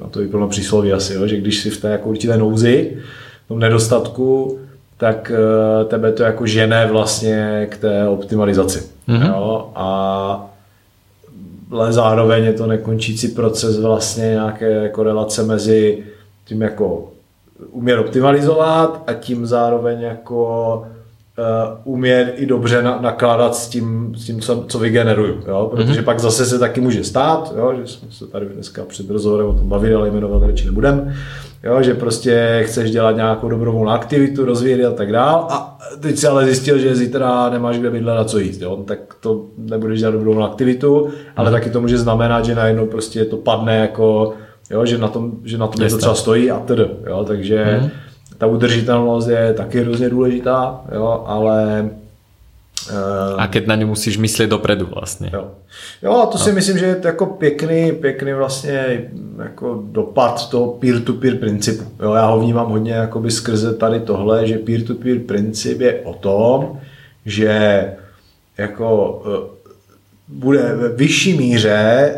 na 0.03 0.09
to 0.09 0.19
vyplno 0.19 0.49
přísloví 0.49 0.93
asi, 0.93 1.15
jo, 1.15 1.27
že 1.27 1.37
když 1.37 1.61
si 1.61 1.71
v 1.71 1.81
té 1.81 1.89
jako 1.89 2.09
určité 2.09 2.37
nouzi, 2.37 2.97
v 3.45 3.49
tom 3.49 3.59
nedostatku, 3.59 4.59
tak 4.97 5.33
uh, 5.35 5.89
tebe 5.89 6.13
to 6.13 6.23
jako 6.23 6.47
žene 6.47 6.87
vlastně 6.87 7.67
k 7.71 7.79
té 7.79 8.09
optimalizaci. 8.09 8.83
Mm-hmm. 9.09 9.27
Jo, 9.29 9.71
a 9.75 10.49
ale 11.73 11.93
zároveň 11.93 12.45
je 12.45 12.53
to 12.53 12.67
nekončící 12.67 13.29
proces 13.29 13.81
vlastně 13.81 14.25
nějaké 14.25 14.89
korelace 14.89 15.43
mezi 15.43 16.05
tím 16.45 16.63
jako 16.63 17.09
umět 17.71 17.99
optimalizovat 17.99 19.03
a 19.07 19.13
tím 19.13 19.47
zároveň 19.47 20.01
jako 20.01 20.87
uh, 21.39 21.95
umět 21.95 22.35
i 22.37 22.47
dobře 22.47 22.83
na, 22.83 22.99
nakládat 23.01 23.55
s 23.55 23.69
tím, 23.69 24.15
s 24.17 24.25
tím 24.25 24.41
co, 24.41 24.65
co 24.69 24.79
vygeneruju. 24.79 25.43
Jo? 25.49 25.69
Protože 25.71 26.01
mm-hmm. 26.01 26.05
pak 26.05 26.21
zase 26.21 26.47
se 26.47 26.59
taky 26.59 26.81
může 26.81 27.05
stát, 27.05 27.53
jo? 27.57 27.75
že 27.81 27.87
jsme 27.87 28.09
se 28.11 28.27
tady 28.27 28.47
dneska 28.47 28.85
před 28.85 29.11
rozhovorem 29.11 29.47
o 29.47 29.53
tom 29.53 29.69
bavili, 29.69 29.95
ale 29.95 30.11
jmenovat 30.11 30.43
radši 30.43 30.67
nebudem, 30.67 31.15
jo? 31.65 31.83
že 31.83 31.95
prostě 31.95 32.63
chceš 32.67 32.91
dělat 32.91 33.17
nějakou 33.17 33.49
dobrovolnou 33.49 33.91
aktivitu, 33.91 34.45
rozvíjet 34.45 34.87
a 34.87 34.93
tak 34.93 35.13
dál 35.13 35.47
a 35.51 35.79
teď 36.01 36.19
si 36.19 36.27
ale 36.27 36.45
zjistil, 36.45 36.79
že 36.79 36.97
zítra 36.97 37.51
nemáš 37.51 37.79
kde 37.79 37.91
bydlet 37.91 38.19
a 38.19 38.25
co 38.25 38.39
jíst, 38.39 38.61
jo? 38.61 38.77
tak 38.87 38.99
to 39.21 39.47
nebudeš 39.59 40.01
dělat 40.01 40.13
dobrovolnou 40.13 40.47
aktivitu, 40.47 41.09
ale 41.37 41.49
mm-hmm. 41.49 41.53
taky 41.53 41.71
to 41.71 41.81
může 41.81 41.99
znamenat, 41.99 42.45
že 42.45 42.55
najednou 42.55 42.87
prostě 42.87 43.25
to 43.25 43.37
padne 43.37 43.77
jako 43.77 44.35
jo, 44.71 44.87
že 44.87 44.99
na 44.99 45.09
tom, 45.09 45.33
že 45.45 45.59
na 45.59 45.67
tom 45.67 45.83
něco 45.83 45.99
třeba 45.99 46.15
stojí 46.15 46.51
a 46.51 46.59
tedy, 46.59 46.87
jo, 47.07 47.25
takže 47.25 47.65
mm-hmm. 47.65 47.91
Ta 48.43 48.47
udržitelnost 48.47 49.29
je 49.29 49.55
taky 49.55 49.81
hrozně 49.81 50.09
důležitá, 50.11 50.81
jo, 50.95 51.25
ale 51.27 51.91
Uh, 52.91 53.41
a 53.41 53.47
keď 53.47 53.67
na 53.67 53.75
ně 53.75 53.87
musíš 53.87 54.19
myslet 54.19 54.47
dopredu 54.47 54.89
vlastně. 54.95 55.31
Jo, 55.33 55.51
jo 56.03 56.13
a 56.13 56.27
to 56.27 56.39
no. 56.39 56.45
si 56.45 56.53
myslím, 56.53 56.79
že 56.79 56.87
je 56.87 57.01
jako 57.05 57.27
pěkný, 57.27 57.93
pěkný 57.93 58.33
vlastně 58.33 59.09
jako 59.39 59.83
dopad 59.87 60.51
toho 60.51 60.67
peer-to-peer 60.67 61.37
principu. 61.37 61.85
Jo, 62.03 62.13
já 62.13 62.27
ho 62.27 62.41
vnímám 62.41 62.71
hodně 62.71 62.93
jakoby 62.93 63.31
skrze 63.31 63.75
tady 63.75 64.01
tohle, 64.01 64.47
že 64.47 64.59
peer-to-peer 64.59 65.19
princip 65.19 65.81
je 65.81 66.01
o 66.01 66.15
tom, 66.15 66.81
že 67.27 67.85
jako 68.59 69.23
eh, 69.27 69.62
bude 70.33 70.75
ve 70.75 70.89
vyšší 70.89 71.39
míře, 71.39 72.13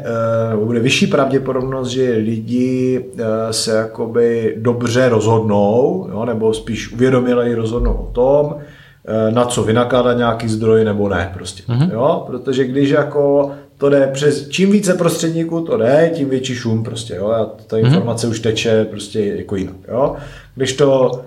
eh, 0.52 0.56
bude 0.56 0.80
vyšší 0.80 1.06
pravděpodobnost, 1.06 1.88
že 1.88 2.10
lidi 2.12 3.04
eh, 3.18 3.52
se 3.52 3.76
jakoby 3.76 4.54
dobře 4.58 5.08
rozhodnou, 5.08 6.06
jo, 6.10 6.24
nebo 6.24 6.54
spíš 6.54 6.92
uvědomili 6.92 7.54
rozhodnou 7.54 7.92
o 7.92 8.12
tom, 8.12 8.56
eh, 8.58 9.32
na 9.32 9.44
co 9.44 9.62
vynakládat 9.62 10.16
nějaký 10.16 10.48
zdroj 10.48 10.84
nebo 10.84 11.08
ne 11.08 11.30
prostě. 11.34 11.62
Mm-hmm. 11.62 11.92
Jo? 11.92 12.24
Protože 12.26 12.64
když 12.64 12.90
jako 12.90 13.50
to 13.78 13.90
jde 13.90 14.10
přes, 14.12 14.48
čím 14.48 14.70
více 14.70 14.94
prostředníků 14.94 15.60
to 15.60 15.76
jde, 15.76 16.10
tím 16.14 16.28
větší 16.28 16.54
šum 16.54 16.84
prostě, 16.84 17.14
jo? 17.14 17.28
A 17.28 17.44
ta 17.66 17.76
mhm. 17.76 17.86
informace 17.86 18.26
mm-hmm. 18.26 18.30
už 18.30 18.40
teče 18.40 18.84
prostě 18.84 19.24
jako 19.24 19.56
jinak, 19.56 19.76
jo? 19.88 20.16
Když 20.54 20.72
to 20.72 21.20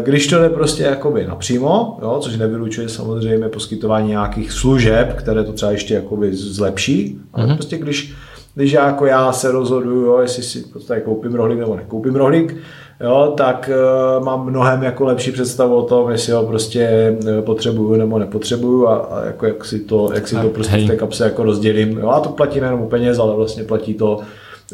když 0.00 0.26
to 0.26 0.38
jde 0.38 0.48
prostě 0.48 0.82
jakoby 0.82 1.26
napřímo, 1.26 1.98
jo, 2.02 2.18
což 2.20 2.36
nevylučuje 2.36 2.88
samozřejmě 2.88 3.48
poskytování 3.48 4.08
nějakých 4.08 4.52
služeb, 4.52 5.12
které 5.12 5.44
to 5.44 5.52
třeba 5.52 5.72
ještě 5.72 5.94
jakoby 5.94 6.34
zlepší, 6.34 7.18
ale 7.32 7.46
mm-hmm. 7.46 7.54
prostě 7.54 7.78
když, 7.78 8.14
když 8.54 8.72
já, 8.72 8.86
jako 8.86 9.06
já 9.06 9.32
se 9.32 9.52
rozhoduju, 9.52 10.06
jo, 10.06 10.18
jestli 10.20 10.42
si 10.42 10.64
prostě 10.72 11.00
koupím 11.04 11.34
rohlík 11.34 11.58
nebo 11.58 11.76
nekoupím 11.76 12.16
rohlík, 12.16 12.56
jo, 13.00 13.34
tak 13.36 13.70
uh, 14.18 14.24
mám 14.24 14.46
mnohem 14.46 14.82
jako 14.82 15.04
lepší 15.04 15.32
představu 15.32 15.76
o 15.76 15.82
tom, 15.82 16.10
jestli 16.10 16.32
ho 16.32 16.46
prostě 16.46 17.16
eh, 17.26 17.42
potřebuju 17.42 17.94
nebo 17.94 18.18
nepotřebuju 18.18 18.86
a, 18.86 18.96
a 18.96 19.24
jako 19.24 19.46
jak 19.46 19.64
si 19.64 19.80
to, 19.80 20.10
jak 20.14 20.28
si 20.28 20.36
to 20.36 20.48
prostě 20.48 20.76
v 20.76 20.86
té 20.86 20.96
kapse 20.96 21.24
jako 21.24 21.42
rozdělím. 21.42 21.98
Jo, 21.98 22.08
a 22.08 22.20
to 22.20 22.28
platí 22.28 22.60
nejenom 22.60 22.80
u 22.80 22.88
peněz, 22.88 23.18
ale 23.18 23.36
vlastně 23.36 23.64
platí 23.64 23.94
to 23.94 24.20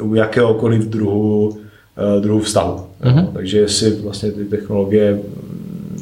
u 0.02 0.14
jakéhokoliv 0.14 0.88
druhu 0.88 1.58
Eh, 1.98 2.20
druhou 2.20 2.40
vztahu. 2.40 2.86
Mm-hmm. 3.02 3.26
Takže 3.32 3.58
jestli 3.58 3.90
vlastně 3.90 4.32
ty 4.32 4.44
technologie 4.44 5.20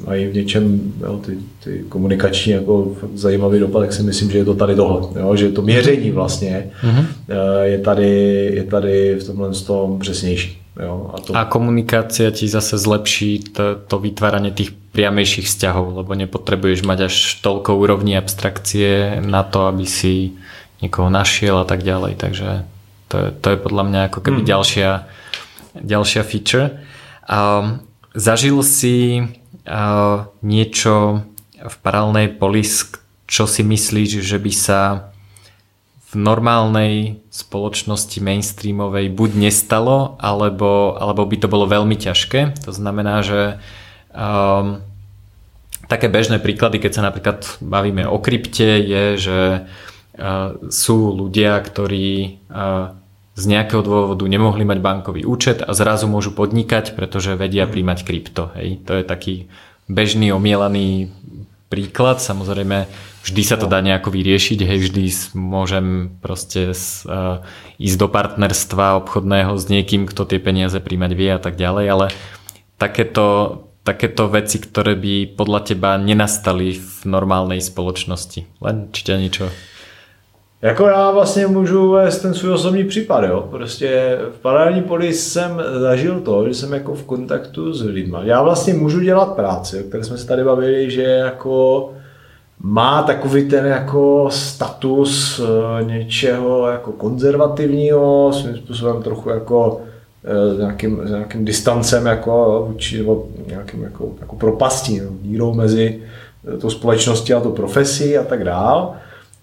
mají 0.06 0.26
v 0.26 0.34
něčem 0.34 0.92
jo, 1.00 1.20
ty, 1.26 1.38
ty 1.64 1.84
komunikační 1.88 2.52
jako 2.52 2.96
zajímavý 3.14 3.58
dopad, 3.58 3.80
tak 3.80 3.92
si 3.92 4.02
myslím, 4.02 4.30
že 4.30 4.38
je 4.38 4.44
to 4.44 4.54
tady 4.54 4.76
tohle. 4.76 5.20
Jo, 5.20 5.36
že 5.36 5.48
to 5.48 5.62
měření 5.62 6.10
vlastně 6.10 6.70
mm-hmm. 6.82 7.04
je, 7.62 7.78
tady, 7.78 8.10
je 8.54 8.64
tady 8.64 9.14
v 9.14 9.26
tomhle 9.26 9.50
tom 9.50 9.98
přesnější. 9.98 10.58
Jo, 10.82 11.10
a, 11.14 11.20
to... 11.20 11.36
a 11.36 11.44
komunikácia 11.44 12.30
ti 12.30 12.48
zase 12.48 12.78
zlepší 12.78 13.50
to, 13.50 13.62
to 13.90 13.98
vytváranie 13.98 14.54
tých 14.54 14.70
priamejších 14.94 15.50
vzťahov, 15.50 15.90
lebo 15.90 16.14
nepotrebuješ 16.14 16.86
mať 16.86 17.10
až 17.10 17.14
toľko 17.42 17.82
úrovní 17.82 18.14
abstrakcie 18.14 19.18
na 19.26 19.42
to, 19.42 19.66
aby 19.66 19.82
si 19.82 20.38
někoho 20.78 21.10
našiel 21.10 21.58
a 21.58 21.66
tak 21.66 21.82
ďalej. 21.82 22.14
Takže 22.14 22.62
to 23.10 23.14
je, 23.18 23.28
to 23.42 23.46
je 23.50 23.56
podľa 23.58 23.84
mňa 23.90 24.00
ako 24.06 24.20
keby 24.22 24.40
hmm. 24.46 24.50
ďalšia 24.54 24.90
ďalšia 25.76 26.22
feature. 26.24 26.80
Um, 27.28 27.84
zažil 28.16 28.60
si 28.64 29.20
uh, 29.20 30.28
niečo 30.40 31.24
v 31.58 31.74
paralelnej 31.82 32.38
polis, 32.38 32.88
čo 33.28 33.44
si 33.44 33.60
myslíš, 33.60 34.24
že 34.24 34.38
by 34.40 34.52
sa 34.54 34.80
v 36.08 36.12
normálnej 36.16 37.20
spoločnosti 37.28 38.16
mainstreamovej 38.24 39.12
buď 39.12 39.30
nestalo, 39.36 40.16
alebo, 40.16 40.96
alebo 40.96 41.28
by 41.28 41.36
to 41.36 41.52
bolo 41.52 41.68
veľmi 41.68 42.00
ťažké. 42.00 42.64
To 42.64 42.72
znamená, 42.72 43.20
že 43.20 43.60
um, 44.16 44.80
také 45.84 46.08
bežné 46.08 46.40
príklady, 46.40 46.80
keď 46.80 46.92
sa 46.96 47.02
napríklad 47.04 47.44
bavíme 47.60 48.08
o 48.08 48.16
krypte, 48.24 48.80
je, 48.80 49.04
že 49.20 49.40
uh, 49.68 50.56
sú 50.72 51.12
ľudia, 51.12 51.60
ktorí 51.60 52.40
uh, 52.48 52.96
z 53.38 53.44
nejakého 53.46 53.86
dôvodu 53.86 54.26
nemohli 54.26 54.66
mať 54.66 54.82
bankový 54.82 55.22
účet 55.22 55.62
a 55.62 55.70
zrazu 55.70 56.10
môžu 56.10 56.34
podnikať, 56.34 56.98
pretože 56.98 57.38
vedia 57.38 57.70
príjmať 57.70 57.98
krypto. 58.02 58.50
Hej. 58.58 58.82
To 58.90 58.98
je 58.98 59.04
taký 59.06 59.34
bežný, 59.86 60.34
omielaný 60.34 61.14
príklad. 61.70 62.18
Samozrejme, 62.18 62.90
vždy 63.22 63.42
sa 63.46 63.54
to 63.54 63.70
dá 63.70 63.78
nejako 63.78 64.10
vyriešiť. 64.10 64.58
Hej, 64.66 64.78
vždy 64.90 65.04
môžem 65.38 66.18
proste 66.18 66.74
z, 66.74 67.06
uh, 67.06 67.46
ísť 67.78 67.96
do 68.02 68.08
partnerstva 68.10 68.98
obchodného 69.06 69.54
s 69.54 69.70
niekým, 69.70 70.10
kto 70.10 70.26
tie 70.26 70.42
peniaze 70.42 70.76
príjmať 70.82 71.12
vie 71.14 71.30
a 71.30 71.38
tak 71.38 71.54
ďalej, 71.54 71.86
ale 71.86 72.06
takéto, 72.74 73.26
takéto 73.86 74.26
veci, 74.26 74.58
ktoré 74.58 74.98
by 74.98 75.38
podľa 75.38 75.60
teba 75.62 75.94
nenastali 75.94 76.74
v 76.74 77.06
normálnej 77.06 77.62
spoločnosti. 77.62 78.50
Len 78.58 78.90
či 78.90 79.00
ťa 79.06 79.14
niečo 79.22 79.46
jako 80.62 80.86
já 80.86 81.10
vlastně 81.10 81.46
můžu 81.46 81.90
vést 81.90 82.18
ten 82.18 82.34
svůj 82.34 82.52
osobní 82.52 82.84
případ, 82.84 83.24
jo. 83.24 83.48
Prostě 83.50 84.18
v 84.38 84.38
paralelní 84.38 84.82
polis 84.82 85.32
jsem 85.32 85.62
zažil 85.80 86.20
to, 86.20 86.48
že 86.48 86.54
jsem 86.54 86.72
jako 86.72 86.94
v 86.94 87.04
kontaktu 87.04 87.72
s 87.72 87.82
lidmi. 87.82 88.18
Já 88.22 88.42
vlastně 88.42 88.74
můžu 88.74 89.00
dělat 89.00 89.36
práci, 89.36 89.80
o 89.80 89.88
které 89.88 90.04
jsme 90.04 90.18
se 90.18 90.26
tady 90.26 90.44
bavili, 90.44 90.90
že 90.90 91.02
jako 91.02 91.90
má 92.60 93.02
takový 93.02 93.48
ten 93.48 93.66
jako 93.66 94.28
status 94.30 95.40
eh, 95.40 95.84
něčeho 95.84 96.68
jako 96.68 96.92
konzervativního, 96.92 98.32
svým 98.32 98.56
způsobem 98.56 99.02
trochu 99.02 99.30
jako 99.30 99.80
eh, 100.24 100.54
s 100.54 100.58
nějakým, 100.58 101.00
s 101.04 101.10
nějakým 101.10 101.44
distancem 101.44 102.06
jako 102.06 102.64
vůči, 102.68 102.98
nebo 102.98 103.26
nějakým 103.46 103.82
jako, 103.82 104.12
jako 104.20 104.36
propastí, 104.36 105.00
no, 105.00 105.10
dírou 105.22 105.54
mezi 105.54 106.02
tou 106.60 106.70
společností 106.70 107.34
a 107.34 107.40
tou 107.40 107.52
profesí 107.52 108.18
a 108.18 108.22
tak 108.22 108.44
dál. 108.44 108.94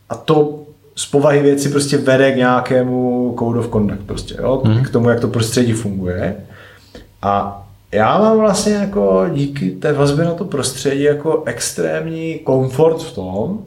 A 0.10 0.16
to 0.16 0.65
z 0.96 1.06
povahy 1.06 1.42
věci 1.42 1.70
prostě 1.70 1.98
vede 1.98 2.32
k 2.32 2.36
nějakému 2.36 3.36
code 3.40 3.60
of 3.60 3.72
conduct 3.72 4.04
prostě, 4.06 4.36
jo? 4.42 4.62
Mm. 4.66 4.84
k 4.84 4.90
tomu, 4.90 5.10
jak 5.10 5.20
to 5.20 5.28
prostředí 5.28 5.74
funguje. 5.74 6.36
A 7.22 7.62
já 7.92 8.18
mám 8.20 8.38
vlastně 8.38 8.74
jako 8.74 9.26
díky 9.34 9.72
té 9.72 9.94
vazbě 9.94 10.26
na 10.26 10.34
to 10.34 10.46
prostředí 10.46 11.04
jako 11.04 11.44
extrémní 11.46 12.40
komfort 12.40 13.04
v 13.04 13.16
tom, 13.16 13.60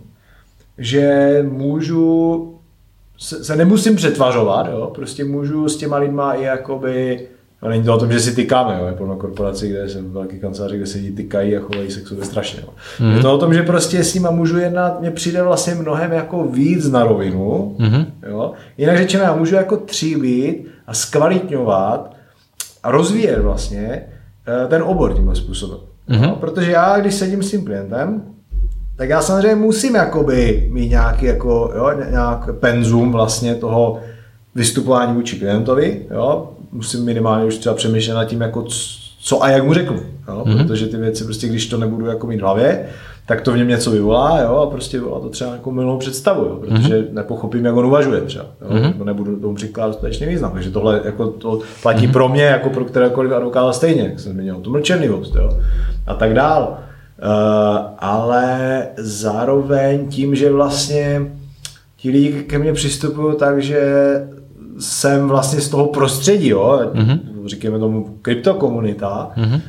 že 0.79 1.39
můžu 1.51 2.55
se, 3.19 3.45
se 3.45 3.57
nemusím 3.57 3.97
přetvařovat, 3.97 4.67
jo? 4.67 4.93
prostě 4.95 5.25
můžu 5.25 5.69
s 5.69 5.77
těma 5.77 5.97
lidma 5.97 6.35
i 6.35 6.45
jakoby 6.45 7.29
No, 7.63 7.69
není 7.69 7.85
to 7.85 7.95
o 7.95 7.99
tom, 7.99 8.13
že 8.13 8.21
si 8.21 8.35
tykáme, 8.35 8.79
jo. 8.81 8.87
je 8.87 8.93
plno 8.93 9.17
korporací, 9.17 9.69
kde 9.69 9.89
jsem 9.89 10.13
velký 10.13 10.41
kanceláři, 10.41 10.77
kde 10.77 10.87
se 10.87 10.99
tykají 10.99 11.57
a 11.57 11.61
chovají 11.61 11.91
se 11.91 12.01
k 12.01 12.07
sobě 12.07 12.25
strašně. 12.25 12.61
Jo. 12.63 12.69
Mm. 13.01 13.17
Je 13.17 13.23
to 13.23 13.35
o 13.35 13.39
tom, 13.39 13.55
že 13.55 13.63
prostě 13.63 14.05
s 14.05 14.15
nima 14.15 14.31
můžu 14.31 14.59
jednat, 14.59 15.01
mně 15.01 15.11
přijde 15.11 15.43
vlastně 15.43 15.75
mnohem 15.75 16.13
jako 16.13 16.45
víc 16.45 16.91
na 16.91 17.05
rovinu. 17.05 17.77
Mm. 17.79 18.07
Jo. 18.29 18.53
Jinak 18.79 18.97
řečeno, 18.97 19.25
já 19.25 19.37
můžu 19.37 19.55
jako 19.55 19.77
tříbit 19.77 20.67
a 20.87 20.95
zkvalitňovat 20.95 22.17
a 22.83 22.91
rozvíjet 22.91 23.41
vlastně 23.41 24.03
eh, 24.47 24.67
ten 24.69 24.83
obor 24.83 25.15
tímhle 25.15 25.37
způsobem. 25.37 25.79
Mm. 26.09 26.23
Jo. 26.23 26.37
Protože 26.41 26.71
já, 26.71 27.01
když 27.01 27.15
sedím 27.15 27.43
s 27.43 27.51
tím 27.51 27.65
klientem, 27.65 28.23
tak 28.97 29.09
já 29.09 29.23
samozřejmě 29.23 29.55
musím 29.55 29.95
jakoby 29.95 30.69
mít 30.73 30.89
nějaký 30.89 31.27
jako, 31.27 31.73
jo, 31.77 31.91
nějak 32.11 32.55
penzum 32.61 33.13
vlastně 33.13 33.55
toho 33.55 34.01
vystupování 34.55 35.15
vůči 35.15 35.39
klientovi, 35.39 36.07
jo, 36.11 36.51
musím 36.73 37.05
minimálně 37.05 37.47
už 37.47 37.57
třeba 37.57 37.75
přemýšlet 37.75 38.15
nad 38.15 38.25
tím, 38.25 38.41
jako 38.41 38.65
co 39.21 39.43
a 39.43 39.51
jak 39.51 39.65
mu 39.65 39.75
řeknu, 39.75 39.97
jo? 40.29 40.45
Mm-hmm. 40.47 40.57
protože 40.57 40.87
ty 40.87 40.97
věci 40.97 41.25
prostě, 41.25 41.49
když 41.49 41.67
to 41.67 41.79
nebudu 41.79 42.07
jako 42.07 42.27
mít 42.27 42.37
v 42.37 42.43
hlavě, 42.43 42.87
tak 43.27 43.41
to 43.41 43.53
v 43.53 43.57
něm 43.57 43.69
něco 43.69 43.91
vyvolá 43.91 44.41
jo? 44.41 44.57
a 44.57 44.71
prostě 44.71 44.99
vyvolá 44.99 45.21
to 45.21 45.29
třeba 45.29 45.53
jako 45.53 45.73
milnou 45.73 45.99
představu, 45.99 46.45
jo? 46.45 46.57
protože 46.61 47.03
mm-hmm. 47.03 47.13
nepochopím, 47.13 47.65
jak 47.65 47.77
on 47.77 47.87
uvažuje 47.87 48.21
třeba, 48.21 48.47
jo? 48.63 48.69
Mm-hmm. 48.71 49.05
nebudu 49.05 49.41
tomu 49.41 49.55
přikládat 49.55 49.89
dostatečný 49.89 50.27
význam, 50.27 50.53
takže 50.53 50.71
tohle 50.71 51.01
jako 51.05 51.27
to 51.27 51.61
platí 51.83 52.09
mm-hmm. 52.09 52.13
pro 52.13 52.29
mě, 52.29 52.43
jako 52.43 52.71
pro 52.71 52.85
kterékoliv 52.85 53.33
advokáta 53.33 53.73
stejně, 53.73 54.03
jak 54.03 54.21
jsem 54.21 54.33
zmínil, 54.33 54.57
tu 54.57 54.71
mlčenlivost 54.71 55.35
jo? 55.35 55.59
a 56.07 56.15
tak 56.15 56.35
dál. 56.35 56.79
Uh, 57.23 57.87
ale 57.99 58.87
zároveň 58.97 60.09
tím, 60.09 60.35
že 60.35 60.53
vlastně 60.53 61.33
ti 61.97 62.11
lidi 62.11 62.43
ke 62.43 62.59
mně 62.59 62.73
přistupují 62.73 63.37
tak, 63.37 63.63
že 63.63 63.81
jsem 64.79 65.29
vlastně 65.29 65.61
z 65.61 65.69
toho 65.69 65.87
prostředí, 65.87 66.49
jo, 66.49 66.81
mm-hmm. 66.95 67.21
říkáme 67.47 67.79
tomu 67.79 68.19
kryptokomunita, 68.23 69.31
mm-hmm. 69.37 69.61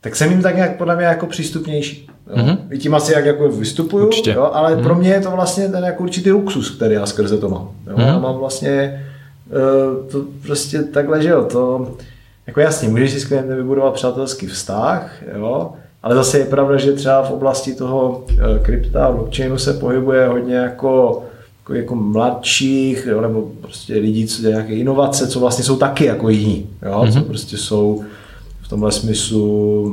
tak 0.00 0.16
jsem 0.16 0.30
jim 0.30 0.42
tak 0.42 0.56
nějak 0.56 0.76
podle 0.76 0.96
mě 0.96 1.04
jako 1.04 1.26
přístupnější. 1.26 2.08
Jo. 2.36 2.36
Mm-hmm. 2.36 2.58
I 2.70 2.78
tím 2.78 2.94
asi 2.94 3.12
jak 3.12 3.24
jako 3.24 3.48
vystupuju, 3.48 4.10
jo, 4.26 4.50
ale 4.52 4.76
mm-hmm. 4.76 4.82
pro 4.82 4.94
mě 4.94 5.10
je 5.10 5.20
to 5.20 5.30
vlastně 5.30 5.68
ten 5.68 5.84
jako 5.84 6.02
určitý 6.02 6.30
luxus, 6.30 6.70
který 6.70 6.94
já 6.94 7.06
skrze 7.06 7.38
to 7.38 7.48
mám. 7.48 7.68
Jo. 7.86 7.96
Mm-hmm. 7.96 8.06
Já 8.06 8.18
mám 8.18 8.36
vlastně 8.36 9.04
uh, 9.50 10.10
to 10.10 10.24
prostě 10.46 10.82
takhle, 10.82 11.22
že 11.22 11.28
jo, 11.28 11.44
to 11.44 11.94
jako 12.46 12.60
jasně, 12.60 12.88
můžeš 12.88 13.12
si 13.12 13.20
s 13.20 13.24
klientem 13.24 13.56
vybudovat 13.56 13.94
přátelský 13.94 14.46
vztah, 14.46 15.10
jo, 15.36 15.72
ale 16.02 16.14
zase 16.14 16.38
je 16.38 16.44
pravda, 16.44 16.76
že 16.76 16.92
třeba 16.92 17.22
v 17.22 17.30
oblasti 17.30 17.74
toho 17.74 18.08
uh, 18.08 18.58
krypta 18.62 19.06
a 19.06 19.12
blockchainu 19.12 19.58
se 19.58 19.72
pohybuje 19.72 20.28
hodně 20.28 20.54
jako 20.54 21.22
jako, 21.64 21.74
jako 21.74 21.94
mladších, 21.94 23.06
jo, 23.06 23.20
nebo 23.20 23.50
prostě 23.60 23.94
lidí, 23.94 24.26
co 24.26 24.42
dělají 24.42 24.56
nějaké 24.56 24.74
inovace, 24.74 25.28
co 25.28 25.40
vlastně 25.40 25.64
jsou 25.64 25.76
taky 25.76 26.04
jako 26.04 26.28
jiní, 26.28 26.66
jo, 26.82 26.92
mm-hmm. 26.92 27.12
co 27.12 27.18
mhm. 27.18 27.28
prostě 27.28 27.56
jsou 27.56 28.04
v 28.62 28.68
tomhle 28.68 28.92
smyslu 28.92 29.92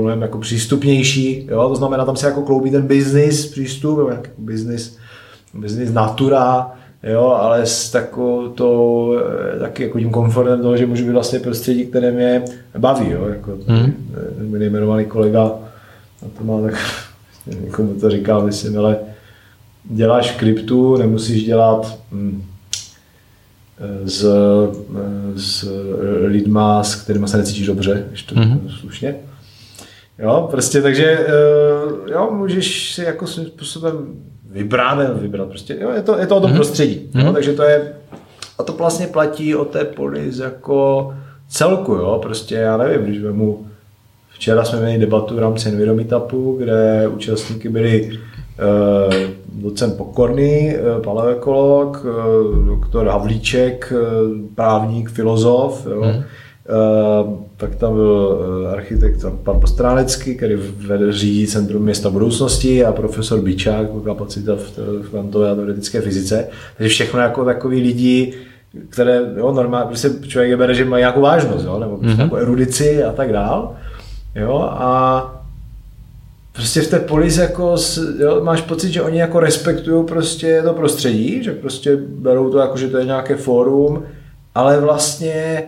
mnohem 0.00 0.22
jako 0.22 0.38
přístupnější, 0.38 1.46
jo, 1.50 1.68
to 1.68 1.74
znamená, 1.74 2.04
tam 2.04 2.16
se 2.16 2.26
jako 2.26 2.42
kloubí 2.42 2.70
ten 2.70 2.86
business 2.86 3.46
přístup, 3.46 3.98
jako 4.10 4.22
business, 4.38 4.96
business 5.54 5.92
natura, 5.92 6.72
jo, 7.02 7.26
ale 7.26 7.66
s 7.66 7.90
takovou 7.90 8.48
to, 8.48 9.12
eh, 9.54 9.58
taky 9.58 9.82
jako 9.82 9.98
tím 9.98 10.10
komfortem 10.10 10.62
toho, 10.62 10.76
že 10.76 10.86
můžu 10.86 11.04
být 11.04 11.12
vlastně 11.12 11.38
prostředí, 11.38 11.86
které 11.86 12.12
mě 12.12 12.44
baví, 12.78 13.10
jo, 13.10 13.24
jako 13.28 13.58
mm. 13.66 13.92
nejmenovaný 14.58 15.04
kolega, 15.04 15.42
a 16.22 16.26
to 16.38 16.44
má 16.44 16.60
tak, 16.60 16.74
někomu 17.60 17.94
to 18.00 18.10
říkal, 18.10 18.46
myslím, 18.46 18.78
ale 18.78 18.96
děláš 19.84 20.30
kryptu, 20.30 20.96
nemusíš 20.96 21.44
dělat 21.44 21.98
hm, 22.12 22.42
s, 24.04 24.26
s 25.36 25.68
lidma, 26.26 26.84
s 26.84 26.94
kterými 26.94 27.28
se 27.28 27.36
necítíš 27.36 27.66
dobře, 27.66 28.04
když 28.08 28.22
to 28.22 28.34
mm-hmm. 28.34 28.60
slušně. 28.80 29.16
Jo, 30.18 30.48
prostě 30.50 30.82
takže 30.82 31.04
eh, 31.04 32.12
jo, 32.12 32.30
můžeš 32.30 32.94
si 32.94 33.02
jako 33.02 33.26
svým 33.26 33.46
způsobem 33.46 34.06
vybrat, 34.50 35.20
vybrat 35.20 35.48
prostě, 35.48 35.76
jo, 35.80 35.90
je 35.90 36.02
to, 36.02 36.18
je 36.18 36.26
to 36.26 36.36
o 36.36 36.40
tom 36.40 36.50
mm-hmm. 36.50 36.54
prostředí, 36.54 36.94
mm-hmm. 36.94 37.18
jo, 37.18 37.24
mhm. 37.24 37.34
takže 37.34 37.52
to 37.52 37.62
je, 37.62 37.92
a 38.58 38.62
to 38.62 38.72
vlastně 38.72 39.06
platí 39.06 39.54
o 39.54 39.64
té 39.64 39.84
polis 39.84 40.38
jako 40.38 41.12
celku, 41.48 41.92
jo, 41.92 42.18
prostě 42.22 42.54
já 42.54 42.76
nevím, 42.76 43.06
když 43.06 43.22
vemu, 43.22 43.66
včera 44.30 44.64
jsme 44.64 44.80
měli 44.80 44.98
debatu 44.98 45.34
v 45.34 45.38
rámci 45.38 45.68
Enviromeetupu, 45.68 46.56
kde 46.58 47.08
účastníky 47.08 47.68
byli 47.68 48.10
Eh, 48.12 48.39
docent 49.62 49.96
Pokorný, 49.96 50.70
eh, 50.70 50.80
paleoekolog, 51.04 52.06
eh, 52.06 52.66
doktor 52.66 53.06
Havlíček, 53.06 53.92
právník, 54.54 55.10
filozof, 55.10 55.86
jo. 55.90 56.02
Hmm. 56.02 56.22
Pak 57.56 57.74
tam 57.74 57.94
byl 57.94 58.38
architekt 58.72 59.24
pan 59.42 59.60
Postránecký, 59.60 60.34
který 60.34 60.54
vede, 60.86 61.12
řídí 61.12 61.46
Centrum 61.46 61.82
města 61.82 62.10
budoucnosti 62.10 62.84
a 62.84 62.92
profesor 62.92 63.40
Bičák, 63.40 63.86
kapacita 64.04 64.56
v 64.56 65.10
kvantové 65.10 65.50
a 65.50 65.54
teoretické 65.54 66.00
fyzice. 66.00 66.48
Takže 66.76 66.88
všechno 66.88 67.20
jako 67.20 67.44
takový 67.44 67.82
lidi, 67.82 68.34
které 68.88 69.20
jo, 69.36 69.52
normálně, 69.52 69.86
prostě 69.86 70.10
člověk 70.28 70.50
je 70.50 70.56
bere, 70.56 70.74
že 70.74 70.84
mají 70.84 71.00
nějakou 71.02 71.20
vážnost, 71.20 71.64
jo, 71.64 71.78
nebo 71.78 71.96
prostě 71.96 72.16
mm-hmm. 72.16 72.24
jako 72.24 72.36
erudici 72.36 73.04
a 73.04 73.12
tak 73.12 73.32
dál. 73.32 73.74
Jo, 74.34 74.68
a 74.70 75.39
prostě 76.60 76.80
v 76.80 76.88
té 76.88 76.98
polis 76.98 77.36
jako, 77.36 77.76
jo, 78.18 78.40
máš 78.44 78.60
pocit, 78.60 78.92
že 78.92 79.02
oni 79.02 79.18
jako 79.18 79.40
respektují 79.40 80.06
prostě 80.06 80.62
to 80.62 80.72
prostředí, 80.72 81.42
že 81.42 81.52
prostě 81.52 81.96
berou 81.96 82.50
to 82.50 82.58
jako, 82.58 82.76
že 82.76 82.88
to 82.88 82.98
je 82.98 83.04
nějaké 83.04 83.36
fórum, 83.36 84.02
ale 84.54 84.80
vlastně 84.80 85.62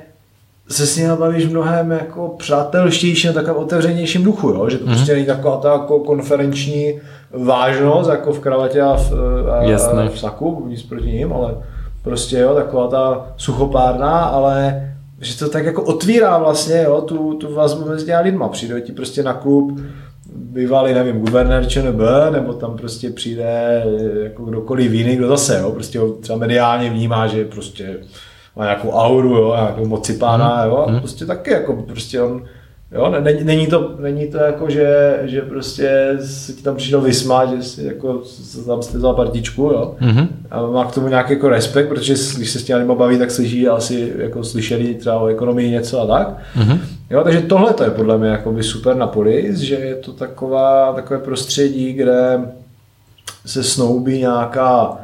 se 0.69 0.87
s 0.87 0.97
nimi 0.97 1.17
bavíš 1.17 1.47
mnohem 1.47 1.91
jako 1.91 2.35
přátelštější 2.39 3.29
a 3.29 3.33
takovém 3.33 3.57
otevřenějším 3.57 4.25
duchu, 4.25 4.49
jo? 4.49 4.69
že 4.71 4.79
to 4.79 4.85
mm-hmm. 4.85 4.89
prostě 4.89 5.13
není 5.13 5.27
taková 5.27 5.57
ta 5.57 5.73
jako 5.73 6.01
konferenční 6.01 7.01
vážnost, 7.31 8.11
jako 8.11 8.33
v 8.33 8.41
kravatě 8.41 8.81
a 8.81 8.97
v, 8.97 9.13
a, 9.51 10.03
a 10.03 10.09
v 10.09 10.19
saku, 10.19 10.67
nic 10.69 10.83
proti 10.83 11.11
ním, 11.11 11.33
ale 11.33 11.55
prostě 12.03 12.39
jo, 12.39 12.55
taková 12.55 12.89
ta 12.89 13.27
suchopárna, 13.37 14.21
ale 14.21 14.89
že 15.21 15.39
to 15.39 15.49
tak 15.49 15.65
jako 15.65 15.83
otvírá 15.83 16.39
vlastně 16.39 16.83
jo, 16.83 17.01
tu, 17.01 17.35
tu 17.35 17.55
vazbu 17.55 17.89
mezi 17.89 18.07
těmi 18.07 18.23
lidma. 18.23 18.49
Přijde 18.49 18.81
ti 18.81 18.93
prostě 18.93 19.23
na 19.23 19.33
klub, 19.33 19.81
bývalý, 20.35 20.95
nevím, 20.95 21.21
guvernér 21.21 21.67
ČNB, 21.67 22.01
nebo 22.31 22.53
tam 22.53 22.77
prostě 22.77 23.11
přijde 23.11 23.83
jako 24.23 24.45
kdokoliv 24.45 24.93
jiný, 24.93 25.17
kdo 25.17 25.29
zase, 25.29 25.59
jo, 25.59 25.71
prostě 25.71 25.99
ho 25.99 26.13
třeba 26.13 26.39
mediálně 26.39 26.91
vnímá, 26.91 27.27
že 27.27 27.45
prostě 27.45 27.97
má 28.57 28.65
nějakou 28.65 28.91
auru, 28.91 29.37
jo, 29.37 29.55
nějakou 29.57 29.87
moci 29.87 30.13
pána, 30.13 30.65
jo, 30.65 30.77
a 30.77 30.91
mhm. 30.91 30.99
prostě 31.01 31.27
taky 31.27 31.51
jako 31.51 31.83
prostě 31.83 32.23
on 32.23 32.43
Jo, 32.95 33.15
není, 33.21 33.45
není, 33.45 33.67
to, 33.67 33.95
není 34.01 34.27
to 34.27 34.39
jako, 34.39 34.71
že, 34.71 35.19
že 35.23 35.41
prostě 35.41 36.17
si 36.25 36.53
ti 36.53 36.63
tam 36.63 36.77
přišel 36.77 37.01
vysmát, 37.01 37.51
že 37.51 37.63
si 37.63 37.85
jako 37.85 38.23
tam 38.67 38.83
jste 38.83 38.99
vzal 38.99 39.15
partičku, 39.15 39.63
jo. 39.63 39.95
Mm-hmm. 40.01 40.29
A 40.51 40.67
má 40.67 40.85
k 40.85 40.95
tomu 40.95 41.09
nějaký 41.09 41.33
jako 41.33 41.49
respekt, 41.49 41.89
protože 41.89 42.15
když 42.37 42.51
se 42.51 42.59
s 42.59 42.65
těmi 42.65 42.95
baví, 42.95 43.19
tak 43.19 43.31
slyší 43.31 43.69
asi 43.69 44.13
jako 44.19 44.45
slyšeli 44.45 44.95
třeba 44.95 45.19
o 45.19 45.27
ekonomii 45.27 45.71
něco 45.71 46.01
a 46.01 46.07
tak. 46.07 46.39
Mm-hmm. 46.57 46.79
Jo, 47.13 47.25
takže 47.25 47.41
tohle 47.41 47.75
to 47.75 47.85
je 47.85 47.91
podle 47.91 48.19
mě 48.19 48.43
by 48.51 48.63
super 48.63 48.97
na 48.97 49.07
polis, 49.07 49.59
že 49.59 49.75
je 49.75 49.95
to 49.95 50.13
taková, 50.13 50.93
takové 50.93 51.21
prostředí, 51.21 51.93
kde 51.93 52.41
se 53.47 53.63
snoubí 53.63 54.19
nějaká 54.19 54.97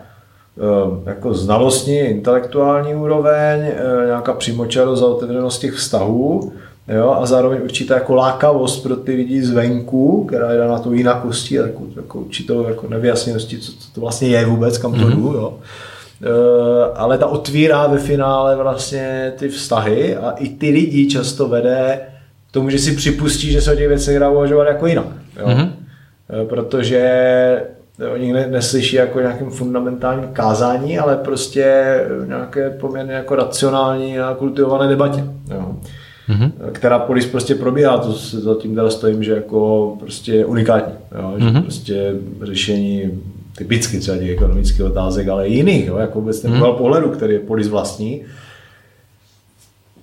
eh, 0.59 1.11
jako 1.11 1.35
znalostní, 1.35 1.99
intelektuální 1.99 2.95
úroveň, 2.95 3.61
eh, 3.61 4.07
nějaká 4.07 4.33
přímočarost 4.33 5.03
a 5.03 5.07
otevřenost 5.07 5.59
těch 5.59 5.75
vztahů, 5.75 6.53
Jo, 6.95 7.17
a 7.21 7.27
zároveň 7.27 7.61
určitá 7.63 7.95
jako 7.95 8.15
lákavost 8.15 8.83
pro 8.83 8.97
ty 8.97 9.15
lidi 9.15 9.43
zvenku, 9.43 10.25
která 10.25 10.53
je 10.53 10.59
na 10.59 10.79
tu 10.79 10.93
jinakostí 10.93 11.59
a 11.59 11.63
takovou, 11.63 11.87
jako 11.97 12.19
určitou 12.19 12.69
jako 12.69 12.89
nevyjasněnosti, 12.89 13.59
co, 13.59 13.73
co 13.73 13.93
to 13.95 14.01
vlastně 14.01 14.29
je 14.29 14.47
vůbec, 14.47 14.79
kam 14.79 14.93
to 14.93 14.99
mm-hmm. 14.99 15.17
jdu. 15.17 15.35
Jo. 15.35 15.59
E, 16.23 16.93
ale 16.95 17.19
ta 17.19 17.27
otvírá 17.27 17.87
ve 17.87 17.99
finále 17.99 18.57
vlastně 18.57 19.33
ty 19.37 19.49
vztahy 19.49 20.17
a 20.17 20.31
i 20.31 20.49
ty 20.49 20.71
lidi 20.71 21.09
často 21.09 21.49
vede 21.49 22.01
k 22.49 22.53
tomu, 22.53 22.71
že 22.71 22.79
si 22.79 22.97
připustí, 22.97 23.53
že 23.53 23.61
se 23.61 23.73
o 23.73 23.77
těch 23.77 23.89
věcech 23.89 24.19
dá 24.19 24.31
uvažovat 24.31 24.69
jako 24.69 24.87
jinak. 24.87 25.07
Jo. 25.41 25.47
Mm-hmm. 25.47 25.71
Protože 26.49 27.03
oni 28.15 28.33
ne, 28.33 28.47
neslyší 28.47 28.97
jako 28.97 29.21
nějakým 29.21 29.51
fundamentálním 29.51 30.29
kázání, 30.33 30.99
ale 30.99 31.17
prostě 31.17 31.97
nějaké 32.27 32.71
poměrně 32.71 33.13
jako 33.13 33.37
racionální 33.37 34.21
a 34.21 34.35
kultivované 34.35 34.89
debatě. 34.89 35.25
Jo 35.55 35.75
mm-hmm. 36.29 36.53
která 36.73 36.99
polis 36.99 37.27
prostě 37.27 37.55
probíhá, 37.55 37.99
to 37.99 38.13
se 38.13 38.41
zatím 38.41 38.75
teda 38.75 38.91
stojím, 38.91 39.25
že 39.25 39.33
jako 39.33 39.97
prostě 40.01 40.47
unikátní, 40.47 40.95
jo? 41.19 41.35
že 41.39 41.45
mm-hmm. 41.45 41.63
prostě 41.63 42.15
řešení 42.43 43.21
typicky 43.59 43.99
třeba 43.99 44.17
těch 44.17 44.31
ekonomických 44.31 44.85
otázek, 44.85 45.29
ale 45.29 45.49
i 45.49 45.55
jiných, 45.55 45.87
jo? 45.87 45.97
jako 45.97 46.21
vůbec 46.21 46.41
ten 46.41 46.53
mm-hmm. 46.53 46.77
pohledu, 46.77 47.11
který 47.11 47.33
je 47.33 47.41
polis 47.41 47.69
vlastní, 47.69 48.23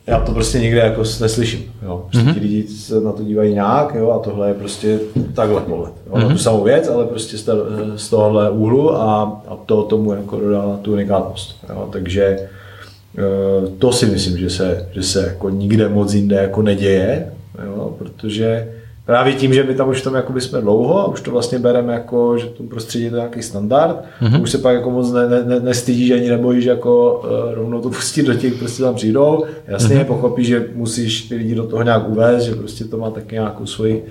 já 0.07 0.19
to 0.19 0.31
prostě 0.31 0.59
nikde 0.59 0.79
jako 0.79 1.03
neslyším. 1.21 1.63
Jo. 1.83 2.05
Prostě 2.11 2.29
mm-hmm. 2.29 2.33
ti 2.33 2.39
lidi 2.39 2.67
se 2.67 3.01
na 3.01 3.11
to 3.11 3.23
dívají 3.23 3.53
nějak 3.53 3.95
jo, 3.95 4.11
a 4.11 4.19
tohle 4.19 4.47
je 4.47 4.53
prostě 4.53 4.99
takhle 5.33 5.61
pohled. 5.61 5.93
Jo. 6.07 6.13
Mm-hmm. 6.13 6.17
Na 6.17 6.23
tu 6.23 6.29
mhm. 6.29 6.37
samou 6.37 6.63
věc, 6.63 6.87
ale 6.87 7.05
prostě 7.05 7.37
z, 7.37 7.49
z 7.95 8.09
tohohle 8.09 8.51
úhlu 8.51 8.95
a, 8.95 9.41
a 9.47 9.55
to 9.65 9.83
tomu 9.83 10.13
jako 10.13 10.39
dodá 10.39 10.79
tu 10.81 10.93
unikátnost. 10.93 11.55
Jo. 11.69 11.89
Takže 11.91 12.23
eh, 12.25 13.67
to 13.77 13.91
si 13.91 14.05
myslím, 14.05 14.37
že 14.37 14.49
se, 14.49 14.89
že 14.91 15.03
se 15.03 15.27
jako 15.27 15.49
nikde 15.49 15.89
moc 15.89 16.13
jinde 16.13 16.35
jako 16.35 16.61
neděje, 16.61 17.31
jo, 17.65 17.95
protože 17.97 18.74
právě 19.05 19.33
tím, 19.33 19.53
že 19.53 19.63
my 19.63 19.75
tam 19.75 19.89
už 19.89 20.01
tam 20.01 20.15
jako 20.15 20.39
jsme 20.39 20.61
dlouho 20.61 20.99
a 20.99 21.05
už 21.05 21.21
to 21.21 21.31
vlastně 21.31 21.59
bereme 21.59 21.93
jako, 21.93 22.37
že 22.37 22.45
to 22.45 22.63
prostředí 22.63 23.03
je 23.03 23.09
to 23.09 23.15
nějaký 23.15 23.41
standard, 23.41 24.03
mm-hmm. 24.21 24.41
už 24.41 24.51
se 24.51 24.57
pak 24.57 24.75
jako 24.75 24.91
moc 24.91 25.11
ne, 25.11 25.27
ne, 25.45 25.59
nestydíš 25.59 26.11
ani 26.11 26.29
nebojíš 26.29 26.65
jako 26.65 27.23
uh, 27.23 27.53
rovnou 27.53 27.81
to 27.81 27.89
pustit 27.89 28.23
do 28.23 28.33
těch, 28.33 28.53
prostě 28.53 28.83
tam 28.83 28.95
přijdou, 28.95 29.45
jasně 29.67 29.95
mm-hmm. 29.95 30.05
pochopí, 30.05 30.45
že 30.45 30.67
musíš 30.73 31.21
ty 31.21 31.35
lidi 31.35 31.55
do 31.55 31.67
toho 31.67 31.83
nějak 31.83 32.09
uvést, 32.09 32.43
že 32.43 32.55
prostě 32.55 32.85
to 32.85 32.97
má 32.97 33.09
taky 33.09 33.35
nějakou 33.35 33.65
svoji 33.65 34.05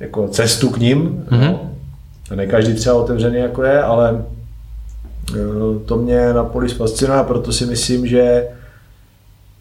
jako 0.00 0.28
cestu 0.28 0.70
k 0.70 0.78
ním, 0.78 1.24
mm-hmm. 1.30 1.58
no. 2.30 2.36
ne 2.36 2.46
každý 2.46 2.74
třeba 2.74 2.94
otevřený 2.94 3.38
jako 3.38 3.62
je, 3.62 3.82
ale 3.82 4.12
uh, 4.12 5.82
to 5.86 5.96
mě 5.96 6.32
na 6.32 6.44
Polis 6.44 6.72
fascinuje 6.72 7.18
a 7.18 7.24
proto 7.24 7.52
si 7.52 7.66
myslím, 7.66 8.06
že 8.06 8.48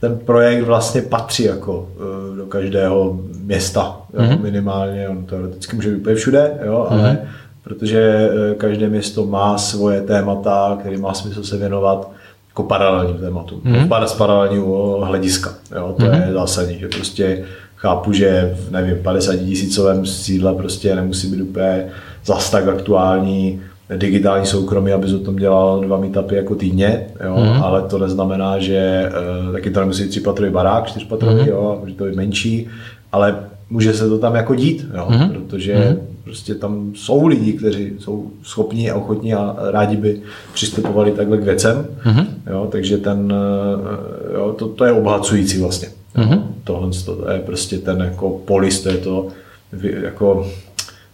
ten 0.02 0.18
projekt 0.18 0.64
vlastně 0.64 1.02
patří 1.02 1.44
jako 1.44 1.80
uh, 1.80 2.38
do 2.38 2.46
každého 2.46 3.20
města, 3.44 4.02
mm-hmm. 4.14 4.42
minimálně, 4.42 5.10
on 5.10 5.26
teoreticky 5.26 5.76
může 5.76 5.90
být 5.90 5.96
úplně 5.96 6.16
všude, 6.16 6.52
jo, 6.66 6.88
mm-hmm. 6.90 7.00
ale 7.00 7.18
protože 7.64 8.30
uh, 8.30 8.58
každé 8.58 8.90
město 8.90 9.26
má 9.26 9.58
svoje 9.58 10.02
témata, 10.02 10.78
který 10.80 10.98
má 10.98 11.14
smysl 11.14 11.44
se 11.44 11.58
věnovat 11.58 12.12
jako 12.50 12.64
paralelním 12.64 13.18
tématům, 13.18 13.62
mm-hmm. 13.62 14.06
z 14.06 14.14
paralelního 14.14 15.02
hlediska, 15.06 15.54
jo, 15.76 15.96
to 15.98 16.04
mm-hmm. 16.04 16.28
je 16.28 16.34
zásadní, 16.34 16.80
že 16.80 16.88
prostě 16.88 17.44
chápu, 17.76 18.14
že 18.14 18.58
v 18.68 18.72
nevím, 18.72 18.98
50 19.04 19.36
tisícovém 19.36 20.06
sídle 20.06 20.54
prostě 20.54 20.96
nemusí 20.96 21.28
být 21.28 21.42
úplně 21.42 21.86
zas 22.26 22.50
tak 22.50 22.68
aktuální 22.68 23.62
digitální 23.98 24.46
soukromí, 24.46 24.94
abys 24.94 25.14
o 25.14 25.20
tom 25.20 25.36
dělal 25.36 25.82
dva 25.82 25.98
meetupy 25.98 26.36
jako 26.36 26.56
týdně, 26.56 27.08
jo, 27.26 27.36
mm. 27.38 27.64
ale 27.64 27.82
to 27.82 27.98
neznamená, 27.98 28.60
že 28.60 29.12
uh, 29.48 29.54
taky 29.54 29.72
to 29.72 29.80
nemusí 29.80 30.08
třipatrový 30.08 30.52
barák, 30.52 30.88
čtyřpatrový, 30.88 31.42
mm. 31.42 31.48
jo, 31.48 31.78
může 31.82 31.94
to 31.94 32.06
být 32.06 32.16
menší, 32.16 32.68
ale 33.12 33.40
může 33.70 33.94
se 33.94 34.10
to 34.10 34.20
tam 34.20 34.36
jako 34.36 34.56
dít, 34.56 34.88
jo, 34.98 35.08
mm. 35.10 35.30
protože 35.30 35.76
mm. 35.76 36.08
prostě 36.24 36.56
tam 36.56 36.92
jsou 36.96 37.28
lidi, 37.28 37.54
kteří 37.54 37.92
jsou 38.00 38.32
schopní 38.44 38.92
a 38.92 38.96
ochotní 38.96 39.34
a 39.34 39.56
rádi 39.72 39.98
by 39.98 40.22
přistupovali 40.54 41.12
takhle 41.12 41.38
k 41.38 41.44
věcem, 41.44 41.86
mm. 42.06 42.26
jo, 42.52 42.68
takže 42.72 42.98
ten, 42.98 43.34
uh, 43.34 44.34
jo, 44.34 44.56
to, 44.60 44.68
to 44.68 44.86
je 44.86 44.92
obohacující 44.92 45.62
vlastně. 45.62 45.88
Mm. 46.18 46.44
Tohle 46.64 46.90
to 47.06 47.32
je 47.32 47.40
prostě 47.40 47.78
ten 47.78 48.00
jako 48.00 48.30
polis, 48.30 48.82
to 48.82 48.90
je 48.90 48.98
to 48.98 49.28
jako 49.82 50.48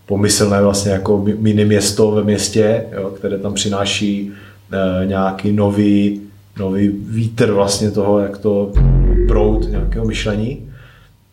pomyslné 0.08 0.62
vlastně 0.62 0.92
jako 0.92 1.26
mini 1.38 1.66
město 1.66 2.12
ve 2.12 2.24
městě, 2.24 2.86
jo, 2.92 3.10
které 3.10 3.38
tam 3.38 3.54
přináší 3.54 4.32
e, 4.72 5.06
nějaký 5.06 5.52
nový, 5.52 6.22
nový 6.60 6.88
vítr 6.88 7.52
vlastně 7.52 7.92
toho, 7.92 8.20
jak 8.20 8.38
to 8.38 8.72
prout 9.28 9.70
nějakého 9.70 10.06
myšlení. 10.06 10.70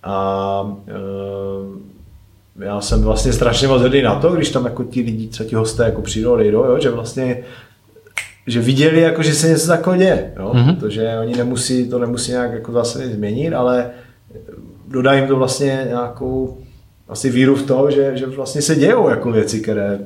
A 0.02 0.76
e, 0.88 2.64
já 2.64 2.80
jsem 2.80 3.02
vlastně 3.02 3.32
strašně 3.32 3.68
moc 3.68 3.82
hrdý 3.82 4.02
na 4.02 4.14
to, 4.14 4.32
když 4.32 4.50
tam 4.50 4.64
jako 4.64 4.84
ti 4.84 5.00
lidi, 5.00 5.28
co 5.28 5.44
ti 5.44 5.54
hosté 5.54 5.84
jako 5.84 6.02
přijdou, 6.02 6.32
odejdou, 6.32 6.64
jo, 6.64 6.78
že 6.80 6.90
vlastně 6.90 7.38
že 8.46 8.60
viděli, 8.60 9.00
jako, 9.00 9.22
že 9.22 9.34
se 9.34 9.48
něco 9.48 9.66
takového 9.66 9.98
děje, 9.98 10.32
jo? 10.38 10.52
Mm-hmm. 10.54 10.76
protože 10.76 11.18
oni 11.20 11.36
nemusí, 11.36 11.88
to 11.88 11.98
nemusí 11.98 12.30
nějak 12.30 12.52
jako 12.52 12.72
zase 12.72 13.08
změnit, 13.08 13.52
ale 13.52 13.90
dodají 14.88 15.20
jim 15.20 15.28
to 15.28 15.36
vlastně 15.36 15.84
nějakou 15.88 16.58
asi 17.08 17.30
víru 17.30 17.54
v 17.54 17.66
to, 17.66 17.90
že, 17.90 18.16
že 18.16 18.26
vlastně 18.26 18.62
se 18.62 18.76
dějou 18.76 19.08
jako 19.08 19.32
věci, 19.32 19.60
které 19.60 19.98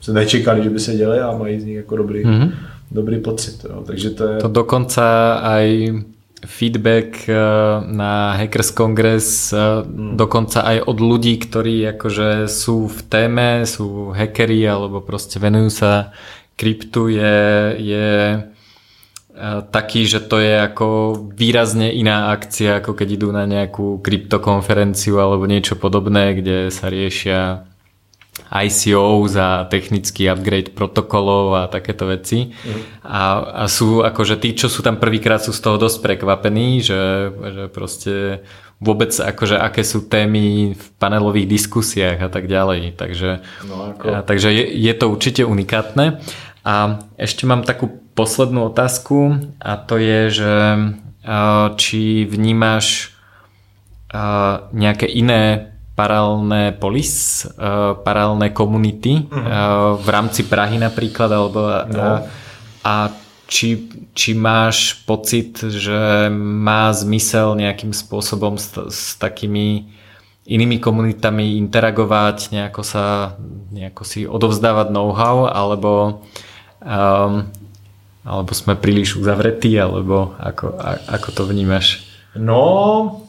se 0.00 0.12
nečekali, 0.12 0.62
že 0.62 0.70
by 0.70 0.80
se 0.80 0.94
děly 0.94 1.20
a 1.20 1.36
mají 1.36 1.60
z 1.60 1.64
nich 1.64 1.76
jako 1.76 1.96
dobrý, 1.96 2.24
mm-hmm. 2.24 2.52
dobrý 2.90 3.18
pocit. 3.18 3.64
Jo. 3.64 3.82
Takže 3.86 4.10
to 4.10 4.24
je... 4.28 4.36
To 4.38 4.48
dokonce 4.48 5.02
aj 5.42 5.92
feedback 6.46 7.28
eh, 7.28 7.36
na 7.86 8.32
Hackers 8.32 8.70
Congress 8.70 9.54
hmm. 9.54 10.16
dokonca 10.16 10.66
aj 10.66 10.82
od 10.90 10.98
ľudí, 10.98 11.38
ktorí 11.38 11.86
akože 11.94 12.50
sú 12.50 12.90
v 12.90 13.00
téme, 13.06 13.62
sú 13.62 14.10
hackeri 14.10 14.66
alebo 14.66 14.98
proste 14.98 15.38
venujú 15.38 15.70
sa 15.70 16.10
kryptu 16.58 17.08
je, 17.08 17.38
je 17.78 18.10
taký, 19.74 20.06
že 20.06 20.22
to 20.22 20.38
je 20.38 20.54
ako 20.54 21.18
výrazne 21.34 21.90
iná 21.90 22.30
akcia, 22.30 22.78
ako 22.78 22.94
keď 22.94 23.08
idú 23.18 23.28
na 23.34 23.42
nejakú 23.42 23.98
kryptokonferenciu 23.98 25.18
alebo 25.18 25.50
niečo 25.50 25.74
podobné, 25.74 26.38
kde 26.38 26.70
sa 26.70 26.86
riešia 26.86 27.66
ICO 28.52 29.28
za 29.28 29.64
technický 29.68 30.28
upgrade 30.28 30.76
protokolov 30.76 31.56
a 31.56 31.62
takéto 31.72 32.08
veci. 32.08 32.52
Mm. 32.52 32.80
A, 33.04 33.22
a 33.60 33.64
sú 33.68 34.04
akože 34.04 34.36
tí, 34.40 34.52
čo 34.52 34.68
sú 34.68 34.84
tam 34.84 35.00
prvýkrát, 35.00 35.40
sú 35.40 35.56
z 35.56 35.60
toho 35.60 35.76
dosť 35.80 36.04
prekvapení, 36.04 36.84
že, 36.84 37.32
že 37.32 37.64
proste 37.72 38.44
vôbec 38.82 39.14
akože 39.14 39.56
aké 39.56 39.86
sú 39.86 40.04
témy 40.04 40.74
v 40.74 40.84
panelových 40.98 41.48
diskusiách 41.48 42.18
a 42.18 42.28
tak 42.28 42.50
ďalej. 42.50 42.98
Takže, 42.98 43.30
no, 43.68 43.94
ako... 43.94 44.04
a, 44.10 44.20
takže 44.20 44.48
je, 44.52 44.64
je 44.68 44.92
to 44.96 45.06
určite 45.08 45.42
unikátne. 45.48 46.20
A 46.62 47.02
ešte 47.18 47.42
mám 47.46 47.66
takú 47.66 47.90
poslednú 48.14 48.70
otázku 48.70 49.40
a 49.58 49.74
to 49.80 49.98
je, 49.98 50.20
že 50.30 50.54
či 51.78 52.26
vnímaš 52.26 53.14
nejaké 54.70 55.06
iné 55.10 55.74
paralelné 55.92 56.72
polis, 56.76 57.44
paralelné 58.04 58.50
komunity 58.52 59.28
uh-huh. 59.28 60.00
v 60.00 60.08
rámci 60.08 60.48
Prahy 60.48 60.80
napríklad, 60.80 61.30
alebo 61.30 61.60
no. 61.88 62.24
a 62.84 62.94
či, 63.48 63.84
či 64.16 64.32
máš 64.32 65.04
pocit, 65.04 65.60
že 65.60 66.32
má 66.32 66.88
zmysel 66.96 67.52
nejakým 67.60 67.92
spôsobom 67.92 68.56
s, 68.56 68.72
s 68.88 69.00
takými 69.20 69.92
inými 70.48 70.80
komunitami 70.80 71.60
interagovať, 71.60 72.56
nejako 72.56 72.82
sa 72.82 73.36
nejako 73.70 74.02
si 74.08 74.24
odovzdávať 74.24 74.90
know-how, 74.90 75.46
alebo 75.46 76.24
um, 76.82 77.52
alebo 78.24 78.54
jsme 78.54 78.74
příliš 78.74 79.16
uzavretí, 79.16 79.80
alebo 79.80 80.34
ako, 80.38 80.74
a, 80.78 80.94
ako 81.08 81.32
to 81.32 81.46
vnímáš? 81.46 82.04
No, 82.36 83.20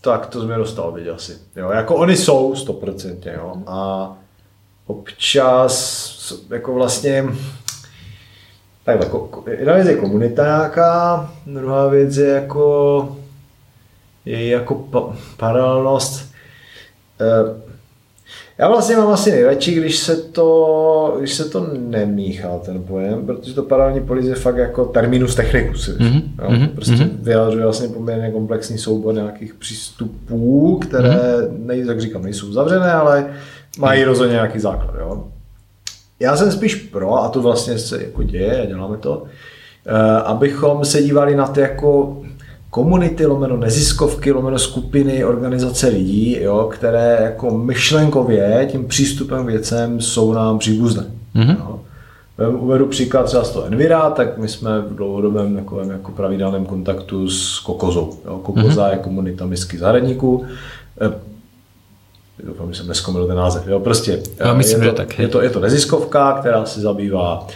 tak 0.00 0.26
to 0.26 0.42
jsme 0.42 0.56
dostal 0.56 0.92
vidět 0.92 1.12
asi. 1.12 1.38
Jo, 1.56 1.70
jako 1.70 1.96
oni 1.96 2.16
jsou 2.16 2.52
100%, 2.52 3.32
jo. 3.34 3.54
A 3.66 4.12
občas 4.86 5.74
jako 6.50 6.74
vlastně 6.74 7.24
tak 8.84 9.00
jako, 9.00 9.44
jedna 9.46 9.74
věc 9.74 9.88
je 9.88 9.96
komunita 9.96 10.44
nějaká, 10.44 11.30
druhá 11.46 11.88
věc 11.88 12.16
je 12.16 12.28
jako 12.28 13.16
je 14.24 14.48
jako 14.48 14.74
pa, 14.74 15.16
paralelnost. 15.36 16.32
E, 17.20 17.67
já 18.58 18.68
vlastně 18.68 18.96
mám 18.96 19.08
asi 19.08 19.30
nejradši, 19.30 19.74
když 19.74 19.96
se 19.98 20.16
to, 20.16 21.16
když 21.18 21.34
se 21.34 21.44
to 21.44 21.66
nemíchá 21.78 22.58
ten 22.58 22.82
pojem, 22.82 23.26
protože 23.26 23.54
to 23.54 23.62
paralelní 23.62 24.00
polis 24.00 24.26
je 24.26 24.34
fakt 24.34 24.56
jako 24.56 24.84
terminus 24.84 25.34
technicus. 25.34 25.98
Mm-hmm. 25.98 26.22
Jo? 26.42 26.50
Mhm. 26.50 26.68
Prostě 26.68 26.92
mm-hmm. 26.92 27.10
vyjadřuje 27.20 27.64
vlastně 27.64 27.88
poměrně 27.88 28.30
komplexní 28.30 28.78
soubor 28.78 29.14
nějakých 29.14 29.54
přístupů, 29.54 30.78
které, 30.78 31.08
mm-hmm. 31.10 31.66
nej, 31.66 31.86
jak 31.86 32.00
říkám, 32.00 32.22
nejsou 32.22 32.52
zavřené, 32.52 32.92
ale 32.92 33.26
mají 33.78 34.04
rozhodně 34.04 34.32
nějaký 34.32 34.58
základ. 34.58 34.94
Jo? 35.00 35.24
Já 36.20 36.36
jsem 36.36 36.52
spíš 36.52 36.74
pro, 36.74 37.14
a 37.14 37.28
to 37.28 37.42
vlastně 37.42 37.78
se 37.78 38.02
jako 38.02 38.22
děje, 38.22 38.64
děláme 38.68 38.96
to, 38.96 39.24
eh, 39.86 40.22
abychom 40.22 40.84
se 40.84 41.02
dívali 41.02 41.36
na 41.36 41.46
to 41.46 41.60
jako 41.60 42.22
komunity, 42.70 43.26
lomeno 43.26 43.56
neziskovky, 43.56 44.32
lomeno 44.32 44.58
skupiny, 44.58 45.24
organizace 45.24 45.88
lidí, 45.88 46.36
jo, 46.40 46.70
které 46.72 47.18
jako 47.22 47.58
myšlenkově 47.58 48.68
tím 48.70 48.88
přístupem 48.88 49.44
k 49.44 49.48
věcem 49.48 50.00
jsou 50.00 50.32
nám 50.32 50.58
příbuzné. 50.58 51.06
Mm-hmm. 51.36 51.56
Jo. 51.58 51.80
Uvedu 52.58 52.86
příklad 52.86 53.22
třeba 53.22 53.44
z 53.44 53.50
toho 53.50 53.66
Envira, 53.66 54.10
tak 54.10 54.38
my 54.38 54.48
jsme 54.48 54.80
v 54.80 54.94
dlouhodobém 54.94 55.56
takovém 55.56 55.90
jako 55.90 56.12
pravidelném 56.12 56.66
kontaktu 56.66 57.30
s 57.30 57.58
Kokozou. 57.58 58.14
Jo. 58.24 58.38
Kokoza 58.42 58.86
mm-hmm. 58.86 58.92
je 58.92 58.98
komunita 58.98 59.46
misky 59.46 59.78
zahradníků. 59.78 60.44
E, 61.00 61.12
doufám, 62.44 62.72
že 62.72 62.78
jsem 62.78 62.88
neskomil 62.88 63.26
ten 63.26 63.36
název. 63.36 63.66
Jo. 63.66 63.80
Prostě, 63.80 64.22
Já 64.38 64.54
myslím, 64.54 64.82
je, 64.82 64.90
to, 64.90 64.90
že 64.90 65.06
tak. 65.06 65.18
Je 65.18 65.28
to, 65.28 65.42
je 65.42 65.50
to 65.50 65.60
neziskovka, 65.60 66.32
která 66.32 66.64
se 66.64 66.80
zabývá 66.80 67.46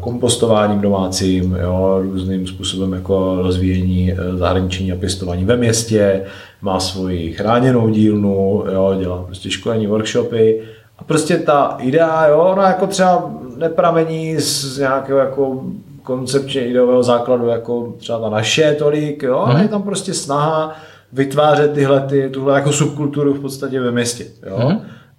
kompostováním 0.00 0.80
domácím, 0.80 1.56
jo, 1.60 2.00
různým 2.02 2.46
způsobem 2.46 2.92
jako 2.92 3.36
rozvíjení 3.42 4.12
eh, 4.12 4.36
zahraniční 4.36 4.92
a 4.92 4.96
pěstování 4.96 5.44
ve 5.44 5.56
městě, 5.56 6.24
má 6.62 6.80
svoji 6.80 7.32
chráněnou 7.32 7.88
dílnu, 7.88 8.64
jo, 8.72 8.94
dělá 8.98 9.22
prostě 9.22 9.50
školení, 9.50 9.86
workshopy. 9.86 10.62
A 10.98 11.04
prostě 11.04 11.36
ta 11.36 11.76
idea, 11.80 12.26
jo, 12.26 12.38
ona 12.38 12.68
jako 12.68 12.86
třeba 12.86 13.30
nepramení 13.56 14.36
z 14.40 14.78
nějakého 14.78 15.18
jako 15.18 15.64
koncepčně 16.02 16.66
ideového 16.66 17.02
základu 17.02 17.46
jako 17.46 17.94
třeba 17.98 18.18
ta 18.18 18.30
naše 18.30 18.74
tolik, 18.78 19.22
jo, 19.22 19.38
ale 19.38 19.62
je 19.62 19.68
tam 19.68 19.82
prostě 19.82 20.14
snaha 20.14 20.76
vytvářet 21.12 21.72
tyhle, 21.72 22.00
ty, 22.00 22.30
tuhle 22.30 22.54
jako 22.54 22.72
subkulturu 22.72 23.34
v 23.34 23.40
podstatě 23.40 23.80
ve 23.80 23.90
městě, 23.90 24.24
jo. 24.46 24.72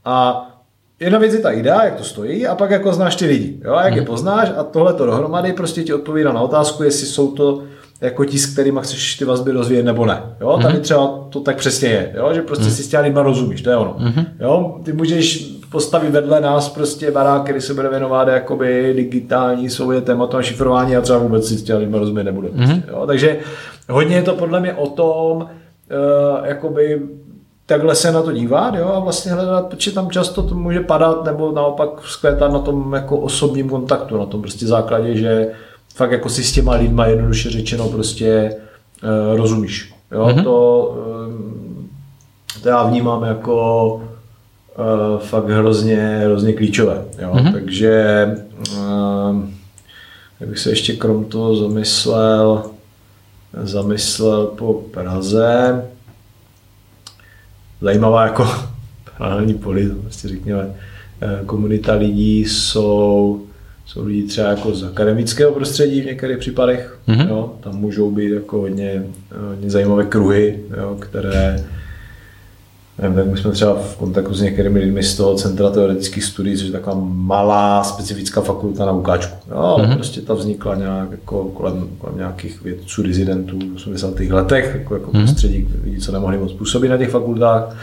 A 0.06 0.48
jedna 1.04 1.20
věc 1.20 1.34
je 1.34 1.40
ta 1.40 1.52
idea, 1.52 1.86
jak 1.86 1.96
to 1.96 2.04
stojí, 2.04 2.48
a 2.48 2.56
pak 2.56 2.72
jako 2.72 2.94
znáš 2.94 3.16
ty 3.16 3.26
lidi, 3.26 3.60
jo, 3.66 3.74
a 3.74 3.86
jak 3.86 3.96
je 3.96 4.02
poznáš 4.02 4.52
a 4.58 4.64
tohle 4.64 4.94
to 4.94 5.06
dohromady 5.06 5.54
prostě 5.54 5.84
ti 5.84 5.94
odpovídá 5.94 6.34
na 6.34 6.42
otázku, 6.42 6.84
jestli 6.84 7.08
jsou 7.08 7.32
to 7.32 7.64
jako 8.02 8.26
ti, 8.26 8.38
s 8.38 8.46
kterými 8.46 8.80
chceš 8.84 9.16
ty 9.16 9.26
vazby 9.26 9.52
rozvíjet 9.52 9.84
nebo 9.84 10.06
ne. 10.06 10.22
Jo? 10.42 10.60
Tady 10.62 10.80
třeba 10.80 11.26
to 11.30 11.40
tak 11.40 11.58
přesně 11.58 11.90
je, 11.90 12.14
jo? 12.18 12.34
že 12.34 12.42
prostě 12.42 12.70
si 12.70 12.84
s 12.84 12.88
těmi 12.88 13.04
lidma 13.04 13.24
rozumíš, 13.24 13.62
to 13.62 13.70
je 13.70 13.76
ono. 13.76 13.96
Jo? 14.40 14.80
Ty 14.84 14.94
můžeš 14.94 15.54
postavit 15.72 16.10
vedle 16.10 16.42
nás 16.42 16.70
prostě 16.70 17.12
barák, 17.12 17.44
který 17.44 17.62
se 17.62 17.74
bude 17.74 17.90
věnovat 17.90 18.28
jakoby 18.28 18.94
digitální 18.96 19.70
svoje 19.70 20.02
tématu 20.02 20.38
a 20.38 20.42
šifrování 20.42 20.96
a 20.96 21.02
třeba 21.02 21.20
vůbec 21.20 21.48
si 21.48 21.58
s 21.58 21.64
těmi 21.64 21.80
lidma 21.80 21.98
rozumět 22.00 22.24
nebude. 22.24 22.50
Prostě, 22.50 22.84
jo? 22.88 23.04
Takže 23.08 23.38
hodně 23.90 24.16
je 24.16 24.22
to 24.22 24.34
podle 24.34 24.60
mě 24.60 24.74
o 24.74 24.88
tom, 24.88 25.38
uh, 25.38 25.48
jakoby 26.46 27.02
takhle 27.74 27.96
se 27.96 28.12
na 28.12 28.22
to 28.22 28.32
dívat 28.32 28.76
jo, 28.76 28.88
a 28.88 29.00
vlastně 29.00 29.32
hledat, 29.32 29.68
protože 29.68 29.92
tam 29.92 30.10
často 30.10 30.44
to 30.44 30.56
může 30.56 30.80
padat 30.80 31.26
nebo 31.26 31.52
naopak 31.52 32.02
vzkvétat 32.02 32.52
na 32.52 32.60
tom 32.60 32.94
jako 32.94 33.18
osobním 33.18 33.70
kontaktu, 33.70 34.18
na 34.18 34.26
tom 34.26 34.42
prostě 34.42 34.68
základě, 34.68 35.18
že 35.18 35.52
fakt 35.96 36.12
jako 36.12 36.30
si 36.30 36.44
s 36.44 36.52
těma 36.52 36.76
lidma 36.76 37.06
jednoduše 37.06 37.50
řečeno 37.50 37.90
prostě 37.90 38.56
uh, 39.04 39.38
rozumíš. 39.38 39.94
Jo, 40.12 40.26
mm-hmm. 40.26 40.44
to, 40.44 40.88
um, 41.28 41.90
to 42.64 42.70
já 42.70 42.84
vnímám 42.84 43.24
jako 43.24 43.96
uh, 43.96 45.20
fakt 45.20 45.50
hrozně, 45.50 46.22
hrozně 46.26 46.54
klíčové. 46.54 47.06
Jo? 47.22 47.32
Mm-hmm. 47.34 47.54
Takže 47.54 48.28
uh, 48.78 49.44
jak 50.40 50.50
bych 50.50 50.60
se 50.60 50.70
ještě 50.70 50.94
krom 50.96 51.26
toho 51.26 51.56
zamyslel, 51.56 52.64
zamyslel 53.64 54.46
po 54.46 54.74
Praze, 54.74 55.86
zajímavá 57.84 58.24
jako 58.24 58.48
paralelní 59.18 59.54
poli, 59.54 59.90
prostě 60.02 60.28
řekněme, 60.28 60.74
komunita 61.46 61.94
lidí 61.94 62.40
jsou 62.40 63.42
jsou 63.86 64.06
lidi 64.06 64.24
třeba 64.24 64.48
jako 64.50 64.76
z 64.76 64.84
akademického 64.84 65.52
prostředí 65.52 66.02
v 66.02 66.06
některých 66.06 66.38
případech, 66.38 67.00
mm-hmm. 67.08 67.30
jo, 67.30 67.54
tam 67.64 67.76
můžou 67.76 68.12
být 68.12 68.32
jako 68.32 68.58
hodně, 68.58 69.04
hodně 69.50 69.70
zajímavé 69.70 70.06
kruhy, 70.06 70.60
jo, 70.78 70.98
které 71.00 71.64
nevím, 73.02 73.18
tak 73.18 73.28
my 73.28 73.38
jsme 73.38 73.52
třeba 73.52 73.76
v 73.76 73.98
kontaktu 73.98 74.34
s 74.34 74.42
některými 74.42 74.80
lidmi 74.80 75.04
z 75.04 75.18
toho 75.18 75.36
Centra 75.36 75.70
teoretických 75.70 76.24
studií, 76.24 76.58
což 76.58 76.66
je 76.66 76.72
taková 76.72 76.96
malá 77.04 77.84
specifická 77.84 78.42
fakulta 78.42 78.86
na 78.86 78.92
Ukáčku. 78.92 79.36
Jo, 79.52 79.78
mm-hmm. 79.80 79.96
prostě 79.96 80.22
ta 80.22 80.34
vznikla 80.34 80.76
nějak 80.76 81.12
jako 81.12 81.44
kolem, 81.44 81.90
kolem 81.98 82.18
nějakých 82.18 82.62
vědců, 82.62 83.04
rezidentů 83.04 83.60
v 83.60 83.76
80. 83.76 84.20
letech, 84.20 84.76
jako, 84.80 84.94
jako 84.94 85.12
mm-hmm. 85.12 85.24
prostředí 85.24 85.68
lidí, 85.84 85.98
co 85.98 86.12
nemohli 86.12 86.38
moc 86.38 86.54
působit 86.54 86.90
na 86.90 86.98
těch 86.98 87.10
fakultách. 87.10 87.76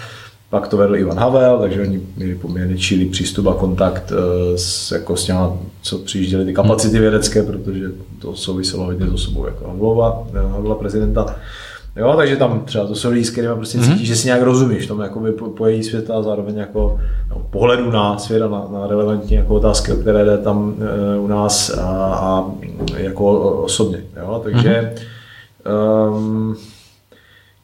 Pak 0.50 0.68
to 0.68 0.76
vedl 0.76 0.96
Ivan 0.96 1.18
Havel, 1.18 1.58
takže 1.58 1.82
oni 1.82 2.00
měli 2.16 2.34
poměrně 2.34 2.78
čilý 2.78 3.06
přístup 3.06 3.46
a 3.46 3.54
kontakt 3.54 4.12
eh, 4.12 4.58
s, 4.58 4.92
jako 4.92 5.16
s 5.16 5.24
těma, 5.24 5.52
co 5.82 5.98
přijížděli 5.98 6.44
ty 6.44 6.54
kapacity 6.54 6.98
vědecké, 6.98 7.42
protože 7.42 7.86
to 8.18 8.36
souviselo 8.36 8.84
hodně 8.84 9.06
s 9.06 9.12
osobou 9.12 9.46
jako 9.46 9.66
Havlova, 9.66 10.26
eh, 10.34 10.52
Havla 10.52 10.74
prezidenta. 10.74 11.36
Jo, 11.96 12.14
takže 12.16 12.36
tam 12.36 12.60
třeba 12.64 12.86
to 12.86 12.94
jsou 12.94 13.10
lidi, 13.10 13.24
s 13.24 13.30
kterými 13.30 13.54
prostě 13.54 13.78
cítíš, 13.78 14.00
mm-hmm. 14.00 14.04
že 14.04 14.16
si 14.16 14.26
nějak 14.26 14.42
rozumíš 14.42 14.86
tomu 14.86 15.02
jakoby 15.02 15.32
pojetí 15.32 15.82
světa 15.82 16.14
a 16.14 16.22
zároveň 16.22 16.56
jako 16.56 17.00
no, 17.30 17.46
pohledu 17.50 17.90
na 17.90 18.18
svět 18.18 18.42
a 18.42 18.48
na, 18.48 18.66
na 18.72 18.86
relevantní 18.86 19.36
jako 19.36 19.54
otázky, 19.54 19.92
o 19.92 19.96
které 19.96 20.24
jde 20.24 20.38
tam 20.38 20.74
e, 21.14 21.18
u 21.18 21.26
nás 21.26 21.78
a, 21.78 21.86
a 22.14 22.50
jako 22.96 23.40
osobně. 23.62 23.98
Jo, 24.20 24.40
takže 24.44 24.94
mm-hmm. 25.64 26.12
um, 26.12 26.56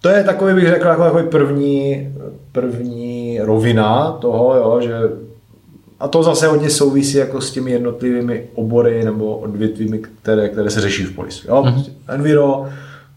to 0.00 0.08
je 0.08 0.24
takový, 0.24 0.54
bych 0.54 0.68
řekl, 0.68 0.88
jako 0.88 1.02
takový 1.02 1.24
první, 1.28 2.08
první 2.52 3.38
rovina 3.42 4.12
toho, 4.20 4.56
jo, 4.56 4.80
že 4.82 4.94
a 6.00 6.08
to 6.08 6.22
zase 6.22 6.46
hodně 6.46 6.70
souvisí 6.70 7.16
jako 7.16 7.40
s 7.40 7.50
těmi 7.50 7.70
jednotlivými 7.70 8.44
obory 8.54 9.04
nebo 9.04 9.36
odvětvími, 9.36 9.98
které, 9.98 10.48
které 10.48 10.70
se 10.70 10.80
řeší 10.80 11.04
v 11.04 11.14
polisi. 11.14 11.46
Jo? 11.48 11.62
Mm-hmm. 11.66 11.90
Enviro, 12.08 12.66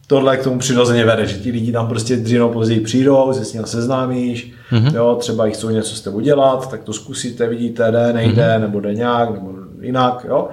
tohle 0.09 0.37
k 0.37 0.43
tomu 0.43 0.59
přirozeně 0.59 1.05
vede, 1.05 1.25
že 1.25 1.37
ti 1.37 1.51
lidi 1.51 1.71
tam 1.71 1.87
prostě 1.87 2.15
dřív 2.15 2.41
později 2.53 2.79
přijdou, 2.79 3.33
se 3.33 3.45
s 3.45 3.53
ním 3.53 3.65
seznámíš, 3.65 4.53
mm-hmm. 4.71 4.95
jo, 4.95 5.17
třeba 5.19 5.45
jich 5.45 5.55
chcou 5.55 5.69
něco 5.69 5.95
s 5.95 6.01
tebou 6.01 6.19
dělat, 6.19 6.69
tak 6.71 6.83
to 6.83 6.93
zkusíte, 6.93 7.47
vidíte, 7.47 7.91
jde, 7.91 8.13
nejde, 8.13 8.47
mm-hmm. 8.47 8.61
nebo 8.61 8.79
jde 8.79 8.93
nějak, 8.93 9.31
nebo 9.33 9.53
jinak, 9.81 10.25
jo. 10.29 10.47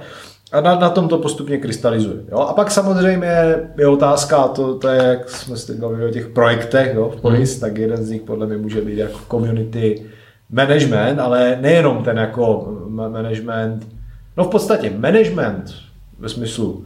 A 0.52 0.60
na, 0.60 0.74
na 0.74 0.90
tom 0.90 1.08
to 1.08 1.18
postupně 1.18 1.58
krystalizuje. 1.58 2.16
Jo? 2.32 2.38
A 2.38 2.52
pak 2.52 2.70
samozřejmě 2.70 3.56
je 3.78 3.88
otázka, 3.88 4.48
to, 4.48 4.74
to 4.74 4.88
je, 4.88 5.02
jak 5.02 5.30
jsme 5.30 5.56
se 5.56 5.66
teď 5.66 5.76
bavili 5.76 6.08
o 6.08 6.12
těch 6.12 6.28
projektech 6.28 6.94
jo, 6.94 7.12
v 7.18 7.20
Polis, 7.20 7.54
mm. 7.54 7.60
tak 7.60 7.78
jeden 7.78 8.04
z 8.04 8.10
nich 8.10 8.22
podle 8.22 8.46
mě 8.46 8.56
může 8.56 8.80
být 8.80 8.98
jako 8.98 9.18
community 9.30 10.02
management, 10.50 11.18
ale 11.18 11.58
nejenom 11.60 12.04
ten 12.04 12.16
jako 12.16 12.74
management, 12.88 13.88
no 14.36 14.44
v 14.44 14.48
podstatě 14.48 14.92
management 14.98 15.74
ve 16.18 16.28
smyslu 16.28 16.84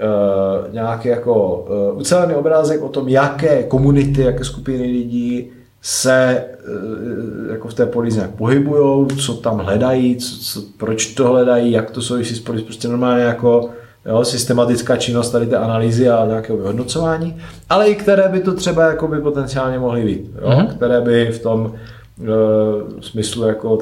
uh, 0.00 0.74
nějaký 0.74 1.08
jako 1.08 1.66
uh, 1.92 2.00
ucelený 2.00 2.34
obrázek 2.34 2.82
o 2.82 2.88
tom, 2.88 3.08
jaké 3.08 3.62
komunity, 3.62 4.22
jaké 4.22 4.44
skupiny 4.44 4.82
lidí 4.82 5.50
se 5.84 6.44
eh, 6.44 7.52
jako 7.52 7.68
v 7.68 7.74
té 7.74 7.86
polizi 7.86 8.16
nějak 8.16 8.30
pohybují, 8.30 9.06
co 9.16 9.34
tam 9.34 9.58
hledají, 9.58 10.16
co, 10.16 10.36
co, 10.40 10.66
proč 10.76 11.06
to 11.06 11.28
hledají, 11.28 11.72
jak 11.72 11.90
to 11.90 12.02
souvisí 12.02 12.34
s 12.34 12.40
polizí, 12.40 12.64
prostě 12.64 12.88
normálně 12.88 13.24
jako 13.24 13.70
jo, 14.06 14.24
systematická 14.24 14.96
činnost 14.96 15.30
tady 15.30 15.46
té 15.46 15.56
analýzy 15.56 16.08
a 16.08 16.26
nějakého 16.26 16.58
vyhodnocování, 16.58 17.36
ale 17.70 17.88
i 17.88 17.94
které 17.94 18.28
by 18.28 18.40
to 18.40 18.54
třeba 18.54 18.86
jako 18.86 19.08
by 19.08 19.20
potenciálně 19.20 19.78
mohly 19.78 20.04
být, 20.04 20.30
jo, 20.42 20.48
mm-hmm. 20.48 20.68
které 20.68 21.00
by 21.00 21.26
v 21.26 21.42
tom 21.42 21.74
e, 21.74 23.02
smyslu 23.02 23.42
jako 23.42 23.78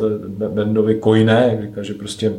Bendovi 0.48 0.94
kojné, 0.94 1.48
jak 1.52 1.62
říká, 1.62 1.82
že 1.82 1.94
prostě 1.94 2.32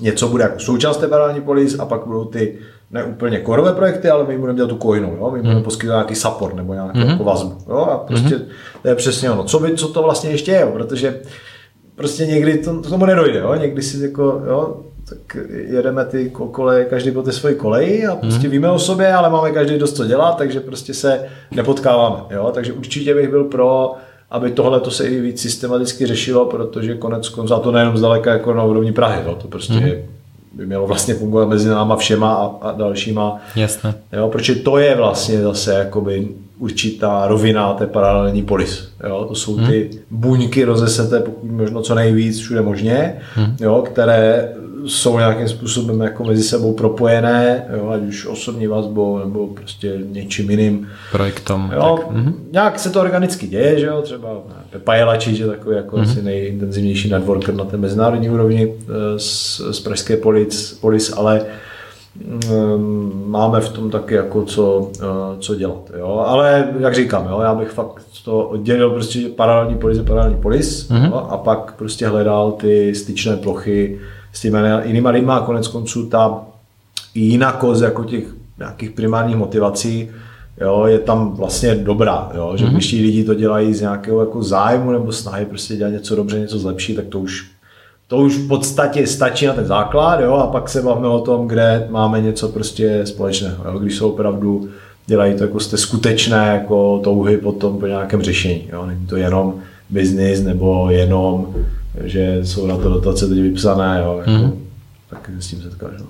něco 0.00 0.28
bude 0.28 0.44
jako 0.44 0.58
součást 0.58 0.96
té 0.96 1.08
polis 1.44 1.78
a 1.78 1.86
pak 1.86 2.06
budou 2.06 2.24
ty 2.24 2.58
ne 2.90 3.04
úplně 3.04 3.38
korové 3.38 3.72
projekty, 3.72 4.10
ale 4.10 4.24
my 4.28 4.38
budeme 4.38 4.56
dělat 4.56 4.68
tu 4.68 4.78
coinu, 4.78 5.16
jo? 5.20 5.30
my 5.30 5.38
budeme 5.38 5.58
mm. 5.58 5.62
poskytovat 5.62 5.96
nějaký 5.96 6.14
support 6.14 6.54
nebo 6.54 6.74
nějakou 6.74 6.98
mm. 6.98 7.08
jako 7.08 7.24
vazbu. 7.24 7.58
Jo? 7.68 7.76
A 7.76 7.98
prostě 7.98 8.34
mm. 8.34 8.42
to 8.82 8.88
je 8.88 8.94
přesně 8.94 9.30
ono. 9.30 9.44
Co, 9.44 9.58
by, 9.60 9.76
co 9.76 9.88
to 9.88 10.02
vlastně 10.02 10.30
ještě 10.30 10.52
je, 10.52 10.60
jo? 10.60 10.70
protože 10.72 11.20
prostě 11.94 12.26
někdy 12.26 12.58
to, 12.58 12.80
to 12.80 12.88
tomu 12.88 13.06
nedojde, 13.06 13.38
jo? 13.38 13.54
někdy 13.54 13.82
si 13.82 14.02
jako, 14.02 14.42
jo, 14.48 14.76
tak 15.08 15.36
jedeme 15.50 16.04
ty 16.04 16.32
koleje, 16.50 16.84
každý 16.84 17.10
po 17.10 17.22
té 17.22 17.32
svoji 17.32 17.54
koleji 17.54 18.06
a 18.06 18.16
prostě 18.16 18.46
mm. 18.46 18.52
víme 18.52 18.70
o 18.70 18.78
sobě, 18.78 19.12
ale 19.12 19.30
máme 19.30 19.50
každý 19.50 19.78
dost 19.78 19.96
co 19.96 20.06
dělat, 20.06 20.38
takže 20.38 20.60
prostě 20.60 20.94
se 20.94 21.26
nepotkáváme. 21.50 22.16
Jo? 22.30 22.50
Takže 22.54 22.72
určitě 22.72 23.14
bych 23.14 23.28
byl 23.28 23.44
pro, 23.44 23.94
aby 24.30 24.50
tohle 24.50 24.80
to 24.80 24.90
se 24.90 25.06
i 25.06 25.20
víc 25.20 25.42
systematicky 25.42 26.06
řešilo, 26.06 26.46
protože 26.46 26.94
konec 26.94 27.28
konců, 27.28 27.54
a 27.54 27.58
to 27.58 27.72
nejenom 27.72 27.96
zdaleka 27.96 28.32
jako 28.32 28.54
na 28.54 28.64
úrovni 28.64 28.92
Prahy, 28.92 29.22
jo? 29.26 29.34
to 29.42 29.48
prostě 29.48 29.74
mm 29.74 30.15
by 30.56 30.66
mělo 30.66 30.86
vlastně 30.86 31.14
fungovat 31.14 31.48
mezi 31.48 31.68
náma 31.68 31.96
všema 31.96 32.34
a, 32.34 32.68
a 32.68 32.72
dalšíma. 32.72 33.40
Jasně. 33.56 33.94
Jo, 34.12 34.28
protože 34.28 34.54
to 34.54 34.78
je 34.78 34.96
vlastně 34.96 35.42
zase 35.42 35.74
jakoby 35.74 36.28
určitá 36.58 37.26
rovina 37.26 37.74
té 37.74 37.86
paralelní 37.86 38.42
polis. 38.42 38.88
Jo? 39.08 39.24
To 39.28 39.34
jsou 39.34 39.56
hmm. 39.56 39.66
ty 39.66 39.90
buňky 40.10 40.64
rozeseté 40.64 41.20
pokud 41.20 41.50
možno 41.50 41.82
co 41.82 41.94
nejvíc 41.94 42.38
všude 42.38 42.62
možně, 42.62 43.16
hmm. 43.34 43.56
jo? 43.60 43.84
které 43.86 44.52
jsou 44.86 45.18
nějakým 45.18 45.48
způsobem 45.48 46.00
jako 46.00 46.24
mezi 46.24 46.42
sebou 46.42 46.72
propojené, 46.72 47.64
jo? 47.76 47.88
ať 47.88 48.02
už 48.02 48.26
osobní 48.26 48.66
vazbou 48.66 49.18
nebo 49.18 49.46
prostě 49.46 49.98
něčím 50.10 50.50
jiným. 50.50 50.88
Projektom. 51.12 51.72
Jo? 51.74 51.98
Tak. 51.98 52.16
Mm-hmm. 52.16 52.34
Nějak 52.52 52.78
se 52.78 52.90
to 52.90 53.00
organicky 53.00 53.46
děje, 53.46 53.78
že 53.78 53.86
jo? 53.86 54.02
třeba 54.02 54.28
Pepa 54.70 54.94
Jelači, 54.94 55.34
že 55.34 55.46
takový 55.46 55.76
jako 55.76 55.96
mm-hmm. 55.96 56.02
asi 56.02 56.22
nejintenzivnější 56.22 57.10
networker 57.10 57.54
na 57.54 57.64
té 57.64 57.76
mezinárodní 57.76 58.30
úrovni 58.30 58.72
eh, 58.72 59.18
z, 59.18 59.60
z 59.70 59.80
pražské 59.80 60.16
polis, 60.16 60.78
polis 60.80 61.12
ale 61.16 61.46
máme 63.26 63.60
v 63.60 63.68
tom 63.68 63.90
taky 63.90 64.14
jako 64.14 64.44
co, 64.44 64.90
eh, 65.00 65.04
co 65.38 65.54
dělat. 65.54 65.90
Jo? 65.98 66.24
Ale 66.26 66.68
jak 66.78 66.94
říkám, 66.94 67.26
jo, 67.30 67.40
já 67.40 67.54
bych 67.54 67.70
fakt 67.70 68.02
to 68.24 68.48
oddělil 68.48 68.90
prostě 68.90 69.28
paralelní 69.28 69.78
polis 69.78 69.98
paralelní 69.98 70.36
polis 70.36 70.90
mm-hmm. 70.90 71.06
jo? 71.06 71.26
a 71.30 71.36
pak 71.36 71.74
prostě 71.76 72.06
hledal 72.08 72.52
ty 72.52 72.94
styčné 72.94 73.36
plochy 73.36 73.98
s 74.32 74.40
těmi 74.40 74.58
jinými 74.84 75.08
lidmi 75.08 75.32
a 75.32 75.40
konec 75.40 75.68
konců 75.68 76.06
ta 76.06 76.40
jinakost 77.14 77.82
jako 77.82 78.04
těch 78.04 78.24
nějakých 78.58 78.90
primárních 78.90 79.36
motivací 79.36 80.10
jo, 80.60 80.84
je 80.86 80.98
tam 80.98 81.34
vlastně 81.34 81.74
dobrá, 81.74 82.30
jo, 82.34 82.52
že 82.56 82.64
mm-hmm. 82.66 82.72
když 82.72 82.90
ti 82.90 83.02
lidi 83.02 83.24
to 83.24 83.34
dělají 83.34 83.74
z 83.74 83.80
nějakého 83.80 84.20
jako 84.20 84.42
zájmu 84.42 84.90
nebo 84.90 85.12
snahy 85.12 85.44
prostě 85.44 85.76
dělat 85.76 85.90
něco 85.90 86.16
dobře, 86.16 86.38
něco 86.38 86.58
zlepší, 86.58 86.94
tak 86.94 87.04
to 87.04 87.18
už 87.18 87.50
to 88.08 88.16
už 88.16 88.36
v 88.36 88.48
podstatě 88.48 89.06
stačí 89.06 89.46
na 89.46 89.52
ten 89.52 89.66
základ, 89.66 90.20
jo, 90.20 90.34
a 90.34 90.46
pak 90.46 90.68
se 90.68 90.82
bavíme 90.82 91.08
o 91.08 91.20
tom, 91.20 91.48
kde 91.48 91.86
máme 91.90 92.20
něco 92.20 92.48
prostě 92.48 93.06
společného, 93.06 93.64
jo, 93.64 93.78
když 93.78 93.96
jsou 93.96 94.10
opravdu, 94.10 94.68
dělají 95.06 95.34
to 95.34 95.44
jako 95.44 95.60
jste 95.60 95.76
skutečné 95.76 96.46
jako 96.46 96.98
touhy 97.04 97.36
potom 97.36 97.78
po 97.78 97.86
nějakém 97.86 98.22
řešení, 98.22 98.68
jo, 98.72 98.86
není 98.86 99.06
to 99.06 99.16
jenom 99.16 99.54
biznis 99.90 100.42
nebo 100.42 100.90
jenom, 100.90 101.54
že 102.04 102.40
jsou 102.42 102.66
na 102.66 102.76
to 102.76 102.88
dotace 102.88 103.28
teď 103.28 103.38
vypsané, 103.38 104.02
jo, 104.04 104.18
jako, 104.18 104.30
mm-hmm. 104.30 104.52
tak 105.10 105.30
s 105.38 105.46
tím 105.46 105.62
setkáš, 105.62 105.92
no. 106.00 106.06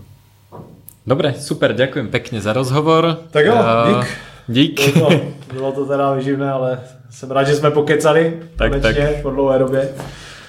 Dobre, 1.07 1.35
super, 1.39 1.73
děkuji, 1.73 2.09
pekne 2.09 2.41
za 2.41 2.53
rozhovor. 2.53 3.19
Tak 3.31 3.47
jo, 3.47 3.55
eh, 3.57 3.95
dík. 3.95 4.07
Dík. 4.49 4.97
Bylo 4.97 5.11
to, 5.11 5.21
bylo 5.53 5.73
to 5.73 5.87
teda 5.87 6.13
vyživné, 6.13 6.51
ale 6.51 6.79
jsem 7.11 7.31
rád, 7.31 7.45
že 7.45 7.55
jsme 7.55 7.71
pokecali 7.71 8.41
tak, 8.57 8.73
konečně 8.73 9.09
tak. 9.15 9.23
po 9.23 9.31
dlouhé 9.31 9.59
době. 9.59 9.89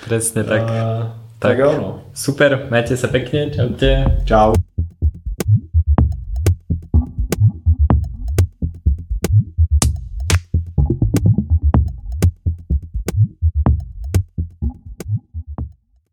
Přesně 0.06 0.44
tak. 0.44 0.62
A... 0.62 1.27
Tak, 1.40 1.52
tak 1.52 1.58
jo, 1.58 1.78
no. 1.78 2.02
super, 2.14 2.68
majte 2.70 2.98
se 2.98 3.08
pěkně, 3.08 3.50
čaute. 3.50 4.06
Čau. 4.26 4.54